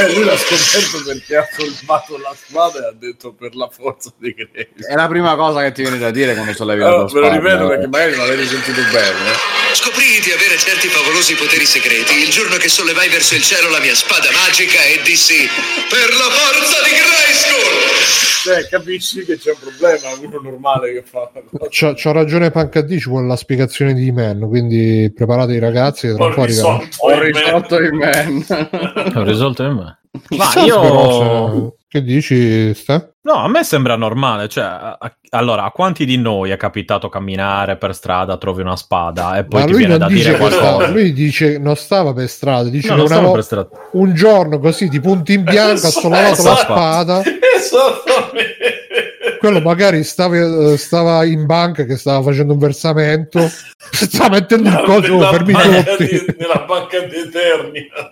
Eh, 0.00 0.02
lui 0.14 0.24
Grayskull. 0.24 0.24
l'ha 0.24 0.36
scoperto 0.38 1.02
perché 1.04 1.36
ha 1.36 1.46
sollevato 1.56 2.16
la 2.18 2.34
spada 2.34 2.78
e 2.78 2.88
ha 2.88 2.94
detto 2.96 3.32
per 3.34 3.54
la 3.54 3.68
forza 3.68 4.10
di 4.18 4.32
Grace. 4.34 4.70
È 4.88 4.94
la 4.94 5.06
prima 5.08 5.36
cosa 5.36 5.62
che 5.62 5.72
ti 5.72 5.82
viene 5.82 5.98
da 5.98 6.10
dire 6.10 6.32
quando 6.34 6.54
sollevi 6.54 6.80
la 6.80 6.86
Allora, 6.88 7.04
tua 7.04 7.20
ve 7.20 7.26
lo 7.28 7.32
spada. 7.34 7.48
ripeto 7.50 7.68
perché 7.68 7.86
magari 7.88 8.16
non 8.16 8.24
avete 8.26 8.46
sentito 8.46 8.80
bene. 8.90 9.18
eh. 9.30 9.74
Scoprii 9.74 10.20
di 10.20 10.32
avere 10.32 10.56
certi 10.58 10.88
favolosi 10.88 11.34
poteri 11.34 11.64
segreti 11.64 12.22
il 12.22 12.30
giorno 12.30 12.56
che 12.56 12.68
sollevai 12.68 13.08
verso 13.08 13.34
il 13.34 13.42
cielo 13.42 13.68
la 13.70 13.78
mia 13.78 13.94
spada 13.94 14.28
magica 14.32 14.82
e 14.82 15.00
dissi 15.04 15.46
per 15.88 16.08
la 16.16 16.30
forza 16.32 16.82
di 16.82 16.90
Grayskull. 16.90 17.78
Cioè, 18.42 18.68
capisci 18.68 19.22
che 19.26 19.36
c'è 19.38 19.50
un 19.50 19.58
problema, 19.60 20.14
uno 20.18 20.40
normale 20.40 20.94
che 20.94 21.02
fa. 21.04 21.30
C'ha, 21.68 21.92
c'ha 21.94 22.10
ragione 22.12 22.50
Pancadì, 22.50 22.98
ci 22.98 23.10
vuole 23.10 23.26
la 23.26 23.36
spiegazione 23.36 23.92
di 23.92 24.10
Man, 24.12 24.40
quindi 24.48 25.12
preparate 25.14 25.52
i 25.52 25.58
ragazzi 25.58 26.06
che 26.08 26.14
tra 26.14 26.24
un 26.24 26.32
po' 26.34 26.40
arriverà. 26.42 26.68
Ho 27.00 27.18
risolto 27.20 27.76
il 27.76 27.92
man. 27.92 28.29
Ho 29.16 29.22
risolto 29.22 29.62
il 29.64 29.74
me. 29.74 29.98
Ma 30.36 30.52
io... 30.64 30.80
però 30.80 31.50
se- 31.52 31.72
Che 31.88 32.02
dici, 32.02 32.74
Ste? 32.74 33.14
No, 33.22 33.34
a 33.34 33.48
me 33.48 33.62
sembra 33.62 33.96
normale. 33.96 34.48
Cioè, 34.48 34.64
a- 34.64 34.96
a- 34.98 35.16
allora, 35.30 35.64
a 35.64 35.70
quanti 35.70 36.04
di 36.04 36.16
noi 36.16 36.50
è 36.50 36.56
capitato 36.56 37.08
camminare 37.08 37.76
per 37.76 37.94
strada, 37.94 38.36
trovi 38.36 38.62
una 38.62 38.76
spada 38.76 39.36
e 39.38 39.44
poi 39.44 39.60
Ma 39.60 39.66
ti 39.66 39.74
viene 39.74 39.98
da 39.98 40.06
dire 40.06 40.34
sta- 40.34 40.38
qualcosa? 40.38 40.88
lui 40.88 41.12
dice 41.12 41.58
non 41.58 41.76
stava 41.76 42.12
per 42.12 42.28
strada, 42.28 42.68
dice 42.68 42.88
No, 42.94 43.04
che 43.04 43.08
non 43.08 43.24
una 43.24 43.30
per 43.32 43.42
strada. 43.44 43.68
un 43.92 44.14
giorno 44.14 44.58
così 44.58 44.88
di 44.88 45.00
punto 45.00 45.30
in 45.32 45.42
bianco 45.44 45.86
ha 45.86 45.90
sollevato 45.90 46.42
la 46.42 46.52
Esatto. 46.52 46.56
spada. 46.72 47.22
Esattamente. 47.56 49.09
Quello 49.38 49.60
magari 49.60 50.02
stava, 50.02 50.36
eh, 50.36 50.76
stava 50.78 51.24
in 51.24 51.44
banca 51.44 51.84
che 51.84 51.96
stava 51.98 52.22
facendo 52.22 52.54
un 52.54 52.58
versamento, 52.58 53.50
stava 53.90 54.30
mettendo 54.36 54.68
il 54.70 54.82
coso 54.84 55.14
Nella 55.14 55.30
fermi 55.30 55.52
banca 55.52 55.82
tutti. 55.82 56.06
di- 56.06 56.34
nella 56.38 56.64
banca 56.66 56.98
di 57.00 57.16
Eternia. 57.16 58.10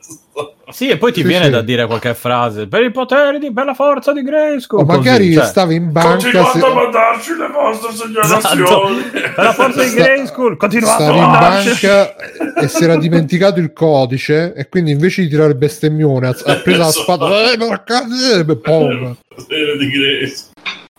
Sì, 0.71 0.89
e 0.91 0.99
poi 0.99 1.13
ti 1.13 1.23
Sì, 1.23 1.27
viene 1.27 1.47
sì. 1.47 1.51
da 1.51 1.63
dire 1.63 1.87
qualche 1.87 2.13
frase 2.15 2.67
per 2.69 2.83
i 2.83 2.91
poteri 2.91 3.39
di 3.39 3.51
per 3.53 3.65
la 3.65 3.73
forza 3.73 4.13
di 4.13 4.23
Grayskull. 4.23 4.81
O 4.81 4.85
magari 4.85 5.33
cioè. 5.33 5.45
stava 5.47 5.73
in 5.73 5.91
banca. 5.91 6.09
Continuate 6.11 6.59
se- 6.61 6.67
a 6.67 6.75
mandarci 6.75 7.37
le 7.37 7.49
vostre 7.49 7.93
segnalazioni. 7.95 8.99
Esatto. 9.03 9.33
Per 9.35 9.45
la 9.45 9.53
forza 9.55 9.83
di 9.83 9.91
Grayskull, 9.95 10.57
continuate 10.59 11.03
a 11.03 11.07
stava 11.07 11.19
in 11.19 11.31
banca 11.31 12.15
e 12.61 12.69
si 12.69 12.85
era 12.85 12.97
dimenticato 12.97 13.61
il 13.61 13.73
codice 13.73 14.53
e 14.55 14.69
quindi 14.69 14.91
invece 14.91 15.23
di 15.23 15.29
tirare 15.29 15.49
il 15.51 15.57
bestemmione 15.57 16.29
ha, 16.29 16.37
ha 16.45 16.55
preso 16.57 16.79
la 16.81 16.91
spada 16.91 17.51
eh, 17.51 17.57
porca- 17.57 18.05
eh, 18.39 18.45
pom. 18.59 19.17
Serie 19.49 19.77
di 19.79 19.89
Grace. 19.91 20.45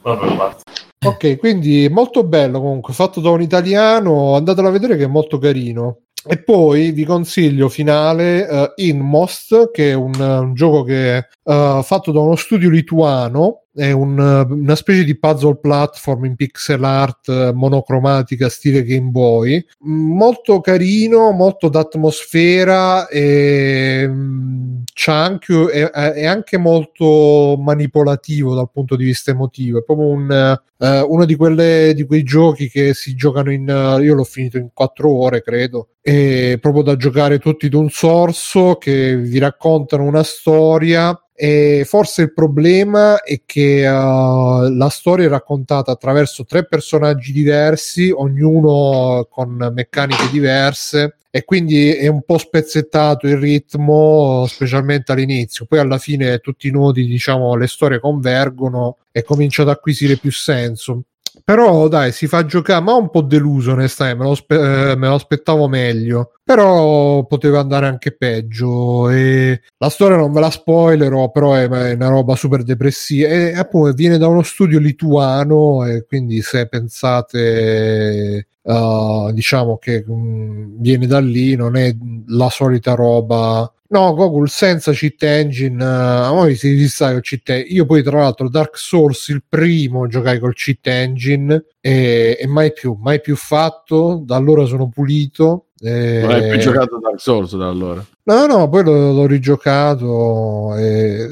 Ok 0.01 1.37
quindi 1.37 1.87
molto 1.89 2.23
bello 2.23 2.59
comunque 2.59 2.93
fatto 2.93 3.21
da 3.21 3.29
un 3.29 3.41
italiano 3.41 4.35
andatelo 4.35 4.67
a 4.67 4.71
vedere 4.71 4.97
che 4.97 5.05
è 5.05 5.07
molto 5.07 5.37
carino. 5.37 6.01
E 6.25 6.43
poi 6.43 6.91
vi 6.91 7.05
consiglio 7.05 7.69
finale 7.69 8.47
eh, 8.47 8.73
Inmost 8.87 9.71
che 9.71 9.91
è 9.91 9.93
un, 9.93 10.11
un 10.19 10.53
gioco 10.53 10.83
che 10.83 11.17
eh, 11.17 11.79
fatto 11.81 12.11
da 12.11 12.19
uno 12.19 12.35
studio 12.35 12.69
lituano 12.69 13.63
è 13.79 13.91
un, 13.91 14.19
eh, 14.19 14.53
una 14.53 14.75
specie 14.75 15.05
di 15.05 15.17
puzzle 15.17 15.57
platform 15.57 16.25
in 16.25 16.35
pixel 16.35 16.83
art 16.83 17.29
eh, 17.29 17.53
monocromatica 17.53 18.49
stile 18.49 18.83
Game 18.83 19.09
Boy. 19.09 19.65
Mm, 19.87 20.17
molto 20.17 20.59
carino 20.59 21.31
molto 21.31 21.69
d'atmosfera 21.69 23.07
e 23.07 24.05
mm, 24.05 24.81
anche, 25.05 25.65
è, 25.71 25.89
è 25.89 26.25
anche 26.25 26.57
molto 26.57 27.55
manipolativo 27.57 28.53
dal 28.53 28.69
punto 28.69 28.97
di 28.97 29.05
vista 29.05 29.31
emotivo. 29.31 29.79
È 29.79 29.83
proprio 29.83 30.07
un, 30.07 30.59
eh, 30.77 30.99
uno 30.99 31.25
di, 31.25 31.35
quelle, 31.35 31.93
di 31.95 32.05
quei 32.05 32.23
giochi 32.23 32.69
che 32.69 32.93
si 32.93 33.15
giocano 33.15 33.51
in 33.51 33.69
eh, 33.69 34.03
io 34.03 34.13
l'ho 34.13 34.25
finito 34.25 34.57
in 34.57 34.69
quattro 34.73 35.09
ore 35.09 35.41
credo 35.41 35.89
e 36.01 36.57
proprio 36.59 36.83
da 36.83 36.95
giocare 36.95 37.39
tutti 37.39 37.69
d'un 37.69 37.89
sorso 37.89 38.75
che 38.75 39.15
vi 39.15 39.39
raccontano 39.39 40.03
una 40.03 40.23
storia 40.23 41.17
e 41.41 41.85
forse 41.85 42.23
il 42.23 42.33
problema 42.33 43.21
è 43.21 43.43
che 43.45 43.87
uh, 43.87 44.67
la 44.75 44.89
storia 44.89 45.25
è 45.25 45.29
raccontata 45.29 45.89
attraverso 45.89 46.43
tre 46.43 46.65
personaggi 46.65 47.31
diversi, 47.31 48.11
ognuno 48.13 49.25
con 49.29 49.71
meccaniche 49.73 50.29
diverse 50.33 51.15
e 51.29 51.45
quindi 51.45 51.93
è 51.93 52.07
un 52.07 52.23
po' 52.23 52.37
spezzettato 52.37 53.25
il 53.25 53.37
ritmo, 53.37 54.47
specialmente 54.49 55.13
all'inizio. 55.13 55.63
Poi 55.63 55.79
alla 55.79 55.97
fine 55.97 56.39
tutti 56.39 56.67
i 56.67 56.71
nodi, 56.71 57.05
diciamo, 57.05 57.55
le 57.55 57.67
storie 57.67 58.01
convergono 58.01 58.97
e 59.09 59.23
comincia 59.23 59.61
ad 59.61 59.69
acquisire 59.69 60.17
più 60.17 60.33
senso. 60.33 61.03
Però 61.43 61.87
dai, 61.87 62.11
si 62.11 62.27
fa 62.27 62.45
giocare, 62.45 62.81
ma 62.83 62.93
un 62.93 63.09
po' 63.09 63.21
deluso 63.21 63.71
onestamente, 63.71 64.21
me 64.21 64.29
lo, 64.29 64.35
spe- 64.35 64.91
eh, 64.91 64.95
me 64.95 65.07
lo 65.07 65.15
aspettavo 65.15 65.67
meglio. 65.67 66.33
Però 66.43 67.25
poteva 67.25 67.59
andare 67.59 67.87
anche 67.87 68.15
peggio. 68.15 69.09
E 69.09 69.61
la 69.77 69.89
storia 69.89 70.17
non 70.17 70.31
ve 70.31 70.39
la 70.39 70.49
spoilerò, 70.49 71.31
però 71.31 71.53
è, 71.53 71.67
è 71.67 71.93
una 71.93 72.09
roba 72.09 72.35
super 72.35 72.63
depressiva. 72.63 73.27
E 73.29 73.55
appunto 73.55 73.93
viene 73.93 74.17
da 74.17 74.27
uno 74.27 74.43
studio 74.43 74.79
lituano, 74.79 75.85
e 75.85 76.05
quindi 76.05 76.41
se 76.41 76.67
pensate 76.67 78.47
Uh, 78.69 79.31
diciamo 79.31 79.79
che 79.79 80.05
mh, 80.05 80.75
viene 80.79 81.07
da 81.07 81.19
lì, 81.19 81.55
non 81.55 81.75
è 81.75 81.91
la 82.27 82.49
solita 82.51 82.93
roba. 82.93 83.73
No, 83.87 84.13
Google 84.13 84.47
senza 84.47 84.91
cheat 84.91 85.23
engine, 85.23 85.83
uh, 85.83 85.87
a 85.87 86.43
me 86.43 86.53
si 86.53 86.75
distrai 86.75 87.13
con 87.13 87.21
cheat 87.21 87.49
engine. 87.49 87.73
Io 87.73 87.87
poi, 87.87 88.03
tra 88.03 88.19
l'altro, 88.19 88.47
Dark 88.47 88.77
Souls 88.77 89.29
il 89.29 89.43
primo 89.49 90.05
giocai 90.05 90.37
col 90.37 90.53
cheat 90.53 90.85
engine 90.85 91.65
e, 91.81 92.37
e 92.39 92.45
mai 92.45 92.71
più, 92.71 92.95
mai 93.01 93.19
più 93.21 93.35
fatto. 93.35 94.21
Da 94.23 94.35
allora 94.35 94.65
sono 94.65 94.87
pulito. 94.87 95.68
E... 95.81 96.19
Non 96.21 96.31
hai 96.31 96.47
più 96.49 96.59
giocato 96.59 96.99
Dark 96.99 97.19
Souls 97.21 97.55
da 97.55 97.67
allora. 97.69 98.03
No, 98.23 98.45
no, 98.45 98.69
poi 98.69 98.83
l'ho, 98.83 99.11
l'ho 99.13 99.25
rigiocato 99.25 100.75
e... 100.75 101.29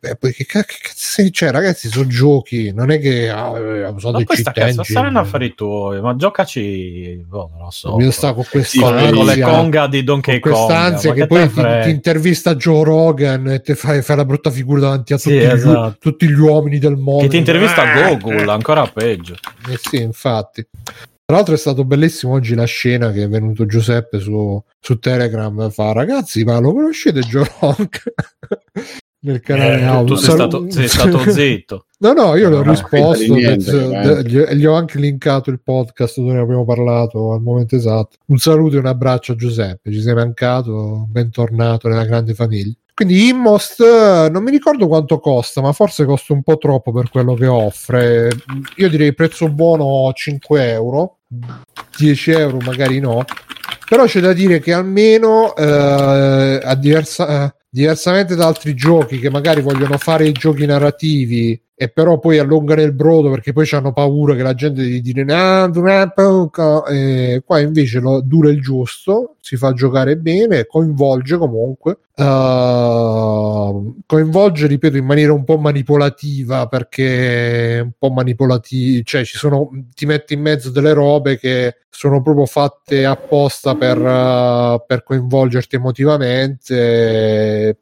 Beh, 0.00 0.16
poi 0.16 0.32
che, 0.32 0.46
che 0.46 0.62
cazzo 0.62 1.28
cioè, 1.30 1.50
ragazzi, 1.50 1.88
sono 1.88 2.06
giochi, 2.06 2.72
non 2.72 2.90
è 2.90 3.00
che 3.00 3.28
ah, 3.28 3.50
ho 3.50 3.92
usato 3.92 4.18
Ma 4.18 4.24
cheat 4.24 4.44
cazzo 4.52 4.60
engine. 4.60 4.84
saranno 4.84 5.18
affari 5.18 5.54
tuoi, 5.54 6.00
ma 6.00 6.14
giocaci, 6.16 7.22
boh, 7.26 7.50
non 7.52 7.64
lo 7.64 7.70
so. 7.70 7.96
Io 8.00 8.10
sto 8.12 8.32
con 8.34 8.44
Sì, 8.44 8.50
questa 8.50 8.80
con 8.82 8.94
le- 8.94 9.10
con 9.10 9.26
le 9.26 9.40
conga 9.40 9.86
di 9.88 10.04
Donkey 10.04 10.38
Kong. 10.38 10.54
questa 10.54 10.78
ansia 10.78 11.08
ma 11.10 11.14
che 11.16 11.20
te 11.22 11.26
poi 11.26 11.48
ti, 11.50 11.62
ti 11.82 11.90
intervista 11.90 12.54
Joe 12.54 12.84
Rogan 12.84 13.48
e 13.48 13.60
te 13.60 13.74
fai, 13.74 14.00
fai 14.02 14.16
la 14.16 14.24
brutta 14.24 14.50
figura 14.50 14.80
davanti 14.80 15.12
a 15.12 15.18
Sì, 15.18 15.30
tutti, 15.32 15.44
gli, 15.44 15.50
esatto. 15.50 15.96
tutti 15.98 16.28
gli 16.28 16.38
uomini 16.38 16.78
del 16.78 16.96
mondo. 16.96 17.22
Che 17.24 17.28
ti 17.28 17.36
intervista 17.36 17.82
Ah! 17.82 18.08
Google, 18.14 18.50
ancora 18.52 18.86
peggio. 18.86 19.34
Eh 19.68 19.78
sì, 19.82 20.00
infatti. 20.00 20.64
Tra 21.28 21.36
l'altro 21.36 21.56
è 21.56 21.58
stato 21.58 21.84
bellissimo 21.84 22.32
oggi 22.32 22.54
la 22.54 22.64
scena 22.64 23.12
che 23.12 23.24
è 23.24 23.28
venuto 23.28 23.66
Giuseppe 23.66 24.18
su, 24.18 24.58
su 24.80 24.98
Telegram 24.98 25.68
fa 25.68 25.92
ragazzi 25.92 26.42
ma 26.42 26.58
lo 26.58 26.72
conoscete 26.72 27.20
Joe 27.20 27.46
Rogan? 27.60 27.86
Nel 29.20 29.40
canale 29.40 29.78
Eh, 29.80 29.84
audio. 29.84 30.14
Tu 30.14 30.20
sei 30.22 30.32
stato, 30.32 30.70
sei 30.70 30.88
stato 30.88 31.18
zitto. 31.30 31.84
No, 32.00 32.12
no, 32.12 32.34
io 32.36 32.48
le 32.48 32.54
ho 32.56 32.62
No, 32.62 32.70
risposto, 32.70 33.34
niente, 33.34 33.70
penso- 33.72 34.20
gli, 34.22 34.38
gli 34.56 34.64
ho 34.64 34.72
anche 34.72 34.98
linkato 34.98 35.50
il 35.50 35.60
podcast 35.60 36.18
dove 36.20 36.32
ne 36.32 36.38
abbiamo 36.38 36.64
parlato 36.64 37.32
al 37.34 37.42
momento 37.42 37.74
esatto. 37.76 38.16
Un 38.26 38.38
saluto 38.38 38.76
e 38.76 38.78
un 38.78 38.86
abbraccio 38.86 39.32
a 39.32 39.34
Giuseppe, 39.34 39.92
ci 39.92 40.00
sei 40.00 40.14
mancato, 40.14 41.06
bentornato 41.10 41.88
nella 41.88 42.04
grande 42.06 42.32
famiglia. 42.34 42.72
Quindi 42.94 43.26
Immost 43.28 43.80
eh, 43.80 44.30
non 44.30 44.44
mi 44.44 44.50
ricordo 44.52 44.86
quanto 44.86 45.18
costa, 45.18 45.60
ma 45.60 45.72
forse 45.72 46.04
costa 46.04 46.32
un 46.32 46.42
po' 46.42 46.56
troppo 46.56 46.90
per 46.92 47.10
quello 47.10 47.34
che 47.34 47.46
offre. 47.48 48.30
Io 48.76 48.88
direi 48.88 49.12
prezzo 49.12 49.48
buono 49.52 50.12
5 50.12 50.70
euro, 50.70 51.17
10 51.28 52.30
euro 52.30 52.58
magari 52.58 53.00
no. 53.00 53.24
Però 53.88 54.04
c'è 54.04 54.20
da 54.20 54.32
dire 54.32 54.60
che 54.60 54.72
almeno 54.72 55.54
eh, 55.56 56.76
diversa, 56.78 57.44
eh, 57.44 57.54
diversamente 57.68 58.34
da 58.34 58.46
altri 58.46 58.74
giochi 58.74 59.18
che 59.18 59.30
magari 59.30 59.60
vogliono 59.60 59.96
fare 59.98 60.26
i 60.26 60.32
giochi 60.32 60.66
narrativi 60.66 61.60
e 61.80 61.88
però 61.90 62.18
poi 62.18 62.38
allungano 62.38 62.82
il 62.82 62.92
brodo 62.92 63.30
perché 63.30 63.52
poi 63.52 63.64
hanno 63.70 63.92
paura 63.92 64.34
che 64.34 64.42
la 64.42 64.52
gente 64.54 64.82
gli 64.82 65.00
dire 65.00 65.22
"Ah, 65.32 65.70
poco", 66.12 66.84
e 66.86 67.42
qua 67.46 67.60
invece 67.60 68.00
lo, 68.00 68.20
dura 68.20 68.50
il 68.50 68.60
giusto 68.60 69.36
si 69.40 69.56
fa 69.56 69.72
giocare 69.72 70.16
bene 70.16 70.66
coinvolge 70.66 71.36
comunque 71.38 71.98
Uh, 72.18 73.94
coinvolge 74.06 74.66
ripeto 74.66 74.96
in 74.96 75.04
maniera 75.04 75.32
un 75.32 75.44
po' 75.44 75.56
manipolativa 75.56 76.66
perché 76.66 77.78
un 77.80 77.92
po' 77.96 78.10
manipolativi 78.10 79.04
cioè 79.04 79.24
ci 79.24 79.36
sono 79.36 79.70
ti 79.94 80.04
metti 80.04 80.34
in 80.34 80.40
mezzo 80.40 80.70
delle 80.70 80.92
robe 80.94 81.38
che 81.38 81.76
sono 81.88 82.20
proprio 82.20 82.46
fatte 82.46 83.04
apposta 83.04 83.76
per, 83.76 83.98
uh, 83.98 84.82
per 84.84 85.04
coinvolgerti 85.04 85.76
emotivamente 85.76 87.78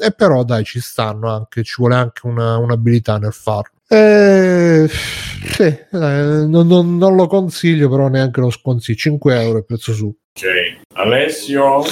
e, 0.00 0.12
però 0.12 0.44
dai 0.44 0.64
ci 0.64 0.80
stanno 0.80 1.28
anche 1.32 1.62
ci 1.62 1.74
vuole 1.78 1.94
anche 1.94 2.26
una, 2.26 2.56
un'abilità 2.58 3.18
nel 3.18 3.32
farlo 3.32 3.72
eh, 3.88 4.86
sì, 4.88 5.62
eh, 5.62 5.86
non, 5.90 6.66
non- 6.66 6.96
non 6.96 7.16
lo 7.16 7.26
consiglio 7.26 7.88
però 7.88 8.08
neanche 8.08 8.40
lo 8.40 8.50
sconsiglio 8.50 8.98
5 8.98 9.42
euro 9.42 9.58
il 9.58 9.64
prezzo 9.64 9.92
su 9.92 10.06
Ok. 10.06 10.80
Alessio? 10.94 11.82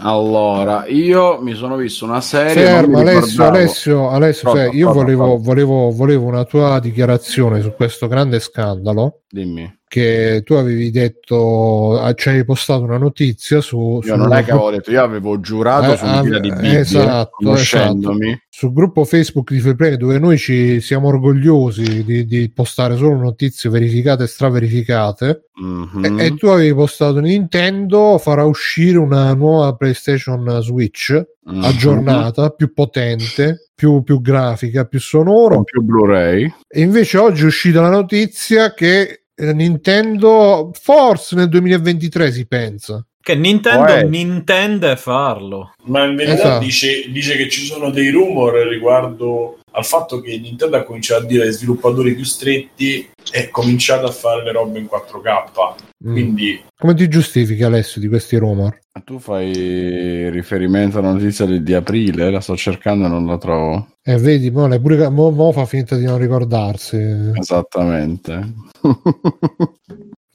Allora, 0.00 0.86
io 0.86 1.40
mi 1.40 1.54
sono 1.54 1.74
visto 1.74 2.04
una 2.04 2.20
serie. 2.20 2.52
Fermo 2.66 2.98
Alessio, 2.98 3.44
Alessio, 3.46 4.10
Alessio 4.10 4.50
Pronto, 4.50 4.70
fe- 4.70 4.76
io 4.76 4.84
pronto, 4.90 5.00
volevo, 5.02 5.24
pronto. 5.24 5.42
volevo, 5.42 5.90
volevo 5.90 6.26
una 6.26 6.44
tua 6.44 6.78
dichiarazione 6.78 7.62
su 7.62 7.72
questo 7.72 8.06
grande 8.06 8.38
scandalo 8.38 9.22
Dimmi. 9.30 9.76
che 9.88 10.42
tu 10.44 10.54
avevi 10.54 10.90
detto, 10.90 11.98
ah, 11.98 12.12
ci 12.14 12.28
hai 12.30 12.44
postato 12.44 12.82
una 12.82 12.96
notizia 12.98 13.60
su, 13.60 14.00
Io 14.04 14.16
non 14.16 14.32
è 14.32 14.42
che 14.44 14.50
avevo 14.52 14.70
detto, 14.70 14.90
io 14.90 15.02
avevo 15.02 15.38
giurato 15.40 15.92
Eh, 15.92 15.96
su 15.96 16.04
una 16.04 16.22
fila 16.22 16.36
ah, 16.36 16.40
di 16.40 16.50
Bibbie, 16.50 16.78
esatto, 16.78 17.30
conoscendomi. 17.32 18.38
sul 18.48 18.72
gruppo 18.72 19.04
Facebook 19.04 19.50
di 19.52 19.60
Freeplay 19.60 19.96
dove 19.96 20.18
noi 20.18 20.36
ci 20.38 20.80
siamo 20.80 21.08
orgogliosi 21.08 22.04
di, 22.04 22.24
di 22.26 22.50
postare 22.50 22.96
solo 22.96 23.16
notizie 23.16 23.68
verificate 23.70 24.24
e 24.24 24.26
straverificate 24.26 25.42
Mhm. 25.60 26.04
e, 26.18 26.24
e 26.26 26.34
tu 26.36 26.46
avevi 26.46 26.72
postato 26.74 27.18
Nintendo 27.20 28.16
farà 28.18 28.44
uscire 28.44 28.96
una 28.98 29.32
nuova 29.34 29.74
PlayStation 29.74 30.58
Switch 30.62 31.12
Mhm. 31.44 31.64
aggiornata, 31.64 32.50
più 32.50 32.72
potente, 32.74 33.67
più, 33.78 34.02
più 34.02 34.20
grafica, 34.20 34.86
più 34.86 34.98
sonoro 34.98 35.54
con 35.54 35.62
più 35.62 35.82
Blu-ray. 35.82 36.52
e 36.66 36.80
invece 36.80 37.16
oggi 37.16 37.42
è 37.42 37.46
uscita 37.46 37.80
la 37.80 37.90
notizia 37.90 38.74
che 38.74 39.22
eh, 39.36 39.52
Nintendo 39.52 40.72
forse 40.74 41.36
nel 41.36 41.48
2023 41.48 42.32
si 42.32 42.44
pensa 42.48 43.06
Che 43.22 43.34
Nintendo 43.36 43.92
Oh, 43.92 43.96
eh. 43.98 44.08
intende 44.18 44.96
farlo. 44.96 45.74
Ma 45.84 46.04
in 46.06 46.16
verità 46.16 46.34
Esatto. 46.34 46.64
dice, 46.64 47.08
dice 47.12 47.36
che 47.36 47.48
ci 47.48 47.60
sono 47.64 47.90
dei 47.90 48.10
rumor 48.10 48.54
riguardo 48.66 49.58
al 49.72 49.84
fatto 49.84 50.20
che 50.20 50.36
Nintendo 50.38 50.76
ha 50.76 50.82
cominciato 50.82 51.22
a 51.22 51.26
dire 51.26 51.44
ai 51.44 51.52
sviluppatori 51.52 52.14
più 52.14 52.24
stretti 52.24 53.08
è 53.30 53.48
cominciato 53.50 54.06
a 54.06 54.10
fare 54.10 54.42
le 54.42 54.50
robe 54.50 54.78
in 54.80 54.86
4K. 54.86 55.74
Mm. 56.04 56.12
Quindi 56.12 56.64
come 56.76 56.94
ti 56.94 57.06
giustifichi 57.06 57.62
Alessio 57.62 58.00
di 58.00 58.08
questi 58.08 58.36
rumor? 58.38 58.76
Tu 59.04 59.18
fai 59.18 60.30
riferimento 60.30 60.98
alla 60.98 61.12
notizia 61.12 61.44
di, 61.46 61.62
di 61.62 61.74
aprile, 61.74 62.30
la 62.30 62.40
sto 62.40 62.56
cercando 62.56 63.06
e 63.06 63.08
non 63.08 63.26
la 63.26 63.38
trovo. 63.38 63.88
E 64.02 64.16
vedi, 64.18 64.50
mo, 64.50 64.68
pure, 64.80 65.08
mo, 65.08 65.30
mo 65.30 65.52
fa 65.52 65.64
finta 65.64 65.96
di 65.96 66.04
non 66.04 66.18
ricordarsi. 66.18 66.96
Esattamente. 67.34 68.52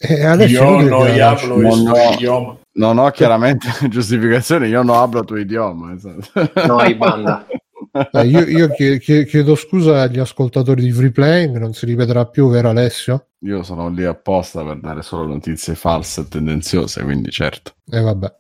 E 0.06 0.26
adesso 0.26 0.52
io 0.52 0.82
non 0.82 1.08
hablo 1.22 1.56
il 1.60 1.62
Non 1.62 1.72
suo 1.78 1.92
ho- 1.94 2.12
idioma. 2.14 2.58
non 2.74 2.98
ho 2.98 3.10
chiaramente 3.12 3.70
giustificazione, 3.88 4.68
io 4.68 4.82
non 4.84 4.98
hablo 4.98 5.24
tuo 5.24 5.38
idioma. 5.38 5.94
esatto. 5.94 6.68
No, 6.68 6.76
hai 6.78 6.94
banda. 6.96 7.46
Dai, 8.12 8.30
io, 8.30 8.48
io 8.48 8.70
chie- 8.70 8.98
chie- 9.00 9.26
chiedo 9.26 9.56
scusa 9.56 10.02
agli 10.02 10.18
ascoltatori 10.18 10.82
di 10.82 10.92
Free 10.92 11.12
Playing, 11.12 11.58
non 11.58 11.74
si 11.74 11.86
ripeterà 11.86 12.26
più, 12.26 12.50
vero 12.50 12.70
Alessio? 12.70 13.28
Io 13.40 13.62
sono 13.62 13.90
lì 13.90 14.04
apposta 14.04 14.64
per 14.64 14.80
dare 14.80 15.04
solo 15.04 15.28
notizie 15.28 15.76
false 15.76 16.22
e 16.22 16.28
tendenziose, 16.28 17.04
quindi 17.04 17.30
certo. 17.30 17.76
E 17.90 18.00
vabbè. 18.00 18.34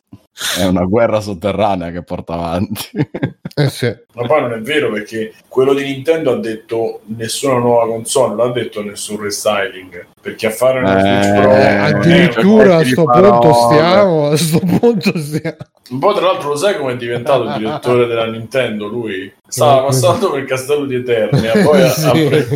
È 0.57 0.63
una 0.65 0.83
guerra 0.85 1.19
sotterranea 1.21 1.91
che 1.91 2.03
porta 2.03 2.33
avanti. 2.33 2.89
Eh 3.55 3.69
sì. 3.69 3.85
Ma 4.15 4.25
poi 4.25 4.41
non 4.41 4.53
è 4.53 4.61
vero 4.61 4.91
perché 4.91 5.31
quello 5.47 5.75
di 5.75 5.83
Nintendo 5.83 6.31
ha 6.31 6.37
detto 6.39 7.01
nessuna 7.15 7.59
nuova 7.59 7.85
console, 7.85 8.33
non 8.33 8.49
ha 8.49 8.51
detto 8.51 8.81
nessun 8.83 9.21
restyling. 9.21 10.07
Perché 10.19 10.47
a 10.47 10.49
fare 10.49 10.79
una 10.79 10.97
Eh, 10.97 11.21
Switch 11.21 11.39
Pro 11.39 11.51
è- 11.51 11.75
Addirittura 11.75 12.75
a 12.77 12.83
sto 12.83 13.03
punto 13.03 13.53
stiamo, 13.53 14.27
a 14.29 14.37
sto 14.37 14.57
punto 14.59 15.17
stiamo. 15.19 15.57
Un 15.91 15.99
po' 15.99 16.13
tra 16.15 16.25
l'altro 16.25 16.49
lo 16.49 16.55
sai 16.55 16.77
come 16.79 16.93
è 16.93 16.97
diventato 16.97 17.43
il 17.43 17.53
direttore 17.59 18.07
della 18.07 18.25
Nintendo 18.25 18.87
lui? 18.87 19.31
Stava 19.47 19.81
Eh, 19.81 19.85
passando 19.85 20.31
per 20.31 20.39
il 20.39 20.47
castello 20.47 20.85
di 20.85 20.95
Eternia, 20.95 21.51
poi 21.63 21.79
ha, 21.83 21.89
Sì. 21.91 22.07
ha 22.07 22.11
preso... 22.11 22.55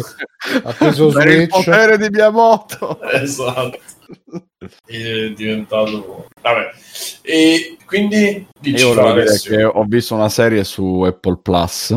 Ha 0.64 0.74
preso 0.74 1.08
per 1.10 1.28
il 1.28 1.34
Switch. 1.34 1.50
potere 1.66 1.98
di 2.00 2.10
Miyamoto. 2.10 3.00
esatto. 3.12 3.78
È 4.86 5.30
diventato... 5.36 6.28
Vabbè. 6.42 6.70
E 7.22 7.78
quindi 7.86 8.48
dici 8.60 8.84
Io 8.84 8.94
volevo 8.94 9.22
dire 9.22 9.40
che 9.40 9.64
ho 9.64 9.84
visto 9.86 10.16
una 10.16 10.30
serie 10.30 10.64
su 10.64 11.02
Apple 11.02 11.40
Plus. 11.42 11.92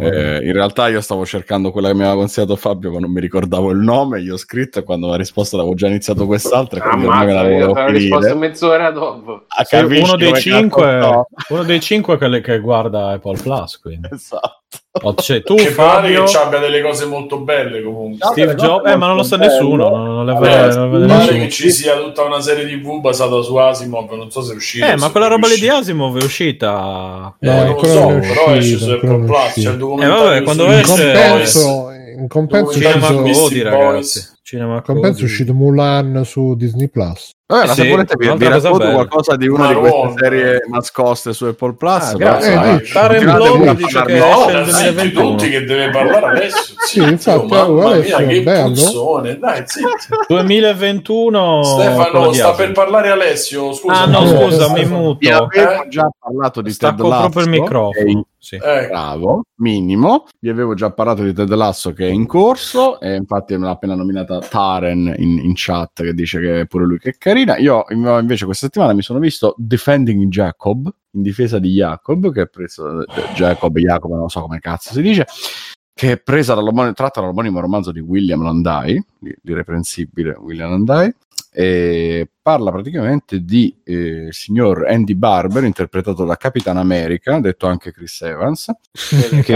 Eh, 0.00 0.40
in 0.42 0.52
realtà 0.52 0.88
io 0.88 1.02
stavo 1.02 1.26
cercando 1.26 1.70
quella 1.70 1.88
che 1.88 1.94
mi 1.94 2.02
aveva 2.02 2.16
consigliato 2.16 2.56
Fabio, 2.56 2.92
ma 2.92 2.98
non 2.98 3.10
mi 3.10 3.20
ricordavo 3.20 3.70
il 3.70 3.78
nome. 3.78 4.22
Gli 4.22 4.30
ho 4.30 4.36
scritto 4.36 4.78
e 4.78 4.82
quando 4.82 5.08
mi 5.08 5.14
ha 5.14 5.16
risposto 5.16 5.56
avevo 5.58 5.74
già 5.74 5.86
iniziato 5.86 6.26
quest'altra. 6.26 6.78
e 6.78 6.88
quindi 6.88 7.06
ormai 7.06 7.26
me 7.26 7.32
la 7.32 7.40
Ammazza, 7.40 7.54
io 7.54 7.66
volevo 7.66 7.72
te 7.72 7.80
l'ho 7.80 7.86
finire. 7.86 8.04
risposto 8.04 8.36
mezz'ora 8.36 8.90
dopo. 8.90 9.44
Ah, 9.48 9.84
uno 9.84 10.16
dei 10.16 10.34
cinque, 10.34 11.24
uno 11.48 11.62
dei 11.64 11.80
cinque 11.80 12.18
che, 12.18 12.40
che 12.40 12.58
guarda 12.60 13.10
Apple 13.10 13.40
Plus. 13.40 13.78
Quindi. 13.78 14.08
Esatto. 14.10 14.78
O 15.02 15.14
c'è 15.14 15.42
tu, 15.42 15.54
Che 15.56 15.70
pare 15.72 16.08
Fabio, 16.08 16.24
che 16.24 16.36
abbia 16.36 16.58
delle 16.58 16.80
cose 16.82 17.04
molto 17.06 17.38
belle 17.38 17.82
comunque. 17.82 18.26
Steve 18.30 18.54
Jobs, 18.54 18.90
eh, 18.90 18.96
ma 18.96 19.06
non 19.06 19.16
lo 19.16 19.22
sa 19.22 19.36
nessuno. 19.36 19.88
Non, 19.90 20.24
le 20.24 20.32
Vabbè, 20.32 20.74
non 20.74 21.00
le 21.00 21.06
pare 21.06 21.20
nessuno. 21.24 21.38
che 21.44 21.48
ci 21.50 21.70
sia 21.70 21.96
tutta 21.96 22.22
una 22.22 22.40
serie 22.40 22.64
TV 22.66 23.00
basata 23.00 23.40
su 23.42 23.54
Asimov, 23.56 24.10
non 24.12 24.30
so 24.30 24.40
se 24.42 24.52
è 24.52 24.56
uscita. 24.56 24.90
Eh, 24.92 24.96
ma 24.96 25.10
quella 25.10 25.26
roba 25.26 25.46
lì 25.48 25.58
di. 25.58 25.68
Asimov 25.68 26.18
è 26.20 26.24
uscita. 26.24 27.34
Eh, 27.40 27.46
No, 27.46 27.64
non 27.64 27.74
lo 27.74 27.84
so, 27.84 28.06
però 28.06 28.54
esce 28.54 28.74
uscita, 28.74 28.78
su 28.84 28.90
Apple 28.92 29.24
Plus. 29.24 29.46
uscita. 29.46 29.52
C'è 29.52 29.60
il 29.60 29.66
Eh, 29.66 29.68
vabbè, 29.68 29.78
documentario 29.78 30.42
quando 30.42 30.62
su 30.64 30.70
esce- 30.70 31.12
Beastie 31.12 31.28
Boys. 31.28 31.52
compenso, 31.62 31.90
in 32.18 32.28
compenso 32.28 32.72
Cinema 32.72 33.06
Cody, 33.32 33.60
ragazzi. 33.62 34.28
Cinema 34.42 34.80
Compenso 34.82 35.20
è 35.20 35.24
uscito 35.24 35.52
Mulan 35.54 36.22
su 36.24 36.54
Disney 36.54 36.88
Plus. 36.88 37.30
Vabbè, 37.48 37.66
ma 37.66 37.72
sì, 37.74 37.82
se 37.82 37.88
volete 37.90 38.14
vi, 38.18 38.28
vi 38.36 38.48
racconto 38.48 38.78
bella. 38.78 38.92
qualcosa 38.92 39.36
di 39.36 39.46
una 39.46 39.68
di 39.68 39.74
queste 39.74 39.96
Maronna. 39.96 40.18
serie 40.20 40.60
nascoste 40.68 41.32
su 41.32 41.44
Apple 41.44 41.74
Plus. 41.74 42.02
Ah, 42.02 42.16
però, 42.16 42.30
grazie. 42.30 42.50
Eh, 42.50 42.54
insomma, 42.54 42.76
dici. 42.78 42.92
Karen 42.92 43.24
Blow 43.24 43.74
dice 43.74 44.02
che 44.02 44.18
No, 44.18 44.48
esce 44.48 44.62
2021. 44.94 45.30
tutti 45.30 45.48
che 45.50 45.64
deve 45.64 45.90
parlare 45.90 46.26
adesso. 46.26 46.74
Sì, 46.86 47.02
infatti, 47.02 47.46
mamma 47.46 47.66
oh, 47.66 47.74
mia, 47.88 47.94
adesso, 47.96 48.16
che 48.26 48.42
bello. 48.42 48.68
puzzone. 48.68 49.38
Dai, 49.38 49.62
zitti. 49.66 49.86
2021 50.28 51.62
Stefano, 51.64 52.32
sta 52.32 52.52
per 52.52 52.72
parlare 52.72 53.10
Alessio. 53.10 53.72
Scusa, 53.72 53.94
Ah 54.02 54.06
no, 54.06 54.22
Eh, 54.22 54.28
scusa, 54.28 54.72
mi 54.72 54.80
eh, 54.80 54.84
Vi 54.84 54.90
muto. 54.92 55.28
avevo 55.28 55.82
Eh? 55.84 55.88
già 55.88 56.08
parlato 56.18 56.60
di 56.62 56.70
Ted 56.70 56.74
Stacco 56.94 57.08
Lasso. 57.08 57.28
proprio 57.28 57.42
il 57.42 57.48
che 57.48 57.54
è 57.54 57.58
in- 57.58 57.62
microfono. 57.62 58.24
Sì. 58.38 58.54
Eh, 58.62 58.86
Bravo, 58.86 59.42
minimo. 59.56 60.26
Vi 60.38 60.48
avevo 60.48 60.74
già 60.74 60.92
parlato 60.92 61.22
di 61.24 61.32
Ted 61.32 61.52
Lasso 61.52 61.92
che 61.92 62.06
è 62.06 62.10
in 62.10 62.26
corso 62.26 63.00
e 63.00 63.16
infatti 63.16 63.56
me 63.56 63.64
l'ha 63.64 63.72
appena 63.72 63.96
nominata 63.96 64.38
Taren 64.38 65.12
in, 65.18 65.38
in 65.42 65.52
chat 65.56 66.02
che 66.04 66.12
dice 66.14 66.38
che 66.38 66.60
è 66.60 66.66
pure 66.66 66.84
lui 66.84 66.98
che 67.00 67.10
è 67.10 67.16
carina. 67.36 67.58
Io 67.58 67.84
invece 67.90 68.44
questa 68.46 68.66
settimana 68.66 68.94
mi 68.94 69.02
sono 69.02 69.18
visto 69.18 69.54
Defending 69.58 70.28
Jacob, 70.28 70.92
in 71.12 71.22
difesa 71.22 71.58
di 71.58 71.72
Jacob, 71.72 72.32
che 72.32 72.42
è 72.42 72.48
preso 72.48 73.02
eh, 73.02 73.06
Jacob, 73.34 73.76
Jacob, 73.76 74.12
non 74.12 74.28
so 74.28 74.40
come 74.40 74.58
cazzo 74.58 74.92
si 74.92 75.02
dice, 75.02 75.26
che 75.92 76.12
è 76.12 76.18
presa 76.18 76.54
dall'omonimo, 76.54 76.94
tratta 76.94 77.20
dall'omonimo 77.20 77.60
romanzo 77.60 77.92
di 77.92 78.00
William 78.00 78.42
Landai, 78.42 79.02
l'irreprensibile 79.42 80.36
William 80.38 80.70
Landai, 80.70 81.14
e 81.50 82.28
parla 82.42 82.70
praticamente 82.70 83.42
di 83.42 83.74
eh, 83.82 84.28
signor 84.30 84.86
Andy 84.86 85.14
Barber, 85.14 85.64
interpretato 85.64 86.24
da 86.26 86.36
Capitan 86.36 86.76
America, 86.76 87.40
detto 87.40 87.66
anche 87.66 87.92
Chris 87.92 88.20
Evans, 88.20 88.70
che 89.42 89.54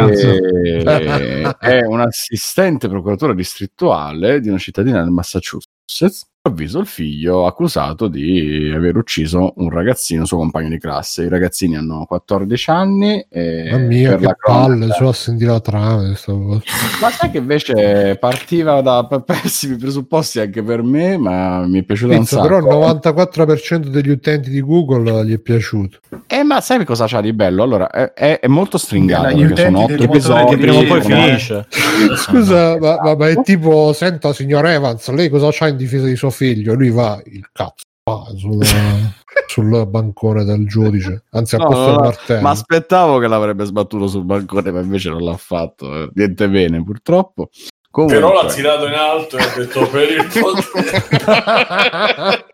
è 1.58 1.84
un 1.84 2.00
assistente 2.00 2.88
procuratore 2.88 3.34
distrettuale 3.34 4.40
di 4.40 4.48
una 4.48 4.58
cittadina 4.58 5.02
del 5.02 5.10
Massachusetts. 5.10 6.28
Ha 6.42 6.48
avviso 6.48 6.78
il 6.78 6.86
figlio 6.86 7.44
accusato 7.44 8.08
di 8.08 8.72
aver 8.74 8.96
ucciso 8.96 9.52
un 9.56 9.68
ragazzino, 9.68 10.24
suo 10.24 10.38
compagno 10.38 10.70
di 10.70 10.78
classe. 10.78 11.24
I 11.24 11.28
ragazzini 11.28 11.76
hanno 11.76 12.06
14 12.06 12.70
anni. 12.70 13.22
E 13.28 13.68
Mamma 13.70 13.84
mia, 13.86 14.08
per 14.12 14.18
che 14.20 14.24
la 14.24 14.36
palle, 14.42 14.66
cronaca- 14.76 14.94
solo 14.94 15.08
a 15.10 15.12
sentire 15.12 15.50
la 15.50 15.60
trama. 15.60 16.02
ma 16.06 17.10
sai 17.10 17.30
che 17.30 17.36
invece 17.36 18.16
partiva 18.18 18.80
da 18.80 19.04
pessimi 19.22 19.76
presupposti 19.76 20.40
anche 20.40 20.62
per 20.62 20.82
me, 20.82 21.18
ma 21.18 21.66
mi 21.66 21.80
è 21.80 21.82
piaciuta 21.82 22.14
un 22.14 22.20
Pizza, 22.20 22.36
sacco. 22.36 22.48
però 22.48 22.58
il 22.58 22.64
94% 22.96 23.88
degli 23.90 24.08
utenti 24.08 24.48
di 24.48 24.62
Google 24.62 25.26
gli 25.26 25.34
è 25.34 25.38
piaciuto. 25.40 25.98
Eh, 26.26 26.42
ma 26.42 26.62
sai 26.62 26.82
cosa 26.86 27.04
c'ha 27.06 27.20
di 27.20 27.34
bello? 27.34 27.62
Allora, 27.64 27.90
è, 27.90 28.14
è- 28.14 28.40
è 28.40 28.46
molto 28.46 28.78
stringato, 28.78 29.28
Gli 29.36 29.42
perché 29.46 29.64
sono 29.64 29.82
utenti 29.84 30.04
otto 30.04 30.16
del 30.16 30.22
motore 30.22 30.40
episodi. 30.40 30.50
Che 30.54 30.56
prima 30.56 30.78
o 30.78 30.84
poi 30.84 31.00
ormai- 31.00 31.26
finisce. 31.26 31.66
Scusa, 32.16 32.78
ma, 32.78 32.96
ma- 33.02 33.14
ma 33.14 33.28
è 33.28 33.42
tipo, 33.42 33.92
senta 33.92 34.32
signor 34.32 34.64
Evans, 34.64 35.06
lei 35.10 35.28
cosa 35.28 35.48
c'ha 35.52 35.68
in 35.68 35.76
difesa 35.76 36.06
di 36.06 36.16
suo 36.16 36.28
figlio? 36.30 36.74
Lui 36.74 36.90
va, 36.90 37.20
il 37.26 37.46
cazzo, 37.52 37.84
va 38.04 38.24
sul, 38.36 38.64
sul 39.48 39.86
bancone 39.88 40.44
del 40.44 40.66
giudice, 40.66 41.24
anzi 41.30 41.56
a 41.56 41.58
No, 41.58 41.66
posto 41.66 41.80
no, 41.80 41.86
del 41.86 41.94
no, 41.96 42.00
martello. 42.02 42.40
ma 42.40 42.50
aspettavo 42.50 43.18
che 43.18 43.26
l'avrebbe 43.28 43.64
sbattuto 43.64 44.06
sul 44.08 44.24
balcone, 44.24 44.70
ma 44.70 44.80
invece 44.80 45.10
non 45.10 45.22
l'ha 45.22 45.36
fatto. 45.36 45.92
eh. 45.94 46.08
Niente 46.14 46.48
bene, 46.48 46.82
purtroppo. 46.82 47.50
Comunque, 47.92 48.20
però 48.20 48.32
l'ha 48.40 48.48
tirato 48.48 48.86
in 48.86 48.92
alto 48.94 49.36
e 49.36 49.42
ha 49.42 49.52
detto 49.56 49.84
per 49.88 50.08
il 50.10 50.28
Di 50.30 50.40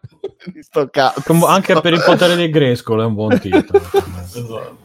sto 0.60 0.89
cazzo. 0.90 1.23
Com- 1.24 1.44
Anche 1.44 1.81
per 1.81 1.93
il 1.93 2.02
potere 2.05 2.36
di 2.36 2.48
Grescolo 2.51 3.02
è 3.02 3.05
un 3.06 3.14
buon 3.14 3.39
titolo. 3.40 3.82
Esatto. 4.27 4.78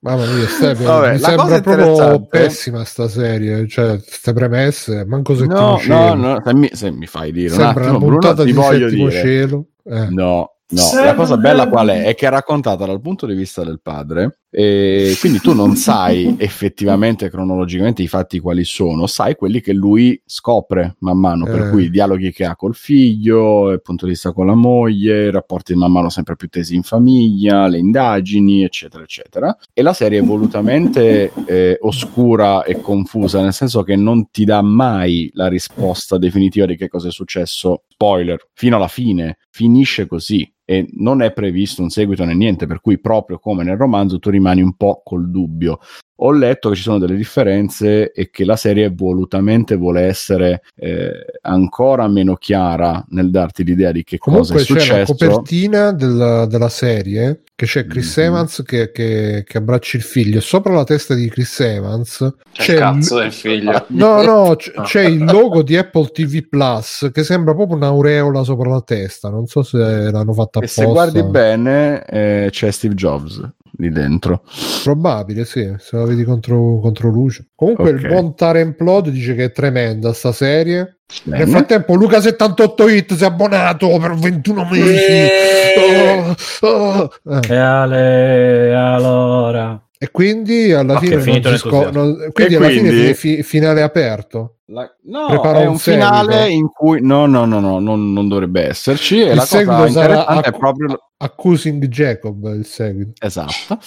Mamma 0.00 0.24
mia, 0.26 0.46
Stefano, 0.48 0.88
Vabbè, 1.00 1.12
mi 1.12 1.18
sembra 1.18 1.60
proprio 1.60 1.74
interessante- 1.86 2.26
pessima 2.28 2.84
sta 2.84 3.08
serie, 3.08 3.68
cioè 3.68 4.02
queste 4.02 4.32
premesse, 4.32 5.04
manco 5.04 5.34
settimo 5.36 5.60
No, 5.60 5.78
cielo. 5.78 6.14
no, 6.14 6.14
no, 6.14 6.42
se 6.44 6.54
mi, 6.54 6.68
se 6.72 6.90
mi 6.90 7.06
fai 7.06 7.30
dire 7.30 7.50
un 7.52 7.60
Sembra 7.60 7.70
attimo, 7.84 7.88
una 7.90 7.98
Bruno, 7.98 8.18
puntata 8.18 8.42
ti 8.42 8.50
di 8.50 8.52
voglio 8.56 8.88
settimo 8.88 9.08
dire. 9.08 9.20
cielo. 9.20 9.66
Eh. 9.84 10.06
No, 10.10 10.54
no, 10.68 10.80
Seven 10.80 11.04
la 11.06 11.14
cosa 11.14 11.36
bella 11.36 11.68
qual 11.68 11.88
è? 11.88 12.02
È 12.04 12.14
che 12.16 12.26
è 12.26 12.30
raccontata 12.30 12.84
dal 12.84 13.00
punto 13.00 13.26
di 13.26 13.34
vista 13.34 13.62
del 13.64 13.80
padre 13.80 14.38
e 14.54 15.16
quindi 15.18 15.38
tu 15.40 15.54
non 15.54 15.76
sai 15.76 16.34
effettivamente 16.36 17.30
cronologicamente 17.30 18.02
i 18.02 18.06
fatti 18.06 18.38
quali 18.38 18.64
sono, 18.64 19.06
sai 19.06 19.34
quelli 19.34 19.62
che 19.62 19.72
lui 19.72 20.20
scopre 20.26 20.96
man 20.98 21.16
mano, 21.16 21.46
per 21.46 21.60
Eh. 21.62 21.70
cui 21.70 21.84
i 21.84 21.90
dialoghi 21.90 22.32
che 22.32 22.44
ha 22.44 22.54
col 22.54 22.74
figlio, 22.74 23.70
il 23.70 23.80
punto 23.80 24.04
di 24.04 24.10
vista 24.10 24.32
con 24.32 24.44
la 24.44 24.54
moglie, 24.54 25.24
i 25.24 25.30
rapporti 25.30 25.74
man 25.74 25.90
mano 25.90 26.10
sempre 26.10 26.36
più 26.36 26.48
tesi 26.48 26.74
in 26.74 26.82
famiglia, 26.82 27.66
le 27.66 27.78
indagini, 27.78 28.62
eccetera, 28.62 29.02
eccetera. 29.02 29.56
E 29.72 29.80
la 29.80 29.94
serie 29.94 30.18
è 30.18 30.22
volutamente 30.22 31.32
eh, 31.46 31.78
oscura 31.80 32.62
e 32.64 32.78
confusa, 32.82 33.40
nel 33.40 33.54
senso 33.54 33.82
che 33.82 33.96
non 33.96 34.30
ti 34.30 34.44
dà 34.44 34.60
mai 34.60 35.30
la 35.32 35.48
risposta 35.48 36.18
definitiva 36.18 36.66
di 36.66 36.76
che 36.76 36.88
cosa 36.88 37.08
è 37.08 37.10
successo, 37.10 37.84
spoiler, 37.88 38.48
fino 38.52 38.76
alla 38.76 38.88
fine, 38.88 39.38
finisce 39.50 40.06
così 40.06 40.46
e 40.64 40.88
non 40.92 41.22
è 41.22 41.32
previsto 41.32 41.82
un 41.82 41.90
seguito 41.90 42.24
né 42.24 42.34
niente, 42.34 42.66
per 42.66 42.80
cui 42.80 43.00
proprio 43.00 43.38
come 43.38 43.64
nel 43.64 43.76
romanzo 43.76 44.18
tu 44.18 44.30
rimani 44.30 44.62
un 44.62 44.74
po' 44.76 45.02
col 45.04 45.30
dubbio. 45.30 45.78
Ho 46.16 46.30
letto 46.30 46.68
che 46.68 46.76
ci 46.76 46.82
sono 46.82 46.98
delle 46.98 47.16
differenze 47.16 48.12
e 48.12 48.30
che 48.30 48.44
la 48.44 48.54
serie 48.54 48.90
volutamente 48.94 49.74
vuole 49.76 50.02
essere 50.02 50.62
eh, 50.76 51.10
ancora 51.40 52.06
meno 52.06 52.36
chiara 52.36 53.04
nel 53.08 53.30
darti 53.30 53.64
l'idea 53.64 53.90
di 53.90 54.04
che 54.04 54.18
Comunque 54.18 54.52
cosa 54.58 54.62
è 54.62 54.64
c'è 54.66 54.74
la 54.98 55.04
successo. 55.06 55.12
copertina 55.26 55.92
della, 55.92 56.46
della 56.46 56.68
serie 56.68 57.40
che 57.56 57.66
c'è 57.66 57.86
Chris 57.86 58.16
Mhm. 58.18 58.24
Evans 58.24 58.62
che, 58.64 58.92
che, 58.92 59.42
che 59.46 59.58
abbraccia 59.58 59.96
il 59.96 60.02
figlio 60.04 60.38
e 60.38 60.42
sopra 60.42 60.72
la 60.74 60.84
testa 60.84 61.14
di 61.14 61.28
Chris 61.28 61.58
Evans 61.60 62.34
C'è 62.52 62.72
il 62.72 62.78
cazzo 62.78 63.18
del 63.18 63.32
figlio. 63.32 63.84
No, 63.88 64.22
no, 64.22 64.54
c- 64.56 64.70
c'è 64.82 65.02
il 65.04 65.24
logo 65.24 65.62
di 65.62 65.76
Apple 65.76 66.08
TV 66.12 66.46
Plus 66.48 67.10
che 67.12 67.24
sembra 67.24 67.54
proprio 67.54 67.76
un'aureola 67.76 68.44
sopra 68.44 68.68
la 68.68 68.82
testa. 68.82 69.28
Non 69.28 69.46
so 69.46 69.62
se 69.62 69.76
l'hanno 69.78 70.32
fatta 70.32 70.60
E 70.60 70.64
apposta. 70.64 70.82
se 70.82 70.86
guardi 70.88 71.22
bene 71.24 72.04
eh, 72.04 72.48
c'è 72.50 72.70
Steve 72.70 72.94
Jobs 72.94 73.40
lì 73.78 73.90
dentro. 73.90 74.42
Probabile, 74.82 75.44
sì, 75.44 75.72
se 75.78 75.96
la 75.96 76.04
vedi 76.04 76.24
contro, 76.24 76.78
contro 76.80 77.08
luce. 77.10 77.46
Comunque 77.54 77.90
Ok. 77.92 78.00
il 78.00 78.08
buon 78.08 78.34
Taren 78.34 78.74
Plod 78.76 79.08
dice 79.08 79.34
che 79.34 79.44
è 79.44 79.52
tremenda 79.52 80.12
sta 80.12 80.32
serie. 80.32 80.98
Bene. 81.24 81.44
Nel 81.44 81.52
frattempo 81.52 81.94
Luca 81.94 82.20
78 82.20 82.88
hit 82.88 83.14
si 83.14 83.22
è 83.22 83.26
abbonato 83.26 83.88
per 83.98 84.14
21 84.14 84.66
mesi. 84.70 84.92
Eh. 85.10 86.34
Oh, 86.60 86.68
oh. 86.68 87.10
Eh. 87.30 87.52
E 87.52 87.56
Ale, 87.56 88.74
allora. 88.74 89.80
E 89.98 90.10
quindi 90.10 90.72
alla 90.72 90.98
fine, 90.98 91.14
non 91.16 91.22
finito 91.24 91.50
si 91.50 91.58
scop- 91.58 91.92
non- 91.92 92.30
quindi 92.32 92.54
E 92.54 92.56
alla 92.56 92.66
quindi? 92.66 92.88
fine 92.90 93.14
fi- 93.14 93.36
fi- 93.36 93.42
finale 93.42 93.82
aperto. 93.82 94.56
La- 94.72 94.90
no, 95.02 95.26
Prepara 95.26 95.60
è 95.60 95.66
un 95.66 95.72
un 95.72 95.78
finale 95.78 96.48
in 96.48 96.68
cui 96.70 97.02
no, 97.02 97.26
no, 97.26 97.44
no, 97.44 97.60
no, 97.60 97.78
non, 97.78 98.12
non 98.12 98.26
dovrebbe 98.26 98.68
esserci. 98.68 99.20
E 99.20 99.28
Il 99.30 99.34
la 99.34 99.34
cosa 99.42 99.46
seguito 99.46 99.88
sarà 99.88 100.14
interessante 100.18 100.48
è 100.48 100.58
proprio 100.58 101.10
Accusing 101.18 101.86
Jacob 101.86 102.44
il 102.54 102.64
seguito. 102.64 103.12
Esatto. 103.24 103.78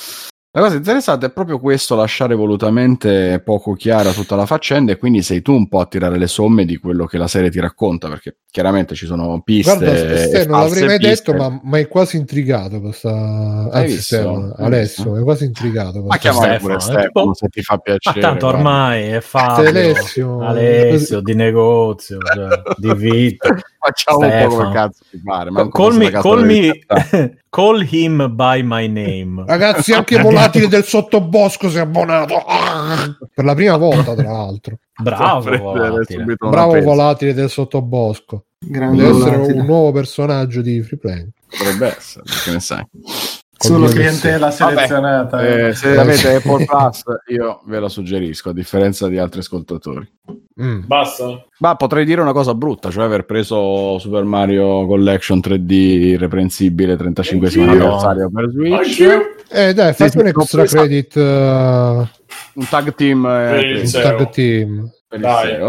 La 0.56 0.62
cosa 0.62 0.78
interessante 0.78 1.26
è 1.26 1.32
proprio 1.32 1.60
questo, 1.60 1.96
lasciare 1.98 2.34
volutamente 2.34 3.42
poco 3.44 3.74
chiara 3.74 4.14
tutta 4.14 4.38
la 4.38 4.46
faccenda 4.46 4.94
e 4.94 4.98
quindi 4.98 5.22
sei 5.22 5.42
tu 5.42 5.52
un 5.52 5.68
po' 5.68 5.82
a 5.82 5.86
tirare 5.86 6.18
le 6.18 6.28
somme 6.28 6.64
di 6.64 6.78
quello 6.78 7.06
che 7.08 7.18
la 7.18 7.28
serie 7.28 7.50
ti 7.50 7.60
racconta, 7.60 8.08
perché 8.08 8.38
chiaramente 8.50 8.96
ci 8.96 9.06
sono 9.06 9.42
piste 9.44 9.76
Guarda, 9.76 10.14
e 10.14 10.18
Ste, 10.18 10.46
non 10.46 10.58
false 10.58 10.80
l'avrei 10.80 10.86
mai 10.86 10.98
piste. 11.10 11.32
detto, 11.34 11.44
ma 11.44 11.60
mi 11.62 11.76
hai 11.76 11.88
quasi 11.90 12.16
intrigato 12.16 12.80
questa. 12.80 13.10
Hai 13.70 13.84
Anzi? 13.84 14.02
Stefano, 14.02 14.54
Alessio, 14.58 15.16
hai 15.16 15.24
quasi 15.24 15.44
intrigato. 15.44 16.00
Ma 16.00 16.08
questa 16.08 16.18
chiamare 16.30 16.58
Stefano, 16.58 16.60
pure 16.62 16.76
eh, 16.76 16.80
Stefano 16.80 17.08
tipo- 17.08 17.34
se 17.34 17.48
ti 17.50 17.62
fa 17.62 17.74
Ma 17.74 17.80
piacere. 17.82 18.20
tanto 18.22 18.40
guarda. 18.40 18.58
ormai 18.58 19.04
è 19.10 19.20
Fabio, 19.20 19.68
Alessio. 19.68 20.40
Alessio 20.40 21.20
di 21.20 21.36
negozio, 21.36 22.18
cioè, 22.34 22.62
di 22.78 22.94
vita. 22.96 23.50
Facciamo 23.86 24.18
un 24.18 24.24
po' 24.24 24.30
Stefano. 24.30 24.56
come 24.58 24.74
cazzo 24.74 25.04
ti 25.12 25.22
pare. 25.24 25.52
manco 25.52 25.70
Call 25.70 25.96
me, 25.96 26.10
call, 26.12 26.44
me- 26.44 27.38
call 27.50 27.88
him 27.88 28.36
by 28.36 28.62
my 28.64 28.88
name. 28.88 29.44
Ragazzi, 29.46 29.94
anche 29.94 30.20
Volatile 30.20 30.68
del 30.68 30.84
sottobosco 30.84 31.70
si 31.70 31.78
è 31.78 31.82
abbonato 31.82 32.44
per 33.34 33.46
la 33.46 33.54
prima 33.54 33.78
volta, 33.78 34.16
tra 34.16 34.32
l'altro. 34.32 34.80
Bravo, 35.00 35.58
volatile. 35.58 36.36
Bravo. 36.40 36.82
Volatile 36.82 37.34
del 37.34 37.50
sottobosco. 37.50 38.46
Grande 38.58 39.04
Deve 39.04 39.16
essere 39.18 39.36
volatile. 39.36 39.60
un 39.60 39.66
nuovo 39.66 39.92
personaggio 39.92 40.62
di 40.62 40.82
Freeplay. 40.82 41.30
Potrebbe 41.48 41.96
essere, 41.96 42.24
che 42.44 42.52
ne 42.52 42.60
sai. 42.60 42.84
Solo 43.66 43.88
clientela 43.88 44.48
Vabbè, 44.50 44.74
selezionata. 44.76 45.46
Eh, 45.68 45.74
se 45.74 45.92
Eh, 45.94 45.98
avete. 45.98 46.36
Apple 46.36 46.66
Plus, 46.66 47.04
io 47.28 47.62
ve 47.66 47.80
la 47.80 47.90
suggerisco, 47.90 48.50
a 48.50 48.54
differenza 48.54 49.08
di 49.08 49.18
altri 49.18 49.40
ascoltatori. 49.40 50.08
Mm. 50.62 50.84
Basta. 50.86 51.44
Ma 51.60 51.76
potrei 51.76 52.06
dire 52.06 52.22
una 52.22 52.32
cosa 52.32 52.54
brutta, 52.54 52.90
cioè 52.90 53.04
aver 53.04 53.26
preso 53.26 54.00
Super 54.00 54.24
Mario 54.24 54.86
Collection 54.88 55.40
3D 55.40 55.72
irreprensibile 55.72 56.96
35 56.96 57.48
Anch'io. 57.48 57.64
anniversario 57.64 58.30
per 58.32 58.50
Switch. 58.50 59.02
Eh, 59.50 59.74
dai, 59.74 59.94
fate 59.94 60.12
sì, 60.12 60.18
un 60.18 60.28
extra 60.28 60.64
credit. 60.66 61.16
uh, 61.18 61.22
Un 61.22 62.68
tag 62.70 62.96
team 62.96 63.26
eh, 63.26 63.82
un 63.84 63.92
tag 63.92 64.30
team. 64.30 64.90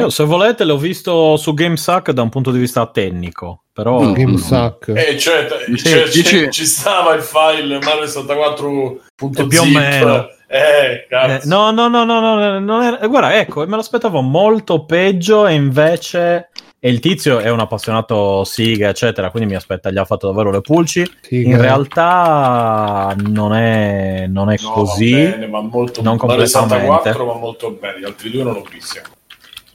Io, 0.01 0.11
se 0.11 0.25
volete, 0.25 0.65
l'ho 0.65 0.77
visto 0.79 1.37
su 1.37 1.55
GameSack 1.55 2.11
da 2.11 2.23
un 2.23 2.29
punto 2.29 2.51
di 2.51 2.59
vista 2.59 2.87
tecnico, 2.87 3.63
però 3.73 4.01
Mm. 4.03 4.13
Game. 4.13 4.39
Suck. 4.39 4.89
Eh, 4.89 5.19
cioè, 5.19 5.47
Sì, 5.67 5.77
cioè, 5.77 6.03
dici- 6.05 6.23
c'è- 6.23 6.49
ci 6.49 6.65
stava 6.65 7.15
il 7.15 7.23
file 7.23 7.79
Mario 7.81 8.07
64.zip. 8.07 9.39
Eh, 9.39 9.47
più 9.47 9.61
o 9.61 9.65
meno. 9.67 10.29
Eh, 10.49 11.07
Eh, 11.09 11.41
no, 11.45 11.71
no, 11.73 11.89
no, 11.89 12.05
no, 12.05 12.21
no, 12.21 12.59
non 12.61 12.83
era- 12.83 13.01
eh, 13.01 13.09
guarda, 13.09 13.37
ecco, 13.39 13.61
me 13.67 13.75
lo 13.75 13.79
aspettavo 13.81 14.21
molto 14.21 14.85
peggio 14.85 15.47
e 15.47 15.55
invece 15.55 16.51
e 16.79 16.91
il 16.91 17.01
tizio 17.01 17.39
è 17.41 17.51
un 17.51 17.59
appassionato 17.59 18.45
Siga, 18.45 18.91
eccetera, 18.91 19.31
quindi 19.31 19.49
mi 19.49 19.57
aspetta, 19.57 19.91
gli 19.91 19.97
ha 19.97 20.05
fatto 20.05 20.29
davvero 20.29 20.53
le 20.53 20.61
pulci. 20.61 21.05
Sì, 21.23 21.43
In 21.43 21.61
realtà 21.61 23.15
non 23.19 23.55
è, 23.55 24.27
non 24.29 24.51
è 24.51 24.57
No, 24.63 24.71
così. 24.71 25.11
bene, 25.13 25.47
ma 25.49 25.61
molto 25.63 26.01
non 26.03 26.17
completamente. 26.17 26.53
64 26.53 27.25
va 27.25 27.35
molto 27.35 27.71
bene, 27.73 27.99
gli 28.01 28.05
altri 28.05 28.31
due 28.31 28.43
non 28.45 28.53
l'ho 28.55 28.65
visti. 28.71 29.01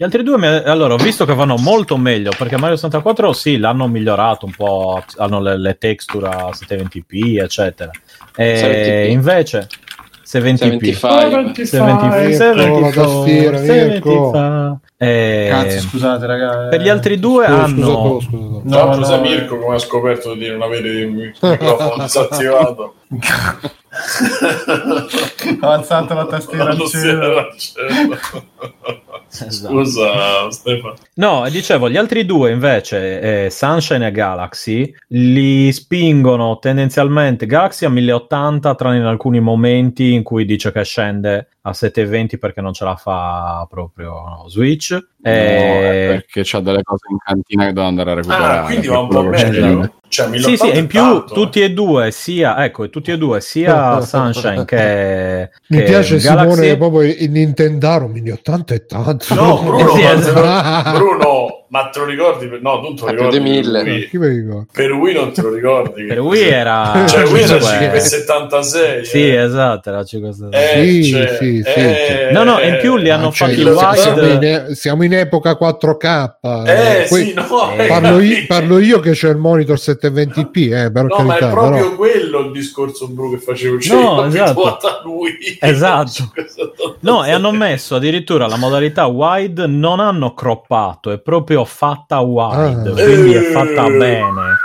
Gli 0.01 0.05
altri 0.05 0.23
due, 0.23 0.39
mi- 0.39 0.47
allora, 0.47 0.95
ho 0.95 0.97
visto 0.97 1.25
che 1.25 1.35
vanno 1.35 1.57
molto 1.57 1.95
meglio 1.95 2.31
perché 2.35 2.57
Mario 2.57 2.75
64 2.75 3.33
sì, 3.33 3.59
l'hanno 3.59 3.87
migliorato 3.87 4.47
un 4.47 4.51
po', 4.51 5.03
hanno 5.17 5.39
le, 5.39 5.59
le 5.59 5.77
texture 5.77 6.27
a 6.27 6.49
720p, 6.49 7.39
eccetera. 7.39 7.91
E 8.35 9.05
720p. 9.07 9.11
invece 9.11 9.67
720p. 10.25 10.93
75. 10.93 11.65
75, 11.65 12.63
Ecco, 12.65 12.79
la 12.79 12.89
tastiera, 12.89 13.57
75. 13.59 14.77
Eh, 14.97 15.47
Cazzo, 15.51 15.79
scusate, 15.81 16.25
raga. 16.25 16.67
per 16.69 16.81
gli 16.81 16.89
altri 16.89 17.19
due 17.19 17.45
Scusa, 17.45 17.63
hanno 17.63 18.19
scusa, 18.19 18.27
scusa, 18.27 18.59
scusa. 18.59 18.61
No, 18.63 18.95
no. 18.95 19.21
Mirko 19.21 19.57
come 19.59 19.75
ha 19.75 19.79
scoperto 19.79 20.33
di 20.33 20.49
non 20.49 20.63
avere 20.63 20.87
il 20.89 21.11
microfono 21.11 22.01
disattivato. 22.03 22.95
Ho 25.61 25.67
alzato 25.67 26.13
la 26.15 26.25
tastiera 26.25 26.69
al 26.71 26.87
cielo. 26.89 27.47
Esatto. 29.31 29.73
Scusa 29.73 30.51
Stefano. 30.51 30.95
No, 31.15 31.47
dicevo, 31.49 31.89
gli 31.89 31.97
altri 31.97 32.25
due 32.25 32.51
invece, 32.51 33.45
eh, 33.45 33.49
Sunshine 33.49 34.07
e 34.07 34.11
Galaxy, 34.11 34.93
li 35.07 35.71
spingono 35.71 36.59
tendenzialmente 36.59 37.45
Galaxy 37.45 37.85
a 37.85 37.89
1080, 37.89 38.75
tranne 38.75 38.97
in 38.97 39.05
alcuni 39.05 39.39
momenti 39.39 40.13
in 40.13 40.23
cui 40.23 40.45
dice 40.45 40.71
che 40.71 40.83
scende 40.83 41.47
a 41.63 41.73
720 41.73 42.37
perché 42.39 42.59
non 42.61 42.73
ce 42.73 42.83
la 42.85 42.95
fa 42.95 43.65
proprio 43.69 44.45
Switch. 44.47 44.91
No, 44.93 45.29
Eh, 45.29 45.33
è 45.33 46.07
perché 46.07 46.41
c'ha 46.43 46.59
delle 46.59 46.81
cose 46.81 47.05
in 47.11 47.17
cantina 47.23 47.65
che 47.67 47.73
devo 47.73 47.85
andare 47.85 48.11
a 48.11 48.13
recuperare. 48.15 48.57
Ah, 48.57 48.63
quindi 48.65 48.87
va 48.87 48.99
un 48.99 49.07
po' 49.09 49.23
meglio. 49.23 49.93
Cioè, 50.07 50.27
sì, 50.39 50.57
sì, 50.57 50.65
1080 50.65 50.73
e 50.73 50.79
in 50.79 50.87
più 50.87 50.99
tanto, 50.99 51.33
tutti 51.33 51.61
eh. 51.61 51.65
e 51.65 51.71
due, 51.73 52.11
sia, 52.11 52.65
ecco, 52.65 52.89
tutti 52.89 53.11
e 53.11 53.17
due, 53.17 53.39
sia 53.41 54.01
Sunshine 54.05 54.65
che, 54.65 55.49
Mi 55.67 55.77
che 55.77 55.83
piace 55.83 56.17
Galaxy. 56.17 56.53
Simone 56.53 56.77
proprio 56.77 57.01
il 57.03 57.29
Nintendaro 57.31 58.07
1080 58.07 58.73
è 58.73 58.85
tanto. 58.85 59.33
No, 59.35 59.61
Bruno, 59.63 59.93
ma 59.93 60.11
esatto. 60.11 60.91
lo- 60.91 60.97
Bruno, 60.97 61.60
ma 61.71 61.87
te 61.89 61.99
lo 61.99 62.05
ricordi? 62.05 62.47
Per- 62.47 62.61
No, 62.61 62.81
non 62.81 62.95
te 62.95 63.01
lo 63.01 63.07
più 63.07 63.15
ricordi. 63.15 63.37
di 63.37 63.43
mille. 63.49 63.83
Per 63.83 64.19
ricorda? 64.29 64.65
Per 64.73 64.91
Wii 64.91 65.13
non 65.13 65.31
te 65.31 65.41
lo 65.41 65.53
ricordi. 65.53 66.03
Per 66.03 66.19
Wii 66.19 66.41
era... 66.41 67.05
Cioè, 67.07 67.23
Wii 67.27 67.41
era 67.43 67.57
comunque- 67.59 67.99
576. 68.01 69.05
Sì, 69.05 69.17
eh. 69.29 69.35
esatto, 69.35 69.89
era 69.89 70.03
576. 70.03 70.99
Eh, 70.99 71.03
Sì, 71.03 71.11
cioè, 71.11 71.37
sì, 71.39 71.63
sì, 71.65 71.79
eh, 71.79 72.29
No, 72.33 72.43
no, 72.43 72.59
in 72.59 72.77
più 72.81 72.97
li 72.97 73.09
hanno 73.09 73.27
Ah, 73.27 73.31
cioè, 73.31 73.47
fatti 73.49 73.61
lo- 73.63 73.71
wide. 73.75 73.97
siamo, 73.97 74.25
in, 74.27 74.43
e- 74.43 74.75
siamo 74.75 75.03
in 75.03 75.13
epoca 75.13 75.57
4K. 75.57 76.35
Eh, 76.67 77.05
Poi 77.09 77.23
sì, 77.25 77.33
no, 77.33 77.71
eh, 77.77 77.85
parlo, 77.87 78.19
io, 78.19 78.43
parlo 78.47 78.79
io 78.79 78.99
che 78.99 79.11
c'è 79.11 79.29
il 79.29 79.37
monitor 79.37 79.77
720p, 79.77 80.73
eh, 80.73 80.91
per 80.91 81.05
No, 81.05 81.19
ma 81.23 81.35
carità. 81.35 81.47
è 81.47 81.51
proprio 81.51 81.83
però- 81.83 81.95
quello 81.95 82.39
il 82.39 82.51
discorso 82.51 83.07
bru 83.07 83.31
che 83.31 83.37
facevo. 83.39 83.79
Cioè, 83.79 83.95
No, 84.01 84.25
esatto. 84.25 85.01
lui. 85.05 85.37
Esatto. 85.59 86.31
No, 87.03 87.23
e 87.25 87.31
hanno 87.31 87.51
messo 87.51 87.95
addirittura 87.95 88.47
la 88.47 88.57
modalità 88.57 89.07
wide, 89.07 89.65
non 89.65 89.99
hanno 89.99 90.33
croppato, 90.35 91.09
è 91.11 91.19
proprio 91.19 91.60
fatta 91.65 92.19
wide, 92.19 92.89
Ah. 92.89 92.93
quindi 92.93 93.33
è 93.33 93.39
Eh. 93.39 93.51
fatta 93.51 93.87
bene. 93.87 94.59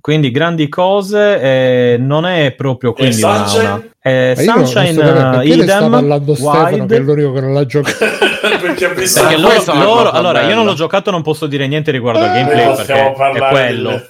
Quindi 0.00 0.30
grandi 0.30 0.68
cose, 0.68 1.40
eh, 1.40 1.96
non 1.98 2.24
è 2.24 2.52
proprio 2.52 2.94
quindi 2.94 3.22
una, 3.22 3.44
una- 3.54 3.82
eh, 4.02 4.34
Sunshine 4.36 4.94
capire 4.94 5.12
ne 5.12 5.64
sta 5.64 5.76
idem, 5.78 5.90
parlando 5.90 6.34
Stefano, 6.34 6.64
che 6.64 6.74
è 6.76 6.80
wide, 6.80 6.98
l'unico 6.98 7.32
che 7.32 7.40
non 7.40 7.52
l'ha 7.54 7.66
giocato. 7.66 7.96
perché 8.60 8.84
ha 8.86 8.88
visto 8.94 9.20
perché 9.20 9.38
loro, 9.38 9.62
loro- 9.74 10.10
allora 10.10 10.42
io 10.42 10.54
non 10.54 10.64
l'ho 10.64 10.74
giocato, 10.74 11.10
non 11.10 11.22
posso 11.22 11.46
dire 11.46 11.66
niente 11.66 11.90
riguardo 11.90 12.20
al 12.20 12.30
Noi 12.30 12.38
gameplay 12.38 12.66
possiamo 12.68 13.00
perché 13.00 13.12
è 13.12 13.16
parlare 13.16 13.50
quello. 13.52 14.02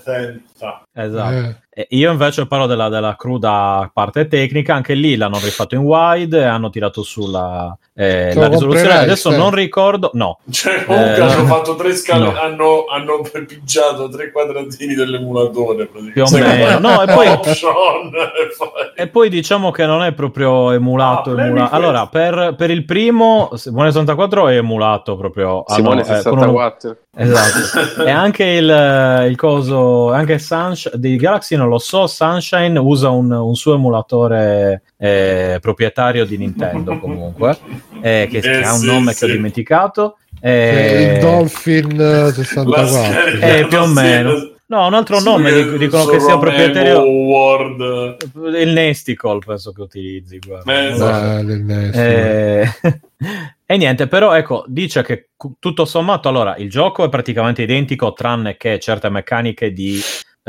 Esatto. 0.92 1.34
Eh. 1.34 1.56
E 1.72 1.86
Io 1.90 2.10
invece 2.10 2.46
parlo 2.46 2.66
della, 2.66 2.88
della 2.88 3.14
cruda 3.16 3.88
parte 3.94 4.26
tecnica, 4.28 4.74
anche 4.74 4.92
lì 4.94 5.16
l'hanno 5.16 5.38
rifatto 5.40 5.76
in 5.76 5.80
wide 5.82 6.44
hanno 6.44 6.68
tirato 6.68 7.02
sulla 7.02 7.74
eh, 7.94 8.34
la 8.34 8.48
risoluzione. 8.48 8.94
Adesso 8.98 9.30
non 9.30 9.50
ricordo, 9.54 10.10
no, 10.14 10.40
Cioè, 10.50 10.84
comunque 10.84 11.14
Eh, 11.16 11.20
hanno 11.20 11.40
no. 11.42 11.46
fatto 11.46 11.76
tre 11.76 11.94
scale, 11.94 12.24
No. 12.24 12.38
hanno, 12.38 12.84
hanno 12.90 13.22
pigiato 13.46 14.08
tre 14.10 14.30
quadratini 14.32 14.94
dell'emulatore. 14.94 15.86
praticamente. 15.86 16.12
Più 16.12 16.22
o 16.22 16.26
Secondo 16.26 16.54
meno. 16.54 16.80
me, 16.80 16.80
No, 16.80 17.02
e 17.02 17.14
poi- 17.14 17.26
e 18.96 19.02
E 19.02 19.06
poi 19.06 19.28
diciamo 19.30 19.70
che 19.70 19.79
non 19.86 20.02
è 20.02 20.12
proprio 20.12 20.70
emulato. 20.72 21.34
Ah, 21.34 21.44
emula-. 21.46 21.70
Allora, 21.70 22.06
per, 22.06 22.54
per 22.56 22.70
il 22.70 22.84
primo, 22.84 23.50
Simone 23.54 23.88
64 23.90 24.48
è 24.48 24.56
emulato 24.56 25.16
proprio. 25.16 25.64
Simone 25.66 26.02
hanno- 26.02 26.18
eh, 26.18 26.22
con 26.22 26.32
un- 26.32 26.38
64. 26.38 26.96
Esatto. 27.16 28.02
e 28.06 28.10
anche 28.10 28.44
il, 28.44 29.26
il 29.28 29.36
coso, 29.36 30.12
anche 30.12 30.38
Sunshine 30.38 30.94
di 30.98 31.16
Galaxy 31.16 31.56
non 31.56 31.68
lo 31.68 31.78
so. 31.78 32.06
Sunshine 32.06 32.78
usa 32.78 33.10
un, 33.10 33.30
un 33.30 33.54
suo 33.56 33.74
emulatore 33.74 34.82
eh, 34.96 35.58
proprietario 35.60 36.24
di 36.24 36.36
Nintendo 36.38 36.98
comunque, 37.00 37.56
eh, 38.00 38.28
che, 38.30 38.40
che 38.40 38.58
Eh, 38.60 38.62
ha 38.62 38.72
un 38.72 38.78
sì, 38.78 38.86
nome 38.86 39.12
sì. 39.12 39.18
che 39.18 39.24
ho 39.30 39.34
dimenticato. 39.34 40.16
Eh, 40.42 40.50
Eh, 40.50 41.12
il 41.14 41.20
Dolphin 41.20 42.00
eh, 42.00 42.20
La 42.22 42.32
64. 42.32 42.86
scarica- 42.86 43.46
eh, 43.46 43.66
più 43.66 43.78
o 43.80 43.86
meno. 43.86 44.49
No, 44.70 44.86
un 44.86 44.94
altro 44.94 45.18
sì, 45.18 45.24
nome 45.24 45.52
dic- 45.52 45.76
dicono 45.78 46.04
che 46.04 46.20
sia 46.20 46.38
proprietario. 46.38 47.00
Memo 47.00 47.10
Word. 47.10 48.16
Il 48.56 48.68
Nesticle 48.68 49.38
penso 49.44 49.72
che 49.72 49.80
utilizzi. 49.80 50.38
guarda. 50.38 50.72
Eh, 50.72 50.94
so. 50.94 51.08
esatto. 51.08 51.98
Eh. 51.98 52.60
Eh, 52.80 53.00
e 53.66 53.76
niente, 53.76 54.06
però 54.06 54.32
ecco, 54.32 54.64
dice 54.68 55.02
che 55.02 55.30
tutto 55.58 55.84
sommato, 55.84 56.28
allora, 56.28 56.54
il 56.56 56.70
gioco 56.70 57.04
è 57.04 57.08
praticamente 57.08 57.62
identico, 57.62 58.12
tranne 58.12 58.56
che 58.56 58.78
certe 58.78 59.08
meccaniche 59.08 59.72
di 59.72 59.98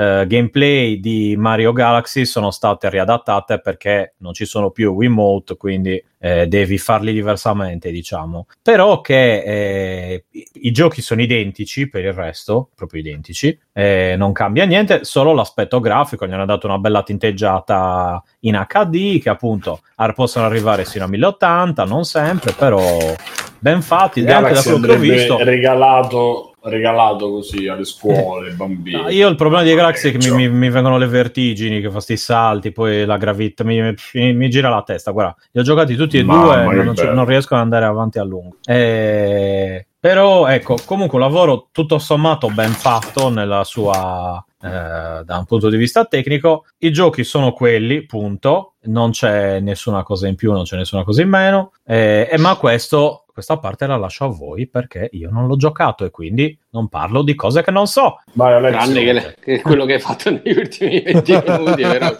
eh, 0.01 0.25
gameplay 0.25 0.99
di 0.99 1.35
Mario 1.37 1.73
Galaxy 1.73 2.25
sono 2.25 2.49
state 2.49 2.89
riadattate 2.89 3.59
perché 3.59 4.15
non 4.17 4.33
ci 4.33 4.45
sono 4.45 4.71
più 4.71 4.93
Wiimote, 4.93 5.57
quindi 5.57 6.03
eh, 6.17 6.47
devi 6.47 6.79
farli 6.79 7.13
diversamente, 7.13 7.91
diciamo. 7.91 8.47
Però 8.63 9.01
che 9.01 9.43
eh, 9.43 10.25
i, 10.31 10.71
giochi 10.71 11.03
sono 11.03 11.21
identici 11.21 11.87
per 11.87 12.03
il 12.03 12.13
resto, 12.13 12.69
proprio 12.75 12.99
identici, 13.01 13.55
eh, 13.73 14.15
non 14.17 14.31
cambia 14.31 14.65
niente, 14.65 15.03
solo 15.03 15.33
l'aspetto 15.33 15.79
grafico, 15.79 16.25
gli 16.25 16.31
hanno 16.33 16.45
dato 16.45 16.65
una 16.65 16.79
bella 16.79 17.03
tinteggiata 17.03 18.23
in 18.39 18.65
HD 18.67 19.21
che 19.21 19.29
appunto 19.29 19.81
possono 20.15 20.47
arrivare 20.47 20.83
sino 20.83 21.05
a 21.05 21.07
1080, 21.09 21.85
non 21.85 22.05
sempre, 22.05 22.53
però 22.53 22.81
ben 23.59 23.83
fatti. 23.83 24.21
Anche 24.21 24.53
da 24.53 24.61
quello 24.61 24.79
che 24.79 24.91
ho 24.93 24.97
visto, 24.97 25.43
regalato, 25.43 26.50
regalato 26.63 27.29
così 27.29 27.67
alle 27.67 27.85
scuole, 27.85 28.49
ai 28.49 28.55
bambini. 28.55 28.95
Ah, 29.03 29.09
io 29.09 29.27
il 29.27 29.35
problema 29.35 29.63
di 29.63 29.73
Galaxy 29.73 30.09
è 30.09 30.11
che 30.11 30.17
mi, 30.17 30.23
Cioè, 30.23 30.35
mi- 30.35 30.49
mi 30.49 30.69
vengono 30.69 30.97
le 30.97 31.07
vertigini, 31.07 31.81
che 31.81 31.89
fa 31.89 31.99
sti 31.99 32.17
salti, 32.17 32.71
poi 32.71 33.05
la 33.05 33.17
gravità 33.17 33.63
mi, 33.63 33.93
mi- 34.13 34.49
gira 34.49 34.69
la 34.69 34.83
testa. 34.83 35.11
Guarda, 35.11 35.35
li 35.51 35.59
ho 35.59 35.63
giocati 35.63 35.95
tutti 35.95 36.17
e 36.17 36.23
Mamma, 36.23 36.63
due, 36.65 36.83
non, 36.83 36.95
non 37.13 37.25
riesco 37.25 37.55
ad 37.55 37.61
andare 37.61 37.85
avanti 37.85 38.19
a 38.19 38.23
lungo. 38.23 38.57
Eh, 38.65 39.85
però 39.99 40.47
ecco, 40.47 40.77
comunque 40.85 41.17
un 41.19 41.23
lavoro 41.23 41.67
tutto 41.71 41.99
sommato 41.99 42.47
ben 42.49 42.71
fatto 42.71 43.29
nella 43.29 43.63
sua 43.63 44.43
eh, 44.63 45.23
da 45.23 45.37
un 45.37 45.45
punto 45.45 45.69
di 45.69 45.77
vista 45.77 46.05
tecnico. 46.05 46.65
I 46.79 46.91
giochi 46.91 47.23
sono 47.23 47.51
quelli, 47.53 48.05
punto. 48.05 48.73
Non 48.83 49.11
c'è 49.11 49.59
nessuna 49.59 50.01
cosa 50.01 50.27
in 50.27 50.33
più, 50.33 50.51
non 50.53 50.63
c'è 50.63 50.75
nessuna 50.75 51.03
cosa 51.03 51.21
in 51.21 51.29
meno. 51.29 51.71
Eh, 51.85 52.27
e 52.31 52.37
ma 52.39 52.55
questo, 52.55 53.20
questa 53.31 53.57
parte 53.57 53.87
la 53.87 53.97
lascio 53.97 54.25
a 54.25 54.27
voi 54.27 54.67
perché 54.67 55.09
io 55.13 55.29
non 55.31 55.47
l'ho 55.47 55.55
giocato 55.55 56.05
e 56.05 56.09
quindi 56.11 56.57
non 56.71 56.87
parlo 56.89 57.21
di 57.21 57.35
cose 57.35 57.63
che 57.63 57.71
non 57.71 57.87
so. 57.87 58.21
Vai. 58.33 58.71
Tranne 58.71 59.03
che, 59.03 59.13
le- 59.13 59.35
che 59.41 59.61
quello 59.63 59.85
che 59.85 59.93
hai 59.95 59.99
fatto 59.99 60.29
negli 60.29 60.57
ultimi 60.57 61.01
20 61.01 61.41
minuti, 61.45 61.81
vero? 61.83 62.15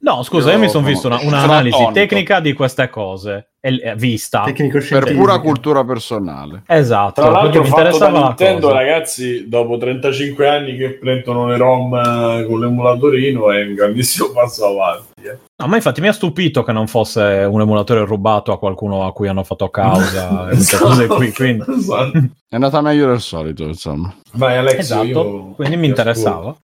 No, 0.00 0.22
scusa, 0.22 0.48
Io 0.50 0.54
io 0.56 0.60
mi 0.62 0.68
sono 0.68 0.86
visto 0.86 1.06
una- 1.06 1.20
un'analisi 1.20 1.88
tecnica 1.92 2.40
di 2.40 2.52
queste 2.52 2.88
cose, 2.90 3.48
e, 3.60 3.80
e 3.82 3.94
vista. 3.96 4.42
Tecnico 4.44 4.78
Per 4.86 5.14
pura 5.14 5.38
cultura 5.38 5.84
personale. 5.84 6.64
Esatto, 6.66 7.22
Tra 7.22 7.30
l'altro 7.30 7.62
mi 7.62 7.68
fatto 7.68 7.80
da 7.82 7.88
interessava 7.88 8.18
la 8.18 8.26
Nintendo, 8.26 8.66
cosa. 8.68 8.78
ragazzi, 8.78 9.48
dopo 9.48 9.76
35 9.78 10.48
anni 10.48 10.76
che 10.76 10.90
prendono 10.98 11.46
le 11.46 11.56
ROM 11.56 11.94
eh, 11.94 12.44
con 12.46 12.60
l'emulatorino 12.60 13.50
è 13.50 13.62
un 13.64 13.74
grandissimo 13.74 14.30
passo 14.32 14.66
avanti. 14.66 15.13
Eh. 15.26 15.38
No, 15.56 15.66
ma 15.66 15.76
infatti 15.76 16.00
mi 16.00 16.08
ha 16.08 16.12
stupito 16.12 16.62
che 16.62 16.72
non 16.72 16.86
fosse 16.86 17.20
un 17.48 17.60
emulatore 17.60 18.04
rubato 18.04 18.52
a 18.52 18.58
qualcuno 18.58 19.06
a 19.06 19.12
cui 19.12 19.28
hanno 19.28 19.44
fatto 19.44 19.68
causa 19.70 20.48
e 20.50 20.54
queste 20.54 20.76
cose 20.78 21.06
qui, 21.06 21.32
quindi... 21.32 21.64
Esatto. 21.68 22.18
È 22.48 22.54
andata 22.54 22.80
meglio 22.80 23.08
del 23.08 23.20
solito, 23.20 23.64
insomma. 23.64 24.14
Vai 24.32 24.56
Alexio, 24.56 25.02
Esatto, 25.02 25.04
io- 25.06 25.52
quindi 25.54 25.76
mi 25.76 25.86
interessava. 25.88 26.56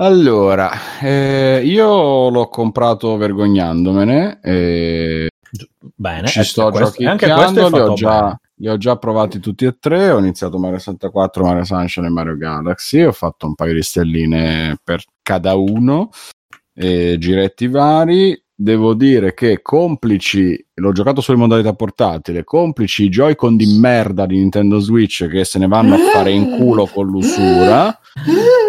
Allora, 0.00 0.70
eh, 1.02 1.60
io 1.64 2.28
l'ho 2.28 2.48
comprato 2.48 3.16
vergognandomene. 3.16 4.38
E 4.40 5.28
Bene, 5.94 6.28
ci 6.28 6.44
sto 6.44 6.70
giochicchiando, 6.70 7.68
li 7.68 7.80
ho, 7.80 7.92
già, 7.94 8.38
li 8.56 8.68
ho 8.68 8.76
già 8.76 8.96
provati 8.96 9.40
tutti 9.40 9.64
e 9.64 9.76
tre. 9.80 10.10
Ho 10.10 10.18
iniziato 10.18 10.58
Mario 10.58 10.78
64, 10.78 11.44
Mario 11.44 11.64
Sunshine 11.64 12.06
e 12.06 12.10
Mario 12.10 12.36
Galaxy. 12.36 13.02
Ho 13.02 13.12
fatto 13.12 13.46
un 13.46 13.54
paio 13.54 13.74
di 13.74 13.82
stelline 13.82 14.78
per 14.82 15.02
cada 15.22 15.54
uno, 15.54 16.10
e 16.78 17.16
giretti 17.18 17.66
vari. 17.66 18.40
devo 18.60 18.92
dire 18.94 19.34
che 19.34 19.62
complici, 19.62 20.66
l'ho 20.74 20.90
giocato 20.90 21.20
solo 21.20 21.38
in 21.38 21.44
modalità 21.44 21.74
portatile, 21.74 22.42
complici 22.42 23.04
i 23.04 23.08
Joy-Con 23.08 23.56
di 23.56 23.78
merda 23.78 24.26
di 24.26 24.36
Nintendo 24.36 24.80
Switch 24.80 25.28
che 25.28 25.44
se 25.44 25.60
ne 25.60 25.68
vanno 25.68 25.94
a 25.94 25.98
fare 26.12 26.32
in 26.32 26.56
culo 26.56 26.86
con 26.86 27.06
l'usura. 27.06 27.86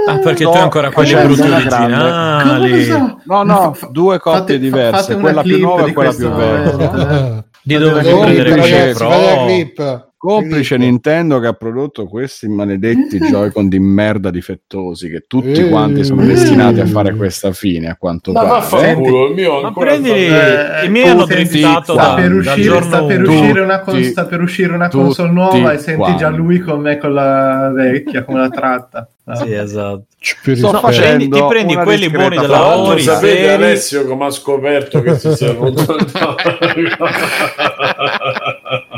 Ah, 0.08 0.18
perché 0.20 0.44
tu 0.44 0.50
sto 0.50 0.58
hai 0.58 0.64
ancora 0.64 0.92
quelli 0.92 1.14
brutti 1.14 1.42
originali. 1.42 2.70
Cosa? 2.70 3.18
No, 3.26 3.44
no, 3.44 3.78
due 3.92 4.20
coppie 4.20 4.40
fate- 4.40 4.60
diverse, 4.60 5.18
quella 5.18 5.42
più 5.42 5.60
nuova 5.60 5.86
e 5.86 5.94
quella 5.94 6.14
più 6.14 6.30
vecchia. 6.30 7.38
eh, 7.38 7.44
Di 7.64 7.78
dove 7.78 8.02
puoi 8.02 8.36
prendere 8.36 8.90
il 8.90 8.96
clip. 8.96 10.09
Complice 10.20 10.76
Clip. 10.76 10.90
Nintendo 10.90 11.40
che 11.40 11.48
ha 11.48 11.54
prodotto 11.54 12.06
questi 12.06 12.50
maledetti 12.50 13.18
Joy-Con 13.20 13.70
di 13.70 13.80
merda 13.80 14.30
difettosi 14.30 15.10
che 15.10 15.24
tutti 15.28 15.62
Eh. 15.62 15.70
quanti 15.70 16.04
sono 16.04 16.26
destinati 16.26 16.82
a 16.82 16.86
fare 16.86 17.16
questa 17.16 17.54
fine 17.54 17.88
a 17.88 17.96
quanto 17.96 18.34
Ma 18.34 18.42
pare. 18.42 18.50
vaffanculo, 18.50 19.28
il 19.30 19.34
mio 19.34 19.62
Ma 19.62 19.68
ancora 19.68 19.92
prendi 19.92 20.10
Eh, 20.10 20.86
i 20.86 20.90
miei 20.90 21.08
hanno 21.08 21.24
driftato 21.26 21.94
sta 21.94 22.08
da, 22.10 22.14
per 22.16 22.34
uscire, 22.34 22.82
sta 22.82 23.04
per 23.06 23.22
uscire 23.22 23.60
una, 23.62 23.80
con- 23.80 24.04
sta 24.04 24.26
per 24.26 24.42
uscire 24.42 24.74
una 24.74 24.90
console 24.90 25.32
nuova 25.32 25.72
e 25.72 25.78
senti 25.78 26.00
quanti. 26.02 26.18
già 26.18 26.28
lui 26.30 26.60
con 26.60 26.82
me 26.82 26.98
con 26.98 27.14
la 27.14 27.72
vecchia, 27.74 28.26
come 28.26 28.40
la 28.40 28.50
tratta. 28.50 29.08
Sì, 29.30 29.54
esatto. 29.54 30.06
Sto 30.20 30.80
prendi- 30.84 31.30
ti 31.30 31.46
prendi 31.48 31.76
quelli 31.76 32.10
buoni 32.10 32.36
della 32.36 32.76
Ori, 32.78 33.00
sapete 33.04 33.36
seri. 33.36 33.48
Alessio 33.64 34.06
come 34.08 34.26
ha 34.26 34.32
scoperto 34.32 35.02
che 35.04 35.20
si 35.20 35.36
sia 35.36 35.54
rotto 35.60 35.96
il 35.98 36.12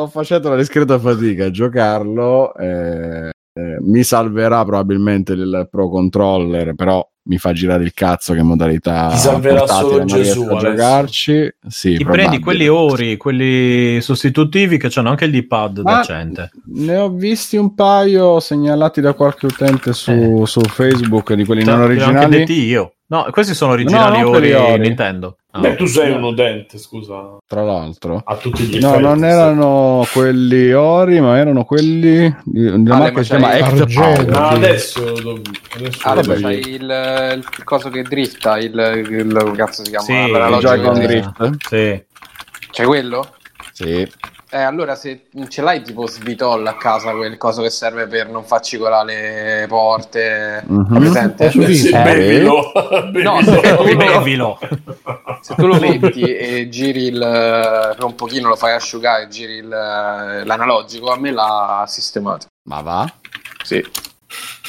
Sto 0.00 0.06
facendo 0.08 0.48
una 0.48 0.56
discreta 0.56 0.98
fatica 0.98 1.46
a 1.46 1.50
giocarlo. 1.50 2.54
eh, 2.56 3.30
eh, 3.52 3.76
mi 3.80 4.02
salverà 4.04 4.64
probabilmente 4.64 5.32
il 5.32 5.68
Pro 5.70 5.88
Controller, 5.90 6.74
però 6.74 7.06
mi 7.24 7.36
fa 7.36 7.52
girare 7.52 7.82
il 7.82 7.92
cazzo 7.92 8.32
che 8.32 8.42
modalità 8.42 9.08
Ti 9.10 9.18
salverà 9.18 9.66
solo 9.66 10.04
Gesù, 10.04 10.44
a 10.44 10.58
giocarci. 10.58 11.52
Sì, 11.68 11.90
Ti 11.90 11.96
probabile. 12.04 12.26
prendi 12.28 12.38
quelli 12.44 12.68
ori, 12.68 13.16
quelli 13.16 14.00
sostitutivi 14.00 14.78
che 14.78 14.88
hanno 14.94 15.10
anche 15.10 15.24
il 15.26 15.32
D-pad 15.32 15.80
Ma 15.80 15.98
decente. 15.98 16.50
Ne 16.76 16.96
ho 16.96 17.10
visti 17.10 17.56
un 17.56 17.74
paio 17.74 18.40
segnalati 18.40 19.00
da 19.00 19.12
qualche 19.14 19.46
utente 19.46 19.92
su, 19.92 20.44
su 20.46 20.60
Facebook 20.62 21.34
di 21.34 21.44
quelli 21.44 21.64
Cioè, 21.64 21.74
non 21.74 21.82
anche 21.82 22.00
originali. 22.00 22.36
detti 22.38 22.62
io. 22.64 22.94
No, 23.08 23.26
questi 23.32 23.52
sono 23.54 23.72
originali 23.72 24.20
No, 24.20 24.28
ori, 24.30 24.52
ori. 24.52 24.78
Nintendo. 24.78 25.36
Ah. 25.52 25.58
Beh, 25.58 25.74
tu 25.74 25.86
sei 25.86 26.12
un 26.12 26.22
udente, 26.22 26.78
scusa, 26.78 27.38
Tra 27.44 27.62
l'altro, 27.64 28.22
a 28.24 28.36
tutti 28.36 28.62
gli 28.62 28.78
no, 28.78 28.90
effetti. 28.90 29.02
non 29.02 29.18
sì. 29.18 29.24
erano 29.24 30.06
quelli 30.12 30.72
ori, 30.72 31.20
ma 31.20 31.36
erano 31.38 31.64
quelli 31.64 32.32
di 32.44 32.66
una 32.66 32.94
Ale, 32.94 33.02
marca 33.02 33.18
che 33.18 33.24
si 33.24 33.30
chiama 33.30 33.48
c'hai- 33.48 33.60
Act 33.62 33.80
Argento. 33.80 34.00
Power. 34.00 34.26
No, 34.28 34.46
adesso, 34.46 35.12
dov- 35.20 35.50
adesso 35.74 35.98
Ah, 36.08 36.22
dire. 36.22 36.52
il, 36.54 37.42
il 37.56 37.64
coso 37.64 37.88
che 37.90 38.02
dritta, 38.02 38.58
il, 38.58 38.72
il, 39.10 39.52
cazzo 39.56 39.82
si 39.84 39.90
chiama? 39.90 40.04
Sì, 40.04 40.30
L'analogico 40.30 40.72
il 40.72 40.80
Joy-Con 40.80 41.00
drift. 41.02 41.66
Sì. 41.68 42.04
C'è 42.70 42.84
quello? 42.84 43.34
Sì. 43.72 44.08
Eh, 44.52 44.60
allora 44.60 44.96
se 44.96 45.26
ce 45.48 45.62
l'hai 45.62 45.80
tipo 45.82 46.06
svitol 46.08 46.66
a 46.66 46.74
casa 46.74 47.12
quel 47.12 47.36
coso 47.36 47.62
che 47.62 47.70
serve 47.70 48.08
per 48.08 48.28
non 48.28 48.42
farci 48.42 48.78
colare 48.78 49.60
le 49.60 49.66
porte, 49.68 50.64
Mhm. 50.66 50.86
Hai 50.92 50.98
presente? 50.98 51.50
Sì, 51.50 51.88
Eh, 51.90 52.02
bevilo. 52.02 52.72
No, 53.12 53.38
Bevilo. 53.42 54.18
Bevilo. 54.18 54.58
Se 55.40 55.54
tu 55.54 55.66
lo 55.66 55.78
metti 55.78 56.22
e 56.22 56.68
giri 56.68 57.04
il 57.04 57.18
per 57.18 58.04
un 58.04 58.14
pochino 58.16 58.48
lo 58.48 58.56
fai 58.56 58.74
asciugare 58.74 59.24
e 59.24 59.28
giri 59.28 59.54
il, 59.58 59.68
l'analogico, 59.68 61.12
a 61.12 61.16
me 61.18 61.30
l'ha 61.30 61.84
sistemato. 61.86 62.46
Ma 62.68 62.80
va? 62.82 63.12
Sì. 63.62 63.84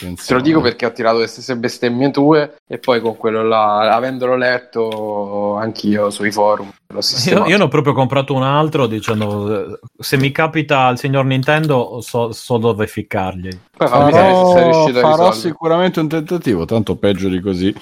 Te 0.02 0.34
lo 0.34 0.42
dico 0.42 0.62
perché 0.62 0.86
ho 0.86 0.92
tirato 0.92 1.20
le 1.20 1.28
stesse 1.28 1.56
bestemmie 1.56 2.12
tue 2.12 2.56
e 2.68 2.78
poi 2.78 3.00
con 3.02 3.18
quello 3.18 3.44
là, 3.44 3.94
avendolo 3.96 4.36
letto 4.36 5.56
anch'io 5.56 6.10
sui 6.10 6.32
forum, 6.32 6.72
l'ho 6.88 7.00
Io, 7.28 7.46
io 7.46 7.58
ne 7.58 7.64
ho 7.64 7.68
proprio 7.68 7.94
comprato 7.94 8.34
un 8.34 8.44
altro 8.44 8.88
dicendo 8.88 9.74
eh, 9.74 9.80
se 10.00 10.18
mi 10.18 10.32
capita 10.32 10.90
il 10.90 10.98
signor 10.98 11.26
Nintendo 11.26 12.02
so, 12.02 12.32
so 12.32 12.58
dove 12.58 12.88
ficcargli. 12.88 13.50
Poi 13.78 13.88
fammi 13.88 14.12
sapere 14.12 14.36
se 14.36 14.46
sei 14.46 14.54
Farò, 14.54 14.72
riuscito 14.72 14.98
a 14.98 15.02
farò 15.02 15.12
risolvere. 15.12 15.36
sicuramente 15.40 16.00
un 16.00 16.08
tentativo, 16.08 16.66
tanto 16.66 16.96
peggio 16.96 17.30
di 17.30 17.40
così. 17.40 17.76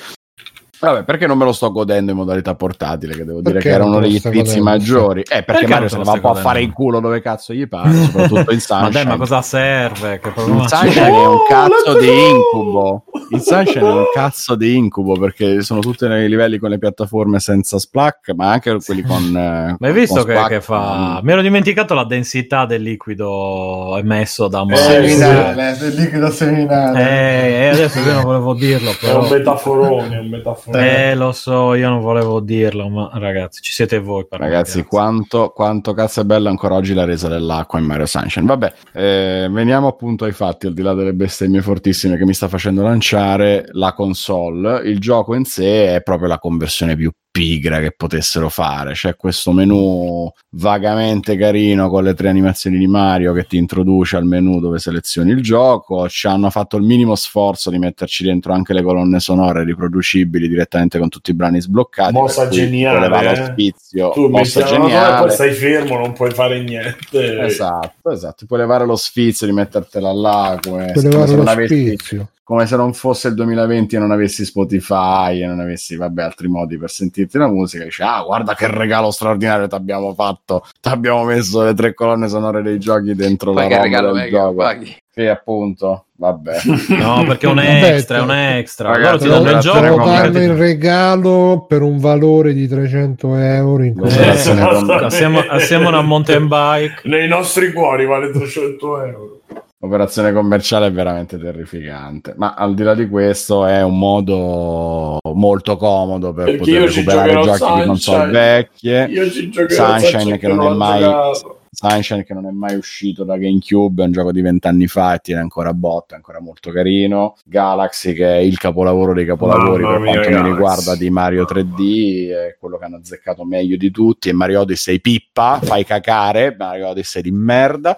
Vabbè, 0.79 1.03
perché 1.03 1.27
non 1.27 1.37
me 1.37 1.43
lo 1.45 1.51
sto 1.51 1.71
godendo 1.71 2.11
in 2.11 2.17
modalità 2.17 2.55
portatile? 2.55 3.15
Che 3.15 3.25
devo 3.25 3.41
dire 3.41 3.53
Perché 3.55 3.69
che 3.69 3.75
era 3.75 3.83
uno 3.85 3.99
degli 3.99 4.17
spizi 4.19 4.61
maggiori. 4.61 5.21
Eh, 5.21 5.43
perché, 5.43 5.51
Perché 5.51 5.67
Mario 5.67 5.87
se 5.89 5.95
lo 5.97 6.01
ne 6.03 6.07
va 6.07 6.13
un 6.13 6.21
po' 6.21 6.29
a 6.31 6.35
fare 6.35 6.61
in 6.61 6.71
culo 6.71 6.99
dove 6.99 7.21
cazzo 7.21 7.53
gli 7.53 7.67
pare, 7.67 7.91
soprattutto 7.93 8.51
in 8.51 8.59
Sunshine. 8.61 8.81
Ma 8.83 8.89
dai, 8.89 9.05
ma 9.05 9.17
cosa 9.17 9.41
serve? 9.41 10.19
Che 10.19 10.33
c'è? 10.33 10.41
Sunshine 10.67 11.07
è 11.07 11.09
un 11.25 11.33
Oh, 11.39 11.43
cazzo 11.47 11.97
di 11.99 12.07
incubo. 12.29 13.03
Il 13.31 13.41
Sunshine 13.41 13.87
è 13.87 13.91
un 13.91 14.03
cazzo 14.13 14.55
di 14.55 14.75
incubo 14.77 15.13
perché 15.19 15.61
sono 15.61 15.79
tutti 15.81 16.07
nei 16.07 16.27
livelli 16.29 16.57
con 16.57 16.69
le 16.69 16.77
piattaforme 16.79 17.39
senza 17.39 17.77
splack, 17.77 18.33
ma 18.33 18.51
anche 18.51 18.75
quelli 18.83 19.01
con. 19.01 19.21
eh, 19.35 19.75
Ma 19.79 19.87
hai 19.87 19.93
visto 19.93 20.23
con 20.25 20.33
che, 20.33 20.45
che 20.47 20.61
fa? 20.61 21.19
Mi 21.23 21.31
ero 21.33 21.41
dimenticato 21.41 21.93
la 21.93 22.05
densità 22.05 22.65
del 22.65 22.81
liquido 22.81 23.97
emesso 23.97 24.47
da 24.47 24.61
un 24.61 24.71
Eh, 24.71 24.77
Seminale, 24.77 25.77
del 25.79 25.93
liquido 25.95 26.31
seminale. 26.31 26.99
Eh, 27.01 27.51
eh, 27.65 27.67
adesso 27.69 27.99
io 27.99 28.13
non 28.13 28.23
volevo 28.23 28.53
dirlo, 28.53 28.91
È 28.91 28.97
però. 28.99 29.21
un 29.23 29.29
metaforone, 29.29 30.15
è 30.15 30.19
un 30.19 30.29
metaforone. 30.29 30.68
Eh, 30.73 31.15
lo 31.15 31.31
so, 31.31 31.73
io 31.73 31.89
non 31.89 32.01
volevo 32.01 32.39
dirlo, 32.39 32.89
ma 32.89 33.09
ragazzi, 33.13 33.61
ci 33.61 33.71
siete 33.71 33.99
voi. 33.99 34.25
Ragazzi, 34.29 34.79
me, 34.79 34.85
quanto, 34.85 35.49
quanto 35.49 35.93
cazzo 35.93 36.21
è 36.21 36.23
bella 36.23 36.49
ancora 36.49 36.75
oggi 36.75 36.93
la 36.93 37.05
resa 37.05 37.27
dell'acqua 37.27 37.79
in 37.79 37.85
Mario 37.85 38.05
Sunshine. 38.05 38.45
Vabbè, 38.45 38.73
eh, 38.93 39.47
veniamo 39.49 39.87
appunto 39.87 40.25
ai 40.25 40.31
fatti, 40.31 40.67
al 40.67 40.73
di 40.73 40.81
là 40.81 40.93
delle 40.93 41.13
bestemmie 41.13 41.61
fortissime 41.61 42.17
che 42.17 42.25
mi 42.25 42.33
sta 42.33 42.47
facendo 42.47 42.81
lanciare 42.81 43.65
la 43.71 43.93
console. 43.93 44.81
Il 44.87 44.99
gioco 44.99 45.35
in 45.35 45.45
sé 45.45 45.95
è 45.95 46.01
proprio 46.01 46.27
la 46.27 46.39
conversione 46.39 46.95
più 46.95 47.11
pigra 47.31 47.79
che 47.79 47.91
potessero 47.91 48.49
fare. 48.49 48.93
C'è 48.93 49.15
questo 49.15 49.51
menu 49.51 50.31
vagamente 50.51 51.37
carino 51.37 51.89
con 51.89 52.03
le 52.03 52.13
tre 52.13 52.29
animazioni 52.29 52.77
di 52.77 52.87
Mario 52.87 53.33
che 53.33 53.45
ti 53.45 53.57
introduce 53.57 54.15
al 54.17 54.25
menu 54.25 54.59
dove 54.59 54.79
selezioni 54.79 55.31
il 55.31 55.41
gioco. 55.41 56.07
Ci 56.09 56.27
hanno 56.27 56.49
fatto 56.49 56.77
il 56.77 56.83
minimo 56.83 57.15
sforzo 57.15 57.69
di 57.69 57.77
metterci 57.77 58.23
dentro 58.23 58.53
anche 58.53 58.73
le 58.73 58.81
colonne 58.81 59.19
sonore 59.19 59.63
riproducibili 59.63 60.47
direttamente 60.47 60.97
con 60.99 61.09
tutti 61.09 61.31
i 61.31 61.35
brani 61.35 61.61
sbloccati. 61.61 62.13
Mossa 62.13 62.47
geniale, 62.47 63.31
eh. 63.31 63.45
sfizio, 63.53 64.11
Tu 64.11 64.27
mossa 64.27 64.63
geniale. 64.63 65.21
poi 65.21 65.31
stai 65.31 65.53
fermo, 65.53 65.97
non 65.97 66.13
puoi 66.13 66.31
fare 66.31 66.61
niente. 66.61 67.39
Esatto, 67.45 68.11
esatto. 68.11 68.45
Puoi 68.45 68.59
levare 68.59 68.85
lo 68.85 68.95
sfizio 68.95 69.45
di 69.45 69.53
mettertela 69.53 70.11
là 70.11 70.57
come, 70.61 70.91
come 70.93 71.09
levare 71.09 71.27
se 71.27 71.35
lo 71.35 71.37
non 71.37 71.47
avessi, 71.47 71.87
spizio. 71.87 72.29
Come 72.49 72.65
se 72.65 72.75
non 72.75 72.93
fosse 72.93 73.27
il 73.27 73.35
2020 73.35 73.95
e 73.95 73.99
non 73.99 74.09
avessi 74.09 74.43
Spotify 74.43 75.39
e 75.39 75.45
non 75.45 75.59
avessi 75.59 75.95
vabbè, 75.95 76.23
altri 76.23 76.47
modi 76.47 76.79
per 76.79 76.89
sentirti 76.89 77.37
la 77.37 77.47
musica. 77.47 77.83
Dici, 77.83 78.01
ah, 78.01 78.23
guarda 78.23 78.55
che 78.55 78.65
regalo 78.65 79.11
straordinario 79.11 79.67
ti 79.67 79.75
abbiamo 79.75 80.15
fatto. 80.15 80.65
Ti 80.81 80.89
abbiamo 80.89 81.25
messo 81.25 81.61
le 81.63 81.75
tre 81.75 81.93
colonne 81.93 82.27
sonore 82.27 82.63
dei 82.63 82.79
giochi 82.79 83.13
dentro 83.13 83.53
Poi 83.53 83.69
la 83.69 83.75
che 83.75 83.81
regalo 83.83 84.07
del 84.13 84.23
mega 84.23 84.39
gioco. 84.39 84.55
paghi. 84.55 84.97
Sì, 85.11 85.25
appunto, 85.27 86.05
vabbè. 86.15 86.57
No, 86.97 87.23
perché 87.27 87.45
è 87.45 87.49
un 87.51 87.59
extra, 87.61 88.17
è 88.17 88.21
un 88.21 88.31
extra. 88.31 88.89
ragazzi, 88.93 89.27
Loro 89.27 89.39
ti 89.41 89.45
Te 89.45 89.51
danno 89.51 89.55
il 89.57 89.61
gioco. 89.61 90.05
danno 90.05 90.41
in 90.41 90.57
regalo 90.57 91.65
per 91.67 91.81
un 91.83 91.99
valore 91.99 92.53
di 92.53 92.67
300 92.67 93.35
euro 93.35 93.83
in 93.83 93.91
Eh, 93.95 93.99
considerazione. 93.99 95.05
Assieme, 95.05 95.45
assieme 95.47 95.85
a 95.85 95.89
una 95.89 96.01
mountain 96.01 96.47
bike. 96.47 97.01
Nei 97.03 97.27
nostri 97.27 97.71
cuori 97.73 98.05
vale 98.07 98.31
300 98.31 99.03
euro. 99.05 99.38
Operazione 99.81 100.33
commerciale 100.33 100.87
è 100.87 100.91
veramente 100.91 101.37
terrificante, 101.37 102.33
ma 102.35 102.53
al 102.53 102.73
di 102.73 102.83
là 102.83 102.93
di 102.93 103.07
questo 103.07 103.65
è 103.65 103.81
un 103.81 103.97
modo 103.97 105.19
molto 105.35 105.77
comodo 105.77 106.33
per 106.33 106.45
Perché 106.45 106.57
poter 106.57 106.81
recuperare 106.81 107.41
giochi 107.41 107.79
di 107.79 107.85
console 107.85 108.29
vecchie. 108.29 109.05
Io 109.05 109.29
ci 109.29 109.49
Sunshine 109.53 110.37
che 110.37 110.49
non 110.49 110.73
è 110.73 110.75
mai 110.75 110.99
giocato. 110.99 111.61
Sunshine 111.71 112.25
che 112.25 112.33
non 112.33 112.45
è 112.45 112.51
mai 112.51 112.75
uscito 112.75 113.23
da 113.23 113.37
GameCube, 113.37 114.03
è 114.03 114.05
un 114.07 114.11
gioco 114.11 114.33
di 114.33 114.41
vent'anni 114.41 114.87
fa 114.87 115.13
e 115.13 115.19
tiene 115.19 115.39
ancora 115.39 115.73
botta, 115.73 116.15
è 116.15 116.17
ancora 116.17 116.41
molto 116.41 116.71
carino. 116.71 117.35
Galaxy 117.45 118.11
che 118.11 118.27
è 118.27 118.39
il 118.39 118.57
capolavoro 118.57 119.13
dei 119.13 119.25
capolavori 119.25 119.83
Mamma 119.83 119.93
per 119.93 120.03
quanto 120.03 120.19
mi 120.19 120.29
Galaxy. 120.29 120.51
riguarda 120.51 120.95
di 120.97 121.09
Mario 121.09 121.45
3D, 121.45 122.29
è 122.31 122.57
quello 122.59 122.77
che 122.77 122.83
hanno 122.83 122.97
azzeccato 122.97 123.45
meglio 123.45 123.77
di 123.77 123.91
tutti 123.91 124.27
e 124.27 124.33
Mario 124.33 124.59
Odyssey 124.59 124.99
pippa, 124.99 125.61
fai 125.63 125.85
cacare, 125.85 126.53
Mario 126.57 126.89
Odyssey 126.89 127.21
di 127.21 127.31
merda. 127.31 127.95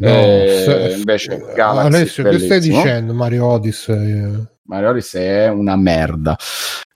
No, 0.00 0.08
Eh, 0.08 0.62
se- 0.64 0.94
invece 0.96 1.44
Galaxy 1.54 1.86
Alessio, 1.86 2.24
che 2.24 2.38
stai 2.38 2.60
dicendo 2.60 3.12
Mario 3.12 3.44
Odyssey? 3.46 4.46
Mario 4.62 4.88
Odyssey 4.90 5.22
è 5.26 5.48
una 5.48 5.76
merda. 5.76 6.36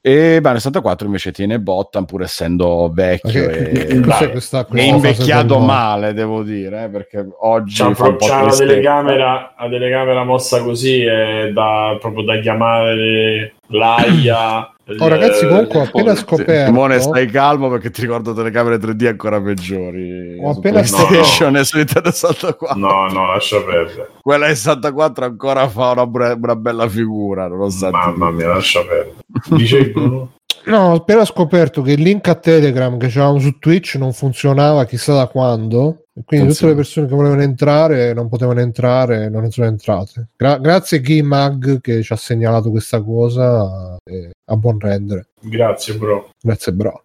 E 0.01 0.39
Mario 0.43 0.59
64 0.59 1.07
invece 1.07 1.33
tiene 1.33 1.59
botta, 1.61 2.03
pur 2.03 2.23
essendo 2.23 2.91
vecchio 2.93 3.47
che- 3.49 3.71
e, 3.71 4.01
questa 4.01 4.61
e 4.61 4.65
cosa, 4.67 4.83
invecchiato 4.83 5.59
male, 5.59 6.13
devo 6.13 6.43
dire, 6.43 6.85
eh, 6.85 6.89
perché 6.89 7.27
oggi 7.41 7.81
un 7.83 7.95
po' 7.95 8.17
c'ha 8.27 8.43
una 8.43 8.53
telecamera, 8.67 9.55
la 9.59 9.69
telecamera 9.69 10.25
mossa 10.25 10.63
così 10.63 11.03
è 11.05 11.51
da, 11.53 11.97
proprio 12.01 12.25
da 12.25 12.39
chiamare 12.39 13.55
l'AIA. 13.69 14.74
Oh, 14.99 15.09
ragazzi, 15.09 15.47
comunque 15.47 15.79
ho 15.79 15.83
appena 15.83 16.15
scoperto. 16.15 16.67
Simone, 16.67 17.01
stai 17.01 17.27
calmo 17.27 17.71
perché 17.71 17.91
ti 17.91 18.03
ricordo 18.03 18.35
telecamere 18.35 18.77
3D 18.77 19.07
ancora 19.07 19.41
peggiori. 19.41 20.39
Ho 20.43 20.51
appena 20.51 20.81
PlayStation 20.83 21.65
su 21.65 21.77
Nintendo 21.79 22.11
64. 22.11 22.79
No, 22.79 23.07
no, 23.07 23.27
lascia 23.33 23.63
perdere. 23.63 24.11
Quella 24.21 24.47
del 24.47 24.57
64 24.57 25.25
ancora 25.25 25.69
fa 25.69 25.93
una, 25.93 26.07
bra- 26.07 26.35
una 26.41 26.57
bella 26.57 26.87
figura, 26.89 27.49
nonostante 27.49 27.97
Mamma 27.97 28.31
mia, 28.31 28.49
lascia 28.49 28.81
perdere. 28.85 29.91
Bruno? 29.93 30.33
No, 30.67 30.93
ho 30.93 30.95
appena 30.97 31.25
scoperto 31.25 31.83
che 31.83 31.93
il 31.93 32.03
link 32.03 32.29
a 32.29 32.35
Telegram 32.35 32.97
che 32.99 33.07
avevamo 33.07 33.39
su 33.39 33.59
Twitch 33.59 33.97
non 33.97 34.13
funzionava 34.13 34.85
chissà 34.85 35.15
da 35.15 35.27
quando. 35.29 36.04
E 36.17 36.23
quindi 36.25 36.53
tutte 36.53 36.67
le 36.67 36.75
persone 36.77 37.09
che 37.09 37.15
volevano 37.15 37.43
entrare 37.43 38.13
non 38.13 38.29
potevano 38.29 38.61
entrare, 38.61 39.29
non 39.29 39.51
sono 39.51 39.67
entrate. 39.67 40.29
Gra- 40.37 40.59
grazie 40.59 41.01
Gmag 41.01 41.81
che 41.81 42.03
ci 42.03 42.13
ha 42.13 42.17
segnalato 42.17 42.71
questa 42.71 43.03
cosa 43.03 43.97
e 44.05 44.31
a 44.45 44.57
buon 44.57 44.79
rendere. 44.79 45.29
Grazie, 45.41 45.95
bro. 45.97 46.31
Grazie, 46.41 46.73
bro. 46.73 47.05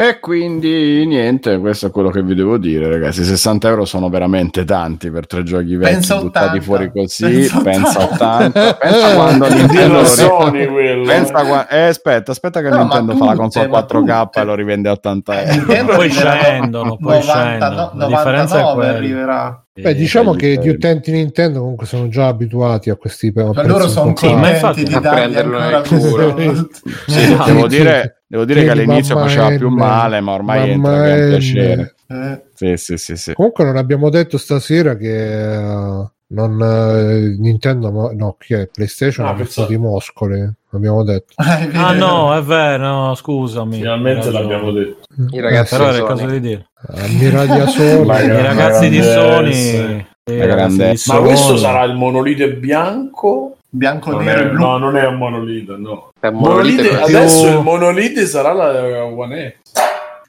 E 0.00 0.20
quindi 0.20 1.04
niente, 1.06 1.58
questo 1.58 1.86
è 1.86 1.90
quello 1.90 2.10
che 2.10 2.22
vi 2.22 2.36
devo 2.36 2.56
dire, 2.56 2.88
ragazzi. 2.88 3.24
60 3.24 3.66
euro 3.68 3.84
sono 3.84 4.08
veramente 4.08 4.64
tanti 4.64 5.10
per 5.10 5.26
tre 5.26 5.42
giochi 5.42 5.74
vecchi 5.74 5.92
Pensa 5.94 6.18
buttati 6.20 6.58
80. 6.58 6.62
fuori 6.62 6.90
così. 6.92 7.24
Pensa 7.24 7.60
Pensa 7.62 7.98
80. 8.04 8.34
80. 8.60 8.74
Pensa 8.74 9.14
quando 9.14 9.48
Nintendo 9.52 10.04
Sony 10.04 10.66
quello. 10.68 11.04
Pensa 11.04 11.44
qua- 11.44 11.66
eh, 11.66 11.82
aspetta, 11.88 12.30
aspetta 12.30 12.60
che 12.60 12.68
No, 12.68 12.76
Nintendo 12.78 13.16
fa 13.16 13.24
la 13.24 13.34
console 13.34 13.66
ma 13.66 13.78
4K 13.80 14.22
tutte. 14.22 14.40
e 14.40 14.44
lo 14.44 14.54
rivende 14.54 14.88
a 14.88 14.92
80 14.92 15.42
euro. 15.42 15.52
Nintendo 15.56 15.94
Poi 15.96 16.10
scendono, 16.10 16.96
poi 16.96 17.18
90 17.18 17.22
scendono. 17.32 17.74
La 17.74 18.06
99 18.06 18.06
differenza 18.14 18.58
è 18.70 18.74
quella. 18.74 18.92
arriverà. 18.92 19.62
Beh, 19.82 19.94
diciamo 19.94 20.34
Eh, 20.34 20.36
che 20.36 20.52
eh, 20.52 20.58
gli 20.60 20.68
utenti 20.68 21.12
Nintendo 21.12 21.60
comunque 21.60 21.86
sono 21.86 22.08
già 22.08 22.26
abituati 22.26 22.90
a 22.90 22.96
questi 22.96 23.32
pe- 23.32 23.44
Ma 23.44 23.52
prezzi 23.52 23.68
loro 23.68 23.88
sono 23.88 24.12
po' 24.12 24.18
Sì, 24.18 24.26
ma 24.26 24.32
contenti 24.32 24.54
infatti- 24.54 24.84
di 24.84 25.00
prenderlo 25.00 25.58
nel 25.58 25.82
culo. 25.86 26.36
Sì, 27.06 27.36
devo 27.46 27.66
dire, 27.68 28.22
devo 28.26 28.44
dire 28.44 28.64
che 28.64 28.70
all'inizio 28.70 29.16
faceva 29.16 29.48
più 29.56 29.68
male, 29.68 30.20
ma 30.20 30.32
ormai 30.32 30.70
mamma 30.70 30.94
entra 30.94 31.02
che 31.04 31.08
è 31.14 31.22
un 31.22 31.28
piacere. 31.28 31.94
Eh, 32.08 32.42
Sì, 32.54 32.76
sì, 32.76 32.96
sì, 32.96 33.16
sì. 33.16 33.32
Comunque 33.34 33.64
non 33.64 33.76
abbiamo 33.76 34.10
detto 34.10 34.36
stasera 34.38 34.96
che 34.96 35.54
eh, 35.54 36.10
non, 36.30 36.60
eh, 36.62 37.36
Nintendo, 37.38 37.90
mo- 37.90 38.12
no, 38.14 38.36
chi 38.38 38.54
è? 38.54 38.66
PlayStation 38.66 39.26
Ah, 39.26 39.30
ha 39.30 39.34
messo 39.34 39.64
di 39.66 39.76
muscoli, 39.78 40.46
abbiamo 40.72 41.02
detto. 41.04 41.32
vero. 41.42 41.78
Ah 41.78 41.92
no, 41.92 42.36
è 42.36 42.42
vero, 42.42 42.86
no, 42.86 43.14
scusami. 43.14 43.76
Finalmente 43.76 44.30
l'abbiamo 44.30 44.70
detto. 44.70 45.06
I 45.30 45.40
ragazzi 45.40 45.76
Però 45.76 45.88
era 45.88 45.98
il 45.98 46.04
caso 46.04 46.26
di 46.26 46.40
dire. 46.40 46.66
Ammiraglia 46.94 47.66
Sony. 47.68 48.24
I 48.24 48.42
ragazzi 48.42 48.88
di 48.88 49.02
Sony... 49.02 50.06
ragazzi 50.24 51.10
Ma 51.10 51.18
questo 51.20 51.56
sarà 51.56 51.84
il 51.84 51.94
monolite 51.94 52.52
bianco? 52.54 53.56
Bianco, 53.70 54.10
Non 54.12 54.24
nero 54.24 54.40
è, 54.40 54.44
e 54.46 54.48
blu. 54.50 54.60
no, 54.64 54.78
non 54.78 54.96
è 54.96 55.06
un 55.06 55.16
monolite, 55.16 55.76
no. 55.76 56.10
È 56.18 56.30
Monolite, 56.30 56.82
monolite 56.90 57.02
adesso 57.16 57.46
il 57.48 57.62
monolite 57.62 58.26
sarà 58.26 58.52
la 58.52 59.04
One 59.04 59.56
X. 59.62 59.80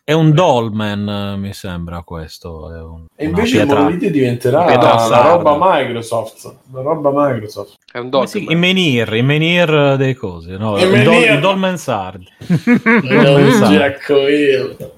È 0.10 0.14
un 0.14 0.34
Dolmen, 0.34 1.08
eh, 1.08 1.38
mi 1.38 1.54
sembra 1.54 2.02
questo. 2.02 2.74
È 2.74 2.82
un, 2.82 3.06
E 3.16 3.26
invece 3.26 3.58
il 3.58 3.62
pietra- 3.62 3.82
monolite 3.84 4.10
diventerà 4.10 4.66
la 5.08 5.22
roba 5.22 5.56
Microsoft. 5.60 6.52
La 6.74 6.82
roba 6.82 7.12
Microsoft. 7.14 7.76
È 7.92 8.00
un 8.00 8.10
si- 8.26 8.40
dog. 8.40 8.50
I 8.50 8.56
menhir, 8.56 9.14
i 9.14 9.22
menhir 9.22 9.98
dei 9.98 10.16
cosi, 10.16 10.58
no? 10.58 10.80
Il, 10.80 10.90
menhir. 10.90 11.04
Dol- 11.04 11.36
il 11.36 11.40
Dolmen 11.40 11.78
Sard. 11.78 12.24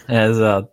Esatto. 0.08 0.72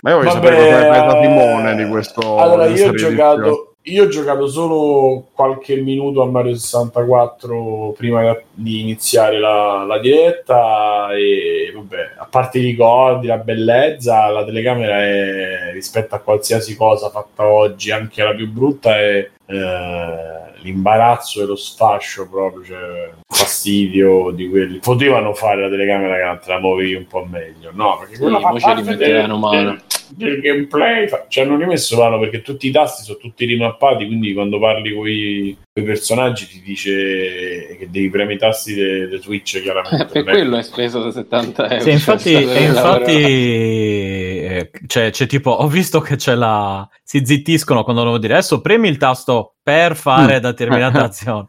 Ma 0.00 0.10
io 0.10 0.16
voglio 0.16 0.32
Vabbè, 0.32 0.46
sapere 0.46 0.56
cosa 0.56 0.78
hai 0.78 0.88
preso 1.00 1.20
Timone 1.20 1.74
di 1.76 1.84
questo. 1.90 2.38
Allora, 2.38 2.64
io 2.66 2.88
ho 2.88 2.92
giocato, 2.94 3.69
io 3.90 4.04
ho 4.04 4.08
giocato 4.08 4.46
solo 4.46 5.26
qualche 5.32 5.76
minuto 5.76 6.22
a 6.22 6.30
Mario 6.30 6.54
64 6.54 7.94
prima 7.96 8.36
di 8.52 8.80
iniziare 8.80 9.38
la, 9.38 9.84
la 9.86 9.98
diretta 9.98 11.08
e 11.12 11.72
vabbè, 11.74 12.14
a 12.18 12.26
parte 12.30 12.58
i 12.58 12.62
ricordi, 12.62 13.26
la 13.26 13.38
bellezza, 13.38 14.28
la 14.28 14.44
telecamera 14.44 15.02
è 15.02 15.72
rispetto 15.72 16.14
a 16.14 16.20
qualsiasi 16.20 16.76
cosa 16.76 17.10
fatta 17.10 17.46
oggi, 17.46 17.90
anche 17.90 18.22
la 18.22 18.34
più 18.34 18.50
brutta 18.50 18.96
è 18.98 19.28
eh, 19.50 20.60
l'imbarazzo 20.62 21.42
e 21.42 21.46
lo 21.46 21.56
sfascio 21.56 22.28
proprio, 22.28 22.64
cioè 22.64 23.10
fastidio 23.26 24.30
di 24.30 24.48
quelli. 24.48 24.78
Potevano 24.78 25.34
fare 25.34 25.62
la 25.62 25.68
telecamera 25.68 26.34
che 26.34 26.44
te 26.44 26.52
la 26.52 26.58
muovevi 26.60 26.94
un 26.94 27.06
po' 27.06 27.26
meglio, 27.28 27.70
no? 27.72 27.98
Perché 27.98 28.16
Sì, 28.16 28.22
mo 28.22 28.36
ci 28.36 28.42
parte 28.42 28.74
rimetteranno 28.74 29.36
mano. 29.38 29.78
del 30.12 30.40
gameplay 30.40 31.08
ci 31.28 31.40
hanno 31.40 31.56
rimesso 31.56 31.96
mano 31.96 32.18
perché 32.18 32.42
tutti 32.42 32.66
i 32.66 32.70
tasti 32.72 33.04
sono 33.04 33.18
tutti 33.18 33.44
rimappati 33.44 34.06
quindi 34.06 34.32
quando 34.32 34.58
parli 34.58 34.92
con 34.92 35.06
i 35.06 35.56
personaggi 35.82 36.46
ti 36.46 36.60
dice 36.62 37.76
che 37.78 37.88
devi 37.90 38.08
premere 38.10 38.34
i 38.34 38.38
tasti 38.38 38.74
delle 38.74 39.18
Switch 39.20 39.60
chiaramente 39.62 40.06
Per 40.06 40.24
Non 40.24 40.28
è- 40.28 40.36
quello 40.38 40.56
hai 40.56 40.62
speso 40.64 41.10
70 41.10 41.68
euro. 41.70 41.82
Sì, 41.82 41.90
infatti, 41.90 42.32
Cioè, 42.32 42.58
infatti 42.60 43.12
eh, 43.12 44.70
cioè, 44.86 45.10
c'è 45.10 45.26
tipo, 45.26 45.50
ho 45.50 45.66
visto 45.68 46.00
che 46.00 46.16
c'è 46.16 46.34
la. 46.34 46.88
Si 47.02 47.24
zittiscono 47.24 47.82
quando 47.84 48.02
devo 48.04 48.18
dire 48.18 48.34
adesso 48.34 48.60
premi 48.60 48.88
il 48.88 48.96
tasto 48.96 49.54
per 49.62 49.96
fare 49.96 50.38
Mm. 50.38 50.42
determinata 50.42 51.02
azione. 51.04 51.46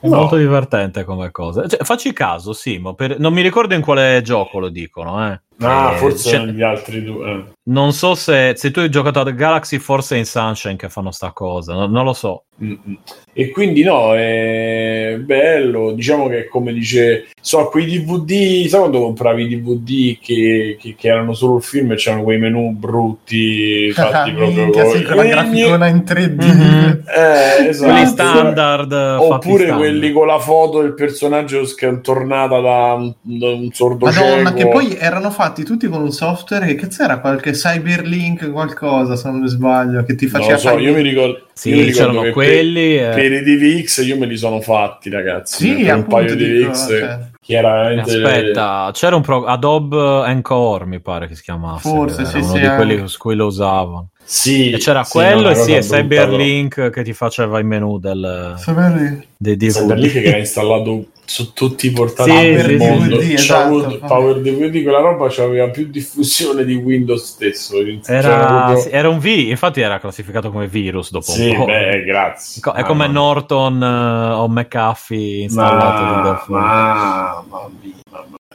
È 0.00 0.06
No. 0.06 0.16
molto 0.16 0.36
divertente 0.36 1.02
come 1.04 1.30
cosa. 1.32 1.66
Cioè, 1.66 1.82
facci 1.84 2.12
caso, 2.12 2.52
Simo. 2.52 2.94
per- 2.94 3.18
Non 3.18 3.32
mi 3.32 3.42
ricordo 3.42 3.74
in 3.74 3.80
quale 3.80 4.22
gioco 4.22 4.58
lo 4.60 4.68
dicono. 4.68 5.26
Eh. 5.32 5.40
Ah 5.60 5.92
Eh, 5.94 5.96
forse 5.96 6.28
cioè, 6.30 6.46
gli 6.46 6.62
altri 6.62 7.02
due 7.02 7.30
eh. 7.30 7.44
non 7.64 7.92
so 7.92 8.14
se, 8.14 8.54
se 8.56 8.70
tu 8.70 8.80
hai 8.80 8.90
giocato 8.90 9.20
a 9.20 9.30
Galaxy, 9.30 9.78
forse 9.78 10.14
è 10.14 10.18
in 10.18 10.24
Sunshine 10.24 10.76
che 10.76 10.88
fanno 10.88 11.10
sta 11.10 11.32
cosa. 11.32 11.74
No- 11.74 11.86
non 11.86 12.04
lo 12.04 12.12
so. 12.12 12.44
Mm-mm. 12.60 12.98
e 13.32 13.50
quindi 13.50 13.84
no 13.84 14.16
è 14.16 15.16
bello 15.20 15.92
diciamo 15.92 16.26
che 16.26 16.48
come 16.48 16.72
dice 16.72 17.28
so 17.40 17.68
quei 17.68 17.84
DVD 17.86 18.66
sai 18.66 18.80
quando 18.80 18.98
compravi 19.00 19.44
i 19.44 19.60
DVD 19.60 20.18
che, 20.20 20.76
che, 20.80 20.96
che 20.98 21.08
erano 21.08 21.34
solo 21.34 21.58
il 21.58 21.62
film 21.62 21.92
e 21.92 21.94
c'erano 21.94 22.24
quei 22.24 22.38
menu 22.38 22.72
brutti 22.72 23.92
fatti 23.94 24.32
proprio 24.32 24.64
Minchia, 24.64 24.86
sì, 24.86 25.02
con 25.04 25.14
la 25.16 25.24
graficona 25.24 25.86
in 25.86 26.02
3D. 26.04 26.44
Mhm. 26.44 27.02
eh, 27.16 27.68
esatto. 27.68 27.92
Quelli 27.92 28.06
standard. 28.06 28.90
fatti 28.90 29.22
Oppure 29.24 29.64
standard. 29.66 29.78
quelli 29.78 30.12
con 30.12 30.26
la 30.26 30.38
foto 30.40 30.82
del 30.82 30.94
personaggio 30.94 31.64
scantornata 31.64 32.58
da 32.58 32.94
un, 32.94 33.14
da 33.20 33.50
un 33.50 33.70
sordo 33.72 34.06
Madonna, 34.06 34.52
cieco. 34.52 34.54
che 34.56 34.68
poi 34.68 34.96
erano 34.96 35.30
fatti 35.30 35.47
tutti 35.52 35.86
con 35.88 36.02
un 36.02 36.12
software 36.12 36.66
che 36.66 36.74
cazzo 36.76 37.02
era 37.02 37.18
qualche 37.20 37.52
Cyberlink 37.52 38.50
qualcosa, 38.50 39.16
se 39.16 39.28
non 39.30 39.40
mi 39.40 39.48
sbaglio, 39.48 40.02
che 40.04 40.14
ti 40.14 40.24
Non 40.24 40.32
faceva 40.32 40.52
lo 40.54 40.58
so, 40.58 40.68
fare- 40.68 40.82
io 40.82 40.92
mi 40.94 41.02
ricordo, 41.02 41.40
Sì, 41.52 41.68
io 41.70 41.76
mi 41.76 41.82
ricordo 41.84 42.30
quelli. 42.32 42.96
per, 42.96 43.10
eh. 43.10 43.14
per 43.14 43.32
i 43.32 43.42
DVX 43.42 44.04
io 44.06 44.16
me 44.18 44.26
li 44.26 44.36
sono 44.36 44.60
fatti, 44.60 45.10
ragazzi. 45.10 45.56
Sì, 45.76 45.84
per 45.84 45.94
un 45.96 46.06
paio 46.06 46.34
di 46.36 46.44
DVX 46.64 46.86
cioè. 46.88 47.18
veramente 47.46 48.10
Aspetta, 48.10 48.90
c'era 48.92 49.16
un 49.16 49.22
pro- 49.22 49.44
Adobe 49.44 49.96
Encore, 50.26 50.84
mi 50.86 51.00
pare 51.00 51.26
che 51.28 51.34
si 51.34 51.42
chiamasse. 51.42 51.88
Forse, 51.88 52.24
sì, 52.24 52.36
uno 52.38 52.46
sì, 52.52 52.58
di 52.60 52.66
eh. 52.66 52.74
quelli 52.76 53.08
su 53.08 53.18
cui 53.18 53.34
lo 53.34 53.46
usavano. 53.46 54.08
Sì, 54.24 54.70
E 54.70 54.76
c'era 54.78 55.04
sì, 55.04 55.12
quello 55.12 55.48
e 55.50 55.54
sì, 55.54 55.74
e 55.74 55.80
Cyberlink 55.80 56.90
che 56.90 57.02
ti 57.02 57.14
faceva 57.14 57.58
i 57.60 57.64
menu 57.64 57.98
del, 57.98 58.54
Cyberlink. 58.58 59.26
però. 59.38 59.56
Cyberlink 59.70 60.12
che 60.12 60.22
era 60.24 60.36
installato 60.38 61.04
su 61.28 61.52
tutti 61.52 61.88
i 61.88 61.90
portatili 61.90 62.58
Sì, 62.58 62.66
del 62.66 62.70
sì, 62.70 62.76
mondo. 62.76 63.20
sì, 63.20 63.32
esatto. 63.34 63.98
Power 64.06 64.40
DVD, 64.40 64.82
quella 64.82 65.00
roba 65.00 65.26
aveva 65.26 65.68
più 65.68 65.86
diffusione 65.88 66.64
di 66.64 66.74
Windows 66.74 67.22
stesso. 67.22 67.76
Era, 68.06 68.46
proprio- 68.46 68.90
era 68.90 69.08
un 69.10 69.18
V, 69.18 69.26
infatti 69.26 69.82
era 69.82 69.98
classificato 70.00 70.50
come 70.50 70.68
virus 70.68 71.10
dopo 71.10 71.30
Sì, 71.30 71.50
un 71.50 71.56
po'. 71.56 71.64
beh, 71.66 72.02
grazie. 72.04 72.62
È 72.64 72.80
Ah, 72.80 72.84
come 72.84 73.06
ma- 73.06 73.12
Norton 73.12 73.82
eh, 73.82 74.32
o 74.32 74.48
McAfee 74.48 75.42
installato 75.42 76.02
Ma, 76.50 77.44
ma, 77.46 77.68
mia. 77.78 77.92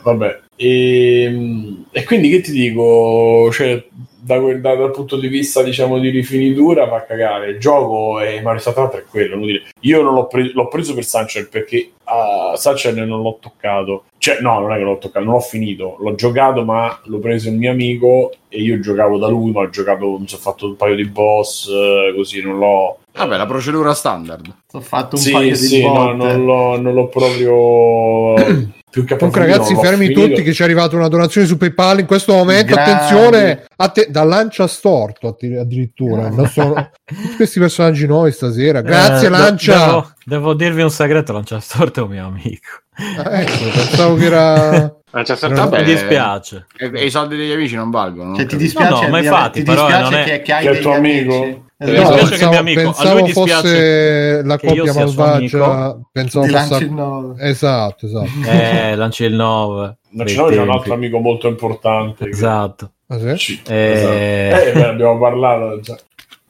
vabbè. 0.01 0.39
E, 0.55 1.75
e 1.91 2.03
quindi 2.05 2.29
che 2.29 2.41
ti 2.41 2.51
dico? 2.51 3.49
Cioè, 3.51 3.87
da 4.23 4.39
quel- 4.39 4.61
da- 4.61 4.75
dal 4.75 4.91
punto 4.91 5.17
di 5.17 5.27
vista 5.27 5.61
diciamo 5.61 5.99
di 5.99 6.09
rifinitura 6.09 6.87
fa 6.87 7.03
cagare. 7.05 7.49
Il 7.49 7.59
gioco 7.59 8.19
è 8.19 8.39
Mario 8.41 8.59
64 8.59 8.99
è 8.99 9.03
quello. 9.09 9.37
Io 9.81 10.01
non 10.01 10.13
l'ho, 10.13 10.27
pre- 10.27 10.51
l'ho 10.53 10.67
preso 10.69 10.93
per 10.93 11.03
Sunshine 11.03 11.47
perché 11.51 11.91
a 12.05 12.53
Sunshine 12.55 13.03
non 13.05 13.21
l'ho 13.21 13.37
toccato. 13.41 14.05
Cioè, 14.17 14.39
no, 14.39 14.59
non 14.59 14.71
è 14.71 14.77
che 14.77 14.83
l'ho 14.83 14.97
toccato, 14.97 15.25
non 15.25 15.33
l'ho 15.35 15.39
finito. 15.41 15.97
L'ho 15.99 16.15
giocato, 16.15 16.63
ma 16.63 16.97
l'ho 17.05 17.19
preso 17.19 17.49
un 17.49 17.57
mio 17.57 17.71
amico 17.71 18.31
e 18.47 18.61
io 18.61 18.79
giocavo 18.79 19.17
da 19.17 19.27
lui, 19.27 19.51
ma 19.51 19.61
ho 19.61 19.69
giocato, 19.69 20.17
mi 20.17 20.27
sono 20.27 20.41
fatto 20.41 20.65
un 20.67 20.75
paio 20.77 20.95
di 20.95 21.05
boss, 21.05 21.69
così 22.15 22.41
non 22.41 22.57
l'ho. 22.57 22.99
Vabbè, 23.11 23.35
la 23.35 23.45
procedura 23.45 23.93
standard. 23.93 24.53
Ho 24.71 24.79
fatto 24.79 25.15
un 25.17 25.21
Sì, 25.21 25.31
paio 25.31 25.55
sì, 25.55 25.77
di 25.79 25.83
no, 25.85 26.13
non 26.13 26.45
l'ho, 26.45 26.79
non 26.79 26.93
l'ho 26.93 27.07
proprio 27.07 28.35
più 28.93 29.05
che 29.05 29.15
Comunque, 29.17 29.41
ragazzi, 29.41 29.73
fermi 29.75 30.05
finito. 30.05 30.27
tutti 30.27 30.43
che 30.43 30.53
ci 30.53 30.61
è 30.61 30.65
arrivata 30.65 30.95
una 30.95 31.07
donazione 31.07 31.47
su 31.47 31.57
PayPal 31.57 32.01
in 32.01 32.05
questo 32.05 32.33
momento. 32.33 32.75
Grandi. 32.75 32.91
Attenzione, 32.91 33.65
atte- 33.75 34.05
da 34.11 34.23
Lancia 34.23 34.67
Storto 34.67 35.29
addi- 35.29 35.55
addirittura. 35.57 36.29
Nostro- 36.29 36.91
tutti 37.03 37.35
questi 37.35 37.59
personaggi 37.59 38.05
nuovi 38.05 38.31
stasera. 38.31 38.81
Grazie, 38.81 39.25
Eh, 39.25 39.29
Lancia. 39.31 39.85
Devo, 39.85 40.13
devo 40.25 40.53
dirvi 40.53 40.83
un 40.83 40.91
segreto: 40.91 41.33
Lancia 41.33 41.59
Storto 41.59 42.01
è 42.01 42.03
un 42.03 42.09
mio 42.11 42.25
amico. 42.27 42.82
Ah, 42.95 43.41
ecco, 43.41 43.63
pensavo 43.73 44.15
che 44.15 44.25
era. 44.25 44.95
C'è 45.13 45.35
Vabbè, 45.35 45.35
stato 45.35 45.75
Mi 45.75 45.83
dispiace. 45.83 46.65
E, 46.77 46.91
e 46.93 47.05
i 47.05 47.11
soldi 47.11 47.35
degli 47.37 47.51
amici 47.51 47.75
non 47.75 47.89
valgono. 47.91 48.29
no? 48.31 48.35
Cioè, 48.35 48.45
ti 48.47 48.55
dispiace, 48.57 48.89
No, 48.91 49.01
no, 49.01 49.07
ma 49.09 49.19
infatti, 49.19 49.59
ti 49.59 49.65
però, 49.65 49.85
dispiace 49.85 50.09
non 50.11 50.19
è- 50.19 50.23
che, 50.23 50.41
che 50.41 50.53
hai 50.53 50.61
che 50.63 50.67
il 50.69 50.73
degli 50.73 50.83
tuo 50.83 50.93
amici. 50.93 51.17
amico. 51.19 51.43
Mi 51.43 51.91
No, 51.91 51.91
dispiace 51.91 52.23
Esatto. 52.23 52.37
che 52.37 52.47
mio 52.49 52.59
amico- 52.59 52.79
a 52.79 52.83
lui 52.83 52.93
pensavo 52.93 53.27
fosse 53.27 54.41
la 54.43 54.57
che 54.57 54.67
coppia 54.67 54.93
malvagia. 54.93 55.99
Pensavo 56.11 56.45
fosse. 56.45 56.57
lanci 56.57 56.83
il 56.83 56.91
nome. 56.93 57.35
Esatto, 57.39 58.05
esatto. 58.05 58.29
Eh, 58.49 58.95
lanci 58.95 59.23
il 59.25 59.33
9. 59.33 59.97
Non 60.11 60.27
ce 60.27 60.35
n'è 60.41 60.57
un 60.57 60.69
altro 60.69 60.93
amico 60.93 61.17
molto 61.19 61.47
importante. 61.47 62.23
che- 62.25 62.29
Esatto. 62.31 62.91
Ah, 63.07 63.37
sì? 63.37 63.61
Eh. 63.67 63.91
esatto. 63.91 64.13
Eh, 64.13 64.71
beh, 64.73 64.87
abbiamo 64.87 65.19
parlato 65.19 65.79
già. 65.81 65.95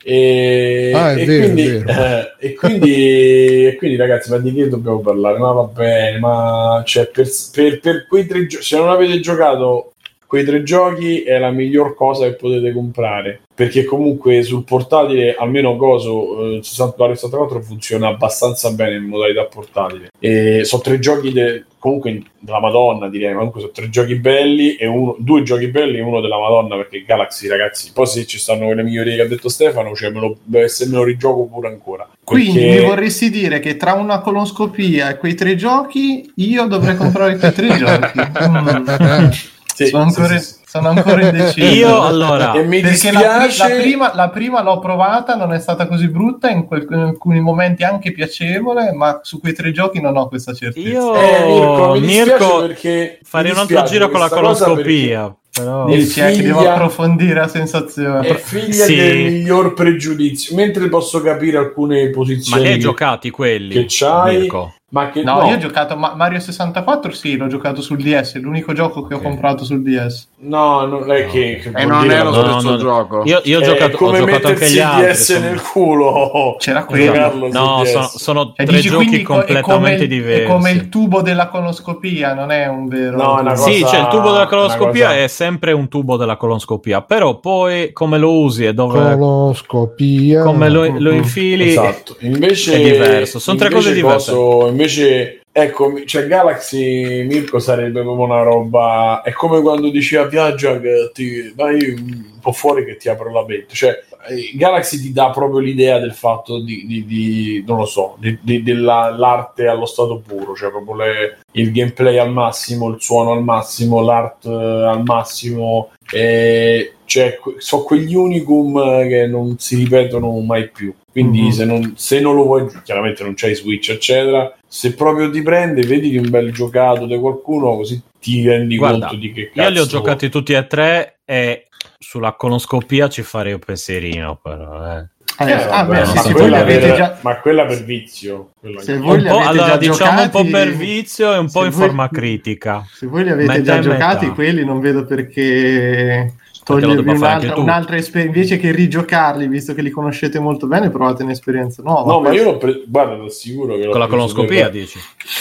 E, 0.06 0.92
Ah, 0.94 1.18
e 1.18 1.26
vero, 1.26 1.44
quindi, 1.44 1.84
eh, 1.88 2.34
e, 2.40 2.54
quindi, 2.56 3.66
e 3.68 3.76
quindi, 3.78 3.96
ragazzi, 3.96 4.30
ma 4.30 4.38
di 4.38 4.54
che 4.54 4.68
dobbiamo 4.68 5.00
parlare? 5.00 5.38
Ma 5.38 5.52
va 5.54 5.64
bene, 5.64 6.20
ma 6.20 6.84
cioè, 6.86 7.08
per, 7.08 7.28
per, 7.54 7.80
per 7.80 8.06
quei 8.08 8.26
tre 8.28 8.46
giochi, 8.46 8.64
se 8.66 8.78
non 8.78 8.90
avete 8.90 9.20
giocato 9.22 9.93
quei 10.34 10.46
tre 10.46 10.64
giochi, 10.64 11.22
è 11.22 11.38
la 11.38 11.52
miglior 11.52 11.94
cosa 11.94 12.26
che 12.26 12.34
potete 12.34 12.74
comprare. 12.74 13.42
Perché 13.54 13.84
comunque 13.84 14.42
sul 14.42 14.64
portatile, 14.64 15.36
almeno 15.36 15.76
Gozo 15.76 16.56
eh, 16.56 16.64
64 16.64 17.14
64 17.14 17.62
funziona 17.62 18.08
abbastanza 18.08 18.72
bene 18.72 18.96
in 18.96 19.04
modalità 19.04 19.46
portatile. 19.46 20.08
E 20.18 20.64
sono 20.64 20.82
tre 20.82 20.98
giochi 20.98 21.32
de- 21.32 21.66
comunque 21.78 22.24
della 22.40 22.60
Madonna, 22.60 23.10
direi. 23.10 23.36
Comunque 23.36 23.60
sono 23.60 23.72
tre 23.74 23.90
giochi 23.90 24.16
belli 24.16 24.74
e 24.74 24.88
uno, 24.88 25.16
due 25.20 25.44
giochi 25.44 25.68
belli 25.68 25.98
e 25.98 26.02
uno 26.02 26.20
della 26.20 26.40
Madonna. 26.40 26.78
Perché 26.78 27.04
Galaxy, 27.06 27.48
ragazzi, 27.48 27.92
poi 27.94 28.08
se 28.08 28.26
ci 28.26 28.40
stanno 28.40 28.66
quelle 28.66 28.82
migliorie 28.82 29.16
che 29.18 29.22
ha 29.22 29.28
detto 29.28 29.50
Stefano, 29.50 29.94
cioè 29.94 30.10
me 30.10 30.20
lo, 30.20 30.38
se 30.68 30.88
me 30.88 30.96
lo 30.96 31.04
rigioco 31.04 31.46
pure 31.46 31.68
ancora. 31.68 32.10
Quindi 32.24 32.60
Perché- 32.60 32.80
mi 32.80 32.86
vorresti 32.88 33.30
dire 33.30 33.60
che 33.60 33.78
tra 33.78 33.94
una 33.94 34.20
colonscopia 34.22 35.12
e 35.12 35.18
quei 35.18 35.36
tre 35.36 35.56
giochi 35.56 36.32
io 36.38 36.66
dovrei 36.66 36.96
comprare 36.96 37.38
quei 37.38 37.54
tre 37.54 37.68
giochi. 37.78 38.20
Mm. 38.50 39.30
Sì, 39.74 39.88
sono, 39.88 40.04
ancora, 40.04 40.28
sì, 40.38 40.40
sì. 40.40 40.56
sono 40.66 40.90
ancora 40.90 41.22
indeciso. 41.30 41.66
Io 41.74 42.02
allora, 42.02 42.54
E 42.54 42.64
mi 42.64 42.82
Perché 42.82 43.12
la, 43.12 43.48
la 43.58 43.66
prima, 43.80 44.12
la 44.14 44.30
prima 44.30 44.62
l'ho 44.62 44.80
provata, 44.80 45.36
non 45.36 45.52
è 45.54 45.60
stata 45.60 45.88
così 45.88 46.08
brutta, 46.08 46.50
in, 46.50 46.66
quel- 46.66 46.86
in 46.90 47.00
alcuni 47.00 47.40
momenti 47.40 47.84
anche 47.84 48.12
piacevole, 48.12 48.92
ma 48.94 49.20
su 49.24 49.40
quei 49.40 49.54
tre 49.54 49.72
giochi 49.72 50.00
non 50.00 50.16
ho 50.18 50.28
questa 50.28 50.54
certezza. 50.54 50.88
io 50.88 51.16
Eh, 51.16 51.46
Mirko, 51.48 51.92
mi 51.94 52.00
dispiace 52.02 52.30
Mirko 52.36 52.60
perché 52.60 53.20
farei 53.24 53.52
mi 53.52 53.58
un 53.58 53.62
altro 53.64 53.84
giro 53.84 54.10
con 54.10 54.20
la 54.20 54.30
coloscopia. 54.30 55.36
Però... 55.56 55.88
Eh, 55.88 56.08
che 56.08 56.22
devo 56.42 56.60
figlia- 56.60 56.74
approfondire 56.74 57.34
la 57.36 57.48
sensazione. 57.48 58.28
È 58.28 58.34
figlia 58.36 58.86
Sì. 58.86 58.96
del 58.96 59.18
miglior 59.18 59.74
pregiudizio, 59.74 60.56
mentre 60.56 60.90
posso 60.90 61.22
capire 61.22 61.58
alcune 61.58 62.06
Ma 62.06 62.10
posizioni 62.12 62.62
li 62.64 62.68
hai 62.70 62.80
giocati 62.80 63.30
quelli? 63.30 63.74
che 63.76 63.86
c'hai, 63.88 64.38
Mirko? 64.40 64.74
Ma 64.94 65.10
che 65.10 65.24
No, 65.24 65.40
no, 65.42 65.48
io 65.48 65.56
ho 65.56 65.58
giocato 65.58 65.96
Ma- 65.96 66.14
Mario 66.16 66.40
64, 66.40 67.12
sì, 67.12 67.36
l'ho 67.36 67.48
giocato 67.48 67.82
sul 67.82 67.98
DS, 67.98 68.36
è 68.36 68.40
l'unico 68.40 68.74
gioco 68.74 69.02
che 69.08 69.16
ho 69.16 69.20
comprato 69.20 69.64
sul 69.66 69.82
DS. 69.82 70.28
no, 70.44 70.86
non 70.86 71.12
è 71.12 71.26
che, 71.26 71.60
che 71.62 71.70
E 71.70 71.72
vuol 71.72 71.88
non 71.88 72.02
dire- 72.04 72.16
è 72.20 72.24
lo 72.24 72.30
no, 72.30 72.60
stesso 72.60 72.70
no, 72.72 72.78
gioco. 72.78 73.24
Io, 73.26 73.42
io 73.44 73.58
ho 73.58 73.62
È 73.62 73.66
giocato, 73.66 73.98
ho 74.06 74.16
giocato 74.16 74.48
anche 74.50 74.70
gli 74.70 74.80
altri. 74.80 75.12
DS 75.12 75.34
sono- 75.34 75.46
nel 75.46 75.62
culo. 75.62 76.56
C'era 76.60 76.86
quello. 76.86 77.50
No, 77.52 77.84
sono, 77.86 78.04
sono 78.14 78.54
Cioè, 78.56 78.66
tre 78.68 78.76
dici, 78.78 78.90
giochi 78.90 79.22
completamente 79.24 80.04
il- 80.04 80.10
diversi. 80.10 80.42
È 80.44 80.46
come 80.48 80.72
il 80.72 80.90
tubo 80.90 81.22
della 81.22 81.48
coloscopia, 81.48 82.34
non 82.36 82.52
è 82.52 82.68
un 82.68 82.88
vero. 82.88 83.18
No, 83.18 83.40
una 83.40 83.52
cosa- 83.54 83.72
Sì, 83.72 83.80
cioè 83.86 84.00
il 84.02 84.08
tubo 84.08 84.32
della 84.32 84.46
coloscopia 84.48 85.08
cosa- 85.08 85.18
è 85.24 85.28
sempre 85.28 85.72
un 85.72 85.88
tubo 85.88 86.18
della 86.18 86.38
coloscopia, 86.38 87.02
però 87.02 87.40
poi 87.40 87.92
come 87.94 88.18
lo 88.20 88.32
usi 88.40 88.66
e 88.66 88.74
dove 88.74 89.00
Coloscopia. 89.18 90.44
come 90.44 90.70
lo, 90.70 90.86
lo 91.00 91.12
infili 91.12 91.70
Esatto, 91.70 92.16
invece 92.20 92.74
è 92.76 92.84
diverso, 92.84 93.40
sono 93.40 93.58
tre 93.58 93.70
cose 93.70 93.94
diverse. 93.94 94.32
coso- 94.32 94.72
invece, 94.84 95.42
ecco, 95.52 96.04
cioè 96.06 96.28
Galaxy 96.28 97.24
Mirko 97.24 97.60
sarebbe 97.60 98.02
proprio 98.02 98.26
una 98.26 98.42
roba. 98.44 99.22
È 99.24 99.32
come 99.32 99.62
quando 99.62 99.90
diceva 99.90 100.26
Viaggia 100.26 100.80
che 100.80 101.12
ti 101.14 101.52
vai 101.56 101.80
un 101.90 102.40
po' 102.42 102.52
fuori 102.52 102.84
che 102.86 102.98
ti 102.98 103.08
apro 103.10 103.32
la 103.32 103.46
mente. 103.46 103.74
Cioè, 103.74 104.04
eh, 104.30 104.52
Galaxy 104.56 105.00
ti 105.02 105.12
dà 105.14 105.30
proprio 105.32 105.60
l'idea 105.60 106.00
del 106.00 106.14
fatto 106.14 106.60
di, 106.62 106.86
di- 106.86 107.06
di- 107.06 107.64
non 107.66 107.78
lo 107.78 107.86
so, 107.86 108.18
dell'arte 108.20 109.68
allo 109.68 109.86
stato 109.86 110.22
puro, 110.26 110.56
cioè 110.56 110.70
proprio 110.70 110.96
le- 110.96 111.38
il 111.54 111.72
gameplay 111.72 112.18
al 112.18 112.32
massimo, 112.32 112.90
il 112.90 112.98
suono 113.00 113.32
al 113.32 113.44
massimo, 113.44 114.02
l'art 114.02 114.46
eh, 114.46 114.50
al 114.50 115.04
massimo. 115.04 115.92
E 116.12 116.94
cioè, 117.06 117.40
so 117.58 117.84
quegli 117.84 118.16
unicum 118.16 119.08
che 119.08 119.28
non 119.28 119.56
si 119.60 119.76
ripetono 119.76 120.38
mai 120.40 120.70
più. 120.70 120.94
Quindi, 121.14 121.44
Mhm. 121.44 121.50
se, 121.52 121.66
non, 121.66 121.94
se 121.96 122.20
non 122.20 122.34
lo 122.36 122.44
vuoi, 122.44 122.66
chiaramente 122.84 123.24
non 123.24 123.34
c'hai 123.36 123.54
Switch, 123.56 123.90
eccetera. 123.92 124.52
Se 124.68 124.94
proprio 124.96 125.30
ti 125.30 125.42
prende, 125.44 125.84
vedi 125.86 126.18
un 126.18 126.28
bel 126.30 126.52
giocato 126.52 127.06
di 127.06 127.16
qualcuno, 127.20 127.76
così 127.78 128.02
ti 128.20 128.46
rendi 128.46 128.76
Guarda, 128.78 129.08
conto 129.08 129.22
di 129.22 129.32
che 129.32 129.52
cazzo. 129.54 129.62
Io 129.62 129.70
li 129.70 129.80
ho 129.80 129.86
giocati 129.86 130.30
tutti 130.30 130.54
e 130.54 130.66
tre 130.68 131.20
e 131.24 131.68
sulla 132.00 132.34
coloscopia 132.34 133.08
ci 133.10 133.22
farei 133.22 133.54
un 133.54 133.60
pensierino 133.60 134.40
però 134.42 134.98
eh. 134.98 135.08
Eh, 135.40 135.50
Eh, 135.50 135.54
ah, 135.54 135.84
vabbè, 135.84 136.00
beh, 136.02 136.06
sì, 136.06 136.14
ma, 136.16 136.22
se 136.22 136.32
voi 136.32 136.42
quella 136.42 136.56
li 136.58 136.62
avete 136.64 136.88
per, 136.88 136.96
già... 136.98 137.18
ma 137.22 137.40
quella 137.40 137.66
per 137.66 137.84
vizio. 137.84 138.52
quella 138.60 138.82
Se 138.82 138.94
che- 138.94 139.00
voi 139.00 139.16
un 139.18 139.22
li 139.24 139.28
po', 139.30 139.34
avete 139.36 139.50
allora 139.50 139.68
già 139.68 139.78
diciamo 139.78 140.22
un 140.22 140.30
po' 140.30 140.44
giocati- 140.44 140.52
per 140.52 140.72
vizio 140.76 141.34
e 141.34 141.38
un 141.38 141.52
po' 141.52 141.64
in 141.66 141.70
voi- 141.72 141.80
forma 141.88 142.10
critica 142.10 142.86
Se 142.92 143.08
voi 143.08 143.24
li 143.24 143.30
avete 143.32 143.48
Metà 143.48 143.62
già 143.64 143.80
giocati, 143.80 144.24
metà. 144.26 144.36
quelli 144.36 144.64
non 144.66 144.80
vedo 144.80 145.06
perché 145.06 146.34
togliervi 146.64 147.10
anche 147.10 147.12
un'altra, 147.24 147.56
un'altra 147.58 147.96
esperienza 147.98 148.22
invece 148.40 148.58
che 148.58 148.72
rigiocarli, 148.72 149.48
visto 149.48 149.74
che 149.74 149.82
li 149.82 149.90
conoscete 149.90 150.40
molto 150.40 150.68
bene, 150.68 150.90
provate 150.90 151.24
un'esperienza 151.24 151.82
nuova. 151.84 152.12
No, 152.14 152.20
ma 152.22 152.32
io 152.32 152.44
l'ho 152.44 152.58
preso, 152.58 152.82
guarda, 152.88 153.16
ti 153.20 153.26
assicuro 153.28 153.76
che 153.76 153.88
con 153.90 154.00
la 154.00 154.08
coloscopia 154.08 154.64
per- 154.64 154.72
dici 154.72 155.00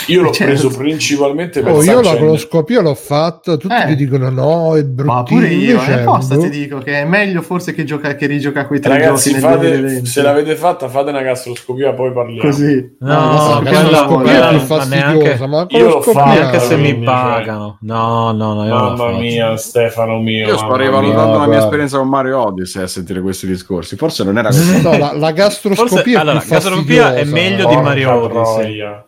Io 0.09 0.23
l'ho 0.23 0.31
Certo. 0.33 0.52
preso 0.52 0.76
principalmente 0.76 1.60
per 1.62 1.73
Oh, 1.73 1.83
io 1.83 2.01
la 2.01 2.17
coloscopia 2.17 2.81
l'ho 2.81 2.94
fatta, 2.94 3.57
tutti 3.57 3.75
Eh. 3.75 3.86
mi 3.86 3.94
dicono 3.97 4.31
no, 4.31 4.76
è 4.76 4.83
bruttino. 4.84 5.15
Ma 5.15 5.23
pure 5.23 5.49
io, 5.49 5.73
invece, 5.75 5.91
è 5.92 6.01
apposta 6.02 6.34
boh. 6.36 6.42
ti 6.42 6.51
dico 6.51 6.78
che 6.78 7.01
è 7.01 7.05
meglio 7.05 7.42
forse 7.42 7.73
che, 7.75 7.84
gioca, 7.84 8.15
che 8.15 8.26
rigioca 8.26 8.67
quei 8.67 8.81
tre 8.81 8.99
Ragazzi, 8.99 9.34
fate, 9.34 9.59
2020. 9.70 10.07
se 10.07 10.23
l'avete 10.23 10.55
fatta, 10.57 10.89
fate 10.89 11.10
una 11.10 11.23
gastroscopia, 11.23 11.92
poi 11.92 12.12
parliamo. 12.12 12.41
Così. 12.41 12.97
No, 13.01 13.09
la 13.09 13.60
quella- 13.62 13.83
coloscopia 13.83 14.23
quella- 14.23 14.47
è 14.47 14.49
più 14.51 14.59
ma 14.59 14.65
fastidiosa, 14.65 15.47
ma 15.47 15.57
la 15.59 15.67
io 15.78 15.89
l'ho 15.89 16.01
fatta, 16.02 16.25
neanche 16.33 16.59
se 16.60 16.76
mi 16.76 16.89
cioè- 16.94 17.02
pagano 17.05 17.78
no 17.83 18.33
no 18.33 18.55
no 18.55 18.65
Mamma 18.65 19.10
mia, 19.18 19.57
Stefano 19.57 20.18
mio. 20.20 20.47
Io 20.47 20.57
mamma 20.57 20.76
No, 21.12 21.39
la 21.39 21.47
mia 21.47 21.58
esperienza 21.58 21.99
con 21.99 22.08
Mario 22.08 22.47
Odyssey 22.47 22.82
a 22.82 22.86
sentire 22.86 23.20
questi 23.20 23.47
discorsi. 23.47 23.97
Forse 23.97 24.24
non 24.24 24.39
era 24.39 24.49
così. 24.49 24.81
No, 24.82 24.97
la, 24.97 25.12
la 25.12 25.31
gastroscopia 25.32 25.89
Forse- 25.89 26.12
è 26.12 26.16
allora, 26.16 26.39
più 26.41 26.49
gastroscopia 26.50 27.15
è 27.15 27.24
meglio 27.24 27.66
di 27.68 27.76
Mario 27.76 28.12
Odyssey. 28.12 28.78
troia. 28.78 29.07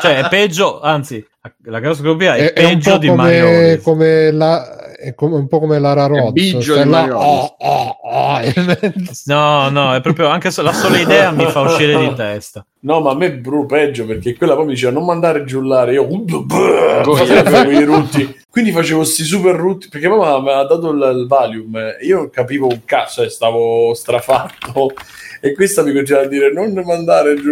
cioè 0.00 0.18
è 0.24 0.28
peggio 0.28 0.80
anzi 0.80 1.24
la 1.66 1.78
gastroscopia 1.78 2.34
è, 2.34 2.52
È, 2.52 2.52
è 2.52 2.64
un 2.64 2.70
peggio 2.70 2.90
po' 2.92 2.98
di 2.98 3.10
Mario 3.10 3.44
come, 3.44 3.56
Odyssey 3.56 3.80
come 3.82 4.30
la, 4.32 4.83
è 5.04 5.14
come- 5.14 5.36
un 5.36 5.46
po' 5.48 5.60
come 5.60 5.78
Lara 5.78 6.06
di 6.32 6.52
là, 6.52 6.84
Mario 6.84 7.16
oh, 7.18 7.56
oh, 7.58 7.96
oh, 8.02 8.40
no 9.26 9.68
no 9.68 9.94
è 9.94 10.00
proprio 10.00 10.28
anche 10.28 10.50
se- 10.50 10.62
la 10.62 10.72
sola 10.72 10.98
idea 10.98 11.30
mi 11.30 11.46
fa 11.46 11.60
uscire 11.60 11.98
di 11.98 12.14
testa 12.14 12.64
No, 12.84 13.00
ma 13.00 13.12
a 13.12 13.14
me 13.14 13.26
è 13.26 13.32
bru 13.32 13.64
peggio 13.64 14.04
perché 14.04 14.36
quella 14.36 14.54
poi 14.54 14.66
mi 14.66 14.74
diceva 14.74 14.92
non 14.92 15.06
mandare 15.06 15.44
giù 15.44 15.62
l'aria. 15.62 16.02
Io 16.02 16.06
Poi- 17.02 17.16
facevo 17.16 17.70
i 17.70 17.82
rutti. 17.82 18.40
Quindi 18.50 18.72
facevo 18.72 18.98
questi 18.98 19.22
super 19.22 19.54
rutti 19.56 19.88
perché 19.88 20.06
poi 20.06 20.42
mi 20.42 20.50
ha 20.50 20.64
dato 20.64 20.90
il, 20.90 21.16
il 21.18 21.26
Valium. 21.26 21.78
Io 22.02 22.16
non 22.18 22.28
capivo 22.28 22.66
un 22.66 22.82
cazzo, 22.84 23.22
eh, 23.22 23.30
stavo 23.30 23.94
strafatto. 23.94 24.90
E 25.44 25.52
questa 25.52 25.82
mi 25.82 25.92
continuava 25.92 26.24
a 26.24 26.28
dire 26.30 26.50
non 26.50 26.72
mandare 26.86 27.34
giù. 27.34 27.50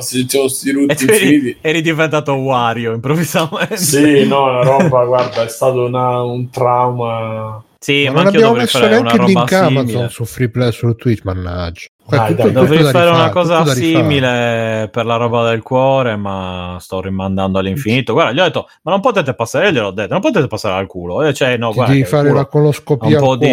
Si 0.00 0.16
sentivano 0.16 0.48
sti 0.48 0.68
e 0.68 0.72
rutti 0.72 1.06
eri, 1.08 1.56
eri 1.60 1.80
diventato 1.80 2.32
Wario 2.34 2.92
improvvisamente 2.92 3.76
Sì, 3.78 4.26
no, 4.26 4.44
una 4.44 4.62
roba, 4.62 5.04
guarda, 5.06 5.42
è 5.44 5.48
stato 5.48 5.84
una- 5.86 6.22
un 6.22 6.50
trauma. 6.50 7.62
Sì, 7.78 8.04
Ma 8.04 8.12
ma 8.12 8.16
non 8.22 8.26
anche 8.26 8.38
io 8.38 8.46
abbiamo 8.46 8.46
dovrei 8.48 8.64
messo 8.64 8.78
fare 8.78 8.96
una 8.96 9.02
neanche 9.12 9.14
il 9.14 9.20
roba 9.20 9.40
link 9.40 9.48
simile. 9.48 9.80
Amazon 9.80 10.10
su 10.10 10.24
Free 10.24 10.48
Play 10.50 10.72
su 10.72 10.94
Twitch, 10.94 11.22
mannaggia. 11.24 11.86
Dai, 12.06 12.34
tutto- 12.36 12.50
Dovrei 12.60 12.78
fare 12.92 13.04
rifare, 13.04 13.08
una 13.10 13.30
cosa 13.30 13.54
simile 13.74 14.88
per 14.92 15.06
la 15.06 15.16
roba 15.16 15.48
del 15.48 15.62
cuore, 15.62 16.16
ma 16.16 16.76
sto 16.80 17.00
rimandando 17.00 17.58
all'infinito. 17.58 18.12
Guarda, 18.12 18.32
gli 18.32 18.40
ho 18.40 18.44
detto, 18.44 18.68
ma 18.82 18.90
non 18.90 19.00
potete 19.00 19.34
passare, 19.34 19.72
gliel'ho 19.72 19.90
detto, 19.90 20.12
non 20.12 20.20
potete 20.20 20.46
passare 20.46 20.78
al 20.78 20.86
culo. 20.86 21.22
E 21.22 21.32
cioè, 21.32 21.56
no, 21.56 21.68
Ti 21.70 21.74
guarda, 21.76 21.92
devi 21.92 22.04
fare 22.04 22.28
la 22.32 22.46
coloscopia 22.46 23.08
un 23.08 23.24
po' 23.24 23.36
di- 23.36 23.46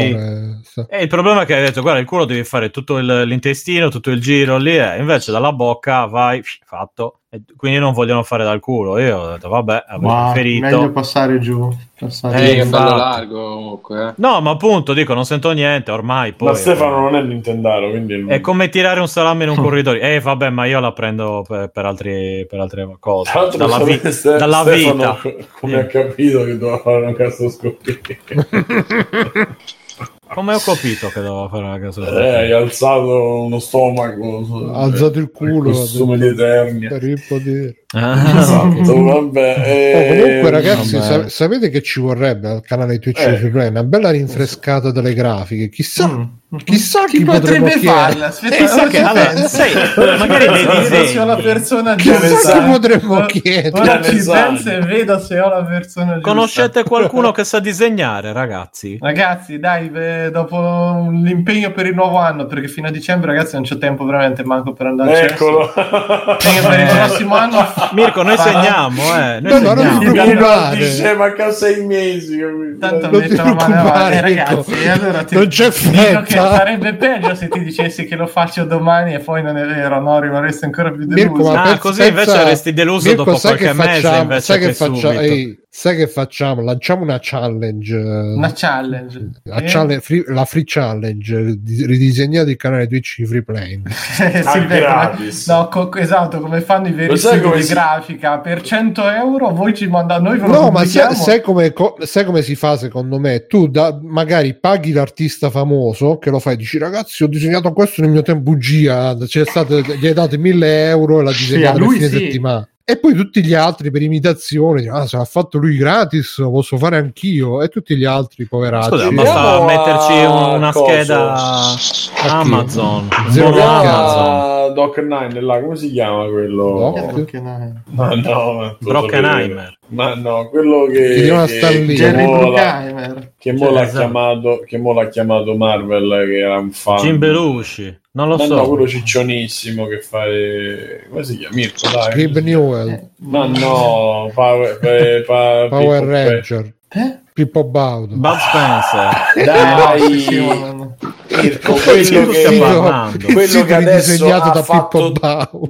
E 0.90 1.02
il 1.02 1.08
problema 1.08 1.42
è 1.42 1.46
che 1.46 1.56
hai 1.56 1.62
detto, 1.64 1.82
guarda, 1.82 2.00
il 2.00 2.06
culo 2.06 2.26
devi 2.26 2.44
fare 2.44 2.70
tutto 2.72 2.98
il- 2.98 3.24
l'intestino, 3.26 3.88
tutto 3.90 4.12
il 4.12 4.20
giro 4.20 4.58
lì, 4.58 4.78
e 4.78 4.98
invece 5.00 5.32
dalla 5.32 5.54
bocca 5.54 6.06
vai, 6.06 6.42
fatto. 6.66 7.21
E 7.34 7.44
quindi 7.56 7.80
non 7.80 7.94
vogliono 7.94 8.24
fare 8.24 8.44
dal 8.44 8.60
culo. 8.60 9.00
Io 9.00 9.18
ho 9.18 9.32
detto, 9.32 9.48
vabbè, 9.48 9.86
avrei 9.88 10.10
Ma 10.12 10.32
preferito. 10.34 10.66
meglio 10.66 10.92
passare 10.92 11.40
giù. 11.40 11.74
Passare 11.98 12.36
Eh, 12.42 12.62
giù. 12.64 12.70
bello 12.70 12.84
infatti. 12.90 13.00
largo 13.00 13.54
comunque. 13.54 14.08
eh. 14.10 14.14
No, 14.18 14.42
ma 14.42 14.50
appunto, 14.52 14.92
dico, 14.92 15.14
non 15.14 15.24
sento 15.24 15.52
niente, 15.52 15.92
ormai 15.92 16.34
poi... 16.34 16.50
Ma 16.50 16.54
Stefano 16.56 17.00
non 17.00 17.16
è 17.16 17.22
Nintendaro, 17.22 17.90
quindi 17.90 18.26
È 18.28 18.42
come 18.42 18.68
tirare 18.68 19.00
un 19.00 19.08
salame 19.08 19.46
in 19.46 19.52
un 19.52 19.56
corridoio. 19.64 20.02
Eh, 20.02 20.20
vabbè, 20.20 20.50
ma 20.50 20.66
io 20.66 20.82
la 20.82 20.92
prendo 20.92 21.46
per, 21.48 21.70
per 21.70 21.86
altri- 21.86 22.46
per 22.50 22.60
altre 22.60 22.98
cose. 23.00 23.32
Tra 23.32 23.46
Dalla, 23.48 23.82
vi- 23.82 24.12
Ste- 24.12 24.36
dalla 24.38 24.62
Stefano 24.64 24.94
vita. 24.94 25.18
co- 25.22 25.36
come 25.62 25.80
ha 25.80 25.86
capito 25.86 26.44
che 26.44 26.58
doveva 26.58 26.80
fare 26.80 26.98
una 26.98 27.12
gastroscopia? 27.14 27.98
Come 30.34 30.54
ho 30.56 30.60
capito 30.60 31.08
che 31.10 31.20
dovevo 31.20 31.50
fare 31.50 31.64
una 31.64 31.80
casa? 31.80 32.02
Eh, 32.08 32.36
hai 32.36 32.52
alzato 32.54 33.44
uno 33.44 33.60
stomaco, 33.60 34.72
Ha 34.74 34.82
alzato 34.84 35.20
il 35.20 35.30
culo. 35.30 35.72
costume 35.72 36.18
di 36.18 36.28
Eternia. 36.28 36.88
Per 36.90 37.04
il 37.04 37.22
potere. 37.28 37.84
Ah, 37.94 38.40
Esatto, 38.40 39.04
vabbè. 39.04 39.56
Oh, 39.58 39.64
eh, 39.66 40.08
comunque, 40.22 40.50
ragazzi, 40.50 40.96
vabbè. 40.98 41.06
sa- 41.24 41.30
sapete 41.30 41.70
che 41.70 41.82
ci 41.82 42.00
vorrebbe 42.00 42.48
al 42.48 42.62
canale 42.62 43.00
Twitch 43.00 43.20
Eh. 43.20 43.40
di 43.42 43.50
Play? 43.50 43.68
Una 43.68 43.84
bella 43.84 44.10
rinfrescata 44.12 44.92
delle 44.92 45.14
grafiche. 45.14 45.68
Chissà 45.70 46.08
Mm. 46.08 46.24
Chissà 46.66 47.06
chi, 47.06 47.20
Chi 47.20 47.24
potrebbe 47.24 47.72
farla? 47.80 48.26
Aspetta, 48.28 48.56
Eh, 48.84 48.88
che- 48.90 49.02
allora, 49.02 49.48
sai, 49.48 49.72
magari 50.20 50.48
Vedo 50.90 51.06
se 51.06 51.20
ho 51.20 51.24
la 51.24 51.38
persona 51.38 51.96
Chissà 51.96 52.28
giusta. 52.28 52.60
chi 52.62 52.70
potremmo 52.70 53.26
chiedere. 53.26 53.80
Ora 53.80 54.02
ci 54.02 54.22
penso 54.26 54.70
e 54.70 54.80
vedo 54.82 55.18
se 55.20 55.40
ho 55.40 55.48
la 55.48 55.64
persona 55.64 56.14
giusta. 56.16 56.28
Conoscete 56.30 56.84
qualcuno 56.84 57.32
che 57.32 57.46
sa 57.46 57.60
disegnare, 57.60 58.34
ragazzi? 58.34 58.98
Ragazzi, 59.00 59.60
dai, 59.60 59.88
beh, 59.88 60.30
dopo 60.32 61.08
l'impegno 61.10 61.72
per 61.72 61.86
il 61.86 61.96
nuovo 61.96 62.18
anno, 62.18 62.46
perché 62.48 62.68
fino 62.68 62.90
a 62.90 62.92
dicembre, 62.92 63.32
ragazzi, 63.34 63.54
non 63.56 63.64
c'è 63.64 63.78
tempo 63.78 64.04
veramente 64.04 64.44
manco 64.44 64.74
per 64.74 64.88
andare 64.88 65.14
a 65.14 65.24
Eccolo. 65.24 65.72
L'impegno 65.74 66.68
per 66.68 66.80
il 66.82 66.88
prossimo 66.88 67.36
anno. 67.36 67.66
Mirko, 67.94 68.24
noi 68.24 68.38
segniamo, 68.38 69.02
eh. 69.18 69.40
Noi 69.40 69.52
No, 69.54 69.60
no, 69.60 69.74
non 69.74 69.86
segniamo. 69.86 70.00
ti 70.00 70.10
preoccupare. 70.36 70.76
dice 70.76 71.14
manca 71.16 71.52
sei 71.52 71.86
mesi. 71.86 72.40
Tanto 72.78 73.10
Non 73.10 73.20
metto 73.22 73.30
ti 73.30 73.36
la 73.38 73.44
mano 73.46 73.58
avanti. 73.58 73.72
preoccupare, 73.72 74.16
Eh, 74.16 74.22
ragazzi, 74.22 74.72
e 74.84 74.90
allora 74.90 75.24
ti 75.24 75.36
Non 75.36 75.48
c'è 75.48 75.70
dico 75.70 76.40
fretta. 76.42 76.56
sarebbe 76.64 76.94
peggio 76.96 77.36
se 77.36 77.48
ti 77.48 77.60
dicessi 77.64 78.06
che 78.06 78.16
lo 78.16 78.28
faccio 78.28 78.64
domani 78.66 79.14
e 79.14 79.20
poi 79.20 79.42
non 79.44 79.58
è 79.58 79.66
vero, 79.66 80.00
no? 80.02 80.20
Rimarresti 80.20 80.66
ancora 80.66 80.92
più 80.92 81.06
deluso. 81.06 81.28
Mirko, 81.36 81.52
ma 81.52 81.60
Ah, 81.60 81.64
pensa- 81.64 81.80
così 81.80 82.08
invece 82.08 82.26
pensa- 82.32 82.44
resti 82.44 82.74
deluso 82.74 83.08
Mirko, 83.08 83.24
dopo 83.24 83.38
qualche 83.40 83.66
che 83.66 83.74
mese 83.74 84.02
facciamo, 84.02 84.22
invece 84.22 84.42
sai 84.42 84.60
che, 84.60 84.66
che 84.68 84.74
facciamo, 84.74 84.98
subito. 84.98 85.20
ehi, 85.22 85.60
sai 85.74 85.96
che 85.96 86.08
facciamo? 86.08 86.62
Lanciamo 86.62 87.04
una 87.04 87.18
challenge. 87.22 87.96
Una 87.96 88.52
challenge. 88.54 89.30
la, 89.44 89.56
Eh? 89.56 89.64
challenge- 89.68 90.02
free- 90.02 90.24
la 90.28 90.44
free 90.44 90.64
challenge 90.66 91.56
di- 91.60 91.86
ridisegnato 91.86 92.50
il 92.50 92.58
canale 92.58 92.88
Twitch 92.88 93.20
di 93.20 93.26
Free 93.26 93.42
Playing. 93.42 93.88
Eh, 94.20 94.44
Ah, 94.46 94.60
beh, 94.60 94.80
gratis. 94.80 95.48
no, 95.48 95.70
co- 95.70 95.94
esatto, 95.96 96.42
come 96.42 96.60
fanno 96.62 96.90
i 96.90 96.92
veri 96.92 97.08
Lo 97.12 97.16
sai 97.16 97.34
siti 97.36 97.44
come 97.46 97.56
di 97.56 97.64
si- 97.64 97.74
grafica 97.74 98.40
per 98.40 98.62
100 98.62 99.10
euro 99.10 99.50
voi 99.52 99.74
ci 99.74 99.88
mandate 99.88 100.22
noi 100.22 100.38
ve 100.40 100.48
lo 100.48 100.52
No, 100.62 100.72
ma 100.72 100.84
sai, 100.86 101.16
sai 101.16 101.42
come, 101.42 101.72
co- 101.72 101.96
sai 102.02 102.26
come 102.26 102.42
si 102.42 102.56
fa 102.56 102.76
secondo 102.78 103.18
me? 103.18 103.46
Tu 103.48 103.68
da- 103.70 103.98
magari 104.02 104.54
paghi 104.56 104.92
l'artista 104.92 105.50
famoso 105.50 106.18
che 106.18 106.30
lo 106.30 106.40
fai, 106.40 106.58
dici 106.58 106.78
ragazzi 106.78 107.24
ho 107.24 107.28
disegnato 107.28 107.72
questo 107.72 108.02
nel 108.02 108.10
mio 108.12 108.22
tempo 108.24 108.42
bugia, 108.52 109.16
c'è 109.26 109.46
stato, 109.46 109.80
gli 109.80 110.06
hai 110.06 110.14
dato 110.14 110.38
1000 110.38 110.90
euro 110.90 111.22
e 111.22 111.24
l'ha 111.24 111.32
disegnato 111.32 111.70
a 111.70 111.80
per 111.80 111.82
lui 111.82 111.96
fine 111.96 112.08
sì. 112.10 112.18
settimana. 112.18 112.66
E 112.84 112.98
poi 112.98 113.14
tutti 113.14 113.44
gli 113.44 113.54
altri 113.54 113.92
per 113.92 114.02
imitazione, 114.02 114.88
ah, 114.90 115.06
se 115.08 115.18
l'ha 115.18 115.24
fatto 115.26 115.58
lui 115.58 115.78
gratis, 115.78 116.38
lo 116.40 116.52
posso 116.52 116.78
fare 116.78 116.98
anch'io. 116.98 117.62
E 117.62 117.68
tutti 117.70 117.96
gli 117.96 118.04
altri 118.06 118.46
poveracci. 118.46 118.90
Scusa, 118.90 119.12
basta 119.12 119.50
a- 119.52 119.66
metterci 119.66 120.14
una 120.56 120.72
coso. 120.72 120.86
scheda 120.86 121.76
chi? 121.78 122.28
Amazon. 122.28 123.08
Zero. 123.30 123.62
Amazon. 123.62 124.74
Doc 124.74 124.98
9 124.98 125.42
là, 125.42 125.60
come 125.62 125.76
si 125.76 125.92
chiama 125.92 126.28
quello? 126.30 126.94
Doc? 126.96 127.34
No. 127.34 127.82
Ma 127.90 128.16
no, 128.16 128.78
Brockenheimer. 128.80 129.78
Ma 129.92 130.14
no, 130.16 130.48
quello 130.50 130.86
che, 130.86 130.94
che, 131.16 131.96
che 131.96 132.12
mo 132.14 132.32
l'ha- 132.36 132.40
Bruckheimer. 132.40 133.32
che 133.38 133.52
mo 133.54 133.70
l'ha 133.72 133.82
Esatto. 133.84 133.98
chiamato 134.00 134.64
che 134.66 134.78
mo 134.78 134.94
l'ha 134.94 135.08
chiamato 135.10 135.56
Marvel 135.58 136.26
che 136.28 136.38
era 136.38 136.58
un 136.60 136.72
fan 136.72 136.98
Jim 136.98 137.18
Belushi. 137.18 138.00
Non 138.14 138.28
lo 138.30 138.38
Ma 138.38 138.46
so. 138.46 138.56
no, 138.56 138.68
quello 138.68 138.88
ciccionissimo 138.88 139.88
che 139.88 140.00
fa 140.00 140.26
eh, 140.26 141.06
come 141.10 141.24
si 141.24 141.38
chiama? 141.38 141.56
Mirko 141.56 141.90
dai 141.92 142.24
Gabe 142.26 142.42
Newell, 142.42 142.90
Eh, 142.90 143.10
ma 143.20 143.46
no 143.48 144.32
Power, 144.34 144.80
eh, 144.84 145.24
pa- 145.26 145.68
Power 145.70 146.04
Ranger, 146.04 146.74
eh? 146.90 147.20
Pippo 147.34 147.64
Baudo. 147.64 148.16
Bud 148.16 148.38
Spencer. 148.38 149.46
dai 149.46 150.81
Di 151.02 151.58
quello 151.60 152.28
che 152.32 153.34
quello 153.34 153.64
che 153.66 153.74
adesso 153.74 154.32
ha 154.34 154.50
da 154.52 154.62
fatto 154.62 155.12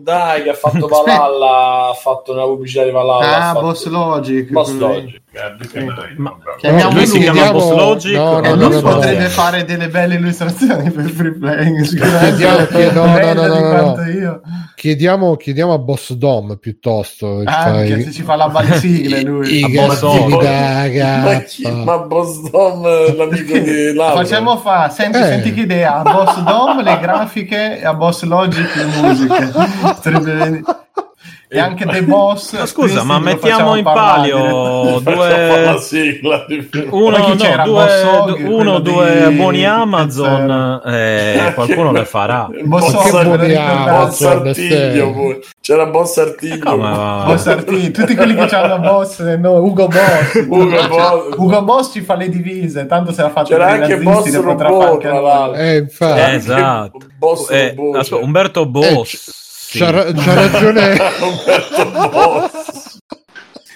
dai 0.01 0.43
che 0.43 0.49
ha 0.49 0.53
fatto 0.53 0.87
Valhalla 0.91 1.87
ha 1.89 1.93
fatto 1.93 2.33
una 2.33 2.43
pubblicità 2.43 2.83
di 2.83 2.91
Valhalla 2.91 3.25
ha 3.37 3.49
Ah, 3.49 3.53
fatto- 3.53 3.65
Boss 3.67 3.85
Logic. 3.87 4.49
Boss. 4.51 4.71
Logic 4.71 5.21
Chiamiamo 6.59 6.91
lui 6.93 7.07
si 7.07 7.19
chiama 7.19 7.31
chiediamo- 7.39 7.51
Boss 7.59 7.75
Logic 7.75 8.15
no, 8.17 8.31
no, 8.31 8.43
E 8.43 8.49
no, 8.49 8.55
lui 8.55 8.63
no, 8.69 8.69
no, 8.69 8.81
potrebbe 8.81 9.23
no. 9.23 9.29
fare 9.29 9.63
delle 9.63 9.87
belle 9.87 10.15
illustrazioni 10.15 10.91
per 10.91 11.09
free 11.09 11.31
playing 11.37 11.83
Chiediamo- 11.85 12.65
chiedo- 12.65 13.05
no, 13.05 13.13
Bella 13.13 13.33
no, 13.33 13.47
no, 13.47 13.55
di 13.55 13.61
no, 13.61 13.69
quanto 13.69 14.01
no. 14.01 14.09
io 14.09 14.41
Chiediamo, 14.75 15.35
chiediamo 15.37 15.73
a 15.73 15.77
Boss 15.77 16.11
Dom 16.13 16.57
piuttosto. 16.57 17.43
anche 17.45 17.93
fai- 17.93 18.03
se 18.03 18.11
ci 18.11 18.23
fa 18.23 18.35
la 18.35 18.49
bale 18.49 18.75
sigle 18.77 19.21
lui 19.21 19.59
i 19.59 19.63
A 19.63 19.85
Boss 19.87 19.99
Dom. 20.01 20.33
ma, 20.33 21.83
ma 21.83 21.97
Boss 21.99 22.49
Dom 22.49 23.15
l'amico 23.15 23.57
di 23.57 23.93
Laura 23.95 24.15
facciamo 24.21 24.57
fa 24.57 24.89
senti, 24.89 25.17
Eh. 25.17 25.23
senti 25.23 25.53
che 25.53 25.61
idea 25.61 25.95
a 25.97 26.01
Boss 26.11 26.39
Dom 26.41 26.81
le 26.83 26.97
grafiche 26.99 27.79
e 27.79 27.85
a 27.85 27.93
Boss 27.93 28.23
Logic 28.23 28.75
le 28.75 28.85
musiche 29.01 29.51
Potrebbe 29.81 30.33
venire- 30.33 30.63
e 31.53 31.59
anche 31.59 31.85
The 31.85 32.03
Boss 32.03 32.53
Ma 32.57 32.65
scusa, 32.65 33.03
ma 33.03 33.19
mettiamo 33.19 33.75
in 33.75 33.83
palio 33.83 35.01
due. 35.03 35.75
sigla 35.81 36.45
di 36.47 36.69
Uno, 36.91 37.17
no, 37.17 37.35
Boss 37.35 37.65
due, 37.65 38.33
quello 38.35 38.55
uno, 38.55 38.79
due 38.79 39.25
di 39.27 39.35
buoni. 39.35 39.65
Amazon 39.65 40.81
e 40.85 41.51
qualcuno 41.53 41.91
le 41.91 42.05
farà. 42.05 42.47
Boss 42.63 42.93
Boss 42.93 42.93
Hog, 42.93 43.13
me 43.13 43.23
lo 43.23 43.29
buoni 43.35 43.47
ricordavo. 43.47 43.83
Boss 44.05 44.21
Amazon, 44.21 44.47
Artiglio 44.47 45.05
sì. 45.07 45.11
pure. 45.11 45.39
c'era 45.59 45.85
Boss 45.87 46.17
Artiglio 46.19 46.57
Come 46.71 46.81
va? 46.89 47.23
Boss 47.25 47.47
Arti- 47.47 47.91
tutti 47.91 48.15
quelli 48.15 48.35
che 48.35 48.55
hanno 48.55 48.79
Boss 48.79 49.19
eh, 49.19 49.35
no, 49.37 49.51
Ugo 49.57 49.87
Boss 49.87 50.45
Ugo 50.47 50.87
Boss. 50.87 51.35
Ugo 51.35 51.63
Boss 51.63 51.91
ci 51.91 51.99
fa 52.01 52.15
le 52.15 52.29
divise 52.29 52.85
tanto 52.85 53.11
se 53.11 53.23
la 53.23 53.29
fa 53.29 53.43
c'era 53.43 53.67
anche 53.67 53.97
Boss 53.97 54.33
Robot 54.33 54.99
tra 55.01 55.19
l'altro 55.19 55.59
Eh, 55.59 55.77
infatti, 55.79 56.19
anche 56.21 56.35
Esatto. 56.35 56.97
Boss 57.17 57.49
Eh, 57.51 57.75
Umberto 58.21 58.65
Boss. 58.65 59.39
C'ha, 59.79 59.89
ra- 59.89 60.11
c'ha 60.11 60.33
ragione. 60.33 60.97
Umberto 61.21 62.09
Boss 62.09 62.99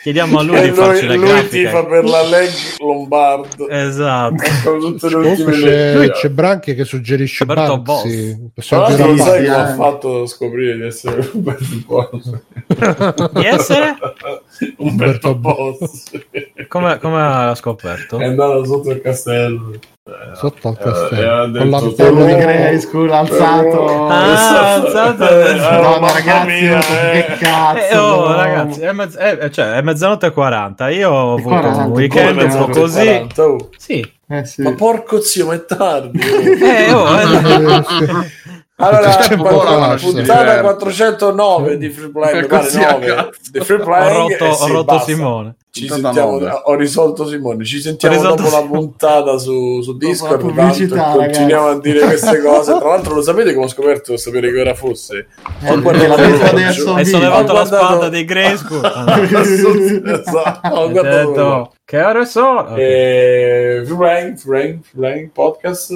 Chiediamo 0.05 0.37
a 0.37 0.43
lui 0.43 0.57
e 0.57 0.61
di 0.61 0.71
farci 0.71 1.07
lui, 1.07 1.17
le 1.17 1.31
lui 1.31 1.47
tifa 1.47 1.83
per 1.83 2.03
la 2.03 2.21
leg 2.21 2.49
Lombard 2.77 3.65
Esatto. 3.71 4.35
con 4.63 4.79
tutte 4.79 5.07
le 5.07 5.13
Comunque 5.15 5.43
ultime 5.45 5.59
c'è, 5.67 5.95
leggi 5.97 6.11
c'è 6.11 6.29
Branchi 6.29 6.75
che 6.75 6.83
suggerisce 6.83 7.45
Possiamo 8.53 8.83
l'altro 8.83 9.07
lo 9.07 9.13
dire 9.13 9.25
sai 9.25 9.43
che 9.45 9.49
ha 9.49 9.73
fatto 9.73 10.25
scoprire 10.27 10.75
di 10.75 10.85
essere 10.85 11.27
Umberto 11.33 11.75
Boss 11.87 12.29
Di 13.31 13.45
essere? 13.45 13.95
Umberto 14.77 15.35
Boss 15.35 16.11
Come, 16.67 16.99
come 16.99 17.21
ha 17.23 17.55
scoperto? 17.55 18.19
è 18.19 18.25
andato 18.25 18.63
sotto 18.63 18.91
il 18.91 19.01
castello 19.01 19.71
sotto 20.35 20.67
al 20.67 20.77
Eh, 20.79 20.83
castello. 20.83 21.41
Con 21.41 21.51
detto 21.51 21.65
l'antenna 21.69 22.09
solo- 22.19 22.25
di 22.25 22.35
Grey 22.35 22.79
School 22.79 23.11
alzato 23.11 24.07
Ah, 24.07 24.73
alzato. 24.75 25.23
Eh, 25.27 25.55
Madonna, 25.55 25.89
mamma 25.89 26.11
ragazzi 26.11 26.45
mia, 26.61 26.79
che 26.79 27.17
eh. 27.17 27.25
cazzo 27.39 27.77
Eh, 27.91 27.97
oh, 27.97 28.27
no. 28.27 28.35
ragazzi, 28.35 28.81
è, 28.81 28.91
mezz- 28.91 29.17
è- 29.17 29.49
cioè, 29.49 29.71
è 29.73 29.81
mezzanotte 29.81 30.27
e 30.27 30.31
40. 30.31 30.89
Io 30.89 31.09
ho 31.09 31.33
avuto 31.33 31.49
40, 31.49 31.83
un 31.85 31.91
weekend 31.91 32.29
un 32.29 32.35
po' 32.35 32.43
mezzanotte 32.43 32.79
così. 32.79 33.03
40, 33.03 33.43
oh. 33.45 33.69
Sì. 33.77 34.13
Eh, 34.27 34.45
sì. 34.45 34.61
Ma 34.61 34.73
porco 34.73 35.21
zio, 35.21 35.47
ma 35.47 35.53
è 35.55 35.65
tardi. 35.65 36.19
Eh, 36.21 36.91
oh, 36.93 37.19
eh, 37.19 37.83
Allora, 38.77 39.09
C'è 39.15 39.37
poco 39.37 39.63
da 39.63 39.77
fare. 39.79 39.99
puntata 40.01 40.59
409 40.59 41.77
di 41.77 41.89
Free 41.89 42.07
Che 42.07 42.11
pare 42.11 42.33
9 42.41 42.47
cazzo. 42.47 42.77
di 43.51 43.59
Free 43.61 43.79
ho 43.79 43.83
Playing. 43.85 44.29
rotto, 44.31 44.43
eh 44.43 44.49
ho 44.49 44.53
sì, 44.53 44.71
rotto. 44.71 44.99
Simone. 44.99 45.55
Ci 45.75 45.89
sentiamo, 45.89 46.37
ho 46.37 46.75
risolto 46.75 47.27
Simone. 47.27 47.65
Ci 47.65 47.81
sentiamo 47.81 48.15
Ho 48.15 48.17
risolto 48.21 48.43
dopo 48.43 48.55
la 48.55 48.65
puntata 48.65 49.37
su, 49.37 49.81
su 49.81 49.97
Discord. 49.97 50.31
la 50.31 50.37
pubblicità, 50.47 51.11
continuiamo 51.11 51.67
ragazzi. 51.67 51.89
a 51.89 51.91
dire 51.91 52.05
queste 52.05 52.39
cose. 52.41 52.77
Tra 52.79 52.87
l'altro, 52.87 53.15
lo 53.15 53.21
sapete 53.21 53.53
come 53.53 53.65
ho 53.65 53.67
scoperto 53.67 54.15
sapere 54.15 54.53
che 54.53 54.61
ora 54.61 54.73
fosse? 54.73 55.27
Eh, 55.63 55.69
Ho 55.71 55.81
guardato. 55.81 56.21
Hai 56.21 57.03
Sì, 57.03 57.11
sollevato 57.11 57.51
ho 57.51 57.55
la 57.55 57.65
spada 57.65 58.07
dei 58.07 58.23
Grayskull. 58.23 58.79
esatto, 60.05 60.67
ho 60.69 60.89
guardato 60.89 61.71
che 61.83 62.01
ore 62.01 62.25
sono? 62.25 62.61
Ok. 62.61 62.77
Eh, 62.79 63.83
Playing, 63.85 64.37
Free 64.37 64.79
Playing 64.95 65.29
Podcast. 65.29 65.93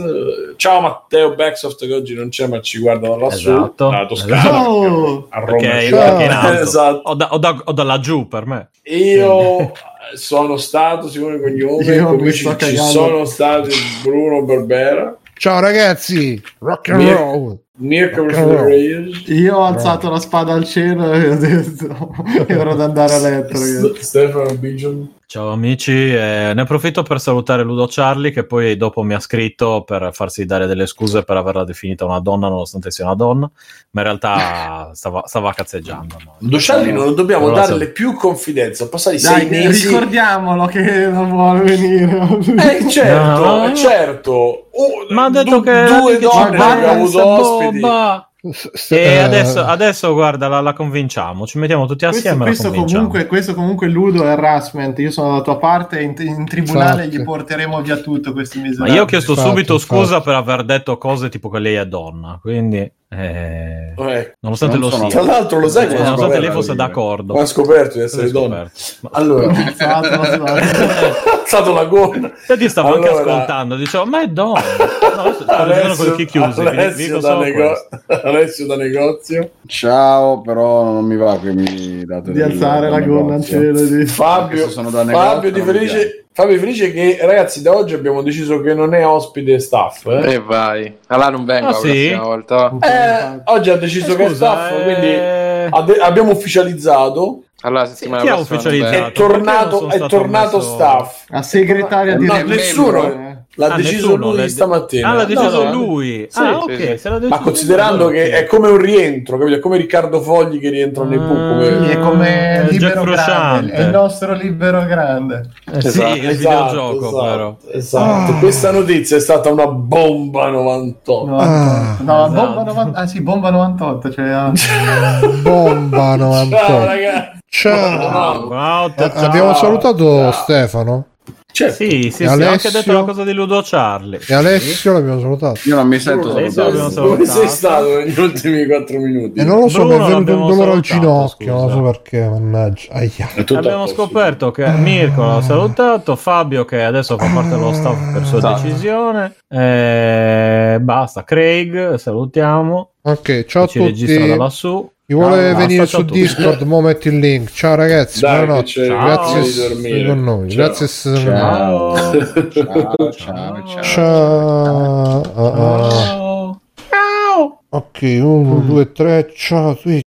Ciao 0.58 0.82
Matteo 0.82 1.34
Backsoft 1.34 1.84
che 1.88 1.94
oggi 1.96 2.14
non 2.14 2.30
c'è 2.30 2.46
ma 2.48 2.60
ci 2.62 2.78
guarda 2.80 3.08
da 3.10 3.16
lassù, 3.18 3.50
Esatto. 3.50 3.90
da 3.90 4.06
Toscana, 4.06 4.40
Esatto. 4.40 5.26
a 5.30 5.40
Roma. 5.40 5.72
Alto. 5.72 6.60
Esatto. 6.62 7.02
O, 7.10 7.16
da, 7.16 7.34
o, 7.34 7.38
da, 7.40 7.62
o 7.66 7.72
da 7.72 7.84
laggiù 7.84 8.28
per 8.28 8.46
me. 8.46 8.70
Io 8.84 9.69
sono 10.16 10.58
stato 10.58 11.08
Simone 11.10 11.40
Cognome, 11.40 11.84
Io 11.84 12.06
come 12.16 12.32
ci, 12.32 12.48
ci 12.58 12.78
sono 12.78 13.26
stati 13.26 13.70
Bruno 14.04 14.44
Barbera, 14.44 15.18
Ciao 15.36 15.60
ragazzi, 15.62 16.42
rock 16.60 16.90
and 16.90 17.02
Mi- 17.02 17.14
roll. 17.14 17.58
Mirko 17.78 18.24
Rock 18.24 18.38
and 18.38 18.52
roll. 18.52 18.66
Reyes, 18.66 19.24
Io 19.28 19.56
ho 19.56 19.64
alzato 19.64 20.10
la 20.10 20.20
spada 20.20 20.52
al 20.52 20.66
cielo 20.66 21.14
e 21.14 21.30
ho 21.30 21.36
detto 21.38 22.14
è 22.46 22.58
ora 22.58 22.76
di 22.76 22.82
andare 22.82 23.14
a 23.14 23.20
letto 23.20 23.96
Stefano 24.02 24.54
Bigion. 24.56 25.14
Ciao 25.32 25.52
amici, 25.52 25.92
eh, 25.92 26.54
ne 26.56 26.62
approfitto 26.62 27.04
per 27.04 27.20
salutare 27.20 27.62
Ludo 27.62 27.86
Charlie 27.88 28.32
che 28.32 28.48
poi 28.48 28.76
dopo 28.76 29.04
mi 29.04 29.14
ha 29.14 29.20
scritto 29.20 29.84
per 29.84 30.10
farsi 30.12 30.44
dare 30.44 30.66
delle 30.66 30.88
scuse 30.88 31.22
per 31.22 31.38
averla 31.38 31.64
definita 31.66 32.04
una 32.04 32.20
donna 32.20 32.48
nonostante 32.50 32.90
sia 32.90 33.06
una 33.06 33.14
donna, 33.14 33.52
ma 33.92 34.02
in 34.02 34.08
realtà 34.08 34.90
stava, 34.98 35.22
stava 35.28 35.54
cazzeggiando. 35.54 36.16
no? 36.26 36.34
Doccialli 36.40 36.92
non 36.92 37.14
dobbiamo 37.14 37.46
Non 37.46 37.54
darle 37.54 37.90
più 37.90 38.16
confidenza, 38.16 38.90
passati 38.90 39.22
Dai, 39.22 39.42
sei 39.42 39.50
mesi. 39.50 39.86
ricordiamolo 39.88 40.66
che 40.66 40.82
non 41.10 41.30
vuole 41.30 41.60
venire. 41.62 42.80
Eh 42.80 42.90
certo, 42.90 43.40
No. 43.68 43.76
certo. 43.76 44.32
Oh, 44.32 45.06
Ma 45.14 45.26
ha 45.26 45.30
detto 45.30 45.58
du- 45.60 45.64
che 45.64 45.84
due 46.02 46.18
donne 46.18 46.58
abbiamo 46.58 46.92
avuto 47.04 47.24
ospiti. 47.28 47.80
S- 47.82 48.28
s- 48.52 48.92
E 48.92 48.96
eh, 48.98 49.18
adesso, 49.18 49.62
adesso 49.64 50.14
guarda, 50.14 50.48
la, 50.48 50.62
la 50.62 50.74
convinciamo. 50.74 51.46
Ci 51.46 51.58
mettiamo 51.58 51.86
tutti 51.86 52.06
Questo, 52.06 52.28
assieme. 52.28 52.46
questo 52.46 52.70
convinciamo. 52.70 53.08
comunque, 53.08 53.28
questo 53.28 53.54
comunque 53.54 53.88
Ludo 53.88 54.24
è 54.24 54.28
harassment. 54.30 54.98
Io 55.00 55.12
sono 55.12 55.30
dalla 55.30 55.42
tua 55.42 55.58
parte. 55.58 56.02
In, 56.02 56.14
in 56.18 56.46
tribunale 56.46 57.04
Infatti. 57.04 57.22
gli 57.22 57.24
porteremo 57.24 57.82
via 57.82 57.98
tutto. 57.98 58.32
Questi 58.32 58.60
Ma 58.60 58.66
miserabili. 58.68 58.96
io 58.96 59.04
ho 59.04 59.06
chiesto 59.06 59.32
Infatti, 59.32 59.50
subito 59.50 59.74
infatti. 59.74 59.96
scusa 60.02 60.22
per 60.22 60.34
aver 60.36 60.64
detto 60.64 60.98
cose 60.98 61.30
tipo 61.30 61.50
che 61.50 61.60
lei 61.60 61.76
è 61.76 61.86
donna. 61.86 62.40
Quindi, 62.42 62.78
eh, 63.12 63.94
Eh, 63.98 64.36
nonostante 64.40 64.78
Non 64.78 64.90
lo 64.90 64.96
sono- 64.96 65.10
sia, 65.10 65.20
Tra 65.22 65.32
l'altro 65.32 65.60
lo 65.60 65.68
sai 65.68 65.88
eh, 65.94 65.98
nonostante 66.02 66.40
lei 66.40 66.52
fosse 66.52 66.76
d'accordo. 66.76 67.34
Ho 67.34 67.46
scoperto 67.46 67.98
di 67.98 68.04
essere 68.04 68.32
donna. 68.32 68.70
scoperto. 68.72 69.18
Allora, 69.20 69.52
Esatto, 69.70 70.22
esatto. 70.22 70.56
è 70.56 71.42
stato 71.46 71.74
la 71.74 71.86
gonna. 71.86 72.32
Io 72.48 72.58
ti 72.58 72.70
stavo 72.70 72.94
anche 72.96 73.08
Allora- 73.10 73.34
ascoltando, 73.34 73.76
dicevo, 73.76 74.06
ma 74.06 74.22
è 74.22 74.28
donna. 74.28 74.62
No, 75.24 75.26
adesso 75.26 75.44
sto 75.44 75.66
leggendo 75.66 75.96
con 75.96 76.26
chiusi. 76.26 76.62
Alessio, 76.62 77.20
da 77.20 77.38
nego-. 77.38 77.88
Alessio 78.24 78.66
da 78.68 78.76
negozio. 78.76 79.50
Ciao, 79.68 80.42
però 80.42 80.84
non 80.84 81.06
mi 81.06 81.16
va 81.18 81.38
che 81.40 81.52
mi 81.52 82.04
date 82.06 82.32
di 82.32 82.42
alzare 82.42 82.90
la 82.90 83.00
gonna 83.02 83.36
al 83.36 83.44
cielo. 83.44 83.82
Di... 83.82 84.06
Fabio, 84.06 84.64
Questo 84.64 84.70
sono 84.72 84.90
da 84.90 85.04
Fabio, 85.06 85.50
negozio, 85.50 85.52
di 85.52 85.62
felice, 85.62 86.26
Fabio 86.32 86.56
è 86.56 86.60
felice 86.60 86.92
che 86.94 87.18
ragazzi 87.22 87.62
da 87.62 87.76
oggi 87.76 87.94
abbiamo 87.94 88.22
deciso 88.22 88.62
che 88.62 88.74
non 88.74 88.94
è 88.94 89.06
ospite 89.06 89.60
staff. 89.60 90.06
Eh? 90.06 90.34
E 90.34 90.40
vai. 90.40 90.96
Allora 91.08 91.30
non 91.30 91.46
vengo 91.46 91.68
Ah, 91.68 91.72
la 91.72 91.78
sì? 91.78 91.82
prossima 91.88 92.24
volta. 92.24 92.74
Eh, 92.82 93.42
oggi 93.46 93.70
ha 93.70 93.76
deciso 93.78 94.16
che 94.16 94.24
è 94.26 94.28
Scusa, 94.30 94.46
staff, 94.54 94.72
eh, 94.72 94.84
quindi 94.84 95.76
ade- 95.76 96.00
abbiamo 96.00 96.32
ufficializzato. 96.32 97.44
Allora 97.62 97.82
la 97.82 97.88
Sì, 97.90 97.96
settimana 97.96 98.22
chi 98.22 98.30
ha 98.30 98.36
prossima? 98.46 98.90
È 98.90 99.12
tornato, 99.12 99.90
è 99.90 100.00
tornato 100.08 100.58
messo- 100.58 100.70
staff. 100.76 101.24
A 101.32 101.42
segretaria 101.42 102.16
di 102.16 102.26
No, 102.26 102.42
nessuno 102.46 103.04
eh. 103.04 103.29
L'ha 103.56 103.66
Ah, 103.68 103.76
deciso 103.76 104.08
nessuno, 104.08 104.28
lui 104.30 104.38
l'ha- 104.38 104.48
stamattina. 104.48 105.10
Ah, 105.10 105.14
l'ha 105.14 105.26
deciso 105.26 105.64
No, 105.64 105.70
no. 105.70 105.72
lui. 105.86 106.28
Sì, 106.30 106.40
ah, 106.40 106.60
sì, 106.66 106.72
ok. 106.74 107.00
sì. 107.00 107.28
Ma 107.28 107.40
considerando 107.40 108.04
lui, 108.06 108.14
che 108.14 108.22
allora 108.24 108.38
è 108.38 108.46
come 108.46 108.68
un 108.70 108.78
rientro, 108.78 109.38
capito? 109.38 109.58
È 109.58 109.60
come 109.60 109.78
Riccardo 109.78 110.22
Fogli 110.22 110.60
che 110.60 110.70
rientra 110.70 111.04
nei 111.04 111.18
Ah, 111.18 111.22
pub. 111.22 111.50
come- 111.50 111.86
Sì, 111.86 111.90
è 111.92 112.00
come 112.00 112.56
Eh, 112.60 112.72
libero 112.72 113.04
grande, 113.04 113.72
è 113.74 113.82
il 113.82 113.90
nostro 113.90 114.34
libero 114.34 114.86
grande. 114.86 115.50
Eh, 115.74 115.82
sì, 115.82 115.88
Esatto, 115.88 116.16
il 116.16 116.30
esatto, 116.30 116.66
videogioco, 116.66 117.08
esatto, 117.08 117.24
però. 117.26 117.58
esatto. 117.74 118.34
Questa 118.40 118.72
notizia 118.72 119.18
è 119.18 119.20
stata 119.20 119.50
una 119.52 119.68
bomba 119.68 120.50
98. 120.50 121.26
98. 121.30 122.04
no, 122.04 122.26
esatto. 122.26 122.32
bomba 122.54 122.64
90 122.64 123.00
ah 123.00 123.08
sì, 123.08 123.22
bomba 123.22 123.50
98, 123.50 124.12
cioè 124.12 124.30
ah. 124.30 124.52
Bomba 125.42 126.16
98. 126.16 126.56
Ciao 126.66 126.86
ragazzi. 126.86 127.38
Ciao. 127.50 128.86
Eh, 128.88 128.94
ciao. 128.96 129.26
Abbiamo 129.26 129.54
salutato 129.56 130.32
Stefano 130.32 131.06
Certo. 131.52 131.74
Sì, 131.84 131.90
sì, 131.90 132.06
E 132.08 132.12
sì, 132.12 132.24
ho 132.26 132.30
anche 132.32 132.44
Alessio? 132.46 132.72
detto 132.72 132.92
la 132.94 133.04
cosa 133.04 133.24
di 133.24 133.34
Ludo 133.34 133.62
Charlie. 133.66 134.20
e 134.26 134.34
Alessio 134.34 134.94
l'abbiamo 134.94 135.20
salutato. 135.20 135.60
Io 135.66 135.76
non 135.76 135.88
mi 135.88 136.00
sento 136.00 136.32
salutato. 136.32 136.72
Dove 136.72 136.90
salutato. 137.26 137.26
sei 137.26 137.48
stato 137.50 137.88
negli 137.98 138.20
ultimi 138.20 138.66
4 138.66 138.98
minuti? 139.00 139.40
E 139.40 139.44
non 139.44 139.60
lo 139.62 139.68
so, 139.68 139.86
Bruno 139.86 140.06
mi 140.08 140.22
è 140.22 140.24
venuto 140.24 140.32
un 140.44 140.48
dolore 140.48 140.72
al 140.72 140.80
ginocchio, 140.82 141.52
non 141.54 141.62
scusa. 141.70 141.76
so 141.76 141.82
perché, 141.82 142.30
mannaggia. 142.30 142.94
Aia. 142.94 143.30
Abbiamo 143.56 143.88
scoperto 143.88 144.52
che 144.52 144.68
Mirko 144.70 145.26
l'ha 145.26 145.42
salutato, 145.42 146.16
Fabio 146.16 146.64
che 146.66 146.82
adesso 146.84 147.18
fa 147.18 147.30
parte 147.34 147.50
dello 147.50 147.74
staff 147.74 148.14
per 148.14 148.26
sua 148.26 148.38
Esatto. 148.38 148.62
decisione, 148.62 149.36
e 149.48 150.78
basta, 150.82 151.24
Craig 151.24 151.96
salutiamo, 151.96 152.92
Ok, 153.02 153.46
ciao 153.46 153.64
a 153.64 153.66
che 153.66 153.72
ci 153.72 153.80
registra 153.80 154.20
da 154.20 154.26
tutti. 154.28 154.38
lassù. 154.38 154.92
Chi 155.10 155.16
vuole 155.16 155.50
Ciao, 155.50 155.58
venire 155.58 155.86
su 155.88 156.06
ciao. 156.06 156.06
Discord, 156.06 156.62
mo 156.62 156.82
metti 156.82 157.08
il 157.08 157.18
link. 157.18 157.50
Ciao 157.52 157.74
ragazzi, 157.74 158.20
Dai, 158.20 158.46
buonanotte. 158.46 158.86
Grazie 158.86 159.76
di 159.76 160.06
con 160.06 160.24
noi. 160.24 160.50
Ciao. 160.52 160.66
Grazie. 160.68 160.88
Ciao. 160.88 161.96
Ciao, 161.96 163.12
ciao, 163.12 163.12
ciao. 163.12 163.82
Ciao. 163.82 165.22
Ah, 165.34 165.88
ah. 165.88 166.60
Ciao. 166.92 167.62
Ok, 167.70 168.20
uno, 168.22 168.60
due, 168.60 168.92
tre. 168.92 169.34
Ciao 169.36 169.72
a 169.72 169.74
tutti. 169.74 170.04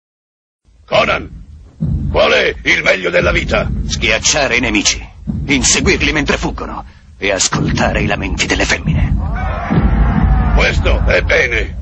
Conan, 0.84 1.30
qual 2.10 2.32
è 2.32 2.52
il 2.64 2.82
meglio 2.82 3.10
della 3.10 3.30
vita? 3.30 3.70
Schiacciare 3.86 4.56
i 4.56 4.60
nemici, 4.60 5.00
inseguirli 5.46 6.10
mentre 6.10 6.36
fuggono 6.36 6.84
e 7.16 7.30
ascoltare 7.30 8.02
i 8.02 8.06
lamenti 8.06 8.46
delle 8.46 8.64
femmine. 8.64 9.14
Questo 10.56 11.04
è 11.06 11.22
bene. 11.22 11.76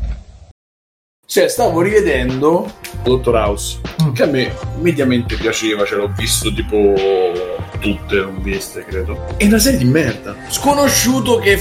Cioè, 1.28 1.48
stavo 1.48 1.80
rivedendo 1.80 2.72
Dottor 3.02 3.34
House, 3.34 3.80
che 4.14 4.22
a 4.22 4.26
me 4.26 4.55
mediamente 4.80 5.34
piaceva, 5.34 5.84
ce 5.84 5.96
l'ho 5.96 6.08
visto 6.16 6.55
tipo 6.55 6.94
tutte, 7.80 8.20
non 8.20 8.40
viste, 8.40 8.84
credo. 8.84 9.34
È 9.36 9.44
una 9.44 9.58
serie 9.58 9.78
di 9.78 9.86
merda. 9.86 10.36
Sconosciuto 10.48 11.38
che 11.38 11.60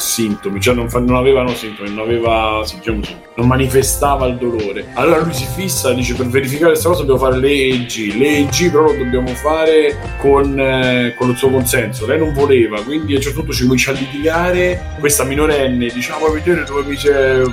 sintomi, 0.00 0.60
cioè 0.60 0.74
non, 0.74 0.88
fa- 0.90 0.98
non 1.00 1.16
avevano 1.16 1.54
sintomi, 1.54 1.90
non 1.90 2.00
aveva, 2.04 2.62
sì, 2.64 2.76
diciamo 2.78 3.00
non 3.36 3.46
manifestava 3.46 4.26
il 4.26 4.36
dolore. 4.36 4.88
Allora 4.94 5.20
lui 5.20 5.32
si 5.32 5.46
fissa, 5.54 5.92
dice 5.92 6.14
per 6.14 6.26
verificare 6.26 6.70
questa 6.72 6.88
cosa 6.88 7.04
dobbiamo 7.04 7.20
fare 7.30 7.38
le 7.40 7.48
EEG, 7.50 8.14
le 8.16 8.26
EEG 8.26 8.70
però 8.70 8.82
lo 8.84 8.92
dobbiamo 8.94 9.28
fare 9.28 9.96
con, 10.18 10.58
eh, 10.58 11.14
con 11.16 11.30
il 11.30 11.36
suo 11.36 11.48
consenso. 11.50 12.06
Lei 12.06 12.18
non 12.18 12.34
voleva, 12.34 12.82
quindi 12.82 13.12
a 13.14 13.16
un 13.16 13.22
certo 13.22 13.38
punto 13.38 13.54
ci 13.54 13.62
comincia 13.62 13.92
a 13.92 13.94
litigare, 13.94 14.96
questa 14.98 15.24
minorenne 15.24 15.88
dice 15.88 16.12
ah 16.12 16.18
vuoi 16.18 16.32
vedere 16.32 16.64
dove 16.64 16.82
mi, 16.82 16.90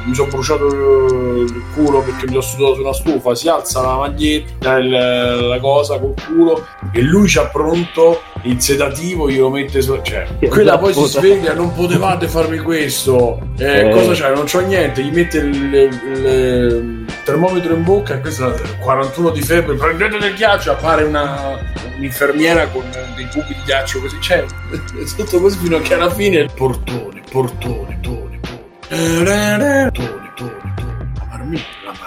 mi 0.06 0.14
sono 0.16 0.30
bruciato 0.30 0.66
il 0.67 1.64
culo 1.74 2.01
perché 2.01 2.26
mi 2.26 2.32
sono 2.32 2.42
sudato 2.42 2.76
su 2.76 2.82
una 2.82 2.93
stufa, 2.93 3.35
si 3.35 3.48
alza 3.48 3.82
la 3.82 3.95
maglietta, 3.98 4.77
il- 4.77 4.90
la 4.90 5.59
cosa 5.61 6.00
col 6.00 6.14
culo 6.26 6.66
e 6.92 7.01
lui 7.01 7.27
c'ha 7.30 7.45
pronto 7.48 8.22
il 8.43 8.61
sedativo 8.61 9.30
glielo 9.30 9.50
mette 9.50 9.82
su 9.82 10.00
cioè 10.03 10.27
quella 10.50 10.77
poi 10.77 10.93
si 10.93 11.03
sveglia 11.06 11.53
non 11.53 11.74
potevate 11.74 12.27
farmi 12.38 12.57
questo 12.59 13.40
eh, 13.57 13.88
Eh. 13.88 13.90
cosa 13.90 14.14
c'è 14.14 14.33
non 14.33 14.45
c'ho 14.45 14.59
niente 14.59 15.01
gli 15.01 15.11
mette 15.11 15.38
il, 15.40 15.53
il- 15.74 17.06
il 17.06 17.06
termometro 17.24 17.74
in 17.74 17.83
bocca 17.83 18.14
e 18.16 18.19
questo 18.19 18.53
è 18.53 18.77
41 18.80 19.30
di 19.32 19.41
febbre 19.41 19.75
prendete 19.75 20.17
del 20.19 20.33
ghiaccio 20.35 20.72
appare 20.72 21.03
una 21.03 21.57
un'infermiera 21.98 22.67
con 22.67 22.83
dei 23.16 23.27
cubi 23.32 23.48
di 23.56 23.61
ghiaccio 23.66 23.99
così 24.01 24.17
cioè 24.22 24.43
è 24.43 25.16
tutto 25.16 25.40
così 25.41 25.57
fino 25.57 25.77
a 25.77 25.82
che 25.82 25.95
alla 25.95 26.11
fine 26.11 26.38
il 26.38 26.51
portone 26.53 27.22
portone 27.30 27.98
tone 28.01 28.40
tone 28.41 29.90
tone 29.91 29.91
tone 29.91 30.32
tone 30.35 30.75
la 31.17 31.25
marmitta 31.30 31.66
la 31.85 31.93
marmitta 31.99 32.07